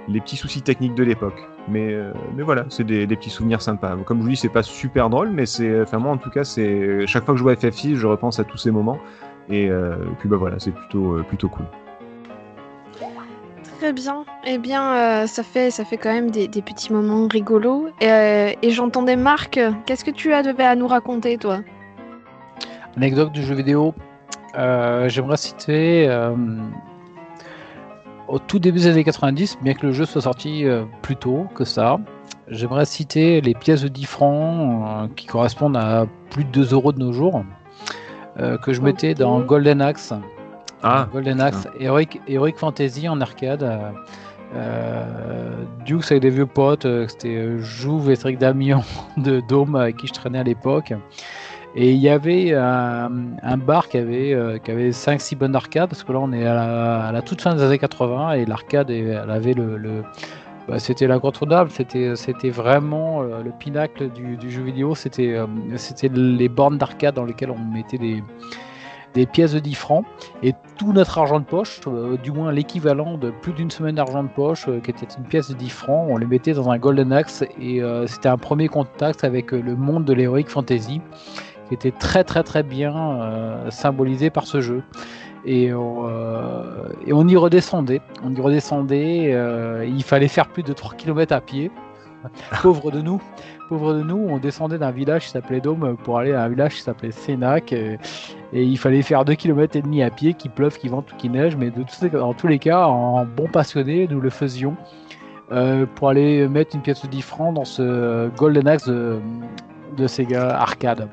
les 0.09 0.21
petits 0.21 0.37
soucis 0.37 0.63
techniques 0.63 0.97
de 0.97 1.05
l'époque. 1.05 1.41
Mais, 1.71 1.95
mais 2.35 2.43
voilà, 2.43 2.65
c'est 2.71 2.83
des, 2.83 3.07
des 3.07 3.15
petits 3.15 3.29
souvenirs 3.31 3.61
sympas. 3.61 3.95
Comme 4.07 4.19
je 4.19 4.23
vous 4.23 4.29
dis, 4.31 4.37
c'est 4.37 4.49
pas 4.49 4.63
super 4.63 5.11
drôle, 5.11 5.29
mais 5.29 5.45
c'est, 5.45 5.83
enfin 5.83 5.99
moi 5.99 6.13
en 6.13 6.17
tout 6.17 6.31
cas, 6.31 6.43
c'est 6.43 7.07
chaque 7.07 7.27
fois 7.27 7.35
que 7.35 7.39
je 7.39 7.43
vois 7.43 7.53
FF6, 7.55 7.95
je 7.95 8.07
repense 8.07 8.41
à 8.41 8.45
tous 8.45 8.57
ces 8.57 8.71
moments. 8.71 8.99
Et 9.51 9.71
puis 10.19 10.31
bah 10.31 10.39
voilà, 10.39 10.59
c'est 10.59 10.71
plutôt, 10.71 11.23
plutôt 11.29 11.51
cool. 11.51 11.67
Très 13.79 13.93
bien. 13.93 14.25
Eh 14.45 14.59
bien, 14.59 14.93
euh, 14.93 15.27
ça, 15.29 15.45
fait, 15.45 15.71
ça 15.71 15.85
fait 15.85 15.99
quand 15.99 16.13
même 16.13 16.33
des, 16.33 16.49
des 16.49 16.63
petits 16.63 16.93
moments 16.93 17.29
rigolos. 17.29 17.91
Euh, 18.03 18.51
et 18.61 18.71
j'entendais 18.71 19.15
Marc, 19.15 19.61
qu'est-ce 19.87 20.05
que 20.05 20.11
tu 20.11 20.33
avais 20.33 20.65
à 20.65 20.75
nous 20.75 20.89
raconter, 20.89 21.39
toi? 21.39 21.61
Anecdote 22.97 23.31
du 23.31 23.41
jeu 23.45 23.55
vidéo. 23.55 23.95
Euh, 24.57 25.09
J'aimerais 25.09 25.37
citer 25.37 26.11
au 28.27 28.41
tout 28.41 28.59
début 28.59 28.81
des 28.81 28.89
années 28.89 29.05
90, 29.05 29.59
bien 29.63 29.75
que 29.75 29.87
le 29.87 29.93
jeu 29.93 30.07
soit 30.07 30.23
sorti 30.23 30.65
plus 31.03 31.15
tôt 31.15 31.47
que 31.55 31.65
ça. 31.65 32.01
J'aimerais 32.49 32.85
citer 32.85 33.41
les 33.41 33.55
pièces 33.55 33.83
de 33.83 33.89
10 33.89 34.05
francs 34.07 35.15
qui 35.15 35.27
correspondent 35.27 35.77
à 35.77 36.07
plus 36.31 36.45
de 36.45 36.51
2 36.51 36.73
euros 36.75 36.93
de 36.93 36.99
nos 36.99 37.13
jours, 37.13 37.45
que 38.37 38.73
je 38.73 38.81
mettais 38.83 39.15
dans 39.15 39.39
Golden 39.41 39.81
Axe. 39.81 40.13
Ah, 40.83 41.09
Golden 41.13 41.41
Axe, 41.41 41.67
Heroic, 41.81 42.21
Heroic 42.29 42.55
Fantasy 42.57 43.09
en 43.09 43.21
arcade. 43.21 43.63
euh, 43.63 43.91
euh, 44.55 45.65
Dukes 45.85 46.11
avec 46.11 46.23
des 46.23 46.31
vieux 46.31 46.47
potes, 46.47 46.87
euh, 46.87 47.07
c'était 47.09 47.37
euh, 47.37 47.59
Jouve 47.59 48.11
et 48.11 48.17
Trick 48.17 48.39
Damian 48.39 48.83
de 49.19 49.41
Dome 49.49 49.75
avec 49.77 49.97
qui 49.99 50.07
je 50.07 50.13
traînais 50.13 50.39
à 50.39 50.43
l'époque. 50.43 50.93
Et 51.77 51.93
il 51.93 51.99
y 51.99 52.09
avait 52.09 52.55
un, 52.55 53.11
un 53.43 53.57
bar 53.59 53.89
qui 53.89 53.99
avait, 53.99 54.33
euh, 54.33 54.59
qui 54.59 54.71
avait 54.71 54.91
5-6 54.91 55.37
bonnes 55.37 55.55
arcades, 55.55 55.89
parce 55.91 56.03
que 56.03 56.13
là 56.13 56.19
on 56.21 56.33
est 56.33 56.47
à 56.47 56.55
la, 56.55 57.07
à 57.09 57.13
la 57.13 57.23
toute 57.23 57.43
fin 57.43 57.55
des 57.55 57.63
années 57.63 57.79
80 57.79 58.33
et 58.33 58.47
l'arcade 58.47 58.91
elle 58.91 59.31
avait 59.31 59.53
le. 59.55 59.77
le- 59.77 60.03
bah, 60.67 60.79
c'était 60.79 61.07
l'incontournable, 61.07 61.71
c'était, 61.71 62.15
c'était 62.15 62.51
vraiment 62.51 63.23
euh, 63.23 63.43
le 63.43 63.51
pinacle 63.59 64.11
du, 64.11 64.37
du 64.37 64.51
jeu 64.51 64.63
vidéo, 64.63 64.95
c'était, 64.95 65.35
euh, 65.35 65.47
c'était 65.77 66.09
les 66.13 66.49
bornes 66.51 66.77
d'arcade 66.77 67.15
dans 67.15 67.25
lesquelles 67.25 67.51
on 67.51 67.59
mettait 67.59 67.97
des, 67.97 68.23
des 69.19 69.27
pièces 69.27 69.53
de 69.53 69.59
10 69.59 69.75
francs 69.75 70.05
et 70.45 70.55
tout 70.79 70.93
notre 70.93 71.19
argent 71.19 71.41
de 71.41 71.45
poche, 71.45 71.81
euh, 71.89 72.17
du 72.19 72.31
moins 72.31 72.53
l'équivalent 72.53 73.19
de 73.19 73.31
plus 73.31 73.53
d'une 73.53 73.69
semaine 73.71 73.97
d'argent 73.97 74.23
de 74.23 74.29
poche, 74.29 74.67
euh, 74.69 74.79
qui 74.79 74.93
était 74.93 75.09
une 75.19 75.25
pièce 75.25 75.49
de 75.49 75.55
10 75.55 75.71
francs, 75.71 76.07
on 76.09 76.17
les 76.19 76.27
mettait 76.27 76.53
dans 76.53 76.71
un 76.71 76.79
Golden 76.79 77.13
Axe 77.13 77.43
et 77.61 77.83
euh, 77.83 78.07
c'était 78.07 78.29
un 78.29 78.39
premier 78.39 78.69
contact 78.69 79.25
avec 79.25 79.51
le 79.51 79.75
monde 79.75 80.05
de 80.05 80.13
l'Heroic 80.13 80.45
Fantasy 80.47 81.01
qui 81.67 81.75
était 81.75 81.91
très 81.91 82.23
très 82.23 82.45
très 82.45 82.63
bien 82.63 83.67
symbolisé 83.71 84.31
par 84.31 84.47
ce 84.47 84.61
jeu. 84.63 84.83
Et, 85.45 85.75
on 85.75 87.29
y 87.29 87.37
redescendait, 87.37 88.01
on 88.25 88.35
y 88.35 88.41
redescendait, 88.41 89.37
il 89.87 90.03
fallait 90.03 90.29
faire 90.29 90.49
plus 90.49 90.63
de 90.63 90.73
3 90.73 90.95
km 90.95 91.35
à 91.35 91.43
pied. 91.43 91.71
Pauvre 92.63 92.91
de 92.91 93.03
nous, 93.03 93.21
pauvre 93.69 93.95
de 93.95 94.03
nous, 94.03 94.27
on 94.29 94.39
descendait 94.39 94.79
d'un 94.79 94.91
village 94.91 95.25
qui 95.25 95.31
s'appelait 95.31 95.61
Dôme 95.61 95.97
pour 96.05 96.19
aller 96.19 96.33
à 96.33 96.43
un 96.43 96.49
village 96.49 96.75
qui 96.77 96.83
s'appelait 96.83 97.13
Sénac. 97.13 97.75
Et 98.53 98.63
il 98.65 98.79
fallait 98.79 99.03
faire 99.03 99.25
2 99.25 99.35
km 99.35 99.77
et 99.77 99.83
demi 99.83 100.03
à 100.03 100.11
pied, 100.11 100.35
qu'il 100.35 100.51
pleuve, 100.51 100.79
qu'il 100.79 100.91
vente 100.91 101.13
ou 101.13 101.17
qu'il 101.17 101.33
neige, 101.33 101.57
mais 101.57 101.71
de 101.71 101.83
tous 101.83 102.03
les- 102.03 102.11
dans 102.11 102.35
tous 102.35 102.47
les 102.47 102.59
cas, 102.59 102.87
en 102.87 103.25
bon 103.25 103.47
passionné, 103.49 104.07
nous 104.11 104.21
le 104.21 104.31
faisions 104.31 104.77
euh, 105.53 105.87
pour 105.95 106.09
aller 106.11 106.47
mettre 106.49 106.75
une 106.77 106.83
pièce 106.83 107.03
de 107.03 107.09
10 107.09 107.23
francs 107.23 107.55
dans 107.55 107.65
ce 107.65 108.29
Golden 108.37 108.69
Axe 108.69 108.87
de, 108.89 109.19
de 109.97 110.07
Sega 110.07 110.51
Arcade. 110.59 111.09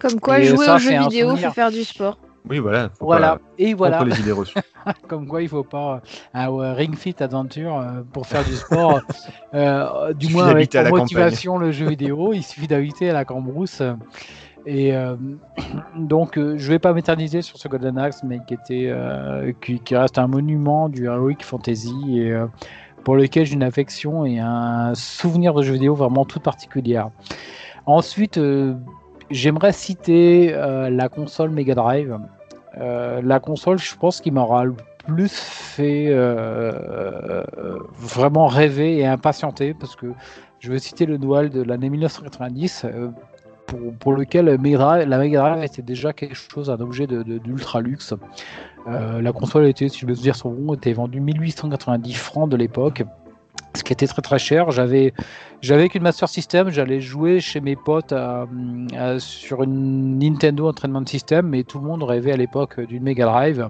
Comme 0.00 0.18
quoi, 0.20 0.38
Et 0.40 0.44
jouer 0.44 0.64
ça, 0.64 0.76
aux 0.76 0.78
jeux 0.78 0.94
un 0.94 1.02
vidéo, 1.08 1.30
souvenir. 1.30 1.48
faut 1.48 1.54
faire 1.54 1.70
du 1.70 1.82
sport. 1.84 2.16
oui, 2.48 2.58
voilà. 2.58 2.88
Voilà, 3.00 3.36
pas 3.36 3.40
et 3.58 3.74
voilà, 3.74 3.98
Contre 3.98 4.10
les 4.10 4.20
idées 4.20 4.32
reçues. 4.32 4.58
comme 5.08 5.26
quoi 5.26 5.42
il 5.42 5.48
faut 5.48 5.62
pas 5.64 6.00
un 6.32 6.48
euh, 6.50 6.72
Ring 6.72 6.96
Fit 6.96 7.16
Adventure 7.20 7.76
euh, 7.78 8.00
pour 8.12 8.26
faire 8.26 8.44
du 8.44 8.54
sport, 8.54 9.00
euh, 9.54 10.12
du 10.14 10.32
moins 10.32 10.46
avec 10.46 10.70
pour 10.72 10.82
la 10.82 10.90
motivation 10.90 11.58
le 11.58 11.70
jeu 11.72 11.86
vidéo, 11.88 12.32
il 12.32 12.42
suffit 12.42 12.66
d'habiter 12.68 13.10
à 13.10 13.12
la 13.12 13.24
Cambrousse. 13.24 13.82
Et 14.66 14.94
euh, 14.94 15.16
donc, 15.96 16.36
euh, 16.36 16.54
je 16.56 16.68
vais 16.68 16.78
pas 16.78 16.92
m'éterniser 16.92 17.42
sur 17.42 17.58
ce 17.58 17.68
Golden 17.68 17.98
Axe, 17.98 18.22
mais 18.24 18.40
qui 18.46 18.54
était, 18.54 18.86
euh, 18.88 19.52
qui, 19.60 19.80
qui 19.80 19.96
reste 19.96 20.18
un 20.18 20.26
monument 20.26 20.88
du 20.88 21.06
Heroic 21.06 21.42
Fantasy 21.42 21.94
et 22.18 22.32
euh, 22.32 22.46
pour 23.04 23.16
lequel 23.16 23.46
j'ai 23.46 23.54
une 23.54 23.62
affection 23.62 24.26
et 24.26 24.38
un 24.38 24.94
souvenir 24.94 25.54
de 25.54 25.62
jeu 25.62 25.72
vidéo 25.74 25.94
vraiment 25.94 26.24
tout 26.24 26.40
particulière. 26.40 27.10
Ensuite, 27.86 28.38
j'aimerais 29.30 29.72
citer 29.72 30.52
la 30.52 31.08
console 31.08 31.48
Mega 31.48 31.74
Drive. 31.74 32.18
La 32.76 33.40
console, 33.40 33.78
je 33.78 33.96
pense 33.96 34.20
qu'il 34.20 34.34
m'aura 34.34 34.64
le 34.64 34.74
plus 35.06 35.32
fait 35.32 36.14
vraiment 37.98 38.48
rêver 38.48 38.98
et 38.98 39.06
impatienter 39.06 39.72
parce 39.72 39.96
que 39.96 40.12
je 40.60 40.70
vais 40.70 40.78
citer 40.78 41.06
le 41.06 41.16
Noël 41.16 41.48
de 41.48 41.62
l'année 41.62 41.88
1990 41.88 42.84
euh, 42.84 43.08
pour, 43.98 44.12
lequel 44.12 44.46
la 44.46 44.58
Mega 44.58 45.40
Drive, 45.40 45.64
était 45.64 45.82
déjà 45.82 46.12
quelque 46.12 46.34
chose, 46.34 46.70
un 46.70 46.80
objet 46.80 47.06
d'ultra 47.06 47.80
luxe. 47.80 48.14
Euh, 48.86 49.20
la 49.20 49.32
console 49.32 49.66
était, 49.66 49.88
si 49.88 50.00
je 50.00 50.06
me 50.06 50.14
souviens 50.14 50.32
son 50.32 50.52
nom, 50.52 50.74
était 50.74 50.92
vendue 50.92 51.20
1890 51.20 52.14
francs 52.14 52.48
de 52.48 52.56
l'époque, 52.56 53.02
ce 53.74 53.84
qui 53.84 53.92
était 53.92 54.06
très 54.06 54.22
très 54.22 54.38
cher. 54.38 54.70
J'avais 54.70 55.12
j'avais 55.60 55.88
qu'une 55.88 56.02
Master 56.02 56.28
System, 56.28 56.70
j'allais 56.70 57.00
jouer 57.00 57.40
chez 57.40 57.60
mes 57.60 57.76
potes 57.76 58.14
sur 59.18 59.62
une 59.62 60.18
Nintendo 60.18 60.68
Entraînement 60.68 61.04
System, 61.04 61.48
mais 61.48 61.64
tout 61.64 61.78
le 61.78 61.86
monde 61.86 62.02
rêvait 62.02 62.32
à 62.32 62.36
l'époque 62.36 62.80
d'une 62.80 63.02
Mega 63.02 63.26
Drive. 63.26 63.68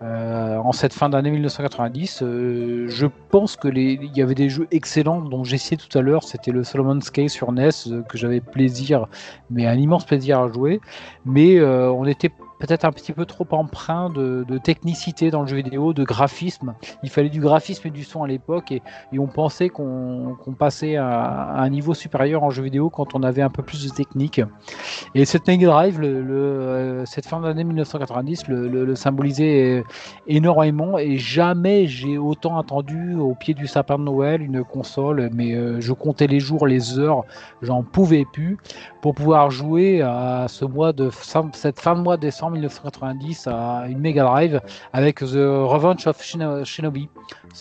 Euh, 0.00 0.56
en 0.58 0.70
cette 0.72 0.92
fin 0.92 1.08
d'année 1.08 1.30
1990, 1.30 2.22
euh, 2.22 2.86
je 2.88 3.06
pense 3.30 3.56
que 3.56 3.66
il 3.66 4.16
y 4.16 4.22
avait 4.22 4.36
des 4.36 4.48
jeux 4.48 4.68
excellents 4.70 5.20
dont 5.20 5.42
j'ai 5.42 5.58
cité 5.58 5.76
tout 5.76 5.98
à 5.98 6.02
l'heure. 6.02 6.22
C'était 6.22 6.52
le 6.52 6.62
Solomon's 6.62 7.10
Case 7.10 7.32
sur 7.32 7.50
NES 7.50 7.70
euh, 7.88 8.02
que 8.02 8.16
j'avais 8.16 8.40
plaisir, 8.40 9.06
mais 9.50 9.66
un 9.66 9.74
immense 9.74 10.04
plaisir 10.04 10.40
à 10.40 10.48
jouer. 10.52 10.80
Mais 11.24 11.60
on 11.60 12.04
était 12.04 12.30
peut-être 12.58 12.84
un 12.84 12.92
petit 12.92 13.12
peu 13.12 13.24
trop 13.24 13.46
empreint 13.50 14.10
de, 14.10 14.44
technicité 14.58 15.30
dans 15.30 15.42
le 15.42 15.46
jeu 15.46 15.56
vidéo, 15.56 15.92
de 15.92 16.04
graphisme. 16.04 16.74
Il 17.02 17.10
fallait 17.10 17.28
du 17.28 17.40
graphisme 17.40 17.88
et 17.88 17.90
du 17.90 18.02
son 18.04 18.24
à 18.24 18.28
l'époque 18.28 18.72
et, 18.72 18.82
on 19.18 19.26
pensait 19.26 19.68
qu'on 19.68 20.36
passait 20.58 20.96
à, 20.96 21.60
un 21.60 21.68
niveau 21.70 21.94
supérieur 21.94 22.42
en 22.44 22.50
jeu 22.50 22.62
vidéo 22.62 22.90
quand 22.90 23.14
on 23.14 23.22
avait 23.22 23.42
un 23.42 23.50
peu 23.50 23.62
plus 23.62 23.84
de 23.84 23.90
technique. 23.90 24.40
Et 25.14 25.24
cette 25.24 25.46
Mega 25.46 25.66
Drive, 25.66 25.98
euh, 26.02 27.04
cette 27.04 27.26
fin 27.26 27.40
d'année 27.40 27.64
1990, 27.64 28.48
le, 28.48 28.68
le- 28.68 28.84
le 28.84 28.94
symbolisait 28.94 29.78
euh, 29.78 29.82
énormément 30.26 30.98
et 30.98 31.18
jamais 31.18 31.86
j'ai 31.86 32.18
autant 32.18 32.58
attendu 32.58 33.14
au 33.14 33.34
pied 33.34 33.54
du 33.54 33.66
sapin 33.66 33.98
de 33.98 34.04
Noël 34.04 34.42
une 34.42 34.64
console, 34.64 35.30
mais 35.32 35.54
euh, 35.54 35.80
je 35.80 35.92
comptais 35.92 36.26
les 36.26 36.40
jours, 36.40 36.66
les 36.66 36.98
heures, 36.98 37.24
j'en 37.62 37.82
pouvais 37.82 38.24
plus 38.32 38.56
pour 39.00 39.14
pouvoir 39.14 39.50
jouer 39.50 40.02
à 40.02 40.46
ce 40.48 40.64
mois 40.64 40.92
de 40.92 41.08
fin- 41.10 41.50
cette 41.52 41.80
fin 41.80 41.94
de 41.94 42.00
mois 42.00 42.16
de 42.16 42.22
décembre 42.22 42.52
1990 42.54 43.46
à 43.46 43.84
une 43.88 43.98
Mega 43.98 44.24
Drive 44.24 44.60
avec 44.92 45.20
The 45.20 45.34
Revenge 45.34 46.06
of 46.06 46.20
Shino- 46.22 46.64
Shinobi. 46.64 47.08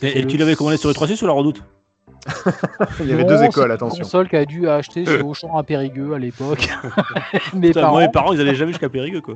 Et, 0.01 0.25
tu 0.25 0.37
l'avais 0.37 0.55
commandé 0.55 0.77
sur 0.77 0.89
le 0.89 0.95
3 0.95 1.07
ou 1.21 1.25
la 1.27 1.33
redoute? 1.33 1.63
Il 2.99 3.07
y 3.07 3.13
avait 3.13 3.23
Non, 3.23 3.29
deux 3.29 3.37
c'est 3.37 3.45
écoles, 3.47 3.67
une 3.67 3.71
attention. 3.71 4.03
console 4.03 4.27
qu'a 4.27 4.45
dû 4.45 4.67
acheter 4.67 5.05
chez 5.05 5.21
Auchan 5.21 5.55
à 5.55 5.63
Périgueux 5.63 6.13
à 6.13 6.19
l'époque. 6.19 6.67
Mes 7.53 7.71
parents, 7.71 7.91
Moi, 7.93 8.01
mes 8.01 8.09
parents, 8.11 8.33
ils 8.33 8.41
allaient 8.41 8.55
jamais 8.55 8.71
jusqu'à 8.71 8.89
Périgueux, 8.89 9.21
quoi. 9.21 9.35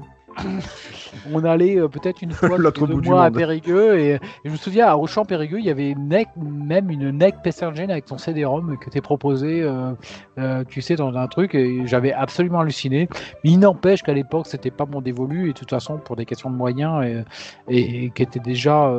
On 1.31 1.43
allait 1.43 1.79
euh, 1.79 1.87
peut-être 1.87 2.21
une 2.21 2.31
fois 2.31 2.57
L'autre 2.57 2.87
deux 2.87 2.95
bout 2.95 3.01
mois 3.09 3.25
à. 3.25 3.31
Périgueux 3.31 3.99
et, 3.99 4.11
et 4.13 4.19
je 4.45 4.49
me 4.51 4.55
souviens 4.57 4.87
à 4.87 4.95
Auchan 4.95 5.25
Périgueux 5.25 5.59
il 5.59 5.65
y 5.65 5.69
avait 5.69 5.91
une 5.91 6.07
NEC, 6.07 6.29
même 6.37 6.89
une 6.89 7.11
NEC 7.11 7.35
Engine 7.61 7.91
avec 7.91 8.05
ton 8.05 8.17
CD-ROM 8.17 8.77
que 8.79 8.89
t'es 8.89 9.01
proposé 9.01 9.61
euh, 9.61 9.91
euh, 10.39 10.63
tu 10.67 10.81
sais 10.81 10.95
dans 10.95 11.15
un 11.15 11.27
truc 11.27 11.53
et 11.55 11.85
j'avais 11.85 12.13
absolument 12.13 12.61
halluciné. 12.61 13.07
Mais 13.43 13.51
il 13.51 13.59
n'empêche 13.59 14.03
qu'à 14.03 14.13
l'époque 14.13 14.47
c'était 14.47 14.71
pas 14.71 14.85
mon 14.85 15.01
dévolu 15.01 15.45
et 15.49 15.53
de 15.53 15.57
toute 15.57 15.69
façon 15.69 15.97
pour 15.97 16.15
des 16.15 16.25
questions 16.25 16.49
de 16.49 16.55
moyens 16.55 17.03
et, 17.05 17.23
et, 17.67 18.05
et 18.05 18.09
qui 18.09 18.23
était 18.23 18.39
déjà, 18.39 18.91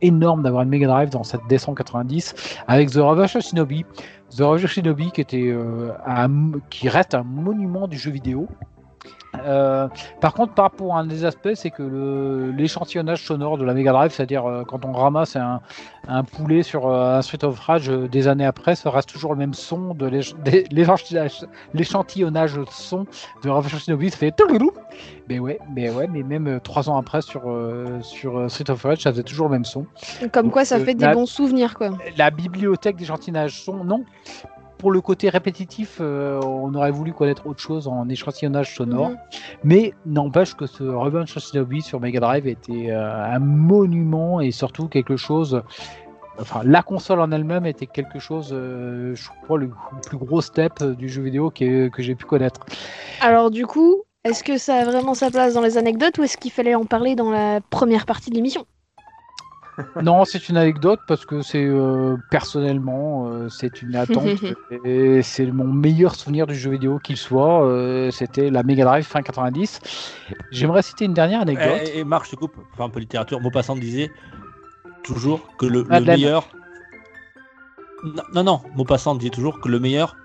énorme 0.00 0.42
d'avoir 0.42 0.62
une 0.62 0.68
Mega 0.70 0.86
Drive 0.86 1.10
dans 1.10 1.24
cette 1.24 1.46
décembre 1.48 1.78
90 1.78 2.34
avec 2.66 2.90
The 2.90 2.96
Revenge 2.96 3.36
of 3.36 3.42
Shinobi. 3.42 3.84
The 4.36 4.66
Shinobi 4.66 5.10
qui 5.10 5.20
était 5.20 5.54
un- 6.06 6.52
qui 6.70 6.88
reste 6.88 7.14
un 7.14 7.22
monument 7.22 7.86
du 7.88 7.96
jeu 7.98 8.10
vidéo 8.10 8.48
euh, 9.36 9.88
par 10.20 10.32
contre, 10.34 10.54
par 10.54 10.64
rapport 10.66 10.96
à 10.96 11.00
un 11.00 11.06
des 11.06 11.24
aspects, 11.24 11.50
c'est 11.54 11.70
que 11.70 12.52
l'échantillonnage 12.56 13.24
sonore 13.24 13.58
de 13.58 13.64
la 13.64 13.74
Mega 13.74 13.92
Drive, 13.92 14.10
c'est-à-dire 14.12 14.46
euh, 14.46 14.64
quand 14.64 14.84
on 14.84 14.92
ramasse 14.92 15.36
un, 15.36 15.60
un 16.08 16.24
poulet 16.24 16.62
sur 16.62 16.88
euh, 16.88 17.18
un 17.18 17.22
Street 17.22 17.44
of 17.44 17.58
Rage 17.60 17.88
des 17.88 18.26
années 18.28 18.46
après, 18.46 18.74
ça 18.74 18.90
reste 18.90 19.10
toujours 19.10 19.32
le 19.32 19.38
même 19.38 19.54
son 19.54 19.94
de 19.94 20.06
l'échantillonnage 21.74 22.60
son 22.70 23.06
de 23.42 23.50
of 23.50 23.68
Shinobi, 23.68 24.10
ça 24.10 24.16
fait. 24.16 24.34
Mais 25.28 25.38
ouais, 25.38 25.58
mais 25.74 25.90
ouais, 25.90 26.08
mais 26.10 26.22
même 26.22 26.60
trois 26.62 26.88
ans 26.88 26.96
après 26.96 27.22
sur 27.22 27.42
sur 28.02 28.50
Street 28.50 28.70
of 28.70 28.82
Rage, 28.82 29.02
ça 29.02 29.10
faisait 29.10 29.22
toujours 29.22 29.46
le 29.48 29.52
même 29.52 29.64
son. 29.64 29.86
Comme 30.32 30.50
quoi, 30.50 30.64
ça 30.64 30.80
fait 30.80 30.94
des 30.94 31.04
la- 31.04 31.14
bons 31.14 31.26
souvenirs, 31.26 31.74
quoi. 31.74 31.90
La 32.16 32.30
bibliothèque 32.30 32.96
d'échantillonnage 32.96 33.62
son, 33.62 33.84
non. 33.84 34.04
Pour 34.78 34.92
le 34.92 35.00
côté 35.00 35.28
répétitif, 35.28 35.98
euh, 36.00 36.40
on 36.42 36.72
aurait 36.74 36.92
voulu 36.92 37.12
connaître 37.12 37.46
autre 37.46 37.60
chose 37.60 37.88
en 37.88 38.08
échantillonnage 38.08 38.76
sonore. 38.76 39.10
Mhm. 39.10 39.16
Mais 39.64 39.94
n'empêche 40.06 40.54
que 40.54 40.66
ce 40.66 40.84
Revenge 40.84 41.36
of 41.36 41.42
Shinobi 41.42 41.82
sur 41.82 42.00
Mega 42.00 42.20
Drive 42.20 42.46
était 42.46 42.90
euh, 42.90 43.24
un 43.24 43.40
monument 43.40 44.40
et 44.40 44.52
surtout 44.52 44.86
quelque 44.86 45.16
chose. 45.16 45.62
Enfin, 46.40 46.60
la 46.64 46.82
console 46.82 47.20
en 47.20 47.32
elle-même 47.32 47.66
était 47.66 47.86
quelque 47.86 48.20
chose, 48.20 48.50
euh, 48.52 49.16
je 49.16 49.28
crois, 49.42 49.58
le, 49.58 49.72
plus 50.06 50.18
gros 50.18 50.40
step 50.40 50.84
du 50.84 51.08
jeu 51.08 51.22
vidéo 51.22 51.50
que, 51.50 51.88
que 51.88 52.00
j'ai 52.00 52.14
pu 52.14 52.24
connaître. 52.24 52.60
Alors, 53.20 53.50
du 53.50 53.66
coup, 53.66 54.02
est-ce 54.22 54.44
que 54.44 54.58
ça 54.58 54.76
a 54.76 54.84
vraiment 54.84 55.14
sa 55.14 55.30
place 55.30 55.54
dans 55.54 55.62
les 55.62 55.76
anecdotes 55.78 56.18
ou 56.18 56.22
est-ce 56.22 56.36
qu'il 56.36 56.52
fallait 56.52 56.76
en 56.76 56.84
parler 56.84 57.16
dans 57.16 57.30
la 57.32 57.60
première 57.60 58.06
partie 58.06 58.30
de 58.30 58.36
l'émission? 58.36 58.64
Non, 60.02 60.24
c'est 60.24 60.48
une 60.48 60.56
anecdote 60.56 61.00
parce 61.06 61.24
que 61.24 61.42
c'est 61.42 61.64
euh, 61.64 62.16
personnellement, 62.30 63.28
euh, 63.28 63.48
c'est 63.48 63.82
une 63.82 63.94
attente 63.96 64.26
et 64.84 65.22
c'est 65.22 65.46
mon 65.46 65.64
meilleur 65.66 66.14
souvenir 66.14 66.46
du 66.46 66.54
jeu 66.54 66.70
vidéo 66.70 66.98
qu'il 66.98 67.16
soit. 67.16 67.64
euh, 67.64 68.10
C'était 68.10 68.50
la 68.50 68.62
Mega 68.62 68.84
Drive 68.84 69.04
fin 69.04 69.22
90. 69.22 69.80
J'aimerais 70.50 70.82
citer 70.82 71.04
une 71.04 71.14
dernière 71.14 71.42
anecdote. 71.42 71.82
Et, 71.94 71.98
et 71.98 72.04
Marc, 72.04 72.26
je 72.26 72.30
te 72.32 72.36
coupe, 72.36 72.56
faire 72.76 72.86
un 72.86 72.90
peu 72.90 73.00
littérature. 73.00 73.40
Maupassant 73.40 73.76
disait 73.76 74.10
toujours 75.02 75.56
que 75.58 75.66
le, 75.66 75.84
meilleur. 75.84 76.48
Non, 78.04 78.22
non, 78.34 78.44
non, 78.44 78.60
Maupassant 78.76 79.14
disait 79.14 79.30
toujours 79.30 79.60
que 79.60 79.68
le 79.68 79.80
meilleur, 79.80 80.16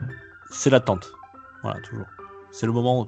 c'est 0.51 0.69
l'attente. 0.69 1.11
Voilà, 1.63 1.79
toujours. 1.81 2.05
C'est 2.51 2.65
le 2.65 2.71
moment 2.71 3.01
où. 3.01 3.05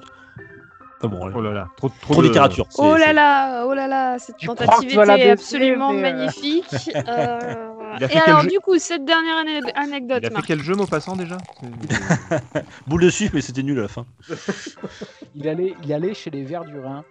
Bon, 1.08 1.32
Oh 1.36 1.42
là 1.42 1.52
là, 1.52 1.68
trop, 1.78 1.90
trop, 1.90 2.14
trop 2.14 2.22
de- 2.22 2.28
littérature. 2.28 2.68
Oh 2.78 2.96
là 2.98 3.14
là, 3.14 3.66
oh 3.66 3.74
là 3.74 3.88
là, 3.88 4.18
cette 4.20 4.38
tentative 4.38 4.90
était 4.92 5.06
baisser, 5.06 5.30
absolument 5.30 5.92
mais, 5.94 6.00
euh, 6.00 6.02
magnifique. 6.14 6.66
Euh, 7.08 8.08
Et 8.10 8.18
alors, 8.18 8.42
jeu 8.42 8.50
du 8.50 8.60
coup, 8.60 8.78
cette 8.78 9.06
dernière 9.06 9.38
ane- 9.38 9.72
anecdote, 9.76 10.20
Il 10.22 10.26
a 10.26 10.30
fait 10.30 10.34
Marc. 10.34 10.48
quel 10.48 10.60
jeu, 10.62 10.76
Maupassant, 10.76 11.16
déjà 11.16 11.38
C'est- 11.62 12.66
Boule 12.88 13.04
de 13.04 13.10
suif, 13.10 13.32
mais 13.34 13.40
c'était 13.42 13.64
nul 13.64 13.80
à 13.80 13.84
la 13.84 13.88
fin. 13.88 14.06
Il 15.36 15.48
allait, 15.48 15.74
il 15.84 15.94
allait 15.94 16.14
chez 16.14 16.30
les 16.30 16.44
Verts 16.44 16.66
du 16.66 16.78
Rhin. 16.80 17.04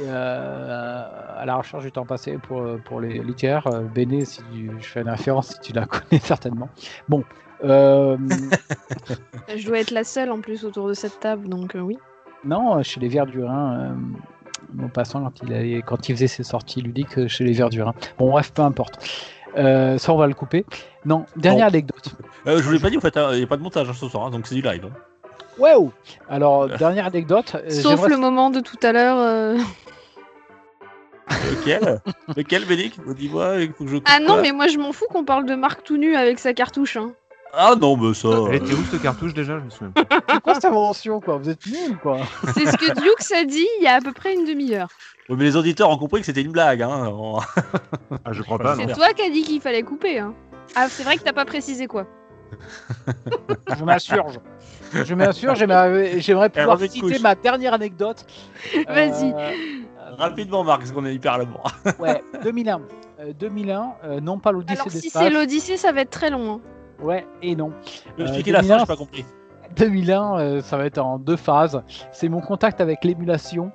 euh, 0.00 1.04
à 1.38 1.44
la 1.44 1.54
recherche 1.56 1.82
du 1.84 1.92
temps 1.92 2.06
passé 2.06 2.38
pour, 2.38 2.62
pour 2.84 3.00
les 3.00 3.18
littéraires. 3.18 3.68
Béné, 3.94 4.24
si 4.24 4.42
tu- 4.52 4.70
je 4.80 4.86
fais 4.86 5.02
une 5.02 5.08
référence, 5.10 5.48
si 5.48 5.60
tu 5.60 5.72
la 5.72 5.84
connais 5.86 6.20
certainement. 6.22 6.68
Bon, 7.08 7.24
euh, 7.64 8.16
Je 9.54 9.66
dois 9.66 9.80
être 9.80 9.90
la 9.90 10.04
seule 10.04 10.30
en 10.30 10.40
plus 10.40 10.64
autour 10.64 10.88
de 10.88 10.94
cette 10.94 11.20
table, 11.20 11.48
donc 11.48 11.74
euh, 11.74 11.80
oui. 11.80 11.98
Non, 12.44 12.82
chez 12.82 13.00
les 13.00 13.08
Verts 13.08 13.26
du 13.26 13.42
Rhin, 13.44 13.72
euh, 13.78 13.94
mon 14.74 14.88
passant, 14.88 15.22
quand 15.22 15.42
il, 15.44 15.52
allait- 15.52 15.82
quand 15.82 16.08
il 16.08 16.14
faisait 16.14 16.26
ses 16.28 16.42
sorties 16.42 16.80
ludiques 16.82 17.18
euh, 17.18 17.28
chez 17.28 17.44
les 17.44 17.52
Verts 17.52 17.70
du 17.70 17.82
Rhin. 17.82 17.94
Bon, 18.18 18.30
bref, 18.30 18.52
peu 18.52 18.62
importe. 18.62 18.98
Euh, 19.56 19.98
ça, 19.98 20.12
on 20.12 20.16
va 20.16 20.26
le 20.26 20.34
couper. 20.34 20.64
Non, 21.04 21.26
dernière 21.36 21.66
Bon. 21.66 21.72
anecdote. 21.74 22.14
Euh, 22.46 22.58
je 22.58 22.62
vous 22.62 22.72
l'ai 22.72 22.78
pas 22.78 22.90
dit, 22.90 22.96
en 22.96 23.00
fait, 23.00 23.16
hein, 23.16 23.28
il 23.32 23.38
n'y 23.38 23.44
a 23.44 23.46
pas 23.46 23.56
de 23.58 23.62
montage 23.62 23.88
hein, 23.88 23.92
ce 23.94 24.08
soir, 24.08 24.26
hein, 24.26 24.30
donc 24.30 24.46
c'est 24.46 24.54
du 24.54 24.62
live. 24.62 24.86
hein. 24.86 24.96
Wow 25.58 25.92
Alors, 26.30 26.66
dernière 26.68 27.06
anecdote. 27.06 27.54
euh, 27.56 27.68
Sauf 27.70 28.08
le 28.08 28.16
moment 28.16 28.48
de 28.50 28.60
tout 28.60 28.78
à 28.82 28.92
l'heure. 28.92 29.18
euh. 29.18 29.58
Lequel 31.50 32.00
Lequel, 32.36 32.64
Bénic 32.66 32.98
Dis-moi, 33.16 33.56
il 33.60 33.72
faut 33.72 33.84
que 33.84 33.90
je 33.90 33.96
coupe 33.96 34.08
Ah 34.10 34.18
non, 34.20 34.26
quoi 34.34 34.42
mais 34.42 34.52
moi 34.52 34.66
je 34.68 34.78
m'en 34.78 34.92
fous 34.92 35.06
qu'on 35.10 35.24
parle 35.24 35.46
de 35.46 35.54
Marc 35.54 35.82
tout 35.82 35.96
nu 35.96 36.14
avec 36.16 36.38
sa 36.38 36.52
cartouche. 36.52 36.96
Hein. 36.96 37.12
Ah 37.54 37.74
non, 37.78 37.96
mais 37.96 38.14
ça. 38.14 38.28
Elle 38.48 38.56
était 38.56 38.72
où 38.72 38.82
cette 38.90 39.02
cartouche 39.02 39.34
déjà? 39.34 39.58
Je 39.58 39.64
me 39.64 39.70
souviens. 39.70 39.92
C'est 40.28 40.40
quoi 40.40 40.54
cette 40.54 40.64
invention, 40.64 41.20
quoi? 41.20 41.36
Vous 41.36 41.50
êtes 41.50 41.66
nuls, 41.66 41.98
quoi 42.02 42.18
C'est 42.54 42.66
ce 42.66 42.76
que 42.76 42.92
Duke 42.94 43.32
a 43.36 43.44
dit 43.44 43.66
il 43.78 43.84
y 43.84 43.86
a 43.86 43.96
à 43.96 44.00
peu 44.00 44.12
près 44.12 44.32
une 44.34 44.44
demi-heure. 44.46 44.88
Mais 45.28 45.44
les 45.44 45.56
auditeurs 45.56 45.90
ont 45.90 45.98
compris 45.98 46.20
que 46.20 46.26
c'était 46.26 46.42
une 46.42 46.52
blague. 46.52 46.82
Hein. 46.82 47.12
Ah, 48.24 48.32
je 48.32 48.42
crois 48.42 48.58
pas, 48.58 48.76
C'est 48.76 48.92
toi 48.94 49.12
qui 49.12 49.22
as 49.22 49.30
dit 49.30 49.42
qu'il 49.42 49.60
fallait 49.60 49.82
couper. 49.82 50.18
Hein. 50.18 50.34
Ah, 50.74 50.88
c'est 50.88 51.02
vrai 51.02 51.16
que 51.18 51.22
t'as 51.22 51.32
pas 51.34 51.44
précisé 51.44 51.86
quoi. 51.86 52.06
Je 53.78 53.84
m'insurge. 53.84 54.40
Je 54.92 55.14
m'insurge, 55.14 55.58
j'aimerais 55.58 56.20
j'aimerais 56.20 56.50
pouvoir 56.50 56.78
citer 56.78 57.00
couche. 57.00 57.20
ma 57.20 57.34
dernière 57.34 57.72
anecdote. 57.74 58.26
Vas-y. 58.88 59.32
Euh, 59.32 59.50
Rapidement, 60.18 60.62
Marc, 60.62 60.80
parce 60.80 60.92
qu'on 60.92 61.06
est 61.06 61.14
hyper 61.14 61.32
à 61.34 61.38
l'amour. 61.38 61.64
ouais, 61.98 62.22
2001. 62.44 62.80
Euh, 63.20 63.32
2001, 63.38 63.92
euh, 64.04 64.20
non 64.20 64.38
pas 64.38 64.52
l'Odyssée 64.52 64.80
Alors 64.80 64.90
si 64.92 65.08
c'est 65.08 65.30
l'Odyssée, 65.30 65.76
ça 65.78 65.92
va 65.92 66.02
être 66.02 66.10
très 66.10 66.28
long. 66.30 66.54
hein. 66.56 66.60
Ouais, 67.02 67.26
et 67.42 67.54
non. 67.56 67.72
Peux 68.16 68.22
Euh, 68.22 68.26
expliquer 68.26 68.52
la 68.52 68.58
fin, 68.60 68.62
2001, 68.68 68.78
j'ai 68.80 68.86
pas 68.86 68.96
compris. 68.96 69.24
2001, 69.76 70.38
euh, 70.38 70.60
ça 70.62 70.76
va 70.76 70.86
être 70.86 70.98
en 70.98 71.18
deux 71.18 71.36
phases. 71.36 71.82
C'est 72.12 72.28
mon 72.28 72.40
contact 72.40 72.80
avec 72.80 73.04
l'émulation 73.04 73.70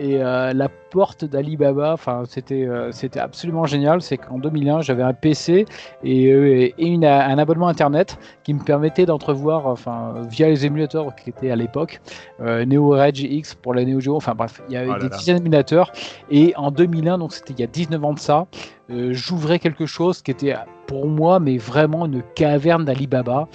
et 0.00 0.22
euh, 0.22 0.52
la 0.52 0.68
porte 0.68 1.24
d'Alibaba. 1.24 1.92
Enfin, 1.92 2.22
c'était 2.28 2.64
euh, 2.66 2.92
c'était 2.92 3.18
absolument 3.18 3.66
génial. 3.66 4.00
C'est 4.00 4.16
qu'en 4.16 4.38
2001, 4.38 4.80
j'avais 4.82 5.02
un 5.02 5.12
PC 5.12 5.66
et, 6.04 6.30
euh, 6.32 6.46
et 6.56 6.74
une- 6.78 7.04
un 7.04 7.36
abonnement 7.38 7.66
internet 7.66 8.16
qui 8.44 8.54
me 8.54 8.62
permettait 8.62 9.06
d'entrevoir, 9.06 9.66
enfin, 9.66 10.14
via 10.30 10.48
les 10.48 10.64
émulateurs 10.66 11.16
qui 11.16 11.30
étaient 11.30 11.50
à 11.50 11.56
l'époque, 11.56 12.00
Neo 12.40 12.90
Reg 12.90 13.18
X 13.18 13.54
pour 13.56 13.74
la 13.74 13.84
Neo 13.84 13.98
Geo. 13.98 14.14
Enfin 14.14 14.34
bref, 14.36 14.62
il 14.68 14.74
y 14.74 14.76
avait 14.76 14.88
Oh 14.90 14.92
là 14.92 14.98
des 15.00 15.08
là. 15.08 15.16
dizaines 15.16 15.38
d'émulateurs. 15.38 15.90
Et 16.30 16.54
en 16.56 16.70
2001, 16.70 17.18
donc 17.18 17.32
c'était 17.32 17.54
il 17.54 17.60
y 17.60 17.64
a 17.64 17.66
19 17.66 18.04
ans 18.04 18.12
de 18.14 18.20
ça, 18.20 18.46
j'ouvrais 18.88 19.58
quelque 19.58 19.86
chose 19.86 20.22
qui 20.22 20.30
était 20.30 20.54
pour 20.86 21.06
moi, 21.08 21.40
mais 21.40 21.58
vraiment 21.58 22.06
une 22.06 22.22
caverne 22.34 22.84
d'Alibaba. 22.84 23.48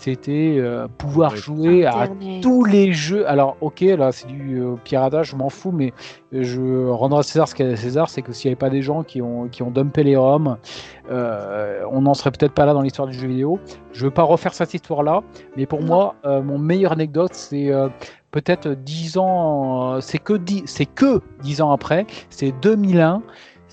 C'était 0.00 0.56
euh, 0.58 0.86
pouvoir 0.96 1.34
jouer 1.34 1.84
à 1.84 2.08
tous 2.40 2.64
les 2.64 2.92
jeux. 2.92 3.28
Alors, 3.28 3.56
ok, 3.60 3.80
là, 3.80 4.12
c'est 4.12 4.28
du 4.28 4.60
euh, 4.60 4.76
piratage, 4.84 5.30
je 5.30 5.36
m'en 5.36 5.48
fous, 5.50 5.72
mais 5.72 5.92
euh, 6.32 6.44
je 6.44 6.88
rendrai 6.88 7.18
à 7.18 7.22
César 7.24 7.48
ce 7.48 7.54
qu'il 7.54 7.66
y 7.66 7.68
a 7.68 7.72
à 7.72 7.76
César, 7.76 8.08
c'est 8.08 8.22
que 8.22 8.32
s'il 8.32 8.48
n'y 8.48 8.52
avait 8.52 8.58
pas 8.58 8.70
des 8.70 8.80
gens 8.82 9.02
qui 9.02 9.20
ont, 9.20 9.48
qui 9.48 9.62
ont 9.64 9.70
dumpé 9.72 10.04
les 10.04 10.16
ROM, 10.16 10.56
euh, 11.10 11.82
on 11.90 12.02
n'en 12.02 12.14
serait 12.14 12.30
peut-être 12.30 12.52
pas 12.52 12.64
là 12.64 12.74
dans 12.74 12.82
l'histoire 12.82 13.08
du 13.08 13.14
jeu 13.18 13.26
vidéo. 13.26 13.58
Je 13.92 14.04
veux 14.04 14.10
pas 14.12 14.22
refaire 14.22 14.54
cette 14.54 14.72
histoire-là, 14.72 15.22
mais 15.56 15.66
pour 15.66 15.80
Non. 15.80 15.86
moi, 15.86 16.14
euh, 16.24 16.42
mon 16.42 16.58
meilleur 16.58 16.92
anecdote, 16.92 17.32
c'est 17.34 17.72
euh, 17.72 17.88
peut-être 18.30 18.68
10 18.68 19.18
ans, 19.18 19.94
euh, 19.94 20.00
c'est 20.00 20.18
que 20.18 20.34
10, 20.34 20.62
c'est 20.66 20.86
que 20.86 21.20
10 21.42 21.60
ans 21.62 21.72
après, 21.72 22.06
c'est 22.30 22.52
2001. 22.62 23.22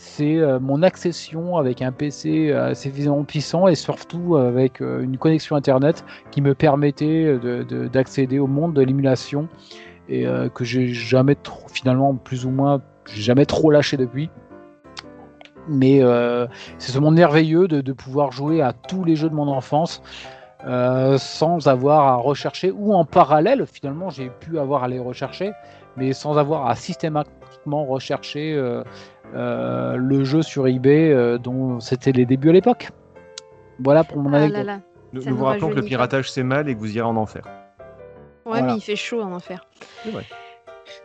C'est 0.07 0.37
euh, 0.37 0.59
mon 0.59 0.83
accession 0.83 1.57
avec 1.57 1.81
un 1.81 1.91
PC 1.91 2.51
euh, 2.51 2.75
suffisamment 2.75 3.23
puissant 3.23 3.67
et 3.67 3.73
surtout 3.73 4.37
avec 4.37 4.79
euh, 4.79 5.01
une 5.01 5.17
connexion 5.17 5.55
internet 5.55 6.05
qui 6.29 6.41
me 6.41 6.53
permettait 6.53 7.37
de- 7.39 7.63
de- 7.63 7.87
d'accéder 7.87 8.37
au 8.37 8.45
monde 8.45 8.73
de 8.73 8.81
l'émulation 8.81 9.49
et 10.07 10.27
que 10.53 10.63
j'ai 10.63 10.89
jamais 10.89 11.35
finalement, 11.73 12.13
plus 12.13 12.45
ou 12.45 12.51
moins, 12.51 12.79
jamais 13.11 13.47
trop 13.47 13.71
lâché 13.71 13.97
depuis. 13.97 14.29
Mais 15.67 16.01
c'est 16.77 16.91
ce 16.91 16.99
monde 16.99 17.15
merveilleux 17.15 17.67
de, 17.67 17.91
pouvoir 17.91 18.31
jouer 18.31 18.61
à 18.61 18.71
tous 18.71 19.03
les 19.03 19.15
jeux 19.15 19.29
de 19.31 19.33
mon 19.33 19.47
enfance 19.47 20.03
sans 21.17 21.67
avoir 21.67 22.07
à 22.07 22.15
rechercher, 22.17 22.69
ou 22.69 22.93
en 22.93 23.03
parallèle, 23.03 23.65
finalement, 23.65 24.11
j'ai 24.11 24.29
pu 24.29 24.59
avoir 24.59 24.83
à 24.83 24.87
les 24.87 24.99
rechercher, 24.99 25.53
mais 25.97 26.13
sans 26.13 26.37
avoir 26.37 26.67
à 26.69 26.75
systématiquement 26.75 27.83
rechercher 27.83 28.55
le 29.33 30.23
jeu 30.23 30.41
sur 30.41 30.67
eBay 30.67 31.11
euh, 31.11 31.37
dont 31.37 31.79
c'était 31.79 32.11
les 32.11 32.25
débuts 32.25 32.49
à 32.49 32.53
l'époque. 32.53 32.89
Voilà 33.79 34.03
pour 34.03 34.17
mon 34.19 34.29
Ah 34.29 34.39
là 34.39 34.43
anecdote. 34.45 34.65
là. 34.65 34.79
Nous, 35.13 35.21
Ça 35.21 35.29
nous 35.29 35.35
nous 35.35 35.39
vous 35.39 35.45
rappelons 35.45 35.69
que 35.69 35.75
le 35.75 35.81
piratage 35.83 36.31
c'est 36.31 36.43
mal 36.43 36.67
et 36.69 36.75
que 36.75 36.79
vous 36.79 36.95
irez 36.95 37.05
en 37.07 37.15
enfer. 37.15 37.43
Ouais, 37.45 37.51
Voilà. 38.45 38.67
mais 38.67 38.75
il 38.77 38.81
fait 38.81 38.95
chaud 38.95 39.21
en 39.21 39.31
enfer. 39.33 39.65
C'est 40.03 40.11
vrai. 40.11 40.25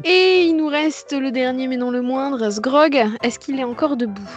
Et 0.04 0.42
il 0.46 0.56
nous 0.56 0.66
reste 0.68 1.12
le 1.18 1.30
dernier, 1.30 1.66
mais 1.66 1.76
non 1.76 1.90
le 1.90 2.02
moindre, 2.02 2.50
Sgrog. 2.50 2.96
Est-ce 3.22 3.38
qu'il 3.38 3.58
est 3.58 3.64
encore 3.64 3.96
debout? 3.96 4.28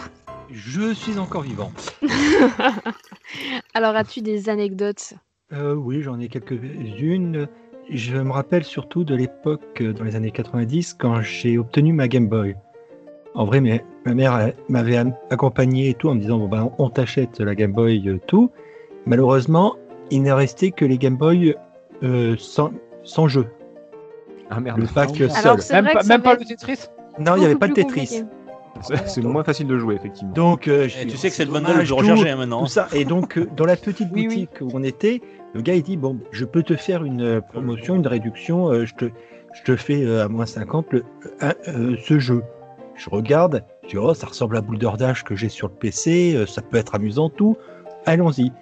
Je 0.50 0.92
suis 0.94 1.18
encore 1.18 1.42
vivant. 1.42 1.70
Alors, 3.74 3.96
as-tu 3.96 4.20
des 4.22 4.48
anecdotes? 4.48 5.14
Euh, 5.52 5.74
oui, 5.74 6.02
j'en 6.02 6.18
ai 6.20 6.28
quelques-unes. 6.28 7.46
Je 7.90 8.16
me 8.16 8.30
rappelle 8.30 8.64
surtout 8.64 9.04
de 9.04 9.14
l'époque, 9.14 9.80
euh, 9.82 9.92
dans 9.92 10.04
les 10.04 10.16
années 10.16 10.30
90, 10.30 10.94
quand 10.94 11.20
j'ai 11.20 11.58
obtenu 11.58 11.92
ma 11.92 12.08
Game 12.08 12.28
Boy. 12.28 12.54
En 13.34 13.44
vrai, 13.46 13.60
mais, 13.60 13.84
ma 14.06 14.14
mère 14.14 14.52
m'avait 14.68 14.96
accompagné 15.30 15.88
et 15.90 15.94
tout 15.94 16.08
en 16.08 16.14
me 16.14 16.20
disant 16.20 16.38
bon 16.38 16.48
ben 16.48 16.70
on 16.78 16.88
t'achète 16.88 17.40
la 17.40 17.54
Game 17.54 17.72
Boy 17.72 18.08
euh, 18.08 18.20
tout. 18.26 18.50
Malheureusement, 19.06 19.74
il 20.10 20.22
n'est 20.22 20.32
resté 20.32 20.70
que 20.70 20.84
les 20.84 20.98
Game 20.98 21.16
Boy 21.16 21.54
euh, 22.02 22.36
sans, 22.38 22.70
sans 23.02 23.26
jeu. 23.28 23.46
Ah 24.50 24.60
merde. 24.60 24.78
Le 24.78 24.86
pack 24.86 25.10
Alors, 25.20 25.58
seul. 25.58 25.62
c'est 25.62 25.74
Même 25.74 25.92
pas, 25.92 26.00
que 26.02 26.06
même 26.06 26.22
le 26.24 26.44
Tetris 26.46 26.86
Non, 27.18 27.34
il 27.36 27.40
n'y 27.40 27.44
avait 27.46 27.56
pas 27.56 27.66
de 27.68 27.72
plus 27.72 27.84
Tetris. 27.84 28.00
compliqué. 28.06 28.24
C'est 29.06 29.22
moins 29.22 29.44
facile 29.44 29.66
de 29.68 29.78
jouer 29.78 29.94
effectivement. 29.94 30.32
Donc, 30.32 30.68
euh, 30.68 30.88
je 30.88 30.98
Eh, 31.02 31.06
tu 31.06 31.16
sais 31.16 31.28
que 31.30 31.34
c'est 31.34 31.44
le 31.44 31.50
bundle 31.52 31.78
de 31.80 31.86
tout. 31.86 31.96
recharger 31.96 32.30
hein, 32.30 32.36
maintenant. 32.36 32.60
tout 32.62 32.66
ça. 32.68 32.88
Et 32.92 33.04
donc, 33.04 33.38
euh, 33.38 33.46
dans 33.56 33.64
la 33.66 33.76
petite 33.76 34.08
Oui, 34.12 34.26
oui. 34.28 34.46
boutique 34.46 34.60
où 34.60 34.68
on 34.74 34.82
était, 34.82 35.20
le 35.54 35.62
gars, 35.62 35.74
il 35.74 35.82
dit 35.82 35.96
Bon, 35.96 36.18
je 36.32 36.44
peux 36.44 36.62
te 36.62 36.76
faire 36.76 37.02
une 37.04 37.40
promotion, 37.40 37.94
une 37.96 38.06
réduction, 38.06 38.68
euh, 38.70 38.84
je, 38.84 38.94
te, 38.94 39.04
je 39.54 39.62
te 39.62 39.76
fais 39.76 40.04
euh, 40.04 40.24
à 40.24 40.28
moins 40.28 40.44
50 40.46 40.86
le- 40.92 41.04
euh, 41.42 41.96
ce 42.04 42.18
jeu. 42.18 42.42
Je 42.96 43.10
regarde, 43.10 43.64
je 43.84 43.88
dis 43.88 43.98
Oh, 43.98 44.14
ça 44.14 44.26
ressemble 44.26 44.56
à 44.56 44.60
Boulder 44.60 44.90
Dash 44.98 45.24
que 45.24 45.34
j'ai 45.34 45.48
sur 45.48 45.68
le 45.68 45.74
PC, 45.74 46.34
euh, 46.34 46.46
ça 46.46 46.62
peut 46.62 46.76
être 46.76 46.94
amusant, 46.94 47.28
tout. 47.28 47.56
Allons-y. 48.06 48.52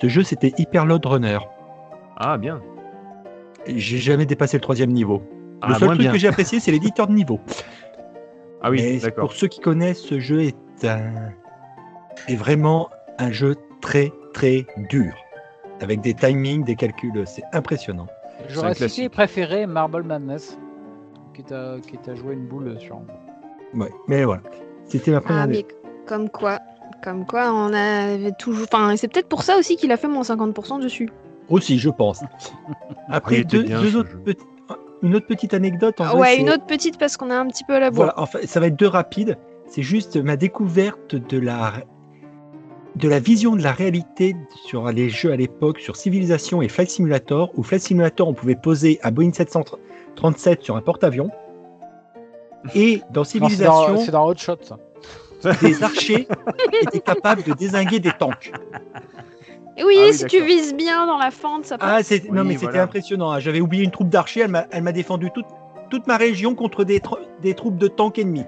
Ce 0.00 0.08
jeu, 0.08 0.22
c'était 0.22 0.52
Hyper 0.58 0.86
Load 0.86 1.04
Runner. 1.06 1.38
Ah 2.16 2.36
bien. 2.38 2.60
J'ai 3.66 3.98
jamais 3.98 4.26
dépassé 4.26 4.56
le 4.56 4.62
troisième 4.62 4.90
niveau. 4.90 5.22
Le 5.62 5.74
Ah, 5.74 5.78
seul 5.78 5.88
truc 5.88 6.00
bien. 6.00 6.12
que 6.12 6.18
j'ai 6.18 6.28
apprécié, 6.28 6.58
c'est 6.60 6.70
l'éditeur 6.72 7.06
de 7.06 7.12
niveau. 7.12 7.38
Ah 8.62 8.70
oui, 8.70 8.98
d'accord. 8.98 9.26
pour 9.28 9.32
ceux 9.34 9.46
qui 9.48 9.60
connaissent, 9.60 10.00
ce 10.02 10.18
jeu 10.20 10.42
est, 10.42 10.84
un... 10.84 11.30
est 12.28 12.36
vraiment 12.36 12.90
un 13.18 13.30
jeu 13.30 13.56
très 13.80 14.10
très 14.32 14.66
dur. 14.88 15.12
Avec 15.80 16.00
des 16.00 16.12
timings, 16.14 16.64
des 16.64 16.76
calculs, 16.76 17.22
c'est 17.26 17.42
impressionnant. 17.52 18.06
J'aurais 18.48 18.74
cité 18.74 19.08
préféré 19.08 19.66
Marble 19.66 20.02
Madness, 20.02 20.58
qui 21.34 21.42
t'a 21.44 21.76
qui 21.86 21.96
t'a 21.98 22.14
joué 22.14 22.34
une 22.34 22.46
boule 22.46 22.78
sur. 22.80 23.00
Ouais, 23.74 23.90
mais 24.08 24.24
voilà. 24.24 24.42
C'était 24.86 25.10
ma 25.12 25.20
première. 25.20 25.42
Ah, 25.42 25.46
mais 25.46 25.64
comme 26.06 26.28
quoi 26.28 26.58
Comme 27.04 27.24
quoi, 27.26 27.52
on 27.52 27.72
avait 27.72 28.32
toujours. 28.38 28.66
Enfin, 28.70 28.96
c'est 28.96 29.08
peut-être 29.08 29.28
pour 29.28 29.42
ça 29.42 29.56
aussi 29.58 29.76
qu'il 29.76 29.92
a 29.92 29.96
fait 29.96 30.08
moins 30.08 30.22
50% 30.22 30.80
dessus. 30.80 31.08
Aussi, 31.48 31.78
je 31.78 31.88
pense. 31.90 32.22
Après, 33.08 33.44
deux, 33.44 33.96
autres 33.96 34.22
petits- 34.22 34.44
une 35.02 35.14
autre 35.16 35.26
petite 35.26 35.54
anecdote. 35.54 36.00
En 36.00 36.04
Ah 36.04 36.08
vrai, 36.10 36.20
ouais, 36.20 36.36
une 36.40 36.50
autre 36.50 36.66
petite 36.66 36.98
parce 36.98 37.16
qu'on 37.16 37.30
a 37.30 37.36
un 37.36 37.46
petit 37.46 37.64
peu 37.64 37.74
à 37.74 37.80
la 37.80 37.90
bourre. 37.90 38.04
Voilà, 38.04 38.14
enfin, 38.20 38.40
ça 38.44 38.60
va 38.60 38.66
être 38.66 38.76
deux 38.76 38.86
rapides. 38.86 39.38
C'est 39.66 39.82
juste 39.82 40.16
ma 40.16 40.36
découverte 40.36 41.14
de 41.14 41.38
la 41.38 41.72
de 42.96 43.08
la 43.08 43.20
vision 43.20 43.54
de 43.56 43.62
la 43.62 43.70
réalité 43.72 44.34
sur 44.66 44.90
les 44.90 45.08
jeux 45.08 45.32
à 45.32 45.36
l'époque, 45.36 45.78
sur 45.78 45.94
Civilization 45.96 46.60
et 46.60 46.68
Flight 46.68 46.90
Simulator, 46.90 47.50
où 47.56 47.62
Flight 47.62 47.80
Simulator, 47.82 48.28
on 48.28 48.34
pouvait 48.34 48.56
poser 48.56 48.98
un 49.04 49.12
Boeing 49.12 49.32
737 49.32 50.62
sur 50.62 50.76
un 50.76 50.82
porte-avions. 50.82 51.30
Et 52.74 53.02
dans 53.10 53.20
Non, 53.20 53.24
c'est 53.24 53.38
dans, 53.64 53.94
dans 54.12 54.26
Hot 54.28 54.36
Shot, 54.36 54.56
ça. 54.62 54.78
des 55.62 55.82
archers 55.82 56.28
étaient 56.82 57.00
capables 57.00 57.42
de 57.42 57.52
désinguer 57.54 58.00
des 58.00 58.12
tanks. 58.12 58.52
Et 59.76 59.84
oui, 59.84 59.96
Ah 59.98 60.04
oui, 60.08 60.12
si 60.14 60.24
tu 60.26 60.44
vises 60.44 60.74
bien 60.74 61.06
dans 61.06 61.16
la 61.16 61.30
fente, 61.30 61.64
ça 61.64 61.78
passe. 61.78 61.88
Ah, 61.90 62.02
c'est- 62.02 62.28
non, 62.30 62.42
Oui, 62.42 62.48
mais 62.48 62.54
c'était 62.54 62.66
voilà. 62.66 62.82
impressionnant. 62.82 63.30
hein. 63.30 63.38
J'avais 63.40 63.60
oublié 63.62 63.82
une 63.84 63.90
troupe 63.90 64.10
d'archers, 64.10 64.40
elle 64.40 64.50
m'a 64.50 64.66
elle 64.70 64.82
m'a 64.82 64.92
défendu 64.92 65.30
toute, 65.32 65.46
toute 65.88 66.06
ma 66.06 66.18
région 66.18 66.54
contre 66.54 66.84
des, 66.84 67.00
des 67.40 67.54
troupes 67.54 67.78
de 67.78 67.88
tanks 67.88 68.18
ennemis. 68.18 68.44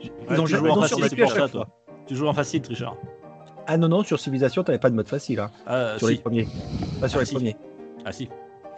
Ils 0.00 0.10
Ouais, 0.30 0.38
ont 0.38 0.44
tu 0.44 0.54
joues 0.56 0.68
en 0.68 0.80
facile, 0.80 1.16
pour 1.20 1.32
ça, 1.32 1.48
toi. 1.48 1.66
Tu 2.06 2.14
joues 2.14 2.28
en 2.28 2.34
facile, 2.34 2.62
tricheur. 2.62 2.96
Ah 3.66 3.76
non, 3.76 3.88
non, 3.88 4.02
sur 4.04 4.20
Civilization, 4.20 4.62
t'avais 4.62 4.78
pas 4.78 4.90
de 4.90 4.94
mode 4.94 5.08
facile. 5.08 5.40
hein. 5.40 5.50
Ah, 5.66 5.94
sur 5.98 6.06
les 6.08 6.16
premiers. 6.18 6.46
Pas 7.00 7.08
sur 7.08 7.18
Ah, 7.18 7.22
les 7.22 7.26
si. 7.26 7.34
premiers. 7.34 7.56
Ah, 8.04 8.12
si. 8.12 8.28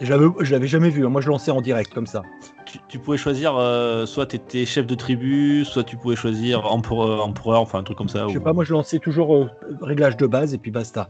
Je 0.03 0.51
l'avais, 0.53 0.67
jamais 0.67 0.89
vu. 0.91 1.07
hein. 1.07 1.09
Moi, 1.09 1.21
je 1.21 1.29
lançais 1.29 1.53
en 1.53 1.61
direct 1.61 1.95
comme 1.95 2.09
ça. 2.09 2.23
Tu, 2.67 2.79
tu 2.89 2.99
pouvais 2.99 3.17
choisir, 3.17 3.57
euh, 3.57 4.05
soit 4.05 4.27
tu 4.27 4.37
étais 4.37 4.67
chef 4.67 4.85
de 4.87 4.95
tribu, 4.97 5.65
soit 5.65 5.85
tu 5.85 5.97
pouvais 5.97 6.17
choisir 6.17 6.67
empereur, 6.73 7.25
empereur 7.25 7.61
enfin 7.61 7.79
un 7.79 7.83
truc 7.85 7.97
comme 7.99 8.09
ça. 8.09 8.27
Je 8.27 8.33
sais 8.33 8.39
ou- 8.39 8.43
pas, 8.43 8.53
moi, 8.53 8.65
je 8.65 8.73
lançais 8.73 8.99
toujours 8.99 9.35
euh, 9.37 9.49
réglage 9.81 10.17
de 10.17 10.27
base 10.27 10.55
et 10.55 10.59
puis 10.59 10.73
basta. 10.73 11.09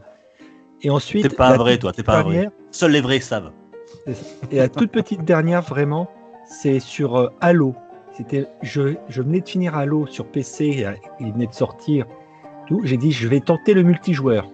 Et 0.83 0.89
ensuite, 0.91 1.27
T'es 1.27 1.35
pas 1.35 1.57
vrai, 1.57 1.77
toi, 1.79 1.91
t'es 1.91 2.03
pas 2.03 2.21
vrai. 2.21 2.49
Seuls 2.71 2.91
les 2.91 3.01
vrais 3.01 3.19
savent. 3.19 3.51
Et 4.51 4.57
la 4.57 4.69
toute 4.69 4.91
petite 4.91 5.23
dernière, 5.23 5.61
vraiment, 5.61 6.07
c'est 6.45 6.79
sur 6.79 7.15
euh, 7.15 7.29
Halo. 7.41 7.73
C'était, 8.15 8.45
je, 8.61 8.95
je 9.09 9.21
venais 9.23 9.39
de 9.41 9.49
finir 9.49 9.75
Halo 9.75 10.05
sur 10.05 10.27
PC, 10.27 10.83
euh, 10.85 10.91
il 11.19 11.33
venait 11.33 11.47
de 11.47 11.53
sortir. 11.53 12.05
Tout. 12.67 12.81
J'ai 12.83 12.97
dit, 12.97 13.11
je 13.11 13.27
vais 13.27 13.39
tenter 13.39 13.73
le 13.73 13.81
multijoueur. 13.83 14.47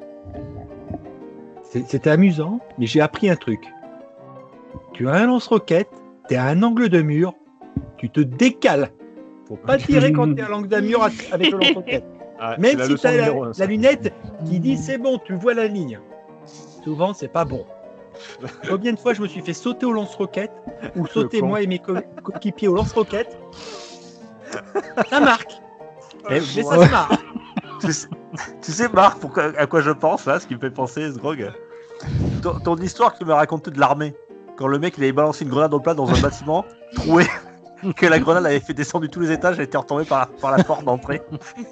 C'était 1.63 2.09
amusant, 2.09 2.59
mais 2.77 2.85
j'ai 2.85 3.01
appris 3.01 3.29
un 3.29 3.35
truc. 3.35 3.59
Tu 4.93 5.07
as 5.07 5.13
un 5.13 5.27
lance-roquette, 5.27 5.89
tu 6.27 6.33
es 6.35 6.37
à 6.37 6.45
un 6.45 6.61
angle 6.63 6.89
de 6.89 7.01
mur, 7.01 7.33
tu 7.97 8.09
te 8.09 8.19
décales. 8.21 8.91
Faut 9.47 9.55
pas 9.55 9.77
tirer 9.77 10.11
quand 10.11 10.33
tu 10.33 10.39
es 10.39 10.43
à 10.43 10.49
l'angle 10.49 10.67
d'un 10.67 10.81
mur 10.81 11.01
avec 11.31 11.51
le 11.51 11.57
lance-roquette. 11.57 12.05
Ah, 12.41 12.55
Même 12.57 12.79
si 12.79 12.95
tu 12.95 13.05
as 13.05 13.17
la, 13.57 13.65
lunette 13.65 14.13
qui 14.45 14.61
dit 14.61 14.77
c'est 14.77 14.97
bon, 14.97 15.19
tu 15.25 15.33
vois 15.35 15.53
la 15.53 15.67
ligne. 15.67 15.99
Souvent, 16.85 17.13
c'est 17.13 17.27
pas 17.27 17.43
bon. 17.43 17.65
Combien 18.69 18.93
de 18.93 18.97
fois 18.97 19.13
je 19.13 19.21
me 19.21 19.27
suis 19.27 19.41
fait 19.41 19.51
sauter 19.51 19.85
au 19.85 19.91
lance-roquette 19.91 20.53
ou 20.95 21.05
sauter 21.05 21.41
moi 21.41 21.61
et 21.61 21.67
mes 21.67 21.79
co- 21.79 21.95
coéquipiers 22.23 22.69
au 22.69 22.75
lance-roquette? 22.75 23.37
Ça 25.09 25.19
marque. 25.19 25.51
Eh, 26.29 26.39
Mais 26.55 26.63
ça 26.63 26.85
se 26.85 26.91
marque. 26.91 27.21
tu, 27.81 27.91
sais, 27.91 28.07
tu 28.61 28.71
sais, 28.71 28.87
Marc, 28.87 29.17
à 29.57 29.67
quoi 29.67 29.81
je 29.81 29.91
pense 29.91 30.25
là, 30.25 30.39
ce 30.39 30.47
qui 30.47 30.55
me 30.55 30.61
fait 30.61 30.71
penser, 30.71 31.11
ce 31.11 31.17
grog 31.17 31.51
ton, 32.41 32.57
ton 32.59 32.77
histoire 32.77 33.11
que 33.13 33.17
tu 33.17 33.25
m'as 33.25 33.35
racontée 33.35 33.71
de 33.71 33.79
l'armée, 33.81 34.13
quand 34.59 34.67
le 34.67 34.77
mec 34.77 34.95
il 34.97 35.03
avait 35.03 35.13
balancé 35.13 35.45
une 35.45 35.49
grenade 35.51 35.73
au 35.73 35.79
plat 35.79 35.93
dans 35.93 36.09
un 36.09 36.19
bâtiment 36.19 36.65
troué, 36.95 37.25
que 37.95 38.05
la 38.05 38.19
grenade 38.19 38.45
avait 38.45 38.59
fait 38.59 38.73
descendre 38.73 39.05
de 39.07 39.09
tous 39.09 39.21
les 39.21 39.31
étages, 39.31 39.55
elle 39.57 39.63
était 39.63 39.77
retombée 39.77 40.03
par, 40.03 40.27
par 40.27 40.51
la 40.55 40.61
porte 40.65 40.83
d'entrée. 40.83 41.21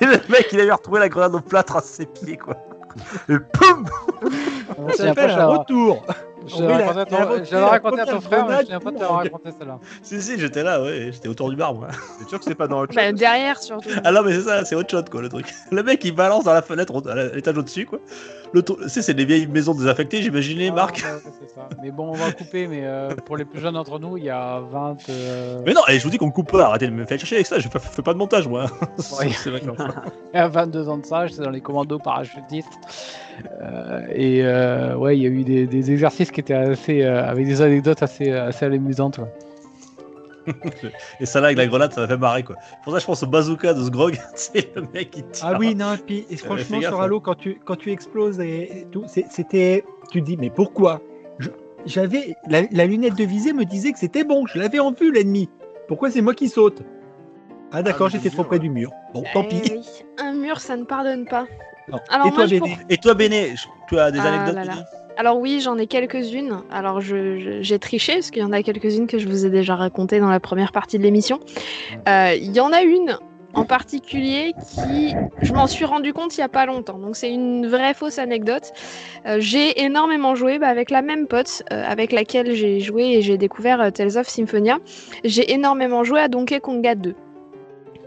Et 0.00 0.06
le 0.06 0.18
mec 0.30 0.48
il 0.52 0.60
avait 0.60 0.72
retrouvé 0.72 1.00
la 1.00 1.10
grenade 1.10 1.34
au 1.34 1.40
plâtre 1.40 1.76
à 1.76 1.82
ses 1.82 2.06
pieds 2.06 2.38
quoi. 2.38 2.56
Et 3.28 3.34
poum 3.52 3.86
Ça 4.92 5.08
s'appelle 5.08 5.30
un 5.32 5.46
retour. 5.46 6.02
La- 6.60 7.66
raconté 7.68 8.00
à 8.00 8.06
ton- 8.06 8.20
frère, 8.20 8.46
mais 8.46 8.58
je 8.60 8.66
grenade 8.66 8.70
ne 8.70 8.78
pas 8.78 8.92
t'avoir 8.92 9.18
raconté 9.22 9.50
celle-là. 9.58 9.78
Si, 10.00 10.22
si, 10.22 10.38
j'étais 10.38 10.62
là, 10.62 10.80
ouais, 10.80 11.10
j'étais 11.12 11.26
autour 11.28 11.50
du 11.50 11.56
bar 11.56 11.74
moi. 11.74 11.88
C'est 12.20 12.28
sûr 12.28 12.38
que 12.38 12.44
c'est 12.44 12.54
pas 12.54 12.68
dans 12.68 12.82
Shot 12.82 12.92
Bah, 12.94 13.10
derrière, 13.10 13.58
surtout. 13.60 13.88
Ah 14.04 14.12
non, 14.12 14.22
mais 14.22 14.32
c'est 14.32 14.42
ça, 14.42 14.64
c'est 14.64 14.76
autre 14.76 14.88
chose 14.88 15.02
quoi 15.10 15.20
le 15.22 15.28
truc. 15.28 15.52
Le 15.72 15.82
mec 15.82 16.04
il 16.04 16.12
balance 16.14 16.44
dans 16.44 16.52
la 16.52 16.62
fenêtre 16.62 17.02
à 17.10 17.34
l'étage 17.34 17.58
au-dessus 17.58 17.84
quoi. 17.86 17.98
Le 18.56 18.62
Tu 18.62 18.72
sais, 18.88 19.02
c'est 19.02 19.12
des 19.12 19.26
vieilles 19.26 19.46
maisons 19.46 19.74
désaffectées, 19.74 20.22
j'imaginais, 20.22 20.68
Ah, 20.70 20.74
Marc. 20.74 20.96
ouais, 20.96 21.30
ça. 21.54 21.68
Mais 21.82 21.90
bon, 21.90 22.08
on 22.08 22.12
va 22.14 22.32
couper, 22.32 22.66
mais 22.66 22.80
euh, 22.84 23.10
pour 23.26 23.36
les 23.36 23.44
plus 23.44 23.60
jeunes 23.60 23.74
d'entre 23.74 23.98
nous, 23.98 24.16
il 24.16 24.24
y 24.24 24.30
a 24.30 24.60
20. 24.60 24.96
euh, 25.10 25.60
Mais 25.66 25.74
non, 25.74 25.82
et 25.88 25.98
je 25.98 26.04
vous 26.04 26.08
dis 26.10 26.16
qu'on 26.16 26.30
coupe 26.30 26.50
pas, 26.52 26.64
arrêtez 26.68 26.86
de 26.86 26.92
me 26.92 27.04
faire 27.04 27.18
chercher 27.18 27.34
avec 27.36 27.46
ça, 27.46 27.58
je 27.58 27.68
fais, 27.68 27.78
fais 27.78 28.00
pas 28.00 28.14
de 28.14 28.18
montage 28.18 28.48
moi. 28.48 28.64
C'est. 28.96 29.26
Il 29.28 29.62
y 30.34 30.38
a 30.38 30.48
22 30.48 30.88
ans 30.88 30.96
de 30.96 31.04
ça, 31.04 31.26
j'étais 31.26 31.42
dans 31.42 31.50
les 31.50 31.60
commandos 31.60 31.98
parachutistes. 31.98 32.72
Euh, 33.60 34.00
et 34.14 34.40
euh, 34.42 34.96
ouais, 34.96 35.18
il 35.18 35.22
y 35.22 35.26
a 35.26 35.28
eu 35.28 35.44
des, 35.44 35.66
des 35.66 35.90
exercices 35.92 36.30
qui 36.30 36.40
étaient 36.40 36.54
assez. 36.54 37.02
avec 37.04 37.44
des 37.46 37.60
anecdotes 37.60 38.02
assez, 38.02 38.32
assez 38.32 38.64
amusantes. 38.64 39.20
Et 41.20 41.26
ça 41.26 41.40
là 41.40 41.46
avec 41.46 41.58
la 41.58 41.66
grenade, 41.66 41.92
ça 41.92 42.02
m'a 42.02 42.08
fait 42.08 42.16
marrer 42.16 42.42
quoi. 42.42 42.56
Pour 42.84 42.92
ça, 42.92 42.98
je 42.98 43.06
pense 43.06 43.22
au 43.22 43.26
bazooka 43.26 43.74
de 43.74 43.84
ce 43.84 43.90
grog, 43.90 44.18
c'est 44.34 44.74
le 44.76 44.82
mec 44.94 45.10
qui 45.10 45.22
tire. 45.24 45.46
Ah 45.46 45.56
oui, 45.58 45.74
non, 45.74 45.94
et 45.94 45.98
puis 45.98 46.26
et 46.30 46.36
fais 46.36 46.46
franchement, 46.46 46.80
sur 46.80 47.00
hein. 47.00 47.04
Halo, 47.04 47.20
quand 47.20 47.34
tu, 47.34 47.60
quand 47.64 47.76
tu 47.76 47.90
exploses 47.92 48.40
et, 48.40 48.80
et 48.80 48.86
tout, 48.90 49.04
c'était. 49.06 49.84
Tu 50.10 50.20
te 50.20 50.26
dis, 50.26 50.36
mais 50.36 50.50
pourquoi? 50.50 51.00
J'avais. 51.84 52.34
La, 52.48 52.62
la 52.70 52.86
lunette 52.86 53.14
de 53.16 53.24
visée 53.24 53.52
me 53.52 53.64
disait 53.64 53.92
que 53.92 53.98
c'était 53.98 54.24
bon, 54.24 54.46
je 54.46 54.58
l'avais 54.58 54.80
en 54.80 54.92
vue 54.92 55.12
l'ennemi. 55.12 55.48
Pourquoi 55.88 56.10
c'est 56.10 56.20
moi 56.20 56.34
qui 56.34 56.48
saute? 56.48 56.82
Ah 57.72 57.82
d'accord, 57.82 58.08
Ah, 58.08 58.10
j'étais 58.12 58.30
trop 58.30 58.44
près 58.44 58.56
ouais. 58.56 58.60
du 58.60 58.70
mur. 58.70 58.90
Bon, 59.14 59.22
tant 59.32 59.44
Eh 59.44 59.60
pis. 59.60 59.72
oui, 59.72 59.84
Un 60.18 60.32
mur, 60.34 60.58
ça 60.60 60.76
ne 60.76 60.84
pardonne 60.84 61.26
pas. 61.26 61.46
Non. 61.88 61.98
Alors 62.08 62.26
et 62.26 62.30
moi, 62.30 62.38
toi, 62.38 62.46
je 62.46 62.54
Béné? 62.60 62.78
Et 62.88 62.96
toi, 62.96 63.14
Béné, 63.14 63.54
tu 63.88 63.98
as 63.98 64.10
des 64.10 64.18
Ah 64.18 64.24
anecdotes 64.24 64.54
là 64.56 64.64
là. 64.64 64.74
Alors 65.16 65.38
oui, 65.38 65.60
j'en 65.60 65.78
ai 65.78 65.86
quelques-unes. 65.86 66.60
Alors 66.70 67.00
j'ai 67.00 67.78
triché 67.78 68.14
parce 68.14 68.30
qu'il 68.30 68.42
y 68.42 68.44
en 68.44 68.52
a 68.52 68.62
quelques-unes 68.62 69.06
que 69.06 69.18
je 69.18 69.26
vous 69.28 69.46
ai 69.46 69.50
déjà 69.50 69.74
racontées 69.74 70.20
dans 70.20 70.28
la 70.30 70.40
première 70.40 70.72
partie 70.72 70.98
de 70.98 71.02
l'émission. 71.02 71.40
Euh, 72.08 72.34
Il 72.38 72.54
y 72.54 72.60
en 72.60 72.72
a 72.72 72.82
une 72.82 73.18
en 73.54 73.64
particulier 73.64 74.52
qui, 74.74 75.14
je 75.40 75.54
m'en 75.54 75.66
suis 75.66 75.86
rendu 75.86 76.12
compte 76.12 76.36
il 76.36 76.40
y 76.40 76.44
a 76.44 76.48
pas 76.50 76.66
longtemps. 76.66 76.98
Donc 76.98 77.16
c'est 77.16 77.30
une 77.32 77.66
vraie 77.66 77.94
fausse 77.94 78.18
anecdote. 78.18 78.70
Euh, 79.26 79.36
j'ai 79.40 79.80
énormément 79.82 80.34
joué 80.34 80.58
bah, 80.58 80.68
avec 80.68 80.90
la 80.90 81.00
même 81.00 81.26
pote 81.26 81.62
euh, 81.72 81.82
avec 81.88 82.12
laquelle 82.12 82.52
j'ai 82.54 82.80
joué 82.80 83.04
et 83.14 83.22
j'ai 83.22 83.38
découvert 83.38 83.80
euh, 83.80 83.90
Tales 83.90 84.18
of 84.18 84.28
Symphonia. 84.28 84.78
J'ai 85.24 85.50
énormément 85.52 86.04
joué 86.04 86.20
à 86.20 86.28
Donkey 86.28 86.60
Konga 86.60 86.94
2 86.94 87.14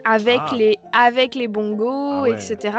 avec 0.06 0.40
Ah. 0.52 0.56
les 0.56 0.78
avec 0.94 1.34
les 1.34 1.48
bongos, 1.48 1.90
Ah 1.90 2.22
ouais. 2.22 2.32
etc. 2.32 2.78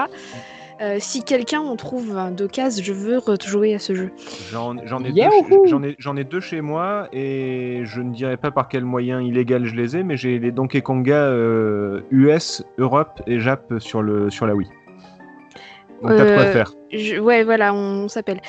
Euh, 0.81 0.97
si 0.98 1.23
quelqu'un 1.23 1.61
en 1.61 1.77
trouve 1.77 2.16
un 2.16 2.31
de 2.31 2.47
cases, 2.47 2.82
je 2.82 2.93
veux 2.94 3.19
rejouer 3.19 3.74
à 3.74 3.78
ce 3.78 3.94
jeu. 3.94 4.11
J'en 4.51 4.77
ai, 4.78 5.12
deux 5.12 5.20
ai, 5.85 6.20
ai 6.20 6.24
deux 6.24 6.40
chez 6.40 6.62
moi 6.62 7.09
et 7.12 7.82
je 7.85 8.01
ne 8.01 8.12
dirais 8.15 8.39
pas 8.39 8.51
par 8.51 8.69
quel 8.69 8.85
moyen 8.86 9.20
illégal 9.20 9.66
je 9.66 9.74
les 9.74 9.98
ai, 9.98 10.02
mais 10.02 10.16
j'ai 10.16 10.39
les 10.39 10.52
Donkey 10.52 10.81
Konga 10.81 11.15
euh, 11.16 12.01
US, 12.11 12.62
Europe 12.78 13.20
et 13.27 13.40
Jap 13.40 13.74
sur, 13.78 14.01
le, 14.01 14.31
sur 14.31 14.47
la 14.47 14.55
Wii. 14.55 14.69
Donc 16.02 16.12
t'as 16.16 16.24
de 16.24 16.35
quoi 16.35 16.44
Euh, 16.44 16.52
faire. 16.52 16.73
Je- 16.90 17.19
ouais, 17.19 17.44
voilà, 17.44 17.74
on, 17.74 18.09
s'appelle. 18.09 18.40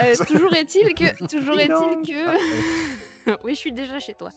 Euh, 0.00 0.14
toujours 0.28 0.54
est-il 0.54 0.94
que, 0.94 1.26
toujours 1.26 1.58
est-il 1.58 2.06
que, 2.06 3.34
oui, 3.44 3.54
je 3.54 3.58
suis 3.58 3.72
déjà 3.72 3.98
chez 3.98 4.14
toi. 4.14 4.30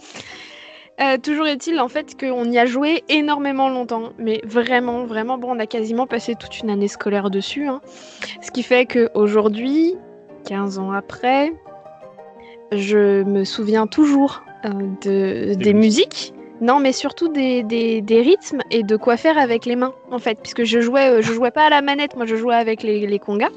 Euh, 0.99 1.17
toujours 1.21 1.45
est-il 1.45 1.79
en 1.79 1.89
fait 1.89 2.19
qu'on 2.19 2.45
y 2.51 2.57
a 2.57 2.65
joué 2.65 3.03
énormément 3.07 3.69
longtemps, 3.69 4.13
mais 4.17 4.41
vraiment, 4.43 5.05
vraiment, 5.05 5.37
bon, 5.37 5.55
on 5.55 5.59
a 5.59 5.67
quasiment 5.67 6.07
passé 6.07 6.33
toute 6.33 6.59
une 6.59 6.71
année 6.71 6.87
scolaire 6.87 7.29
dessus. 7.29 7.67
hein. 7.67 7.81
Ce 8.41 8.49
qui 8.49 8.63
fait 8.63 8.87
qu'aujourd'hui, 8.87 9.95
15 10.45 10.79
ans 10.79 10.91
après, 10.91 11.53
je 12.71 13.21
me 13.23 13.43
souviens 13.43 13.85
toujours 13.85 14.43
euh, 14.65 14.69
de, 15.03 15.53
des, 15.53 15.73
musiques. 15.73 16.33
Non, 16.61 16.79
mais 16.79 16.93
surtout 16.93 17.27
des, 17.27 17.61
des, 17.61 18.01
des 18.01 18.21
rythmes 18.21 18.61
et 18.71 18.81
de 18.81 18.97
quoi 18.97 19.17
faire 19.17 19.37
avec 19.37 19.67
les 19.67 19.75
mains, 19.75 19.93
en 20.09 20.17
fait, 20.17 20.39
puisque 20.41 20.63
je 20.63 20.81
jouais, 20.81 21.09
euh, 21.09 21.21
je 21.21 21.31
jouais 21.31 21.51
pas 21.51 21.67
à 21.67 21.69
la 21.69 21.83
manette, 21.83 22.15
moi 22.15 22.25
je 22.25 22.35
jouais 22.35 22.55
avec 22.55 22.81
les, 22.81 23.05
les 23.05 23.19
congas. 23.19 23.51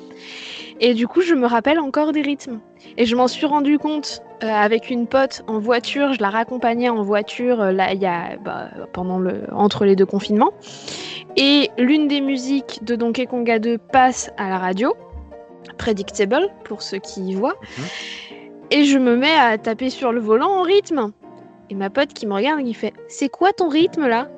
Et 0.80 0.92
du 0.92 1.08
coup, 1.08 1.22
je 1.22 1.34
me 1.34 1.46
rappelle 1.46 1.80
encore 1.80 2.12
des 2.12 2.22
rythmes. 2.22 2.60
Et 2.98 3.06
je 3.06 3.16
m'en 3.16 3.28
suis 3.28 3.46
rendu 3.46 3.78
compte 3.78 4.22
euh, 4.42 4.46
avec 4.48 4.90
une 4.90 5.06
pote 5.06 5.42
en 5.46 5.58
voiture. 5.58 6.12
Je 6.12 6.20
la 6.20 6.30
raccompagnais 6.30 6.88
en 6.88 7.02
voiture 7.02 7.60
euh, 7.60 7.72
là, 7.72 7.94
y 7.94 8.06
a, 8.06 8.36
bah, 8.36 8.68
pendant 8.92 9.18
le, 9.18 9.42
entre 9.52 9.84
les 9.84 9.96
deux 9.96 10.06
confinements. 10.06 10.52
Et 11.36 11.70
l'une 11.78 12.08
des 12.08 12.20
musiques 12.20 12.82
de 12.84 12.96
Donkey 12.96 13.26
Konga 13.26 13.58
2 13.58 13.78
passe 13.78 14.30
à 14.36 14.48
la 14.48 14.58
radio, 14.58 14.94
Predictable 15.78 16.48
pour 16.64 16.82
ceux 16.82 16.98
qui 16.98 17.22
y 17.22 17.34
voient. 17.34 17.56
Et 18.70 18.84
je 18.84 18.98
me 18.98 19.16
mets 19.16 19.34
à 19.34 19.56
taper 19.58 19.90
sur 19.90 20.12
le 20.12 20.20
volant 20.20 20.50
en 20.50 20.62
rythme. 20.62 21.12
Et 21.70 21.74
ma 21.74 21.88
pote 21.90 22.12
qui 22.12 22.26
me 22.26 22.34
regarde, 22.34 22.62
qui 22.64 22.74
fait 22.74 22.92
C'est 23.08 23.28
quoi 23.28 23.52
ton 23.52 23.68
rythme 23.68 24.06
là? 24.06 24.28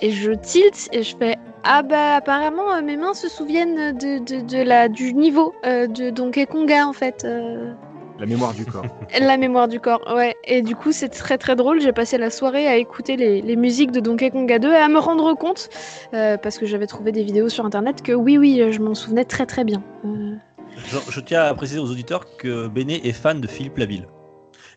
Et 0.00 0.10
je 0.10 0.32
tilte 0.32 0.88
et 0.92 1.02
je 1.02 1.16
fais 1.16 1.36
Ah 1.62 1.82
bah 1.82 2.16
apparemment 2.16 2.72
euh, 2.72 2.82
mes 2.82 2.96
mains 2.96 3.14
se 3.14 3.28
souviennent 3.28 3.96
de, 3.96 4.18
de, 4.18 4.40
de 4.40 4.62
la, 4.62 4.88
du 4.88 5.14
niveau 5.14 5.54
euh, 5.66 5.86
de 5.86 6.10
Donkey 6.10 6.46
Konga 6.46 6.86
en 6.86 6.92
fait. 6.92 7.24
euh, 7.24 7.72
La 8.18 8.26
mémoire 8.26 8.54
du 8.54 8.64
corps. 8.64 8.86
la 9.20 9.36
mémoire 9.36 9.66
du 9.68 9.80
corps, 9.80 10.00
ouais. 10.14 10.34
Et 10.44 10.62
du 10.62 10.76
coup, 10.76 10.92
c'est 10.92 11.08
très 11.08 11.36
très 11.36 11.56
drôle. 11.56 11.80
J'ai 11.80 11.92
passé 11.92 12.16
la 12.16 12.30
soirée 12.30 12.66
à 12.68 12.76
écouter 12.76 13.16
les, 13.16 13.42
les 13.42 13.56
musiques 13.56 13.90
de 13.90 14.00
Donkey 14.00 14.30
Konga 14.30 14.58
2 14.58 14.72
et 14.72 14.76
à 14.76 14.88
me 14.88 14.98
rendre 14.98 15.34
compte, 15.34 15.68
euh, 16.14 16.36
parce 16.36 16.58
que 16.58 16.66
j'avais 16.66 16.86
trouvé 16.86 17.10
des 17.12 17.24
vidéos 17.24 17.48
sur 17.48 17.66
internet, 17.66 18.02
que 18.02 18.12
oui, 18.12 18.38
oui, 18.38 18.62
je 18.70 18.80
m'en 18.80 18.94
souvenais 18.94 19.24
très 19.24 19.46
très 19.46 19.64
bien. 19.64 19.82
Euh, 20.04 20.34
Je, 20.76 20.98
je 21.10 21.20
tiens 21.20 21.42
à 21.42 21.54
préciser 21.54 21.80
aux 21.80 21.90
auditeurs 21.90 22.36
que 22.36 22.68
Béné 22.68 23.06
est 23.06 23.12
fan 23.12 23.40
de 23.40 23.46
Philippe 23.48 23.78
Laville. 23.78 24.06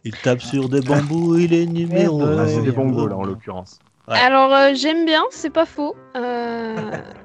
Il 0.03 0.15
tape 0.15 0.41
sur 0.41 0.69
des 0.69 0.81
bambous, 0.81 1.37
il 1.37 1.53
est 1.53 1.65
numéro. 1.65 2.21
Ah, 2.23 2.47
c'est 2.47 2.61
des 2.61 2.71
bongos 2.71 3.07
là 3.07 3.17
en 3.17 3.23
l'occurrence. 3.23 3.79
Ouais. 4.09 4.17
Alors, 4.17 4.53
euh, 4.53 4.69
j'aime 4.73 5.05
bien, 5.05 5.23
c'est 5.31 5.49
pas 5.49 5.65
faux. 5.65 5.93
Euh, 6.15 6.75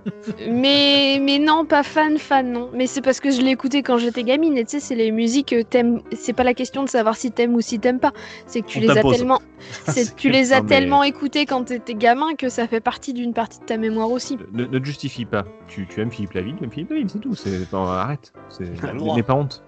mais, 0.48 1.18
mais 1.22 1.38
non, 1.38 1.64
pas 1.64 1.84
fan, 1.84 2.18
fan, 2.18 2.50
non. 2.50 2.70
Mais 2.74 2.88
c'est 2.88 3.00
parce 3.02 3.20
que 3.20 3.30
je 3.30 3.40
l'ai 3.40 3.50
écouté 3.52 3.82
quand 3.84 3.98
j'étais 3.98 4.24
gamine. 4.24 4.59
Et 4.59 4.64
tu 4.64 4.72
sais, 4.72 4.80
c'est 4.80 4.94
les 4.96 5.12
musiques 5.12 5.50
que 5.50 5.62
t'aimes. 5.62 6.00
C'est 6.12 6.32
pas 6.32 6.42
la 6.42 6.54
question 6.54 6.82
de 6.82 6.88
savoir 6.88 7.14
si 7.14 7.30
t'aimes 7.30 7.54
ou 7.54 7.60
si 7.60 7.78
t'aimes 7.78 8.00
pas. 8.00 8.10
C'est 8.46 8.62
que 8.62 8.66
tu 8.66 8.78
On 8.78 8.80
les 8.80 8.90
as 8.90 9.02
tellement. 9.02 9.40
c'est- 9.86 10.16
tu 10.16 10.28
les 10.30 10.52
as 10.52 10.60
mais- 10.60 10.68
tellement 10.68 11.04
écoutés 11.04 11.46
quand 11.46 11.62
t'étais 11.64 11.94
gamin 11.94 12.34
que 12.36 12.48
ça 12.48 12.66
fait 12.66 12.80
partie 12.80 13.12
d'une 13.12 13.32
partie 13.32 13.60
de 13.60 13.64
ta 13.64 13.76
mémoire 13.76 14.10
aussi. 14.10 14.36
Ne, 14.52 14.64
ne 14.64 14.78
te 14.80 14.84
justifie 14.84 15.24
pas. 15.24 15.44
Tu, 15.68 15.86
tu 15.86 16.00
aimes 16.00 16.10
Philippe 16.10 16.32
Laville, 16.32 16.56
tu 16.56 16.64
aimes 16.64 16.72
Philippe 16.72 16.90
Laville, 16.90 17.09
c'est 17.10 17.20
tout. 17.20 17.36
C'est... 17.36 17.72
Non, 17.72 17.84
arrête. 17.86 18.32
C'est... 18.48 18.64
Ah. 18.82 18.92
N'aie 18.92 19.22
pas 19.22 19.34
honte. 19.34 19.62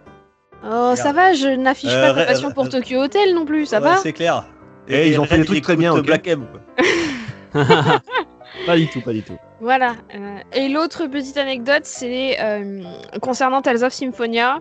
Oh, 0.66 0.95
ça 0.97 1.12
va, 1.12 1.32
je 1.35 1.47
n'affiche 1.47 1.91
Euh, 1.93 2.09
pas 2.12 2.20
ta 2.23 2.27
passion 2.27 2.51
pour 2.51 2.65
euh, 2.65 2.69
Tokyo 2.70 3.03
Hotel 3.03 3.35
non 3.35 3.45
plus, 3.45 3.66
ça 3.66 3.78
Ouais, 3.78 3.85
va 3.85 3.97
C'est 3.99 4.15
clair. 4.15 4.47
Eh, 4.89 5.11
ils 5.11 5.20
ont 5.20 5.24
fait 5.24 5.39
des 5.39 5.45
trucs 5.45 5.62
très 5.62 5.77
bien. 5.77 5.95
Black 6.01 6.27
M. 6.27 6.47
Pas 8.66 8.76
du 8.76 8.86
tout, 8.89 9.01
pas 9.01 9.12
du 9.12 9.22
tout. 9.22 9.36
Voilà. 9.60 9.94
euh, 10.14 10.39
et 10.52 10.68
l'autre 10.68 11.06
petite 11.06 11.36
anecdote, 11.36 11.82
c'est 11.85 12.40
euh, 12.40 12.82
concernant 13.20 13.62
Tales 13.62 13.82
of 13.85 13.93
Symphonia, 13.93 14.60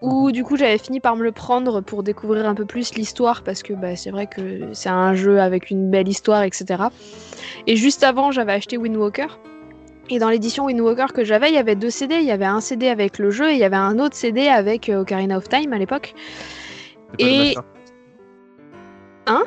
où 0.00 0.32
du 0.32 0.44
coup 0.44 0.56
j'avais 0.56 0.78
fini 0.78 0.98
par 0.98 1.14
me 1.14 1.22
le 1.22 1.30
prendre 1.30 1.80
pour 1.82 2.02
découvrir 2.02 2.48
un 2.48 2.54
peu 2.54 2.64
plus 2.64 2.94
l'histoire, 2.94 3.42
parce 3.42 3.62
que 3.62 3.74
bah, 3.74 3.96
c'est 3.96 4.10
vrai 4.10 4.26
que 4.26 4.72
c'est 4.72 4.88
un 4.88 5.14
jeu 5.14 5.40
avec 5.40 5.70
une 5.70 5.90
belle 5.90 6.08
histoire, 6.08 6.42
etc. 6.42 6.84
Et 7.66 7.76
juste 7.76 8.02
avant, 8.02 8.30
j'avais 8.32 8.52
acheté 8.52 8.76
Wind 8.78 8.96
Walker. 8.96 9.26
Et 10.10 10.18
dans 10.18 10.30
l'édition 10.30 10.64
Wind 10.64 10.80
Walker 10.80 11.12
que 11.14 11.24
j'avais, 11.24 11.48
il 11.48 11.54
y 11.54 11.58
avait 11.58 11.76
deux 11.76 11.90
CD. 11.90 12.16
Il 12.16 12.24
y 12.24 12.30
avait 12.32 12.44
un 12.46 12.60
CD 12.60 12.88
avec 12.88 13.18
le 13.18 13.30
jeu 13.30 13.50
et 13.50 13.54
il 13.54 13.58
y 13.58 13.64
avait 13.64 13.76
un 13.76 13.98
autre 13.98 14.16
CD 14.16 14.48
avec 14.48 14.88
euh, 14.88 15.00
Ocarina 15.02 15.36
of 15.36 15.48
Time 15.48 15.72
à 15.72 15.78
l'époque. 15.78 16.14
Et- 17.18 17.54
Hein? 19.26 19.44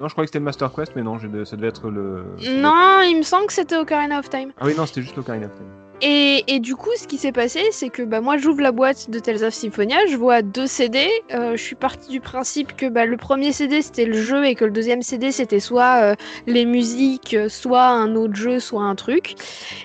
Non, 0.00 0.08
je 0.08 0.14
croyais 0.14 0.26
que 0.26 0.30
c'était 0.30 0.38
le 0.38 0.44
Master 0.46 0.72
Quest, 0.72 0.92
mais 0.96 1.02
non, 1.02 1.18
ça 1.18 1.56
devait 1.56 1.68
être 1.68 1.90
le. 1.90 2.24
Non, 2.56 3.02
il 3.06 3.18
me 3.18 3.22
semble 3.22 3.46
que 3.46 3.52
c'était 3.52 3.76
Ocarina 3.76 4.18
of 4.18 4.30
Time. 4.30 4.52
Ah 4.58 4.64
oui, 4.64 4.74
non, 4.76 4.86
c'était 4.86 5.02
juste 5.02 5.16
l'Ocarina 5.16 5.46
of 5.46 5.54
Time. 5.54 5.66
Et, 6.02 6.44
et 6.46 6.60
du 6.60 6.76
coup, 6.76 6.88
ce 6.96 7.06
qui 7.06 7.18
s'est 7.18 7.32
passé, 7.32 7.60
c'est 7.72 7.90
que 7.90 8.02
bah, 8.02 8.22
moi, 8.22 8.38
j'ouvre 8.38 8.62
la 8.62 8.72
boîte 8.72 9.10
de 9.10 9.18
Tales 9.18 9.44
of 9.44 9.52
Symphonia, 9.52 9.98
je 10.08 10.16
vois 10.16 10.40
deux 10.40 10.66
CD. 10.66 11.06
euh, 11.34 11.52
je 11.56 11.62
suis 11.62 11.74
partie 11.76 12.10
du 12.10 12.20
principe 12.20 12.74
que 12.74 12.86
bah, 12.86 13.04
le 13.04 13.18
premier 13.18 13.52
CD 13.52 13.82
c'était 13.82 14.06
le 14.06 14.14
jeu 14.14 14.46
et 14.46 14.54
que 14.54 14.64
le 14.64 14.70
deuxième 14.70 15.02
CD 15.02 15.30
c'était 15.30 15.60
soit 15.60 16.00
euh, 16.02 16.14
les 16.46 16.64
musiques, 16.64 17.36
soit 17.48 17.86
un 17.86 18.16
autre 18.16 18.34
jeu, 18.34 18.60
soit 18.60 18.80
un 18.82 18.94
truc. 18.94 19.34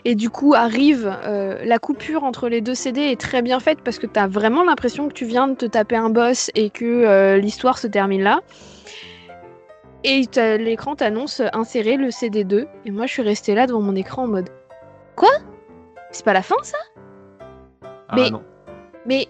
Et 0.05 0.15
du 0.15 0.29
coup, 0.29 0.53
arrive 0.53 1.13
euh, 1.25 1.59
la 1.65 1.79
coupure 1.79 2.23
entre 2.23 2.47
les 2.47 2.61
deux 2.61 2.75
CD 2.75 3.01
est 3.01 3.19
très 3.19 3.41
bien 3.41 3.59
faite 3.59 3.79
parce 3.83 3.99
que 3.99 4.07
t'as 4.07 4.27
vraiment 4.27 4.63
l'impression 4.63 5.09
que 5.09 5.13
tu 5.13 5.25
viens 5.25 5.49
de 5.49 5.55
te 5.55 5.65
taper 5.65 5.97
un 5.97 6.09
boss 6.09 6.49
et 6.55 6.69
que 6.69 7.37
l'histoire 7.37 7.77
se 7.77 7.87
termine 7.87 8.21
là. 8.23 8.39
Et 10.07 10.23
l'écran 10.57 10.95
t'annonce 10.95 11.40
euh, 11.40 11.48
insérer 11.53 11.98
le 11.98 12.10
CD2. 12.10 12.68
Et 12.86 12.91
moi, 12.91 13.07
je 13.07 13.14
suis 13.14 13.22
restée 13.23 13.56
là 13.56 13.65
devant 13.65 13.82
mon 13.82 13.95
écran 13.95 14.23
en 14.23 14.27
mode 14.27 14.49
Quoi? 15.15 15.32
C'est 16.11 16.23
pas 16.23 16.34
la 16.34 16.44
fin 16.44 16.56
ça? 16.61 16.77
Ah 18.07 18.14
Mais- 18.15 18.30
non. 18.30 18.44
mais, 19.06 19.27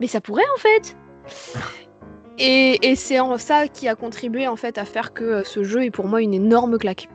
mais 0.00 0.06
ça 0.06 0.20
pourrait 0.20 0.44
en 0.54 0.58
fait. 0.58 0.96
Et, 2.38 2.90
et 2.90 2.96
c'est 2.96 3.20
en 3.20 3.38
ça 3.38 3.68
qui 3.68 3.86
a 3.86 3.94
contribué 3.94 4.48
en 4.48 4.56
fait 4.56 4.76
à 4.76 4.84
faire 4.84 5.12
que 5.14 5.22
euh, 5.24 5.44
ce 5.44 5.62
jeu 5.62 5.84
est 5.84 5.92
pour 5.92 6.06
moi 6.08 6.20
une 6.20 6.34
énorme 6.34 6.78
claque. 6.78 7.08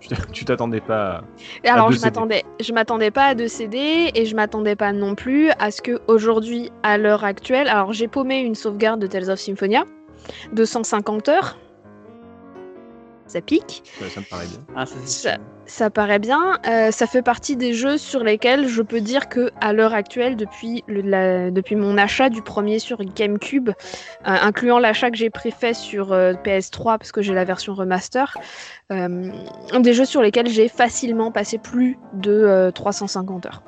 Tu 0.00 0.08
t'a- 0.08 0.16
Tu 0.32 0.46
t'attendais 0.46 0.80
pas. 0.80 1.22
Et 1.62 1.68
alors 1.68 1.90
deux 1.90 1.96
je 1.96 2.00
m'attendais, 2.00 2.42
je 2.58 2.72
m'attendais 2.72 3.10
pas 3.10 3.24
à 3.26 3.34
deux 3.34 3.48
CD 3.48 4.10
et 4.14 4.24
je 4.24 4.34
m'attendais 4.34 4.76
pas 4.76 4.92
non 4.94 5.14
plus 5.14 5.50
à 5.58 5.70
ce 5.70 5.82
que 5.82 6.00
aujourd'hui, 6.06 6.72
à 6.82 6.96
l'heure 6.96 7.22
actuelle, 7.24 7.68
alors 7.68 7.92
j'ai 7.92 8.08
paumé 8.08 8.38
une 8.38 8.54
sauvegarde 8.54 8.98
de 8.98 9.06
Tales 9.06 9.28
of 9.28 9.38
Symphonia, 9.40 9.84
250 10.54 11.28
heures. 11.28 11.58
Ça 13.28 13.40
pique. 13.42 13.82
Ça, 14.00 14.08
ça 14.08 14.20
me 14.20 14.24
paraît 14.24 14.46
bien. 14.46 14.58
Ah, 14.74 14.86
ça, 14.86 14.94
c'est 15.04 15.08
Ça, 15.10 15.30
sûr. 15.34 15.38
ça 15.66 15.90
paraît 15.90 16.18
bien. 16.18 16.58
Euh, 16.66 16.90
ça 16.90 17.06
fait 17.06 17.20
partie 17.22 17.56
des 17.56 17.74
jeux 17.74 17.98
sur 17.98 18.24
lesquels 18.24 18.66
je 18.66 18.80
peux 18.82 19.00
dire 19.02 19.28
que 19.28 19.50
à 19.60 19.72
l'heure 19.74 19.92
actuelle, 19.92 20.34
depuis, 20.34 20.82
le- 20.88 21.02
la- 21.02 21.50
depuis 21.50 21.76
mon 21.76 21.98
achat 21.98 22.30
du 22.30 22.40
premier 22.40 22.78
sur 22.78 23.04
GameCube, 23.04 23.68
euh, 23.68 23.72
incluant 24.24 24.78
l'achat 24.78 25.10
que 25.10 25.16
j'ai 25.18 25.28
préfait 25.28 25.74
sur 25.74 26.12
euh, 26.12 26.32
PS3 26.42 26.96
parce 26.98 27.12
que 27.12 27.20
j'ai 27.20 27.34
la 27.34 27.44
version 27.44 27.74
remaster, 27.74 28.34
euh, 28.92 29.30
des 29.78 29.92
jeux 29.92 30.06
sur 30.06 30.22
lesquels 30.22 30.48
j'ai 30.48 30.68
facilement 30.68 31.30
passé 31.30 31.58
plus 31.58 31.98
de 32.14 32.32
euh, 32.32 32.70
350 32.70 33.44
heures. 33.44 33.62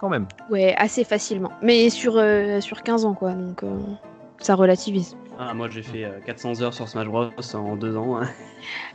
Quand 0.00 0.08
même. 0.08 0.26
Ouais, 0.50 0.74
assez 0.78 1.04
facilement. 1.04 1.50
Mais 1.62 1.90
sur, 1.90 2.16
euh, 2.16 2.60
sur 2.60 2.82
15 2.82 3.04
ans, 3.04 3.14
quoi. 3.14 3.32
Donc 3.32 3.62
euh, 3.62 3.76
ça 4.38 4.54
relativise. 4.54 5.16
Ah, 5.38 5.52
moi 5.54 5.68
j'ai 5.70 5.82
fait 5.82 6.04
euh, 6.04 6.20
400 6.24 6.62
heures 6.62 6.74
sur 6.74 6.88
Smash 6.88 7.06
Bros 7.08 7.28
en 7.54 7.76
deux 7.76 7.96
ans. 7.96 8.18
hein. 8.22 8.28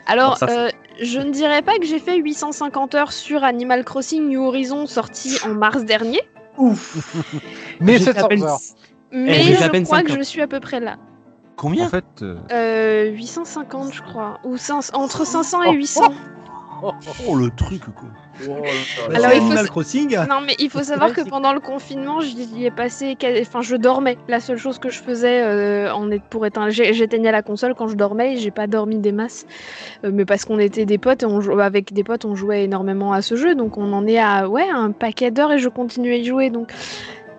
Alors, 0.07 0.37
ça, 0.37 0.47
euh, 0.49 0.69
je 1.01 1.19
ne 1.19 1.31
dirais 1.31 1.61
pas 1.61 1.77
que 1.77 1.85
j'ai 1.85 1.99
fait 1.99 2.15
850 2.17 2.95
heures 2.95 3.11
sur 3.11 3.43
Animal 3.43 3.83
Crossing 3.83 4.27
New 4.29 4.41
Horizon 4.43 4.85
sorti 4.85 5.37
en 5.45 5.49
mars 5.53 5.83
dernier, 5.83 6.21
Mais 7.79 7.97
J'ai 7.97 8.05
fait 8.05 8.13
700 8.13 8.25
à 8.25 8.27
peine- 8.29 8.43
heures. 8.43 8.57
mais 9.11 9.55
à 9.57 9.65
je 9.65 9.69
peine 9.69 9.83
crois 9.85 10.01
que 10.01 10.07
50. 10.09 10.17
je 10.17 10.23
suis 10.23 10.41
à 10.41 10.47
peu 10.47 10.59
près 10.59 10.79
là. 10.79 10.97
Combien 11.55 11.87
En 11.87 11.89
fait, 11.89 12.05
euh, 12.21 12.37
Euh, 12.51 13.11
850, 13.11 13.93
je 13.93 14.01
crois, 14.01 14.39
ou 14.45 14.55
500 14.57 14.95
entre 14.97 15.25
500 15.25 15.63
et 15.63 15.73
800. 15.73 16.01
Oh 16.07 16.13
le 17.35 17.49
truc 17.49 17.81
quoi. 17.95 18.09
Alors, 19.13 19.31
c'est 19.31 19.37
il 19.37 19.39
faut 19.41 19.45
Animal 19.47 19.65
se- 19.65 19.69
Crossing 19.71 20.17
Non, 20.29 20.39
mais 20.45 20.55
il 20.59 20.69
faut 20.69 20.81
savoir 20.83 21.11
que 21.11 21.21
pendant 21.27 21.51
le 21.53 21.59
confinement, 21.59 22.21
j'y 22.21 22.65
ai 22.65 22.71
passé. 22.71 23.17
Enfin, 23.41 23.61
je 23.61 23.75
dormais. 23.75 24.17
La 24.27 24.39
seule 24.39 24.57
chose 24.57 24.79
que 24.79 24.89
je 24.89 24.99
faisais 24.99 25.41
euh, 25.43 25.93
en 25.93 26.09
est 26.09 26.23
pour 26.23 26.45
éteindre. 26.45 26.69
J'éteignais 26.69 27.31
la 27.31 27.41
console 27.41 27.75
quand 27.75 27.87
je 27.87 27.95
dormais. 27.95 28.33
et 28.33 28.37
J'ai 28.37 28.51
pas 28.51 28.67
dormi 28.67 28.97
des 28.99 29.11
masses, 29.11 29.45
Euh, 30.05 30.11
mais 30.13 30.23
parce 30.25 30.45
qu'on 30.45 30.59
était 30.59 30.85
des 30.85 30.97
potes 30.97 31.23
et 31.23 31.25
on 31.25 31.41
jou- 31.41 31.59
avec 31.59 31.91
des 31.93 32.03
potes, 32.03 32.23
on 32.25 32.35
jouait 32.35 32.63
énormément 32.63 33.11
à 33.11 33.21
ce 33.21 33.35
jeu. 33.35 33.55
Donc, 33.55 33.77
on 33.77 33.91
en 33.91 34.07
est 34.07 34.19
à 34.19 34.47
ouais 34.47 34.69
un 34.69 34.91
paquet 34.91 35.31
d'heures 35.31 35.51
et 35.51 35.59
je 35.59 35.67
continue 35.69 36.13
à 36.13 36.15
y 36.15 36.23
jouer. 36.25 36.49
Donc, 36.49 36.71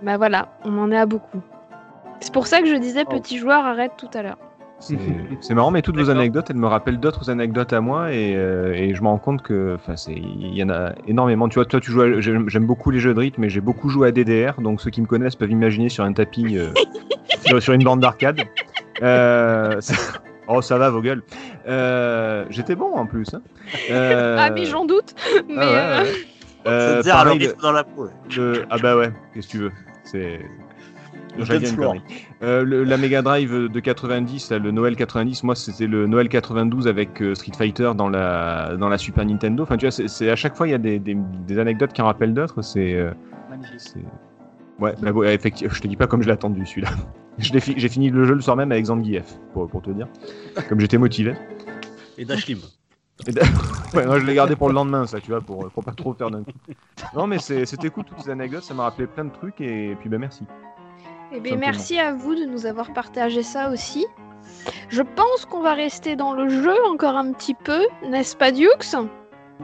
bah 0.02 0.16
voilà, 0.18 0.48
on 0.64 0.76
en 0.78 0.90
est 0.92 0.98
à 0.98 1.06
beaucoup. 1.06 1.40
C'est 2.20 2.32
pour 2.32 2.46
ça 2.46 2.60
que 2.60 2.66
je 2.66 2.74
disais 2.76 3.04
Oh. 3.06 3.10
petit 3.18 3.38
joueur 3.38 3.64
arrête 3.64 3.92
tout 3.96 4.10
à 4.12 4.22
l'heure. 4.22 4.36
C'est 5.40 5.54
marrant, 5.54 5.70
mais 5.70 5.82
toutes 5.82 5.96
vos 5.96 6.10
anecdotes, 6.10 6.50
elles 6.50 6.56
me 6.56 6.66
rappellent 6.66 6.98
d'autres 7.00 7.30
anecdotes 7.30 7.72
à 7.72 7.80
moi 7.80 8.12
et, 8.12 8.34
euh, 8.34 8.72
et 8.72 8.94
je 8.94 9.02
me 9.02 9.08
rends 9.08 9.18
compte 9.18 9.42
que, 9.42 9.74
enfin, 9.76 9.94
il 10.08 10.54
y 10.56 10.62
en 10.64 10.70
a 10.70 10.92
énormément. 11.06 11.48
Tu 11.48 11.54
vois, 11.56 11.64
toi, 11.66 11.80
tu 11.80 11.90
joues, 11.92 12.20
j'aime 12.20 12.66
beaucoup 12.66 12.90
les 12.90 12.98
jeux 12.98 13.14
de 13.14 13.20
rythme, 13.20 13.42
mais 13.42 13.50
j'ai 13.50 13.60
beaucoup 13.60 13.88
joué 13.88 14.08
à 14.08 14.10
DDR, 14.12 14.60
donc 14.60 14.80
ceux 14.80 14.90
qui 14.90 15.00
me 15.02 15.06
connaissent 15.06 15.36
peuvent 15.36 15.50
imaginer 15.50 15.88
sur 15.90 16.04
un 16.04 16.12
tapis, 16.12 16.56
euh, 16.58 16.72
sur, 17.46 17.62
sur 17.62 17.72
une 17.74 17.84
bande 17.84 18.00
d'arcade. 18.00 18.40
Euh, 19.02 19.80
ça- 19.80 19.94
Oh, 20.52 20.60
ça 20.62 20.78
va, 20.78 20.90
vos 20.90 21.00
gueules. 21.00 21.22
Euh, 21.68 22.44
J'étais 22.50 22.74
bon 22.74 22.92
en 22.96 23.06
plus. 23.06 23.32
Hein. 23.34 23.40
Euh, 23.88 24.36
Ah 24.36 24.50
mais 24.50 24.64
j'en 24.64 24.84
doute. 24.84 25.14
Mais 25.48 25.54
ah 25.56 25.70
ouais, 25.70 25.76
euh, 25.76 26.02
ouais. 26.02 26.10
Euh, 26.66 27.02
alors 27.04 27.22
pareil, 27.24 27.38
le- 27.38 27.54
dans 27.62 27.70
la 27.70 27.84
peau. 27.84 28.08
le- 28.36 28.64
Ah 28.68 28.78
bah 28.78 28.96
ouais, 28.96 29.12
qu'est-ce 29.32 29.46
que 29.46 29.50
tu 29.52 29.58
veux 29.58 29.70
C'est. 30.02 30.40
Euh, 32.42 32.64
le- 32.64 32.84
la 32.84 32.96
Mega 32.96 33.22
Drive 33.22 33.68
de 33.68 33.80
90, 33.80 34.50
là, 34.50 34.58
le 34.58 34.70
Noël 34.70 34.96
90, 34.96 35.42
moi 35.44 35.54
c'était 35.54 35.86
le 35.86 36.06
Noël 36.06 36.28
92 36.28 36.88
avec 36.88 37.20
euh, 37.22 37.34
Street 37.34 37.52
Fighter 37.56 37.92
dans 37.96 38.08
la, 38.08 38.76
dans 38.76 38.88
la 38.88 38.98
Super 38.98 39.24
Nintendo. 39.24 39.62
Enfin, 39.62 39.76
tu 39.76 39.86
vois, 39.86 39.90
c'est- 40.08 40.30
à 40.30 40.36
chaque 40.36 40.56
fois 40.56 40.66
il 40.66 40.70
y 40.70 40.74
a 40.74 40.78
des, 40.78 40.98
des, 40.98 41.16
des 41.46 41.58
anecdotes 41.58 41.92
qui 41.92 42.02
en 42.02 42.06
rappellent 42.06 42.34
d'autres. 42.34 42.62
C'est. 42.62 42.94
euh, 42.94 43.10
ouais, 44.80 44.94
bah, 45.00 45.12
ouais, 45.12 45.34
effectivement, 45.34 45.72
je 45.74 45.80
te 45.80 45.86
dis 45.88 45.96
pas 45.96 46.06
comme 46.06 46.22
je 46.22 46.26
l'ai 46.28 46.32
attendu 46.32 46.64
celui-là. 46.66 46.88
Fi- 47.60 47.74
J'ai 47.76 47.88
fini 47.88 48.10
le 48.10 48.24
jeu 48.24 48.34
le 48.34 48.40
soir 48.40 48.56
même 48.56 48.72
avec 48.72 48.84
Zangief, 48.86 49.24
pour, 49.54 49.68
pour 49.68 49.82
te 49.82 49.90
dire. 49.90 50.08
Comme 50.68 50.80
j'étais 50.80 50.98
motivé. 50.98 51.34
Et 53.26 53.32
Dashlim. 53.32 53.62
Ouais, 53.94 54.06
moi 54.06 54.18
je 54.20 54.24
l'ai 54.24 54.34
gardé 54.34 54.54
pour 54.56 54.68
le 54.68 54.74
lendemain, 54.74 55.04
ça, 55.06 55.20
tu 55.20 55.30
vois, 55.32 55.40
pour, 55.40 55.68
pour 55.70 55.82
pas 55.84 55.92
trop 55.92 56.14
faire 56.14 56.30
d'un 56.30 56.42
coup. 56.44 56.52
Non, 57.14 57.26
mais 57.26 57.38
c'est- 57.38 57.66
c'était 57.66 57.90
cool 57.90 58.04
toutes 58.04 58.20
ces 58.20 58.30
anecdotes, 58.30 58.62
ça 58.62 58.72
m'a 58.72 58.84
rappelé 58.84 59.06
plein 59.08 59.24
de 59.24 59.30
trucs 59.32 59.60
et, 59.60 59.96
puis 59.98 60.08
bah 60.08 60.16
merci. 60.18 60.44
Eh 61.32 61.40
bien, 61.40 61.56
merci 61.56 61.98
à 61.98 62.12
vous 62.12 62.34
de 62.34 62.44
nous 62.44 62.66
avoir 62.66 62.92
partagé 62.92 63.42
ça 63.42 63.70
aussi. 63.70 64.06
Je 64.88 65.02
pense 65.02 65.46
qu'on 65.48 65.60
va 65.62 65.74
rester 65.74 66.16
dans 66.16 66.32
le 66.34 66.48
jeu 66.48 66.74
encore 66.90 67.16
un 67.16 67.32
petit 67.32 67.54
peu, 67.54 67.80
n'est-ce 68.08 68.36
pas, 68.36 68.50
Dukes? 68.50 68.96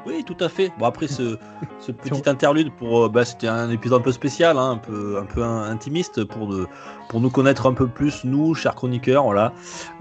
Oui, 0.04 0.22
tout 0.24 0.36
à 0.40 0.48
fait. 0.50 0.70
Bon 0.78 0.84
après 0.84 1.08
ce, 1.08 1.38
ce 1.80 1.90
petit 1.90 2.28
interlude 2.28 2.70
pour, 2.76 3.04
euh, 3.06 3.08
bah, 3.08 3.24
c'était 3.24 3.48
un 3.48 3.70
épisode 3.70 4.00
un 4.00 4.04
peu 4.04 4.12
spécial, 4.12 4.58
hein, 4.58 4.72
un 4.72 4.76
peu, 4.76 5.18
un 5.18 5.24
peu 5.24 5.42
in- 5.42 5.62
intimiste 5.70 6.22
pour 6.24 6.46
de, 6.48 6.66
pour 7.08 7.20
nous 7.20 7.30
connaître 7.30 7.66
un 7.66 7.72
peu 7.72 7.88
plus 7.88 8.22
nous, 8.24 8.54
chers 8.54 8.74
chroniqueurs, 8.74 9.24
voilà. 9.24 9.52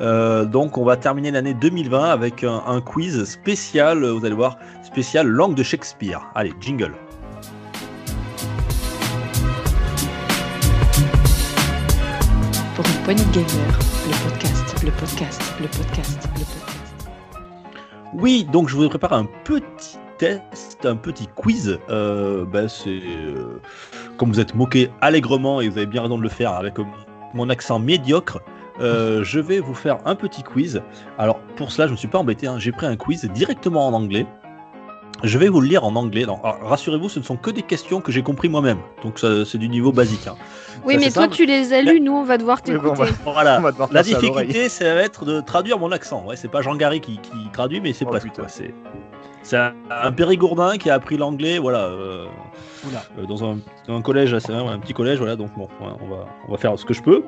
Euh, 0.02 0.44
donc 0.46 0.78
on 0.78 0.84
va 0.84 0.98
terminer 0.98 1.32
l'année 1.32 1.54
2020 1.54 2.04
avec 2.04 2.44
un, 2.44 2.62
un 2.68 2.82
quiz 2.82 3.24
spécial. 3.24 4.06
Vous 4.06 4.26
allez 4.26 4.36
voir, 4.36 4.58
spécial 4.84 5.28
langue 5.28 5.56
de 5.56 5.64
Shakespeare. 5.64 6.22
Allez, 6.36 6.54
jingle. 6.60 6.94
De 13.08 13.12
gamer, 13.14 13.80
le 14.08 14.30
podcast, 14.30 14.84
le 14.84 14.92
podcast, 14.92 15.42
le 15.62 15.68
podcast, 15.68 16.30
le 16.34 16.40
podcast. 16.40 16.96
Oui, 18.16 18.48
donc 18.52 18.68
je 18.70 18.76
vous 18.76 18.90
prépare 18.90 19.14
un 19.14 19.26
petit 19.44 19.98
test, 20.18 20.86
un 20.86 20.96
petit 20.96 21.28
quiz. 21.36 21.78
Euh, 21.90 22.46
c'est 22.68 22.90
euh, 22.90 23.62
comme 24.18 24.30
vous 24.30 24.40
êtes 24.40 24.56
moqué 24.56 24.90
allègrement 25.02 25.62
et 25.62 25.70
vous 25.70 25.78
avez 25.78 25.86
bien 25.86 26.02
raison 26.02 26.18
de 26.18 26.24
le 26.24 26.30
faire 26.30 26.54
avec 26.54 26.76
mon 27.36 27.50
accent 27.50 27.78
médiocre. 27.80 28.40
euh, 28.82 29.24
je 29.24 29.40
vais 29.40 29.60
vous 29.60 29.76
faire 29.76 29.98
un 30.06 30.16
petit 30.16 30.42
quiz. 30.42 30.82
Alors 31.20 31.38
pour 31.56 31.72
cela, 31.72 31.86
je 31.88 31.92
ne 31.92 31.96
me 31.96 31.98
suis 32.00 32.08
pas 32.08 32.18
embêté. 32.20 32.48
hein, 32.48 32.58
J'ai 32.58 32.72
pris 32.72 32.88
un 32.88 32.96
quiz 32.98 33.24
directement 33.26 33.88
en 33.88 33.94
anglais. 33.94 34.26
Je 35.24 35.38
vais 35.38 35.48
vous 35.50 35.62
le 35.62 35.68
lire 35.68 35.84
en 35.86 35.96
anglais. 35.96 36.26
Non, 36.26 36.40
alors, 36.44 36.60
rassurez-vous, 36.70 37.10
ce 37.10 37.20
ne 37.20 37.24
sont 37.24 37.38
que 37.38 37.50
des 37.50 37.62
questions 37.64 38.02
que 38.02 38.12
j'ai 38.12 38.22
compris 38.22 38.50
moi-même. 38.50 38.78
Donc 39.04 39.18
ça, 39.20 39.46
c'est 39.46 39.58
du 39.58 39.70
niveau 39.70 39.92
basique. 39.92 40.28
hein. 40.28 40.36
Oui, 40.86 40.96
Ça, 40.96 41.00
mais 41.00 41.12
toi, 41.12 41.24
simple. 41.24 41.36
tu 41.36 41.46
les 41.46 41.74
as 41.74 41.82
lus, 41.82 42.00
nous, 42.02 42.12
on 42.14 42.24
va 42.24 42.38
devoir 42.38 42.58
bon, 42.58 42.64
t'écouter. 42.64 42.90
on 42.90 42.94
va- 42.94 43.06
Voilà. 43.34 43.58
On 43.60 43.62
va 43.62 43.72
devoir 43.72 43.90
La 43.92 44.04
difficulté, 44.04 44.70
ça 44.70 44.94
va 44.94 45.02
être 45.02 45.26
de 45.26 45.42
traduire 45.42 45.80
mon 45.80 45.92
accent. 45.92 46.24
Ouais, 46.26 46.36
c'est 46.36 46.50
pas 46.50 46.62
Jean 46.62 46.76
Garry 46.76 47.00
qui, 47.02 47.18
qui 47.18 47.32
traduit, 47.54 47.80
mais 47.82 47.94
c'est 47.94 48.06
Oh, 48.06 48.10
quoi. 48.10 48.20
C'est 48.48 48.74
c'est 49.42 49.58
un, 49.58 49.74
un 49.90 50.12
périgourdin 50.12 50.78
qui 50.78 50.90
a 50.90 50.96
appris 50.96 51.18
l'anglais, 51.18 51.60
voilà, 51.60 51.84
euh, 51.86 52.26
euh, 53.20 53.26
dans 53.28 53.46
un, 53.46 53.58
un 53.88 54.02
collège, 54.02 54.34
assez- 54.34 54.52
un 54.52 54.80
petit 54.80 54.94
collège, 54.94 55.20
voilà. 55.20 55.36
Donc 55.36 55.52
bon, 55.56 55.64
ouais, 55.82 55.92
on 56.02 56.08
va 56.10 56.26
on 56.48 56.52
va 56.52 56.58
faire 56.58 56.78
ce 56.78 56.84
que 56.86 56.94
je 56.94 57.02
peux. 57.04 57.24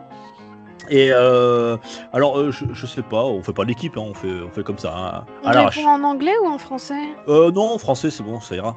Et 0.90 1.10
euh, 1.12 1.78
alors, 2.14 2.38
euh, 2.40 2.52
je, 2.52 2.66
je 2.74 2.86
sais 2.86 3.02
pas, 3.02 3.24
on 3.26 3.42
fait 3.44 3.54
pas 3.54 3.64
l'équipe, 3.64 3.98
hein, 3.98 4.04
on 4.06 4.14
fait 4.14 4.42
on 4.46 4.50
fait 4.52 4.64
comme 4.64 4.78
ça. 4.78 4.94
hein, 4.96 5.26
On 5.44 5.48
à 5.48 5.66
répond 5.68 5.88
en 5.88 6.04
anglais 6.04 6.34
ou 6.44 6.48
en 6.48 6.58
français? 6.58 7.02
Euh, 7.28 7.52
non, 7.52 7.74
en 7.74 7.78
français, 7.78 8.10
c'est 8.10 8.24
bon, 8.24 8.40
ça 8.40 8.56
ira. 8.56 8.76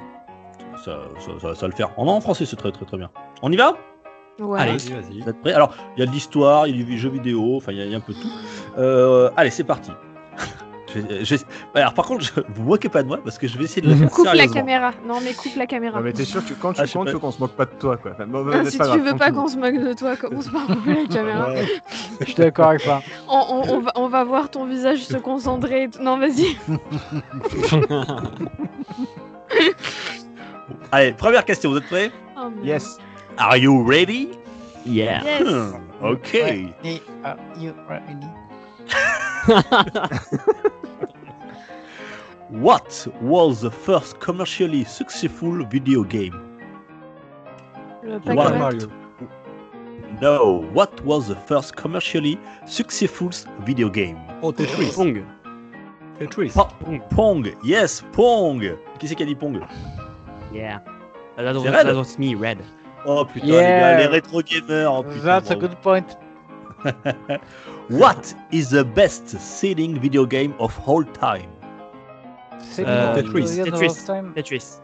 Ça, 0.85 0.99
ça, 1.19 1.31
ça, 1.41 1.55
ça 1.55 1.61
va 1.63 1.69
le 1.69 1.75
faire. 1.75 1.91
En, 1.97 2.05
non, 2.07 2.13
en 2.13 2.21
français, 2.21 2.47
c'est 2.47 2.57
très 2.57 2.73
très 2.73 2.85
très 2.85 2.97
bien. 2.97 3.11
On 3.43 3.53
y 3.53 3.57
va? 3.57 3.75
Ouais. 4.39 4.59
Allez. 4.61 4.73
Vas-y, 4.73 4.93
vas-y. 4.95 5.21
Vous 5.21 5.29
êtes 5.29 5.41
prêts? 5.41 5.53
Alors, 5.53 5.75
il 5.97 6.01
y 6.01 6.03
a 6.03 6.07
de 6.07 6.11
l'histoire, 6.13 6.67
il 6.67 6.79
y 6.79 6.83
a 6.83 6.85
du 6.85 6.99
jeu 6.99 7.11
vidéo, 7.11 7.57
enfin, 7.57 7.73
il 7.73 7.79
y, 7.79 7.83
a- 7.83 7.85
il 7.85 7.91
y 7.91 7.95
a 7.95 7.99
un 7.99 8.01
peu 8.01 8.15
tout. 8.15 8.29
Euh, 8.79 9.31
allez, 9.37 9.51
c'est 9.51 9.65
parti. 9.65 9.91
Je- 10.95 11.25
je- 11.25 11.37
Alors, 11.75 11.95
par 11.95 12.05
contre, 12.07 12.25
je... 12.25 12.33
vous 12.55 12.65
moquez 12.65 12.89
pas 12.89 13.03
de 13.03 13.09
moi 13.09 13.19
parce 13.23 13.39
que 13.39 13.47
je 13.47 13.57
vais 13.57 13.65
essayer 13.65 13.83
de 13.83 13.89
le 13.89 13.95
faire 13.95 14.11
Coupe 14.11 14.27
la 14.35 14.49
caméra. 14.49 14.93
Non, 15.07 15.21
mais 15.23 15.33
coupe 15.35 15.55
la 15.57 15.67
caméra. 15.67 15.99
Non, 15.99 16.05
mais 16.05 16.13
t'es 16.13 16.25
sûr 16.25 16.45
que 16.45 16.53
quand 16.55 16.73
tu 16.73 16.81
Ah, 16.83 16.87
comptes, 16.93 17.13
pas. 17.13 17.19
qu'on 17.19 17.31
se 17.31 17.39
moque 17.39 17.53
pas 17.53 17.65
de 17.67 17.71
toi, 17.79 17.97
quoi. 17.97 18.11
Enfin, 18.13 18.27
bon, 18.27 18.45
Ah, 18.53 18.65
si 18.69 18.77
pas 18.79 18.85
tu 18.85 18.99
grave, 18.99 19.13
veux 19.13 19.17
pas 19.19 19.31
qu'on 19.31 19.47
se 19.49 19.57
moque 19.57 19.75
de 19.79 19.93
toi, 19.93 20.17
commence 20.17 20.49
par 20.49 20.67
couper 20.67 20.95
la 20.95 21.07
caméra. 21.07 21.51
Ouais. 21.51 21.67
Je 22.21 22.25
suis 22.27 22.35
d'accord 22.35 22.69
avec 22.71 22.81
ça. 22.81 23.03
On, 23.29 23.39
on- 23.51 23.75
on 23.77 23.81
va, 23.81 23.93
on 23.95 24.09
va 24.09 24.25
voir 24.25 24.51
ton 24.51 24.65
visage 24.67 25.05
se 25.05 25.17
concentrer. 25.17 25.89
Non, 26.01 26.19
vas-y. 26.19 26.57
Allez, 30.93 31.13
première 31.13 31.45
question, 31.45 31.71
vous 31.71 31.77
êtes 31.79 31.87
prêts? 31.87 32.11
Oh. 32.37 32.49
Yes. 32.65 32.99
Are 33.39 33.57
you 33.57 33.85
ready? 33.87 34.31
Yeah. 34.87 35.23
Yes. 35.23 35.43
Hmm, 35.43 35.73
Ok. 36.03 36.33
Ready, 36.33 37.03
are 37.25 37.37
you 37.59 37.73
ready? 37.89 38.27
What 42.51 43.07
was 43.21 43.61
the 43.61 43.71
first 43.71 44.19
commercially 44.19 44.85
successful 44.85 45.65
video 45.67 46.03
game? 46.03 46.35
Pac-Man. 48.25 48.59
Mario. 48.59 48.91
No. 50.21 50.63
What 50.73 51.01
was 51.05 51.29
the 51.29 51.37
first 51.37 51.77
commercially 51.77 52.39
successful 52.67 53.31
video 53.61 53.89
game? 53.89 54.19
Oh, 54.43 54.51
Tetris. 54.53 54.97
Pong. 54.97 55.25
Tetris. 56.19 56.53
Po- 56.55 57.01
Pong. 57.11 57.47
Yes, 57.63 58.03
Pong. 58.13 58.61
Qui 58.99 59.07
c'est 59.07 59.15
qui 59.15 59.23
a 59.23 59.27
dit 59.27 59.37
Pong? 59.39 59.61
Yeah. 60.53 60.81
That 61.37 61.55
was, 61.55 61.63
C'est 61.63 61.71
Red 61.71 61.87
that 61.87 61.95
was 61.95 62.19
me, 62.19 62.35
Red. 62.35 62.59
Oh 63.07 63.25
putain, 63.25 63.47
Yeah. 63.47 63.97
les 63.97 64.03
gars, 64.05 64.11
les 64.11 64.21
rétro 64.21 64.43
gamers. 64.43 64.87
Oh, 64.87 65.03
putain, 65.05 65.23
That's 65.25 65.51
a 65.51 65.57
good 65.57 65.77
point. 65.83 66.17
What 67.89 68.35
is 68.51 68.71
the 68.71 68.85
best 68.85 69.29
selling 69.29 69.99
video 70.01 70.27
game 70.27 70.55
of 70.59 70.77
all 70.87 71.05
time? 71.05 71.49
C'est 72.71 72.85
Euh, 72.87 73.15
Tetris. 73.15 73.57
Tetris. 73.65 74.07
Tetris. 74.35 74.81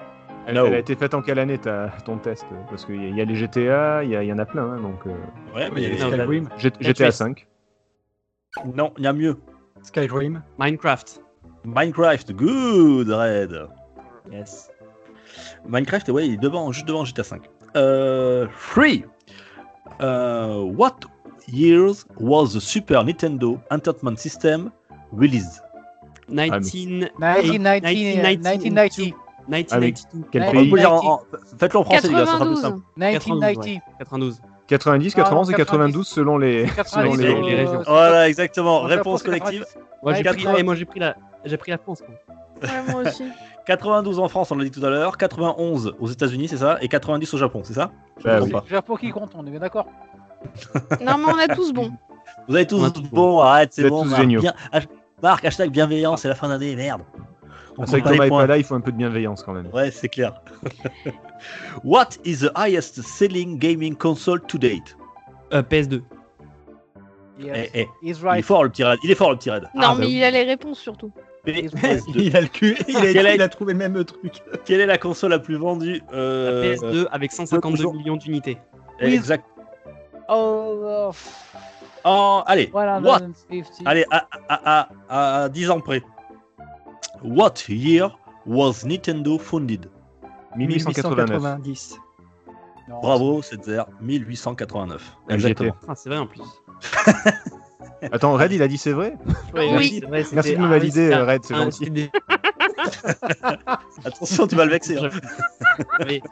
Elle, 0.48 0.58
a 0.58 0.78
été 0.78 0.94
faite 0.94 1.12
en 1.14 1.22
quelle 1.22 1.38
année 1.40 1.58
ta, 1.58 1.88
ton 2.04 2.18
test 2.18 2.44
Parce 2.68 2.84
qu'il 2.84 3.02
y, 3.02 3.14
y 3.16 3.20
a 3.20 3.24
les 3.24 3.34
GTA, 3.34 4.04
il 4.04 4.10
y, 4.12 4.32
en 4.32 4.38
a 4.38 4.44
plein, 4.44 4.62
hein, 4.64 4.80
donc. 4.80 5.04
euh, 5.06 5.10
Ouais, 5.54 5.68
Il 5.76 5.82
y 5.82 5.86
a 5.86 5.88
les 5.88 5.98
Non, 5.98 6.10
Skyrim. 6.12 6.48
G- 6.56 6.70
GTA 6.80 6.92
Tetris. 7.06 7.12
5. 7.12 7.46
Non, 8.74 8.92
il 8.98 9.04
y 9.04 9.06
a 9.08 9.12
mieux. 9.12 9.36
Skyrim. 9.82 10.42
Minecraft. 10.58 11.20
Minecraft, 11.64 12.32
good, 12.32 13.08
Red. 13.08 13.66
Yes. 14.30 14.70
Minecraft, 15.66 16.08
ouais, 16.10 16.26
il 16.28 16.34
est 16.34 16.36
devant, 16.36 16.70
juste 16.70 16.86
devant 16.86 17.04
GTA 17.04 17.24
5. 17.24 17.42
Euh, 17.76 18.46
free. 18.50 19.04
Euh, 20.00 20.60
what 20.62 20.96
years 21.48 22.06
was 22.20 22.48
the 22.54 22.60
Super 22.60 23.04
Nintendo 23.04 23.58
Entertainment 23.70 24.16
System 24.18 24.70
released? 25.12 25.60
19... 26.28 26.62
1990. 26.62 28.16
1990. 28.16 29.14
1992. 29.48 30.04
Quel 30.32 30.42
Ouais. 30.42 30.48
On 30.48 30.52
pays 30.52 30.70
peut 30.70 30.76
le 30.76 30.80
dire 30.82 30.92
en- 30.92 31.12
en- 31.14 31.20
Faites-le 31.58 31.78
en 31.78 31.84
français, 31.84 32.08
les 32.08 32.14
gars, 32.14 32.26
ça 32.26 32.32
sera 32.32 32.44
plus 32.46 32.54
92. 32.54 32.60
simple. 32.62 32.80
1990. 32.96 33.80
92. 33.98 34.40
90, 34.66 35.12
Ah, 35.14 35.16
91 35.22 35.50
et 35.50 35.54
90. 35.54 35.92
92 35.92 36.06
selon 36.08 36.38
les. 36.38 36.64
90, 36.74 36.90
selon 36.90 37.14
les- 37.14 37.48
les 37.50 37.54
régions. 37.54 37.82
Voilà, 37.86 38.28
exactement. 38.28 38.80
Réponse 38.80 39.22
collective. 39.22 39.64
Moi, 40.02 40.14
j'ai 40.14 40.24
pris, 40.24 40.44
moi, 40.64 40.74
la... 40.96 41.16
J'ai 41.44 41.56
pris 41.56 41.70
la 41.70 41.78
France. 41.78 42.02
quoi. 42.02 42.68
Ouais, 42.68 42.92
moi 42.92 43.02
aussi. 43.02 43.24
92 43.66 44.18
en 44.20 44.28
France, 44.28 44.50
on 44.52 44.56
l'a 44.56 44.64
dit 44.64 44.70
tout 44.70 44.84
à 44.84 44.90
l'heure. 44.90 45.16
91 45.16 45.94
aux 46.00 46.08
États-Unis, 46.08 46.48
c'est 46.48 46.56
ça? 46.56 46.78
Et 46.80 46.88
90 46.88 47.32
au 47.34 47.38
Japon, 47.38 47.62
c'est 47.64 47.74
ça? 47.74 47.90
Je 48.18 48.24
Bah 48.24 48.38
oui. 48.42 48.52
Japon 48.68 48.96
qui 48.96 49.10
compte, 49.10 49.32
on 49.36 49.44
est 49.46 49.50
bien 49.50 49.60
d'accord? 49.60 49.86
Non, 51.04 51.18
mais 51.18 51.32
on 51.32 51.38
a 51.38 51.48
tous 51.54 51.72
bon. 51.72 51.90
Vous 52.48 52.54
avez 52.54 52.66
tous 52.66 52.92
bon, 53.12 53.40
arrête, 53.40 53.72
c'est 53.72 53.88
bon. 53.88 54.02
tous 54.04 54.10
Marc, 54.10 54.20
géniaux. 54.22 54.40
bien- 54.40 54.54
Marc, 55.22 55.44
hashtag 55.44 55.70
bienveillance, 55.70 56.22
c'est 56.22 56.28
la 56.28 56.34
fin 56.34 56.48
d'année, 56.48 56.76
merde. 56.76 57.02
On 57.78 57.84
C'est 57.86 57.98
vrai 58.00 58.02
que 58.02 58.16
Thomas 58.16 58.28
pas 58.28 58.46
là, 58.46 58.58
il 58.58 58.64
faut 58.64 58.74
un 58.74 58.80
peu 58.80 58.92
de 58.92 58.96
bienveillance 58.96 59.42
quand 59.42 59.52
même. 59.52 59.68
Ouais, 59.72 59.90
c'est 59.90 60.08
clair. 60.08 60.40
What 61.84 62.08
is 62.24 62.38
the 62.38 62.50
highest 62.56 63.02
selling 63.02 63.58
gaming 63.58 63.94
console 63.94 64.40
to 64.42 64.58
date? 64.58 64.96
Euh, 65.52 65.62
PS2. 65.62 66.02
Yes. 67.38 67.70
Eh, 67.74 67.80
eh, 67.82 67.86
He's 68.02 68.18
Il 68.18 68.24
est 68.24 68.28
right. 68.28 68.44
fort 68.44 68.64
le 68.64 68.70
petit 68.70 68.82
raid. 68.84 68.98
Il 69.04 69.10
est 69.10 69.14
fort 69.14 69.30
le 69.30 69.36
petit 69.36 69.50
raid. 69.50 69.64
Non, 69.74 69.88
Ah, 69.88 69.94
mais 69.94 70.06
bah 70.06 70.10
il 70.10 70.24
a 70.24 70.30
les 70.30 70.44
réponses 70.44 70.78
surtout. 70.78 71.12
Il 71.46 72.36
a 72.36 72.40
le 72.40 72.48
cul, 72.48 72.76
il 72.88 72.96
a, 72.96 73.34
il 73.34 73.40
a 73.40 73.48
trouvé 73.48 73.72
le 73.72 73.78
même 73.78 74.04
truc. 74.04 74.42
Quelle 74.64 74.80
est 74.80 74.86
la 74.86 74.98
console 74.98 75.30
la 75.30 75.38
plus 75.38 75.54
vendue 75.54 76.02
La 76.10 76.18
euh, 76.18 76.74
PS2 76.74 77.06
avec 77.12 77.30
152 77.30 77.76
toujours. 77.76 77.94
millions 77.94 78.16
d'unités. 78.16 78.58
Exact. 78.98 79.44
Oh, 80.28 80.82
oh, 80.84 81.10
En- 82.06 82.42
allez, 82.46 82.70
what? 82.72 83.18
150. 83.18 83.82
Allez, 83.84 84.04
à, 84.10 84.26
à, 84.48 84.88
à, 85.08 85.42
à 85.44 85.48
10 85.48 85.70
ans 85.70 85.80
près. 85.80 86.02
What 87.24 87.54
year 87.68 88.16
was 88.46 88.84
Nintendo 88.84 89.38
founded? 89.38 89.90
1889. 90.56 91.30
1890. 91.30 91.98
Non, 92.88 93.00
Bravo, 93.00 93.42
c'est 93.42 93.66
1889. 94.00 95.16
Ah, 95.28 95.34
Exactement. 95.34 95.74
Ah, 95.88 95.94
c'est 95.96 96.08
vrai 96.08 96.18
en 96.18 96.26
plus. 96.26 96.42
Attends, 98.12 98.34
Red, 98.34 98.52
il 98.52 98.62
a 98.62 98.68
dit 98.68 98.78
c'est 98.78 98.92
vrai 98.92 99.14
Oui. 99.54 99.98
c'est 100.00 100.06
vrai, 100.06 100.22
c'était- 100.22 100.34
Merci 100.36 100.54
de 100.56 100.60
me 100.60 100.68
valider, 100.68 101.14
Red, 101.14 101.44
c'est 101.44 101.54
gentil. 101.56 102.10
Attention, 104.04 104.46
tu 104.46 104.54
vas 104.54 104.64
le 104.66 104.70
vexer. 104.70 104.98
hein. 104.98 105.08
Oui. 106.06 106.22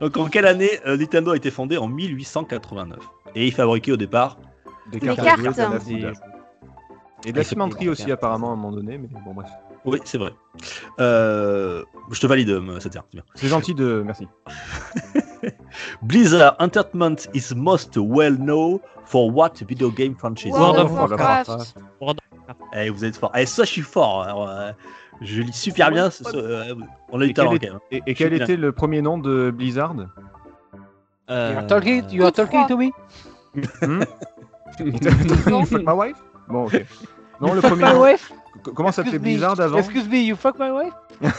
Donc, 0.00 0.16
en 0.16 0.26
quelle 0.28 0.46
année 0.46 0.70
euh, 0.86 0.96
Nintendo 0.96 1.32
a 1.32 1.36
été 1.36 1.50
fondé 1.50 1.76
En 1.78 1.88
1889. 1.88 2.98
Et 3.36 3.46
il 3.46 3.52
fabriquait 3.52 3.92
au 3.92 3.96
départ. 3.96 4.38
Des 4.90 4.98
cartes. 4.98 5.18
de 5.20 5.24
Des- 5.24 6.00
foudre. 6.00 6.12
Et 7.24 7.32
de 7.32 7.36
la 7.38 7.44
cimenterie 7.44 7.88
aussi, 7.88 8.10
apparemment, 8.10 8.50
à 8.50 8.52
un 8.52 8.56
moment 8.56 8.72
donné, 8.72 8.98
mais 8.98 9.08
bon, 9.24 9.34
bref. 9.34 9.48
Oui, 9.84 10.00
c'est 10.04 10.18
vrai. 10.18 10.32
Euh, 10.98 11.84
je 12.10 12.20
te 12.20 12.26
valide, 12.26 12.50
euh, 12.50 12.80
Satya, 12.80 13.04
c'est 13.34 13.46
gentil 13.48 13.74
de. 13.74 14.02
Merci. 14.04 14.26
Blizzard 16.02 16.56
Entertainment 16.58 17.16
is 17.34 17.54
most 17.54 17.96
well 17.96 18.36
known 18.36 18.80
for 19.04 19.30
what? 19.32 19.52
Video 19.68 19.90
game 19.90 20.14
franchise 20.16 20.52
World 20.52 20.78
of 20.78 20.90
World 20.92 21.12
of 21.12 21.20
Warcraft. 21.20 21.76
Eh, 22.74 22.88
vous 22.90 23.04
êtes 23.04 23.16
fort. 23.16 23.30
Eh, 23.36 23.46
ça, 23.46 23.64
je 23.64 23.70
suis 23.70 23.82
fort. 23.82 24.22
Alors, 24.22 24.48
euh, 24.48 24.72
je 25.20 25.42
lis 25.42 25.52
super 25.52 25.90
bien. 25.90 26.10
ce- 26.10 26.24
ce- 26.24 26.36
euh, 26.36 26.74
on 27.12 27.20
a 27.20 27.24
Et 27.24 27.28
du 27.28 27.34
talent 27.34 27.50
quel 27.58 27.68
quand 27.70 27.74
même. 27.74 27.80
Et, 27.90 28.02
et 28.06 28.14
quel 28.14 28.32
était 28.32 28.56
le 28.56 28.72
premier 28.72 29.02
nom 29.02 29.18
de 29.18 29.50
Blizzard? 29.50 29.94
You 31.28 31.34
Euh, 31.34 31.58
are 31.58 31.66
talking, 31.66 32.04
you 32.10 32.24
are 32.24 32.32
talking 32.32 32.66
to 32.68 32.76
me? 32.76 32.92
Hmm? 33.82 34.02
Non. 35.50 35.64
Fuck 35.64 35.82
my 35.82 35.92
wife? 35.92 36.16
Bon, 36.48 36.66
ok. 36.66 36.84
Non, 37.40 37.54
le 37.54 37.60
premier 37.62 37.84
My 37.84 37.94
wife? 37.98 38.32
Comment 38.74 38.92
s'appelait 38.92 39.12
Excuse 39.16 39.20
me. 39.20 39.36
Blizzard 39.36 39.60
avant 39.60 39.78
Excuse 39.78 40.08
me, 40.08 40.18
you 40.18 40.36
fuck 40.36 40.58
my 40.58 40.70
wife? 40.70 40.92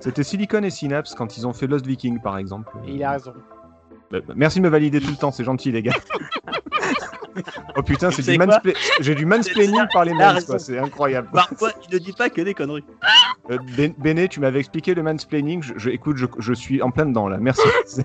C'était 0.00 0.22
Silicon 0.22 0.62
et 0.62 0.70
Synapse 0.70 1.14
quand 1.14 1.36
ils 1.38 1.46
ont 1.46 1.52
fait 1.52 1.66
Lost 1.66 1.86
Viking, 1.86 2.20
par 2.20 2.36
exemple. 2.38 2.70
Il 2.86 3.02
a 3.02 3.12
raison. 3.12 3.32
Bah, 4.10 4.18
bah, 4.26 4.34
Merci 4.36 4.58
de 4.58 4.64
me 4.64 4.68
valider 4.68 5.00
tout 5.00 5.10
le 5.10 5.16
temps, 5.16 5.32
c'est 5.32 5.44
gentil, 5.44 5.72
les 5.72 5.82
gars. 5.82 5.92
oh 7.76 7.82
putain, 7.82 8.10
c'est 8.10 8.22
du. 8.22 8.38
J'ai 9.00 9.14
du 9.14 9.26
mansplaining 9.26 9.84
par 9.92 10.04
les 10.04 10.14
mains. 10.14 10.38
C'est 10.58 10.78
incroyable. 10.78 11.28
Parfois, 11.32 11.70
il 11.88 11.94
ne 11.94 11.98
dit 11.98 12.12
pas 12.12 12.30
que 12.30 12.40
des 12.42 12.54
conneries. 12.54 12.84
Euh, 13.50 13.58
Ben- 13.76 13.94
Béné, 13.98 14.28
tu 14.28 14.40
m'avais 14.40 14.58
expliqué 14.60 14.94
le 14.94 15.02
mansplaining. 15.02 15.62
Je, 15.62 15.74
je- 15.76 15.90
écoute, 15.90 16.16
je, 16.16 16.26
je 16.38 16.52
suis 16.52 16.80
en 16.82 16.90
plein 16.90 17.06
dedans 17.06 17.28
là. 17.28 17.38
Merci. 17.38 17.62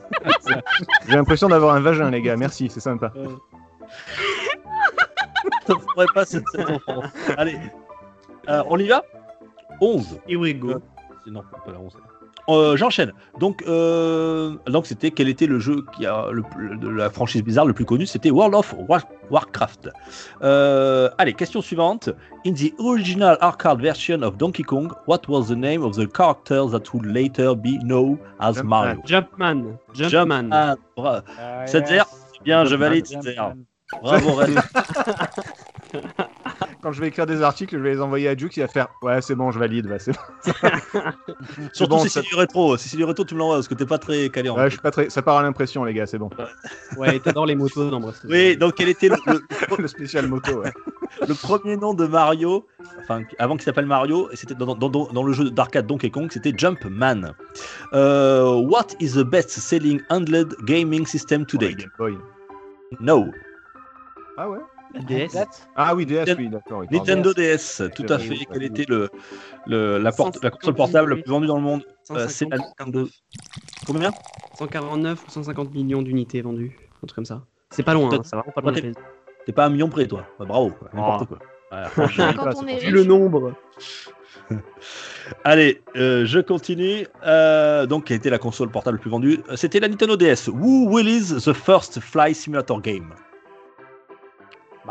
J'ai 1.08 1.16
l'impression 1.16 1.48
d'avoir 1.50 1.76
un 1.76 1.80
vagin, 1.80 2.10
les 2.10 2.22
gars. 2.22 2.36
Merci, 2.38 2.70
c'est 2.70 2.80
sympa. 2.80 3.12
Ferait 5.68 6.06
pas 6.14 6.26
cette, 6.26 6.44
cette 6.54 6.70
enfance. 6.70 7.06
Allez, 7.38 7.58
Euh, 8.50 8.64
on 8.70 8.78
y 8.80 8.88
va? 8.88 9.04
11. 9.80 10.20
Here 10.28 10.40
we 10.40 10.54
go. 10.56 10.72
Euh, 10.72 10.80
Non, 11.28 11.42
pas 11.66 11.72
la 11.72 11.80
11. 11.80 11.98
Euh, 12.50 12.76
J'enchaîne. 12.76 13.14
Donc, 13.40 13.64
euh, 13.68 14.56
donc 14.68 14.88
c'était 14.88 15.12
quel 15.12 15.30
était 15.30 15.46
le 15.46 15.60
jeu 15.60 15.86
qui 15.96 16.06
a 16.06 16.26
le, 16.32 16.44
de 16.78 16.90
la 16.90 17.10
franchise 17.10 17.44
bizarre 17.44 17.66
le 17.66 17.74
plus 17.74 17.86
connu? 17.86 18.06
C'était 18.06 18.32
World 18.32 18.56
of 18.56 18.74
War- 18.88 19.06
Warcraft. 19.30 19.90
Euh, 20.42 21.10
allez, 21.18 21.34
question 21.34 21.62
suivante. 21.62 22.10
In 22.46 22.54
the 22.54 22.74
original 22.80 23.38
arcade 23.42 23.80
version 23.80 24.22
of 24.24 24.38
Donkey 24.38 24.64
Kong, 24.64 24.92
what 25.08 25.22
was 25.30 25.48
the 25.50 25.56
name 25.56 25.84
of 25.84 25.96
the 25.96 26.08
character 26.12 26.66
that 26.72 26.92
would 26.94 27.06
later 27.06 27.56
be 27.56 27.78
known 27.84 28.18
as 28.40 28.56
Jumpman. 28.56 28.64
Mario? 28.68 29.02
Jumpman. 29.06 29.64
Jumpman. 29.94 30.50
Jumpman. 30.50 30.76
Bra- 30.98 31.22
Ah, 31.40 31.68
Setzer, 31.68 32.02
c'est 32.34 32.44
bien, 32.44 32.66
je 32.66 32.76
valide. 32.76 33.06
Bravo. 34.02 34.42
Quand 36.82 36.92
je 36.92 37.00
vais 37.02 37.08
écrire 37.10 37.26
des 37.26 37.42
articles, 37.44 37.76
je 37.78 37.82
vais 37.82 37.92
les 37.92 38.02
envoyer 38.02 38.28
à 38.28 38.36
Jux. 38.36 38.50
Il 38.56 38.62
va 38.62 38.68
faire 38.68 38.88
Ouais, 39.02 39.22
c'est 39.22 39.36
bon, 39.36 39.52
je 39.52 39.60
valide. 39.60 39.88
va, 39.88 40.00
c'est 40.00 40.12
bon. 40.12 40.52
Surtout 41.74 41.96
bon, 41.96 42.00
si 42.04 42.10
ça- 42.10 42.22
c'est 42.22 42.28
du 42.30 42.36
rétro. 42.36 42.76
Si 42.78 42.90
c'est 42.90 42.98
du 42.98 43.04
rétro, 43.04 43.24
tu 43.24 43.34
me 43.36 43.40
l'envoies 43.40 43.58
parce 43.58 43.68
que 43.68 43.74
t'es 43.76 43.86
pas 43.86 43.98
très 43.98 44.30
calé 44.30 44.50
en 44.50 44.56
Ouais, 44.58 44.66
je 44.66 44.72
suis 44.72 44.80
pas 44.82 44.92
très. 44.92 45.10
Ça 45.10 45.22
part 45.22 45.38
à 45.38 45.44
l'impression, 45.44 45.84
les 45.84 45.94
gars. 45.94 46.06
C'est 46.08 46.18
bon. 46.18 46.30
Ouais, 46.98 47.20
t'adores 47.20 47.46
les 47.46 47.56
motos 47.56 47.90
dans 47.90 48.00
Breath 48.00 48.22
Oui, 48.28 48.58
donc 48.58 48.74
quel 48.76 48.90
était 48.90 49.10
le, 49.10 49.16
le- 49.28 49.42
le 49.78 49.88
spécial 49.88 50.28
moto. 50.28 50.62
Ouais. 50.62 50.72
le 51.28 51.34
premier 51.36 51.78
nom 51.78 51.94
de 51.94 52.06
Mario, 52.08 52.66
enfin 53.04 53.22
avant 53.38 53.56
qu'il 53.56 53.64
s'appelle 53.64 53.86
Mario, 53.86 54.30
et 54.32 54.36
c'était 54.36 54.56
dans, 54.56 54.74
dans- 54.76 54.90
dans- 54.90 55.08
dans 55.12 55.24
le 55.24 55.34
jeu 55.34 55.50
d'arcade 55.52 55.86
Donkey 55.88 56.10
Kong, 56.10 56.30
c'était 56.32 56.54
Jumpman. 56.56 57.34
Euh, 57.94 58.54
what 58.56 58.88
is 59.00 59.12
the 59.14 59.24
best 59.24 59.50
selling 59.52 60.02
handled 60.10 60.56
gaming 60.64 61.06
system 61.06 61.46
today? 61.46 61.76
Game 61.76 61.92
Boy. 61.98 62.18
No. 63.00 63.28
Ah 64.38 64.50
ouais? 64.50 64.60
DS. 65.08 65.38
Ah 65.76 65.96
oui, 65.96 66.06
DS, 66.06 66.26
Nintendo- 66.26 66.38
oui, 66.40 66.50
d'accord. 66.50 66.84
Nintendo 66.92 67.34
DS, 67.34 67.82
tout 67.96 68.06
à 68.10 68.20
fait. 68.20 68.30
oui, 68.30 68.48
Quel 68.52 68.60
oui. 68.62 68.66
était 68.66 68.86
le, 68.88 69.10
le- 69.68 69.98
la, 69.98 70.12
porte, 70.12 70.36
la 70.44 70.50
150 70.50 70.60
console 70.60 70.76
portable 70.76 71.16
la 71.16 71.22
plus 71.22 71.30
vendue 71.30 71.48
dans 71.48 71.56
le 71.58 71.62
monde? 71.64 71.84
Euh, 72.12 72.28
c'est 72.28 72.50
la 72.50 72.58
150, 72.58 73.10
Combien? 73.88 74.12
149 74.58 75.24
ou 75.28 75.32
150 75.32 75.74
millions 75.74 76.02
d'unités 76.02 76.42
vendues. 76.42 76.78
Un 77.04 77.08
truc 77.08 77.16
comme 77.16 77.26
ça. 77.26 77.44
C'est 77.70 77.84
pas 77.84 77.94
loin, 77.94 78.10
hein, 78.14 78.20
c'est 78.24 78.36
vraiment 78.36 78.52
pas 78.52 78.62
loin 78.62 78.72
de 78.74 78.78
la 78.82 78.90
PS2. 78.90 78.96
T'es 79.46 79.54
pas 79.54 79.66
un 79.66 79.70
million 79.70 79.90
près, 79.90 80.06
toi. 80.08 80.26
Bah, 80.38 80.46
bravo, 80.46 80.72
quoi. 80.72 80.90
n'importe 80.94 81.22
Ah. 81.24 81.26
quoi. 81.26 81.40
Ouais, 81.80 81.86
franchement. 81.90 82.34
Quand 82.36 82.44
pas, 82.44 82.50
on 82.50 82.60
c'est 82.60 82.64
est 82.64 82.66
pas- 82.66 82.74
riche. 82.74 82.84
Vu 82.86 82.92
le 82.92 83.04
nombre. 83.06 83.54
Allez, 85.46 85.82
euh, 85.96 86.26
je 86.26 86.40
continue. 86.40 87.08
Euh, 87.26 87.86
donc, 87.86 88.06
quelle 88.06 88.18
était 88.18 88.30
la 88.30 88.38
console 88.38 88.70
portable 88.70 88.98
la 88.98 89.02
plus 89.02 89.10
vendue? 89.10 89.40
C'était 89.56 89.80
la 89.80 89.88
Nintendo 89.88 90.18
DS. 90.18 90.50
Who 90.50 90.94
released 90.94 91.40
the 91.46 91.54
first 91.54 92.00
Fly 92.02 92.36
Simulator 92.36 92.82
game? 92.82 93.14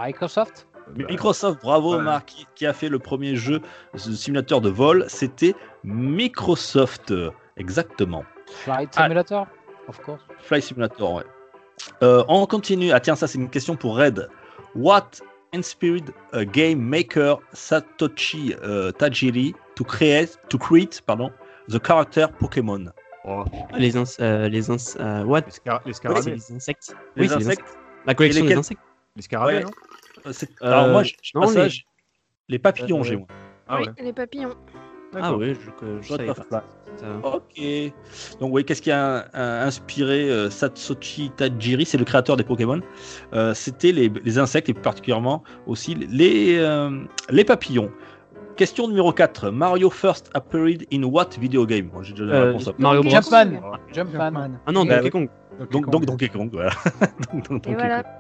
Microsoft? 0.07 0.67
Microsoft, 0.97 1.61
bravo 1.63 1.97
Ouais. 1.97 2.03
Marc, 2.03 2.27
qui, 2.27 2.47
qui 2.55 2.67
a 2.67 2.73
fait 2.73 2.89
le 2.89 2.99
premier 2.99 3.37
jeu 3.37 3.61
de 3.95 3.99
simulateur 3.99 4.61
de 4.61 4.69
vol. 4.71 5.05
C'était 5.09 5.55
Microsoft, 5.85 7.13
exactement. 7.57 8.25
Flight 8.65 8.91
Ah. 8.97 9.03
Simulator? 9.05 9.47
Of 9.89 10.01
course. 10.03 10.21
Fly 10.39 10.61
Simulator, 10.63 11.13
ouais. 11.15 11.25
Euh, 12.03 12.25
on 12.29 12.45
continue. 12.47 12.93
Ah 12.93 13.01
tiens, 13.01 13.15
ça 13.17 13.27
c'est 13.27 13.39
une 13.39 13.49
question 13.51 13.77
pour 13.77 13.97
Red. 13.97 14.29
What 14.75 15.07
inspired 15.55 16.13
a 16.33 16.45
game 16.45 16.79
maker 16.81 17.39
Satoshi 17.53 18.55
euh, 18.63 18.93
Tajiri 18.93 19.55
to 19.77 19.85
create, 19.85 20.39
to 20.49 20.59
create 20.59 21.01
pardon, 21.07 21.31
the 21.69 21.79
character 21.85 22.27
Pokémon? 22.39 22.91
Oh, 23.25 23.45
Les 23.77 23.97
ins... 23.97 24.17
euh, 24.21 24.49
les 24.49 24.71
ins... 24.71 24.97
euh, 24.99 25.25
what? 25.25 25.43
Les, 25.43 25.51
scar- 25.53 25.83
les 26.27 26.53
insectes. 26.53 26.95
Les 27.17 27.23
oui, 27.23 27.29
les 27.29 27.35
insectes. 27.47 27.77
La 28.07 28.15
collection 28.15 28.45
des 28.45 28.55
insectes. 28.55 28.81
Les 29.17 29.23
scarabées, 29.23 29.57
Ouais. 29.57 29.63
non? 29.65 29.71
Alors 30.61 30.89
moi, 30.89 31.03
je, 31.03 31.13
je 31.23 31.31
non, 31.35 31.43
passe 31.43 31.53
ça, 31.55 31.63
les- 31.65 31.71
je- 31.71 31.83
les 32.49 32.59
papillons, 32.59 33.01
Euh, 33.01 33.05
j'ai 33.05 33.17
moi. 33.17 33.27
Ah 33.69 33.79
oui, 33.81 33.87
ouais. 33.87 34.05
les 34.05 34.13
papillons. 34.13 34.55
Ah 35.15 35.35
ouais, 35.37 35.55
je, 35.55 36.01
je 36.03 36.09
savais 36.09 36.27
pas. 36.49 36.65
Ok. 37.23 37.63
Donc 38.41 38.53
oui, 38.53 38.65
qu'est-ce 38.65 38.83
qui 38.83 38.91
a, 38.91 39.27
a 39.33 39.65
inspiré 39.65 40.29
euh, 40.31 40.51
Satoshi 40.51 41.31
Tajiri? 41.37 41.85
C'est 41.85 41.99
le 41.99 42.05
créateur 42.05 42.37
des 42.37 42.45
Pokémon. 42.45 42.81
Euh, 43.33 43.55
C'était 43.55 43.91
les, 43.93 44.09
les 44.23 44.39
insectes 44.39 44.69
et 44.69 44.75
plus 44.75 44.83
particulièrement 44.83 45.43
aussi 45.67 45.95
les, 45.95 46.59
euh, 46.59 46.91
les 47.31 47.45
papillons. 47.45 47.91
Question 48.57 48.89
numéro 48.89 49.13
4. 49.13 49.51
Mario 49.51 49.89
first 49.91 50.31
appeared 50.35 50.85
in 50.93 51.03
what 51.05 51.31
video 51.41 51.65
game? 51.65 51.89
Bon, 51.89 52.03
J'ai 52.03 52.13
déjà 52.13 52.27
la 52.27 52.35
Euh, 52.35 52.45
réponse. 52.53 52.71
Mario 52.79 53.03
Bros. 53.03 53.11
Jumpman. 53.11 53.61
Oh. 53.65 53.77
Jumpman. 53.93 54.59
Ah 54.67 54.73
non, 54.73 54.85
Bah 54.85 54.97
Donkey 55.01 55.05
oui. 55.05 55.11
Kong. 55.11 55.29
Donc, 55.71 55.91
donc 55.91 56.07
Donkey 56.07 56.29
Kong, 56.29 56.51
voilà. 56.53 56.71
Donc, 57.33 57.49
donc, 57.49 57.67
Et 57.67 57.71
Donkey 57.71 57.75
voilà. 57.75 58.03
Kong. 58.03 58.13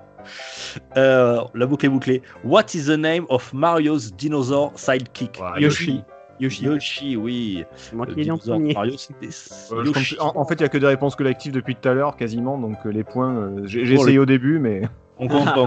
Euh, 0.96 1.40
la 1.54 1.66
boucle 1.66 1.86
est 1.86 1.90
bouclée. 1.90 2.22
What 2.44 2.66
is 2.74 2.84
the 2.86 2.98
name 2.98 3.24
of 3.28 3.52
Mario's 3.52 4.12
dinosaur 4.12 4.72
sidekick? 4.76 5.40
Yoshi. 5.58 6.02
Yoshi. 6.40 6.64
Yoshi, 6.64 7.16
oui. 7.16 7.64
C'est 7.76 7.94
moi 7.94 8.06
qui 8.06 8.14
l'ai 8.24 8.30
en 8.30 8.38
premier. 8.38 8.72
Mario, 8.74 8.94
c'était 8.96 9.26
Euh, 9.26 9.82
je 9.84 9.88
Yoshi. 9.90 10.16
compte- 10.16 10.34
en, 10.36 10.40
en 10.40 10.44
fait, 10.46 10.54
il 10.54 10.58
n'y 10.62 10.64
a 10.64 10.68
que 10.68 10.78
des 10.78 10.86
réponses 10.86 11.14
collectives 11.16 11.52
depuis 11.52 11.76
tout 11.76 11.88
à 11.88 11.92
l'heure, 11.94 12.16
quasiment. 12.16 12.56
Donc 12.58 12.78
euh, 12.86 12.90
les 12.90 13.04
points, 13.04 13.34
euh, 13.34 13.60
j'ai 13.66 13.82
essayé 13.92 14.18
au 14.18 14.26
début, 14.26 14.58
mais 14.58 14.82
On 15.18 15.28
compte 15.28 15.44
pas. 15.54 15.66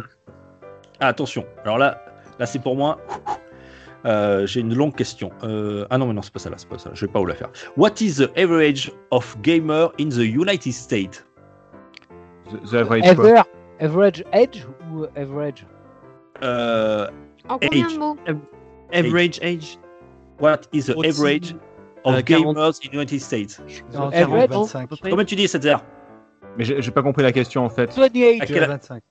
Ah, 1.00 1.08
attention. 1.08 1.46
Alors 1.64 1.78
là, 1.78 2.04
là 2.40 2.46
c'est 2.46 2.60
pour 2.60 2.76
moi. 2.76 3.00
Euh, 4.06 4.46
J'ai 4.46 4.60
une 4.60 4.76
longue 4.76 4.96
question. 4.96 5.30
Euh, 5.44 5.86
ah 5.90 5.98
non, 5.98 6.08
mais 6.08 6.14
non, 6.14 6.22
c'est 6.22 6.34
pas 6.34 6.40
ça 6.40 6.50
là, 6.50 6.58
c'est 6.58 6.68
pas 6.68 6.78
ça. 6.78 6.90
Je 6.94 7.06
vais 7.06 7.12
pas 7.12 7.20
vous 7.20 7.26
la 7.26 7.36
faire. 7.36 7.50
What 7.78 7.92
is 8.02 8.16
the 8.16 8.30
average 8.38 8.92
of 9.12 9.38
gamer 9.42 9.92
in 9.98 10.10
the 10.10 10.18
United 10.26 10.74
States? 10.74 11.26
The, 12.50 12.70
the 12.70 12.74
average 12.80 13.16
quoi? 13.16 13.26
Ever, 13.30 13.42
average 13.84 14.24
age 14.32 14.68
ou 14.92 15.06
average? 15.16 15.66
euh, 16.44 17.08
En 17.50 17.60
combien 17.60 17.86
Age. 17.86 17.94
de 17.94 18.00
mots 18.00 18.18
Average 18.92 19.40
age. 19.42 19.78
What 20.40 20.62
is 20.72 20.86
the 20.86 20.92
average 21.06 21.56
of 22.06 22.16
Euh, 22.16 22.22
40. 22.22 22.26
gamers 22.26 22.80
in 22.86 22.94
United 22.94 23.20
States? 23.20 23.62
Non, 23.94 24.10
ouais, 24.10 24.48
25. 24.48 24.90
Comment 25.04 25.24
tu 25.26 25.36
dis, 25.36 25.48
cette 25.48 25.66
heure 25.66 25.84
Mais 26.58 26.64
j'ai 26.66 26.92
pas 26.92 27.02
compris 27.02 27.24
la 27.24 27.32
question 27.32 27.66
en 27.66 27.70
fait. 27.70 27.94
28 27.96 28.42
À 28.42 28.46
J'ai 28.46 28.54
quel- 28.54 28.68
25. 28.68 29.04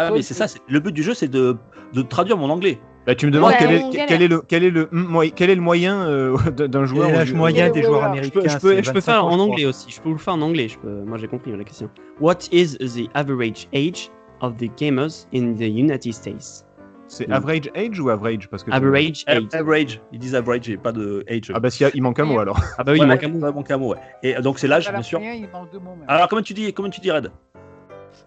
Ah, 0.00 0.10
mais 0.12 0.22
c'est 0.22 0.34
ça, 0.34 0.46
le 0.68 0.78
but 0.80 0.92
du 0.92 1.02
jeu, 1.02 1.12
c'est 1.12 1.26
de, 1.28 1.56
de 1.92 2.02
traduire 2.02 2.36
mon 2.36 2.50
anglais. 2.50 2.78
Bah, 3.08 3.14
tu 3.14 3.24
me 3.24 3.30
demandes 3.30 3.52
Ouais, 3.52 3.56
quel, 3.58 3.72
est, 3.72 4.06
quel, 4.06 4.20
est 4.22 4.28
le, 4.28 4.42
quel, 4.46 4.64
est 4.64 4.70
le, 4.70 4.90
quel 5.34 5.48
est 5.48 5.54
le 5.54 5.60
moyen 5.62 6.06
euh, 6.06 6.36
d'un 6.50 6.84
joueur 6.84 7.10
l'âge 7.10 7.32
moyen 7.32 7.70
des 7.70 7.82
joueurs 7.82 8.04
américains. 8.04 8.40
peux, 8.42 8.46
je 8.48 8.58
peux, 8.58 8.82
je 8.82 8.90
peux 8.92 8.98
25 8.98 9.00
faire 9.00 9.24
ans, 9.24 9.30
en 9.30 9.38
anglais 9.40 9.64
aussi. 9.64 9.90
Je 9.90 9.98
peux 9.98 10.10
vous 10.10 10.16
le 10.16 10.20
faire 10.20 10.34
en 10.34 10.42
anglais. 10.42 10.68
Je 10.68 10.78
peux... 10.78 10.90
Moi, 11.06 11.16
j'ai 11.16 11.26
compris 11.26 11.56
la 11.56 11.64
question. 11.64 11.88
What 12.20 12.40
is 12.52 12.76
the 12.76 13.08
average 13.14 13.66
age 13.74 14.10
of 14.42 14.58
the 14.58 14.68
gamers 14.78 15.26
in 15.34 15.54
the 15.54 15.62
United 15.62 16.12
States? 16.12 16.66
C'est 17.06 17.26
Mm. 17.26 17.32
average 17.32 17.70
age 17.74 17.98
ou 17.98 18.10
average? 18.10 18.46
Parce 18.50 18.62
que 18.62 18.70
Average 18.70 19.24
age. 19.26 19.44
Average, 19.54 20.02
ils 20.12 20.18
disent 20.18 20.34
average 20.34 20.68
et 20.68 20.76
pas 20.76 20.92
de 20.92 21.24
age. 21.30 21.50
Ah 21.54 21.60
bah 21.60 21.70
a- 21.80 21.90
il 21.94 22.02
manque 22.02 22.20
un 22.20 22.24
mot 22.26 22.38
alors. 22.38 22.60
Ah 22.76 22.84
bah 22.84 22.92
oui, 22.92 22.98
Ouais, 23.00 23.06
il 23.06 23.08
manque 23.08 23.24
un 23.24 23.28
mot. 23.28 23.52
manque 23.54 23.70
un 23.70 23.78
mot, 23.78 23.92
ouais. 23.92 23.98
Et 24.22 24.36
euh, 24.36 24.42
donc 24.42 24.58
c'est 24.58 24.68
l'âge, 24.68 24.92
bien 24.92 25.00
sûr. 25.00 25.18
il 25.22 25.48
manque 25.50 25.72
deux 25.72 25.78
mots, 25.78 25.94
même. 25.96 26.04
Alors 26.08 26.28
comment 26.28 26.42
tu 26.42 26.52
dis, 26.52 26.70
comment 26.74 26.90
tu 26.90 27.00
dis 27.00 27.10
Red? 27.10 27.30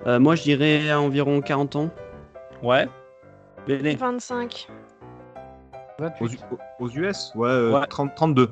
Euh, 0.07 0.19
moi, 0.19 0.33
je 0.33 0.41
dirais 0.41 0.91
environ 0.93 1.39
40 1.41 1.75
ans. 1.75 1.89
Ouais. 2.63 2.87
Béné. 3.67 3.95
25. 3.95 4.67
28. 5.99 6.39
Aux, 6.79 6.83
aux 6.85 6.89
US 6.89 7.31
Ouais, 7.35 7.49
euh, 7.49 7.79
Ouais. 7.79 7.85
30 7.87 8.15
32. 8.15 8.49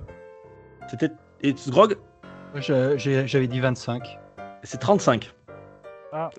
C'était 0.87 1.09
et 1.41 1.53
Grog, 1.67 1.97
Je- 2.55 2.97
j'ai- 2.97 3.27
J'avais 3.27 3.47
dit 3.47 3.59
25. 3.59 4.19
c'est 4.63 4.79
35. 4.79 5.31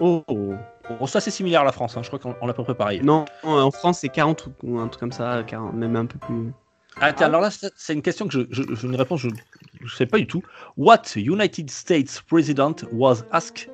Oh. 0.00 0.22
Bon, 0.28 1.06
ça 1.06 1.20
c'est 1.20 1.30
similaire 1.30 1.60
à 1.60 1.64
la 1.64 1.72
France, 1.72 1.96
hein. 1.96 2.02
je 2.02 2.08
crois 2.10 2.18
qu'on 2.18 2.34
peu 2.52 2.64
près 2.64 2.74
pareil. 2.74 3.00
Non, 3.04 3.24
en 3.44 3.70
France, 3.70 4.00
c'est 4.00 4.08
40 4.08 4.48
ou- 4.64 4.78
un 4.80 4.88
truc 4.88 4.98
comme 5.00 5.12
ça, 5.12 5.44
40, 5.46 5.74
même 5.74 5.94
un 5.94 6.06
peu 6.06 6.18
plus. 6.18 6.52
Ah, 7.00 7.12
alors 7.20 7.40
là, 7.40 7.50
c'est 7.76 7.94
une 7.94 8.02
question 8.02 8.26
que 8.26 8.32
je, 8.32 8.40
je, 8.50 8.62
je 8.74 8.86
une 8.86 8.96
réponse, 8.96 9.20
je 9.20 9.28
ne 9.28 9.88
sais 9.88 10.06
pas 10.06 10.18
du 10.18 10.26
tout. 10.26 10.42
What 10.76 11.02
United 11.14 11.70
States 11.70 12.20
president 12.28 12.84
was 12.92 13.22
asked 13.30 13.70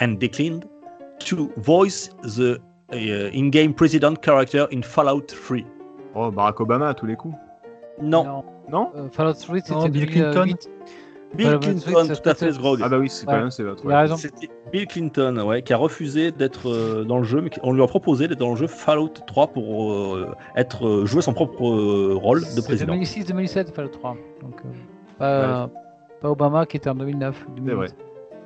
and 0.00 0.12
declined 0.20 0.64
to 1.26 1.50
voice 1.56 2.10
the 2.22 2.58
in-game 2.92 3.74
president 3.74 4.14
character 4.22 4.66
in 4.72 4.82
Fallout 4.82 5.22
3? 5.26 5.64
Oh, 6.14 6.30
Barack 6.30 6.60
Obama 6.60 6.88
à 6.88 6.94
tous 6.94 7.06
les 7.06 7.16
coups. 7.16 7.34
Non, 8.02 8.44
Non 8.70 8.90
Euh, 8.96 9.08
Fallout 9.10 9.34
3, 9.34 9.56
c'était 9.60 9.88
Bill 9.90 10.06
Clinton. 10.06 10.44
2008. 10.44 10.70
Bill 11.34 11.58
Clinton, 11.60 11.90
3, 11.92 12.06
tout 12.16 12.28
à 12.28 12.34
fait, 12.34 12.50
Grog. 12.58 12.80
Ah 12.82 12.88
bah 12.88 12.98
oui, 12.98 13.08
c'est 13.08 13.24
Ouais. 13.26 13.34
quand 13.34 13.38
même 13.40 13.50
c'est 13.52 13.62
l'autre. 13.62 13.86
Raison. 13.86 14.16
C'était 14.16 14.48
Bill 14.72 14.86
Clinton, 14.88 15.38
ouais, 15.46 15.62
qui 15.62 15.72
a 15.72 15.76
refusé 15.76 16.32
d'être 16.32 16.68
euh, 16.68 17.04
dans 17.04 17.18
le 17.18 17.24
jeu, 17.24 17.40
mais 17.40 17.50
qui- 17.50 17.60
on 17.62 17.72
lui 17.72 17.82
a 17.82 17.86
proposé 17.86 18.26
d'être 18.26 18.38
dans 18.40 18.50
le 18.50 18.56
jeu 18.56 18.66
Fallout 18.66 19.10
3 19.26 19.48
pour 19.48 19.92
euh, 19.92 20.34
être 20.56 20.86
euh, 20.86 21.06
jouer 21.06 21.22
son 21.22 21.32
propre 21.32 21.64
euh, 21.68 22.14
rôle 22.16 22.40
de 22.56 22.60
président. 22.60 22.94
2006-2007, 22.94 23.72
Fallout 23.72 23.90
3. 23.90 24.16
Donc, 24.42 24.54
euh, 24.64 24.68
pas, 25.18 25.70
pas 26.20 26.30
Obama 26.30 26.66
qui 26.66 26.76
était 26.78 26.90
en 26.90 26.94
2009. 26.96 27.46
C'est 27.64 27.74
vrai. 27.74 27.86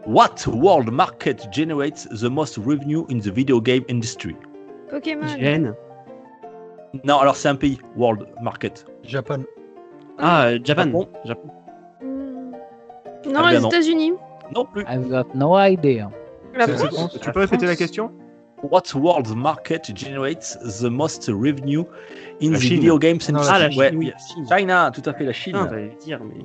What 0.07 0.47
world 0.47 0.91
market 0.93 1.47
generates 1.51 2.07
the 2.21 2.29
most 2.31 2.59
revenue 2.59 3.07
in 3.09 3.21
the 3.21 3.31
video 3.31 3.61
game 3.61 3.85
industry? 3.89 4.37
Pokémon. 4.91 5.27
Gêne. 5.39 5.75
Non, 7.05 7.19
alors 7.19 7.37
c'est 7.37 7.49
un 7.49 7.57
pays, 7.57 7.79
world 7.97 8.27
market. 8.43 8.85
Japon. 9.03 9.45
Ah, 10.19 10.47
euh, 10.49 10.59
Japan. 10.63 10.87
Japon. 10.87 11.09
Japon. 11.25 11.51
Hmm. 12.03 12.53
Ah, 12.55 13.29
Non, 13.31 13.41
bien 13.41 13.51
les 13.53 13.61
non. 13.61 13.69
États-Unis. 13.71 14.13
Non 14.55 14.65
plus. 14.67 14.85
I've 14.87 15.09
got 15.09 15.35
no 15.35 15.57
idea. 15.59 16.11
La 16.55 16.67
C'est- 16.67 16.77
France. 16.77 17.11
c'est- 17.15 17.19
Tu 17.21 17.33
peux 17.33 17.41
répéter 17.41 17.67
la 17.67 17.75
question? 17.77 18.13
What 18.63 18.95
world 18.95 19.35
market 19.35 19.91
generates 19.95 20.57
the 20.81 20.85
most 20.91 21.29
revenue 21.29 21.85
in 22.43 22.51
La 22.53 22.59
the 22.59 22.61
Chine. 22.63 22.77
video 22.81 22.99
games 22.99 23.19
Non, 23.31 23.39
industry? 23.41 23.53
Ah, 23.55 23.59
la 23.59 23.67
Ouais, 23.77 23.89
Chine, 23.91 23.99
oui. 23.99 24.07
yes. 24.07 24.29
Chine. 24.33 24.47
China, 24.49 24.91
tout 24.95 25.03
à 25.09 25.15
fait, 25.15 25.25
la 25.25 25.33
Chine. 25.33 25.53
Putain, 25.55 25.71
le 25.77 25.89
dire, 25.99 26.21
mais. 26.23 26.45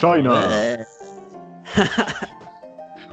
China. 0.00 0.40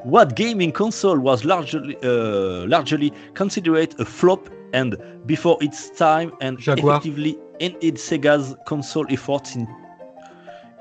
What 0.06 0.36
gaming 0.36 0.72
console 0.72 1.18
was 1.18 1.44
largely, 1.46 1.98
uh, 2.04 2.68
largely 2.68 3.12
considered 3.34 4.00
a 4.00 4.06
flop 4.06 4.48
and 4.72 4.96
before 5.26 5.58
its 5.62 5.90
time 5.90 6.32
and 6.42 6.60
Jaguar. 6.60 6.98
effectively 6.98 7.40
ended 7.60 7.96
Sega's 7.96 8.56
console 8.68 9.08
efforts 9.10 9.56
in 9.56 9.68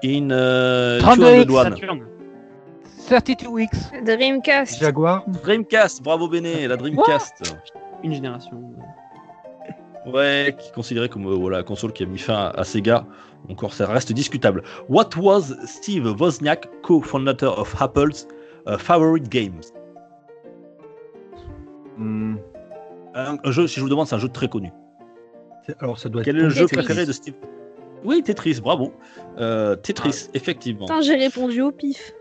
in 0.02 0.30
uh, 0.30 1.00
32X, 1.00 1.46
201? 1.46 1.72
Saturn. 1.72 2.06
32 2.98 3.50
weeks. 3.50 3.78
Dreamcast. 4.04 4.78
Jaguar. 4.78 5.24
Dreamcast, 5.42 6.02
bravo 6.02 6.28
Béné, 6.28 6.68
la 6.68 6.76
Dreamcast. 6.76 7.56
Une 8.02 8.12
génération. 8.12 8.74
Ouais, 10.06 10.54
qui 10.58 10.68
est 10.68 10.74
considéré 10.74 11.08
comme 11.08 11.26
euh, 11.26 11.34
voilà, 11.34 11.58
la 11.58 11.62
console 11.62 11.94
qui 11.94 12.02
a 12.02 12.06
mis 12.06 12.18
fin 12.18 12.34
à, 12.34 12.60
à 12.60 12.64
Sega. 12.64 13.06
Encore, 13.48 13.72
ça 13.72 13.86
reste 13.86 14.12
discutable. 14.12 14.62
What 14.90 15.16
was 15.16 15.54
Steve 15.64 16.06
Wozniak, 16.20 16.68
co-founder 16.82 17.46
of 17.46 17.74
Apple's 17.80 18.26
favorite 18.78 19.28
games? 19.28 19.62
Hmm, 21.96 22.36
Un, 23.14 23.38
un 23.44 23.50
jeu, 23.52 23.66
si 23.66 23.76
je 23.76 23.80
vous 23.82 23.88
demande, 23.88 24.06
c'est 24.08 24.16
un 24.16 24.18
jeu 24.18 24.28
très 24.28 24.48
connu. 24.48 24.72
Alors 25.80 25.98
ça 25.98 26.08
doit 26.08 26.22
Quel 26.22 26.36
est 26.36 26.40
être. 26.40 26.44
le 26.44 26.50
jeu 26.50 26.66
Tetris. 26.66 26.76
préféré 26.84 27.06
de 27.06 27.12
Steve? 27.12 27.34
Oui, 28.04 28.22
Tetris, 28.22 28.60
bravo. 28.60 28.92
Euh, 29.38 29.76
Tetris, 29.76 30.28
effectivement. 30.34 30.86
Putain, 30.86 31.00
j'ai 31.00 31.14
répondu 31.14 31.62
au 31.62 31.70
pif. 31.72 32.12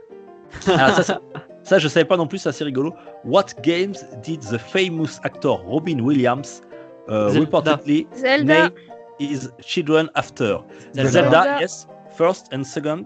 Ah, 0.67 0.91
ça, 0.93 1.03
ça, 1.03 1.22
ça, 1.63 1.80
je 1.80 1.88
savais 1.88 2.05
pas 2.05 2.15
non 2.15 2.27
plus, 2.27 2.38
c'est 2.38 2.49
assez 2.49 2.63
rigolo. 2.63 2.93
What 3.25 3.47
games 3.63 3.95
did 4.22 4.41
the 4.41 4.57
famous 4.57 5.19
actor 5.23 5.61
Robin 5.65 5.99
Williams 5.99 6.61
uh, 7.09 7.30
Zelda. 7.30 7.39
reportedly 7.39 8.07
Zelda. 8.15 8.53
name 8.69 8.72
his 9.19 9.49
children 9.61 10.09
after? 10.15 10.59
Zelda. 10.93 11.57
Yes. 11.59 11.88
First 12.15 12.53
and 12.53 12.63
second? 12.63 13.05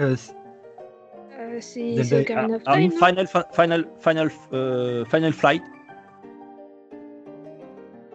Euh, 0.00 0.16
Euh, 0.16 0.16
c'est 1.60 2.20
Ocarina 2.22 2.56
of 2.56 2.62
Ah, 2.66 2.74
Time. 2.74 2.90
non 2.90 3.06
final, 3.06 3.26
fi- 3.26 3.38
final, 3.52 3.84
final, 3.98 4.30
euh, 4.52 5.04
final 5.06 5.32
flight. 5.32 5.62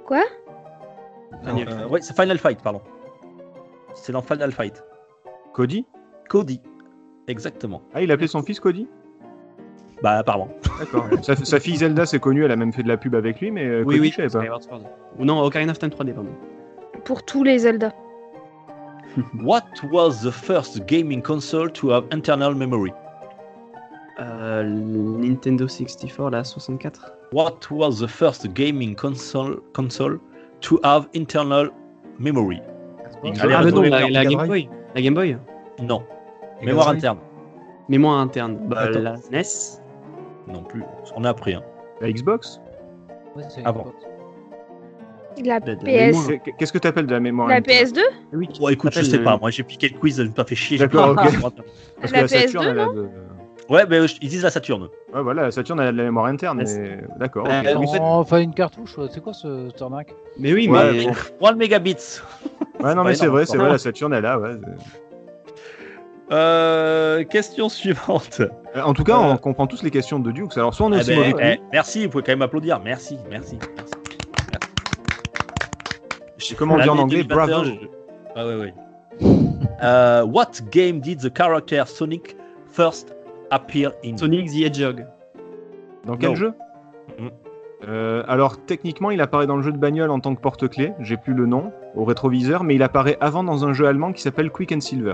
Quoi? 0.05 0.23
Euh, 1.47 1.87
ouais, 1.87 2.01
c'est 2.01 2.15
Final 2.19 2.37
Fight, 2.37 2.61
pardon. 2.61 2.81
C'est 3.93 4.11
dans 4.11 4.21
Final 4.21 4.51
Fight. 4.51 4.83
Cody? 5.53 5.85
Cody. 6.27 6.61
Exactement. 7.27 7.81
Ah, 7.93 8.01
il 8.01 8.11
appelait 8.11 8.27
son 8.27 8.41
fils 8.41 8.59
Cody? 8.59 8.87
Bah, 10.01 10.17
apparemment. 10.17 10.49
D'accord. 10.79 11.07
sa, 11.21 11.35
sa 11.35 11.59
fille 11.59 11.77
Zelda, 11.77 12.05
c'est 12.05 12.19
connu, 12.19 12.43
elle 12.43 12.51
a 12.51 12.55
même 12.55 12.73
fait 12.73 12.83
de 12.83 12.87
la 12.87 12.97
pub 12.97 13.13
avec 13.15 13.39
lui, 13.41 13.51
mais 13.51 13.65
euh, 13.65 13.83
Oui, 13.85 13.97
Cody, 13.97 13.99
oui, 13.99 14.13
je 14.17 14.27
savais 14.29 14.47
pas. 14.47 14.57
Ou 15.17 15.25
non, 15.25 15.39
Ocarina 15.41 15.71
of 15.71 15.79
Time 15.79 15.89
3D, 15.89 16.13
pardon. 16.13 16.31
Pour 17.05 17.23
tous 17.23 17.43
les 17.43 17.59
Zelda. 17.59 17.93
What 19.43 19.63
was 19.91 20.21
the 20.23 20.31
first 20.31 20.85
gaming 20.87 21.21
console 21.21 21.69
to 21.71 21.91
have 21.91 22.05
internal 22.11 22.55
memory? 22.55 22.91
Euh, 24.19 24.63
Nintendo 24.63 25.67
64, 25.67 26.29
la 26.31 26.43
64. 26.43 27.11
What 27.31 27.59
was 27.71 27.99
the 27.99 28.07
first 28.07 28.47
gaming 28.53 28.95
console 28.95 29.59
console 29.73 30.19
to 30.61 30.79
have 30.83 31.07
internal 31.13 31.69
memory? 32.19 32.61
Allez, 33.23 33.53
ah, 33.53 33.63
mais 33.63 33.71
non, 33.71 33.81
la, 33.83 34.09
la 34.09 34.25
Game. 34.25 34.47
Boy. 34.47 34.69
La 34.95 35.01
Game 35.01 35.13
Boy. 35.13 35.37
Non. 35.81 36.03
Mémoire 36.61 36.89
interne. 36.89 37.19
Mémoire 37.87 38.17
interne. 38.19 38.57
Bah, 38.67 38.81
Attends. 38.81 38.99
la 38.99 39.17
SNES. 39.17 39.81
Non 40.47 40.63
plus. 40.63 40.83
On 41.15 41.23
a 41.23 41.29
appris. 41.29 41.53
Hein. 41.53 41.63
La 42.01 42.11
Xbox? 42.11 42.59
Ouais, 43.35 43.43
c'est 43.49 43.61
Ah 43.63 43.71
bon. 43.71 43.81
Xbox. 43.81 44.05
La 45.45 45.61
PS. 45.61 46.27
Qu'est-ce 46.57 46.73
que 46.73 46.77
t'appelles 46.79 47.07
de 47.07 47.13
la 47.13 47.19
mémoire 47.19 47.47
La 47.47 47.55
interne? 47.57 47.85
PS2 47.85 48.01
Oui, 48.33 48.49
Bon, 48.59 48.67
écoute, 48.69 48.93
je 48.93 49.03
sais 49.03 49.19
pas. 49.19 49.37
Moi, 49.37 49.51
j'ai 49.51 49.63
piqué 49.63 49.87
le 49.89 49.97
quiz, 49.97 50.17
je 50.17 50.23
me 50.23 50.31
pas 50.31 50.43
fait 50.43 50.55
chier. 50.55 50.77
D'accord, 50.77 51.11
ok. 51.11 51.15
Parce 51.15 51.33
La 52.01 52.07
que 52.09 52.13
la 52.13 52.27
Saturn, 52.27 52.65
PS2, 52.65 52.69
elle 52.71 52.79
a 52.79 52.85
de... 52.87 53.09
Ouais, 53.69 53.85
mais 53.87 54.03
ils 54.21 54.29
disent 54.29 54.43
la 54.43 54.49
Saturne. 54.49 54.89
Ouais, 55.13 55.21
voilà, 55.21 55.43
la 55.43 55.51
Saturn, 55.51 55.79
elle 55.79 55.87
a 55.87 55.91
de 55.91 55.97
la 55.97 56.03
mémoire 56.05 56.25
interne, 56.25 56.63
mais... 56.65 56.99
D'accord. 57.17 57.45
Ok. 57.45 57.51
en 57.51 57.79
Oui, 57.79 57.87
fait- 57.91 57.99
Oh, 58.01 58.05
enfin, 58.05 58.39
une 58.39 58.53
cartouche, 58.53 58.95
c'est 59.11 59.21
quoi 59.21 59.33
ce 59.33 59.69
arnaque? 59.83 60.13
Mais 60.39 60.53
oui, 60.53 60.67
Ouais, 60.67 60.91
mais. 60.91 61.05
bon. 61.05 61.13
1 61.47 61.53
mégabits. 61.53 62.19
Ouais, 62.79 62.95
non, 62.95 63.03
mais 63.03 63.13
c'est 63.15 63.27
vrai, 63.27 63.45
c'est 63.45 63.57
vrai, 63.57 63.69
la 63.69 63.77
Saturn, 63.77 64.13
elle 64.13 64.25
a, 64.25 64.39
ouais. 64.39 64.55
Euh, 66.31 67.23
question 67.23 67.69
suivante. 67.69 68.41
Euh, 68.75 68.81
En 68.81 68.93
tout 68.93 69.03
cas, 69.03 69.15
Euh. 69.17 69.31
on 69.33 69.37
comprend 69.37 69.65
tous 69.67 69.81
les 69.83 69.89
questions 69.91 70.19
de 70.19 70.31
Dukes. 70.31 70.57
Alors, 70.57 70.73
soit 70.75 70.85
on 70.85 70.93
est 70.93 70.97
Eh 70.97 70.99
aussi 70.99 71.33
ben, 71.33 71.35
eh, 71.41 71.59
merci, 71.71 72.05
vous 72.05 72.11
pouvez 72.11 72.23
quand 72.23 72.31
même 72.33 72.43
applaudir. 72.43 72.79
Merci, 72.83 73.17
merci. 73.31 73.57
merci. 73.77 73.93
Et 76.51 76.55
comment 76.55 76.75
on 76.75 76.79
dit 76.79 76.89
en 76.89 76.97
anglais 76.99 77.23
2021, 77.23 77.47
Bravo 77.47 77.63
je- 77.65 77.87
Ah 78.35 78.45
ouais, 78.47 78.55
ouais. 78.55 78.73
Euh, 79.83 80.23
what 80.25 80.51
game 80.71 80.99
did 80.99 81.19
the 81.19 81.35
character 81.35 81.83
Sonic 81.87 82.35
first 82.71 83.15
appear 83.51 83.91
in? 84.03 84.17
Sonic 84.17 84.47
the 84.49 84.61
Hedgehog. 84.65 85.05
Dans 86.05 86.17
quel 86.17 86.29
Non. 86.29 86.35
jeu 86.35 86.53
Mm. 87.17 87.27
Euh, 87.87 88.23
alors 88.27 88.63
techniquement, 88.65 89.09
il 89.09 89.19
apparaît 89.21 89.47
dans 89.47 89.55
le 89.55 89.63
jeu 89.63 89.71
de 89.71 89.77
bagnole 89.77 90.11
en 90.11 90.19
tant 90.19 90.35
que 90.35 90.41
porte-clés. 90.41 90.93
J'ai 90.99 91.17
plus 91.17 91.33
le 91.33 91.45
nom 91.45 91.71
au 91.95 92.03
rétroviseur, 92.03 92.63
mais 92.63 92.75
il 92.75 92.83
apparaît 92.83 93.17
avant 93.21 93.43
dans 93.43 93.65
un 93.65 93.73
jeu 93.73 93.87
allemand 93.87 94.11
qui 94.11 94.21
s'appelle 94.21 94.51
Quick 94.51 94.71
and 94.73 94.81
Silver. 94.81 95.13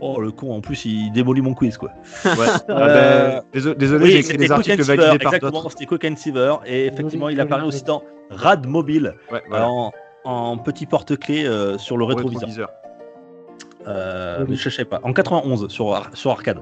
Oh 0.00 0.20
le 0.20 0.30
con, 0.30 0.52
en 0.54 0.60
plus 0.60 0.84
il 0.84 1.10
démolit 1.12 1.40
mon 1.40 1.54
quiz 1.54 1.78
quoi. 1.78 1.90
Ouais. 2.24 2.32
Ah 2.68 2.72
Euh, 2.72 3.30
ben, 3.36 3.42
désolé, 3.52 3.74
désolé, 3.76 4.04
Oui, 4.04 4.10
j'ai 4.10 4.18
écrit 4.18 4.32
des 4.36 4.44
Quick 4.46 4.50
and 4.50 4.54
articles 4.56 4.84
Silver, 4.84 4.96
validés 5.02 5.24
par 5.24 5.34
exactement, 5.34 5.68
c'était 5.70 5.86
Quick 5.86 6.04
and 6.04 6.16
Silver 6.16 6.54
et 6.66 6.86
effectivement 6.86 7.28
il 7.30 7.40
apparaît 7.40 7.64
aussi 7.64 7.82
dans 7.84 8.02
Rad 8.30 8.66
Mobile 8.66 9.14
Ouais, 9.32 9.42
voilà, 9.48 9.68
en, 9.68 9.92
en 10.24 10.58
petit 10.58 10.84
porte-clés 10.86 11.46
euh, 11.46 11.78
sur 11.78 11.96
le 11.96 12.04
rétroviseur. 12.04 12.68
Euh, 13.86 14.44
Oui. 14.48 14.56
je 14.56 14.68
sais 14.70 14.84
pas. 14.84 15.00
En 15.02 15.12
91 15.12 15.68
sur, 15.68 15.94
ar- 15.94 16.10
sur 16.14 16.30
arcade. 16.30 16.60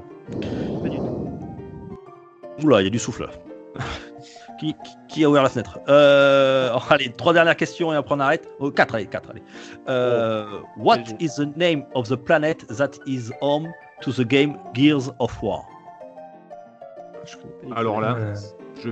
Oula, 2.62 2.80
il 2.80 2.84
y 2.84 2.86
a 2.86 2.90
du 2.90 2.98
souffle. 2.98 3.28
qui, 4.60 4.74
qui- 4.74 4.96
qui 5.08 5.24
a 5.24 5.30
ouvert 5.30 5.42
la 5.42 5.48
fenêtre? 5.48 5.78
Euh, 5.88 6.70
oh, 6.74 6.80
Allez, 6.90 7.12
trois 7.12 7.32
dernières 7.32 7.56
questions 7.56 7.92
et 7.92 7.96
après 7.96 8.14
on 8.14 8.20
arrête. 8.20 8.48
Oh, 8.60 8.70
quatre, 8.70 8.94
allez, 8.94 9.06
quatre, 9.06 9.30
allez. 9.30 9.42
Euh, 9.88 10.46
what 10.76 10.96
Vas-y. 10.98 11.16
is 11.24 11.30
the 11.36 11.56
name 11.56 11.84
of 11.94 12.08
the 12.08 12.16
planet 12.16 12.66
that 12.76 12.90
is 13.06 13.30
home 13.40 13.68
to 14.02 14.12
the 14.12 14.22
game 14.26 14.56
Gears 14.74 15.10
of 15.18 15.42
War? 15.42 15.64
Alors 17.76 18.00
là, 18.00 18.16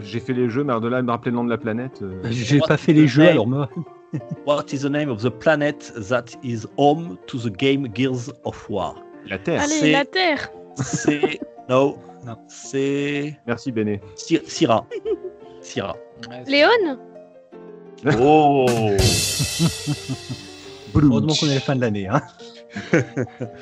j'ai 0.03 0.21
fait 0.21 0.33
les 0.33 0.49
jeux, 0.49 0.63
mais 0.65 0.79
de 0.81 0.87
là, 0.89 1.03
me 1.03 1.11
rappeler 1.11 1.33
le 1.33 1.37
nom 1.37 1.45
de 1.45 1.51
la 1.51 1.59
planète. 1.59 2.01
euh, 2.03 2.21
J'ai 2.31 2.61
What 2.61 2.69
pas 2.69 2.77
fait 2.77 2.93
les 2.93 3.09
jeux, 3.09 3.27
alors 3.29 3.47
moi. 3.47 3.69
What 4.47 4.73
is 4.73 4.83
the 4.83 4.91
name 4.91 5.09
of 5.11 5.23
the 5.23 5.31
planet 5.31 5.93
that 6.09 6.37
is 6.43 6.67
home 6.77 7.19
to 7.27 7.39
the 7.39 7.51
game 7.51 7.87
Gears 7.89 8.31
of 8.45 8.69
War? 8.69 8.95
La 9.27 9.39
Terre. 9.39 9.63
Allez, 9.63 9.93
la 9.93 10.05
Terre 10.05 10.51
C'est. 10.77 11.39
no, 11.69 11.99
non, 12.25 12.37
c'est. 12.49 13.37
Merci 13.47 13.73
Béné. 13.73 14.01
Sy- 14.17 14.41
Syra. 14.47 14.87
Syra. 15.61 15.95
Léon 16.47 16.99
Oh 18.19 18.67
Heureusement 20.95 21.35
qu'on 21.39 21.47
est 21.47 21.53
à 21.53 21.55
la 21.55 21.61
fin 21.61 21.77
de 21.77 21.83
l'année. 21.83 22.09
Hein. 22.09 22.23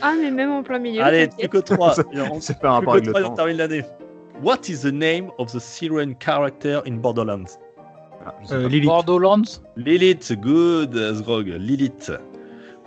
Ah, 0.01 0.15
mais 0.19 0.31
même 0.31 0.51
en 0.51 0.63
plein 0.63 0.79
milieu. 0.79 1.03
Allez, 1.03 1.29
plus 1.29 1.49
que 1.49 1.59
3. 1.59 1.97
C'est 2.41 2.59
pas 2.61 2.69
un 2.69 2.73
rapport 2.73 2.95
avec 2.95 3.07
le 3.07 3.13
temps. 3.13 3.33
on 3.33 3.35
termine 3.35 3.57
l'année. 3.57 3.85
What 4.43 4.69
is 4.69 4.83
the 4.83 4.93
name 4.93 5.31
of 5.39 5.53
the 5.53 5.59
Syrian 5.59 6.15
character 6.21 6.81
in 6.87 6.99
Borderlands? 6.99 7.59
Ah, 8.29 8.35
Euh. 8.55 8.69
Lilith. 8.69 8.87
Borderlands 8.87 9.63
Lilith, 9.77 10.33
good, 10.41 10.95
Sgrog. 10.95 11.47
Lilith. 11.59 12.11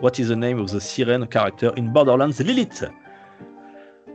What 0.00 0.18
is 0.18 0.28
the 0.28 0.36
name 0.36 0.58
of 0.58 0.70
the 0.70 0.80
Syrian 0.80 1.26
character 1.26 1.72
in 1.76 1.92
Borderlands? 1.92 2.40
Lilith. 2.40 2.84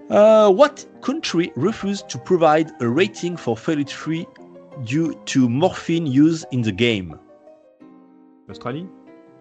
Uh, 0.10 0.50
what 0.50 0.86
country 1.02 1.52
refused 1.56 2.08
to 2.10 2.18
provide 2.18 2.72
a 2.82 2.88
rating 2.88 3.36
for 3.38 3.58
Failed 3.58 3.90
Free 3.90 4.26
due 4.86 5.14
to 5.26 5.50
morphine 5.50 6.08
use 6.08 6.46
in 6.52 6.62
the 6.62 6.72
game? 6.72 7.16
Australie 8.50 8.88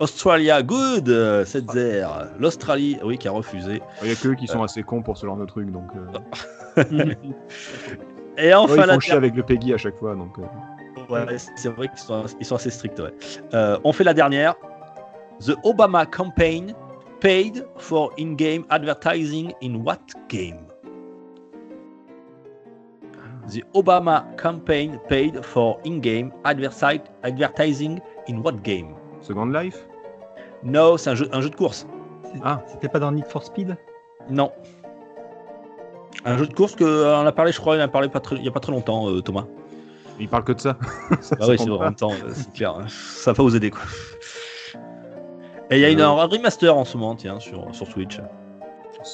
Australia, 0.00 0.62
good, 0.62 1.08
euh, 1.08 1.44
7-0. 1.44 2.32
L'Australie, 2.38 2.98
oui, 3.02 3.16
qui 3.16 3.28
a 3.28 3.30
refusé. 3.30 3.80
Il 4.02 4.08
y 4.08 4.12
a 4.12 4.14
que 4.14 4.28
eux 4.28 4.34
qui 4.34 4.46
sont 4.46 4.62
assez 4.62 4.82
cons 4.82 5.02
pour 5.02 5.16
ce 5.16 5.24
genre 5.24 5.38
de 5.38 5.46
truc, 5.46 5.70
donc. 5.70 5.88
euh, 5.96 6.82
Et 8.36 8.48
ouais, 8.48 8.54
enfin, 8.54 8.74
ils 8.82 8.86
la 8.86 8.94
font 8.94 9.00
chier 9.00 9.14
avec 9.14 9.34
le 9.34 9.42
Peggy 9.42 9.72
à 9.72 9.78
chaque 9.78 9.96
fois, 9.96 10.14
donc. 10.14 10.38
euh, 10.38 10.42
Ouais, 11.08 11.24
c'est 11.56 11.68
vrai 11.68 11.88
qu'ils 11.88 11.98
sont, 11.98 12.24
ils 12.40 12.44
sont 12.46 12.56
assez 12.56 12.70
stricts. 12.70 12.98
ouais. 12.98 13.12
Euh, 13.54 13.78
on 13.84 13.92
fait 13.92 14.04
la 14.04 14.14
dernière. 14.14 14.54
The 15.40 15.54
Obama 15.64 16.06
campaign 16.06 16.74
paid 17.20 17.66
for 17.76 18.10
in-game 18.18 18.64
advertising 18.70 19.52
in 19.62 19.76
what 19.84 19.98
game? 20.28 20.58
The 23.48 23.62
Obama 23.74 24.24
campaign 24.36 24.98
paid 25.08 25.42
for 25.44 25.78
in-game 25.84 26.32
advertising 26.44 28.00
in 28.28 28.38
what 28.42 28.54
game? 28.64 28.94
Second 29.20 29.52
Life? 29.52 29.86
No, 30.64 30.96
c'est 30.96 31.10
un 31.10 31.14
jeu, 31.14 31.28
un 31.32 31.40
jeu 31.40 31.50
de 31.50 31.54
course. 31.54 31.86
Ah. 32.42 32.60
C'était 32.66 32.88
pas 32.88 32.98
dans 32.98 33.12
Need 33.12 33.26
for 33.26 33.44
Speed? 33.44 33.76
Non. 34.28 34.50
Un 36.24 36.38
jeu 36.38 36.46
de 36.46 36.54
course 36.54 36.74
que 36.74 36.82
euh, 36.84 37.16
on 37.18 37.26
a 37.26 37.30
parlé, 37.32 37.52
je 37.52 37.60
crois, 37.60 37.76
il 37.76 37.80
en 37.80 37.84
a 37.84 37.88
parlé 37.88 38.08
pas 38.08 38.18
très- 38.20 38.36
il 38.36 38.44
y 38.44 38.48
a 38.48 38.50
pas 38.50 38.58
très 38.60 38.72
longtemps, 38.72 39.08
euh, 39.08 39.20
Thomas. 39.22 39.44
Il 40.18 40.28
parle 40.28 40.44
que 40.44 40.52
de 40.52 40.60
ça. 40.60 40.76
Ça, 41.20 41.36
Ah 41.40 41.46
oui, 41.48 41.56
c'est 41.58 41.68
vrai, 41.68 41.86
en 41.88 41.92
temps, 41.92 42.12
euh, 42.12 42.30
c'est 42.32 42.52
clair. 42.52 42.74
hein. 42.76 42.86
Ça 42.88 43.32
va 43.32 43.36
pas 43.36 43.42
vous 43.42 43.54
aider, 43.56 43.70
quoi. 43.70 43.82
Et 45.70 45.76
il 45.76 45.80
y 45.80 45.84
a 45.84 45.90
une, 45.90 46.00
Euh. 46.00 46.08
un 46.08 46.24
remaster 46.26 46.74
en 46.76 46.84
ce 46.84 46.96
moment, 46.96 47.14
tiens, 47.16 47.40
sur, 47.40 47.74
sur 47.74 47.86
Switch. 47.86 48.20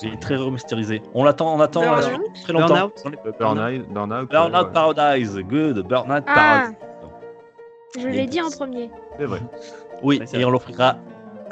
Il 0.03 0.15
est 0.15 0.21
très 0.21 0.37
remasterisé. 0.37 1.03
On 1.15 1.25
l'attend, 1.25 1.55
on 1.55 1.61
attend 1.61 1.83
la 1.83 2.01
Burnout 2.01 2.25
suite 2.35 2.45
très 2.45 2.53
longtemps. 2.55 2.91
Burnout 3.05 3.19
Euh, 3.27 3.33
Burnout, 3.39 3.89
Burnout, 3.93 4.29
Burnout 4.31 4.55
ouais, 4.55 4.61
ouais. 4.65 4.73
Paradise, 4.73 5.39
good. 5.41 5.87
Burnout 5.87 6.25
Ah. 6.27 6.35
Paradise. 6.35 6.77
Je 7.99 8.09
l'ai 8.09 8.27
dit 8.27 8.41
en 8.41 8.49
premier. 8.51 8.91
C'est 9.19 9.27
vrai. 9.27 9.41
Oui, 10.03 10.21
c'est 10.25 10.35
et 10.37 10.39
vrai. 10.39 10.45
on 10.47 10.51
l'offrira 10.51 10.97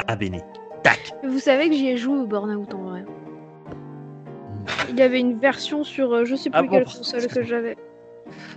à 0.06 0.16
Béné. 0.16 0.42
Tac. 0.82 1.12
Vous 1.22 1.38
savez 1.38 1.68
que 1.68 1.74
j'y 1.74 1.88
ai 1.88 1.96
joué 1.98 2.18
au 2.20 2.26
Burnout 2.26 2.72
en 2.72 2.82
vrai. 2.82 3.04
Il 4.88 4.96
y 4.98 5.02
avait 5.02 5.20
une 5.20 5.38
version 5.38 5.84
sur 5.84 6.12
euh, 6.14 6.24
je 6.24 6.34
sais 6.34 6.48
plus 6.48 6.58
Ah 6.58 6.62
bon 6.62 6.68
quelle 6.70 6.84
console 6.84 7.26
que 7.26 7.42
j'avais. 7.42 7.76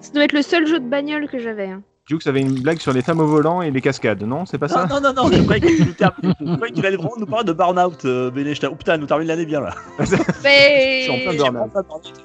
Ça 0.02 0.12
doit 0.14 0.24
être 0.24 0.34
le 0.34 0.42
seul 0.42 0.66
jeu 0.68 0.80
de 0.80 0.88
bagnole 0.88 1.28
que 1.30 1.40
j'avais. 1.40 1.68
hein. 1.68 1.82
Jux 2.10 2.20
avait 2.26 2.42
une 2.42 2.60
blague 2.62 2.80
sur 2.80 2.92
les 2.92 3.02
femmes 3.02 3.22
au 3.22 3.26
volant 3.28 3.62
et 3.62 3.72
les 3.72 3.80
cascades, 3.80 4.24
non? 4.24 4.46
C'est 4.46 4.58
pas 4.58 4.68
ça? 4.68 4.86
Non, 4.88 5.00
non, 5.00 5.14
non, 5.14 5.24
non, 5.30 5.32
je 5.32 5.42
croyais 5.44 5.62
que 5.62 5.68
tu 5.68 5.84
je 5.86 6.56
croyais 6.56 6.74
que 6.74 6.80
tu 6.82 6.86
allais 6.86 6.98
vraiment 6.98 7.14
nous 7.18 7.26
parler 7.26 7.46
de 7.46 7.54
Burnout, 7.54 8.04
euh, 8.04 8.30
Béné. 8.30 8.52
Oh 8.70 8.76
putain, 8.76 8.98
nous 8.98 9.06
termine 9.06 9.30
l'année 9.30 9.46
bien 9.46 9.62
là. 9.62 9.74
Mais... 10.44 11.04
C'est 11.06 11.10
en 11.10 11.32
plein 11.32 11.50
Burnout. 11.52 11.72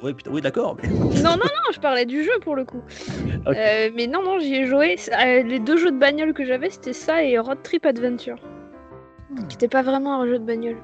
Oui, 0.03 0.15
putain, 0.15 0.31
oui, 0.33 0.41
d'accord. 0.41 0.77
mais- 0.83 0.89
Non, 0.89 1.31
non, 1.31 1.37
non, 1.37 1.73
je 1.73 1.79
parlais 1.79 2.07
du 2.07 2.25
jeu 2.25 2.33
pour 2.43 2.57
le 2.57 2.65
coup. 2.65 2.83
Euh, 3.47 3.91
mais 3.95 4.09
non, 4.09 4.21
non, 4.25 4.41
j'y 4.41 4.57
ai 4.57 4.67
joué. 4.67 4.97
Euh, 5.13 5.45
les 5.45 5.61
deux 5.61 5.77
jeux 5.77 5.93
de 5.93 5.99
bagnole 5.99 6.33
que 6.35 6.45
j'avais, 6.45 6.71
c'était 6.71 6.93
ça 6.93 7.23
et 7.23 7.39
Road 7.39 7.59
Trip 7.63 7.87
Adventure. 7.87 8.39
Qui 9.49 9.55
était 9.55 9.69
pas 9.69 9.83
vraiment 9.83 10.21
un 10.21 10.27
jeu 10.27 10.41
de 10.41 10.45
bagnole. 10.45 10.79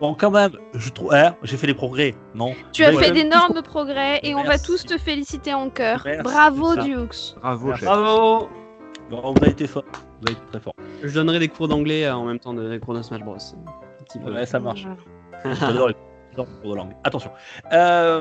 Bon, 0.00 0.14
quand 0.14 0.30
même, 0.30 0.52
je 0.74 0.90
trouve. 0.90 1.14
hein, 1.14 1.34
j'ai 1.42 1.56
fait 1.56 1.66
des 1.66 1.74
progrès, 1.74 2.14
non 2.34 2.54
Tu 2.72 2.84
as 2.84 2.92
Ouais, 2.92 3.04
fait 3.04 3.10
d'énormes 3.12 3.62
progrès 3.62 4.20
et 4.22 4.34
on 4.34 4.44
va 4.44 4.58
tous 4.58 4.84
te 4.84 4.98
féliciter 4.98 5.54
en 5.54 5.70
cœur. 5.70 6.02
Merci, 6.04 6.22
Bravo. 6.22 6.76
Dukes. 6.76 7.34
Bravo, 7.40 7.74
chef. 7.74 7.84
Bravo 7.84 8.48
Bon, 9.10 9.20
Vous 9.32 9.42
avez 9.42 9.52
été 9.52 9.66
fort. 9.66 9.84
Vous 10.20 10.26
avez 10.28 10.32
été 10.32 10.46
très 10.50 10.60
fort. 10.60 10.74
Je 11.02 11.14
donnerai 11.14 11.38
des 11.38 11.48
cours 11.48 11.68
d'anglais 11.68 12.04
euh, 12.04 12.14
en 12.14 12.24
même 12.24 12.38
temps 12.38 12.52
de 12.52 12.68
des 12.68 12.78
cours 12.80 12.94
de 12.94 13.02
Smash 13.02 13.20
Bros. 13.22 13.36
Un 13.36 14.04
petit 14.04 14.18
peu. 14.18 14.32
Ouais, 14.32 14.44
ça 14.46 14.58
marche. 14.58 14.86
J'adore 15.60 15.88
les 15.88 15.94
cours 16.34 16.46
de 16.64 16.74
langue. 16.76 16.92
Attention. 17.04 17.30
Euh, 17.72 18.20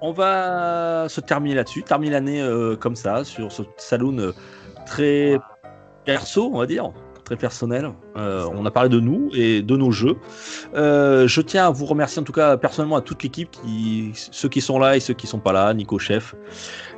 on 0.00 0.12
va 0.12 1.06
se 1.08 1.20
terminer 1.20 1.54
là-dessus. 1.54 1.82
Terminer 1.84 2.12
l'année 2.12 2.42
euh, 2.42 2.76
comme 2.76 2.96
ça, 2.96 3.24
sur 3.24 3.50
ce 3.52 3.62
saloon 3.76 4.32
très 4.84 5.38
perso, 6.04 6.50
on 6.52 6.58
va 6.58 6.66
dire. 6.66 6.90
Personnel. 7.36 7.92
Euh, 8.16 8.48
on 8.54 8.64
a 8.66 8.70
parlé 8.70 8.88
de 8.88 9.00
nous 9.00 9.30
et 9.34 9.62
de 9.62 9.76
nos 9.76 9.90
jeux. 9.90 10.16
Euh, 10.74 11.26
je 11.28 11.40
tiens 11.40 11.66
à 11.66 11.70
vous 11.70 11.86
remercier 11.86 12.20
en 12.20 12.24
tout 12.24 12.32
cas 12.32 12.56
personnellement 12.56 12.96
à 12.96 13.00
toute 13.00 13.22
l'équipe, 13.22 13.50
qui, 13.50 14.10
ceux 14.14 14.48
qui 14.48 14.60
sont 14.60 14.78
là 14.78 14.96
et 14.96 15.00
ceux 15.00 15.14
qui 15.14 15.26
sont 15.26 15.40
pas 15.40 15.52
là, 15.52 15.72
Nico 15.74 15.98
Chef. 15.98 16.34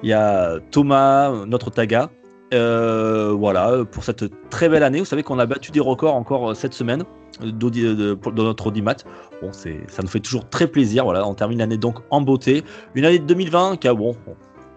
Il 0.02 0.08
y 0.08 0.12
a 0.12 0.58
Thomas, 0.70 1.32
notre 1.46 1.70
Taga. 1.70 2.10
Euh, 2.52 3.32
voilà, 3.38 3.84
pour 3.84 4.02
cette 4.02 4.24
très 4.50 4.68
belle 4.68 4.82
année. 4.82 4.98
Vous 4.98 5.04
savez 5.04 5.22
qu'on 5.22 5.38
a 5.38 5.46
battu 5.46 5.70
des 5.70 5.80
records 5.80 6.16
encore 6.16 6.56
cette 6.56 6.74
semaine 6.74 7.04
de, 7.40 8.18
notre 8.42 8.66
audimat. 8.66 8.96
Bon, 9.40 9.52
ça 9.52 10.02
nous 10.02 10.08
fait 10.08 10.20
toujours 10.20 10.48
très 10.48 10.66
plaisir. 10.66 11.04
Voilà, 11.04 11.26
on 11.26 11.34
termine 11.34 11.58
l'année 11.58 11.76
donc 11.76 11.98
en 12.10 12.20
beauté. 12.20 12.64
Une 12.94 13.04
année 13.04 13.18
de 13.18 13.24
2020 13.24 13.76
qui 13.76 13.88
a 13.88 13.94
bon. 13.94 14.16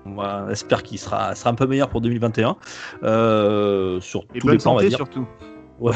On 0.05 0.15
va- 0.15 0.47
espère 0.51 0.83
qu'il 0.83 0.99
sera, 0.99 1.33
sera 1.35 1.49
un 1.51 1.55
peu 1.55 1.65
meilleur 1.65 1.89
pour 1.89 2.01
2021 2.01 2.57
euh, 3.03 3.99
sur 4.01 4.23
Et 4.35 4.39
tous 4.39 4.47
bonne 4.47 4.55
les 4.57 4.61
plans, 4.61 4.71
on 4.73 4.75
va 4.75 4.81
santé 4.81 4.89
dire. 4.89 4.97
surtout. 4.97 5.27
Ouais. 5.79 5.93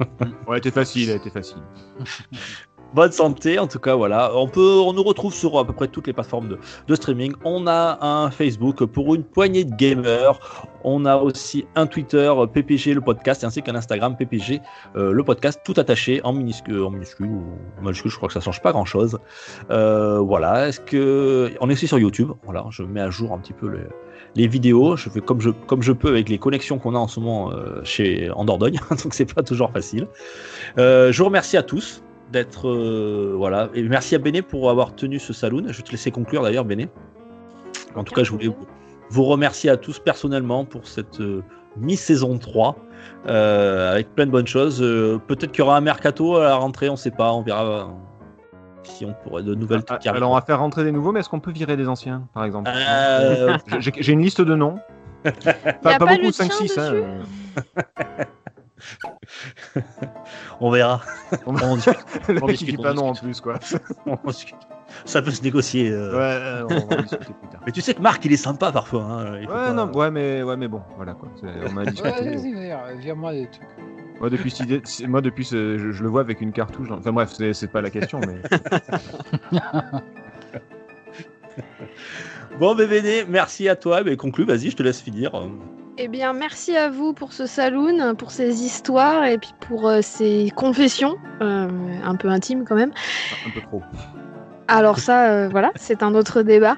ouais, 0.00 0.06
elle 0.52 0.58
était 0.58 0.70
facile, 0.70 1.10
elle 1.10 1.16
était 1.16 1.30
facile. 1.30 1.58
Bonne 2.94 3.12
santé, 3.12 3.58
en 3.58 3.66
tout 3.66 3.78
cas, 3.78 3.94
voilà. 3.94 4.32
On 4.34 4.48
peut, 4.48 4.80
on 4.80 4.92
nous 4.92 5.02
retrouve 5.02 5.34
sur 5.34 5.58
à 5.58 5.66
peu 5.66 5.72
près 5.72 5.88
toutes 5.88 6.06
les 6.06 6.12
plateformes 6.12 6.48
de, 6.48 6.58
de 6.86 6.94
streaming. 6.94 7.34
On 7.44 7.66
a 7.66 7.98
un 8.04 8.30
Facebook 8.30 8.84
pour 8.84 9.14
une 9.14 9.24
poignée 9.24 9.64
de 9.64 9.74
gamers. 9.74 10.40
On 10.84 11.04
a 11.04 11.16
aussi 11.16 11.66
un 11.74 11.86
Twitter 11.86 12.32
PPG 12.52 12.94
le 12.94 13.00
podcast 13.00 13.44
ainsi 13.44 13.62
qu'un 13.62 13.74
Instagram 13.74 14.16
PPG 14.16 14.60
euh, 14.96 15.12
le 15.12 15.24
podcast 15.24 15.60
tout 15.64 15.74
attaché 15.76 16.20
en 16.24 16.32
minuscule, 16.32 16.82
en 16.82 16.90
minuscule 16.90 17.26
ou 17.26 17.82
majuscule. 17.82 18.10
Je 18.10 18.16
crois 18.16 18.28
que 18.28 18.34
ça 18.34 18.40
change 18.40 18.62
pas 18.62 18.72
grand 18.72 18.84
chose. 18.84 19.18
voilà. 19.68 20.68
Est-ce 20.68 20.80
que 20.80 21.52
on 21.60 21.68
est 21.68 21.74
aussi 21.74 21.88
sur 21.88 21.98
YouTube 21.98 22.30
Voilà, 22.44 22.64
je 22.70 22.82
mets 22.82 23.00
à 23.00 23.10
jour 23.10 23.32
un 23.32 23.38
petit 23.38 23.52
peu 23.52 23.68
les, 23.68 23.84
les 24.34 24.46
vidéos. 24.46 24.96
Je 24.96 25.10
fais 25.10 25.20
comme 25.20 25.40
je 25.40 25.50
comme 25.50 25.82
je 25.82 25.92
peux 25.92 26.08
avec 26.08 26.28
les 26.28 26.38
connexions 26.38 26.78
qu'on 26.78 26.94
a 26.94 26.98
en 26.98 27.08
ce 27.08 27.20
moment 27.20 27.52
euh, 27.52 27.80
chez 27.84 28.30
en 28.30 28.44
Dordogne, 28.44 28.80
donc 28.90 29.14
c'est 29.14 29.32
pas 29.32 29.42
toujours 29.42 29.70
facile. 29.70 30.06
Euh, 30.78 31.12
je 31.12 31.18
vous 31.18 31.26
remercie 31.26 31.56
à 31.56 31.62
tous 31.62 32.02
d'être 32.32 32.68
euh, 32.68 33.34
voilà 33.36 33.70
et 33.74 33.82
merci 33.82 34.14
à 34.14 34.18
Béné 34.18 34.42
pour 34.42 34.70
avoir 34.70 34.94
tenu 34.94 35.18
ce 35.18 35.32
saloon. 35.32 35.64
Je 35.68 35.76
vais 35.76 35.82
te 35.82 35.90
laisser 35.90 36.10
conclure 36.10 36.42
d'ailleurs 36.42 36.64
Béné. 36.64 36.88
En 37.94 38.04
tout 38.04 38.14
cas, 38.14 38.22
je 38.22 38.30
voulais 38.30 38.50
vous, 39.10 39.24
remercier 39.24 39.70
à 39.70 39.76
tous 39.76 39.98
personnellement 39.98 40.64
pour 40.64 40.86
cette 40.86 41.20
euh, 41.20 41.42
mi-saison 41.76 42.38
3 42.38 42.76
euh, 43.26 43.92
avec 43.92 44.14
plein 44.14 44.26
de 44.26 44.30
bonnes 44.30 44.46
choses. 44.46 44.82
Euh, 44.82 45.18
Peut-être 45.26 45.52
qu'il 45.52 45.60
y 45.60 45.62
aura 45.62 45.76
un 45.76 45.80
mercato 45.80 46.36
à 46.36 46.44
la 46.44 46.56
rentrée, 46.56 46.88
on 46.88 46.96
sait 46.96 47.10
pas, 47.10 47.32
on 47.32 47.42
verra 47.42 47.88
si 48.84 49.04
on 49.04 49.14
pourrait 49.22 49.42
de 49.42 49.54
nouvelles 49.54 49.82
Ah. 49.88 49.98
Alors 50.06 50.30
on 50.30 50.34
va 50.34 50.40
faire 50.40 50.60
rentrer 50.60 50.84
des 50.84 50.92
nouveaux, 50.92 51.12
mais 51.12 51.20
est-ce 51.20 51.28
qu'on 51.28 51.40
peut 51.40 51.50
virer 51.50 51.76
des 51.76 51.88
anciens, 51.88 52.26
par 52.34 52.44
exemple? 52.44 52.70
Euh, 52.74 53.56
J'ai 53.80 54.12
une 54.12 54.22
liste 54.22 54.40
de 54.40 54.54
noms. 54.54 54.78
Pas, 55.24 55.30
a 55.32 55.72
pas 55.72 55.98
pas 55.98 56.06
beaucoup, 56.06 56.26
le 56.26 56.30
5-6. 56.30 56.78
on 60.60 60.70
verra. 60.70 61.00
On 61.46 61.54
On 61.56 61.76
discute. 61.76 61.96
Le 62.28 62.42
On 62.42 62.46
mec, 62.46 62.60
il 62.60 62.64
dit 62.66 62.72
discute, 62.72 62.82
pas 62.82 62.92
on 62.92 62.94
non 62.94 63.08
en 63.10 63.14
plus, 63.14 63.40
quoi. 63.40 63.58
On 64.06 64.16
discute. 64.30 64.56
Ça 65.04 65.20
peut 65.20 65.30
se 65.30 65.42
négocier. 65.42 65.90
euh. 65.90 66.12
Ouais, 66.12 66.18
euh, 66.18 66.64
on 66.64 66.86
va 66.86 66.96
en 66.98 67.02
discuter 67.02 67.34
plus 67.34 67.48
tard. 67.50 67.60
Mais 67.66 67.72
tu 67.72 67.80
sais 67.82 67.92
que 67.92 68.00
Marc, 68.00 68.24
il 68.24 68.32
est 68.32 68.36
sympa 68.38 68.72
parfois. 68.72 69.02
hein, 69.04 69.32
Ouais, 69.32 69.46
pas- 69.46 69.72
non, 69.74 69.92
ouais, 69.92 70.10
mais, 70.10 70.42
ouais, 70.42 70.56
mais 70.56 70.66
bon, 70.68 70.80
voilà 70.96 71.12
quoi. 71.12 71.28
C'est- 71.40 71.46
On 71.72 71.76
a 71.76 71.84
discuté. 71.84 72.08
Ouais, 72.24 72.36
vas-y, 72.36 72.98
vire-moi 72.98 73.32
des 73.34 73.46
trucs. 73.50 73.68
Moi, 74.18 74.30
depuis, 74.30 74.52
moi, 75.06 75.20
depuis 75.20 75.44
ce- 75.44 75.76
je, 75.78 75.90
je 75.92 76.02
le 76.02 76.08
vois 76.08 76.22
avec 76.22 76.40
une 76.40 76.52
cartouche. 76.52 76.88
Enfin, 76.90 77.12
bref, 77.12 77.32
c'est 77.36 77.52
c'est 77.52 77.68
pas 77.68 77.82
la 77.82 77.90
question, 77.90 78.18
mais. 78.20 78.40
Bon, 82.58 82.74
BVD, 82.74 83.26
merci 83.28 83.68
à 83.68 83.76
toi. 83.76 84.02
Mais 84.02 84.16
conclue, 84.16 84.44
vas-y, 84.44 84.70
je 84.70 84.76
te 84.76 84.82
laisse 84.82 85.00
finir. 85.00 85.32
Eh 86.00 86.06
bien, 86.06 86.32
merci 86.32 86.76
à 86.76 86.88
vous 86.88 87.12
pour 87.12 87.32
ce 87.32 87.46
saloon, 87.46 88.14
pour 88.14 88.30
ces 88.30 88.62
histoires 88.64 89.24
et 89.24 89.36
puis 89.36 89.52
pour 89.58 89.88
euh, 89.88 89.98
ces 90.00 90.52
confessions, 90.54 91.16
euh, 91.42 91.68
un 92.04 92.14
peu 92.14 92.28
intimes 92.28 92.64
quand 92.64 92.76
même. 92.76 92.92
un 93.46 93.50
peu 93.50 93.60
trop. 93.60 93.82
Alors 94.68 94.98
ça, 94.98 95.30
euh, 95.30 95.48
voilà, 95.48 95.72
c'est 95.76 96.02
un 96.02 96.14
autre 96.14 96.42
débat. 96.42 96.76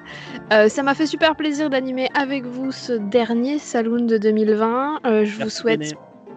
Euh, 0.52 0.68
ça 0.68 0.82
m'a 0.82 0.94
fait 0.94 1.06
super 1.06 1.36
plaisir 1.36 1.68
d'animer 1.68 2.08
avec 2.14 2.46
vous 2.46 2.70
ce 2.70 2.92
dernier 2.94 3.58
saloon 3.58 4.06
de 4.06 4.16
2020. 4.16 5.00
Euh, 5.04 5.24
je 5.24 5.42
vous 5.42 5.50
souhaite 5.50 5.94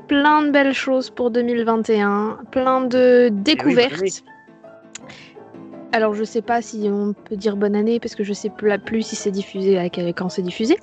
plein 0.07 0.41
de 0.41 0.49
belles 0.49 0.73
choses 0.73 1.09
pour 1.09 1.31
2021, 1.31 2.39
plein 2.51 2.81
de 2.81 3.29
découvertes. 3.31 3.91
bonne 3.91 3.99
année. 3.99 4.11
Alors 5.93 6.13
je 6.15 6.23
sais 6.23 6.41
pas 6.41 6.61
si 6.61 6.89
on 6.91 7.13
peut 7.13 7.35
dire 7.37 7.55
bonne 7.55 7.75
année 7.75 7.99
parce 7.99 8.15
que 8.15 8.23
je 8.23 8.33
sais 8.33 8.49
plus, 8.49 8.77
plus 8.79 9.03
si 9.03 9.15
c'est 9.15 9.31
diffusé 9.31 9.77
à 9.77 9.89
quel- 9.89 10.13
quand 10.13 10.27
c'est 10.27 10.41
diffusé. 10.41 10.77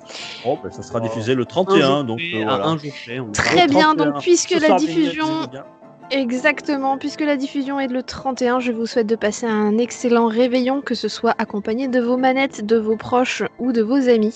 Oh, 0.45 0.57
ben, 0.63 0.71
ça 0.71 0.81
sera 0.81 0.99
Oh. 0.99 1.03
diffusé 1.03 1.35
le 1.35 1.41
Un 1.43 1.45
31, 1.45 1.79
jour 1.97 2.03
donc 2.05 2.21
euh, 2.33 2.41
à 2.41 2.45
voilà. 2.45 2.65
un 2.67 2.77
jour 2.77 2.91
près, 3.03 3.19
on 3.19 3.25
verra. 3.25 3.31
Très 3.33 3.67
bien, 3.67 3.93
31. 3.93 3.95
donc 4.11 4.21
puisque 4.21 4.53
Ce 4.53 4.61
la 4.69 4.75
diffusion 4.77 5.25
bien. 5.51 5.65
Exactement, 6.13 6.97
puisque 6.97 7.21
la 7.21 7.37
diffusion 7.37 7.79
est 7.79 7.87
le 7.87 8.03
31, 8.03 8.59
je 8.59 8.73
vous 8.73 8.85
souhaite 8.85 9.07
de 9.07 9.15
passer 9.15 9.45
un 9.45 9.77
excellent 9.77 10.27
réveillon, 10.27 10.81
que 10.81 10.93
ce 10.93 11.07
soit 11.07 11.33
accompagné 11.37 11.87
de 11.87 12.01
vos 12.01 12.17
manettes, 12.17 12.65
de 12.65 12.75
vos 12.75 12.97
proches 12.97 13.43
ou 13.59 13.71
de 13.71 13.81
vos 13.81 14.09
amis. 14.09 14.35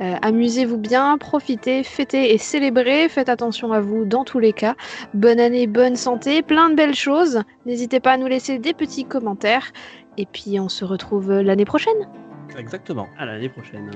Euh, 0.00 0.14
Amusez-vous 0.22 0.76
bien, 0.76 1.16
profitez, 1.18 1.84
fêtez 1.84 2.34
et 2.34 2.38
célébrez, 2.38 3.08
faites 3.08 3.28
attention 3.28 3.72
à 3.72 3.80
vous 3.80 4.04
dans 4.04 4.24
tous 4.24 4.40
les 4.40 4.52
cas. 4.52 4.74
Bonne 5.14 5.38
année, 5.38 5.68
bonne 5.68 5.94
santé, 5.94 6.42
plein 6.42 6.68
de 6.68 6.74
belles 6.74 6.96
choses. 6.96 7.42
N'hésitez 7.64 8.00
pas 8.00 8.12
à 8.12 8.16
nous 8.16 8.26
laisser 8.26 8.58
des 8.58 8.74
petits 8.74 9.04
commentaires. 9.04 9.70
Et 10.16 10.26
puis 10.26 10.58
on 10.60 10.68
se 10.68 10.84
retrouve 10.84 11.32
l'année 11.32 11.64
prochaine. 11.64 12.08
Exactement. 12.56 13.08
À 13.18 13.26
l'année 13.26 13.48
prochaine. 13.48 13.90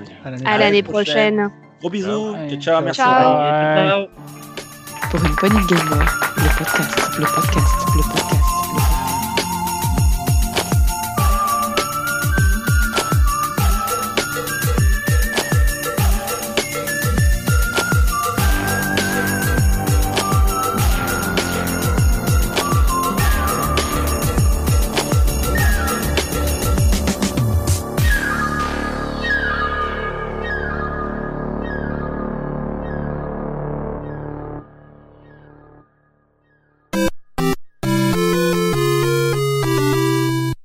À 0.45 0.57
l'année 0.57 0.83
prochaine. 0.83 1.35
prochaine. 1.35 1.49
Gros 1.79 1.89
bisous. 1.89 2.31
Ouais. 2.33 2.49
Ciao, 2.49 2.59
ciao, 2.59 2.83
merci. 2.83 3.01
Ciao. 3.01 4.07
Pour 5.11 5.25
une 5.25 5.35
poignée 5.35 5.61
de 5.61 5.67
gamer, 5.67 6.33
le 6.37 6.57
podcast, 6.57 6.97
le 7.17 7.25
podcast, 7.25 7.85
le 7.95 8.01
podcast. 8.03 8.28